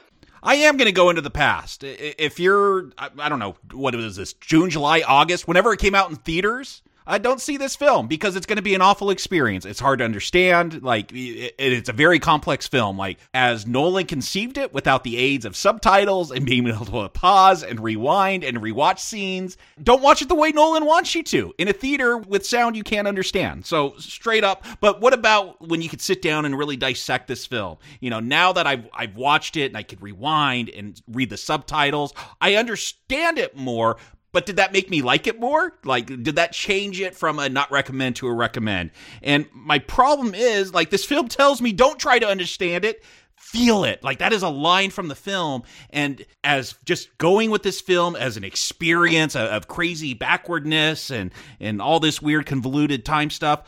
I 0.42 0.56
am 0.56 0.76
going 0.76 0.86
to 0.86 0.92
go 0.92 1.08
into 1.08 1.22
the 1.22 1.30
past. 1.30 1.84
If 1.84 2.40
you're, 2.40 2.90
I 2.98 3.28
don't 3.28 3.38
know, 3.38 3.54
what 3.72 3.94
was 3.94 4.16
this, 4.16 4.32
June, 4.32 4.70
July, 4.70 5.02
August, 5.06 5.46
whenever 5.46 5.72
it 5.72 5.78
came 5.78 5.94
out 5.94 6.10
in 6.10 6.16
theaters, 6.16 6.82
I 7.06 7.18
don't 7.18 7.40
see 7.40 7.56
this 7.56 7.76
film 7.76 8.06
because 8.06 8.36
it's 8.36 8.46
going 8.46 8.56
to 8.56 8.62
be 8.62 8.74
an 8.74 8.82
awful 8.82 9.10
experience. 9.10 9.64
It's 9.64 9.80
hard 9.80 9.98
to 9.98 10.04
understand. 10.04 10.82
Like, 10.82 11.12
it, 11.12 11.54
it's 11.58 11.88
a 11.88 11.92
very 11.92 12.18
complex 12.18 12.66
film. 12.66 12.96
Like, 12.96 13.18
as 13.34 13.66
Nolan 13.66 14.06
conceived 14.06 14.58
it 14.58 14.72
without 14.72 15.04
the 15.04 15.16
aids 15.16 15.44
of 15.44 15.56
subtitles 15.56 16.30
and 16.30 16.46
being 16.46 16.66
able 16.66 16.86
to 16.86 17.08
pause 17.08 17.62
and 17.62 17.80
rewind 17.80 18.44
and 18.44 18.58
rewatch 18.58 19.00
scenes, 19.00 19.56
don't 19.82 20.02
watch 20.02 20.22
it 20.22 20.28
the 20.28 20.34
way 20.34 20.52
Nolan 20.52 20.84
wants 20.84 21.14
you 21.14 21.22
to 21.24 21.52
in 21.58 21.68
a 21.68 21.72
theater 21.72 22.18
with 22.18 22.46
sound 22.46 22.76
you 22.76 22.84
can't 22.84 23.08
understand. 23.08 23.66
So, 23.66 23.94
straight 23.98 24.44
up. 24.44 24.64
But 24.80 25.00
what 25.00 25.12
about 25.12 25.66
when 25.66 25.82
you 25.82 25.88
could 25.88 26.00
sit 26.00 26.22
down 26.22 26.44
and 26.44 26.56
really 26.56 26.76
dissect 26.76 27.28
this 27.28 27.46
film? 27.46 27.78
You 28.00 28.10
know, 28.10 28.20
now 28.20 28.52
that 28.52 28.66
I've, 28.66 28.88
I've 28.92 29.16
watched 29.16 29.56
it 29.56 29.66
and 29.66 29.76
I 29.76 29.82
could 29.82 30.02
rewind 30.02 30.68
and 30.68 31.00
read 31.08 31.30
the 31.30 31.36
subtitles, 31.36 32.14
I 32.40 32.56
understand 32.56 33.38
it 33.38 33.56
more. 33.56 33.96
But 34.32 34.46
did 34.46 34.56
that 34.56 34.72
make 34.72 34.88
me 34.88 35.02
like 35.02 35.26
it 35.26 35.38
more? 35.38 35.74
Like, 35.84 36.06
did 36.06 36.36
that 36.36 36.52
change 36.52 37.00
it 37.00 37.14
from 37.14 37.38
a 37.38 37.48
not 37.48 37.70
recommend 37.70 38.16
to 38.16 38.28
a 38.28 38.32
recommend? 38.32 38.90
And 39.22 39.46
my 39.52 39.78
problem 39.78 40.34
is, 40.34 40.72
like, 40.72 40.88
this 40.88 41.04
film 41.04 41.28
tells 41.28 41.60
me 41.60 41.72
don't 41.72 41.98
try 41.98 42.18
to 42.18 42.26
understand 42.26 42.86
it. 42.86 43.04
Feel 43.36 43.84
it. 43.84 44.02
Like, 44.02 44.20
that 44.20 44.32
is 44.32 44.42
a 44.42 44.48
line 44.48 44.88
from 44.88 45.08
the 45.08 45.14
film. 45.14 45.64
And 45.90 46.24
as 46.42 46.74
just 46.86 47.16
going 47.18 47.50
with 47.50 47.62
this 47.62 47.82
film 47.82 48.16
as 48.16 48.38
an 48.38 48.44
experience 48.44 49.36
of, 49.36 49.50
of 49.50 49.68
crazy 49.68 50.14
backwardness 50.14 51.10
and, 51.10 51.30
and 51.60 51.82
all 51.82 52.00
this 52.00 52.22
weird 52.22 52.46
convoluted 52.46 53.04
time 53.04 53.28
stuff, 53.28 53.64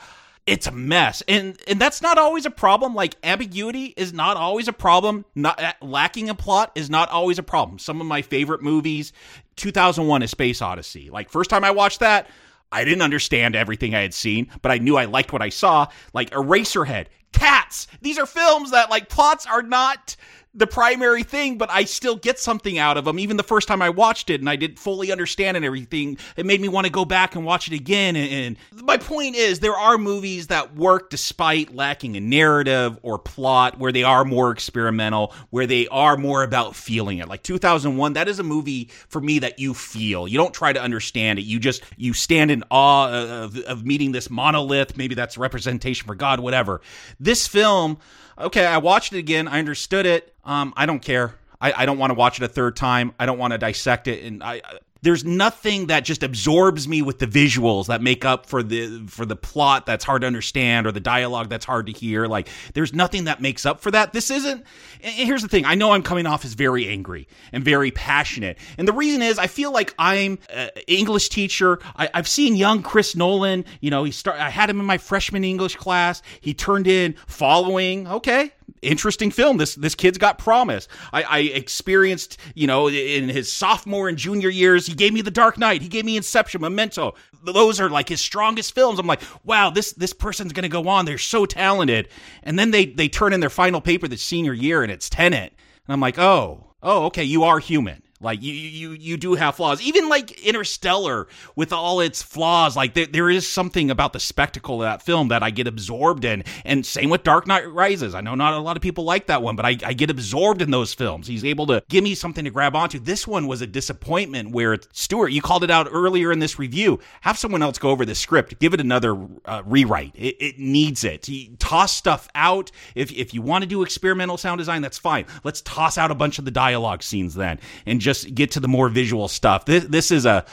it's 0.46 0.66
a 0.66 0.72
mess. 0.72 1.22
And 1.26 1.58
and 1.66 1.80
that's 1.80 2.02
not 2.02 2.18
always 2.18 2.46
a 2.46 2.50
problem. 2.50 2.94
Like 2.94 3.16
ambiguity 3.24 3.94
is 3.96 4.12
not 4.12 4.36
always 4.36 4.68
a 4.68 4.72
problem. 4.72 5.24
Not 5.34 5.62
uh, 5.62 5.72
lacking 5.80 6.28
a 6.28 6.34
plot 6.34 6.72
is 6.74 6.90
not 6.90 7.08
always 7.08 7.38
a 7.38 7.42
problem. 7.42 7.78
Some 7.78 8.00
of 8.00 8.06
my 8.06 8.22
favorite 8.22 8.62
movies 8.62 9.12
2001 9.56 10.22
a 10.22 10.28
space 10.28 10.60
odyssey. 10.60 11.10
Like 11.10 11.30
first 11.30 11.50
time 11.50 11.64
i 11.64 11.70
watched 11.70 12.00
that 12.00 12.28
i 12.72 12.84
didn't 12.84 13.02
understand 13.02 13.54
everything 13.54 13.94
i 13.94 14.00
had 14.00 14.12
seen 14.12 14.50
but 14.62 14.72
i 14.72 14.78
knew 14.78 14.96
i 14.96 15.04
liked 15.06 15.32
what 15.32 15.42
i 15.42 15.48
saw. 15.48 15.86
Like 16.12 16.30
eraserhead 16.30 17.06
cats 17.32 17.88
these 18.00 18.18
are 18.18 18.26
films 18.26 18.70
that 18.70 18.90
like 18.90 19.08
plots 19.08 19.46
are 19.46 19.62
not 19.62 20.16
the 20.54 20.66
primary 20.66 21.24
thing, 21.24 21.58
but 21.58 21.68
I 21.70 21.84
still 21.84 22.16
get 22.16 22.38
something 22.38 22.78
out 22.78 22.96
of 22.96 23.04
them. 23.04 23.18
Even 23.18 23.36
the 23.36 23.42
first 23.42 23.66
time 23.66 23.82
I 23.82 23.90
watched 23.90 24.30
it 24.30 24.40
and 24.40 24.48
I 24.48 24.56
didn't 24.56 24.78
fully 24.78 25.10
understand 25.10 25.56
and 25.56 25.66
everything, 25.66 26.16
it 26.36 26.46
made 26.46 26.60
me 26.60 26.68
want 26.68 26.86
to 26.86 26.92
go 26.92 27.04
back 27.04 27.34
and 27.34 27.44
watch 27.44 27.66
it 27.66 27.74
again. 27.74 28.14
And, 28.14 28.56
and 28.72 28.84
my 28.84 28.96
point 28.96 29.34
is, 29.34 29.58
there 29.58 29.76
are 29.76 29.98
movies 29.98 30.46
that 30.48 30.76
work 30.76 31.10
despite 31.10 31.74
lacking 31.74 32.16
a 32.16 32.20
narrative 32.20 32.98
or 33.02 33.18
plot, 33.18 33.78
where 33.78 33.90
they 33.90 34.04
are 34.04 34.24
more 34.24 34.52
experimental, 34.52 35.32
where 35.50 35.66
they 35.66 35.88
are 35.88 36.16
more 36.16 36.44
about 36.44 36.76
feeling 36.76 37.18
it. 37.18 37.28
Like 37.28 37.42
2001, 37.42 38.12
that 38.12 38.28
is 38.28 38.38
a 38.38 38.44
movie 38.44 38.90
for 39.08 39.20
me 39.20 39.40
that 39.40 39.58
you 39.58 39.74
feel. 39.74 40.28
You 40.28 40.38
don't 40.38 40.54
try 40.54 40.72
to 40.72 40.80
understand 40.80 41.38
it. 41.40 41.42
You 41.42 41.58
just 41.58 41.82
you 41.96 42.12
stand 42.12 42.50
in 42.52 42.62
awe 42.70 43.10
of, 43.10 43.58
of 43.58 43.84
meeting 43.84 44.12
this 44.12 44.30
monolith. 44.30 44.96
Maybe 44.96 45.16
that's 45.16 45.36
representation 45.36 46.06
for 46.06 46.14
God, 46.14 46.38
whatever. 46.38 46.80
This 47.18 47.48
film 47.48 47.98
okay, 48.38 48.66
I 48.66 48.78
watched 48.78 49.12
it 49.12 49.18
again. 49.18 49.48
I 49.48 49.58
understood 49.58 50.06
it. 50.06 50.34
Um, 50.44 50.72
I 50.76 50.86
don't 50.86 51.00
care. 51.00 51.34
I, 51.60 51.72
I 51.72 51.86
don't 51.86 51.98
want 51.98 52.10
to 52.10 52.14
watch 52.14 52.38
it 52.40 52.44
a 52.44 52.48
third 52.48 52.76
time. 52.76 53.14
I 53.18 53.26
don't 53.26 53.38
want 53.38 53.52
to 53.52 53.58
dissect 53.58 54.08
it. 54.08 54.24
And 54.24 54.42
I, 54.42 54.60
there's 55.04 55.22
nothing 55.22 55.88
that 55.88 56.04
just 56.04 56.22
absorbs 56.22 56.88
me 56.88 57.02
with 57.02 57.18
the 57.18 57.26
visuals 57.26 57.86
that 57.86 58.00
make 58.00 58.24
up 58.24 58.46
for 58.46 58.62
the 58.62 59.06
for 59.06 59.26
the 59.26 59.36
plot 59.36 59.84
that's 59.84 60.02
hard 60.02 60.22
to 60.22 60.26
understand 60.26 60.86
or 60.86 60.92
the 60.92 61.00
dialogue 61.00 61.50
that's 61.50 61.66
hard 61.66 61.86
to 61.86 61.92
hear. 61.92 62.26
Like 62.26 62.48
there's 62.72 62.94
nothing 62.94 63.24
that 63.24 63.40
makes 63.40 63.66
up 63.66 63.80
for 63.80 63.90
that. 63.90 64.14
This 64.14 64.30
isn't. 64.30 64.64
Here's 65.00 65.42
the 65.42 65.48
thing. 65.48 65.66
I 65.66 65.74
know 65.74 65.92
I'm 65.92 66.02
coming 66.02 66.26
off 66.26 66.44
as 66.46 66.54
very 66.54 66.88
angry 66.88 67.28
and 67.52 67.62
very 67.62 67.90
passionate, 67.90 68.58
and 68.78 68.88
the 68.88 68.94
reason 68.94 69.20
is 69.20 69.38
I 69.38 69.46
feel 69.46 69.72
like 69.72 69.94
I'm 69.98 70.38
an 70.48 70.70
English 70.86 71.28
teacher. 71.28 71.80
I, 71.96 72.08
I've 72.14 72.28
seen 72.28 72.56
young 72.56 72.82
Chris 72.82 73.14
Nolan. 73.14 73.66
You 73.80 73.90
know, 73.90 74.04
he 74.04 74.10
start. 74.10 74.40
I 74.40 74.48
had 74.48 74.70
him 74.70 74.80
in 74.80 74.86
my 74.86 74.98
freshman 74.98 75.44
English 75.44 75.76
class. 75.76 76.22
He 76.40 76.54
turned 76.54 76.86
in 76.86 77.14
following. 77.26 78.08
Okay, 78.08 78.52
interesting 78.82 79.30
film. 79.30 79.56
This 79.56 79.74
this 79.74 79.94
kid's 79.94 80.18
got 80.18 80.38
promise. 80.38 80.88
I, 81.12 81.22
I 81.22 81.38
experienced, 81.40 82.38
you 82.54 82.66
know, 82.66 82.88
in 82.88 83.28
his 83.28 83.50
sophomore 83.52 84.08
and 84.08 84.18
junior 84.18 84.48
years, 84.48 84.86
he 84.86 84.94
gave 84.94 85.12
me 85.12 85.22
The 85.22 85.30
Dark 85.30 85.58
Knight. 85.58 85.82
He 85.82 85.88
gave 85.88 86.04
me 86.04 86.16
Inception, 86.16 86.60
Memento. 86.60 87.14
Those 87.42 87.80
are 87.80 87.90
like 87.90 88.08
his 88.08 88.20
strongest 88.20 88.74
films. 88.74 88.98
I'm 88.98 89.06
like, 89.06 89.22
wow, 89.44 89.70
this 89.70 89.92
this 89.92 90.12
person's 90.12 90.52
gonna 90.52 90.68
go 90.68 90.88
on. 90.88 91.04
They're 91.04 91.18
so 91.18 91.46
talented. 91.46 92.08
And 92.42 92.58
then 92.58 92.70
they 92.70 92.86
they 92.86 93.08
turn 93.08 93.32
in 93.32 93.40
their 93.40 93.50
final 93.50 93.80
paper 93.80 94.08
the 94.08 94.16
senior 94.16 94.52
year, 94.52 94.82
and 94.82 94.92
it's 94.92 95.08
Tenet. 95.08 95.52
And 95.86 95.92
I'm 95.92 96.00
like, 96.00 96.18
oh, 96.18 96.72
oh, 96.82 97.06
okay, 97.06 97.24
you 97.24 97.44
are 97.44 97.58
human. 97.58 98.03
Like 98.24 98.42
you, 98.42 98.52
you, 98.52 98.90
you 98.92 99.16
do 99.16 99.34
have 99.34 99.56
flaws. 99.56 99.80
Even 99.82 100.08
like 100.08 100.42
Interstellar, 100.42 101.28
with 101.54 101.72
all 101.72 102.00
its 102.00 102.22
flaws, 102.22 102.76
like 102.76 102.94
there, 102.94 103.06
there 103.06 103.30
is 103.30 103.48
something 103.48 103.90
about 103.90 104.12
the 104.12 104.20
spectacle 104.20 104.82
of 104.82 104.86
that 104.86 105.02
film 105.02 105.28
that 105.28 105.42
I 105.42 105.50
get 105.50 105.66
absorbed 105.66 106.24
in. 106.24 106.44
And 106.64 106.84
same 106.84 107.10
with 107.10 107.22
Dark 107.22 107.46
Knight 107.46 107.70
Rises. 107.70 108.14
I 108.14 108.20
know 108.20 108.34
not 108.34 108.54
a 108.54 108.58
lot 108.58 108.76
of 108.76 108.82
people 108.82 109.04
like 109.04 109.26
that 109.26 109.42
one, 109.42 109.56
but 109.56 109.66
I, 109.66 109.76
I 109.84 109.92
get 109.92 110.10
absorbed 110.10 110.62
in 110.62 110.70
those 110.70 110.94
films. 110.94 111.26
He's 111.26 111.44
able 111.44 111.66
to 111.66 111.82
give 111.88 112.02
me 112.02 112.14
something 112.14 112.44
to 112.44 112.50
grab 112.50 112.74
onto. 112.74 112.98
This 112.98 113.26
one 113.26 113.46
was 113.46 113.60
a 113.60 113.66
disappointment. 113.66 114.52
Where 114.52 114.78
Stuart, 114.92 115.28
you 115.28 115.42
called 115.42 115.64
it 115.64 115.70
out 115.70 115.88
earlier 115.90 116.32
in 116.32 116.38
this 116.38 116.58
review. 116.58 117.00
Have 117.22 117.38
someone 117.38 117.62
else 117.62 117.78
go 117.78 117.90
over 117.90 118.04
the 118.04 118.14
script. 118.14 118.58
Give 118.58 118.72
it 118.72 118.80
another 118.80 119.16
uh, 119.44 119.62
rewrite. 119.66 120.12
It, 120.14 120.36
it 120.40 120.58
needs 120.58 121.04
it. 121.04 121.28
Toss 121.58 121.92
stuff 121.92 122.28
out. 122.34 122.70
If 122.94 123.12
if 123.12 123.34
you 123.34 123.42
want 123.42 123.62
to 123.62 123.68
do 123.68 123.82
experimental 123.82 124.36
sound 124.36 124.58
design, 124.58 124.82
that's 124.82 124.98
fine. 124.98 125.26
Let's 125.42 125.60
toss 125.62 125.98
out 125.98 126.10
a 126.10 126.14
bunch 126.14 126.38
of 126.38 126.44
the 126.44 126.50
dialogue 126.50 127.02
scenes 127.02 127.34
then, 127.34 127.58
and 127.86 128.00
just 128.00 128.13
get 128.22 128.52
to 128.52 128.60
the 128.60 128.68
more 128.68 128.88
visual 128.88 129.26
stuff. 129.26 129.64
This 129.64 129.84
this 129.84 130.10
is 130.12 130.26
a 130.26 130.44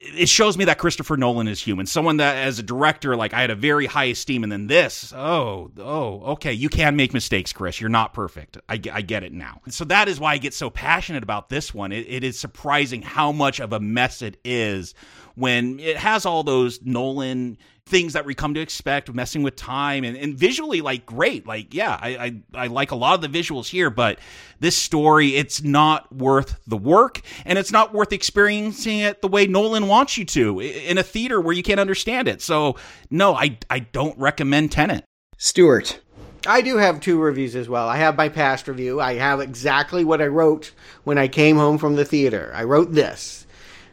it 0.00 0.30
shows 0.30 0.56
me 0.56 0.64
that 0.64 0.78
Christopher 0.78 1.18
Nolan 1.18 1.46
is 1.46 1.60
human. 1.60 1.84
Someone 1.84 2.16
that, 2.18 2.34
as 2.36 2.58
a 2.58 2.62
director, 2.62 3.16
like 3.16 3.34
I 3.34 3.42
had 3.42 3.50
a 3.50 3.54
very 3.54 3.84
high 3.84 4.06
esteem, 4.06 4.42
and 4.42 4.50
then 4.50 4.66
this, 4.66 5.12
oh, 5.14 5.70
oh, 5.76 6.22
okay, 6.32 6.54
you 6.54 6.70
can 6.70 6.96
make 6.96 7.12
mistakes, 7.12 7.52
Chris. 7.52 7.80
You're 7.80 7.90
not 7.90 8.14
perfect. 8.14 8.56
I, 8.66 8.80
I 8.90 9.02
get 9.02 9.24
it 9.24 9.32
now. 9.32 9.60
So 9.68 9.84
that 9.84 10.08
is 10.08 10.18
why 10.18 10.32
I 10.32 10.38
get 10.38 10.54
so 10.54 10.70
passionate 10.70 11.22
about 11.22 11.50
this 11.50 11.74
one. 11.74 11.92
It, 11.92 12.06
it 12.08 12.24
is 12.24 12.38
surprising 12.38 13.02
how 13.02 13.30
much 13.30 13.60
of 13.60 13.74
a 13.74 13.80
mess 13.80 14.22
it 14.22 14.38
is 14.42 14.94
when 15.34 15.78
it 15.78 15.98
has 15.98 16.24
all 16.24 16.44
those 16.44 16.80
Nolan 16.82 17.58
things 17.90 18.14
that 18.14 18.24
we 18.24 18.34
come 18.34 18.54
to 18.54 18.60
expect, 18.60 19.12
messing 19.12 19.42
with 19.42 19.56
time 19.56 20.04
and, 20.04 20.16
and 20.16 20.34
visually, 20.34 20.80
like 20.80 21.04
great. 21.04 21.46
Like, 21.46 21.74
yeah, 21.74 21.98
I, 22.00 22.08
I 22.54 22.64
I 22.64 22.66
like 22.68 22.92
a 22.92 22.96
lot 22.96 23.14
of 23.14 23.20
the 23.20 23.38
visuals 23.38 23.68
here, 23.68 23.90
but 23.90 24.18
this 24.60 24.76
story, 24.76 25.36
it's 25.36 25.62
not 25.62 26.14
worth 26.14 26.58
the 26.66 26.76
work, 26.76 27.20
and 27.44 27.58
it's 27.58 27.72
not 27.72 27.92
worth 27.92 28.12
experiencing 28.12 29.00
it 29.00 29.20
the 29.20 29.28
way 29.28 29.46
Nolan 29.46 29.88
wants 29.88 30.16
you 30.16 30.24
to 30.26 30.60
in 30.60 30.96
a 30.96 31.02
theater 31.02 31.40
where 31.40 31.54
you 31.54 31.62
can't 31.62 31.80
understand 31.80 32.28
it. 32.28 32.40
So, 32.40 32.76
no, 33.10 33.34
I 33.34 33.58
I 33.68 33.80
don't 33.80 34.18
recommend 34.18 34.72
Tenet. 34.72 35.04
Stuart. 35.36 36.00
I 36.46 36.62
do 36.62 36.78
have 36.78 37.00
two 37.00 37.20
reviews 37.20 37.54
as 37.54 37.68
well. 37.68 37.86
I 37.88 37.98
have 37.98 38.16
my 38.16 38.30
past 38.30 38.66
review. 38.66 39.00
I 39.00 39.14
have 39.14 39.40
exactly 39.40 40.04
what 40.04 40.22
I 40.22 40.26
wrote 40.26 40.72
when 41.04 41.18
I 41.18 41.28
came 41.28 41.56
home 41.56 41.76
from 41.76 41.96
the 41.96 42.04
theater. 42.04 42.50
I 42.54 42.64
wrote 42.64 42.92
this 42.92 43.46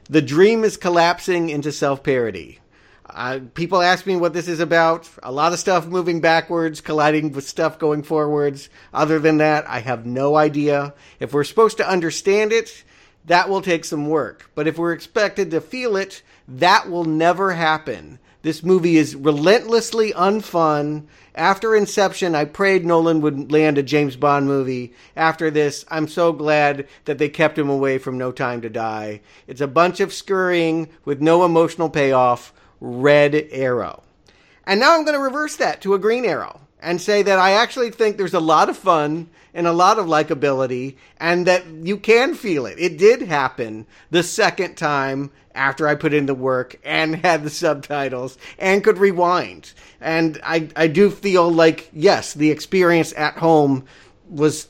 The 0.09 0.22
dream 0.22 0.64
is 0.64 0.77
collapsing 0.77 1.50
into 1.50 1.72
self 1.72 2.03
parody. 2.03 2.59
Uh, 3.10 3.40
people 3.53 3.82
ask 3.82 4.06
me 4.06 4.16
what 4.16 4.34
this 4.34 4.48
is 4.48 4.60
about. 4.60 5.10
A 5.24 5.32
lot 5.32 5.53
of 5.53 5.60
stuff 5.60 5.88
moving 5.88 6.19
backwards, 6.22 6.82
colliding 6.82 7.32
with 7.32 7.48
stuff 7.48 7.80
going 7.80 8.03
forwards. 8.03 8.69
Other 8.94 9.19
than 9.19 9.38
that, 9.38 9.68
I 9.68 9.80
have 9.80 10.06
no 10.06 10.36
idea. 10.36 10.94
If 11.19 11.34
we're 11.34 11.44
supposed 11.44 11.77
to 11.77 11.90
understand 11.90 12.52
it, 12.52 12.84
that 13.26 13.50
will 13.50 13.61
take 13.61 13.86
some 13.86 14.08
work. 14.08 14.52
But 14.56 14.68
if 14.68 14.77
we're 14.77 14.94
expected 14.94 15.52
to 15.52 15.61
feel 15.61 15.95
it, 15.95 16.22
that 16.48 16.90
will 16.90 17.06
never 17.06 17.53
happen. 17.53 18.19
This 18.42 18.64
movie 18.64 18.98
is 18.98 19.16
relentlessly 19.16 20.14
unfun. 20.14 21.08
After 21.36 21.76
Inception, 21.76 22.36
I 22.36 22.45
prayed 22.45 22.86
Nolan 22.86 23.19
would 23.22 23.52
land 23.52 23.77
a 23.77 23.84
James 23.84 24.16
Bond 24.16 24.48
movie. 24.48 24.94
After 25.16 25.50
this, 25.50 25.84
I'm 25.90 26.08
so 26.08 26.32
glad 26.32 26.88
that 27.06 27.18
they 27.18 27.30
kept 27.30 27.58
him 27.58 27.69
away 27.69 27.98
from 27.98 28.18
No 28.18 28.32
Time 28.32 28.61
to 28.61 28.69
Die. 28.69 29.22
It's 29.48 29.61
a 29.61 29.68
bunch 29.68 30.00
of 30.00 30.14
scurrying 30.14 30.88
with 31.03 31.19
no 31.19 31.44
emotional 31.44 31.90
payoff. 31.90 32.53
Red 32.80 33.47
Arrow. 33.51 34.03
And 34.65 34.80
now 34.80 34.95
I'm 34.95 35.06
going 35.06 35.17
to 35.17 35.23
reverse 35.23 35.56
that 35.57 35.81
to 35.81 35.93
a 35.93 35.99
Green 35.99 36.25
Arrow 36.25 36.61
and 36.81 37.01
say 37.01 37.22
that 37.23 37.39
I 37.39 37.51
actually 37.51 37.91
think 37.91 38.17
there's 38.17 38.33
a 38.33 38.39
lot 38.39 38.69
of 38.69 38.77
fun 38.77 39.30
and 39.53 39.65
a 39.65 39.73
lot 39.73 39.97
of 39.97 40.06
likability 40.06 40.95
and 41.19 41.47
that 41.47 41.65
you 41.65 41.97
can 41.97 42.35
feel 42.35 42.65
it. 42.65 42.77
It 42.77 42.97
did 42.97 43.23
happen 43.23 43.88
the 44.11 44.23
second 44.23 44.75
time 44.75 45.31
after 45.56 45.88
I 45.88 45.95
put 45.95 46.14
in 46.14 46.27
the 46.27 46.35
work 46.35 46.80
and 46.83 47.15
had 47.25 47.43
the 47.43 47.49
subtitles 47.49 48.38
and 48.59 48.83
could 48.83 48.99
rewind. 48.99 49.73
And 49.99 50.39
I, 50.43 50.69
I 50.75 50.88
do 50.88 51.09
feel 51.09 51.51
like, 51.51 51.89
yes, 51.93 52.33
the 52.33 52.51
experience 52.51 53.14
at 53.17 53.38
home 53.38 53.85
was 54.30 54.67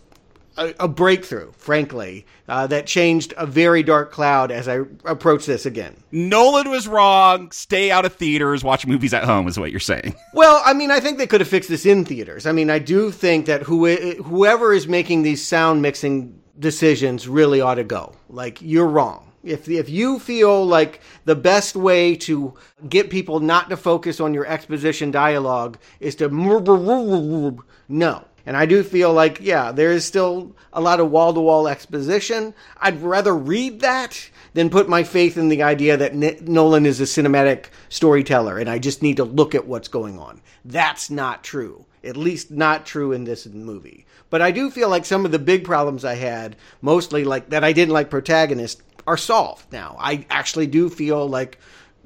a, 0.57 0.73
a 0.81 0.87
breakthrough, 0.87 1.51
frankly, 1.53 2.25
uh, 2.47 2.67
that 2.67 2.87
changed 2.87 3.33
a 3.37 3.45
very 3.45 3.83
dark 3.83 4.11
cloud 4.11 4.51
as 4.51 4.67
I 4.67 4.79
approach 5.05 5.45
this 5.45 5.65
again. 5.65 5.95
Nolan 6.11 6.69
was 6.69 6.87
wrong. 6.87 7.51
Stay 7.51 7.91
out 7.91 8.05
of 8.05 8.13
theaters. 8.13 8.63
Watch 8.63 8.85
movies 8.85 9.13
at 9.13 9.23
home 9.23 9.47
is 9.47 9.59
what 9.59 9.71
you're 9.71 9.79
saying. 9.79 10.15
Well, 10.33 10.61
I 10.63 10.73
mean, 10.73 10.91
I 10.91 10.99
think 10.99 11.17
they 11.17 11.25
could 11.25 11.41
have 11.41 11.47
fixed 11.47 11.69
this 11.69 11.85
in 11.85 12.05
theaters. 12.05 12.45
I 12.45 12.51
mean, 12.51 12.69
I 12.69 12.77
do 12.77 13.09
think 13.09 13.47
that 13.47 13.63
who, 13.63 13.87
whoever 13.87 14.71
is 14.71 14.87
making 14.87 15.23
these 15.23 15.43
sound 15.43 15.81
mixing 15.81 16.39
decisions 16.59 17.27
really 17.27 17.59
ought 17.59 17.75
to 17.75 17.83
go. 17.83 18.13
Like, 18.29 18.61
you're 18.61 18.85
wrong. 18.85 19.31
If, 19.43 19.67
if 19.67 19.89
you 19.89 20.19
feel 20.19 20.63
like 20.65 21.01
the 21.25 21.35
best 21.35 21.75
way 21.75 22.15
to 22.17 22.53
get 22.87 23.09
people 23.09 23.39
not 23.39 23.69
to 23.71 23.77
focus 23.77 24.19
on 24.19 24.33
your 24.35 24.45
exposition 24.45 25.09
dialogue 25.09 25.79
is 25.99 26.15
to 26.15 26.29
no 27.89 28.26
and 28.47 28.55
I 28.55 28.65
do 28.65 28.81
feel 28.81 29.11
like, 29.11 29.39
yeah, 29.41 29.73
there 29.73 29.91
is 29.91 30.05
still 30.05 30.55
a 30.71 30.79
lot 30.79 31.01
of 31.01 31.11
wall 31.11 31.33
to 31.33 31.41
wall 31.41 31.67
exposition. 31.67 32.53
I'd 32.77 33.01
rather 33.01 33.35
read 33.35 33.81
that 33.81 34.29
than 34.53 34.69
put 34.69 34.87
my 34.87 35.03
faith 35.03 35.35
in 35.35 35.49
the 35.49 35.63
idea 35.63 35.97
that 35.97 36.13
N- 36.13 36.37
Nolan 36.41 36.85
is 36.85 37.01
a 37.01 37.03
cinematic 37.03 37.65
storyteller 37.89 38.57
and 38.57 38.69
I 38.69 38.79
just 38.79 39.03
need 39.03 39.17
to 39.17 39.25
look 39.25 39.53
at 39.53 39.67
what's 39.67 39.89
going 39.89 40.17
on. 40.17 40.41
That's 40.63 41.09
not 41.09 41.43
true. 41.43 41.87
At 42.05 42.15
least 42.15 42.49
not 42.49 42.85
true 42.85 43.11
in 43.11 43.25
this 43.25 43.45
movie. 43.47 44.05
But 44.29 44.41
I 44.41 44.51
do 44.51 44.71
feel 44.71 44.87
like 44.87 45.03
some 45.03 45.25
of 45.25 45.33
the 45.33 45.39
big 45.39 45.65
problems 45.65 46.05
I 46.05 46.15
had, 46.15 46.55
mostly 46.81 47.25
like 47.25 47.49
that 47.49 47.65
I 47.65 47.73
didn't 47.73 47.93
like 47.93 48.09
protagonist, 48.09 48.81
are 49.05 49.17
solved 49.17 49.73
now. 49.73 49.97
I 49.99 50.25
actually 50.29 50.67
do 50.67 50.89
feel 50.89 51.27
like 51.27 51.59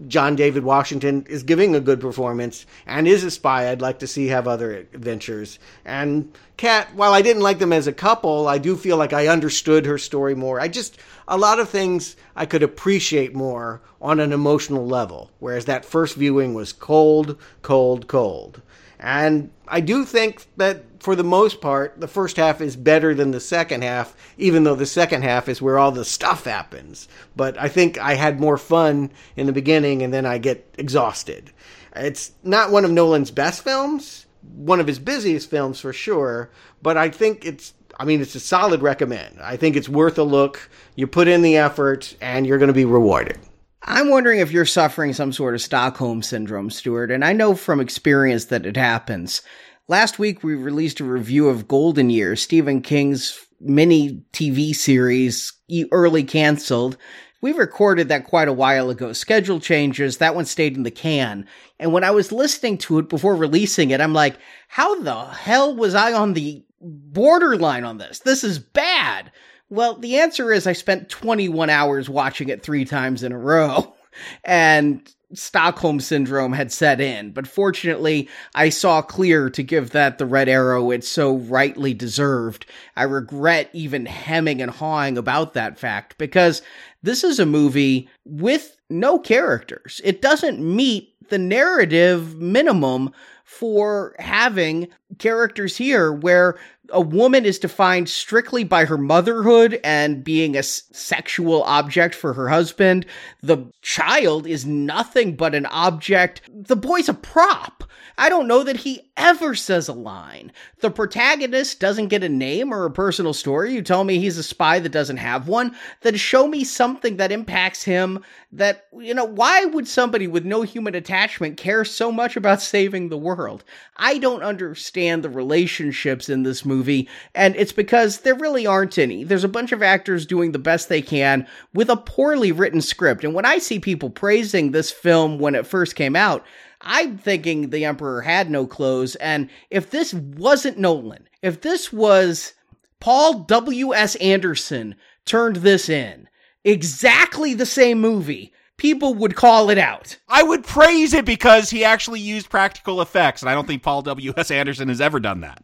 John 0.07 0.35
David 0.35 0.63
Washington 0.63 1.25
is 1.29 1.43
giving 1.43 1.75
a 1.75 1.79
good 1.79 1.99
performance 1.99 2.65
and 2.85 3.07
is 3.07 3.23
a 3.23 3.31
spy 3.31 3.69
I'd 3.69 3.81
like 3.81 3.99
to 3.99 4.07
see 4.07 4.27
have 4.27 4.47
other 4.47 4.73
adventures. 4.93 5.59
And 5.85 6.31
Kat, 6.57 6.93
while 6.95 7.13
I 7.13 7.21
didn't 7.21 7.43
like 7.43 7.59
them 7.59 7.73
as 7.73 7.87
a 7.87 7.93
couple, 7.93 8.47
I 8.47 8.57
do 8.57 8.75
feel 8.75 8.97
like 8.97 9.13
I 9.13 9.27
understood 9.27 9.85
her 9.85 9.97
story 9.97 10.35
more. 10.35 10.59
I 10.59 10.67
just, 10.67 10.97
a 11.27 11.37
lot 11.37 11.59
of 11.59 11.69
things 11.69 12.15
I 12.35 12.45
could 12.45 12.63
appreciate 12.63 13.35
more 13.35 13.81
on 14.01 14.19
an 14.19 14.31
emotional 14.31 14.85
level, 14.85 15.31
whereas 15.39 15.65
that 15.65 15.85
first 15.85 16.15
viewing 16.15 16.53
was 16.53 16.73
cold, 16.73 17.37
cold, 17.61 18.07
cold. 18.07 18.61
And 19.01 19.49
I 19.67 19.81
do 19.81 20.05
think 20.05 20.45
that 20.57 20.83
for 21.01 21.15
the 21.15 21.23
most 21.23 21.59
part, 21.59 21.99
the 21.99 22.07
first 22.07 22.37
half 22.37 22.61
is 22.61 22.75
better 22.75 23.15
than 23.15 23.31
the 23.31 23.39
second 23.39 23.83
half, 23.83 24.15
even 24.37 24.63
though 24.63 24.75
the 24.75 24.85
second 24.85 25.23
half 25.23 25.49
is 25.49 25.61
where 25.61 25.79
all 25.79 25.91
the 25.91 26.05
stuff 26.05 26.45
happens. 26.45 27.07
But 27.35 27.59
I 27.59 27.67
think 27.67 27.97
I 27.97 28.13
had 28.13 28.39
more 28.39 28.57
fun 28.57 29.11
in 29.35 29.47
the 29.47 29.53
beginning 29.53 30.03
and 30.03 30.13
then 30.13 30.27
I 30.27 30.37
get 30.37 30.75
exhausted. 30.77 31.51
It's 31.95 32.31
not 32.43 32.71
one 32.71 32.85
of 32.85 32.91
Nolan's 32.91 33.31
best 33.31 33.63
films, 33.63 34.27
one 34.55 34.79
of 34.79 34.85
his 34.87 34.99
busiest 34.99 35.49
films 35.49 35.79
for 35.79 35.91
sure, 35.91 36.51
but 36.83 36.95
I 36.95 37.09
think 37.09 37.43
it's 37.43 37.73
I 37.99 38.05
mean, 38.05 38.21
it's 38.21 38.33
a 38.35 38.39
solid 38.39 38.81
recommend. 38.81 39.39
I 39.41 39.57
think 39.57 39.75
it's 39.75 39.89
worth 39.89 40.17
a 40.17 40.23
look. 40.23 40.69
You 40.95 41.05
put 41.05 41.27
in 41.27 41.41
the 41.41 41.57
effort 41.57 42.15
and 42.21 42.47
you're 42.47 42.57
going 42.57 42.67
to 42.67 42.73
be 42.73 42.85
rewarded. 42.85 43.37
I'm 43.83 44.09
wondering 44.09 44.39
if 44.39 44.51
you're 44.51 44.65
suffering 44.65 45.13
some 45.13 45.33
sort 45.33 45.55
of 45.55 45.61
Stockholm 45.61 46.21
syndrome, 46.21 46.69
Stuart, 46.69 47.09
and 47.09 47.25
I 47.25 47.33
know 47.33 47.55
from 47.55 47.79
experience 47.79 48.45
that 48.45 48.65
it 48.65 48.77
happens. 48.77 49.41
Last 49.87 50.19
week, 50.19 50.43
we 50.43 50.53
released 50.55 50.99
a 50.99 51.03
review 51.03 51.49
of 51.49 51.67
Golden 51.67 52.09
Years, 52.09 52.41
Stephen 52.41 52.81
King's 52.81 53.43
mini 53.59 54.23
TV 54.33 54.75
series, 54.75 55.53
early 55.91 56.23
canceled. 56.23 56.95
We 57.41 57.53
recorded 57.53 58.07
that 58.09 58.25
quite 58.25 58.47
a 58.47 58.53
while 58.53 58.91
ago. 58.91 59.13
Schedule 59.13 59.59
changes, 59.59 60.17
that 60.17 60.35
one 60.35 60.45
stayed 60.45 60.77
in 60.77 60.83
the 60.83 60.91
can. 60.91 61.47
And 61.79 61.91
when 61.91 62.03
I 62.03 62.11
was 62.11 62.31
listening 62.31 62.77
to 62.79 62.99
it 62.99 63.09
before 63.09 63.35
releasing 63.35 63.89
it, 63.89 63.99
I'm 63.99 64.13
like, 64.13 64.37
how 64.67 65.01
the 65.01 65.25
hell 65.25 65.75
was 65.75 65.95
I 65.95 66.13
on 66.13 66.33
the 66.33 66.63
borderline 66.79 67.83
on 67.83 67.97
this? 67.97 68.19
This 68.19 68.43
is 68.43 68.59
bad. 68.59 69.31
Well, 69.71 69.95
the 69.95 70.17
answer 70.17 70.51
is 70.51 70.67
I 70.67 70.73
spent 70.73 71.07
21 71.07 71.69
hours 71.69 72.09
watching 72.09 72.49
it 72.49 72.61
three 72.61 72.83
times 72.83 73.23
in 73.23 73.31
a 73.31 73.37
row. 73.37 73.95
And 74.43 75.09
Stockholm 75.33 76.01
syndrome 76.01 76.51
had 76.51 76.69
set 76.69 76.99
in, 76.99 77.31
but 77.31 77.47
fortunately, 77.47 78.27
I 78.53 78.67
saw 78.67 79.01
clear 79.01 79.49
to 79.51 79.63
give 79.63 79.91
that 79.91 80.17
the 80.17 80.25
red 80.25 80.49
arrow 80.49 80.91
it 80.91 81.05
so 81.05 81.37
rightly 81.37 81.93
deserved. 81.93 82.65
I 82.97 83.03
regret 83.03 83.69
even 83.71 84.05
hemming 84.05 84.61
and 84.61 84.69
hawing 84.69 85.17
about 85.17 85.53
that 85.53 85.79
fact 85.79 86.17
because 86.17 86.61
this 87.03 87.23
is 87.23 87.39
a 87.39 87.45
movie 87.45 88.09
with 88.25 88.75
no 88.89 89.17
characters. 89.17 90.01
It 90.03 90.21
doesn't 90.21 90.59
meet 90.59 91.15
the 91.29 91.39
narrative 91.39 92.35
minimum 92.35 93.13
for 93.51 94.15
having 94.17 94.87
characters 95.19 95.75
here 95.75 96.09
where 96.09 96.57
a 96.89 97.01
woman 97.01 97.45
is 97.45 97.59
defined 97.59 98.07
strictly 98.07 98.63
by 98.63 98.85
her 98.85 98.97
motherhood 98.97 99.77
and 99.83 100.23
being 100.23 100.55
a 100.55 100.63
sexual 100.63 101.61
object 101.63 102.15
for 102.15 102.33
her 102.33 102.47
husband. 102.47 103.05
The 103.43 103.65
child 103.81 104.47
is 104.47 104.65
nothing 104.65 105.35
but 105.35 105.53
an 105.53 105.65
object. 105.65 106.41
The 106.49 106.77
boy's 106.77 107.09
a 107.09 107.13
prop. 107.13 107.83
I 108.21 108.29
don't 108.29 108.47
know 108.47 108.63
that 108.63 108.77
he 108.77 109.09
ever 109.17 109.55
says 109.55 109.87
a 109.87 109.93
line. 109.93 110.51
The 110.81 110.91
protagonist 110.91 111.79
doesn't 111.79 112.09
get 112.09 112.23
a 112.23 112.29
name 112.29 112.71
or 112.71 112.85
a 112.85 112.91
personal 112.91 113.33
story. 113.33 113.73
You 113.73 113.81
tell 113.81 114.03
me 114.03 114.19
he's 114.19 114.37
a 114.37 114.43
spy 114.43 114.77
that 114.77 114.91
doesn't 114.91 115.17
have 115.17 115.47
one. 115.47 115.75
Then 116.01 116.15
show 116.17 116.47
me 116.47 116.63
something 116.63 117.17
that 117.17 117.31
impacts 117.31 117.81
him 117.81 118.23
that, 118.51 118.85
you 118.95 119.15
know, 119.15 119.25
why 119.25 119.65
would 119.65 119.87
somebody 119.87 120.27
with 120.27 120.45
no 120.45 120.61
human 120.61 120.93
attachment 120.93 121.57
care 121.57 121.83
so 121.83 122.11
much 122.11 122.35
about 122.35 122.61
saving 122.61 123.09
the 123.09 123.17
world? 123.17 123.63
I 123.97 124.19
don't 124.19 124.43
understand 124.43 125.23
the 125.23 125.29
relationships 125.29 126.29
in 126.29 126.43
this 126.43 126.63
movie, 126.63 127.09
and 127.33 127.55
it's 127.55 127.73
because 127.73 128.19
there 128.19 128.35
really 128.35 128.67
aren't 128.67 128.99
any. 128.99 129.23
There's 129.23 129.43
a 129.43 129.47
bunch 129.47 129.71
of 129.71 129.81
actors 129.81 130.27
doing 130.27 130.51
the 130.51 130.59
best 130.59 130.89
they 130.89 131.01
can 131.01 131.47
with 131.73 131.89
a 131.89 131.97
poorly 131.97 132.51
written 132.51 132.81
script. 132.81 133.23
And 133.23 133.33
when 133.33 133.45
I 133.45 133.57
see 133.57 133.79
people 133.79 134.11
praising 134.11 134.73
this 134.73 134.91
film 134.91 135.39
when 135.39 135.55
it 135.55 135.65
first 135.65 135.95
came 135.95 136.15
out, 136.15 136.45
I'm 136.81 137.17
thinking 137.17 137.69
the 137.69 137.85
Emperor 137.85 138.21
had 138.21 138.49
no 138.49 138.67
clothes. 138.67 139.15
And 139.15 139.49
if 139.69 139.89
this 139.89 140.13
wasn't 140.13 140.77
Nolan, 140.77 141.27
if 141.41 141.61
this 141.61 141.91
was 141.91 142.53
Paul 142.99 143.39
W.S. 143.39 144.15
Anderson 144.15 144.95
turned 145.25 145.57
this 145.57 145.89
in, 145.89 146.27
exactly 146.63 147.53
the 147.53 147.65
same 147.65 147.99
movie, 147.99 148.53
people 148.77 149.13
would 149.13 149.35
call 149.35 149.69
it 149.69 149.77
out. 149.77 150.17
I 150.27 150.43
would 150.43 150.63
praise 150.63 151.13
it 151.13 151.25
because 151.25 151.69
he 151.69 151.83
actually 151.83 152.19
used 152.19 152.49
practical 152.49 153.01
effects, 153.01 153.41
and 153.41 153.49
I 153.49 153.53
don't 153.53 153.67
think 153.67 153.83
Paul 153.83 154.01
W.S. 154.03 154.51
Anderson 154.51 154.87
has 154.89 155.01
ever 155.01 155.19
done 155.19 155.41
that. 155.41 155.63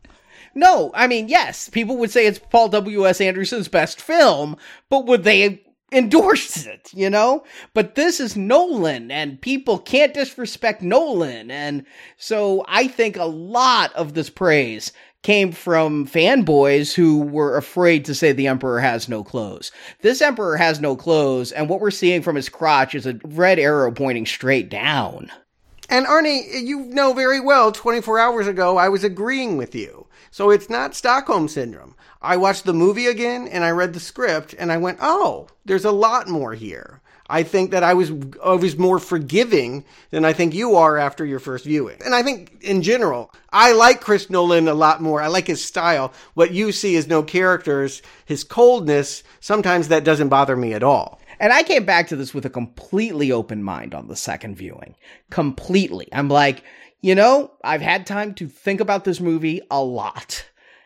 No, 0.56 0.92
I 0.96 1.08
mean, 1.08 1.28
yes, 1.28 1.70
people 1.70 1.98
would 1.98 2.10
say 2.10 2.26
it's 2.26 2.40
Paul 2.40 2.70
W.S. 2.70 3.22
Anderson's 3.22 3.68
best 3.68 4.02
film, 4.02 4.58
but 4.90 5.06
would 5.06 5.24
they 5.24 5.64
endorse 5.92 6.66
it, 6.66 6.90
you 6.94 7.10
know? 7.10 7.44
But 7.74 7.96
this 7.96 8.20
is 8.20 8.36
Nolan, 8.36 9.12
and 9.12 9.42
people 9.42 9.80
can't 9.80 10.14
disrespect 10.14 10.82
Nolan. 10.82 11.50
And 11.52 11.86
so 12.18 12.66
I 12.68 12.88
think 12.88 13.18
a 13.18 13.26
lot 13.26 13.94
of 13.94 14.14
this 14.14 14.30
praise 14.30 14.92
came 15.24 15.52
from 15.52 16.08
fanboys 16.08 16.94
who 16.94 17.22
were 17.22 17.58
afraid 17.58 18.06
to 18.06 18.16
say 18.16 18.32
the 18.32 18.48
Emperor 18.48 18.80
has 18.80 19.10
no 19.10 19.24
clothes. 19.24 19.72
This 20.02 20.22
Emperor 20.22 20.58
has 20.58 20.80
no 20.80 20.96
clothes, 20.96 21.52
and 21.52 21.68
what 21.68 21.82
we're 21.82 21.92
seeing 21.92 22.22
from 22.22 22.36
his 22.36 22.50
crotch 22.50 22.96
is 22.96 23.06
a 23.06 23.20
red 23.24 23.60
arrow 23.60 23.92
pointing 23.92 24.26
straight 24.26 24.70
down. 24.70 25.30
And 25.90 26.06
Arnie, 26.06 26.66
you 26.66 26.80
know 26.80 27.14
very 27.14 27.40
well, 27.40 27.72
24 27.72 28.20
hours 28.20 28.48
ago, 28.48 28.78
I 28.78 28.90
was 28.90 29.04
agreeing 29.04 29.58
with 29.58 29.74
you. 29.74 30.08
So 30.32 30.50
it's 30.50 30.70
not 30.70 30.96
Stockholm 30.96 31.48
Syndrome. 31.48 31.96
I 32.22 32.36
watched 32.38 32.66
the 32.66 32.74
movie 32.74 33.08
again 33.08 33.48
and 33.48 33.64
I 33.64 33.72
read 33.72 33.94
the 33.94 34.00
script 34.00 34.54
and 34.58 34.72
I 34.72 34.78
went, 34.78 35.00
oh, 35.02 35.48
there's 35.66 35.86
a 35.86 35.92
lot 35.92 36.28
more 36.28 36.54
here. 36.54 37.02
I 37.30 37.44
think 37.44 37.72
that 37.72 37.84
I 37.84 37.94
was 37.94 38.12
I 38.44 38.54
was 38.54 38.78
more 38.78 39.00
forgiving 39.00 39.84
than 40.12 40.24
I 40.24 40.32
think 40.34 40.54
you 40.54 40.76
are 40.76 40.98
after 40.98 41.26
your 41.26 41.40
first 41.40 41.66
viewing. 41.66 41.98
And 42.04 42.16
I 42.16 42.24
think 42.24 42.58
in 42.62 42.82
general, 42.82 43.34
I 43.52 43.74
like 43.74 44.00
Chris 44.00 44.30
Nolan 44.30 44.68
a 44.68 44.74
lot 44.74 45.02
more. 45.02 45.22
I 45.22 45.28
like 45.28 45.48
his 45.48 45.64
style. 45.64 46.14
What 46.36 46.52
you 46.52 46.72
see 46.72 46.96
is 46.96 47.08
no 47.08 47.24
characters, 47.24 48.02
his 48.26 48.44
coldness, 48.44 49.24
sometimes 49.42 49.90
that 49.90 50.06
doesn't 50.06 50.30
bother 50.30 50.56
me 50.56 50.74
at 50.74 50.84
all. 50.84 51.20
And 51.40 51.54
I 51.54 51.64
came 51.64 51.86
back 51.86 52.08
to 52.08 52.16
this 52.16 52.34
with 52.34 52.46
a 52.46 52.50
completely 52.50 53.32
open 53.32 53.64
mind 53.64 53.94
on 53.94 54.08
the 54.08 54.16
second 54.16 54.56
viewing. 54.56 54.96
Completely. 55.30 56.08
I'm 56.12 56.30
like, 56.30 56.64
you 57.02 57.16
know, 57.16 57.52
I've 57.64 57.82
had 57.82 58.08
time 58.08 58.34
to 58.36 58.48
think 58.48 58.80
about 58.82 59.04
this 59.04 59.20
movie 59.20 59.62
a 59.70 59.84
lot. 59.84 60.46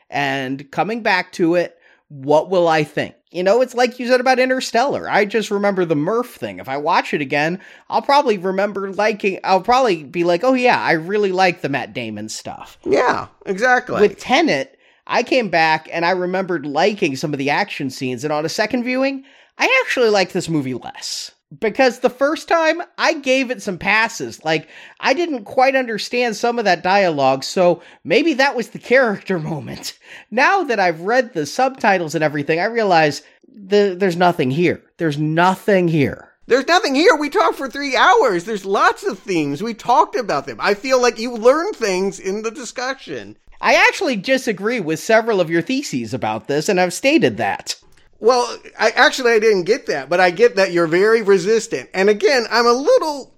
And 0.09 0.69
coming 0.71 1.03
back 1.03 1.31
to 1.33 1.55
it 1.55 1.77
what 2.11 2.49
will 2.49 2.67
I 2.67 2.83
think? 2.83 3.15
You 3.31 3.41
know, 3.41 3.61
it's 3.61 3.73
like 3.73 3.97
you 3.97 4.05
said 4.05 4.19
about 4.19 4.37
Interstellar. 4.37 5.09
I 5.09 5.23
just 5.23 5.49
remember 5.49 5.85
the 5.85 5.95
Murph 5.95 6.35
thing. 6.35 6.59
If 6.59 6.67
I 6.67 6.75
watch 6.75 7.13
it 7.13 7.21
again, 7.21 7.61
I'll 7.89 8.01
probably 8.01 8.37
remember 8.37 8.91
liking, 8.91 9.39
I'll 9.45 9.61
probably 9.61 10.03
be 10.03 10.25
like, 10.25 10.43
oh 10.43 10.53
yeah, 10.53 10.81
I 10.81 10.91
really 10.91 11.31
like 11.31 11.61
the 11.61 11.69
Matt 11.69 11.93
Damon 11.93 12.27
stuff. 12.27 12.77
Yeah, 12.83 13.27
exactly. 13.45 14.01
With 14.01 14.19
Tenet, 14.19 14.77
I 15.07 15.23
came 15.23 15.47
back 15.47 15.87
and 15.89 16.05
I 16.05 16.11
remembered 16.11 16.65
liking 16.65 17.15
some 17.15 17.31
of 17.33 17.37
the 17.37 17.49
action 17.49 17.89
scenes, 17.89 18.25
and 18.25 18.33
on 18.33 18.45
a 18.45 18.49
second 18.49 18.83
viewing, 18.83 19.23
I 19.61 19.83
actually 19.85 20.09
like 20.09 20.31
this 20.31 20.49
movie 20.49 20.73
less. 20.73 21.33
Because 21.59 21.99
the 21.99 22.09
first 22.09 22.47
time 22.47 22.81
I 22.97 23.13
gave 23.13 23.51
it 23.51 23.61
some 23.61 23.77
passes. 23.77 24.43
Like, 24.43 24.67
I 24.99 25.13
didn't 25.13 25.43
quite 25.43 25.75
understand 25.75 26.35
some 26.35 26.57
of 26.57 26.65
that 26.65 26.81
dialogue, 26.81 27.43
so 27.43 27.83
maybe 28.03 28.33
that 28.33 28.55
was 28.55 28.69
the 28.69 28.79
character 28.79 29.37
moment. 29.53 29.99
Now 30.31 30.63
that 30.63 30.79
I've 30.79 31.01
read 31.01 31.33
the 31.33 31.45
subtitles 31.45 32.15
and 32.15 32.23
everything, 32.23 32.59
I 32.59 32.65
realize 32.65 33.21
the, 33.47 33.95
there's 33.95 34.15
nothing 34.15 34.49
here. 34.49 34.81
There's 34.97 35.19
nothing 35.19 35.87
here. 35.87 36.31
There's 36.47 36.67
nothing 36.67 36.95
here. 36.95 37.15
We 37.15 37.29
talked 37.29 37.57
for 37.57 37.69
three 37.69 37.95
hours. 37.95 38.45
There's 38.45 38.65
lots 38.65 39.03
of 39.03 39.19
themes. 39.19 39.61
We 39.61 39.75
talked 39.75 40.15
about 40.15 40.47
them. 40.47 40.57
I 40.59 40.73
feel 40.73 40.99
like 40.99 41.19
you 41.19 41.35
learned 41.35 41.75
things 41.75 42.19
in 42.19 42.41
the 42.41 42.51
discussion. 42.51 43.37
I 43.61 43.75
actually 43.75 44.15
disagree 44.15 44.79
with 44.79 44.99
several 44.99 45.39
of 45.39 45.51
your 45.51 45.61
theses 45.61 46.15
about 46.15 46.47
this, 46.47 46.67
and 46.67 46.79
I've 46.79 46.93
stated 46.93 47.37
that. 47.37 47.75
Well, 48.21 48.55
I 48.79 48.91
actually 48.91 49.31
I 49.31 49.39
didn't 49.39 49.63
get 49.63 49.87
that, 49.87 50.07
but 50.07 50.19
I 50.19 50.29
get 50.29 50.55
that 50.55 50.71
you're 50.71 50.85
very 50.85 51.23
resistant. 51.23 51.89
And 51.91 52.07
again, 52.07 52.45
I'm 52.51 52.67
a 52.67 52.71
little 52.71 53.33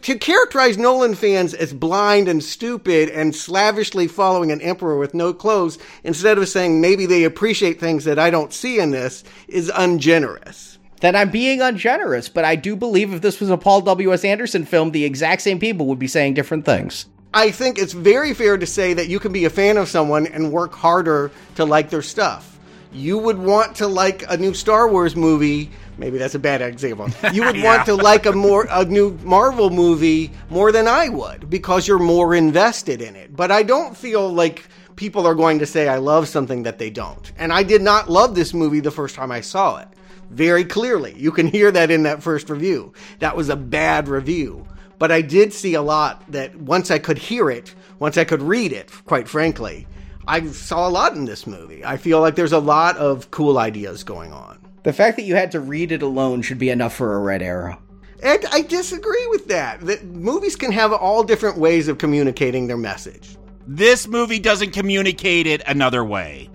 to 0.00 0.18
characterize 0.18 0.78
Nolan 0.78 1.14
fans 1.14 1.52
as 1.52 1.74
blind 1.74 2.26
and 2.26 2.42
stupid 2.42 3.10
and 3.10 3.36
slavishly 3.36 4.08
following 4.08 4.50
an 4.50 4.62
emperor 4.62 4.96
with 4.96 5.12
no 5.12 5.34
clothes 5.34 5.78
instead 6.02 6.38
of 6.38 6.48
saying 6.48 6.80
maybe 6.80 7.04
they 7.04 7.24
appreciate 7.24 7.78
things 7.78 8.04
that 8.04 8.18
I 8.18 8.30
don't 8.30 8.54
see 8.54 8.78
in 8.78 8.90
this 8.90 9.22
is 9.48 9.70
ungenerous. 9.74 10.78
Then 11.02 11.14
I'm 11.14 11.30
being 11.30 11.60
ungenerous, 11.60 12.30
but 12.30 12.46
I 12.46 12.56
do 12.56 12.74
believe 12.74 13.12
if 13.12 13.20
this 13.20 13.38
was 13.38 13.50
a 13.50 13.58
Paul 13.58 13.82
W.S. 13.82 14.24
Anderson 14.24 14.64
film, 14.64 14.92
the 14.92 15.04
exact 15.04 15.42
same 15.42 15.58
people 15.58 15.86
would 15.88 15.98
be 15.98 16.08
saying 16.08 16.32
different 16.32 16.64
things. 16.64 17.04
I 17.34 17.50
think 17.50 17.78
it's 17.78 17.92
very 17.92 18.32
fair 18.32 18.56
to 18.56 18.66
say 18.66 18.94
that 18.94 19.08
you 19.08 19.18
can 19.18 19.30
be 19.30 19.44
a 19.44 19.50
fan 19.50 19.76
of 19.76 19.88
someone 19.88 20.26
and 20.26 20.52
work 20.52 20.72
harder 20.72 21.30
to 21.56 21.66
like 21.66 21.90
their 21.90 22.00
stuff. 22.00 22.55
You 22.96 23.18
would 23.18 23.38
want 23.38 23.76
to 23.76 23.86
like 23.86 24.24
a 24.30 24.38
new 24.38 24.54
Star 24.54 24.88
Wars 24.88 25.14
movie. 25.14 25.70
Maybe 25.98 26.16
that's 26.16 26.34
a 26.34 26.38
bad 26.38 26.62
example. 26.62 27.08
You 27.30 27.44
would 27.44 27.56
yeah. 27.56 27.64
want 27.76 27.86
to 27.86 27.94
like 27.94 28.24
a 28.24 28.32
more 28.32 28.66
a 28.70 28.86
new 28.86 29.18
Marvel 29.22 29.68
movie 29.68 30.30
more 30.48 30.72
than 30.72 30.88
I 30.88 31.10
would 31.10 31.50
because 31.50 31.86
you're 31.86 31.98
more 31.98 32.34
invested 32.34 33.02
in 33.02 33.14
it. 33.14 33.36
But 33.36 33.50
I 33.50 33.62
don't 33.64 33.94
feel 33.94 34.32
like 34.32 34.66
people 34.96 35.26
are 35.26 35.34
going 35.34 35.58
to 35.58 35.66
say 35.66 35.88
I 35.88 35.98
love 35.98 36.26
something 36.26 36.62
that 36.62 36.78
they 36.78 36.88
don't. 36.88 37.30
And 37.36 37.52
I 37.52 37.62
did 37.62 37.82
not 37.82 38.08
love 38.08 38.34
this 38.34 38.54
movie 38.54 38.80
the 38.80 38.90
first 38.90 39.14
time 39.14 39.30
I 39.30 39.42
saw 39.42 39.76
it. 39.76 39.88
Very 40.30 40.64
clearly. 40.64 41.14
You 41.18 41.32
can 41.32 41.46
hear 41.46 41.70
that 41.70 41.90
in 41.90 42.04
that 42.04 42.22
first 42.22 42.48
review. 42.48 42.94
That 43.18 43.36
was 43.36 43.50
a 43.50 43.56
bad 43.56 44.08
review. 44.08 44.66
But 44.98 45.12
I 45.12 45.20
did 45.20 45.52
see 45.52 45.74
a 45.74 45.82
lot 45.82 46.24
that 46.32 46.56
once 46.56 46.90
I 46.90 46.98
could 46.98 47.18
hear 47.18 47.50
it, 47.50 47.74
once 47.98 48.16
I 48.16 48.24
could 48.24 48.40
read 48.40 48.72
it, 48.72 48.90
quite 49.04 49.28
frankly, 49.28 49.86
I 50.28 50.46
saw 50.46 50.88
a 50.88 50.90
lot 50.90 51.14
in 51.14 51.24
this 51.24 51.46
movie. 51.46 51.84
I 51.84 51.96
feel 51.96 52.20
like 52.20 52.34
there's 52.34 52.52
a 52.52 52.58
lot 52.58 52.96
of 52.96 53.30
cool 53.30 53.58
ideas 53.58 54.02
going 54.02 54.32
on. 54.32 54.58
The 54.82 54.92
fact 54.92 55.16
that 55.16 55.22
you 55.24 55.36
had 55.36 55.52
to 55.52 55.60
read 55.60 55.92
it 55.92 56.02
alone 56.02 56.42
should 56.42 56.58
be 56.58 56.70
enough 56.70 56.94
for 56.94 57.14
a 57.14 57.18
red 57.20 57.42
arrow. 57.42 57.80
And 58.22 58.44
I 58.50 58.62
disagree 58.62 59.26
with 59.30 59.48
that. 59.48 59.80
That 59.80 60.04
movies 60.04 60.56
can 60.56 60.72
have 60.72 60.92
all 60.92 61.22
different 61.22 61.58
ways 61.58 61.86
of 61.88 61.98
communicating 61.98 62.66
their 62.66 62.76
message. 62.76 63.36
This 63.66 64.06
movie 64.06 64.38
doesn't 64.38 64.72
communicate 64.72 65.46
it 65.46 65.62
another 65.66 66.04
way. 66.04 66.50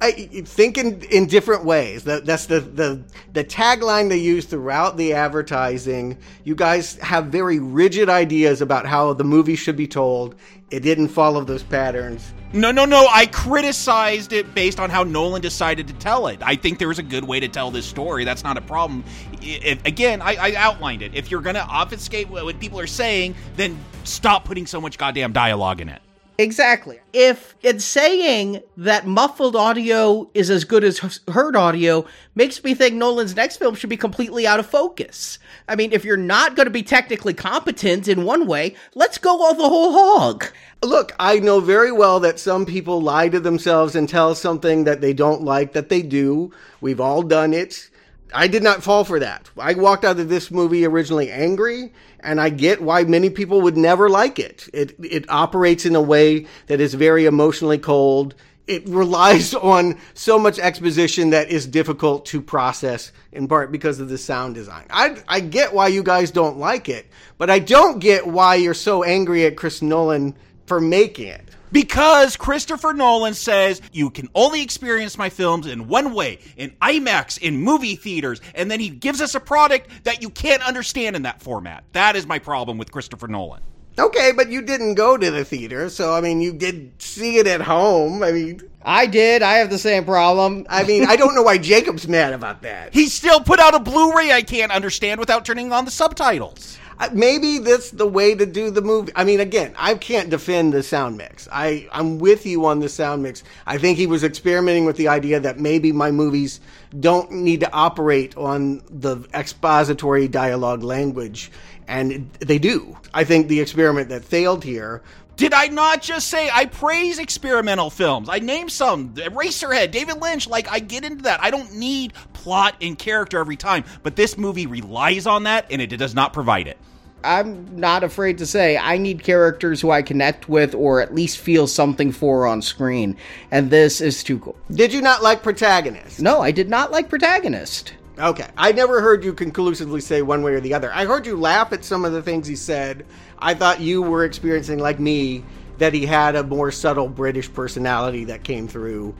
I 0.00 0.12
think 0.12 0.78
in, 0.78 1.02
in 1.10 1.26
different 1.26 1.64
ways. 1.64 2.04
That, 2.04 2.24
that's 2.24 2.46
the, 2.46 2.60
the 2.60 3.04
the 3.32 3.42
tagline 3.42 4.08
they 4.08 4.18
use 4.18 4.44
throughout 4.44 4.96
the 4.96 5.12
advertising. 5.12 6.18
You 6.44 6.54
guys 6.54 6.96
have 6.98 7.26
very 7.26 7.58
rigid 7.58 8.08
ideas 8.08 8.60
about 8.60 8.86
how 8.86 9.12
the 9.12 9.24
movie 9.24 9.56
should 9.56 9.76
be 9.76 9.88
told. 9.88 10.36
It 10.70 10.80
didn't 10.80 11.08
follow 11.08 11.44
those 11.44 11.62
patterns. 11.62 12.32
No, 12.52 12.70
no, 12.70 12.84
no. 12.84 13.06
I 13.10 13.26
criticized 13.26 14.32
it 14.32 14.54
based 14.54 14.80
on 14.80 14.90
how 14.90 15.02
Nolan 15.02 15.42
decided 15.42 15.86
to 15.88 15.94
tell 15.94 16.26
it. 16.28 16.40
I 16.42 16.56
think 16.56 16.78
there 16.78 16.90
is 16.90 16.98
a 16.98 17.02
good 17.02 17.24
way 17.24 17.40
to 17.40 17.48
tell 17.48 17.70
this 17.70 17.86
story. 17.86 18.24
That's 18.24 18.44
not 18.44 18.56
a 18.56 18.60
problem. 18.60 19.04
If, 19.42 19.84
again, 19.84 20.22
I, 20.22 20.36
I 20.36 20.54
outlined 20.56 21.02
it. 21.02 21.14
If 21.14 21.30
you're 21.30 21.40
going 21.40 21.56
to 21.56 21.64
obfuscate 21.64 22.28
what 22.28 22.58
people 22.60 22.80
are 22.80 22.86
saying, 22.86 23.34
then 23.56 23.78
stop 24.04 24.44
putting 24.44 24.66
so 24.66 24.80
much 24.80 24.98
goddamn 24.98 25.32
dialogue 25.32 25.80
in 25.80 25.88
it. 25.88 26.02
Exactly. 26.40 27.00
If 27.12 27.56
it's 27.64 27.84
saying 27.84 28.62
that 28.76 29.08
muffled 29.08 29.56
audio 29.56 30.30
is 30.34 30.50
as 30.50 30.62
good 30.62 30.84
as 30.84 31.20
heard 31.26 31.56
audio 31.56 32.06
makes 32.36 32.62
me 32.62 32.74
think 32.74 32.94
Nolan's 32.94 33.34
next 33.34 33.56
film 33.56 33.74
should 33.74 33.90
be 33.90 33.96
completely 33.96 34.46
out 34.46 34.60
of 34.60 34.66
focus. 34.66 35.40
I 35.66 35.74
mean, 35.74 35.90
if 35.92 36.04
you're 36.04 36.16
not 36.16 36.54
going 36.54 36.66
to 36.66 36.70
be 36.70 36.84
technically 36.84 37.34
competent 37.34 38.06
in 38.06 38.22
one 38.22 38.46
way, 38.46 38.76
let's 38.94 39.18
go 39.18 39.42
all 39.42 39.54
the 39.54 39.68
whole 39.68 39.92
hog. 39.92 40.46
Look, 40.80 41.12
I 41.18 41.40
know 41.40 41.58
very 41.58 41.90
well 41.90 42.20
that 42.20 42.38
some 42.38 42.64
people 42.66 43.02
lie 43.02 43.28
to 43.30 43.40
themselves 43.40 43.96
and 43.96 44.08
tell 44.08 44.36
something 44.36 44.84
that 44.84 45.00
they 45.00 45.12
don't 45.12 45.42
like 45.42 45.72
that 45.72 45.88
they 45.88 46.02
do. 46.02 46.52
We've 46.80 47.00
all 47.00 47.22
done 47.22 47.52
it. 47.52 47.90
I 48.34 48.48
did 48.48 48.62
not 48.62 48.82
fall 48.82 49.04
for 49.04 49.20
that. 49.20 49.50
I 49.58 49.74
walked 49.74 50.04
out 50.04 50.18
of 50.18 50.28
this 50.28 50.50
movie 50.50 50.84
originally 50.84 51.30
angry, 51.30 51.92
and 52.20 52.40
I 52.40 52.50
get 52.50 52.82
why 52.82 53.04
many 53.04 53.30
people 53.30 53.60
would 53.62 53.76
never 53.76 54.08
like 54.08 54.38
it. 54.38 54.68
It 54.72 54.94
it 55.02 55.30
operates 55.30 55.86
in 55.86 55.94
a 55.94 56.02
way 56.02 56.46
that 56.66 56.80
is 56.80 56.94
very 56.94 57.26
emotionally 57.26 57.78
cold. 57.78 58.34
It 58.66 58.82
relies 58.88 59.54
on 59.54 59.98
so 60.14 60.38
much 60.38 60.58
exposition 60.58 61.30
that 61.30 61.48
is 61.50 61.66
difficult 61.66 62.26
to 62.26 62.42
process 62.42 63.12
in 63.32 63.48
part 63.48 63.72
because 63.72 64.00
of 64.00 64.08
the 64.08 64.18
sound 64.18 64.54
design. 64.54 64.86
I 64.90 65.16
I 65.28 65.40
get 65.40 65.72
why 65.72 65.88
you 65.88 66.02
guys 66.02 66.30
don't 66.30 66.58
like 66.58 66.88
it, 66.88 67.06
but 67.38 67.50
I 67.50 67.58
don't 67.58 67.98
get 67.98 68.26
why 68.26 68.56
you're 68.56 68.74
so 68.74 69.04
angry 69.04 69.46
at 69.46 69.56
Chris 69.56 69.80
Nolan 69.80 70.34
for 70.66 70.80
making 70.80 71.28
it. 71.28 71.47
Because 71.72 72.36
Christopher 72.36 72.92
Nolan 72.92 73.34
says 73.34 73.80
you 73.92 74.10
can 74.10 74.28
only 74.34 74.62
experience 74.62 75.18
my 75.18 75.28
films 75.28 75.66
in 75.66 75.88
one 75.88 76.14
way 76.14 76.38
in 76.56 76.70
IMAX, 76.82 77.38
in 77.38 77.56
movie 77.56 77.96
theaters, 77.96 78.40
and 78.54 78.70
then 78.70 78.80
he 78.80 78.88
gives 78.88 79.20
us 79.20 79.34
a 79.34 79.40
product 79.40 79.88
that 80.04 80.22
you 80.22 80.30
can't 80.30 80.66
understand 80.66 81.16
in 81.16 81.22
that 81.22 81.42
format. 81.42 81.84
That 81.92 82.16
is 82.16 82.26
my 82.26 82.38
problem 82.38 82.78
with 82.78 82.92
Christopher 82.92 83.28
Nolan. 83.28 83.62
Okay, 83.98 84.30
but 84.30 84.48
you 84.48 84.62
didn't 84.62 84.94
go 84.94 85.16
to 85.16 85.30
the 85.30 85.44
theater, 85.44 85.90
so 85.90 86.14
I 86.14 86.20
mean, 86.20 86.40
you 86.40 86.52
did 86.52 86.92
see 87.02 87.38
it 87.38 87.48
at 87.48 87.60
home. 87.60 88.22
I 88.22 88.30
mean, 88.30 88.62
I 88.80 89.06
did. 89.06 89.42
I 89.42 89.54
have 89.54 89.70
the 89.70 89.78
same 89.78 90.04
problem. 90.04 90.66
I 90.70 90.84
mean, 90.84 91.04
I 91.06 91.16
don't 91.16 91.34
know 91.34 91.42
why 91.42 91.58
Jacob's 91.58 92.06
mad 92.06 92.32
about 92.32 92.62
that. 92.62 92.94
He 92.94 93.08
still 93.08 93.40
put 93.40 93.58
out 93.58 93.74
a 93.74 93.80
Blu 93.80 94.14
ray 94.14 94.30
I 94.30 94.42
can't 94.42 94.70
understand 94.70 95.18
without 95.18 95.44
turning 95.44 95.72
on 95.72 95.84
the 95.84 95.90
subtitles 95.90 96.78
maybe 97.12 97.58
that's 97.58 97.90
the 97.90 98.06
way 98.06 98.34
to 98.34 98.44
do 98.44 98.70
the 98.70 98.82
movie. 98.82 99.12
I 99.14 99.24
mean, 99.24 99.40
again, 99.40 99.74
I 99.76 99.94
can't 99.94 100.30
defend 100.30 100.72
the 100.72 100.82
sound 100.82 101.16
mix. 101.16 101.48
I, 101.52 101.88
I'm 101.92 102.18
with 102.18 102.44
you 102.44 102.66
on 102.66 102.80
the 102.80 102.88
sound 102.88 103.22
mix. 103.22 103.44
I 103.66 103.78
think 103.78 103.98
he 103.98 104.06
was 104.06 104.24
experimenting 104.24 104.84
with 104.84 104.96
the 104.96 105.08
idea 105.08 105.40
that 105.40 105.58
maybe 105.58 105.92
my 105.92 106.10
movies 106.10 106.60
don't 106.98 107.30
need 107.30 107.60
to 107.60 107.72
operate 107.72 108.36
on 108.36 108.82
the 108.90 109.18
expository 109.32 110.26
dialogue 110.28 110.82
language, 110.82 111.50
and 111.86 112.30
they 112.40 112.58
do. 112.58 112.96
I 113.14 113.24
think 113.24 113.48
the 113.48 113.60
experiment 113.60 114.08
that 114.08 114.24
failed 114.24 114.64
here 114.64 115.02
did 115.38 115.54
I 115.54 115.68
not 115.68 116.02
just 116.02 116.28
say 116.28 116.50
I 116.52 116.66
praise 116.66 117.18
experimental 117.18 117.90
films? 117.90 118.28
I 118.28 118.40
name 118.40 118.68
some 118.68 119.14
Eraserhead, 119.14 119.92
David 119.92 120.20
Lynch. 120.20 120.48
Like, 120.48 120.70
I 120.70 120.80
get 120.80 121.04
into 121.04 121.22
that. 121.22 121.42
I 121.42 121.50
don't 121.50 121.74
need 121.76 122.12
plot 122.32 122.74
and 122.82 122.98
character 122.98 123.38
every 123.38 123.56
time, 123.56 123.84
but 124.02 124.16
this 124.16 124.36
movie 124.36 124.66
relies 124.66 125.26
on 125.26 125.44
that 125.44 125.66
and 125.70 125.80
it 125.80 125.86
does 125.86 126.14
not 126.14 126.32
provide 126.32 126.66
it. 126.66 126.76
I'm 127.22 127.78
not 127.78 128.04
afraid 128.04 128.38
to 128.38 128.46
say 128.46 128.76
I 128.76 128.98
need 128.98 129.22
characters 129.22 129.80
who 129.80 129.90
I 129.90 130.02
connect 130.02 130.48
with 130.48 130.74
or 130.74 131.00
at 131.00 131.14
least 131.14 131.38
feel 131.38 131.66
something 131.66 132.12
for 132.12 132.46
on 132.46 132.60
screen, 132.60 133.16
and 133.50 133.70
this 133.70 134.00
is 134.00 134.22
too 134.22 134.38
cool. 134.38 134.56
Did 134.70 134.92
you 134.92 135.02
not 135.02 135.22
like 135.22 135.42
Protagonist? 135.42 136.20
No, 136.20 136.40
I 136.40 136.50
did 136.50 136.68
not 136.68 136.92
like 136.92 137.08
Protagonist. 137.08 137.94
Okay. 138.18 138.48
I 138.56 138.72
never 138.72 139.00
heard 139.00 139.22
you 139.22 139.32
conclusively 139.32 140.00
say 140.00 140.22
one 140.22 140.42
way 140.42 140.54
or 140.54 140.60
the 140.60 140.74
other. 140.74 140.92
I 140.92 141.04
heard 141.04 141.24
you 141.24 141.36
laugh 141.36 141.72
at 141.72 141.84
some 141.84 142.04
of 142.04 142.12
the 142.12 142.22
things 142.22 142.46
he 142.46 142.56
said. 142.56 143.06
I 143.38 143.54
thought 143.54 143.80
you 143.80 144.02
were 144.02 144.24
experiencing, 144.24 144.80
like 144.80 144.98
me, 144.98 145.44
that 145.78 145.94
he 145.94 146.04
had 146.04 146.34
a 146.34 146.42
more 146.42 146.72
subtle 146.72 147.08
British 147.08 147.52
personality 147.52 148.24
that 148.24 148.42
came 148.42 148.66
through 148.66 149.14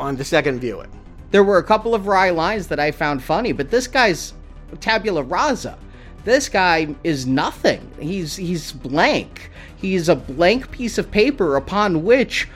on 0.00 0.16
the 0.16 0.24
second 0.24 0.60
viewing. 0.60 0.90
There 1.30 1.44
were 1.44 1.58
a 1.58 1.62
couple 1.62 1.94
of 1.94 2.06
wry 2.06 2.30
lines 2.30 2.68
that 2.68 2.80
I 2.80 2.90
found 2.90 3.22
funny, 3.22 3.52
but 3.52 3.70
this 3.70 3.86
guy's 3.86 4.32
tabula 4.80 5.22
rasa. 5.22 5.78
This 6.24 6.48
guy 6.48 6.94
is 7.02 7.26
nothing. 7.26 7.90
He's 7.98 8.36
he's 8.36 8.72
blank. 8.72 9.50
He's 9.76 10.08
a 10.08 10.14
blank 10.14 10.70
piece 10.70 10.98
of 10.98 11.10
paper 11.10 11.56
upon 11.56 12.04
which 12.04 12.48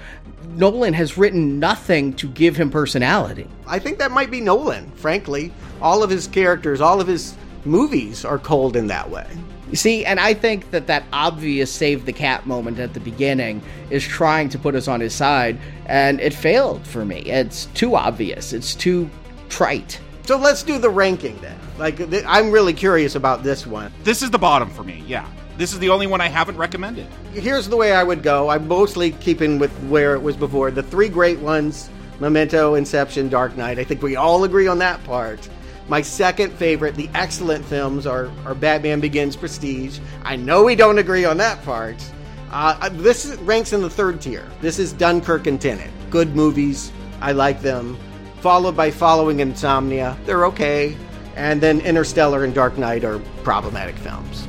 Nolan 0.50 0.94
has 0.94 1.18
written 1.18 1.58
nothing 1.58 2.12
to 2.14 2.28
give 2.28 2.56
him 2.56 2.70
personality. 2.70 3.48
I 3.66 3.78
think 3.80 3.98
that 3.98 4.12
might 4.12 4.30
be 4.30 4.40
Nolan, 4.40 4.90
frankly. 4.92 5.52
All 5.82 6.02
of 6.02 6.10
his 6.10 6.28
characters, 6.28 6.80
all 6.80 7.00
of 7.00 7.08
his 7.08 7.34
movies 7.64 8.24
are 8.24 8.38
cold 8.38 8.76
in 8.76 8.86
that 8.86 9.10
way. 9.10 9.26
You 9.70 9.76
see, 9.76 10.04
and 10.04 10.20
I 10.20 10.32
think 10.32 10.70
that 10.70 10.86
that 10.86 11.02
obvious 11.12 11.72
save 11.72 12.06
the 12.06 12.12
cat 12.12 12.46
moment 12.46 12.78
at 12.78 12.94
the 12.94 13.00
beginning 13.00 13.60
is 13.90 14.04
trying 14.04 14.48
to 14.50 14.58
put 14.58 14.76
us 14.76 14.86
on 14.86 15.00
his 15.00 15.12
side, 15.12 15.58
and 15.86 16.20
it 16.20 16.32
failed 16.32 16.86
for 16.86 17.04
me. 17.04 17.18
It's 17.22 17.66
too 17.74 17.96
obvious. 17.96 18.52
It's 18.52 18.76
too 18.76 19.10
trite. 19.48 20.00
So 20.26 20.36
let's 20.36 20.62
do 20.64 20.78
the 20.78 20.90
ranking 20.90 21.38
then. 21.38 21.58
Like, 21.78 21.96
th- 21.96 22.24
I'm 22.26 22.50
really 22.50 22.72
curious 22.72 23.14
about 23.14 23.44
this 23.44 23.66
one. 23.66 23.92
This 24.02 24.22
is 24.22 24.30
the 24.30 24.38
bottom 24.38 24.68
for 24.68 24.82
me. 24.82 25.04
Yeah. 25.06 25.28
This 25.56 25.72
is 25.72 25.78
the 25.78 25.88
only 25.88 26.06
one 26.06 26.20
I 26.20 26.28
haven't 26.28 26.56
recommended. 26.56 27.06
Here's 27.32 27.68
the 27.68 27.76
way 27.76 27.92
I 27.92 28.02
would 28.02 28.22
go. 28.22 28.48
I'm 28.48 28.66
mostly 28.68 29.12
keeping 29.12 29.58
with 29.58 29.72
where 29.84 30.14
it 30.14 30.20
was 30.20 30.36
before. 30.36 30.70
The 30.70 30.82
three 30.82 31.08
great 31.08 31.38
ones 31.38 31.88
Memento, 32.18 32.74
Inception, 32.74 33.28
Dark 33.28 33.56
Knight. 33.56 33.78
I 33.78 33.84
think 33.84 34.02
we 34.02 34.16
all 34.16 34.44
agree 34.44 34.66
on 34.66 34.78
that 34.78 35.02
part. 35.04 35.48
My 35.88 36.02
second 36.02 36.52
favorite, 36.54 36.96
the 36.96 37.08
excellent 37.14 37.64
films, 37.64 38.06
are, 38.06 38.30
are 38.44 38.54
Batman 38.54 39.00
Begins, 39.00 39.36
Prestige. 39.36 40.00
I 40.24 40.34
know 40.34 40.64
we 40.64 40.74
don't 40.74 40.98
agree 40.98 41.24
on 41.24 41.36
that 41.36 41.62
part. 41.62 42.04
Uh, 42.50 42.88
this 42.88 43.36
ranks 43.42 43.72
in 43.72 43.82
the 43.82 43.90
third 43.90 44.20
tier. 44.20 44.48
This 44.60 44.78
is 44.78 44.92
Dunkirk 44.92 45.46
and 45.46 45.60
Tenet. 45.60 45.90
Good 46.10 46.34
movies. 46.34 46.90
I 47.20 47.32
like 47.32 47.60
them. 47.60 47.96
Followed 48.40 48.76
by 48.76 48.90
Following 48.90 49.40
Insomnia. 49.40 50.16
They're 50.24 50.46
okay. 50.46 50.96
And 51.36 51.60
then 51.60 51.80
Interstellar 51.80 52.44
and 52.44 52.54
Dark 52.54 52.78
Knight 52.78 53.04
are 53.04 53.18
problematic 53.42 53.96
films. 53.96 54.46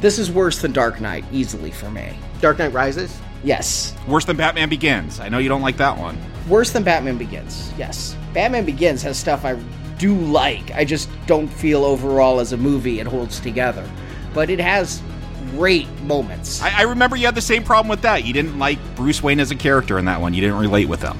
This 0.00 0.18
is 0.18 0.30
worse 0.30 0.60
than 0.60 0.72
Dark 0.72 1.00
Knight, 1.00 1.24
easily 1.32 1.70
for 1.70 1.90
me. 1.90 2.16
Dark 2.40 2.58
Knight 2.58 2.72
Rises? 2.72 3.18
Yes. 3.42 3.94
Worse 4.06 4.24
than 4.24 4.36
Batman 4.36 4.68
Begins. 4.68 5.20
I 5.20 5.28
know 5.28 5.38
you 5.38 5.48
don't 5.48 5.62
like 5.62 5.76
that 5.78 5.98
one. 5.98 6.18
Worse 6.48 6.70
than 6.70 6.82
Batman 6.82 7.18
Begins. 7.18 7.72
Yes. 7.76 8.16
Batman 8.32 8.64
Begins 8.64 9.02
has 9.02 9.18
stuff 9.18 9.44
I 9.44 9.54
do 9.98 10.14
like. 10.14 10.70
I 10.72 10.84
just 10.84 11.08
don't 11.26 11.48
feel 11.48 11.84
overall 11.84 12.40
as 12.40 12.52
a 12.52 12.56
movie 12.56 13.00
it 13.00 13.06
holds 13.06 13.40
together. 13.40 13.88
But 14.34 14.50
it 14.50 14.60
has 14.60 15.02
great 15.50 15.88
moments. 16.02 16.62
I, 16.62 16.80
I 16.80 16.82
remember 16.82 17.16
you 17.16 17.26
had 17.26 17.34
the 17.34 17.40
same 17.40 17.64
problem 17.64 17.88
with 17.88 18.02
that. 18.02 18.24
You 18.24 18.32
didn't 18.32 18.58
like 18.58 18.78
Bruce 18.94 19.22
Wayne 19.22 19.40
as 19.40 19.50
a 19.50 19.56
character 19.56 19.98
in 19.98 20.04
that 20.04 20.20
one. 20.20 20.34
You 20.34 20.40
didn't 20.40 20.58
relate 20.58 20.88
with 20.88 21.02
him. 21.02 21.18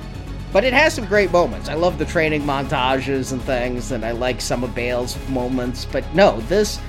But 0.53 0.65
it 0.65 0.73
has 0.73 0.95
some 0.95 1.05
great 1.05 1.31
moments. 1.31 1.69
I 1.69 1.75
love 1.75 1.99
the 1.99 2.07
training 2.07 2.43
montages 2.43 3.33
and 3.33 3.43
things, 3.43 3.93
and 3.93 4.05
I 4.05 4.13
like 4.13 4.41
some 4.41 4.65
of 4.65 4.75
Bale's 4.75 5.17
moments. 5.29 5.85
But 5.85 6.05
no, 6.15 6.41
this 6.43 6.81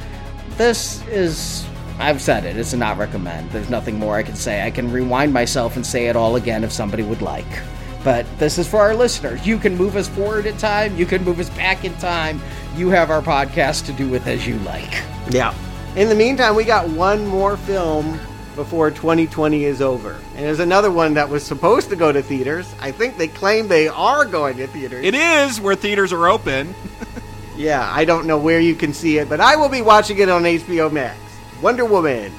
this 0.58 1.06
is 1.08 1.68
I've 2.00 2.22
said 2.22 2.46
it. 2.46 2.56
It's 2.56 2.72
a 2.72 2.78
not 2.78 2.98
recommend. 2.98 3.52
There's 3.52 3.70
nothing 3.70 4.00
more 4.00 4.16
I 4.16 4.24
can 4.24 4.36
say. 4.36 4.66
I 4.66 4.72
can 4.72 4.90
rewind 4.90 5.34
myself 5.34 5.76
and 5.76 5.86
say 5.86 6.08
it 6.08 6.16
all 6.16 6.38
again 6.38 6.64
if 6.64 6.72
somebody 6.72 7.04
would 7.04 7.22
like. 7.22 7.46
But 8.06 8.26
this 8.40 8.58
is 8.58 8.68
for 8.68 8.80
our 8.80 8.96
listeners. 8.96 9.46
You 9.46 9.58
can 9.58 9.76
move 9.76 9.98
us 9.98 10.08
forward 10.08 10.46
in 10.46 10.56
time. 10.58 10.96
You 10.96 11.06
can 11.06 11.26
move 11.26 11.40
us 11.40 11.50
back 11.50 11.84
in 11.84 11.94
time. 11.98 12.42
You 12.78 12.90
have 12.90 13.10
our 13.10 13.22
podcast 13.22 13.86
to 13.88 13.92
do 13.92 14.08
with 14.08 14.26
as 14.28 14.48
you 14.48 14.58
like. 14.60 15.04
Yeah. 15.30 15.54
In 15.98 16.08
the 16.08 16.16
meantime, 16.16 16.56
we 16.56 16.64
got 16.64 16.88
one 16.88 17.28
more 17.28 17.58
film 17.58 18.18
before 18.56 18.92
2020 18.92 19.66
is 19.66 19.82
over. 19.82 20.14
And 20.36 20.46
there's 20.46 20.60
another 20.60 20.92
one 20.92 21.14
that 21.16 21.30
was 21.30 21.44
supposed 21.44 21.90
to 21.90 21.96
go 21.96 22.12
to 22.12 22.22
theaters. 22.22 22.74
I 22.80 22.92
think 22.92 23.18
they 23.18 23.28
claim 23.28 23.68
they 23.68 23.88
are 23.88 24.26
going 24.26 24.58
to 24.58 24.68
theaters. 24.68 25.06
It 25.06 25.16
is 25.16 25.60
where 25.62 25.76
theaters 25.76 26.14
are 26.14 26.28
open. 26.28 26.74
yeah, 27.56 27.90
I 27.94 28.06
don't 28.06 28.28
know 28.28 28.38
where 28.38 28.60
you 28.60 28.76
can 28.76 28.94
see 28.94 29.18
it, 29.18 29.30
but 29.30 29.40
I 29.40 29.56
will 29.56 29.70
be 29.70 29.82
watching 29.82 30.20
it 30.20 30.30
on 30.30 30.44
HBO 30.44 30.92
Max. 30.92 31.18
Wonder 31.62 31.86
Woman, 31.86 32.32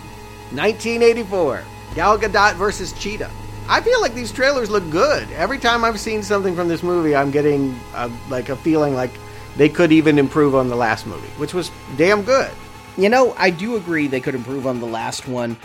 1984. 0.53 1.65
Gal 1.95 2.19
Gadot 2.19 2.55
versus 2.55 2.93
Cheetah. 2.93 3.31
I 3.69 3.81
feel 3.81 4.01
like 4.01 4.15
these 4.15 4.33
trailers 4.33 4.71
look 4.71 4.89
good. 4.91 5.31
Every 5.33 5.59
time 5.59 5.85
I've 5.85 6.01
seen 6.01 6.23
something 6.23 6.55
from 6.57 6.69
this 6.69 6.83
movie, 6.83 7.15
I'm 7.15 7.31
getting 7.31 7.79
a, 7.95 8.11
like 8.29 8.49
a 8.49 8.57
feeling 8.57 8.95
like 8.95 9.13
they 9.57 9.69
could 9.69 9.93
even 9.93 10.19
improve 10.19 10.55
on 10.55 10.69
the 10.69 10.77
last 10.77 11.07
movie, 11.07 11.29
which 11.39 11.55
was 11.55 11.71
damn 11.97 12.23
good. 12.23 12.51
You 12.97 13.09
know, 13.09 13.35
I 13.39 13.51
do 13.51 13.77
agree 13.77 14.07
they 14.09 14.21
could 14.21 14.35
improve 14.35 14.67
on 14.67 14.81
the 14.81 14.87
last 14.87 15.29
one. 15.29 15.57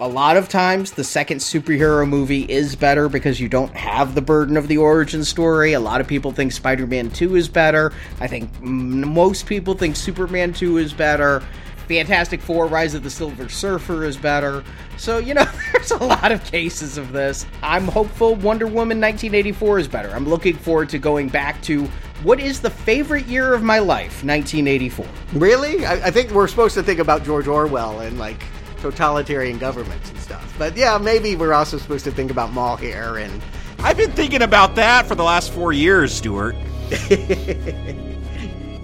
A 0.00 0.08
lot 0.08 0.38
of 0.38 0.48
times, 0.48 0.92
the 0.92 1.04
second 1.04 1.38
superhero 1.38 2.08
movie 2.08 2.42
is 2.50 2.74
better 2.74 3.10
because 3.10 3.38
you 3.38 3.48
don't 3.48 3.74
have 3.76 4.14
the 4.14 4.22
burden 4.22 4.56
of 4.56 4.66
the 4.66 4.78
origin 4.78 5.22
story. 5.22 5.74
A 5.74 5.80
lot 5.80 6.00
of 6.00 6.06
people 6.06 6.32
think 6.32 6.52
Spider 6.52 6.86
Man 6.86 7.10
2 7.10 7.36
is 7.36 7.46
better. 7.46 7.92
I 8.18 8.26
think 8.26 8.50
most 8.62 9.46
people 9.46 9.74
think 9.74 9.94
Superman 9.94 10.54
2 10.54 10.78
is 10.78 10.94
better. 10.94 11.42
Fantastic 11.88 12.40
Four 12.40 12.68
Rise 12.68 12.94
of 12.94 13.02
the 13.02 13.10
Silver 13.10 13.50
Surfer 13.50 14.04
is 14.04 14.16
better. 14.16 14.64
So, 14.96 15.18
you 15.18 15.34
know, 15.34 15.44
there's 15.72 15.90
a 15.90 15.98
lot 16.02 16.32
of 16.32 16.42
cases 16.44 16.96
of 16.96 17.12
this. 17.12 17.44
I'm 17.62 17.86
hopeful 17.86 18.34
Wonder 18.36 18.66
Woman 18.66 18.98
1984 18.98 19.78
is 19.78 19.88
better. 19.88 20.08
I'm 20.10 20.26
looking 20.26 20.56
forward 20.56 20.88
to 20.88 20.98
going 20.98 21.28
back 21.28 21.60
to 21.62 21.84
what 22.22 22.40
is 22.40 22.60
the 22.60 22.70
favorite 22.70 23.26
year 23.26 23.52
of 23.52 23.62
my 23.62 23.78
life, 23.78 24.24
1984. 24.24 25.06
Really? 25.34 25.84
I, 25.84 26.06
I 26.06 26.10
think 26.10 26.30
we're 26.30 26.48
supposed 26.48 26.74
to 26.76 26.82
think 26.82 26.98
about 26.98 27.24
George 27.24 27.46
Orwell 27.46 28.00
and 28.00 28.18
like 28.18 28.42
totalitarian 28.82 29.58
governments 29.58 30.10
and 30.10 30.18
stuff. 30.18 30.54
But 30.58 30.76
yeah, 30.76 30.98
maybe 30.98 31.36
we're 31.36 31.54
also 31.54 31.78
supposed 31.78 32.04
to 32.04 32.10
think 32.10 32.30
about 32.30 32.52
mall 32.52 32.76
hair 32.76 33.16
and. 33.16 33.40
I've 33.78 33.96
been 33.96 34.12
thinking 34.12 34.42
about 34.42 34.76
that 34.76 35.06
for 35.06 35.16
the 35.16 35.24
last 35.24 35.52
four 35.52 35.72
years, 35.72 36.14
Stuart. 36.14 36.54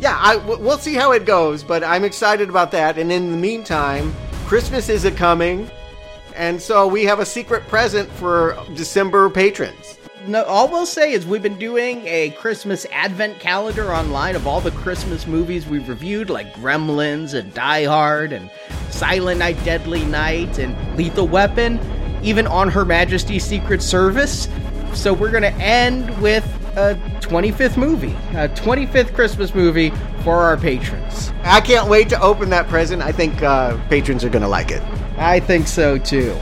yeah, 0.01 0.19
I, 0.19 0.43
we'll 0.45 0.79
see 0.79 0.95
how 0.95 1.13
it 1.13 1.25
goes, 1.25 1.63
but 1.63 1.85
I'm 1.85 2.03
excited 2.03 2.49
about 2.49 2.73
that. 2.73 2.99
And 2.99 3.13
in 3.13 3.31
the 3.31 3.37
meantime, 3.37 4.13
Christmas 4.47 4.89
is 4.89 5.05
a 5.05 5.13
coming, 5.13 5.71
and 6.35 6.61
so 6.61 6.89
we 6.89 7.05
have 7.05 7.21
a 7.21 7.27
secret 7.27 7.69
present 7.69 8.11
for 8.11 8.57
December 8.75 9.31
patrons. 9.31 9.99
No, 10.27 10.43
all 10.45 10.69
we'll 10.69 10.85
say 10.85 11.13
is 11.13 11.27
we've 11.27 11.43
been 11.43 11.59
doing 11.59 12.07
a 12.07 12.31
Christmas 12.31 12.85
advent 12.91 13.39
calendar 13.39 13.95
online 13.95 14.37
of 14.37 14.47
all 14.47 14.61
the 14.61 14.73
Christmas 14.73 15.27
movies 15.27 15.67
we've 15.67 15.89
reviewed, 15.89 16.29
like 16.29 16.53
Gremlins 16.55 17.35
and 17.35 17.55
Die 17.55 17.85
Hard 17.85 18.33
and 18.33 18.51
Silent 18.91 19.39
Night, 19.39 19.63
Deadly 19.65 20.05
Night 20.05 20.59
and 20.59 20.97
Lethal 20.97 21.29
Weapon, 21.29 21.81
even 22.23 22.47
on 22.47 22.69
Her 22.69 22.85
Majesty's 22.85 23.45
Secret 23.45 23.83
Service. 23.83 24.49
So 24.95 25.13
we're 25.13 25.31
going 25.31 25.43
to 25.43 25.55
end 25.55 26.17
with 26.21 26.45
a 26.77 26.95
25th 27.21 27.77
movie, 27.77 28.13
a 28.33 28.49
25th 28.49 29.15
Christmas 29.15 29.55
movie 29.55 29.91
for 30.23 30.37
our 30.37 30.57
patrons. 30.57 31.33
I 31.43 31.61
can't 31.61 31.89
wait 31.89 32.09
to 32.11 32.21
open 32.21 32.51
that 32.51 32.69
present. 32.69 33.03
I 33.03 33.13
think 33.13 33.43
uh, 33.43 33.77
patrons 33.89 34.25
are 34.25 34.29
going 34.31 34.43
to 34.43 34.49
like 34.49 34.71
it. 34.71 34.83
I 35.19 35.41
think 35.41 35.67
so 35.67 35.99
too. 35.99 36.37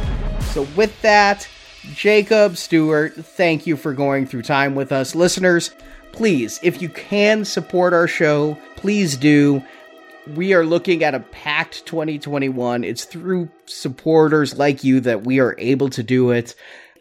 So 0.53 0.63
with 0.77 1.01
that, 1.03 1.49
Jacob 1.95 2.57
Stuart, 2.57 3.15
thank 3.15 3.67
you 3.67 3.77
for 3.77 3.93
going 3.93 4.27
through 4.27 4.43
time 4.43 4.75
with 4.75 4.93
us. 4.93 5.15
Listeners, 5.15 5.71
please, 6.13 6.59
if 6.63 6.83
you 6.83 6.89
can 6.89 7.45
support 7.45 7.93
our 7.93 8.09
show, 8.09 8.59
please 8.77 9.17
do. 9.17 9.63
We 10.35 10.55
are 10.55 10.65
looking 10.65 11.05
at 11.05 11.15
a 11.15 11.21
packed 11.21 11.87
2021. 11.87 12.83
It's 12.83 13.05
through 13.05 13.49
supporters 13.67 14.57
like 14.59 14.83
you 14.83 15.01
that 15.01 15.23
we 15.23 15.39
are 15.39 15.55
able 15.59 15.89
to 15.91 16.03
do 16.03 16.33
it. 16.33 16.55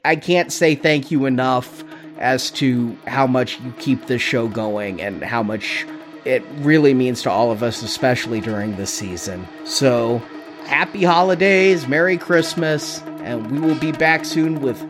I 0.03 0.15
can't 0.15 0.51
say 0.51 0.75
thank 0.75 1.09
you 1.09 1.25
enough 1.25 1.83
as 2.19 2.51
to 2.51 2.95
how 3.07 3.25
much 3.25 3.59
you 3.61 3.73
keep 3.79 4.05
this 4.05 4.21
show 4.21 4.47
going 4.47 5.01
and 5.01 5.23
how 5.23 5.41
much 5.41 5.85
it 6.23 6.43
really 6.59 6.93
means 6.93 7.23
to 7.23 7.31
all 7.31 7.51
of 7.51 7.63
us, 7.63 7.81
especially 7.81 8.41
during 8.41 8.75
this 8.75 8.93
season. 8.93 9.47
So, 9.65 10.19
happy 10.65 11.03
holidays, 11.03 11.87
Merry 11.87 12.17
Christmas, 12.17 13.01
and 13.23 13.49
we 13.51 13.59
will 13.59 13.79
be 13.79 13.91
back 13.91 14.25
soon 14.25 14.61
with 14.61 14.81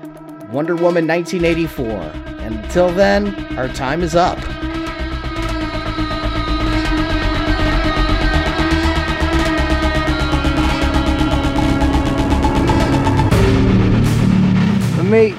Wonder 0.49 0.75
Woman 0.75 1.07
1984. 1.07 1.85
And 2.41 2.55
until 2.55 2.91
then, 2.91 3.33
our 3.57 3.69
time 3.69 4.03
is 4.03 4.15
up. 4.15 4.37
Me, 15.05 15.33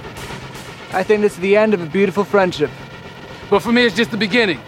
I 0.92 1.02
think 1.02 1.20
this 1.22 1.34
is 1.34 1.40
the 1.40 1.56
end 1.56 1.74
of 1.74 1.82
a 1.82 1.86
beautiful 1.86 2.24
friendship. 2.24 2.70
But 3.50 3.60
for 3.60 3.72
me, 3.72 3.84
it's 3.84 3.96
just 3.96 4.10
the 4.10 4.16
beginning. 4.16 4.60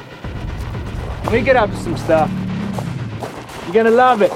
We 1.30 1.42
get 1.42 1.56
up 1.56 1.70
to 1.70 1.76
some 1.76 1.96
stuff. 1.96 2.30
You're 3.64 3.74
gonna 3.74 3.90
love 3.90 4.22
it. 4.22 4.32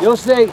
You'll 0.00 0.16
see. 0.16 0.46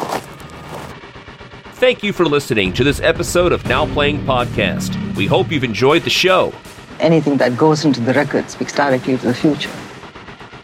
Thank 1.73 2.03
you 2.03 2.11
for 2.11 2.25
listening 2.25 2.73
to 2.73 2.83
this 2.83 2.99
episode 3.01 3.51
of 3.51 3.65
Now 3.67 3.85
Playing 3.85 4.25
Podcast. 4.25 5.15
We 5.15 5.25
hope 5.27 5.51
you've 5.51 5.63
enjoyed 5.63 6.03
the 6.03 6.09
show. 6.09 6.53
Anything 6.99 7.37
that 7.37 7.55
goes 7.55 7.85
into 7.85 8.01
the 8.01 8.13
record 8.13 8.49
speaks 8.49 8.73
directly 8.73 9.17
to 9.17 9.27
the 9.27 9.33
future. 9.33 9.71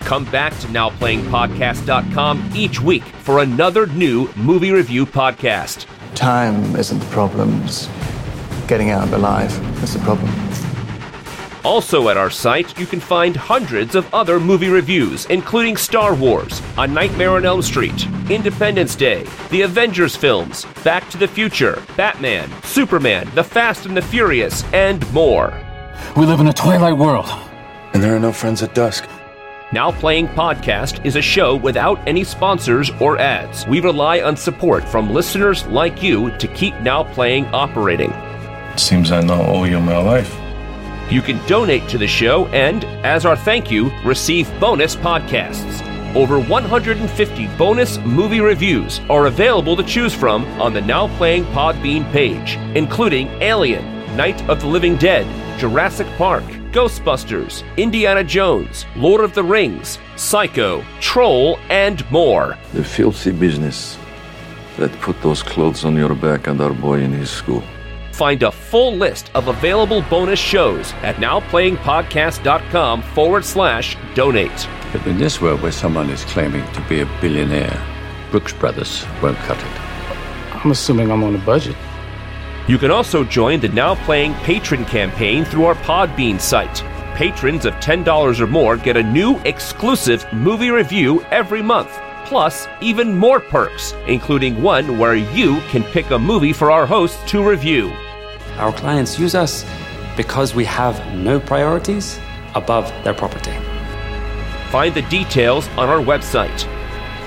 Come 0.02 0.26
back 0.26 0.54
to 0.60 0.68
NowPlayingPodcast.com 0.68 2.52
each 2.54 2.80
week 2.82 3.04
for 3.04 3.40
another 3.40 3.88
new 3.88 4.30
movie 4.36 4.72
review 4.72 5.06
podcast. 5.06 5.88
Time 6.14 6.76
isn't 6.76 7.00
the 7.00 7.06
problem. 7.08 7.68
It's 8.66 8.72
getting 8.72 8.90
out 8.90 9.08
alive 9.10 9.52
is 9.84 9.94
the 9.94 10.00
problem. 10.00 10.28
Also 11.64 12.10
at 12.10 12.18
our 12.18 12.32
site, 12.32 12.80
you 12.80 12.88
can 12.88 13.00
find 13.00 13.36
hundreds 13.36 13.94
of 13.94 14.12
other 14.12 14.40
movie 14.40 14.70
reviews, 14.70 15.28
including 15.28 15.78
Star 15.78 16.16
Wars, 16.16 16.64
A 16.80 16.88
Nightmare 16.88 17.36
on 17.36 17.46
Elm 17.46 17.62
Street, 17.62 18.08
Independence 18.28 18.96
Day, 18.96 19.28
the 19.52 19.62
Avengers 19.62 20.16
films, 20.16 20.66
Back 20.84 21.08
to 21.12 21.18
the 21.20 21.28
Future, 21.28 21.80
Batman, 21.96 22.50
Superman, 22.64 23.30
The 23.36 23.44
Fast 23.44 23.86
and 23.86 23.96
the 23.96 24.02
Furious, 24.02 24.64
and 24.74 25.00
more. 25.14 25.54
We 26.18 26.26
live 26.26 26.40
in 26.40 26.48
a 26.48 26.54
twilight 26.54 26.98
world. 26.98 27.28
And 27.94 28.02
there 28.02 28.16
are 28.16 28.20
no 28.20 28.32
friends 28.32 28.64
at 28.64 28.74
dusk. 28.74 29.08
Now 29.74 29.92
Playing 29.92 30.30
Podcast 30.30 31.06
is 31.06 31.16
a 31.16 31.22
show 31.22 31.56
without 31.56 32.00
any 32.08 32.24
sponsors 32.24 32.90
or 33.00 33.20
ads. 33.20 33.68
We 33.68 33.80
rely 33.80 34.22
on 34.22 34.36
support 34.36 34.84
from 34.90 35.14
listeners 35.14 35.68
like 35.68 36.02
you 36.02 36.36
to 36.40 36.48
keep 36.48 36.74
Now 36.82 37.04
Playing 37.04 37.46
operating. 37.54 38.12
Seems 38.78 39.12
I 39.12 39.22
now 39.22 39.42
owe 39.42 39.64
you 39.64 39.80
my 39.80 39.98
life. 39.98 40.36
You 41.10 41.22
can 41.22 41.46
donate 41.48 41.88
to 41.90 41.98
the 41.98 42.08
show 42.08 42.48
and, 42.48 42.84
as 43.06 43.26
our 43.26 43.36
thank 43.36 43.72
you, 43.72 43.92
receive 44.04 44.52
bonus 44.60 44.96
podcasts. 44.96 45.84
Over 46.16 46.40
150 46.40 47.48
bonus 47.58 47.98
movie 48.00 48.40
reviews 48.40 49.00
are 49.10 49.28
available 49.28 49.76
to 49.76 49.84
choose 49.84 50.14
from 50.14 50.46
on 50.62 50.74
the 50.74 50.82
Now 50.82 51.08
Playing 51.18 51.46
Podbean 51.46 52.10
page, 52.12 52.56
including 52.76 53.28
Alien, 53.42 53.86
Night 54.16 54.42
of 54.50 54.62
the 54.62 54.68
Living 54.68 54.96
Dead, 54.98 55.26
Jurassic 55.60 56.08
Park, 56.18 56.44
Ghostbusters, 56.72 57.64
Indiana 57.78 58.24
Jones, 58.24 58.86
Lord 58.96 59.22
of 59.22 59.34
the 59.34 59.44
Rings, 59.44 60.00
Psycho, 60.16 60.84
Troll, 61.00 61.60
and 61.70 62.10
more. 62.12 62.58
The 62.74 62.84
filthy 62.84 63.32
business 63.32 63.98
that 64.78 64.92
put 65.00 65.22
those 65.22 65.44
clothes 65.44 65.86
on 65.86 65.96
your 65.96 66.16
back 66.16 66.48
and 66.48 66.60
our 66.60 66.74
boy 66.74 67.00
in 67.00 67.12
his 67.12 67.30
school. 67.30 67.64
Find 68.16 68.44
a 68.44 68.52
full 68.52 68.96
list 68.96 69.30
of 69.36 69.50
available 69.50 70.02
bonus 70.04 70.40
shows 70.40 70.94
at 71.04 71.18
nowplayingpodcast.com 71.18 73.02
forward 73.02 73.44
slash 73.44 73.98
donate. 74.14 74.70
But 74.94 75.06
in 75.06 75.18
this 75.18 75.42
world 75.42 75.62
where 75.62 75.74
someone 75.74 76.10
is 76.10 76.24
claiming 76.24 76.66
to 76.72 76.82
be 76.88 77.02
a 77.02 77.06
billionaire, 77.20 77.78
Brooks 78.32 78.54
Brothers 78.54 79.06
won't 79.22 79.36
cut 79.40 79.58
it. 79.58 79.82
I'm 80.64 80.72
assuming 80.72 81.12
I'm 81.12 81.26
on 81.26 81.36
a 81.36 81.40
budget. 81.40 81.76
You 82.70 82.78
can 82.78 82.90
also 82.90 83.26
join 83.26 83.60
the 83.60 83.68
Now 83.68 83.96
Playing 84.06 84.34
Patron 84.36 84.86
campaign 84.86 85.44
through 85.44 85.66
our 85.66 85.76
Podbean 85.76 86.40
site. 86.40 86.86
Patrons 87.18 87.66
of 87.66 87.74
$10 87.76 88.40
or 88.40 88.48
more 88.48 88.78
get 88.78 88.96
a 88.96 89.04
new 89.04 89.38
exclusive 89.40 90.26
movie 90.32 90.70
review 90.70 91.22
every 91.32 91.62
month, 91.62 91.92
plus 92.24 92.66
even 92.80 93.14
more 93.14 93.42
perks, 93.42 93.92
including 94.08 94.62
one 94.62 94.98
where 94.98 95.16
you 95.16 95.60
can 95.68 95.84
pick 95.84 96.12
a 96.12 96.18
movie 96.18 96.54
for 96.54 96.72
our 96.72 96.86
hosts 96.86 97.22
to 97.30 97.46
review. 97.46 97.94
Our 98.58 98.72
clients 98.72 99.20
use 99.20 99.36
us 99.36 99.66
because 100.16 100.56
we 100.56 100.64
have 100.66 101.14
no 101.14 101.40
priorities 101.40 102.20
above 102.56 102.92
their 103.04 103.14
property. 103.14 103.52
Find 104.70 104.94
the 104.94 105.02
details 105.04 105.68
on 105.78 105.90
our 105.90 106.00
website. 106.00 106.66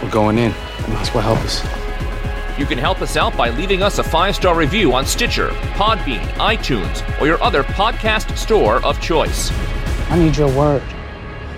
We're 0.02 0.10
going 0.10 0.38
in. 0.38 0.52
You 0.80 0.94
might 0.94 1.02
as 1.02 1.14
well 1.14 1.22
help 1.22 1.38
us. 1.40 1.62
You 2.58 2.66
can 2.66 2.78
help 2.78 3.02
us 3.02 3.16
out 3.16 3.36
by 3.36 3.50
leaving 3.50 3.82
us 3.82 3.98
a 3.98 4.02
five 4.02 4.34
star 4.34 4.56
review 4.56 4.92
on 4.94 5.06
Stitcher, 5.06 5.50
Podbean, 5.76 6.24
iTunes, 6.38 7.20
or 7.20 7.26
your 7.26 7.40
other 7.42 7.62
podcast 7.62 8.36
store 8.36 8.84
of 8.84 9.00
choice. 9.00 9.52
I 10.10 10.18
need 10.18 10.36
your 10.36 10.50
word. 10.56 10.82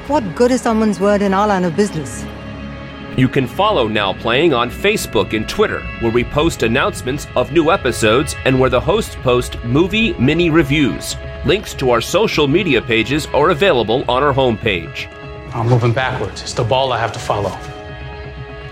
What 0.09 0.35
good 0.35 0.51
is 0.51 0.61
someone's 0.61 0.99
word 0.99 1.23
in 1.23 1.33
our 1.33 1.47
line 1.47 1.65
of 1.65 1.77
business? 1.77 2.25
You 3.17 3.29
can 3.29 3.47
follow 3.47 3.89
Now 3.89 4.13
Playing 4.13 4.55
on 4.55 4.71
Facebook 4.71 5.35
and 5.37 5.49
Twitter, 5.49 5.81
where 6.01 6.13
we 6.13 6.23
post 6.25 6.63
announcements 6.63 7.27
of 7.35 7.53
new 7.53 7.71
episodes 7.71 8.37
and 8.45 8.59
where 8.59 8.71
the 8.71 8.81
hosts 8.81 9.17
post 9.17 9.63
movie 9.65 10.13
mini 10.15 10.49
reviews. 10.49 11.17
Links 11.45 11.75
to 11.75 11.91
our 11.91 12.01
social 12.01 12.47
media 12.47 12.81
pages 12.81 13.27
are 13.35 13.51
available 13.51 14.05
on 14.09 14.23
our 14.23 14.33
homepage. 14.33 15.13
I'm 15.55 15.69
moving 15.69 15.93
backwards. 15.93 16.43
It's 16.43 16.55
the 16.55 16.63
ball 16.63 16.93
I 16.93 16.99
have 16.99 17.13
to 17.13 17.19
follow. 17.19 17.51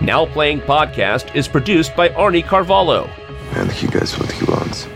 Now 0.01 0.25
Playing 0.25 0.61
Podcast 0.61 1.35
is 1.35 1.47
produced 1.47 1.95
by 1.95 2.09
Arnie 2.09 2.45
Carvalho. 2.45 3.09
I 3.51 3.65
think 3.65 3.83
you 3.83 3.89
guys 3.89 4.17
what 4.17 4.31
he 4.31 4.45
wants. 4.45 4.87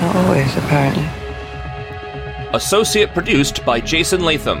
Not 0.00 0.16
always, 0.16 0.56
apparently. 0.56 1.04
Associate 2.54 3.12
produced 3.12 3.64
by 3.66 3.80
Jason 3.80 4.22
Latham. 4.22 4.60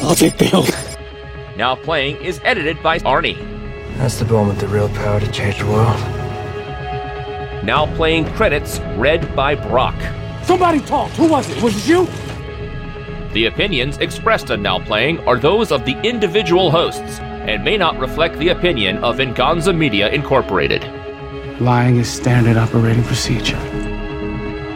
Logic 0.00 0.36
build. 0.38 0.95
Now 1.56 1.74
Playing 1.74 2.16
is 2.16 2.38
edited 2.44 2.82
by 2.82 2.98
Arnie. 2.98 3.38
That's 3.96 4.18
the 4.18 4.26
one 4.26 4.48
with 4.48 4.60
the 4.60 4.68
real 4.68 4.90
power 4.90 5.18
to 5.18 5.32
change 5.32 5.58
the 5.58 5.64
world. 5.64 5.98
Now 7.64 7.86
Playing 7.96 8.26
credits 8.34 8.78
read 8.98 9.34
by 9.34 9.54
Brock. 9.54 9.94
Somebody 10.44 10.80
talked. 10.80 11.14
Who 11.14 11.26
was 11.28 11.48
it? 11.48 11.62
Was 11.62 11.74
it 11.74 11.88
you? 11.88 12.06
The 13.32 13.46
opinions 13.46 13.96
expressed 13.96 14.50
on 14.50 14.60
Now 14.60 14.80
Playing 14.80 15.20
are 15.20 15.38
those 15.38 15.72
of 15.72 15.86
the 15.86 15.98
individual 16.02 16.70
hosts 16.70 17.20
and 17.20 17.64
may 17.64 17.78
not 17.78 17.98
reflect 17.98 18.38
the 18.38 18.50
opinion 18.50 18.98
of 18.98 19.16
Venganza 19.16 19.72
Media 19.72 20.10
Incorporated. 20.10 20.82
Lying 21.58 21.96
is 21.96 22.12
standard 22.12 22.58
operating 22.58 23.04
procedure. 23.04 23.56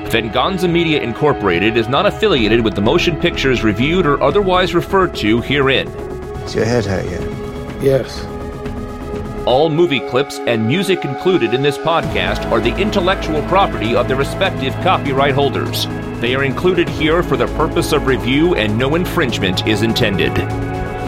Venganza 0.08 0.66
Media 0.66 1.02
Incorporated 1.02 1.76
is 1.76 1.88
not 1.88 2.06
affiliated 2.06 2.64
with 2.64 2.74
the 2.74 2.80
motion 2.80 3.20
pictures 3.20 3.62
reviewed 3.62 4.06
or 4.06 4.22
otherwise 4.22 4.74
referred 4.74 5.14
to 5.16 5.42
herein. 5.42 6.09
Is 6.44 6.54
your 6.54 6.64
head 6.64 6.84
hurt 6.84 7.04
yet? 7.04 7.82
Yes. 7.82 8.24
All 9.46 9.70
movie 9.70 10.00
clips 10.00 10.38
and 10.40 10.66
music 10.66 11.04
included 11.04 11.54
in 11.54 11.62
this 11.62 11.78
podcast 11.78 12.50
are 12.50 12.60
the 12.60 12.76
intellectual 12.76 13.42
property 13.48 13.96
of 13.96 14.06
the 14.08 14.16
respective 14.16 14.74
copyright 14.82 15.34
holders. 15.34 15.86
They 16.20 16.34
are 16.34 16.44
included 16.44 16.88
here 16.88 17.22
for 17.22 17.36
the 17.36 17.46
purpose 17.56 17.92
of 17.92 18.06
review 18.06 18.54
and 18.54 18.76
no 18.76 18.94
infringement 18.94 19.66
is 19.66 19.82
intended. 19.82 20.32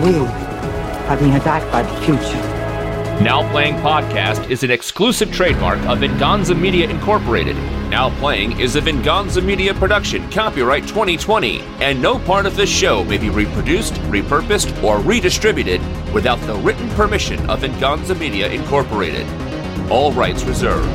We 0.02 0.16
are 0.16 1.16
being 1.18 1.34
attacked 1.34 1.70
by 1.70 1.82
the 1.82 2.00
future. 2.00 2.51
Now 3.22 3.48
Playing 3.52 3.76
Podcast 3.76 4.50
is 4.50 4.64
an 4.64 4.72
exclusive 4.72 5.30
trademark 5.30 5.78
of 5.86 6.00
Venganza 6.00 6.56
Media 6.56 6.90
Incorporated. 6.90 7.54
Now 7.88 8.10
Playing 8.18 8.58
is 8.58 8.74
a 8.74 8.80
Venganza 8.80 9.40
Media 9.40 9.72
production, 9.72 10.28
copyright 10.28 10.88
2020, 10.88 11.60
and 11.80 12.02
no 12.02 12.18
part 12.18 12.46
of 12.46 12.56
this 12.56 12.68
show 12.68 13.04
may 13.04 13.18
be 13.18 13.30
reproduced, 13.30 13.94
repurposed, 14.10 14.82
or 14.82 14.98
redistributed 14.98 15.80
without 16.12 16.40
the 16.48 16.56
written 16.56 16.88
permission 16.90 17.48
of 17.48 17.60
Venganza 17.60 18.16
Media 18.16 18.48
Incorporated. 18.48 19.24
All 19.88 20.10
rights 20.10 20.42
reserved. 20.42 20.88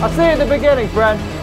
I'll 0.00 0.08
see 0.08 0.22
you 0.22 0.22
at 0.22 0.38
the 0.38 0.46
beginning, 0.46 0.88
friend. 0.88 1.39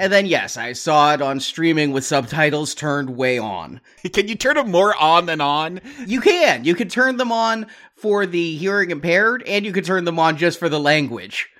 And 0.00 0.10
then, 0.10 0.24
yes, 0.24 0.56
I 0.56 0.72
saw 0.72 1.12
it 1.12 1.20
on 1.20 1.40
streaming 1.40 1.90
with 1.90 2.06
subtitles 2.06 2.74
turned 2.74 3.18
way 3.18 3.38
on. 3.38 3.82
Can 4.14 4.28
you 4.28 4.34
turn 4.34 4.54
them 4.54 4.70
more 4.70 4.96
on 4.96 5.26
than 5.26 5.42
on? 5.42 5.82
You 6.06 6.22
can. 6.22 6.64
You 6.64 6.74
can 6.74 6.88
turn 6.88 7.18
them 7.18 7.30
on 7.30 7.66
for 7.96 8.24
the 8.24 8.56
hearing 8.56 8.92
impaired, 8.92 9.42
and 9.46 9.66
you 9.66 9.74
can 9.74 9.84
turn 9.84 10.06
them 10.06 10.18
on 10.18 10.38
just 10.38 10.58
for 10.58 10.70
the 10.70 10.80
language. 10.80 11.50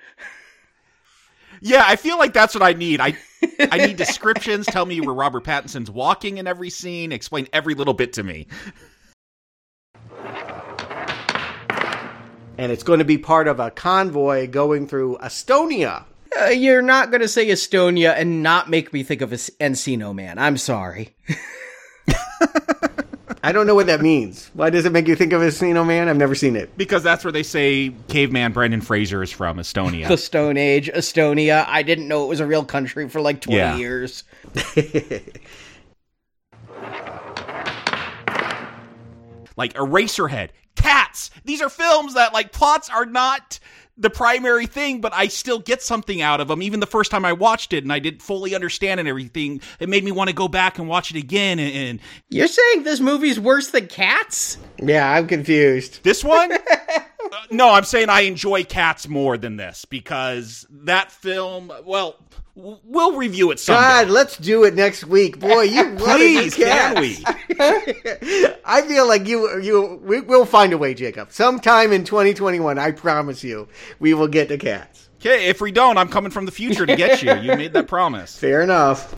Yeah, 1.61 1.83
I 1.85 1.95
feel 1.97 2.17
like 2.17 2.33
that's 2.33 2.55
what 2.55 2.63
I 2.63 2.73
need. 2.73 2.99
I 2.99 3.15
I 3.59 3.77
need 3.85 3.97
descriptions. 3.97 4.65
Tell 4.65 4.87
me 4.87 4.99
where 5.01 5.13
Robert 5.13 5.43
Pattinson's 5.43 5.91
walking 5.91 6.39
in 6.39 6.47
every 6.47 6.71
scene. 6.71 7.11
Explain 7.11 7.47
every 7.53 7.75
little 7.75 7.93
bit 7.93 8.13
to 8.13 8.23
me. 8.23 8.47
And 12.57 12.71
it's 12.71 12.81
going 12.81 12.99
to 12.99 13.05
be 13.05 13.19
part 13.19 13.47
of 13.47 13.59
a 13.59 13.69
convoy 13.69 14.47
going 14.47 14.87
through 14.87 15.19
Estonia. 15.21 16.05
Uh, 16.39 16.45
you're 16.45 16.81
not 16.81 17.11
going 17.11 17.21
to 17.21 17.27
say 17.27 17.47
Estonia 17.47 18.13
and 18.15 18.41
not 18.41 18.69
make 18.69 18.93
me 18.93 19.03
think 19.03 19.21
of 19.21 19.33
Es- 19.33 19.49
Encino 19.59 20.15
Man. 20.15 20.37
I'm 20.39 20.57
sorry. 20.57 21.13
I 23.43 23.51
don't 23.51 23.65
know 23.67 23.73
what 23.75 23.87
that 23.87 24.01
means. 24.01 24.51
Why 24.53 24.69
does 24.69 24.85
it 24.85 24.91
make 24.91 25.07
you 25.07 25.15
think 25.15 25.33
of 25.33 25.41
Encino 25.41 25.85
Man? 25.85 26.07
I've 26.07 26.15
never 26.17 26.35
seen 26.35 26.55
it. 26.55 26.77
Because 26.77 27.01
that's 27.03 27.23
where 27.25 27.31
they 27.31 27.43
say 27.43 27.91
caveman 28.07 28.51
Brendan 28.53 28.81
Fraser 28.81 29.23
is 29.23 29.31
from, 29.31 29.57
Estonia. 29.57 30.07
The 30.07 30.15
Stone 30.17 30.57
Age, 30.57 30.89
Estonia. 30.93 31.65
I 31.67 31.81
didn't 31.83 32.07
know 32.07 32.23
it 32.23 32.27
was 32.27 32.39
a 32.39 32.45
real 32.45 32.63
country 32.63 33.09
for 33.09 33.19
like 33.19 33.41
20 33.41 33.57
Yeah. 33.57 33.75
years. 33.77 34.23
like 39.57 39.73
Eraserhead, 39.73 40.49
Cats. 40.75 41.31
These 41.43 41.61
are 41.61 41.69
films 41.69 42.13
that 42.13 42.33
like 42.33 42.51
plots 42.51 42.89
are 42.89 43.05
not 43.05 43.59
the 44.01 44.09
primary 44.09 44.65
thing, 44.65 44.99
but 44.99 45.13
I 45.13 45.27
still 45.27 45.59
get 45.59 45.81
something 45.81 46.21
out 46.21 46.41
of 46.41 46.47
them. 46.47 46.61
Even 46.61 46.79
the 46.79 46.87
first 46.87 47.11
time 47.11 47.23
I 47.23 47.33
watched 47.33 47.71
it 47.71 47.83
and 47.83 47.93
I 47.93 47.99
didn't 47.99 48.21
fully 48.21 48.53
understand 48.55 48.99
and 48.99 49.07
everything, 49.07 49.61
it 49.79 49.87
made 49.87 50.03
me 50.03 50.11
want 50.11 50.29
to 50.29 50.35
go 50.35 50.47
back 50.47 50.79
and 50.79 50.87
watch 50.87 51.11
it 51.11 51.17
again. 51.17 51.59
And, 51.59 51.73
and 51.73 51.99
You're 52.29 52.47
saying 52.47 52.83
this 52.83 52.99
movie's 52.99 53.39
worse 53.39 53.69
than 53.69 53.87
Cats? 53.87 54.57
Yeah, 54.81 55.09
I'm 55.09 55.27
confused. 55.27 56.03
this 56.03 56.23
one, 56.23 56.51
Uh, 57.31 57.37
no, 57.49 57.69
I'm 57.69 57.85
saying 57.85 58.09
I 58.09 58.21
enjoy 58.21 58.65
Cats 58.65 59.07
more 59.07 59.37
than 59.37 59.55
this 59.55 59.85
because 59.85 60.65
that 60.69 61.11
film. 61.13 61.71
Well, 61.85 62.17
We'll 62.55 63.15
review 63.15 63.51
it 63.51 63.59
someday. 63.59 63.81
God, 63.81 64.09
let's 64.09 64.37
do 64.37 64.65
it 64.65 64.73
next 64.73 65.05
week, 65.05 65.39
boy. 65.39 65.61
You 65.71 65.95
Please, 65.95 66.55
can 66.55 66.99
we? 66.99 67.23
I 68.65 68.81
feel 68.87 69.07
like 69.07 69.25
you, 69.27 69.61
you, 69.61 70.01
we, 70.03 70.21
we'll 70.21 70.45
find 70.45 70.73
a 70.73 70.77
way, 70.77 70.93
Jacob. 70.93 71.31
Sometime 71.31 71.93
in 71.93 72.03
2021, 72.03 72.77
I 72.77 72.91
promise 72.91 73.43
you, 73.43 73.67
we 73.99 74.13
will 74.13 74.27
get 74.27 74.49
the 74.49 74.57
cats. 74.57 75.09
Okay, 75.21 75.47
if 75.47 75.61
we 75.61 75.71
don't, 75.71 75.97
I'm 75.97 76.09
coming 76.09 76.31
from 76.31 76.45
the 76.45 76.51
future 76.51 76.85
to 76.85 76.95
get 76.95 77.21
you. 77.21 77.33
You 77.35 77.55
made 77.55 77.73
that 77.73 77.87
promise. 77.87 78.35
Fair 78.39 78.61
enough. 78.61 79.15